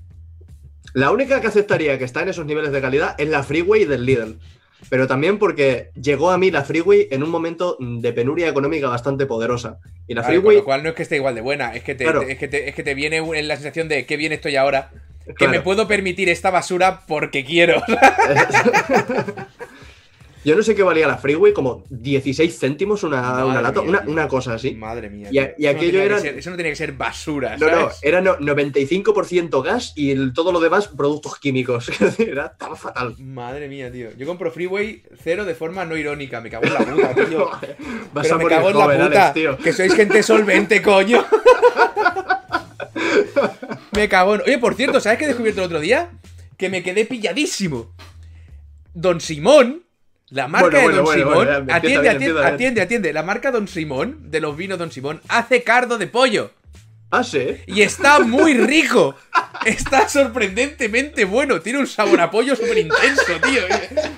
La 0.95 1.11
única 1.11 1.41
que 1.41 1.47
aceptaría 1.47 1.97
que 1.97 2.05
está 2.05 2.21
en 2.21 2.29
esos 2.29 2.45
niveles 2.45 2.71
de 2.71 2.79
calidad 2.81 3.15
es 3.17 3.27
la 3.29 3.43
Freeway 3.43 3.83
del 3.85 4.05
Lidl. 4.05 4.37
Pero 4.89 5.07
también 5.07 5.39
porque 5.39 5.89
llegó 5.99 6.31
a 6.31 6.37
mí 6.37 6.51
la 6.51 6.63
Freeway 6.63 7.07
en 7.11 7.21
un 7.23 7.29
momento 7.29 7.75
de 7.79 8.13
penuria 8.13 8.47
económica 8.47 8.87
bastante 8.87 9.25
poderosa. 9.25 9.79
Y 10.07 10.13
la 10.13 10.21
Vale, 10.21 10.35
con 10.35 10.41
Freeway. 10.43 10.57
lo 10.57 10.63
cual 10.63 10.83
no 10.83 10.89
es 10.89 10.95
que 10.95 11.03
esté 11.03 11.15
igual 11.17 11.35
de 11.35 11.41
buena, 11.41 11.73
es 11.75 11.83
que 11.83 11.95
te, 11.95 12.03
Claro. 12.05 12.21
te- 12.21 12.31
es 12.31 12.37
que 12.37 12.47
te, 12.47 12.69
es 12.69 12.75
que 12.75 12.83
te 12.83 12.93
viene 12.93 13.17
en 13.17 13.47
la 13.47 13.55
sensación 13.55 13.87
de 13.89 14.05
qué 14.05 14.15
bien 14.15 14.31
estoy 14.31 14.55
ahora, 14.55 14.91
que 15.25 15.33
Claro. 15.33 15.51
me 15.53 15.61
puedo 15.61 15.87
permitir 15.87 16.29
esta 16.29 16.49
basura 16.49 17.01
porque 17.07 17.43
quiero. 17.43 17.81
Yo 20.45 20.55
no 20.55 20.61
sé 20.63 20.75
qué 20.75 20.83
valía 20.83 21.07
la 21.07 21.17
Freeway, 21.17 21.51
como 21.53 21.83
16 21.89 22.57
céntimos 22.59 23.03
una, 23.03 23.43
lata, 23.61 23.81
una, 23.81 24.27
cosa 24.27 24.53
así. 24.53 24.75
Madre 24.75 25.09
mía. 25.09 25.29
Y 25.31 25.39
a- 25.39 25.55
y 25.57 25.63
no 25.63 25.69
aquello 25.71 25.79
tenía 25.91 25.99
que 26.01 26.05
eran- 26.05 26.21
ser- 26.21 26.37
eso 26.37 26.49
no 26.51 26.55
tenía 26.55 26.71
que 26.71 26.75
ser 26.75 26.91
basura, 26.93 27.57
No, 27.57 27.65
no, 27.65 27.71
¿sabes? 27.81 27.99
era 28.03 28.21
no- 28.21 28.37
95% 28.37 29.61
gas 29.63 29.91
y 29.95 30.11
el- 30.11 30.33
todo 30.33 30.51
lo 30.51 30.59
demás 30.59 30.87
productos 30.89 31.39
químicos. 31.39 31.89
Era 32.19 32.45
estaba 32.45 32.75
fatal. 32.75 33.15
Madre 33.19 33.67
mía, 33.67 33.91
tío. 33.91 34.09
Yo 34.17 34.25
compro 34.27 34.51
Freeway 34.51 35.01
cero 35.23 35.45
de 35.45 35.55
forma 35.55 35.83
no 35.83 35.97
irónica. 35.97 36.39
Me 36.41 36.49
cago 36.51 36.65
en 36.65 36.73
la 36.73 36.79
puta, 36.79 37.15
tío. 37.29 37.49
Vas 38.13 38.23
Pero 38.27 38.35
a 38.35 38.37
me 38.37 38.45
cago 38.45 38.69
en 38.69 38.77
la 38.77 38.85
puta. 38.85 39.05
Alex, 39.05 39.33
tío. 39.33 39.57
Que 39.57 39.73
sois 39.73 39.93
gente 39.95 40.21
solvente, 40.21 40.81
coño. 40.81 41.25
me 43.93 44.09
cago 44.09 44.35
en... 44.35 44.41
Oye, 44.41 44.57
por 44.57 44.75
cierto, 44.75 44.99
¿sabes 44.99 45.17
qué 45.19 45.25
he 45.25 45.27
descubierto 45.27 45.61
el 45.61 45.65
otro 45.67 45.79
día? 45.79 46.09
Que 46.57 46.69
me 46.69 46.83
quedé 46.83 47.05
pilladísimo. 47.05 47.91
Don 48.93 49.19
Simón, 49.21 49.83
la 50.29 50.47
marca 50.47 50.69
Bueno, 50.69 50.87
de 50.89 50.95
Don 50.95 51.05
bueno, 51.05 51.19
Simón, 51.19 51.35
bueno, 51.35 51.51
atiende, 51.73 52.01
bien, 52.01 52.15
atiende, 52.15 52.33
bien. 52.33 52.45
atiende, 52.53 52.81
atiende. 52.81 53.13
La 53.13 53.23
marca 53.23 53.51
Don 53.51 53.67
Simón, 53.67 54.31
de 54.31 54.39
los 54.41 54.57
vinos 54.57 54.79
Don 54.79 54.91
Simón, 54.91 55.21
hace 55.27 55.63
cardo 55.63 55.97
de 55.97 56.07
pollo. 56.07 56.51
Ah, 57.11 57.23
sí. 57.23 57.57
Y 57.67 57.81
está 57.81 58.19
muy 58.19 58.55
rico. 58.55 59.15
Está 59.65 60.09
sorprendentemente 60.09 61.23
bueno. 61.25 61.61
Tiene 61.61 61.79
un 61.79 61.87
sabor 61.87 62.19
a 62.19 62.29
pollo 62.31 62.55
súper 62.55 62.79
intenso, 62.79 63.33
tío. 63.43 63.61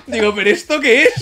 Digo, 0.06 0.34
¿pero 0.34 0.50
esto 0.50 0.80
qué 0.80 1.04
es? 1.04 1.14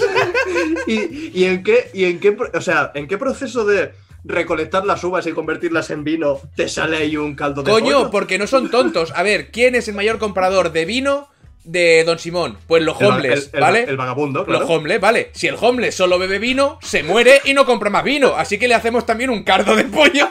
¿Y, 0.87 1.33
y 1.41 1.45
en 1.45 1.63
qué, 1.63 1.91
y 1.93 2.05
en 2.05 2.21
qué, 2.21 2.37
o 2.55 2.61
sea, 2.61 2.93
en 2.95 3.09
qué 3.09 3.19
proceso 3.19 3.65
de 3.67 3.93
recolectar 4.25 4.85
las 4.87 5.05
uvas 5.05 5.27
y 5.27 5.33
convertirlas 5.33 5.91
en 5.91 6.03
vino 6.03 6.41
te 6.57 6.69
sale 6.69 6.97
ahí 6.97 7.17
un 7.17 7.35
caldo 7.37 7.63
de 7.63 7.71
Coño, 7.71 7.99
pollo? 7.99 8.11
porque 8.11 8.39
no 8.39 8.47
son 8.47 8.71
tontos. 8.71 9.13
A 9.15 9.23
ver, 9.23 9.51
¿quién 9.51 9.75
es 9.75 9.89
el 9.89 9.95
mayor 9.95 10.19
comprador 10.19 10.73
de 10.73 10.85
vino 10.85 11.29
de 11.67 12.05
Don 12.05 12.19
Simón? 12.19 12.59
Pues 12.67 12.83
los 12.83 13.01
El 13.01 13.07
homeless, 13.09 13.49
el- 13.53 13.55
el- 13.57 13.61
¿vale? 13.61 13.83
El 13.85 13.97
vagabundo, 13.97 14.45
claro. 14.45 14.61
Los 14.61 14.71
homeless, 14.71 15.01
¿vale? 15.01 15.31
Si 15.35 15.47
el 15.49 15.57
homeless 15.61 15.95
solo 15.95 16.19
bebe 16.19 16.39
vino, 16.39 16.79
se 16.83 17.03
muere 17.03 17.41
y 17.45 17.55
no 17.55 17.67
compra 17.67 17.91
más 17.91 18.05
vino. 18.05 18.35
Así 18.37 18.59
que 18.59 18.69
le 18.69 18.75
hacemos 18.75 19.05
también 19.05 19.31
un 19.31 19.43
cardo 19.45 19.75
de 19.77 19.85
pollo. 19.85 20.29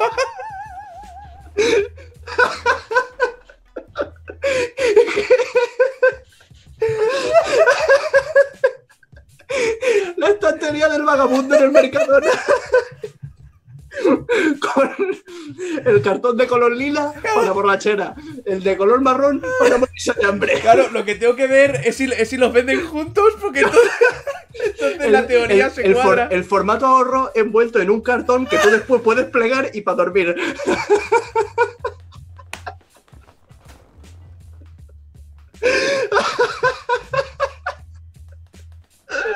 La 10.17 10.29
estantería 10.29 10.89
del 10.89 11.03
vagabundo 11.03 11.55
en 11.55 11.63
el 11.63 11.71
Mercadona. 11.71 12.31
Con 14.03 14.95
el 15.85 16.01
cartón 16.01 16.37
de 16.37 16.47
color 16.47 16.75
lila 16.75 17.13
para 17.35 17.51
borrachera, 17.51 18.15
el 18.45 18.63
de 18.63 18.77
color 18.77 19.01
marrón 19.01 19.41
para 19.59 19.77
morirse 19.77 20.13
de 20.13 20.25
hambre. 20.25 20.59
Claro, 20.61 20.89
lo 20.91 21.03
que 21.05 21.15
tengo 21.15 21.35
que 21.35 21.47
ver 21.47 21.81
es 21.85 21.95
si, 21.97 22.05
es 22.11 22.29
si 22.29 22.37
los 22.37 22.51
venden 22.53 22.85
juntos, 22.85 23.33
porque 23.41 23.61
entonces, 23.61 23.91
entonces 24.65 25.11
la 25.11 25.27
teoría 25.27 25.65
el- 25.67 25.71
se 25.71 25.85
el 25.85 25.93
for- 25.95 26.03
cuadra. 26.03 26.27
el 26.31 26.43
formato 26.43 26.85
ahorro 26.85 27.31
envuelto 27.35 27.79
en 27.79 27.89
un 27.89 28.01
cartón 28.01 28.45
que 28.45 28.57
tú 28.57 28.69
después 28.69 29.01
puedes 29.01 29.25
plegar 29.25 29.69
y 29.73 29.81
para 29.81 29.97
dormir. 29.97 30.35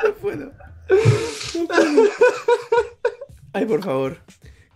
No 0.04 0.14
puedo. 0.16 0.52
No 1.56 1.68
puedo. 1.68 2.04
Ay, 3.54 3.66
por 3.66 3.84
favor. 3.84 4.18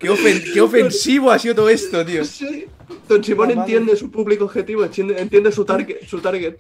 Qué, 0.04 0.10
ofen- 0.12 0.54
qué 0.54 0.62
ofensivo 0.62 1.32
ha 1.32 1.40
sido 1.40 1.56
todo 1.56 1.70
esto, 1.70 2.06
tío. 2.06 2.24
Sí. 2.26 2.66
Don 3.08 3.24
Simón 3.24 3.52
Ah, 3.52 3.56
vale. 3.56 3.62
entiende 3.62 3.96
su 3.96 4.12
público 4.12 4.46
objetivo, 4.46 4.84
entiende, 4.84 5.52
su, 5.52 5.66
target, 5.66 6.06
su 6.08 6.20
target. 6.20 6.56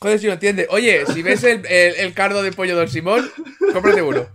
Joder, 0.00 0.18
si 0.18 0.26
lo 0.26 0.32
entiende. 0.32 0.66
Oye, 0.70 1.04
si 1.12 1.22
ves 1.22 1.44
el, 1.44 1.64
el- 1.66 1.94
el 1.96 2.12
cardo 2.14 2.42
de 2.42 2.52
pollo 2.52 2.74
Don 2.76 2.88
Simón, 2.88 3.28
cómprate 3.72 4.02
uno. 4.02 4.26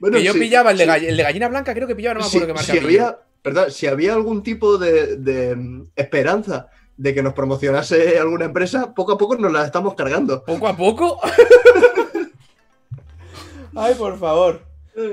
Bueno, 0.00 0.18
que 0.18 0.24
yo 0.24 0.32
sí, 0.32 0.40
pillaba 0.40 0.72
el 0.72 0.78
de, 0.78 0.84
sí. 0.84 0.90
gall- 0.90 1.04
el 1.08 1.16
de 1.16 1.22
gallina 1.22 1.48
blanca, 1.48 1.74
creo 1.74 1.86
que 1.86 1.94
pillaba, 1.94 2.14
no 2.14 2.20
me 2.20 2.26
si, 2.26 2.36
acuerdo 2.38 2.46
qué 2.48 2.54
marca 2.54 2.72
si 2.72 2.78
había, 2.78 3.18
¿verdad? 3.44 3.68
si 3.70 3.86
había 3.86 4.14
algún 4.14 4.42
tipo 4.42 4.78
de, 4.78 5.16
de, 5.16 5.54
mm, 5.56 5.86
esperanza 5.96 6.68
de 6.96 7.14
que 7.14 7.22
nos 7.22 7.32
promocionase 7.32 8.18
alguna 8.18 8.44
empresa, 8.46 8.92
poco 8.94 9.12
a 9.12 9.18
poco 9.18 9.36
nos 9.36 9.52
la 9.52 9.64
estamos 9.64 9.94
cargando. 9.94 10.44
¿Poco 10.44 10.66
a 10.68 10.76
poco? 10.76 11.20
Ay, 13.74 13.94
por 13.94 14.18
favor. 14.18 14.60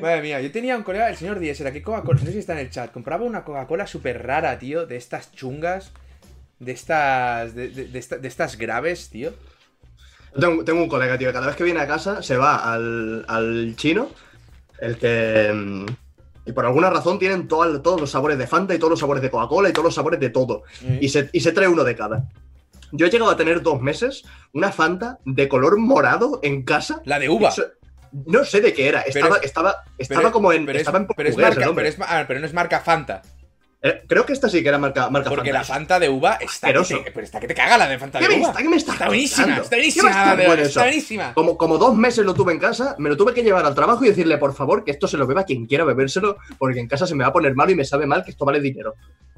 Madre 0.02 0.22
mía, 0.22 0.42
yo 0.42 0.52
tenía 0.52 0.76
un 0.76 0.84
colega, 0.84 1.10
el 1.10 1.16
señor 1.16 1.40
Díez, 1.40 1.60
era 1.62 1.72
que 1.72 1.82
Coca-Cola, 1.82 2.20
no 2.20 2.26
sé 2.26 2.34
si 2.34 2.40
está 2.40 2.54
en 2.54 2.60
el 2.60 2.70
chat, 2.70 2.92
compraba 2.92 3.24
una 3.24 3.44
Coca-Cola 3.46 3.88
súper 3.88 4.26
rara, 4.26 4.60
tío, 4.60 4.86
de 4.86 4.98
estas 4.98 5.32
chungas, 5.32 5.92
de 6.60 6.72
estas, 6.74 7.56
de, 7.56 7.70
de- 7.70 7.86
de 7.88 8.00
esta- 8.00 8.18
de 8.18 8.28
estas 8.28 8.58
graves, 8.58 9.10
tío. 9.10 9.32
Tengo, 10.38 10.64
tengo 10.66 10.82
un 10.84 10.90
colega, 10.90 11.18
tío, 11.18 11.30
que 11.30 11.34
cada 11.34 11.48
vez 11.48 11.56
que 11.56 11.64
viene 11.64 11.80
a 11.80 11.88
casa 11.88 12.22
se 12.22 12.36
va 12.38 12.74
al, 12.74 13.26
al 13.28 13.74
chino, 13.78 14.10
el 14.80 14.98
que... 14.98 15.52
mm, 15.54 15.86
Y 16.46 16.52
por 16.52 16.66
alguna 16.66 16.90
razón 16.90 17.18
tienen 17.20 17.48
todo- 17.48 17.82
todos 17.82 18.02
los 18.02 18.12
sabores 18.12 18.38
de 18.38 18.48
Fanta 18.48 18.74
y 18.76 18.80
todos 18.80 18.92
los 18.92 19.00
sabores 19.00 19.22
de 19.24 19.30
Coca-Cola 19.30 19.70
y 19.70 19.74
todos 19.74 19.86
los 19.86 19.96
sabores 19.96 20.20
de 20.20 20.30
todo. 20.30 20.64
Y 21.00 21.08
se, 21.10 21.30
y 21.32 21.40
se 21.42 21.52
trae 21.52 21.68
uno 21.68 21.84
de 21.84 21.96
cada. 21.96 22.28
Yo 22.92 23.06
he 23.06 23.10
llegado 23.12 23.30
a 23.32 23.38
tener 23.38 23.62
dos 23.62 23.82
meses 23.82 24.24
una 24.52 24.72
Fanta 24.72 25.20
de 25.26 25.48
color 25.48 25.78
morado 25.78 26.40
en 26.44 26.64
casa. 26.64 27.02
La 27.06 27.20
de 27.20 27.30
uva. 27.30 27.50
Eso- 27.50 27.68
no 28.12 28.44
sé 28.46 28.62
de 28.62 28.74
qué 28.74 28.88
era. 28.88 29.02
Estaba, 29.02 29.38
es- 29.38 29.44
estaba, 29.46 29.84
estaba 29.98 30.22
Pero- 30.22 30.32
como 30.32 30.52
en. 30.54 30.66
pero 30.66 30.78
es- 30.78 30.82
estaba 30.82 31.00
en 31.00 31.08
pero 31.08 31.30
es 31.30 31.38
marca, 31.38 31.66
nombre. 31.66 31.84
pero, 31.84 31.88
es 31.94 32.00
ma- 32.00 32.06
ah, 32.10 32.26
pero 32.28 32.40
no 32.40 32.46
es 32.46 32.54
marca 32.54 32.80
Fanta. 32.80 33.22
Eh, 33.82 34.02
Creo 34.08 34.26
que 34.26 34.34
esta 34.34 34.50
sí 34.50 34.62
que 34.62 34.68
era 34.68 34.78
marca, 34.78 35.10
marca 35.10 35.30
Porque 35.30 35.52
Fanta. 35.52 35.60
la 35.60 35.64
Fanta 35.64 36.00
de 36.00 36.10
uva 36.10 36.34
está 36.34 36.68
que, 36.68 36.78
Asqueroso. 36.80 37.02
te, 37.02 37.12
pero 37.12 37.24
está 37.26 37.40
que 37.40 37.48
te 37.48 37.56
caga 37.56 37.78
la 37.78 37.88
de 37.88 37.98
Fanta 37.98 38.20
¿Qué 38.20 38.28
de 38.28 38.36
uva. 38.38 38.50
está, 38.50 38.64
me 38.70 38.76
está 38.76 38.92
Está 38.94 39.08
buenísima, 39.08 39.58
está 39.58 39.78
¿Qué 39.78 40.02
va 40.04 40.10
a 40.10 40.36
buenísima, 40.36 40.36
bueno 40.48 40.64
está 40.64 40.82
buenísima. 40.84 41.34
Como, 41.34 41.58
como 41.58 41.78
dos 41.78 41.96
meses 41.96 42.26
lo 42.26 42.34
tuve 42.34 42.52
en 42.52 42.60
casa, 42.60 42.96
me 43.00 43.08
lo 43.10 43.16
tuve 43.16 43.34
que 43.34 43.42
llevar 43.42 43.66
al 43.66 43.76
trabajo 43.76 44.04
y 44.04 44.10
decirle, 44.10 44.38
por 44.38 44.54
favor, 44.54 44.84
que 44.84 44.92
esto 44.92 45.08
se 45.08 45.16
lo 45.16 45.26
beba 45.28 45.46
quien 45.46 45.66
quiera 45.66 45.86
bebérselo, 45.86 46.38
porque 46.58 46.80
en 46.80 46.88
casa 46.90 47.08
se 47.08 47.16
me 47.16 47.24
va 47.24 47.30
a 47.30 47.34
poner 47.34 47.56
malo 47.56 47.72
y 47.72 47.76
me 47.76 47.86
sabe 47.86 48.06
mal 48.06 48.24
que 48.26 48.32
esto 48.32 48.44
vale 48.44 48.60
dinero. 48.60 48.96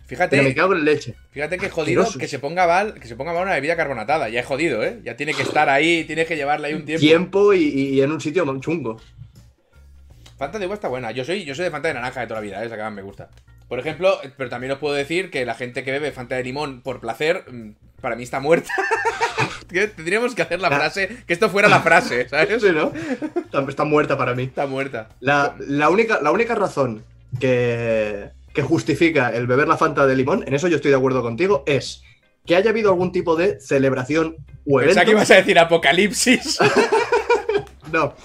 Pero 0.07 0.19
me 0.27 0.27
Fíjate, 0.27 0.55
cago 0.55 0.73
en 0.73 0.83
leche. 0.85 1.15
fíjate 1.29 1.57
que 1.57 1.69
jodido 1.69 2.05
que 2.19 2.27
se 2.27 2.39
ponga 2.39 2.67
mal, 2.67 2.95
que 2.95 3.07
se 3.07 3.15
ponga 3.15 3.31
mal 3.33 3.43
una 3.43 3.53
bebida 3.53 3.77
carbonatada. 3.77 4.27
Ya 4.27 4.39
es 4.41 4.45
jodido, 4.45 4.83
¿eh? 4.83 4.99
Ya 5.05 5.15
tiene 5.15 5.33
que 5.35 5.43
estar 5.43 5.69
ahí, 5.69 6.03
tienes 6.03 6.27
que 6.27 6.35
llevarla 6.35 6.67
ahí 6.67 6.73
un 6.73 6.83
tiempo. 6.83 6.99
Tiempo 6.99 7.53
y, 7.53 7.63
y 7.63 8.01
en 8.01 8.11
un 8.11 8.19
sitio 8.19 8.43
chungo. 8.59 8.99
Fanta 10.37 10.57
de 10.59 10.65
uva 10.65 10.73
está 10.75 10.87
buena. 10.89 11.11
Yo 11.11 11.23
soy, 11.23 11.45
yo 11.45 11.53
soy 11.55 11.65
de 11.65 11.71
Fanta 11.71 11.87
de 11.87 11.93
naranja 11.93 12.21
de 12.21 12.27
toda 12.27 12.39
la 12.41 12.43
vida, 12.43 12.61
¿eh? 12.61 12.65
esa 12.65 12.75
que 12.75 12.81
más 12.81 12.91
me 12.91 13.03
gusta. 13.03 13.29
Por 13.71 13.79
ejemplo, 13.79 14.19
pero 14.35 14.49
también 14.49 14.73
os 14.73 14.79
puedo 14.79 14.93
decir 14.95 15.31
que 15.31 15.45
la 15.45 15.55
gente 15.55 15.85
que 15.85 15.91
bebe 15.91 16.11
Fanta 16.11 16.35
de 16.35 16.43
limón 16.43 16.81
por 16.81 16.99
placer, 16.99 17.45
mm, 17.49 18.01
para 18.01 18.17
mí 18.17 18.23
está 18.23 18.41
muerta. 18.41 18.69
Tendríamos 19.95 20.35
que 20.35 20.41
hacer 20.41 20.59
la 20.59 20.67
Ah. 20.67 20.75
frase, 20.75 21.23
que 21.25 21.31
esto 21.31 21.49
fuera 21.49 21.69
la 21.69 21.79
frase, 21.79 22.27
¿sabes? 22.27 22.61
Sí, 22.61 22.67
¿no? 22.73 22.91
Está, 23.33 23.61
está 23.61 23.85
muerta 23.85 24.17
para 24.17 24.35
mí. 24.35 24.43
Está 24.43 24.67
muerta. 24.67 25.07
La, 25.21 25.55
la 25.57 25.89
única, 25.89 26.19
la 26.21 26.31
única 26.33 26.53
razón 26.53 27.05
que, 27.39 28.31
que 28.53 28.61
justifica 28.61 29.29
el 29.29 29.47
beber 29.47 29.69
la 29.69 29.77
Fanta 29.77 30.05
de 30.05 30.17
limón, 30.17 30.43
en 30.45 30.53
eso 30.53 30.67
yo 30.67 30.75
estoy 30.75 30.91
de 30.91 30.97
acuerdo 30.97 31.21
contigo, 31.21 31.63
es 31.65 32.03
que 32.45 32.57
haya 32.57 32.71
habido 32.71 32.89
algún 32.89 33.13
tipo 33.13 33.37
de 33.37 33.61
celebración 33.61 34.35
o 34.67 34.81
evento 34.81 34.87
Pensaba 34.95 35.05
que 35.05 35.11
ibas 35.11 35.31
a 35.31 35.35
decir 35.35 35.57
apocalipsis. 35.57 36.59
no, 37.93 38.15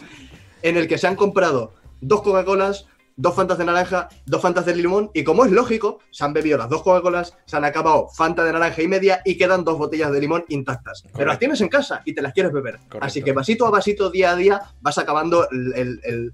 en 0.62 0.76
el 0.76 0.88
que 0.88 0.98
se 0.98 1.06
han 1.06 1.14
comprado 1.14 1.72
dos 2.00 2.22
Coca-Colas, 2.22 2.86
dos 3.16 3.34
Fantas 3.34 3.58
de 3.58 3.64
naranja, 3.64 4.08
dos 4.26 4.40
Fantas 4.42 4.66
de 4.66 4.76
limón, 4.76 5.10
y 5.14 5.24
como 5.24 5.44
es 5.44 5.50
lógico, 5.50 6.00
se 6.10 6.24
han 6.24 6.32
bebido 6.32 6.58
las 6.58 6.68
dos 6.68 6.82
Coca-Colas, 6.82 7.34
se 7.46 7.56
han 7.56 7.64
acabado 7.64 8.08
Fanta 8.08 8.44
de 8.44 8.52
naranja 8.52 8.82
y 8.82 8.88
media 8.88 9.22
y 9.24 9.36
quedan 9.38 9.64
dos 9.64 9.78
botellas 9.78 10.12
de 10.12 10.20
limón 10.20 10.44
intactas. 10.48 11.02
Pero 11.14 11.26
las 11.26 11.38
tienes 11.38 11.60
en 11.62 11.68
casa 11.68 12.02
y 12.04 12.14
te 12.14 12.22
las 12.22 12.32
quieres 12.32 12.52
beber. 12.52 12.76
Correcto. 12.76 12.98
Así 13.00 13.22
que 13.22 13.32
vasito 13.32 13.66
a 13.66 13.70
vasito, 13.70 14.10
día 14.10 14.30
a 14.32 14.36
día, 14.36 14.60
vas 14.80 14.98
acabando 14.98 15.48
el- 15.50 15.72
el- 15.74 16.00
el- 16.04 16.32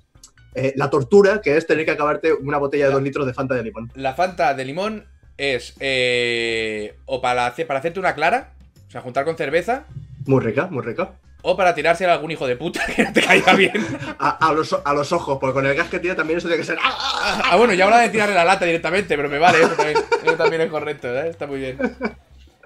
eh, 0.54 0.72
la 0.76 0.90
tortura 0.90 1.40
que 1.40 1.56
es 1.56 1.66
tener 1.66 1.84
que 1.86 1.92
acabarte 1.92 2.32
una 2.34 2.58
botella 2.58 2.88
de 2.88 2.92
dos 2.92 3.02
litros 3.02 3.26
de 3.26 3.32
Fanta 3.32 3.54
de 3.54 3.62
limón. 3.62 3.90
La 3.94 4.12
Fanta 4.14 4.52
de 4.52 4.64
limón 4.64 5.06
es 5.38 5.74
eh, 5.80 6.96
o 7.06 7.22
para, 7.22 7.46
hacer, 7.46 7.66
para 7.66 7.78
hacerte 7.78 8.00
una 8.00 8.14
clara, 8.14 8.52
o 8.86 8.90
sea, 8.90 9.00
juntar 9.00 9.24
con 9.24 9.36
cerveza, 9.36 9.84
Muy 10.26 10.40
rica, 10.40 10.66
muy 10.66 10.82
rica. 10.82 11.12
O 11.42 11.56
para 11.56 11.74
tirarse 11.74 12.06
a 12.06 12.12
algún 12.14 12.30
hijo 12.30 12.46
de 12.46 12.56
puta 12.56 12.84
que 12.96 13.02
no 13.04 13.12
te 13.12 13.20
caiga 13.22 13.54
bien. 13.54 13.72
A, 14.18 14.48
a 14.48 14.52
los, 14.52 14.72
a 14.84 14.94
los 14.94 15.12
ojos, 15.12 15.38
porque 15.40 15.54
con 15.54 15.66
el 15.66 15.74
gas 15.74 15.88
que 15.88 15.98
tiene 15.98 16.14
también 16.16 16.38
eso 16.38 16.48
tiene 16.48 16.60
que 16.60 16.66
ser. 16.66 16.78
¡ah! 16.82 17.42
Ah, 17.50 17.56
bueno, 17.56 17.74
ya 17.74 17.84
habla 17.84 17.98
de 17.98 18.08
tirarle 18.10 18.34
la 18.34 18.44
lata 18.44 18.64
directamente, 18.64 19.16
pero 19.16 19.28
me 19.28 19.38
vale, 19.38 19.58
eso 19.58 19.70
también, 19.74 19.98
eso 20.24 20.36
también 20.36 20.62
es 20.62 20.70
correcto, 20.70 21.08
¿eh? 21.14 21.28
está 21.28 21.46
muy 21.46 21.58
bien. 21.60 21.78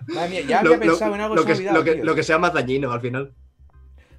Madre 0.09 0.29
mía, 0.29 0.41
ya 0.43 0.59
había 0.61 0.71
Lo, 0.71 0.71
lo- 0.77 0.81
pensado 0.81 1.15
en 1.15 1.21
algo 1.23 1.35
lo 1.37 1.43
se 1.43 1.49
me 1.49 1.53
ha 1.53 1.55
que, 1.55 1.59
olvidado, 1.61 1.79
lo, 1.79 1.85
que, 1.85 1.93
tío. 1.95 2.05
lo 2.05 2.15
que 2.15 2.23
sea 2.23 2.39
más 2.39 2.53
dañino 2.53 2.93
al 2.93 3.01
final. 3.01 3.33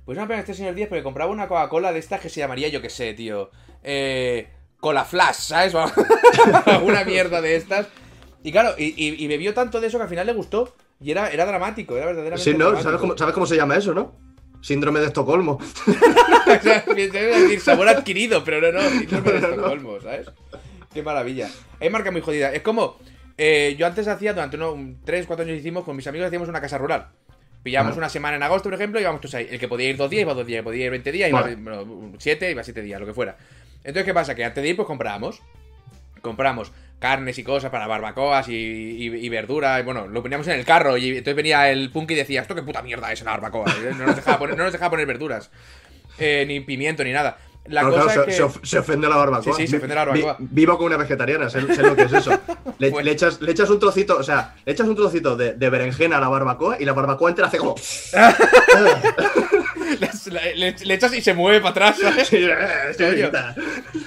Pues 0.06 0.18
una 0.18 0.28
pena 0.28 0.40
este 0.40 0.54
señor 0.54 0.74
Díaz 0.74 0.90
porque 0.90 1.04
compraba 1.04 1.32
una 1.32 1.48
Coca-Cola 1.48 1.92
de 1.92 2.00
estas 2.00 2.20
que 2.22 2.30
se 2.30 2.40
llamaría, 2.40 2.70
yo 2.70 2.82
qué 2.82 2.90
sé, 2.90 3.14
tío. 3.14 3.52
Eh, 3.84 4.48
Cola 4.80 5.04
Flash, 5.06 5.36
¿sabes? 5.36 5.74
Alguna 6.66 7.04
mierda 7.04 7.42
de 7.42 7.56
estas. 7.58 7.88
Y 8.44 8.52
claro, 8.52 8.74
y, 8.78 8.86
y- 8.96 9.24
y 9.24 9.28
bebió 9.28 9.54
tanto 9.54 9.80
de 9.82 9.88
eso 9.88 9.98
que 9.98 10.04
al 10.04 10.10
final 10.10 10.26
le 10.26 10.34
gustó. 10.34 10.74
Y 11.00 11.12
era, 11.12 11.30
era 11.30 11.46
dramático, 11.46 11.96
era 11.98 12.08
verdaderamente 12.08 12.44
Sí, 12.44 12.52
¿no? 12.58 12.66
dramático. 12.72 12.84
¿Sabes 12.84 13.02
cómo, 13.02 13.18
¿Sabes 13.18 13.34
cómo 13.34 13.46
se 13.46 13.56
llama 13.56 13.76
eso, 13.76 13.94
no? 13.94 14.16
Síndrome 14.62 15.00
de 15.00 15.08
Estocolmo. 15.08 15.52
o 15.88 16.62
sea, 16.62 16.84
decir 16.88 17.60
sabor 17.62 17.88
adquirido, 17.88 18.44
pero 18.44 18.60
no, 18.60 18.82
no, 18.82 18.90
síndrome 18.90 19.32
de. 19.32 19.38
Estocolmo, 19.38 20.02
¿sabes? 20.02 20.28
Qué 20.94 21.04
maravilla. 21.04 21.50
Hay 21.80 21.90
marca 21.90 22.12
muy 22.12 22.22
jodida. 22.22 22.54
Es 22.54 22.62
como, 22.62 22.98
eh, 23.38 23.76
yo 23.78 23.86
antes 23.86 24.08
hacía, 24.08 24.34
durante 24.34 24.58
unos 24.58 24.76
3, 25.06 25.28
4 25.28 25.46
años 25.46 25.58
hicimos, 25.58 25.84
con 25.84 25.96
mis 25.96 26.08
amigos 26.08 26.28
hacíamos 26.28 26.50
una 26.50 26.62
casa 26.62 26.78
rural. 26.78 27.08
Pillamos 27.64 27.92
Ajá. 27.92 27.98
una 28.00 28.10
semana 28.10 28.38
en 28.38 28.44
agosto, 28.44 28.70
por 28.70 28.76
ejemplo, 28.76 29.00
y 29.00 29.04
íbamos 29.04 29.22
todos 29.22 29.36
ahí. 29.36 29.48
El 29.50 29.60
que 29.60 29.68
podía 29.68 29.90
ir 29.90 29.98
dos 29.98 30.10
días, 30.10 30.22
iba 30.22 30.34
dos 30.34 30.46
días. 30.46 30.60
El 30.60 30.64
que 30.64 30.70
podía 30.70 30.86
ir 30.86 30.92
20 30.92 31.12
días, 31.12 31.30
iba 31.30 31.42
Vale. 31.42 31.56
bueno, 31.56 32.14
7, 32.18 32.52
iba 32.52 32.64
7 32.64 32.82
días, 32.82 33.00
lo 33.00 33.06
que 33.06 33.14
fuera. 33.14 33.38
Entonces, 33.84 34.06
¿qué 34.06 34.14
pasa? 34.14 34.36
Que 34.36 34.46
antes 34.46 34.64
de 34.64 34.70
ir, 34.70 34.76
pues 34.76 34.88
comprábamos. 34.88 35.42
Compramos 36.22 36.72
carnes 37.00 37.38
y 37.38 37.44
cosas 37.44 37.70
para 37.72 37.88
barbacoas 37.88 38.48
y, 38.50 38.54
y, 38.56 39.06
y 39.26 39.30
verdura. 39.30 39.80
Y 39.80 39.84
bueno, 39.84 40.08
lo 40.08 40.22
poníamos 40.22 40.48
en 40.48 40.60
el 40.60 40.66
carro. 40.66 40.98
Y 40.98 41.10
entonces 41.10 41.36
venía 41.36 41.70
el 41.70 41.92
punk 41.92 42.12
y 42.12 42.16
decía, 42.16 42.42
¿esto 42.42 42.56
qué 42.56 42.64
puta 42.64 42.82
mierda 42.82 43.12
es 43.12 43.22
la 43.24 43.32
barbacoa? 43.32 43.66
No 43.98 44.06
nos 44.08 44.16
dejaba 44.16 44.40
poner, 44.40 44.58
no 44.58 44.64
nos 44.64 44.74
dejaba 44.74 44.90
poner 44.90 45.06
verduras. 45.06 45.52
Eh, 46.20 46.46
ni 46.48 46.60
pimiento, 46.62 47.04
ni 47.04 47.12
nada. 47.12 47.38
La 47.66 47.84
No, 47.84 47.92
cosa 47.92 48.04
claro, 48.06 48.22
es 48.22 48.26
se, 48.26 48.32
que... 48.32 48.38
se 48.38 48.44
of- 48.44 48.60
se 48.64 48.80
ofende 48.80 49.10
la 49.10 49.18
barbacoa. 49.18 49.54
Sí, 49.54 49.64
sí, 49.64 49.68
se 49.68 49.78
ofende 49.78 49.94
la 49.94 50.06
barbacoa. 50.06 50.38
Vi- 50.40 50.48
vivo 50.52 50.78
con 50.78 50.88
una 50.88 50.96
vegetariana, 50.98 51.50
sé, 51.50 51.62
sé 51.76 51.84
lo 51.84 51.96
que 51.98 52.04
es 52.04 52.14
eso. 52.14 52.32
Le, 52.80 52.90
Pues- 52.92 53.06
le 53.06 53.12
echas, 53.12 53.42
le 53.42 53.52
echas 53.52 53.70
un 53.70 53.80
trocito, 53.80 54.18
o 54.18 54.24
sea, 54.24 54.56
le 54.66 54.72
echas 54.72 54.88
un 54.88 54.96
trocito 54.96 55.36
de, 55.36 55.54
de 55.54 55.70
berenjena 55.70 56.18
a 56.18 56.22
la 56.22 56.30
barbacoa 56.30 56.78
y 56.80 56.86
la 56.86 56.94
barbacoa 56.94 57.30
entera 57.30 57.50
hace 57.50 57.58
como. 57.58 57.76
le, 60.32 60.94
echas 60.94 61.14
y 61.14 61.22
se 61.22 61.34
mueve 61.34 61.60
para 61.60 61.90
atrás, 61.90 61.98
¿sabes? 62.02 62.28
Sí, 62.28 62.38
eh. 62.40 63.32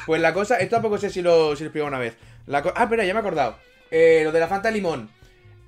Pues 0.06 0.20
la 0.20 0.32
cosa, 0.32 0.56
esto 0.56 0.76
tampoco 0.76 0.98
sé 0.98 1.10
si 1.10 1.22
lo, 1.22 1.54
si 1.56 1.64
lo 1.64 1.68
explico 1.68 1.86
una 1.86 1.98
vez. 1.98 2.14
La 2.46 2.58
ah, 2.74 2.82
espera, 2.84 3.04
ya 3.04 3.12
me 3.14 3.18
he 3.18 3.22
acordado. 3.22 3.56
Eh, 3.90 4.22
lo 4.24 4.32
de 4.32 4.40
la 4.40 4.48
Fanta 4.48 4.70
Limón. 4.70 5.08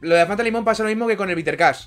Lo 0.01 0.15
de 0.15 0.21
la 0.21 0.27
Fanta 0.27 0.43
Limón 0.43 0.65
pasa 0.65 0.83
lo 0.83 0.89
mismo 0.89 1.07
que 1.07 1.17
con 1.17 1.29
el 1.31 1.37
Bitter 1.37 1.57
Cash. 1.57 1.87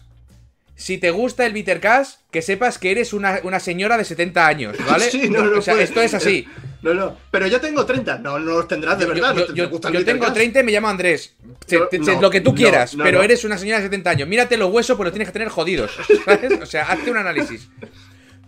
Si 0.77 0.97
te 0.97 1.09
gusta 1.09 1.45
el 1.45 1.53
Bitter 1.53 1.79
Cash, 1.79 2.15
que 2.31 2.41
sepas 2.41 2.77
que 2.77 2.91
eres 2.91 3.13
una, 3.13 3.39
una 3.43 3.61
señora 3.61 3.97
de 3.97 4.03
70 4.03 4.45
años, 4.45 4.75
¿vale? 4.89 5.09
Sí, 5.09 5.29
no, 5.29 5.43
no 5.45 5.59
o 5.59 5.61
sea, 5.61 5.73
puede. 5.73 5.85
esto 5.85 6.01
es 6.01 6.13
así. 6.13 6.47
No, 6.81 6.93
no. 6.93 7.17
Pero 7.31 7.47
yo 7.47 7.59
tengo 7.61 7.85
30. 7.85 8.17
No, 8.19 8.37
no 8.37 8.51
los 8.57 8.67
tendrás 8.67 8.99
de 8.99 9.05
Yo- 9.05 9.13
verdad. 9.13 9.33
yo, 9.33 9.39
¿no 9.39 9.45
te- 9.47 9.53
te 9.53 9.57
yo- 9.59 9.69
gusta 9.69 9.87
el 9.87 9.93
yo 9.93 9.99
Bitter 10.01 10.13
tengo 10.15 10.25
Cash? 10.25 10.33
30 10.35 10.59
y 10.59 10.63
me 10.63 10.71
llamo 10.73 10.87
Andrés. 10.89 11.33
Se- 11.65 11.79
No, 11.79 11.87
te- 11.87 12.03
se- 12.03 12.13
no, 12.15 12.21
lo 12.21 12.29
que 12.29 12.41
tú 12.41 12.53
quieras, 12.53 12.93
no, 12.95 13.03
pero 13.05 13.23
eres 13.23 13.43
una 13.45 13.57
señora 13.57 13.79
de 13.79 13.85
70 13.85 14.09
años. 14.09 14.27
Mírate 14.27 14.57
los 14.57 14.69
huesos, 14.71 14.97
pues 14.97 15.05
los 15.05 15.13
tienes 15.13 15.29
que 15.29 15.33
tener 15.33 15.47
jodidos. 15.47 15.91
¿sabes? 16.25 16.61
O 16.61 16.65
sea, 16.65 16.83
hazte 16.91 17.09
un 17.09 17.17
análisis. 17.17 17.69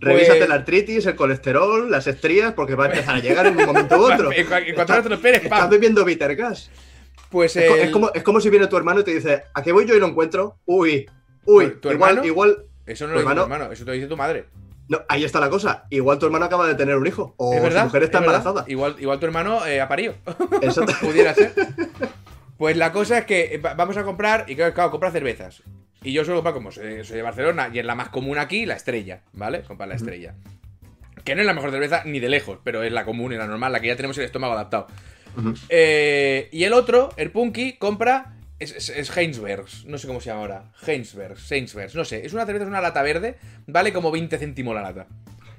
Revísate 0.00 0.38
Pues- 0.38 0.48
la 0.48 0.54
artritis, 0.56 1.06
el 1.06 1.16
colesterol, 1.16 1.90
las 1.90 2.06
estrías, 2.06 2.52
porque 2.54 2.74
va 2.74 2.84
a 2.84 2.88
empezar 2.88 3.16
a 3.16 3.18
llegar 3.20 3.46
en 3.46 3.56
un 3.58 3.66
momento 3.66 3.96
u 3.98 4.02
otro. 4.12 4.30
En 4.36 4.74
cuanto 4.74 4.94
no 4.96 5.02
te 5.02 5.08
lo 5.08 5.14
esperes, 5.16 5.42
Estás 5.44 5.68
bebiendo 5.70 6.04
bitter 6.04 6.36
gas. 6.36 6.70
Pues 7.30 7.56
Es, 7.56 7.68
co- 7.68 7.74
el- 7.76 7.80
es 7.82 7.90
como, 7.90 8.10
es 8.14 8.22
como 8.22 8.40
si 8.40 8.48
viene 8.50 8.66
tu 8.68 8.76
hermano 8.76 9.00
y 9.00 9.04
te 9.04 9.14
dice, 9.14 9.44
¿a 9.52 9.62
qué 9.62 9.72
voy 9.72 9.86
yo 9.86 9.94
y 9.94 10.00
lo 10.00 10.06
encuentro? 10.06 10.58
Uy, 10.66 11.08
uy, 11.44 11.66
¿Tu 11.80 11.90
igual, 11.90 12.10
hermano? 12.12 12.24
igual. 12.26 12.64
Eso 12.86 13.06
no 13.06 13.12
lo 13.14 13.18
dice 13.18 13.24
tu 13.24 13.30
hermano- 13.30 13.42
hermano, 13.54 13.72
eso 13.72 13.84
te 13.84 13.90
lo 13.90 13.94
dice 13.94 14.06
tu 14.06 14.16
madre. 14.16 14.46
No, 14.88 15.02
ahí 15.08 15.22
está 15.24 15.38
la 15.38 15.50
cosa. 15.50 15.84
Igual 15.90 16.18
tu 16.18 16.24
hermano 16.24 16.46
acaba 16.46 16.66
de 16.66 16.74
tener 16.74 16.96
un 16.96 17.06
hijo. 17.06 17.34
O 17.36 17.52
es 17.52 17.62
verdad. 17.62 17.80
su 17.82 17.86
mujer 17.88 18.04
está 18.04 18.18
es 18.20 18.24
verdad. 18.24 18.38
embarazada. 18.38 18.70
Igual, 18.70 18.96
igual 18.98 19.20
tu 19.20 19.26
hermano 19.26 19.66
eh, 19.66 19.82
ha 19.82 19.88
parido. 19.88 20.14
Pudiera 21.02 21.34
ser. 21.34 21.52
Pues 22.56 22.76
la 22.76 22.90
cosa 22.92 23.18
es 23.18 23.24
que 23.26 23.54
eh, 23.54 23.58
va- 23.58 23.74
vamos 23.74 23.96
a 23.98 24.04
comprar, 24.04 24.46
y 24.48 24.56
claro, 24.56 24.72
claro, 24.72 24.90
compra 24.90 25.10
cervezas. 25.10 25.62
Y 26.02 26.12
yo 26.12 26.24
suelo 26.24 26.38
comprar, 26.38 26.54
como 26.54 26.70
soy, 26.70 27.04
soy 27.04 27.16
de 27.16 27.22
Barcelona, 27.22 27.70
y 27.72 27.78
es 27.78 27.84
la 27.84 27.94
más 27.94 28.08
común 28.08 28.38
aquí, 28.38 28.66
la 28.66 28.74
estrella, 28.74 29.22
¿vale? 29.32 29.62
Comprar 29.62 29.88
la 29.88 29.96
estrella. 29.96 30.34
Que 31.24 31.34
no 31.34 31.40
es 31.40 31.46
la 31.46 31.54
mejor 31.54 31.70
cerveza 31.70 32.02
ni 32.04 32.20
de 32.20 32.28
lejos, 32.28 32.58
pero 32.62 32.82
es 32.82 32.92
la 32.92 33.04
común 33.04 33.32
y 33.32 33.36
la 33.36 33.46
normal, 33.46 33.72
la 33.72 33.80
que 33.80 33.88
ya 33.88 33.96
tenemos 33.96 34.16
el 34.18 34.24
estómago 34.24 34.54
adaptado. 34.54 34.86
Eh, 35.68 36.48
y 36.52 36.64
el 36.64 36.72
otro, 36.72 37.10
el 37.16 37.30
Punky, 37.30 37.74
compra. 37.74 38.34
Es, 38.58 38.72
es, 38.72 38.88
es 38.88 39.16
Heinsbergs, 39.16 39.84
no 39.84 39.98
sé 39.98 40.08
cómo 40.08 40.20
se 40.20 40.30
llama 40.30 40.40
ahora. 40.40 40.72
Heinsbergs, 40.84 41.50
Heinsbergs, 41.52 41.94
no 41.94 42.04
sé. 42.04 42.26
Es 42.26 42.32
una 42.32 42.44
cerveza, 42.44 42.64
es 42.64 42.68
una 42.68 42.80
lata 42.80 43.02
verde, 43.02 43.36
vale 43.66 43.92
como 43.92 44.10
20 44.10 44.36
céntimos 44.36 44.74
la 44.74 44.82
lata. 44.82 45.06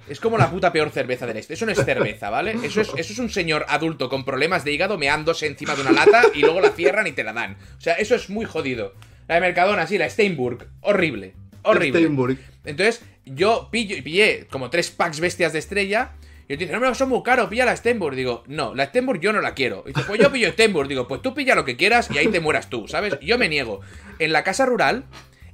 Es 0.09 0.19
como 0.19 0.37
la 0.37 0.49
puta 0.49 0.73
peor 0.73 0.89
cerveza 0.89 1.27
del 1.27 1.37
este. 1.37 1.53
Eso 1.53 1.65
no 1.65 1.71
es 1.71 1.85
cerveza, 1.85 2.29
¿vale? 2.29 2.57
Eso 2.63 2.81
es, 2.81 2.89
eso 2.97 3.13
es 3.13 3.19
un 3.19 3.29
señor 3.29 3.65
adulto 3.69 4.09
con 4.09 4.25
problemas 4.25 4.65
de 4.65 4.73
hígado 4.73 4.97
meándose 4.97 5.45
encima 5.45 5.75
de 5.75 5.81
una 5.81 5.91
lata 5.91 6.23
y 6.33 6.41
luego 6.41 6.59
la 6.59 6.71
cierran 6.71 7.05
y 7.07 7.11
te 7.11 7.23
la 7.23 7.31
dan. 7.31 7.57
O 7.77 7.81
sea, 7.81 7.93
eso 7.93 8.15
es 8.15 8.29
muy 8.29 8.45
jodido. 8.45 8.95
La 9.29 9.35
de 9.35 9.41
Mercadona, 9.41 9.85
sí, 9.85 9.99
la 9.99 10.09
Steinburg. 10.09 10.67
Horrible. 10.81 11.35
Horrible. 11.61 11.99
Steinburg. 11.99 12.37
Entonces, 12.65 13.03
yo 13.25 13.69
pillo, 13.71 14.03
pillé 14.03 14.47
como 14.49 14.71
tres 14.71 14.89
packs 14.89 15.19
bestias 15.19 15.53
de 15.53 15.59
estrella. 15.59 16.13
Y 16.47 16.57
te 16.57 16.65
dicen, 16.65 16.81
no, 16.81 16.95
son 16.95 17.09
muy 17.09 17.21
caros, 17.21 17.47
pilla 17.47 17.63
la 17.63 17.77
Stenburg. 17.77 18.15
Digo, 18.15 18.43
no, 18.47 18.73
la 18.73 18.87
Stenburg 18.87 19.21
yo 19.21 19.31
no 19.31 19.39
la 19.39 19.53
quiero. 19.53 19.83
Y 19.85 19.89
dice, 19.89 20.01
pues 20.07 20.19
yo 20.19 20.31
pillo 20.31 20.51
Stenburg. 20.51 20.89
Digo, 20.89 21.07
pues 21.07 21.21
tú 21.21 21.35
pilla 21.35 21.53
lo 21.53 21.63
que 21.63 21.77
quieras 21.77 22.09
y 22.11 22.17
ahí 22.17 22.27
te 22.29 22.39
mueras 22.39 22.71
tú, 22.71 22.87
¿sabes? 22.87 23.19
Yo 23.21 23.37
me 23.37 23.49
niego. 23.49 23.81
En 24.17 24.33
la 24.33 24.43
casa 24.43 24.65
rural, 24.65 25.05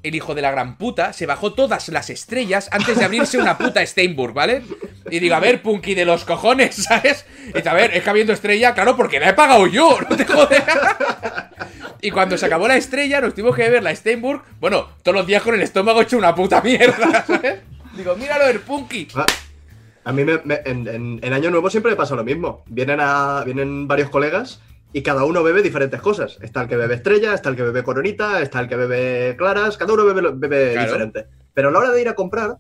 el 0.04 0.16
hijo 0.16 0.36
de 0.36 0.42
la 0.42 0.52
gran 0.52 0.78
puta 0.78 1.12
se 1.12 1.26
bajó 1.26 1.54
todas 1.54 1.90
las 1.90 2.10
estrellas 2.10 2.70
antes 2.72 2.98
de 2.98 3.04
abrirse 3.04 3.38
una 3.38 3.58
puta 3.58 3.86
Steinburg, 3.86 4.34
¿vale? 4.34 4.62
Y 5.12 5.20
digo, 5.20 5.36
a 5.36 5.42
ver, 5.42 5.62
Punky 5.62 5.96
de 5.96 6.06
los 6.06 6.24
cojones, 6.24 6.76
¿sabes? 6.86 7.26
Y 7.50 7.58
dice, 7.58 7.68
a 7.68 7.74
ver, 7.74 7.94
es 7.94 8.04
que 8.04 8.10
habiendo 8.10 8.32
estrella, 8.32 8.74
claro, 8.74 8.96
porque 8.96 9.20
la 9.20 9.32
he 9.32 9.34
pagado 9.34 9.68
yo, 9.68 10.00
no 10.10 10.16
te 10.16 10.24
jodes. 10.24 10.64
Y 12.06 12.12
cuando 12.12 12.38
se 12.38 12.46
acabó 12.46 12.68
la 12.68 12.78
estrella, 12.78 13.20
nos 13.20 13.34
tuvimos 13.34 13.56
que 13.56 13.64
beber 13.64 13.82
la 13.82 13.96
Steinburg. 13.96 14.42
Bueno, 14.60 14.90
todos 15.02 15.18
los 15.18 15.26
días 15.26 15.42
con 15.42 15.56
el 15.56 15.62
estómago 15.62 16.02
hecho 16.02 16.18
una 16.18 16.36
puta 16.36 16.62
mierda, 16.62 17.24
¿sabes? 17.28 17.62
Digo, 17.98 18.16
míralo, 18.16 18.46
el 18.46 18.60
Punky. 18.60 19.08
Ah, 19.16 19.26
A 20.04 20.14
mí 20.14 20.24
me- 20.24 20.40
me- 20.44 20.62
en, 20.66 20.88
en- 20.88 21.20
en 21.24 21.34
Año 21.34 21.50
Nuevo 21.50 21.70
siempre 21.70 21.92
me 21.92 21.96
pasa 21.96 22.16
lo 22.16 22.24
mismo. 22.24 22.64
Vienen, 22.68 23.00
a, 23.02 23.44
vienen 23.44 23.88
varios 23.88 24.10
colegas 24.12 24.62
y 24.94 25.02
cada 25.02 25.24
uno 25.24 25.42
bebe 25.42 25.64
diferentes 25.64 26.00
cosas. 26.00 26.38
Está 26.42 26.62
el 26.62 26.68
que 26.68 26.76
bebe 26.78 26.94
estrella, 26.94 27.34
está 27.34 27.50
el 27.50 27.56
que 27.56 27.64
bebe 27.64 27.82
coronita, 27.84 28.40
está 28.42 28.60
el 28.60 28.68
que 28.70 28.76
bebe 28.76 29.36
claras, 29.36 29.76
cada 29.78 29.94
uno 29.94 30.06
bebe, 30.06 30.30
bebe 30.36 30.74
Claro. 30.74 30.86
diferente. 30.88 31.26
Pero 31.56 31.70
a 31.70 31.72
la 31.72 31.80
hora 31.80 31.92
de 31.92 32.02
ir 32.02 32.08
a 32.10 32.14
comprar, 32.14 32.58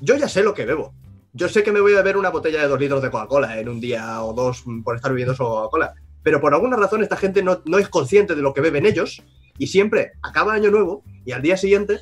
yo 0.00 0.16
ya 0.16 0.28
sé 0.28 0.42
lo 0.42 0.52
que 0.54 0.66
bebo. 0.66 0.92
Yo 1.32 1.48
sé 1.48 1.62
que 1.62 1.70
me 1.70 1.80
voy 1.80 1.92
a 1.92 1.98
beber 1.98 2.16
una 2.16 2.30
botella 2.30 2.60
de 2.60 2.66
dos 2.66 2.80
litros 2.80 3.02
de 3.02 3.10
Coca-Cola 3.10 3.60
en 3.60 3.68
un 3.68 3.80
día 3.80 4.20
o 4.24 4.32
dos 4.32 4.64
por 4.82 4.96
estar 4.96 5.12
bebiendo 5.12 5.36
solo 5.36 5.50
Coca-Cola. 5.50 5.94
Pero 6.22 6.40
por 6.40 6.54
alguna 6.54 6.76
razón 6.76 7.02
esta 7.02 7.16
gente 7.16 7.42
no, 7.42 7.62
no 7.64 7.78
es 7.78 7.88
consciente 7.88 8.34
de 8.34 8.42
lo 8.42 8.52
que 8.54 8.60
beben 8.60 8.86
ellos 8.86 9.22
y 9.58 9.68
siempre 9.68 10.12
acaba 10.22 10.52
Año 10.54 10.70
Nuevo 10.70 11.02
y 11.24 11.32
al 11.32 11.42
día 11.42 11.56
siguiente 11.56 11.98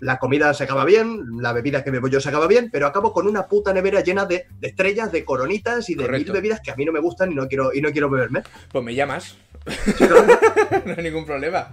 la 0.00 0.18
comida 0.18 0.54
se 0.54 0.64
acaba 0.64 0.84
bien, 0.86 1.24
la 1.40 1.52
bebida 1.52 1.84
que 1.84 1.90
bebo 1.90 2.08
yo 2.08 2.20
se 2.20 2.28
acaba 2.30 2.46
bien, 2.46 2.70
pero 2.72 2.86
acabo 2.86 3.12
con 3.12 3.26
una 3.26 3.48
puta 3.48 3.72
nevera 3.74 4.00
llena 4.00 4.24
de, 4.24 4.46
de 4.58 4.68
estrellas, 4.68 5.12
de 5.12 5.24
coronitas 5.26 5.90
y 5.90 5.94
de 5.94 6.04
Correcto. 6.04 6.32
mil 6.32 6.40
bebidas 6.40 6.60
que 6.64 6.70
a 6.70 6.76
mí 6.76 6.86
no 6.86 6.92
me 6.92 7.00
gustan 7.00 7.30
y 7.32 7.34
no 7.34 7.46
quiero, 7.48 7.74
y 7.74 7.82
no 7.82 7.90
quiero 7.92 8.08
beberme. 8.08 8.42
Pues 8.72 8.82
me 8.82 8.94
llamas. 8.94 9.36
no 10.86 10.94
hay 10.96 11.02
ningún 11.02 11.26
problema. 11.26 11.68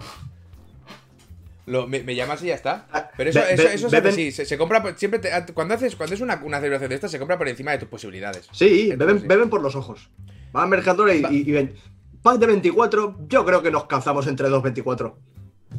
Lo- 1.67 1.87
me, 1.87 2.01
me 2.03 2.15
llamas 2.15 2.41
y 2.43 2.47
ya 2.47 2.55
está. 2.55 2.85
Ah, 2.91 3.09
Pero 3.17 3.29
eso, 3.29 3.39
be- 3.39 3.53
eso, 3.53 3.67
eso 3.69 3.89
beben- 3.89 4.09
así. 4.11 4.31
Se, 4.31 4.45
se 4.45 4.57
compra. 4.57 4.83
Siempre 4.97 5.19
te- 5.19 5.53
cuando 5.53 5.73
haces. 5.73 5.95
Cuando 5.95 6.15
es 6.15 6.21
una, 6.21 6.35
una 6.43 6.57
celebración 6.59 6.89
de 6.89 6.95
esta, 6.95 7.09
se 7.09 7.19
compra 7.19 7.37
por 7.37 7.47
encima 7.49 7.71
de 7.71 7.77
tus 7.79 7.89
posibilidades. 7.89 8.47
Sí, 8.51 8.89
Entonces, 8.91 8.97
beben, 9.07 9.21
sí. 9.21 9.27
beben 9.27 9.49
por 9.49 9.61
los 9.61 9.75
ojos. 9.75 10.09
Van 10.57 10.63
al 10.65 10.69
Mercadona 10.69 11.13
y, 11.13 11.23
y- 11.29 11.49
y 11.49 11.51
ven, 11.51 11.73
pack 12.21 12.37
de 12.39 12.47
24, 12.47 13.19
yo 13.27 13.45
creo 13.45 13.61
que 13.61 13.71
nos 13.71 13.85
calzamos 13.85 14.27
entre 14.27 14.47
2,24. 14.49 15.13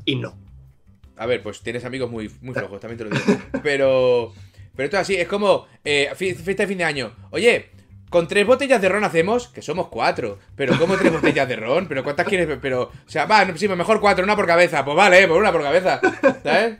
Y 0.05 0.17
no. 0.17 0.37
A 1.17 1.27
ver, 1.27 1.43
pues 1.43 1.61
tienes 1.63 1.85
amigos 1.85 2.11
muy, 2.11 2.31
muy 2.41 2.55
flojos, 2.55 2.81
también 2.81 2.99
te 2.99 3.05
lo 3.05 3.11
digo. 3.11 3.41
Pero. 3.63 4.33
Pero 4.77 4.85
esto 4.85 4.97
es 4.97 5.01
así, 5.03 5.17
es 5.17 5.27
como. 5.27 5.67
eh, 5.85 6.11
fi- 6.15 6.35
fiesta 6.35 6.63
de 6.63 6.69
fin 6.69 6.79
de 6.79 6.85
año. 6.85 7.13
Oye, 7.31 7.71
con 8.11 8.29
tres 8.29 8.47
botellas 8.47 8.81
de 8.81 8.89
ron 8.89 9.03
hacemos, 9.03 9.49
que 9.49 9.61
somos 9.61 9.89
cuatro. 9.89 10.39
Pero 10.55 10.79
¿cómo 10.79 10.97
tres 10.97 11.13
botellas 11.13 11.49
de 11.49 11.57
ron? 11.57 11.89
¿Pero 11.89 12.05
cuántas 12.05 12.29
quieres? 12.29 12.49
Pero. 12.63 12.83
O 12.83 13.11
sea, 13.11 13.27
va, 13.27 13.45
sí, 13.57 13.67
mejor 13.69 14.01
cuatro, 14.01 14.23
una 14.23 14.37
por 14.37 14.47
cabeza. 14.47 14.85
Pues 14.85 14.97
vale, 14.97 15.27
pues 15.27 15.41
una 15.41 15.51
por 15.51 15.63
cabeza. 15.63 16.01
¿Sabes? 16.45 16.79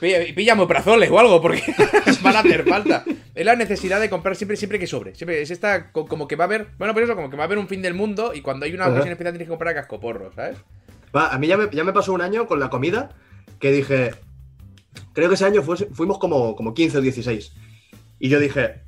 Pilla, 0.00 0.54
moprazoles 0.54 1.10
o 1.10 1.18
algo, 1.18 1.40
porque 1.40 1.62
van 2.22 2.36
a 2.36 2.40
hacer 2.40 2.68
falta. 2.68 3.04
Es 3.34 3.46
la 3.46 3.56
necesidad 3.56 4.00
de 4.00 4.10
comprar 4.10 4.36
siempre, 4.36 4.56
siempre 4.56 4.78
que 4.78 4.86
sobre. 4.86 5.14
Siempre 5.14 5.40
es 5.40 5.50
esta 5.50 5.90
co- 5.92 6.06
como 6.06 6.28
que 6.28 6.36
va 6.36 6.44
a 6.44 6.46
haber. 6.46 6.68
Bueno, 6.78 6.92
pues 6.92 7.04
eso, 7.06 7.14
como 7.16 7.30
que 7.30 7.36
va 7.36 7.44
a 7.44 7.46
haber 7.46 7.58
un 7.58 7.68
fin 7.68 7.80
del 7.80 7.94
mundo 7.94 8.32
y 8.34 8.42
cuando 8.42 8.66
hay 8.66 8.74
una 8.74 8.88
ocasión 8.88 9.12
especial 9.12 9.32
tienes 9.32 9.46
que 9.46 9.50
comprar 9.50 9.74
cascoporro, 9.74 10.30
¿sabes? 10.34 10.58
Va, 11.16 11.28
a 11.32 11.38
mí 11.38 11.46
ya 11.46 11.56
me, 11.56 11.68
ya 11.72 11.84
me 11.84 11.92
pasó 11.92 12.12
un 12.12 12.20
año 12.22 12.46
con 12.46 12.60
la 12.60 12.68
comida 12.70 13.10
que 13.58 13.72
dije, 13.72 14.10
creo 15.14 15.28
que 15.28 15.34
ese 15.36 15.44
año 15.46 15.62
fuimos 15.62 16.18
como, 16.18 16.54
como 16.54 16.74
15 16.74 16.98
o 16.98 17.00
16. 17.00 17.52
Y 18.18 18.28
yo 18.28 18.38
dije, 18.40 18.82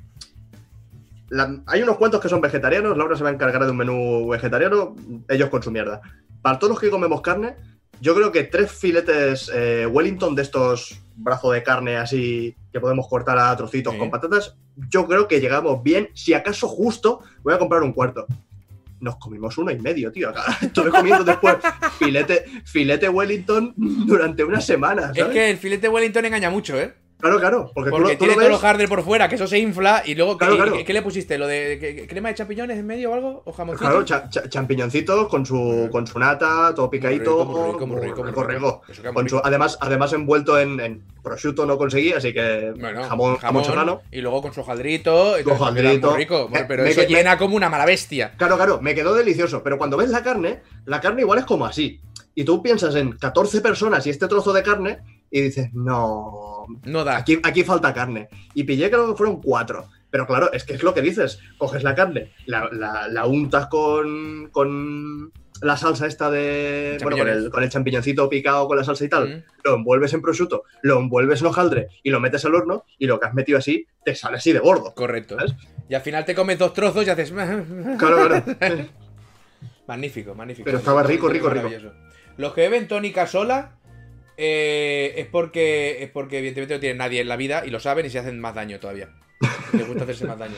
la- 1.29 1.61
hay 1.65 1.81
unos 1.81 1.97
cuantos 1.97 2.21
que 2.21 2.29
son 2.29 2.41
vegetarianos, 2.41 2.95
Laura 2.97 3.15
se 3.17 3.23
va 3.23 3.29
a 3.29 3.33
encargar 3.33 3.63
de 3.65 3.71
un 3.71 3.77
menú 3.77 4.27
vegetariano, 4.29 4.95
ellos 5.29 5.49
con 5.49 5.63
su 5.63 5.71
mierda. 5.71 6.01
Para 6.41 6.59
todos 6.59 6.71
los 6.73 6.79
que 6.79 6.89
comemos 6.91 7.21
carne, 7.21 7.55
yo 8.01 8.15
creo 8.15 8.31
que 8.31 8.43
tres 8.43 8.71
filetes 8.71 9.51
eh, 9.53 9.85
Wellington 9.85 10.35
de 10.35 10.41
estos 10.41 10.99
brazos 11.15 11.53
de 11.53 11.63
carne 11.63 11.97
así 11.97 12.55
que 12.71 12.79
podemos 12.79 13.07
cortar 13.07 13.37
a 13.39 13.55
trocitos 13.55 13.93
Sí. 13.93 13.99
con 13.99 14.11
patatas, 14.11 14.55
yo 14.89 15.07
creo 15.07 15.27
que 15.27 15.39
llegamos 15.39 15.81
bien. 15.81 16.09
Si 16.13 16.33
acaso 16.33 16.67
justo, 16.67 17.21
voy 17.43 17.53
a 17.53 17.57
comprar 17.57 17.83
un 17.83 17.93
cuarto. 17.93 18.25
Nos 18.99 19.17
comimos 19.17 19.57
uno 19.57 19.71
y 19.71 19.79
medio, 19.79 20.11
tío. 20.11 20.29
Acá 20.29 20.57
Estuve 20.61 20.89
comiendo 20.89 21.23
después 21.23 21.55
filete, 21.99 22.45
filete 22.65 23.07
Wellington 23.09 23.73
durante 23.77 24.43
una 24.43 24.59
semana. 24.61 25.11
Es 25.13 25.19
¿sabes? 25.19 25.33
que 25.33 25.49
el 25.51 25.57
filete 25.57 25.87
Wellington 25.89 26.25
engaña 26.25 26.49
mucho, 26.49 26.79
¿eh? 26.79 26.93
Claro, 27.19 27.39
claro. 27.39 27.71
Porque, 27.73 27.89
lo- 27.89 28.09
tú, 28.11 28.17
tiene 28.25 28.33
lo 28.33 28.39
ves. 28.39 28.49
por 28.89 29.01
fuera, 29.03 29.27
que 29.29 29.35
eso 29.35 29.47
se 29.47 29.57
infla 29.57 30.03
y 30.05 30.15
luego. 30.15 30.33
¿qué, 30.37 30.45
Claro, 30.45 30.55
claro. 30.57 30.79
y- 30.79 30.83
¿qué 30.83 30.93
le 30.93 31.01
pusiste? 31.01 31.37
¿Lo 31.37 31.47
de 31.47 32.05
crema 32.09 32.29
de 32.29 32.35
champiñones 32.35 32.77
en 32.77 32.85
medio 32.85 33.11
o 33.11 33.13
algo? 33.13 33.41
¿O 33.45 33.51
jamoncito? 33.53 33.87
Claro, 33.89 34.03
cha- 34.05 34.29
cha- 34.29 34.47
champiñoncitos 34.49 35.27
con 35.29 35.45
su, 35.45 35.87
con 35.91 36.05
su 36.05 36.19
nata, 36.19 36.73
todo 36.75 36.89
picadito. 36.89 37.47
Con 39.13 39.29
su- 39.29 39.39
además, 39.43 39.77
además 39.81 40.13
envuelto 40.13 40.59
en, 40.59 40.79
en 40.79 41.03
prosciutto 41.23 41.65
no 41.65 41.77
conseguí, 41.77 42.11
así 42.13 42.33
que 42.33 42.73
Bueno, 42.79 43.03
jamón, 43.05 43.37
jamón 43.37 43.63
y 44.11 44.21
luego 44.21 44.41
con 44.41 44.53
su 44.53 44.61
hojaldrito. 44.61 45.37
queda 45.37 45.51
hojaldrito. 45.53 46.09
Muy 46.11 46.17
rico. 46.19 46.47
Bueno, 46.49 46.65
pero 46.67 46.83
me 46.83 46.89
eso 46.89 47.01
me- 47.01 47.07
llena 47.07 47.37
como 47.37 47.55
una 47.55 47.69
mala 47.69 47.85
bestia. 47.85 48.33
Claro, 48.37 48.55
claro, 48.57 48.79
me 48.81 48.93
quedó 48.93 49.13
delicioso. 49.15 49.63
Pero 49.63 49.77
cuando 49.77 49.97
ves 49.97 50.09
la 50.09 50.21
carne, 50.23 50.61
la 50.85 51.01
carne 51.01 51.21
igual 51.21 51.39
es 51.39 51.45
como 51.45 51.65
así. 51.65 51.99
Y 52.35 52.43
tú 52.43 52.61
piensas 52.61 52.93
en 52.95 53.13
14 53.13 53.61
personas 53.61 54.05
y 54.05 54.09
este 54.09 54.27
trozo 54.27 54.51
de 54.51 54.61
carne 54.61 54.99
y 55.31 55.41
dices, 55.41 55.69
no, 55.73 56.65
No 56.83 57.03
da. 57.03 57.17
aquí, 57.17 57.39
aquí 57.43 57.63
falta 57.63 57.93
carne. 57.93 58.29
Y 58.53 58.63
pillé 58.63 58.89
creo 58.89 59.09
que 59.11 59.17
fueron 59.17 59.41
cuatro. 59.41 59.87
Pero 60.09 60.25
claro, 60.27 60.51
es 60.53 60.63
que 60.63 60.73
es 60.75 60.83
lo 60.83 60.93
que 60.93 61.01
dices. 61.01 61.39
Coges 61.57 61.83
la 61.83 61.93
carne, 61.95 62.31
la, 62.45 62.69
la- 62.71 63.07
la 63.09 63.25
untas 63.25 63.67
con, 63.67 64.49
con 64.51 65.31
la 65.61 65.75
salsa 65.77 66.07
esta 66.07 66.29
de... 66.29 66.97
Bueno, 67.01 67.17
con 67.17 67.27
el, 67.27 67.49
con 67.49 67.63
el 67.63 67.69
champiñoncito 67.69 68.29
picado 68.29 68.67
con 68.67 68.77
la 68.77 68.83
salsa 68.85 69.03
y 69.03 69.09
tal. 69.09 69.27
Mm. 69.29 69.43
Lo 69.65 69.75
envuelves 69.75 70.13
en 70.13 70.21
prosciutto, 70.21 70.63
lo 70.83 70.99
envuelves 70.99 71.41
en 71.41 71.47
hojaldre 71.47 71.87
y 72.03 72.11
lo 72.11 72.19
metes 72.21 72.45
al 72.45 72.55
horno 72.55 72.85
y 72.97 73.07
lo 73.07 73.19
que 73.19 73.27
has 73.27 73.33
metido 73.33 73.57
así 73.57 73.87
te 74.05 74.15
sale 74.15 74.37
así 74.37 74.53
de 74.53 74.59
gordo. 74.59 74.93
Correcto. 74.95 75.35
¿Sabes? 75.37 75.53
Y 75.89 75.95
al 75.95 76.01
final 76.01 76.23
te 76.23 76.33
comes 76.35 76.57
dos 76.59 76.73
trozos 76.73 77.05
y 77.05 77.09
haces. 77.09 77.31
Claro, 77.97 78.27
claro. 78.57 78.85
Magnífico, 79.87 80.33
magnífico. 80.33 80.65
Pero 80.65 80.77
estaba 80.79 81.03
rico, 81.03 81.27
rico, 81.29 81.49
rico. 81.49 81.69
Los 82.37 82.53
que 82.53 82.61
beben 82.61 82.87
tónica 82.87 83.27
sola 83.27 83.77
eh, 84.37 85.13
es 85.17 85.27
porque 85.27 86.03
es 86.03 86.09
porque 86.09 86.37
evidentemente 86.39 86.73
no 86.75 86.79
tienen 86.79 86.97
nadie 86.97 87.21
en 87.21 87.27
la 87.27 87.35
vida 87.37 87.63
y 87.65 87.69
lo 87.69 87.79
saben 87.79 88.05
y 88.05 88.09
se 88.09 88.19
hacen 88.19 88.39
más 88.39 88.55
daño 88.55 88.79
todavía. 88.79 89.09
Les 89.73 89.87
gusta 89.87 90.03
hacerse 90.03 90.25
más 90.25 90.37
daño. 90.39 90.55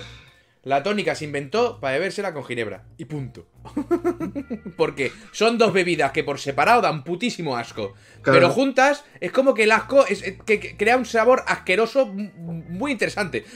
La 0.63 0.83
tónica 0.83 1.15
se 1.15 1.23
inventó 1.23 1.79
para 1.79 1.93
bebérsela 1.93 2.33
con 2.33 2.43
ginebra. 2.43 2.83
Y 2.97 3.05
punto. 3.05 3.47
Porque 4.75 5.13
son 5.31 5.57
dos 5.57 5.71
bebidas 5.71 6.11
que 6.11 6.25
por 6.25 6.39
separado 6.39 6.81
dan 6.81 7.05
putísimo 7.05 7.55
asco. 7.55 7.93
Claro. 8.21 8.39
Pero 8.39 8.49
juntas 8.49 9.05
es 9.21 9.31
como 9.31 9.53
que 9.53 9.63
el 9.63 9.71
asco 9.71 10.05
es, 10.05 10.21
es- 10.23 10.41
que, 10.45 10.59
que 10.59 10.75
crea 10.75 10.97
un 10.97 11.05
sabor 11.05 11.43
asqueroso 11.47 12.07
muy 12.07 12.91
interesante. 12.91 13.45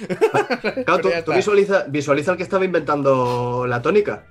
Claro, 0.85 1.02
tú, 1.26 1.34
visualiza, 1.34 1.85
visualiza 1.89 2.31
el 2.31 2.38
que 2.38 2.43
estaba 2.43 2.64
inventando 2.65 3.65
la 3.68 3.81
tónica. 3.81 4.26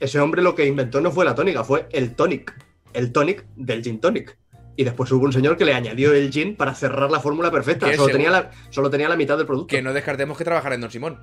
Ese 0.00 0.18
hombre 0.18 0.42
lo 0.42 0.54
que 0.54 0.64
inventó 0.66 1.00
no 1.00 1.10
fue 1.10 1.24
la 1.24 1.34
tónica, 1.34 1.64
fue 1.64 1.86
el 1.92 2.14
tonic. 2.14 2.54
El 2.94 3.12
tonic 3.12 3.44
del 3.56 3.82
gin 3.82 4.00
tonic. 4.00 4.36
Y 4.76 4.84
después 4.84 5.10
hubo 5.12 5.24
un 5.24 5.32
señor 5.32 5.56
que 5.56 5.64
le 5.64 5.74
añadió 5.74 6.14
el 6.14 6.30
gin 6.32 6.56
para 6.56 6.74
cerrar 6.74 7.10
la 7.10 7.20
fórmula 7.20 7.50
perfecta. 7.50 7.86
Solo 7.86 7.96
seguro- 7.96 8.12
tenía, 8.12 8.30
la, 8.30 8.50
solo 8.70 8.88
tenía 8.90 9.08
la 9.08 9.16
mitad 9.16 9.36
del 9.36 9.46
producto. 9.46 9.68
Que 9.68 9.82
no 9.82 9.92
descartemos 9.92 10.38
que 10.38 10.44
trabajar 10.44 10.72
en 10.72 10.80
Don 10.80 10.90
Simón. 10.90 11.18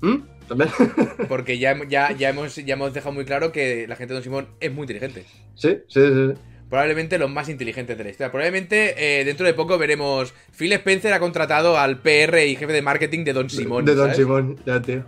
¿Mm? 0.00 0.16
¿También? 0.48 0.70
Porque 1.28 1.58
ya, 1.58 1.76
ya, 1.88 2.12
ya, 2.12 2.30
hemos, 2.30 2.56
ya 2.56 2.74
hemos 2.74 2.92
dejado 2.94 3.12
muy 3.12 3.24
claro 3.24 3.52
que 3.52 3.86
la 3.88 3.96
gente 3.96 4.12
de 4.14 4.16
Don 4.16 4.24
Simón 4.24 4.48
es 4.60 4.72
muy 4.72 4.82
inteligente. 4.82 5.24
sí, 5.54 5.78
sí, 5.88 6.00
sí. 6.00 6.28
sí. 6.34 6.40
Probablemente 6.68 7.16
los 7.16 7.30
más 7.30 7.48
inteligentes 7.48 7.96
de 7.96 8.04
la 8.04 8.10
historia. 8.10 8.30
Probablemente 8.30 9.20
eh, 9.20 9.24
dentro 9.24 9.46
de 9.46 9.54
poco 9.54 9.78
veremos. 9.78 10.34
Phil 10.54 10.70
Spencer 10.74 11.14
ha 11.14 11.18
contratado 11.18 11.78
al 11.78 12.00
PR 12.02 12.44
y 12.46 12.56
jefe 12.56 12.74
de 12.74 12.82
marketing 12.82 13.24
de 13.24 13.32
Don 13.32 13.48
Simón. 13.48 13.86
de 13.86 13.94
Don 13.94 14.08
¿sabes? 14.08 14.18
Simón, 14.18 14.60
ya, 14.66 14.82
tío. 14.82 15.02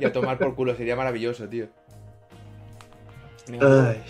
Y 0.00 0.04
a 0.06 0.12
tomar 0.12 0.38
por 0.38 0.56
culo, 0.56 0.74
sería 0.74 0.96
maravilloso, 0.96 1.48
tío. 1.48 1.68
Ay. 3.60 4.02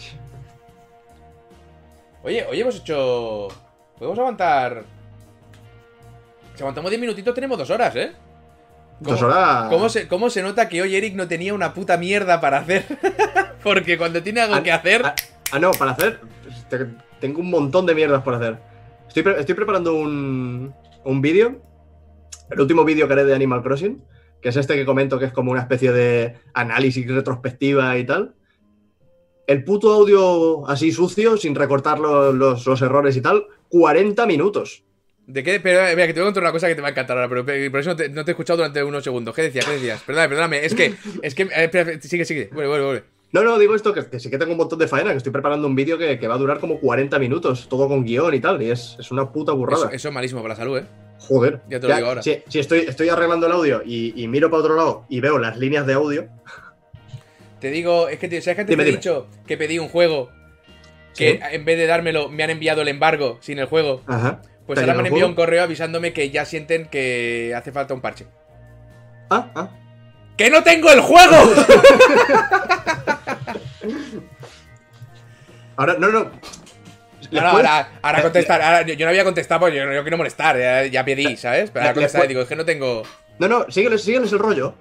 Oye, 2.25 2.45
hoy 2.49 2.61
hemos 2.61 2.77
hecho. 2.77 3.49
Podemos 3.99 4.19
aguantar. 4.19 4.85
Si 6.55 6.61
aguantamos 6.63 6.91
10 6.91 7.01
minutitos, 7.01 7.35
tenemos 7.35 7.59
dos 7.59 7.71
horas, 7.71 7.95
¿eh? 7.97 8.13
Dos 9.01 9.21
horas. 9.23 9.69
¿Cómo 9.69 9.89
se, 9.89 10.09
cómo 10.09 10.31
se 10.31 10.43
nota 10.43 10.69
que 10.69 10.81
hoy 10.81 10.95
Eric 10.97 11.15
no 11.15 11.27
tenía 11.29 11.53
una 11.53 11.75
puta 11.75 11.97
mierda 11.97 12.41
para 12.41 12.59
hacer? 12.59 12.85
Porque 13.63 13.99
cuando 13.99 14.23
tiene 14.23 14.41
algo 14.41 14.55
Ah, 14.57 14.63
que 14.63 14.73
hacer. 14.73 15.03
ah, 15.05 15.15
Ah, 15.53 15.59
no, 15.59 15.71
para 15.73 15.93
hacer. 15.93 16.21
te- 16.69 16.87
Tengo 17.21 17.41
un 17.41 17.51
montón 17.51 17.87
de 17.87 17.95
mierdas 17.95 18.23
por 18.23 18.35
hacer. 18.35 18.59
Estoy, 19.09 19.23
pre- 19.23 19.41
estoy 19.41 19.55
preparando 19.55 19.95
un, 19.95 20.75
un 21.05 21.21
vídeo. 21.21 21.61
El 22.51 22.61
último 22.61 22.85
vídeo 22.85 23.07
que 23.07 23.13
haré 23.15 23.25
de 23.25 23.35
Animal 23.35 23.63
Crossing. 23.63 24.03
Que 24.41 24.49
es 24.51 24.57
este 24.57 24.75
que 24.75 24.85
comento 24.85 25.19
que 25.19 25.27
es 25.27 25.33
como 25.33 25.51
una 25.51 25.61
especie 25.61 25.91
de 25.93 26.37
análisis 26.55 27.07
retrospectiva 27.09 27.97
y 27.99 28.05
tal. 28.05 28.35
El 29.47 29.63
puto 29.65 29.93
audio 29.93 30.69
así 30.69 30.91
sucio, 30.93 31.37
sin 31.37 31.55
recortar 31.55 31.99
los, 31.99 32.35
los- 32.35 32.67
los 32.67 32.83
errores 32.83 33.17
y 33.17 33.21
tal. 33.21 33.47
40 33.69 34.27
minutos. 34.27 34.83
¿De 35.27 35.43
qué? 35.43 35.59
Pero, 35.61 35.81
eh, 35.87 35.95
mira, 35.95 36.07
que 36.07 36.13
te 36.15 36.21
voy 36.21 36.27
a 36.27 36.29
contar 36.29 36.43
una 36.43 36.53
cosa 36.53 36.69
que 36.69 36.75
te 36.75 36.81
va 36.83 36.89
a 36.89 36.91
encantar 36.91 37.17
ahora, 37.17 37.29
pero 37.29 37.45
pero 37.47 37.71
por 37.71 37.81
eso 37.81 37.91
no 37.91 37.97
te, 37.97 38.09
no 38.11 38.25
te 38.25 38.31
he 38.31 38.33
escuchado 38.33 38.59
durante 38.59 38.83
unos 38.85 39.03
segundos. 39.03 39.35
¿Qué 39.35 39.43
decías? 39.43 39.65
¿Qué 39.65 39.73
decías? 39.73 40.03
Perdóname, 40.03 40.29
perdóname. 40.29 40.65
Es 40.65 40.75
que. 40.75 40.95
Es 41.23 41.35
que. 41.35 41.45
eh, 41.45 41.49
espera, 41.65 42.01
sigue, 42.01 42.25
sigue. 42.25 42.51
Vuelve, 42.53 42.69
vuelve, 42.69 42.85
vuelve. 42.87 43.05
No, 43.33 43.43
no, 43.43 43.59
digo 43.59 43.75
esto, 43.75 43.93
que, 43.93 44.07
que 44.07 44.21
sí 44.21 44.31
que 44.31 44.39
tengo 44.39 44.53
un 44.53 44.59
montón 44.59 44.79
de 44.79 44.87
faena, 44.87 45.11
que 45.11 45.17
estoy 45.17 45.33
preparando 45.33 45.67
un 45.67 45.75
vídeo 45.75 45.99
que, 45.99 46.19
que 46.21 46.29
va 46.29 46.35
a 46.35 46.39
durar 46.39 46.61
como 46.61 46.79
40 46.79 47.19
minutos, 47.19 47.69
todo 47.69 47.89
con 47.89 48.05
guion 48.05 48.33
y 48.35 48.41
tal, 48.41 48.63
y 48.63 48.71
es, 48.71 48.97
es 49.01 49.11
una 49.11 49.33
puta 49.33 49.51
burrada. 49.53 49.87
Eso, 49.87 49.95
eso 49.95 50.09
es 50.09 50.15
malísimo 50.15 50.41
para 50.41 50.55
la 50.55 50.57
salud, 50.61 50.79
¿eh? 50.79 50.85
Joder. 51.19 51.63
Ya 51.69 51.81
te 51.81 51.89
lo 51.89 51.97
digo 51.97 52.07
ahora. 52.09 52.23
Si, 52.23 52.37
si 52.49 52.59
estoy, 52.61 52.81
estoy 52.81 53.09
arreglando 53.09 53.47
el 53.47 53.53
audio 53.53 53.83
y, 53.85 54.13
y 54.23 54.29
miro 54.29 54.51
para 54.51 54.63
otro 54.63 54.77
lado 54.77 55.07
y 55.09 55.21
veo 55.21 55.39
las 55.39 55.57
líneas 55.59 55.87
de 55.87 55.95
audio. 55.95 56.29
Te 57.65 57.71
digo, 57.71 58.09
es 58.11 58.19
que, 58.19 58.29
te- 58.29 58.43
¿sabes 58.43 58.57
que 58.57 58.61
antes 58.61 58.73
Dime, 58.75 58.85
te 58.85 58.91
he 58.91 58.93
dicho 58.93 59.27
que 59.47 59.57
pedí 59.57 59.79
un 59.79 59.89
juego? 59.89 60.31
Que 61.17 61.33
Sí. 61.33 61.39
en 61.53 61.65
vez 61.65 61.79
de 61.79 61.87
dármelo, 61.87 62.29
me 62.29 62.43
han 62.45 62.51
enviado 62.51 62.83
el 62.83 62.89
embargo 62.89 63.39
sin 63.41 63.59
el 63.59 63.65
juego. 63.65 64.03
Ajá. 64.07 64.43
Pues 64.67 64.77
¿Te 64.79 64.81
ha 64.81 64.85
ahora 64.85 64.95
me 64.95 65.01
han 65.01 65.07
enviado 65.07 65.31
un 65.31 65.35
correo 65.35 65.63
avisándome 65.63 66.13
que 66.13 66.29
ya 66.29 66.45
sienten 66.45 66.85
que 66.89 67.55
hace 67.57 67.73
falta 67.73 67.95
un 67.95 68.03
parche. 68.03 68.27
Ah, 69.31 69.51
ah. 69.55 69.71
¡Que 70.37 70.51
no 70.51 70.63
tengo 70.63 70.91
el 70.93 71.01
juego! 71.01 71.37
Ahora, 75.77 75.97
no, 75.99 76.09
no. 76.09 76.31
No, 77.31 77.41
ahora, 77.41 77.89
ahora 78.03 78.23
contestar. 78.23 78.61
Ahora, 78.63 78.83
yo, 78.87 78.95
no 79.07 79.09
había 79.09 79.25
contestado 79.25 79.61
porque 79.61 79.77
yo, 79.77 79.87
no- 79.87 79.95
yo 79.95 80.03
quiero 80.03 80.17
molestar. 80.19 80.57
Ya, 80.59 80.85
ya 80.87 81.05
pedí, 81.05 81.37
¿sabes? 81.37 81.71
Pero 81.71 81.83
ahora 81.85 81.95
contestar 81.95 82.21
y 82.21 82.25
le- 82.25 82.29
digo, 82.29 82.43
es 82.43 82.49
que 82.49 82.57
no 82.57 82.65
tengo. 82.65 83.03
No, 83.39 83.49
no, 83.49 83.71
sígueles, 83.71 84.03
sígueles 84.05 84.31
el 84.33 84.39
rollo. 84.39 84.75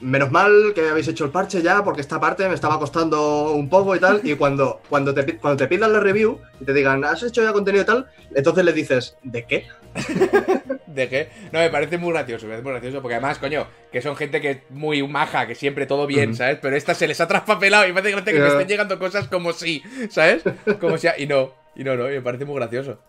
Menos 0.00 0.30
mal 0.30 0.72
que 0.74 0.88
habéis 0.88 1.08
hecho 1.08 1.24
el 1.24 1.30
parche 1.30 1.62
ya, 1.62 1.82
porque 1.82 2.02
esta 2.02 2.20
parte 2.20 2.46
me 2.48 2.54
estaba 2.54 2.78
costando 2.78 3.52
un 3.52 3.68
poco 3.68 3.96
y 3.96 4.00
tal. 4.00 4.20
Y 4.24 4.34
cuando, 4.36 4.80
cuando, 4.88 5.14
te, 5.14 5.36
cuando 5.38 5.56
te 5.56 5.68
pidan 5.68 5.92
la 5.92 6.00
review 6.00 6.38
y 6.60 6.64
te 6.64 6.72
digan, 6.72 7.04
¿has 7.04 7.22
hecho 7.22 7.42
ya 7.42 7.52
contenido 7.52 7.82
y 7.82 7.86
tal? 7.86 8.06
Entonces 8.34 8.64
le 8.64 8.72
dices, 8.72 9.16
¿de 9.22 9.46
qué? 9.46 9.66
¿De 10.86 11.08
qué? 11.08 11.28
No, 11.52 11.60
me 11.60 11.70
parece 11.70 11.98
muy 11.98 12.12
gracioso, 12.12 12.46
me 12.46 12.52
parece 12.52 12.64
muy 12.64 12.72
gracioso. 12.72 13.02
Porque 13.02 13.14
además, 13.14 13.38
coño, 13.38 13.66
que 13.90 14.02
son 14.02 14.16
gente 14.16 14.40
que 14.40 14.50
es 14.50 14.58
muy 14.70 15.06
maja, 15.06 15.46
que 15.46 15.54
siempre 15.54 15.86
todo 15.86 16.06
bien. 16.06 16.34
¿sabes? 16.34 16.58
Pero 16.60 16.76
esta 16.76 16.94
se 16.94 17.06
les 17.06 17.20
ha 17.20 17.28
traspapelado 17.28 17.86
y 17.86 17.92
me 17.92 18.00
hace 18.00 18.10
gracia 18.10 18.32
que 18.32 18.40
me 18.40 18.48
estén 18.48 18.68
llegando 18.68 18.98
cosas 18.98 19.28
como 19.28 19.52
si, 19.52 19.82
¿sabes? 20.10 20.42
Como 20.80 20.98
si. 20.98 21.08
Y 21.18 21.26
no, 21.26 21.54
y 21.74 21.84
no, 21.84 21.96
no, 21.96 22.10
y 22.10 22.14
me 22.14 22.22
parece 22.22 22.44
muy 22.44 22.56
gracioso. 22.56 23.00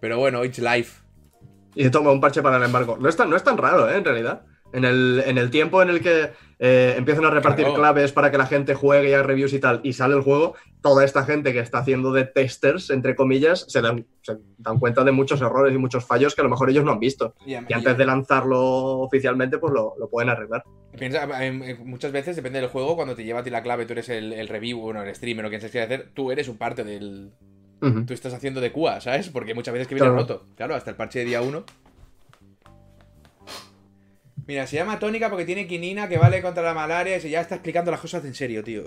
Pero 0.00 0.18
bueno, 0.18 0.44
it's 0.44 0.58
life. 0.58 1.00
Y 1.74 1.88
toma 1.90 2.10
un 2.10 2.20
parche 2.20 2.42
para 2.42 2.56
el 2.56 2.62
embargo. 2.64 2.96
No 3.00 3.08
es 3.08 3.16
tan, 3.16 3.30
no 3.30 3.36
es 3.36 3.44
tan 3.44 3.56
raro, 3.56 3.88
¿eh? 3.88 3.96
En 3.96 4.04
realidad. 4.04 4.42
En 4.72 4.84
el, 4.84 5.22
en 5.26 5.36
el 5.38 5.50
tiempo 5.50 5.82
en 5.82 5.90
el 5.90 6.00
que 6.00 6.30
eh, 6.58 6.94
empiezan 6.96 7.24
a 7.26 7.30
repartir 7.30 7.64
Claro. 7.64 7.78
claves 7.78 8.12
para 8.12 8.30
que 8.30 8.38
la 8.38 8.46
gente 8.46 8.74
juegue 8.74 9.10
y 9.10 9.12
haga 9.12 9.22
reviews 9.24 9.52
y 9.52 9.58
tal, 9.58 9.80
y 9.82 9.92
sale 9.92 10.14
el 10.14 10.22
juego, 10.22 10.54
toda 10.80 11.04
esta 11.04 11.24
gente 11.24 11.52
que 11.52 11.58
está 11.58 11.78
haciendo 11.78 12.12
de 12.12 12.24
testers, 12.24 12.90
entre 12.90 13.14
comillas, 13.16 13.66
se 13.68 13.80
dan, 13.82 14.06
se 14.22 14.36
dan 14.58 14.78
cuenta 14.78 15.04
de 15.04 15.12
muchos 15.12 15.40
errores 15.40 15.74
y 15.74 15.78
muchos 15.78 16.04
fallos 16.06 16.34
que 16.34 16.40
a 16.40 16.44
lo 16.44 16.50
mejor 16.50 16.70
ellos 16.70 16.84
no 16.84 16.92
han 16.92 17.00
visto. 17.00 17.34
Y 17.46 17.54
antes 17.54 17.98
de 17.98 18.06
lanzarlo 18.06 18.60
oficialmente, 19.00 19.58
pues 19.58 19.72
lo, 19.74 19.94
lo 19.98 20.08
pueden 20.08 20.30
arreglar. 20.30 20.62
Piensa, 20.98 21.44
em, 21.44 21.78
muchas 21.84 22.12
veces, 22.12 22.36
depende 22.36 22.60
del 22.60 22.68
juego, 22.70 22.96
cuando 22.96 23.14
te 23.14 23.24
lleva 23.24 23.40
a 23.40 23.42
ti 23.42 23.50
la 23.50 23.62
clave, 23.62 23.84
tú 23.86 23.92
eres 23.94 24.08
el, 24.08 24.32
el 24.32 24.48
review, 24.48 24.80
bueno, 24.80 25.02
el 25.02 25.14
streamer 25.14 25.46
o 25.46 25.48
quien 25.48 25.60
se 25.60 25.70
quiera 25.70 25.86
hacer, 25.86 26.10
tú 26.14 26.30
eres 26.30 26.48
un 26.48 26.56
parte 26.58 26.84
del. 26.84 27.32
Tú 28.06 28.14
estás 28.14 28.32
haciendo 28.32 28.60
de 28.60 28.70
QA, 28.70 29.00
¿sabes? 29.00 29.28
Porque 29.28 29.54
muchas 29.54 29.74
veces 29.74 29.88
que 29.88 29.96
viene 29.96 30.06
Claro. 30.08 30.20
roto. 30.22 30.46
Claro, 30.54 30.76
hasta 30.76 30.90
el 30.90 30.96
parche 30.96 31.18
de 31.18 31.24
día 31.24 31.42
1. 31.42 31.64
Mira, 34.52 34.66
se 34.66 34.76
llama 34.76 34.98
tónica 34.98 35.30
porque 35.30 35.46
tiene 35.46 35.66
quinina 35.66 36.10
que 36.10 36.18
vale 36.18 36.42
contra 36.42 36.62
la 36.62 36.74
malaria 36.74 37.16
y 37.16 37.20
se 37.22 37.30
ya 37.30 37.40
está 37.40 37.54
explicando 37.54 37.90
las 37.90 38.00
cosas 38.00 38.22
en 38.26 38.34
serio, 38.34 38.62
tío. 38.62 38.82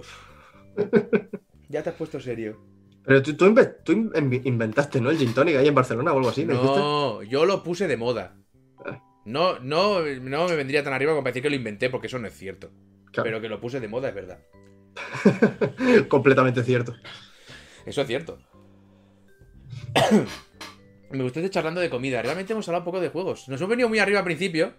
Ya 1.69 1.81
te 1.81 1.89
has 1.89 1.95
puesto 1.95 2.19
serio. 2.19 2.61
Pero 3.03 3.23
tú, 3.23 3.35
tú 3.35 3.45
inve- 3.47 3.77
tú 3.83 3.91
in- 3.93 4.41
inventaste, 4.43 5.01
¿no? 5.01 5.09
El 5.09 5.17
Gin 5.17 5.33
Tonic 5.33 5.55
ahí 5.55 5.67
en 5.67 5.73
Barcelona 5.73 6.13
o 6.13 6.17
algo 6.17 6.29
así. 6.29 6.45
No, 6.45 7.23
yo 7.23 7.45
lo 7.47 7.63
puse 7.63 7.87
de 7.87 7.97
moda. 7.97 8.35
No, 9.25 9.57
no, 9.57 10.01
no 10.01 10.47
me 10.47 10.55
vendría 10.55 10.83
tan 10.83 10.93
arriba 10.93 11.13
como 11.13 11.23
para 11.23 11.31
decir 11.31 11.41
que 11.41 11.49
lo 11.49 11.55
inventé 11.55 11.89
porque 11.89 12.05
eso 12.05 12.19
no 12.19 12.27
es 12.27 12.37
cierto. 12.37 12.69
Claro. 13.11 13.23
Pero 13.23 13.41
que 13.41 13.49
lo 13.49 13.59
puse 13.59 13.79
de 13.79 13.87
moda 13.87 14.09
es 14.09 14.13
verdad. 14.15 14.37
Completamente 16.07 16.61
cierto. 16.63 16.93
Eso 17.87 18.01
es 18.01 18.07
cierto. 18.07 18.37
Me 21.09 21.23
gustó 21.23 21.39
este 21.39 21.49
charlando 21.49 21.81
de 21.81 21.89
comida. 21.89 22.21
Realmente 22.21 22.53
hemos 22.53 22.67
hablado 22.67 22.81
un 22.83 22.85
poco 22.85 23.01
de 23.01 23.09
juegos. 23.09 23.49
Nos 23.49 23.59
hemos 23.59 23.69
venido 23.71 23.89
muy 23.89 23.97
arriba 23.97 24.19
al 24.19 24.25
principio. 24.25 24.75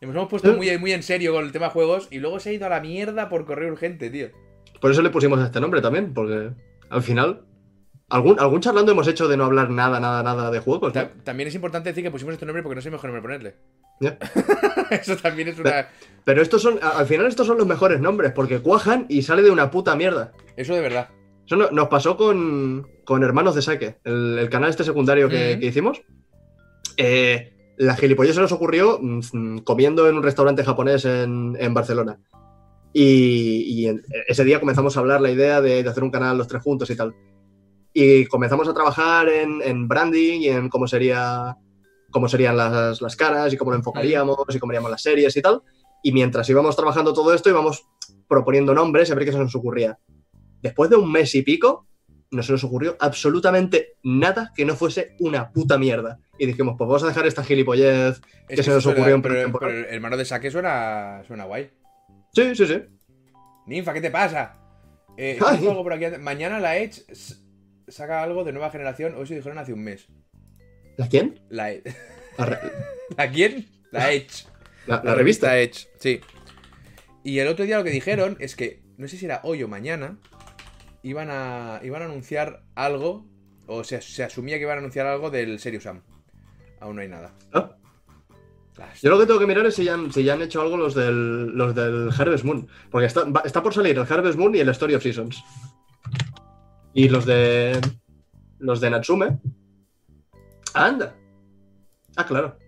Nos 0.00 0.14
hemos 0.16 0.28
puesto 0.28 0.54
muy, 0.54 0.76
muy 0.78 0.92
en 0.92 1.02
serio 1.02 1.32
con 1.34 1.44
el 1.44 1.52
tema 1.52 1.68
juegos. 1.70 2.08
Y 2.10 2.18
luego 2.18 2.40
se 2.40 2.50
ha 2.50 2.52
ido 2.52 2.66
a 2.66 2.70
la 2.70 2.80
mierda 2.80 3.28
por 3.28 3.44
correo 3.44 3.70
urgente, 3.72 4.08
tío. 4.10 4.28
Por 4.80 4.90
eso 4.90 5.02
le 5.02 5.10
pusimos 5.10 5.38
este 5.42 5.60
nombre 5.60 5.80
también, 5.82 6.14
porque 6.14 6.50
al 6.88 7.02
final. 7.02 7.44
Algún, 8.08 8.40
algún 8.40 8.60
charlando 8.60 8.90
hemos 8.90 9.06
hecho 9.06 9.28
de 9.28 9.36
no 9.36 9.44
hablar 9.44 9.70
nada, 9.70 10.00
nada, 10.00 10.20
nada 10.24 10.50
de 10.50 10.58
juegos, 10.58 10.92
¿no? 10.92 11.00
Ta- 11.00 11.12
también 11.22 11.46
es 11.48 11.54
importante 11.54 11.90
decir 11.90 12.02
que 12.02 12.10
pusimos 12.10 12.32
este 12.34 12.44
nombre 12.44 12.60
porque 12.64 12.74
no 12.74 12.80
sé 12.80 12.90
mejor 12.90 13.10
nombre 13.12 13.22
ponerle. 13.22 13.54
Eso 14.90 15.16
también 15.16 15.46
es 15.46 15.58
una. 15.60 15.86
Pero 16.24 16.42
estos 16.42 16.60
son, 16.60 16.80
al 16.82 17.06
final 17.06 17.26
estos 17.26 17.46
son 17.46 17.56
los 17.58 17.68
mejores 17.68 18.00
nombres, 18.00 18.32
porque 18.32 18.58
cuajan 18.58 19.06
y 19.08 19.22
sale 19.22 19.42
de 19.42 19.50
una 19.52 19.70
puta 19.70 19.94
mierda. 19.94 20.32
Eso 20.56 20.74
de 20.74 20.80
verdad. 20.80 21.08
Eso 21.46 21.54
no- 21.54 21.70
nos 21.70 21.86
pasó 21.86 22.16
con, 22.16 22.88
con 23.04 23.22
Hermanos 23.22 23.54
de 23.54 23.62
Saque, 23.62 23.98
el, 24.02 24.38
el 24.40 24.48
canal 24.50 24.70
este 24.70 24.82
secundario 24.82 25.28
que, 25.28 25.58
que 25.60 25.66
hicimos. 25.66 26.02
Eh, 26.96 27.52
la 27.82 27.96
gilipollez 27.96 28.34
se 28.34 28.40
nos 28.42 28.52
ocurrió 28.52 28.98
mm, 29.00 29.58
comiendo 29.60 30.06
en 30.08 30.16
un 30.16 30.22
restaurante 30.22 30.62
japonés 30.64 31.04
en, 31.06 31.56
en 31.58 31.72
Barcelona. 31.74 32.20
Y, 32.92 33.62
y 33.66 33.86
en- 33.86 34.02
ese 34.28 34.44
día 34.44 34.60
comenzamos 34.60 34.96
a 34.96 35.00
hablar 35.00 35.20
la 35.20 35.30
idea 35.30 35.60
de, 35.60 35.82
de 35.82 35.88
hacer 35.88 36.02
un 36.02 36.10
canal 36.10 36.36
los 36.36 36.46
tres 36.48 36.62
juntos 36.62 36.90
y 36.90 36.96
tal. 36.96 37.14
Y 37.92 38.26
comenzamos 38.26 38.68
a 38.68 38.74
trabajar 38.74 39.28
en, 39.28 39.62
en 39.62 39.88
branding 39.88 40.40
y 40.40 40.48
en 40.48 40.68
cómo 40.68 40.86
sería 40.86 41.56
cómo 42.10 42.28
serían 42.28 42.56
las, 42.56 43.00
las 43.00 43.14
caras 43.16 43.52
y 43.52 43.56
cómo 43.56 43.70
lo 43.70 43.76
enfocaríamos 43.76 44.36
y 44.54 44.58
cómo 44.58 44.72
haríamos 44.72 44.90
las 44.90 45.02
series 45.02 45.36
y 45.36 45.42
tal. 45.42 45.62
Y 46.02 46.12
mientras 46.12 46.48
íbamos 46.50 46.74
trabajando 46.76 47.12
todo 47.12 47.32
esto, 47.32 47.48
íbamos 47.50 47.86
proponiendo 48.28 48.74
nombres 48.74 49.08
y 49.08 49.12
a 49.12 49.14
ver 49.14 49.24
qué 49.24 49.32
se 49.32 49.38
nos 49.38 49.54
ocurría. 49.54 49.96
Después 50.60 50.90
de 50.90 50.96
un 50.96 51.10
mes 51.10 51.34
y 51.36 51.42
pico, 51.42 51.86
no 52.30 52.42
se 52.42 52.52
nos 52.52 52.62
ocurrió 52.64 52.96
absolutamente 53.00 53.94
nada 54.02 54.52
que 54.54 54.64
no 54.64 54.76
fuese 54.76 55.16
una 55.18 55.50
puta 55.52 55.78
mierda. 55.78 56.18
Y 56.38 56.46
dijimos, 56.46 56.76
pues 56.78 56.86
vamos 56.88 57.02
a 57.02 57.08
dejar 57.08 57.26
esta 57.26 57.42
gilipollez. 57.44 58.20
Que 58.48 58.62
se 58.62 58.70
nos 58.70 58.86
ocurrió 58.86 59.14
en 59.16 59.22
pero, 59.22 59.52
pero 59.52 59.70
el 59.70 59.84
hermano 59.86 60.16
de 60.16 60.24
saque 60.24 60.50
suena, 60.50 61.22
suena 61.26 61.44
guay. 61.44 61.70
Sí, 62.32 62.54
sí, 62.54 62.66
sí. 62.66 62.82
Ninfa, 63.66 63.92
¿qué 63.92 64.00
te 64.00 64.10
pasa? 64.10 64.54
Eh, 65.16 65.38
Ay. 65.44 65.56
¿tienes 65.58 65.70
algo 65.70 65.82
por 65.82 65.92
aquí? 65.92 66.04
Mañana 66.18 66.60
la 66.60 66.76
Edge 66.78 67.02
saca 67.88 68.22
algo 68.22 68.44
de 68.44 68.52
nueva 68.52 68.70
generación. 68.70 69.14
Hoy 69.16 69.26
se 69.26 69.34
dijeron 69.34 69.58
hace 69.58 69.72
un 69.72 69.82
mes. 69.82 70.06
¿La 70.96 71.08
quién? 71.08 71.40
La, 71.50 71.72
E- 71.72 71.82
La, 72.38 72.60
¿La 73.16 73.30
quién? 73.30 73.68
La 73.90 74.12
Edge. 74.12 74.46
la- 74.86 75.02
la 75.04 75.14
revista. 75.14 75.58
Edge, 75.58 75.88
sí. 75.98 76.20
Y 77.24 77.38
el 77.40 77.48
otro 77.48 77.64
día 77.64 77.76
lo 77.78 77.84
que 77.84 77.90
dijeron 77.90 78.36
es 78.40 78.54
que, 78.56 78.82
no 78.96 79.08
sé 79.08 79.16
si 79.18 79.24
era 79.26 79.40
hoy 79.44 79.62
o 79.62 79.68
mañana, 79.68 80.18
iban 81.02 81.28
a, 81.30 81.80
iban 81.82 82.02
a 82.02 82.06
anunciar 82.06 82.62
algo, 82.74 83.26
o 83.66 83.84
se, 83.84 84.00
se 84.02 84.24
asumía 84.24 84.56
que 84.56 84.62
iban 84.62 84.76
a 84.76 84.80
anunciar 84.80 85.06
algo 85.06 85.30
del 85.30 85.58
Serious 85.58 85.84
Sam. 85.84 86.02
Aún 86.80 86.96
no 86.96 87.02
hay 87.02 87.08
nada. 87.08 87.32
¿Ah? 87.52 87.70
Yo 89.02 89.10
lo 89.10 89.18
que 89.18 89.26
tengo 89.26 89.38
que 89.38 89.46
mirar 89.46 89.66
es 89.66 89.74
si 89.74 89.84
ya 89.84 89.92
han, 89.94 90.10
si 90.12 90.24
ya 90.24 90.32
han 90.32 90.40
hecho 90.42 90.62
algo 90.62 90.76
los 90.78 90.94
del, 90.94 91.48
los 91.56 91.74
del 91.74 92.08
Harvest 92.16 92.44
Moon. 92.44 92.66
Porque 92.90 93.06
está, 93.06 93.24
va- 93.24 93.42
está 93.44 93.62
por 93.62 93.74
salir 93.74 93.98
el 93.98 94.10
Harvest 94.10 94.38
Moon 94.38 94.54
y 94.54 94.58
el 94.60 94.68
Story 94.70 94.94
of 94.94 95.02
Seasons. 95.02 95.44
Y 96.94 97.08
los 97.10 97.26
de. 97.26 97.78
Los 98.58 98.80
de 98.80 98.90
Natsume. 98.90 99.38
¡Anda! 100.74 101.14
Ah, 102.16 102.24
claro. 102.26 102.56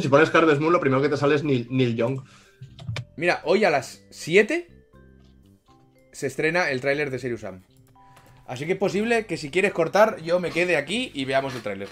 Si 0.00 0.08
pones 0.08 0.32
Harvest 0.34 0.60
Moon, 0.60 0.72
lo 0.72 0.78
primero 0.80 1.00
que 1.02 1.08
te 1.08 1.16
sale 1.16 1.34
es 1.34 1.42
Neil, 1.42 1.66
Neil 1.70 1.96
Young. 1.96 2.20
Mira, 3.16 3.40
hoy 3.44 3.64
a 3.64 3.70
las 3.70 4.04
7 4.10 4.68
se 6.12 6.26
estrena 6.26 6.70
el 6.70 6.80
tráiler 6.80 7.10
de 7.10 7.18
Serious 7.18 7.40
Sam. 7.42 7.62
Así 8.46 8.66
que 8.66 8.72
es 8.72 8.78
posible 8.78 9.26
que 9.26 9.36
si 9.36 9.50
quieres 9.50 9.72
cortar, 9.72 10.20
yo 10.22 10.40
me 10.40 10.50
quede 10.50 10.76
aquí 10.76 11.10
y 11.14 11.24
veamos 11.24 11.54
el 11.54 11.62
tráiler. 11.62 11.88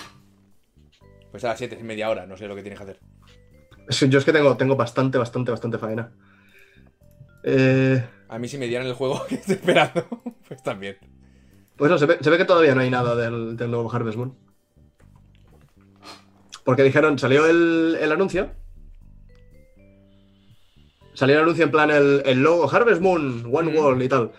Pues 1.30 1.44
a 1.44 1.48
las 1.48 1.58
7, 1.58 1.76
es 1.76 1.84
media 1.84 2.10
hora, 2.10 2.26
no 2.26 2.36
sé 2.36 2.48
lo 2.48 2.56
que 2.56 2.62
tienes 2.62 2.78
que 2.78 2.84
hacer. 2.84 3.00
Yo 4.10 4.18
es 4.18 4.24
que 4.24 4.32
tengo, 4.32 4.56
tengo 4.56 4.76
bastante, 4.76 5.18
bastante, 5.18 5.50
bastante 5.50 5.78
faena. 5.78 6.10
Eh, 7.44 8.04
A 8.28 8.38
mí 8.38 8.48
si 8.48 8.58
me 8.58 8.66
dieran 8.66 8.86
el 8.86 8.94
juego 8.94 9.24
que 9.28 9.36
estoy 9.36 9.54
esperando, 9.54 10.06
pues 10.48 10.62
también. 10.62 10.96
pues 11.76 11.90
no, 11.90 11.96
se 11.98 12.06
ve, 12.06 12.18
se 12.20 12.28
ve 12.30 12.38
que 12.38 12.44
todavía 12.44 12.74
no 12.74 12.80
hay 12.80 12.90
nada 12.90 13.14
del, 13.14 13.56
del 13.56 13.70
nuevo 13.70 13.90
Harvest 13.92 14.16
Moon. 14.18 14.36
Porque 16.64 16.82
dijeron, 16.82 17.18
salió 17.18 17.46
el, 17.46 17.96
el 18.00 18.12
anuncio. 18.12 18.50
Salió 21.18 21.34
el 21.34 21.42
anuncio 21.42 21.64
en 21.64 21.70
plan 21.72 21.90
el, 21.90 22.22
el 22.24 22.38
logo 22.40 22.70
Harvest 22.70 23.00
Moon, 23.00 23.50
One 23.52 23.72
Mm. 23.72 23.76
World 23.76 24.02
y 24.04 24.08
tal. 24.08 24.30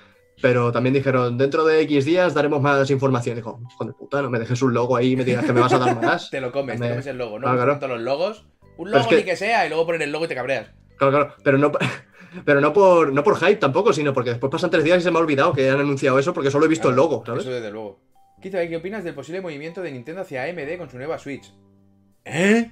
Pero 0.41 0.71
también 0.71 0.93
dijeron, 0.93 1.37
dentro 1.37 1.65
de 1.65 1.81
X 1.81 2.05
días 2.05 2.33
daremos 2.33 2.61
más 2.61 2.89
información. 2.89 3.35
Dijo, 3.35 3.59
joder 3.77 3.93
puta, 3.95 4.21
no 4.21 4.29
me 4.29 4.39
dejes 4.39 4.61
un 4.61 4.73
logo 4.73 4.95
ahí 4.95 5.11
y 5.11 5.15
me 5.17 5.25
digas 5.25 5.43
que 5.43 5.51
me 5.51 5.59
vas 5.59 5.73
a 5.73 5.79
dar 5.79 6.01
más. 6.01 6.29
Te 6.31 6.39
lo 6.39 6.53
comes, 6.53 6.79
Me- 6.79 6.85
te 6.87 6.91
comes 6.93 7.07
el 7.07 7.17
logo, 7.17 7.37
¿no? 7.37 7.49
Ah, 7.49 7.55
claro. 7.55 7.77
los 7.89 7.99
logos. 8.01 8.45
Un 8.77 8.91
logo 8.91 9.01
es 9.01 9.07
que- 9.07 9.17
ni 9.17 9.23
que 9.23 9.35
sea, 9.35 9.65
y 9.65 9.69
luego 9.69 9.85
ponen 9.85 10.03
el 10.03 10.11
logo 10.13 10.23
y 10.23 10.27
te 10.29 10.35
cabreas. 10.35 10.71
Claro, 10.95 11.11
claro, 11.11 11.35
pero 11.43 11.57
no, 11.57 11.71
pero 12.45 12.61
no 12.61 12.71
por, 12.71 13.11
no 13.11 13.21
por 13.25 13.35
hype 13.37 13.57
tampoco, 13.57 13.91
sino 13.91 14.13
porque 14.13 14.29
después 14.29 14.49
pasan 14.49 14.69
tres 14.69 14.85
días 14.85 14.99
y 14.99 15.01
se 15.01 15.11
me 15.11 15.17
ha 15.17 15.21
olvidado 15.21 15.51
que 15.51 15.69
han 15.69 15.81
anunciado 15.81 16.17
eso 16.17 16.33
porque 16.33 16.49
solo 16.51 16.63
he 16.65 16.69
visto 16.69 16.87
el 16.87 16.95
logo, 16.95 17.21
¿sabes? 17.25 17.41
Eso 17.43 17.51
desde 17.51 17.71
luego. 17.71 17.99
Quizá, 18.41 18.65
¿qué 18.65 18.77
opinas 18.77 19.03
del 19.03 19.13
posible 19.15 19.41
movimiento 19.41 19.81
de 19.81 19.91
Nintendo 19.91 20.21
hacia 20.21 20.43
AMD 20.43 20.77
con 20.77 20.89
su 20.89 20.97
nueva 20.97 21.17
Switch? 21.19 21.51
¿Eh? 22.23 22.71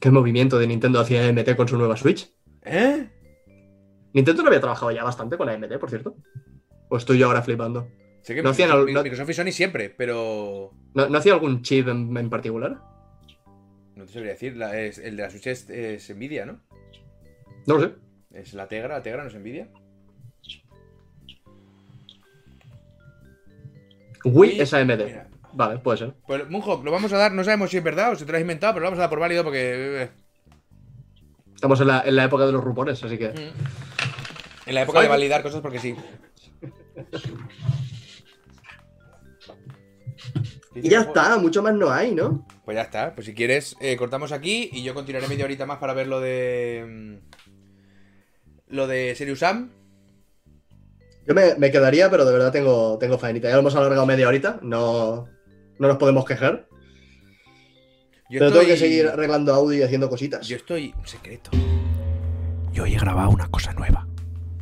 ¿Qué 0.00 0.10
movimiento 0.10 0.58
de 0.58 0.66
Nintendo 0.66 1.00
hacia 1.00 1.28
AMD 1.28 1.54
con 1.56 1.68
su 1.68 1.76
nueva 1.76 1.96
Switch? 1.98 2.30
¿Eh? 2.70 3.08
Nintendo 4.12 4.42
no 4.42 4.48
había 4.48 4.60
trabajado 4.60 4.90
ya 4.90 5.04
bastante 5.04 5.36
con 5.36 5.48
AMD, 5.48 5.78
por 5.78 5.90
cierto. 5.90 6.16
¿O 6.88 6.96
estoy 6.96 7.18
yo 7.18 7.26
ahora 7.26 7.42
flipando? 7.42 7.88
Sé 8.22 8.34
que 8.34 8.42
No 8.42 8.50
hacían 8.50 8.68
Microsoft, 8.68 8.88
al- 8.88 8.94
no- 8.94 9.02
Microsoft 9.02 9.30
y 9.30 9.34
Sony 9.34 9.52
siempre, 9.52 9.90
pero. 9.90 10.70
¿No, 10.94 11.08
no 11.08 11.18
hacía 11.18 11.34
algún 11.34 11.62
chip 11.62 11.88
en, 11.88 12.16
en 12.16 12.30
particular? 12.30 12.78
No 13.94 14.04
te 14.06 14.12
sabría 14.12 14.32
decir. 14.32 14.56
la- 14.56 14.78
es- 14.78 14.98
el 14.98 15.16
de 15.16 15.22
la 15.22 15.30
Switch 15.30 15.46
es, 15.46 15.68
es 15.70 16.10
Nvidia, 16.14 16.46
¿no? 16.46 16.60
No 17.66 17.74
lo 17.74 17.80
sé. 17.80 17.92
Es 18.32 18.54
la 18.54 18.66
Tegra, 18.68 18.96
la 18.96 19.02
Tegra 19.02 19.22
no 19.22 19.28
es 19.28 19.34
Nvidia. 19.34 19.68
Wii 24.24 24.52
Y- 24.56 24.60
es 24.60 24.74
AMD. 24.74 25.04
mira, 25.04 25.28
Vale, 25.52 25.78
puede 25.78 25.98
ser. 25.98 26.14
Pues 26.26 26.48
Moonhawk, 26.48 26.84
lo 26.84 26.90
vamos 26.92 27.12
a 27.12 27.18
dar, 27.18 27.32
no 27.32 27.42
sabemos 27.42 27.70
si 27.70 27.78
es 27.78 27.82
verdad 27.82 28.12
o 28.12 28.16
si 28.16 28.24
te 28.24 28.32
lo 28.32 28.36
has 28.36 28.42
inventado, 28.42 28.74
pero 28.74 28.82
lo 28.82 28.86
vamos 28.88 28.98
a 28.98 29.02
dar 29.02 29.10
por 29.10 29.18
válido 29.20 29.42
porque. 29.44 30.08
Estamos 31.58 31.80
en 31.80 31.88
la, 31.88 32.02
en 32.06 32.14
la 32.14 32.22
época 32.22 32.46
de 32.46 32.52
los 32.52 32.62
rumores, 32.62 33.02
así 33.02 33.18
que. 33.18 33.32
En 34.64 34.74
la 34.76 34.82
época 34.82 35.00
de 35.00 35.08
validar 35.08 35.42
cosas 35.42 35.60
porque 35.60 35.80
sí. 35.80 35.96
Y 40.76 40.88
ya 40.88 41.00
está, 41.00 41.36
mucho 41.38 41.60
más 41.60 41.74
no 41.74 41.90
hay, 41.90 42.14
¿no? 42.14 42.46
Pues 42.64 42.76
ya 42.76 42.82
está. 42.82 43.12
Pues 43.12 43.26
si 43.26 43.34
quieres, 43.34 43.74
eh, 43.80 43.96
cortamos 43.96 44.30
aquí 44.30 44.70
y 44.72 44.84
yo 44.84 44.94
continuaré 44.94 45.26
media 45.26 45.46
horita 45.46 45.66
más 45.66 45.78
para 45.78 45.94
ver 45.94 46.06
lo 46.06 46.20
de. 46.20 46.84
mm, 46.88 47.14
Lo 48.68 48.86
de 48.86 49.16
Serious 49.16 49.40
Sam. 49.40 49.72
Yo 51.26 51.34
me, 51.34 51.56
me 51.56 51.72
quedaría, 51.72 52.08
pero 52.08 52.24
de 52.24 52.32
verdad 52.32 52.52
tengo, 52.52 52.98
tengo 52.98 53.18
faenita. 53.18 53.48
Ya 53.48 53.54
lo 53.54 53.60
hemos 53.60 53.74
alargado 53.74 54.06
media 54.06 54.28
horita, 54.28 54.60
no, 54.62 55.28
no 55.80 55.88
nos 55.88 55.96
podemos 55.96 56.24
quejar. 56.24 56.68
Yo 58.30 58.38
pero 58.40 58.46
estoy... 58.48 58.60
tengo 58.66 58.74
que 58.74 58.78
seguir 58.78 59.06
arreglando 59.08 59.54
audio 59.54 59.78
y 59.78 59.82
haciendo 59.82 60.08
cositas. 60.10 60.46
Yo 60.46 60.56
estoy. 60.56 60.94
Un 60.98 61.06
secreto. 61.06 61.50
Yo 62.72 62.82
hoy 62.84 62.94
he 62.94 62.98
grabado 62.98 63.30
una 63.30 63.48
cosa 63.48 63.72
nueva. 63.72 64.06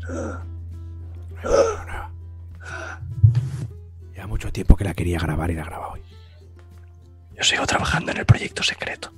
Nueva, 0.09 0.45
nueva, 1.43 1.85
nueva. 1.85 2.11
Ya 4.15 4.27
mucho 4.27 4.53
tiempo 4.53 4.77
que 4.77 4.85
la 4.85 4.95
quería 4.95 5.19
grabar 5.19 5.51
y 5.51 5.55
la 5.55 5.63
he 5.63 5.65
grabado 5.65 5.93
hoy. 5.95 6.01
Yo 7.37 7.43
sigo 7.43 7.67
trabajando 7.67 8.13
en 8.13 8.19
el 8.19 8.25
proyecto 8.25 8.63
secreto. 8.63 9.13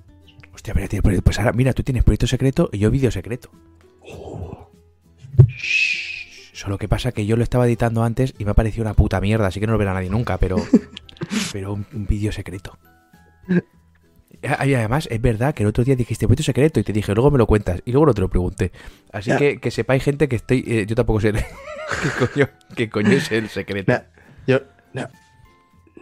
Hostia, 0.55 0.75
pero 0.75 0.89
tiene 0.89 1.03
proyecto- 1.03 1.25
pues 1.25 1.39
ahora, 1.39 1.53
mira, 1.53 1.73
tú 1.73 1.83
tienes 1.83 2.03
proyecto 2.03 2.27
secreto 2.27 2.69
y 2.73 2.79
yo 2.79 2.91
vídeo 2.91 3.11
secreto. 3.11 3.51
Solo 6.53 6.79
que 6.79 6.89
pasa 6.89 7.13
que 7.13 7.27
yo 7.27 7.37
lo 7.37 7.43
estaba 7.45 7.67
editando 7.67 8.03
antes 8.03 8.35
y 8.39 8.45
me 8.45 8.51
ha 8.51 8.55
parecido 8.55 8.83
una 8.83 8.95
puta 8.95 9.21
mierda, 9.21 9.47
así 9.47 9.61
que 9.61 9.67
no 9.67 9.73
lo 9.73 9.79
verá 9.79 9.95
nadie 9.95 10.11
nunca, 10.11 10.39
pero. 10.39 10.57
pero 11.53 11.75
un, 11.75 11.87
un 11.93 12.07
vídeo 12.07 12.33
secreto. 12.33 12.77
Ah, 14.43 14.67
Y 14.67 14.75
además, 14.75 15.09
es 15.11 15.21
verdad 15.21 15.55
que 15.55 15.63
el 15.65 15.69
otro 15.69 15.83
día 15.85 15.97
dijiste 15.97 16.27
proyecto 16.27 16.45
secreto 16.45 16.79
y 16.81 16.85
te 16.85 16.93
dije, 16.93 17.13
luego 17.15 17.31
me 17.31 17.39
lo 17.39 17.47
cuentas, 17.47 17.83
y 17.85 17.91
luego 17.93 18.07
no 18.07 18.15
te 18.15 18.21
lo 18.21 18.29
pregunté. 18.29 18.73
Así 19.13 19.35
que 19.37 19.59
que 19.59 19.71
sepáis, 19.71 20.03
gente, 20.05 20.29
que 20.29 20.37
estoy. 20.37 20.65
eh, 20.67 20.87
yo 20.87 20.95
tampoco 20.95 21.21
sé 21.21 21.33
qué 21.33 22.27
coño, 22.27 22.49
qué 22.77 22.89
coño 22.91 23.11
es 23.13 23.31
el 23.33 23.49
secreto. 23.49 23.91
Mira, 23.93 24.07
yo. 24.47 24.61
No, 24.93 25.09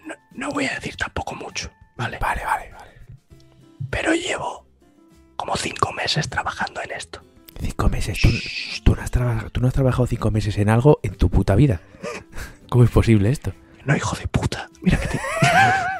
no, 0.07 0.15
no 0.33 0.51
voy 0.51 0.67
a 0.67 0.75
decir 0.75 0.97
tampoco 0.97 1.35
mucho, 1.35 1.71
¿vale? 1.97 2.19
Vale, 2.21 2.43
vale, 2.45 2.71
vale. 2.73 2.91
Pero 3.91 4.13
llevo 4.15 4.67
como 5.37 5.57
cinco 5.57 5.93
meses 5.93 6.29
trabajando 6.29 6.81
en 6.83 6.91
esto. 6.93 7.23
Cinco 7.61 7.89
meses. 7.89 8.21
Tú, 8.21 8.29
tú 8.85 8.95
no 8.97 9.03
has 9.03 9.11
tú 9.53 9.61
no 9.63 9.69
has 9.69 9.75
trabajado 9.75 10.07
cinco 10.07 10.31
meses 10.31 10.59
en 10.59 10.69
algo 10.69 11.01
en 11.03 11.15
tu 11.15 11.31
puta 11.31 11.55
vida. 11.55 11.81
¿Cómo 12.69 12.85
es 12.85 12.91
posible 12.91 13.31
esto? 13.31 13.53
No, 13.85 13.97
hijo 13.97 14.15
de 14.17 14.27
puta. 14.29 14.69
Mira 14.83 14.99
que 14.99 15.07
te. 15.07 15.19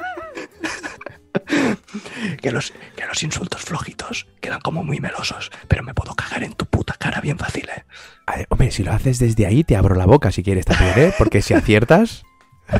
que, 2.41 2.51
los, 2.51 2.73
que 2.95 3.05
los 3.05 3.21
insultos 3.23 3.61
flojitos 3.61 4.27
quedan 4.41 4.59
como 4.59 4.83
muy 4.83 4.99
melosos, 4.99 5.51
pero 5.67 5.83
me 5.83 5.93
puedo 5.93 6.15
cagar 6.15 6.43
en 6.43 6.53
tu 6.53 6.65
puta 6.65 6.95
cara 6.97 7.21
bien 7.21 7.37
fácil, 7.37 7.69
¿eh? 7.69 7.85
A 8.25 8.37
ver, 8.37 8.47
hombre, 8.49 8.71
si 8.71 8.83
lo 8.83 8.91
haces 8.91 9.19
desde 9.19 9.45
ahí, 9.45 9.63
te 9.63 9.75
abro 9.75 9.95
la 9.95 10.05
boca 10.05 10.31
si 10.31 10.43
quieres 10.43 10.65
también, 10.65 10.93
¿eh? 10.97 11.13
Porque 11.17 11.41
si 11.41 11.53
aciertas. 11.53 12.23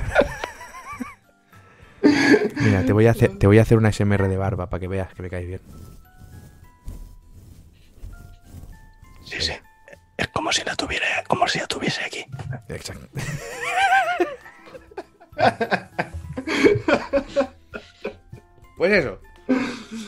Mira, 2.02 2.84
te 2.85 2.94
voy 2.94 3.07
a 3.07 3.11
hacer, 3.11 3.38
te 3.38 3.48
voy 3.48 3.60
a 3.60 3.61
hacer 3.61 3.77
una 3.77 3.91
SMR 3.91 4.27
de 4.27 4.38
barba 4.38 4.69
para 4.69 4.80
que 4.80 4.88
veas 4.88 5.14
que 5.14 5.23
me 5.23 5.30
caes 5.30 5.48
bien. 5.48 5.61
Sí, 9.26 9.41
sí. 9.41 9.53
Es 10.18 10.27
como 10.30 10.52
si 10.52 10.64
la 10.64 10.76
tuviera, 10.76 11.06
como 11.27 11.48
si 11.48 11.60
la 11.60 11.68
tuviese 11.68 12.03
aquí. 12.03 12.26
Exacto. 12.69 13.07
Pues 18.78 18.91
eso. 18.94 19.20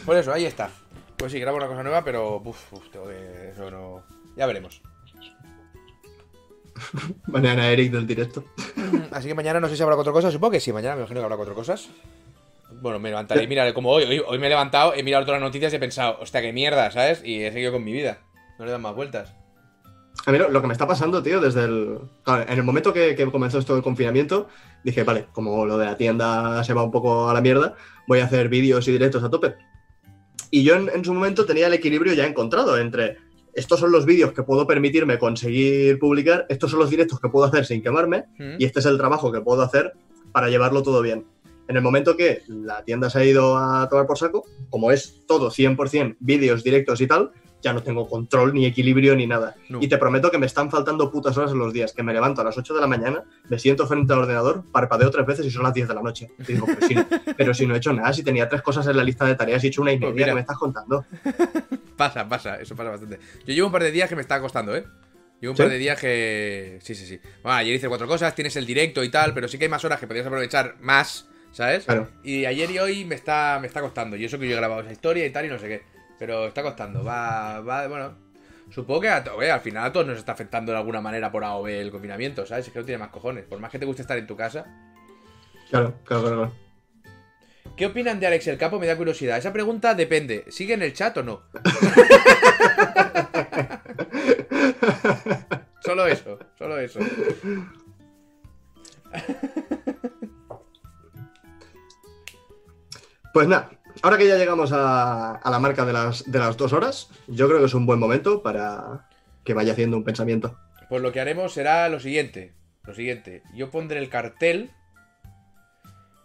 Pues 0.06 0.20
eso, 0.20 0.32
ahí 0.34 0.46
está. 0.46 0.70
Pues 1.18 1.32
sí, 1.32 1.40
grabo 1.40 1.58
una 1.58 1.68
cosa 1.68 1.84
nueva, 1.84 2.04
pero. 2.04 2.38
Uf, 2.44 2.74
uf, 2.74 2.90
tengo 2.92 3.08
que- 3.08 3.50
eso 3.52 3.70
no. 3.72 4.04
Ya 4.36 4.46
veremos. 4.46 4.82
Mañana 7.28 7.70
Eric 7.70 7.92
del 7.92 8.08
directo. 8.08 8.44
Así 9.12 9.28
que 9.28 9.34
mañana 9.34 9.60
no 9.60 9.68
sé 9.68 9.76
si 9.76 9.84
habrá 9.84 9.96
cuatro 9.96 10.14
cosas. 10.14 10.32
Supongo 10.32 10.52
que 10.52 10.60
sí, 10.60 10.72
mañana 10.72 10.96
me 10.96 11.02
imagino 11.02 11.20
que 11.20 11.24
habrá 11.26 11.36
cuatro 11.36 11.56
cosas. 11.56 11.90
Bueno, 12.82 13.00
me 13.00 13.10
levantaré. 13.10 13.48
Mira, 13.48 13.74
como 13.74 13.90
hoy, 13.90 14.04
hoy, 14.04 14.22
hoy 14.26 14.40
me 14.40 14.48
he 14.48 14.50
levantado, 14.50 14.94
he 14.94 15.04
mirado 15.04 15.26
todas 15.26 15.42
las 15.42 15.48
noticias 15.50 15.74
y 15.74 15.76
he 15.76 15.80
pensado, 15.80 16.20
hostia, 16.22 16.42
qué 16.42 16.54
mierda, 16.54 16.90
¿sabes? 16.92 17.22
Y 17.26 17.44
he 17.44 17.52
seguido 17.52 17.72
con 17.74 17.84
mi 17.84 17.92
vida. 17.92 18.20
No 18.58 18.66
le 18.66 18.72
dan 18.72 18.82
más 18.82 18.96
vueltas. 18.96 19.34
A 20.30 20.32
mí 20.32 20.38
lo, 20.38 20.48
lo 20.48 20.62
que 20.62 20.68
me 20.68 20.74
está 20.74 20.86
pasando, 20.86 21.24
tío, 21.24 21.42
desde 21.42 21.64
el. 21.64 21.98
claro, 22.22 22.46
en 22.48 22.60
el 22.60 22.64
momento 22.64 22.94
que, 22.94 23.16
que 23.16 23.26
comenzó 23.32 23.58
esto 23.58 23.74
del 23.74 23.82
confinamiento, 23.82 24.48
dije, 24.84 25.04
vale, 25.04 25.26
como 25.32 25.66
lo 25.66 25.76
de 25.80 25.86
la 25.86 25.98
tienda 25.98 26.64
se 26.64 26.76
va 26.76 26.84
un 26.84 26.92
poco 26.92 27.32
a 27.32 27.34
la 27.34 27.42
mierda, 27.42 27.74
voy 28.08 28.20
a 28.20 28.26
hacer 28.26 28.48
vídeos 28.48 28.88
y 28.88 28.92
directos 28.92 29.24
a 29.24 29.32
tope. 29.32 29.56
Y 30.52 30.62
yo 30.62 30.76
en, 30.76 30.88
en 30.94 31.04
su 31.04 31.16
momento 31.16 31.48
tenía 31.48 31.66
el 31.66 31.74
equilibrio 31.74 32.14
ya 32.14 32.28
encontrado 32.28 32.78
entre 32.78 33.18
estos 33.56 33.80
son 33.80 33.92
los 33.92 34.06
vídeos 34.06 34.32
que 34.34 34.44
puedo 34.44 34.68
permitirme 34.68 35.18
conseguir 35.18 35.98
publicar, 35.98 36.46
estos 36.48 36.70
son 36.70 36.80
los 36.80 36.92
directos 36.92 37.20
que 37.20 37.30
puedo 37.30 37.48
hacer 37.48 37.66
sin 37.66 37.82
quemarme, 37.82 38.26
¿Mm? 38.38 38.58
y 38.60 38.66
este 38.66 38.82
es 38.82 38.86
el 38.86 39.00
trabajo 39.00 39.32
que 39.32 39.42
puedo 39.42 39.64
hacer 39.64 39.94
para 40.32 40.50
llevarlo 40.50 40.84
todo 40.84 41.02
bien. 41.02 41.26
En 41.68 41.76
el 41.76 41.82
momento 41.82 42.16
que 42.16 42.44
la 42.48 42.84
tienda 42.84 43.10
se 43.10 43.18
ha 43.18 43.26
ido 43.26 43.58
a 43.58 43.90
tomar 43.90 44.06
por 44.06 44.20
saco, 44.20 44.46
como 44.70 44.92
es 44.92 45.26
todo 45.26 45.50
100% 45.50 46.18
vídeos, 46.20 46.64
directos 46.64 47.02
y 47.02 47.08
tal, 47.08 47.32
ya 47.62 47.74
no 47.74 47.84
tengo 47.84 48.08
control, 48.08 48.54
ni 48.54 48.66
equilibrio, 48.66 49.16
ni 49.16 49.28
nada. 49.28 49.56
No. 49.70 49.80
Y 49.82 49.88
te 49.88 49.98
prometo 49.98 50.32
que 50.32 50.38
me 50.38 50.46
están 50.46 50.70
faltando 50.72 51.12
putas 51.12 51.38
horas 51.38 51.52
en 51.52 51.60
los 51.60 51.74
días, 51.74 51.94
que 51.94 52.04
me 52.04 52.14
levanto 52.14 52.42
a 52.42 52.44
las 52.44 52.58
8 52.58 52.74
de 52.74 52.82
la 52.82 52.88
mañana, 52.88 53.24
me 53.50 53.60
siento 53.60 53.86
frente 53.88 54.14
al 54.14 54.20
ordenador, 54.20 54.64
parpadeo 54.72 55.10
tres 55.12 55.26
veces 55.26 55.46
y 55.46 55.52
son 55.52 55.64
las 55.64 55.74
10 55.74 55.88
de 55.88 55.94
la 55.94 56.02
noche. 56.02 56.32
Y 56.40 56.44
digo, 56.54 56.66
pero 56.66 56.88
si, 56.88 56.96
pero 57.38 57.54
si 57.54 57.68
no 57.68 57.76
he 57.76 57.78
hecho 57.78 57.92
nada, 57.94 58.14
si 58.14 58.24
tenía 58.24 58.48
tres 58.48 58.62
cosas 58.62 58.88
en 58.88 58.96
la 58.98 59.04
lista 59.04 59.26
de 59.26 59.36
tareas 59.36 59.64
y 59.64 59.68
he 59.68 59.70
hecho 59.70 59.82
una 59.82 59.92
y 59.92 59.98
Pues 59.98 60.12
media, 60.14 60.26
mira. 60.28 60.32
¿qué 60.32 60.36
me 60.36 60.42
estás 60.42 60.58
contando? 60.58 61.06
Pasa, 61.98 62.28
pasa, 62.30 62.56
eso 62.62 62.76
pasa 62.78 62.92
bastante. 62.92 63.20
Yo 63.46 63.54
llevo 63.54 63.68
un 63.68 63.74
par 63.74 63.84
de 63.84 63.92
días 63.92 64.08
que 64.08 64.16
me 64.16 64.22
está 64.22 64.40
costando, 64.40 64.74
¿eh? 64.74 64.86
Llevo 65.42 65.52
un 65.52 65.58
¿Sí? 65.58 65.64
par 65.64 65.70
de 65.72 65.78
días 65.78 66.00
que. 66.00 66.80
Sí, 66.82 66.96
sí, 66.96 67.06
sí. 67.06 67.20
Bueno, 67.44 67.58
ayer 67.58 67.76
hice 67.76 67.90
cuatro 67.90 68.08
cosas, 68.08 68.34
tienes 68.36 68.56
el 68.56 68.66
directo 68.66 69.04
y 69.04 69.10
tal, 69.10 69.34
pero 69.34 69.50
sí 69.50 69.58
que 69.58 69.66
hay 69.66 69.70
más 69.70 69.84
horas 69.84 70.00
que 70.00 70.08
podrías 70.08 70.26
aprovechar 70.26 70.76
más, 70.80 71.28
¿sabes? 71.52 71.84
Claro. 71.84 72.08
Y 72.24 72.46
ayer 72.46 72.72
y 72.72 72.80
hoy 72.80 73.04
me 73.04 73.16
está, 73.16 73.58
me 73.60 73.68
está 73.68 73.82
costando. 73.82 74.16
Y 74.16 74.24
eso 74.24 74.40
que 74.40 74.48
yo 74.48 74.54
he 74.54 74.58
grabado 74.58 74.80
esa 74.82 74.94
historia 74.94 75.26
y 75.26 75.30
tal, 75.30 75.46
y 75.46 75.50
no 75.50 75.60
sé 75.60 75.68
qué. 75.68 75.99
Pero 76.20 76.48
está 76.48 76.62
costando. 76.62 77.04
Va, 77.04 77.62
va, 77.62 77.88
bueno. 77.88 78.14
Supongo 78.70 79.02
que 79.02 79.10
a 79.10 79.24
to- 79.24 79.42
eh, 79.42 79.50
al 79.52 79.62
final 79.62 79.86
a 79.86 79.92
todos 79.92 80.06
nos 80.06 80.18
está 80.20 80.34
afectando 80.34 80.72
de 80.72 80.78
alguna 80.78 81.02
manera 81.02 81.32
por 81.32 81.44
AOV 81.44 81.68
el 81.70 81.92
confinamiento, 81.92 82.46
¿sabes? 82.46 82.68
Es 82.68 82.74
que 82.74 82.80
no 82.80 82.86
tiene 82.86 83.00
más 83.00 83.10
cojones. 83.10 83.46
Por 83.46 83.60
más 83.60 83.72
que 83.72 83.80
te 83.80 83.86
guste 83.86 84.04
estar 84.04 84.18
en 84.18 84.28
tu 84.28 84.36
casa. 84.36 84.66
Claro, 85.70 85.96
claro, 86.04 86.24
claro. 86.24 86.36
claro. 86.38 86.54
¿Qué 87.76 87.86
opinan 87.86 88.20
de 88.20 88.28
Alex 88.28 88.48
el 88.48 88.58
Capo? 88.58 88.80
Me 88.80 88.88
da 88.88 88.98
curiosidad. 88.98 89.38
Esa 89.38 89.54
pregunta 89.54 89.94
depende. 89.96 90.46
¿Sigue 90.50 90.74
en 90.74 90.82
el 90.84 90.94
chat 90.94 91.16
o 91.18 91.24
no? 91.24 91.42
solo 95.84 96.06
eso, 96.08 96.38
solo 96.58 96.78
eso. 96.80 97.00
Pues 103.34 103.48
nada, 103.48 103.70
ahora 104.02 104.18
que 104.18 104.28
ya 104.28 104.38
llegamos 104.38 104.72
a, 104.74 105.40
la 105.44 105.60
marca 105.60 105.86
de 105.86 105.94
las, 105.94 106.30
de 106.30 106.40
las 106.40 106.58
dos 106.58 106.74
horas, 106.74 107.10
yo 107.28 107.48
creo 107.48 107.60
que 107.60 107.66
es 107.66 107.74
un 107.74 107.86
buen 107.86 108.00
momento 108.00 108.42
para 108.42 109.08
que 109.44 109.54
vaya 109.54 109.74
haciendo 109.74 109.98
un 109.98 110.04
pensamiento. 110.04 110.58
Pues 110.90 111.02
lo 111.02 111.12
que 111.12 111.20
haremos 111.20 111.54
será 111.54 111.88
lo 111.90 112.00
siguiente. 112.00 112.54
Lo 112.84 112.96
siguiente. 112.96 113.44
Yo 113.54 113.70
pondré 113.70 114.00
el 114.00 114.10
cartel. 114.10 114.72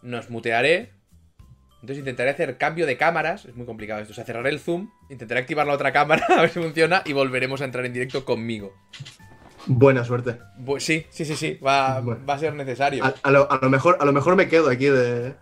Nos 0.02 0.30
mutearé. 0.30 0.92
Entonces 1.82 1.98
intentaré 1.98 2.30
hacer 2.30 2.56
cambio 2.56 2.86
de 2.86 2.96
cámaras. 2.96 3.44
Es 3.44 3.54
muy 3.54 3.66
complicado 3.66 4.00
esto. 4.00 4.12
O 4.12 4.14
sea, 4.14 4.24
cerraré 4.24 4.48
el 4.48 4.60
zoom. 4.60 4.90
Intentaré 5.10 5.40
activar 5.40 5.66
la 5.66 5.74
otra 5.74 5.92
cámara 5.92 6.24
a 6.30 6.40
ver 6.40 6.50
si 6.50 6.60
funciona. 6.60 7.02
Y 7.04 7.12
volveremos 7.12 7.60
a 7.60 7.66
entrar 7.66 7.84
en 7.84 7.92
directo 7.92 8.24
conmigo. 8.24 8.74
Buena 9.66 10.04
suerte. 10.04 10.38
Sí, 10.78 11.06
sí, 11.10 11.24
sí, 11.24 11.36
sí. 11.36 11.58
Va, 11.64 12.00
Bueno. 12.00 12.20
va 12.28 12.34
a 12.34 12.38
ser 12.38 12.54
necesario. 12.54 13.04
A, 13.04 13.14
a 13.22 13.30
lo, 13.30 13.50
a 13.50 13.58
lo 13.62 13.70
mejor, 13.70 13.96
a 14.00 14.04
lo 14.04 14.12
mejor 14.12 14.36
me 14.36 14.48
quedo 14.48 14.68
aquí 14.68 14.86
de, 14.86 15.30
de 15.30 15.34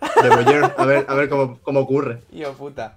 a 0.77 0.85
ver, 0.85 1.05
a 1.09 1.15
ver 1.15 1.29
cómo, 1.29 1.59
cómo 1.63 1.81
ocurre. 1.81 2.21
Hijo 2.33 2.53
puta. 2.53 2.97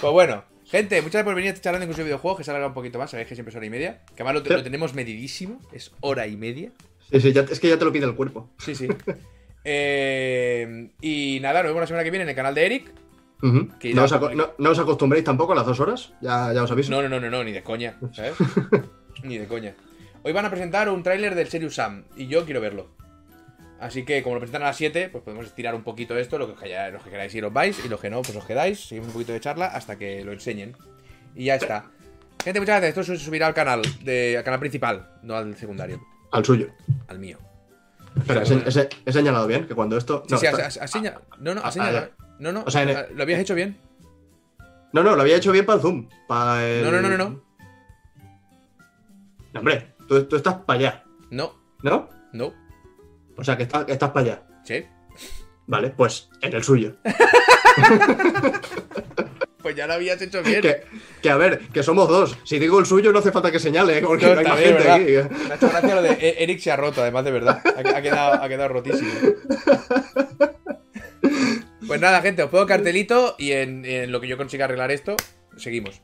Pues 0.00 0.12
bueno, 0.12 0.44
gente, 0.66 0.96
muchas 0.96 1.12
gracias 1.12 1.24
por 1.24 1.34
venir 1.34 1.50
a 1.50 1.54
esta 1.54 1.62
charlando 1.64 1.84
incluso 1.84 2.00
de 2.00 2.04
videojuegos, 2.04 2.38
que 2.38 2.44
se 2.44 2.50
alarga 2.50 2.66
un 2.68 2.74
poquito 2.74 2.98
más, 2.98 3.10
sabéis 3.10 3.28
que 3.28 3.34
siempre 3.34 3.50
es 3.50 3.56
hora 3.56 3.66
y 3.66 3.70
media. 3.70 4.00
Que 4.14 4.22
además 4.22 4.34
lo, 4.34 4.40
Sí. 4.48 4.52
lo 4.54 4.62
tenemos 4.62 4.92
medidísimo, 4.94 5.60
es 5.72 5.92
hora 6.00 6.26
y 6.26 6.36
media. 6.36 6.70
Sí, 7.10 7.20
sí, 7.20 7.32
ya- 7.32 7.42
es 7.50 7.58
que 7.60 7.68
ya 7.68 7.78
te 7.78 7.84
lo 7.84 7.92
pide 7.92 8.04
el 8.06 8.14
cuerpo. 8.14 8.50
Sí, 8.58 8.74
sí. 8.74 8.88
Eh, 9.66 10.90
y 11.00 11.38
nada, 11.40 11.62
nos 11.62 11.70
vemos 11.70 11.80
la 11.80 11.86
semana 11.86 12.04
que 12.04 12.10
viene 12.10 12.24
en 12.24 12.28
el 12.28 12.34
canal 12.36 12.54
de 12.54 12.66
Eric. 12.66 12.92
Ujú. 13.42 13.68
Que 13.78 13.94
no, 13.94 14.02
ya- 14.02 14.04
os 14.04 14.12
aco- 14.12 14.34
no- 14.34 14.50
no 14.58 14.70
os 14.70 14.78
acostumbréis 14.78 15.24
tampoco 15.24 15.52
a 15.52 15.56
las 15.56 15.64
dos 15.64 15.80
horas, 15.80 16.12
ya, 16.20 16.52
ya 16.52 16.62
os 16.64 16.70
aviso. 16.70 16.90
No, 16.90 17.00
no, 17.00 17.08
no, 17.08 17.18
no, 17.18 17.30
no, 17.30 17.42
ni 17.42 17.50
de 17.52 17.62
coña, 17.62 17.96
¿sabes? 18.12 18.34
ni 19.24 19.38
de 19.38 19.46
coña. 19.46 19.74
Hoy 20.24 20.32
van 20.32 20.44
a 20.46 20.50
presentar 20.50 20.88
un 20.88 21.02
tráiler 21.02 21.34
del 21.34 21.48
Serious 21.48 21.74
Sam 21.74 22.04
y 22.16 22.26
yo 22.26 22.44
quiero 22.44 22.60
verlo. 22.60 22.88
Así 23.80 24.04
que 24.04 24.22
como 24.22 24.36
lo 24.36 24.40
presentan 24.40 24.62
a 24.62 24.66
las 24.66 24.76
7, 24.76 25.10
pues 25.10 25.22
podemos 25.22 25.44
estirar 25.46 25.74
un 25.74 25.82
poquito 25.82 26.16
esto, 26.16 26.38
lo 26.38 26.46
que, 26.46 26.52
os- 26.52 26.92
los 26.92 27.02
que 27.02 27.10
queráis 27.10 27.34
ir 27.34 27.44
os 27.44 27.52
vais 27.52 27.84
y 27.84 27.88
los 27.88 28.00
que 28.00 28.08
no, 28.08 28.22
pues 28.22 28.34
os 28.36 28.44
quedáis, 28.44 28.80
seguimos 28.80 29.08
un 29.08 29.12
poquito 29.14 29.32
de 29.32 29.40
charla 29.40 29.66
hasta 29.66 29.96
que 29.96 30.24
lo 30.24 30.32
enseñen. 30.32 30.74
Y 31.34 31.46
ya 31.46 31.56
está. 31.56 31.90
Gente, 32.42 32.60
muchas 32.60 32.80
gracias. 32.80 32.98
Esto 32.98 33.02
se 33.18 33.22
subirá 33.22 33.46
al 33.46 33.54
canal, 33.54 33.82
de, 34.02 34.36
al 34.38 34.44
canal 34.44 34.60
principal, 34.60 35.10
no 35.22 35.36
al 35.36 35.54
secundario, 35.56 36.00
Al 36.32 36.44
suyo. 36.44 36.68
al 37.08 37.18
mío. 37.18 37.38
Espera, 38.16 38.42
he, 38.42 38.46
se- 38.46 38.62
he 38.66 38.70
se- 38.70 38.88
he 39.04 39.12
señalado 39.12 39.46
bien 39.46 39.66
que 39.66 39.74
cuando 39.74 39.96
esto. 39.98 40.22
No, 40.30 40.38
sí, 40.38 40.46
está- 40.46 40.58
has- 40.66 40.76
has- 40.76 40.82
has 40.84 40.90
seña- 40.90 41.20
No, 41.38 41.54
no, 41.54 41.60
has 41.60 41.66
Ah, 41.66 41.68
ah, 41.68 41.72
señalado. 41.72 42.10
No, 42.38 42.52
no, 42.52 42.62
O 42.64 42.70
sea, 42.70 42.82
en 42.82 42.88
el- 42.90 42.96
ah, 42.96 43.06
lo 43.12 43.22
habías 43.22 43.40
hecho 43.40 43.54
bien. 43.54 43.76
no, 44.92 45.02
no, 45.02 45.16
lo 45.16 45.22
había 45.22 45.36
hecho 45.36 45.52
bien 45.52 45.66
para 45.66 45.76
el 45.76 45.82
zoom. 45.82 46.08
Para 46.28 46.64
el... 46.66 46.84
No, 46.84 46.90
no, 46.92 47.00
no, 47.02 47.08
no, 47.10 47.18
no. 47.18 47.44
No, 49.52 49.60
hombre, 49.60 49.93
tú, 50.08 50.24
tú 50.24 50.36
estás 50.36 50.54
para 50.66 50.78
allá, 50.78 51.04
No, 51.30 51.54
¿no? 51.82 52.08
no. 52.32 52.52
O 53.36 53.42
sea, 53.44 53.56
que, 53.56 53.64
estás 53.64 54.10
para 54.10 54.20
allá. 54.20 54.42
Sí. 54.64 54.84
Vale, 55.66 55.90
pues 55.90 56.28
en 56.42 56.54
el 56.54 56.62
suyo. 56.64 56.96
Pues 59.62 59.74
ya 59.76 59.86
lo 59.86 59.94
habías 59.94 60.20
hecho 60.20 60.42
bien. 60.42 60.60
Que, 60.60 60.82
que 61.22 61.30
a 61.30 61.38
ver, 61.38 61.58
que 61.72 61.82
somos 61.82 62.06
dos. 62.06 62.36
Si 62.44 62.58
digo 62.58 62.78
el 62.80 62.84
suyo, 62.84 63.12
no 63.12 63.20
hace 63.20 63.32
falta 63.32 63.50
que 63.50 63.58
señale, 63.58 63.96
¿eh? 63.96 64.02
porque 64.06 64.26
No, 64.26 64.34
no, 64.34 64.40
hay 64.40 64.46
más 64.46 64.58
gente 64.58 64.72
¿verdad? 64.74 64.94
aquí. 64.96 65.14
¿eh? 65.14 65.28
Me 65.48 65.52
ha 65.52 65.56
hecho 65.56 65.68
gracia 65.70 65.94
lo 65.94 66.02
de 66.02 66.10
E- 66.12 66.42
Eric 66.42 66.58
se 66.60 66.70
ha 66.70 66.76
roto, 66.76 67.00
además 67.00 67.24
de 67.24 67.30
verdad. 67.30 67.62
Ha, 67.64 67.96
ha 67.96 68.02
quedado, 68.02 68.42
ha 68.42 68.46
quedado 68.46 68.68
rotísimo. 68.68 69.10
Pues 71.86 71.98
nada, 71.98 72.20
gente, 72.20 72.42
os 72.42 72.50
pongo 72.50 72.66
cartelito 72.66 73.36
y 73.38 73.52
en, 73.52 73.86
en 73.86 74.12
lo 74.12 74.20
que 74.20 74.28
yo 74.28 74.36
consiga 74.36 74.66
arreglar 74.66 74.90
esto, 74.90 75.16
seguimos. 75.56 76.02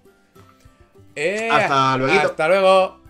Eh, 1.15 1.51
Hasta 1.53 1.99
lueguito. 1.99 2.29
Hasta 2.29 2.49
luego. 2.49 3.01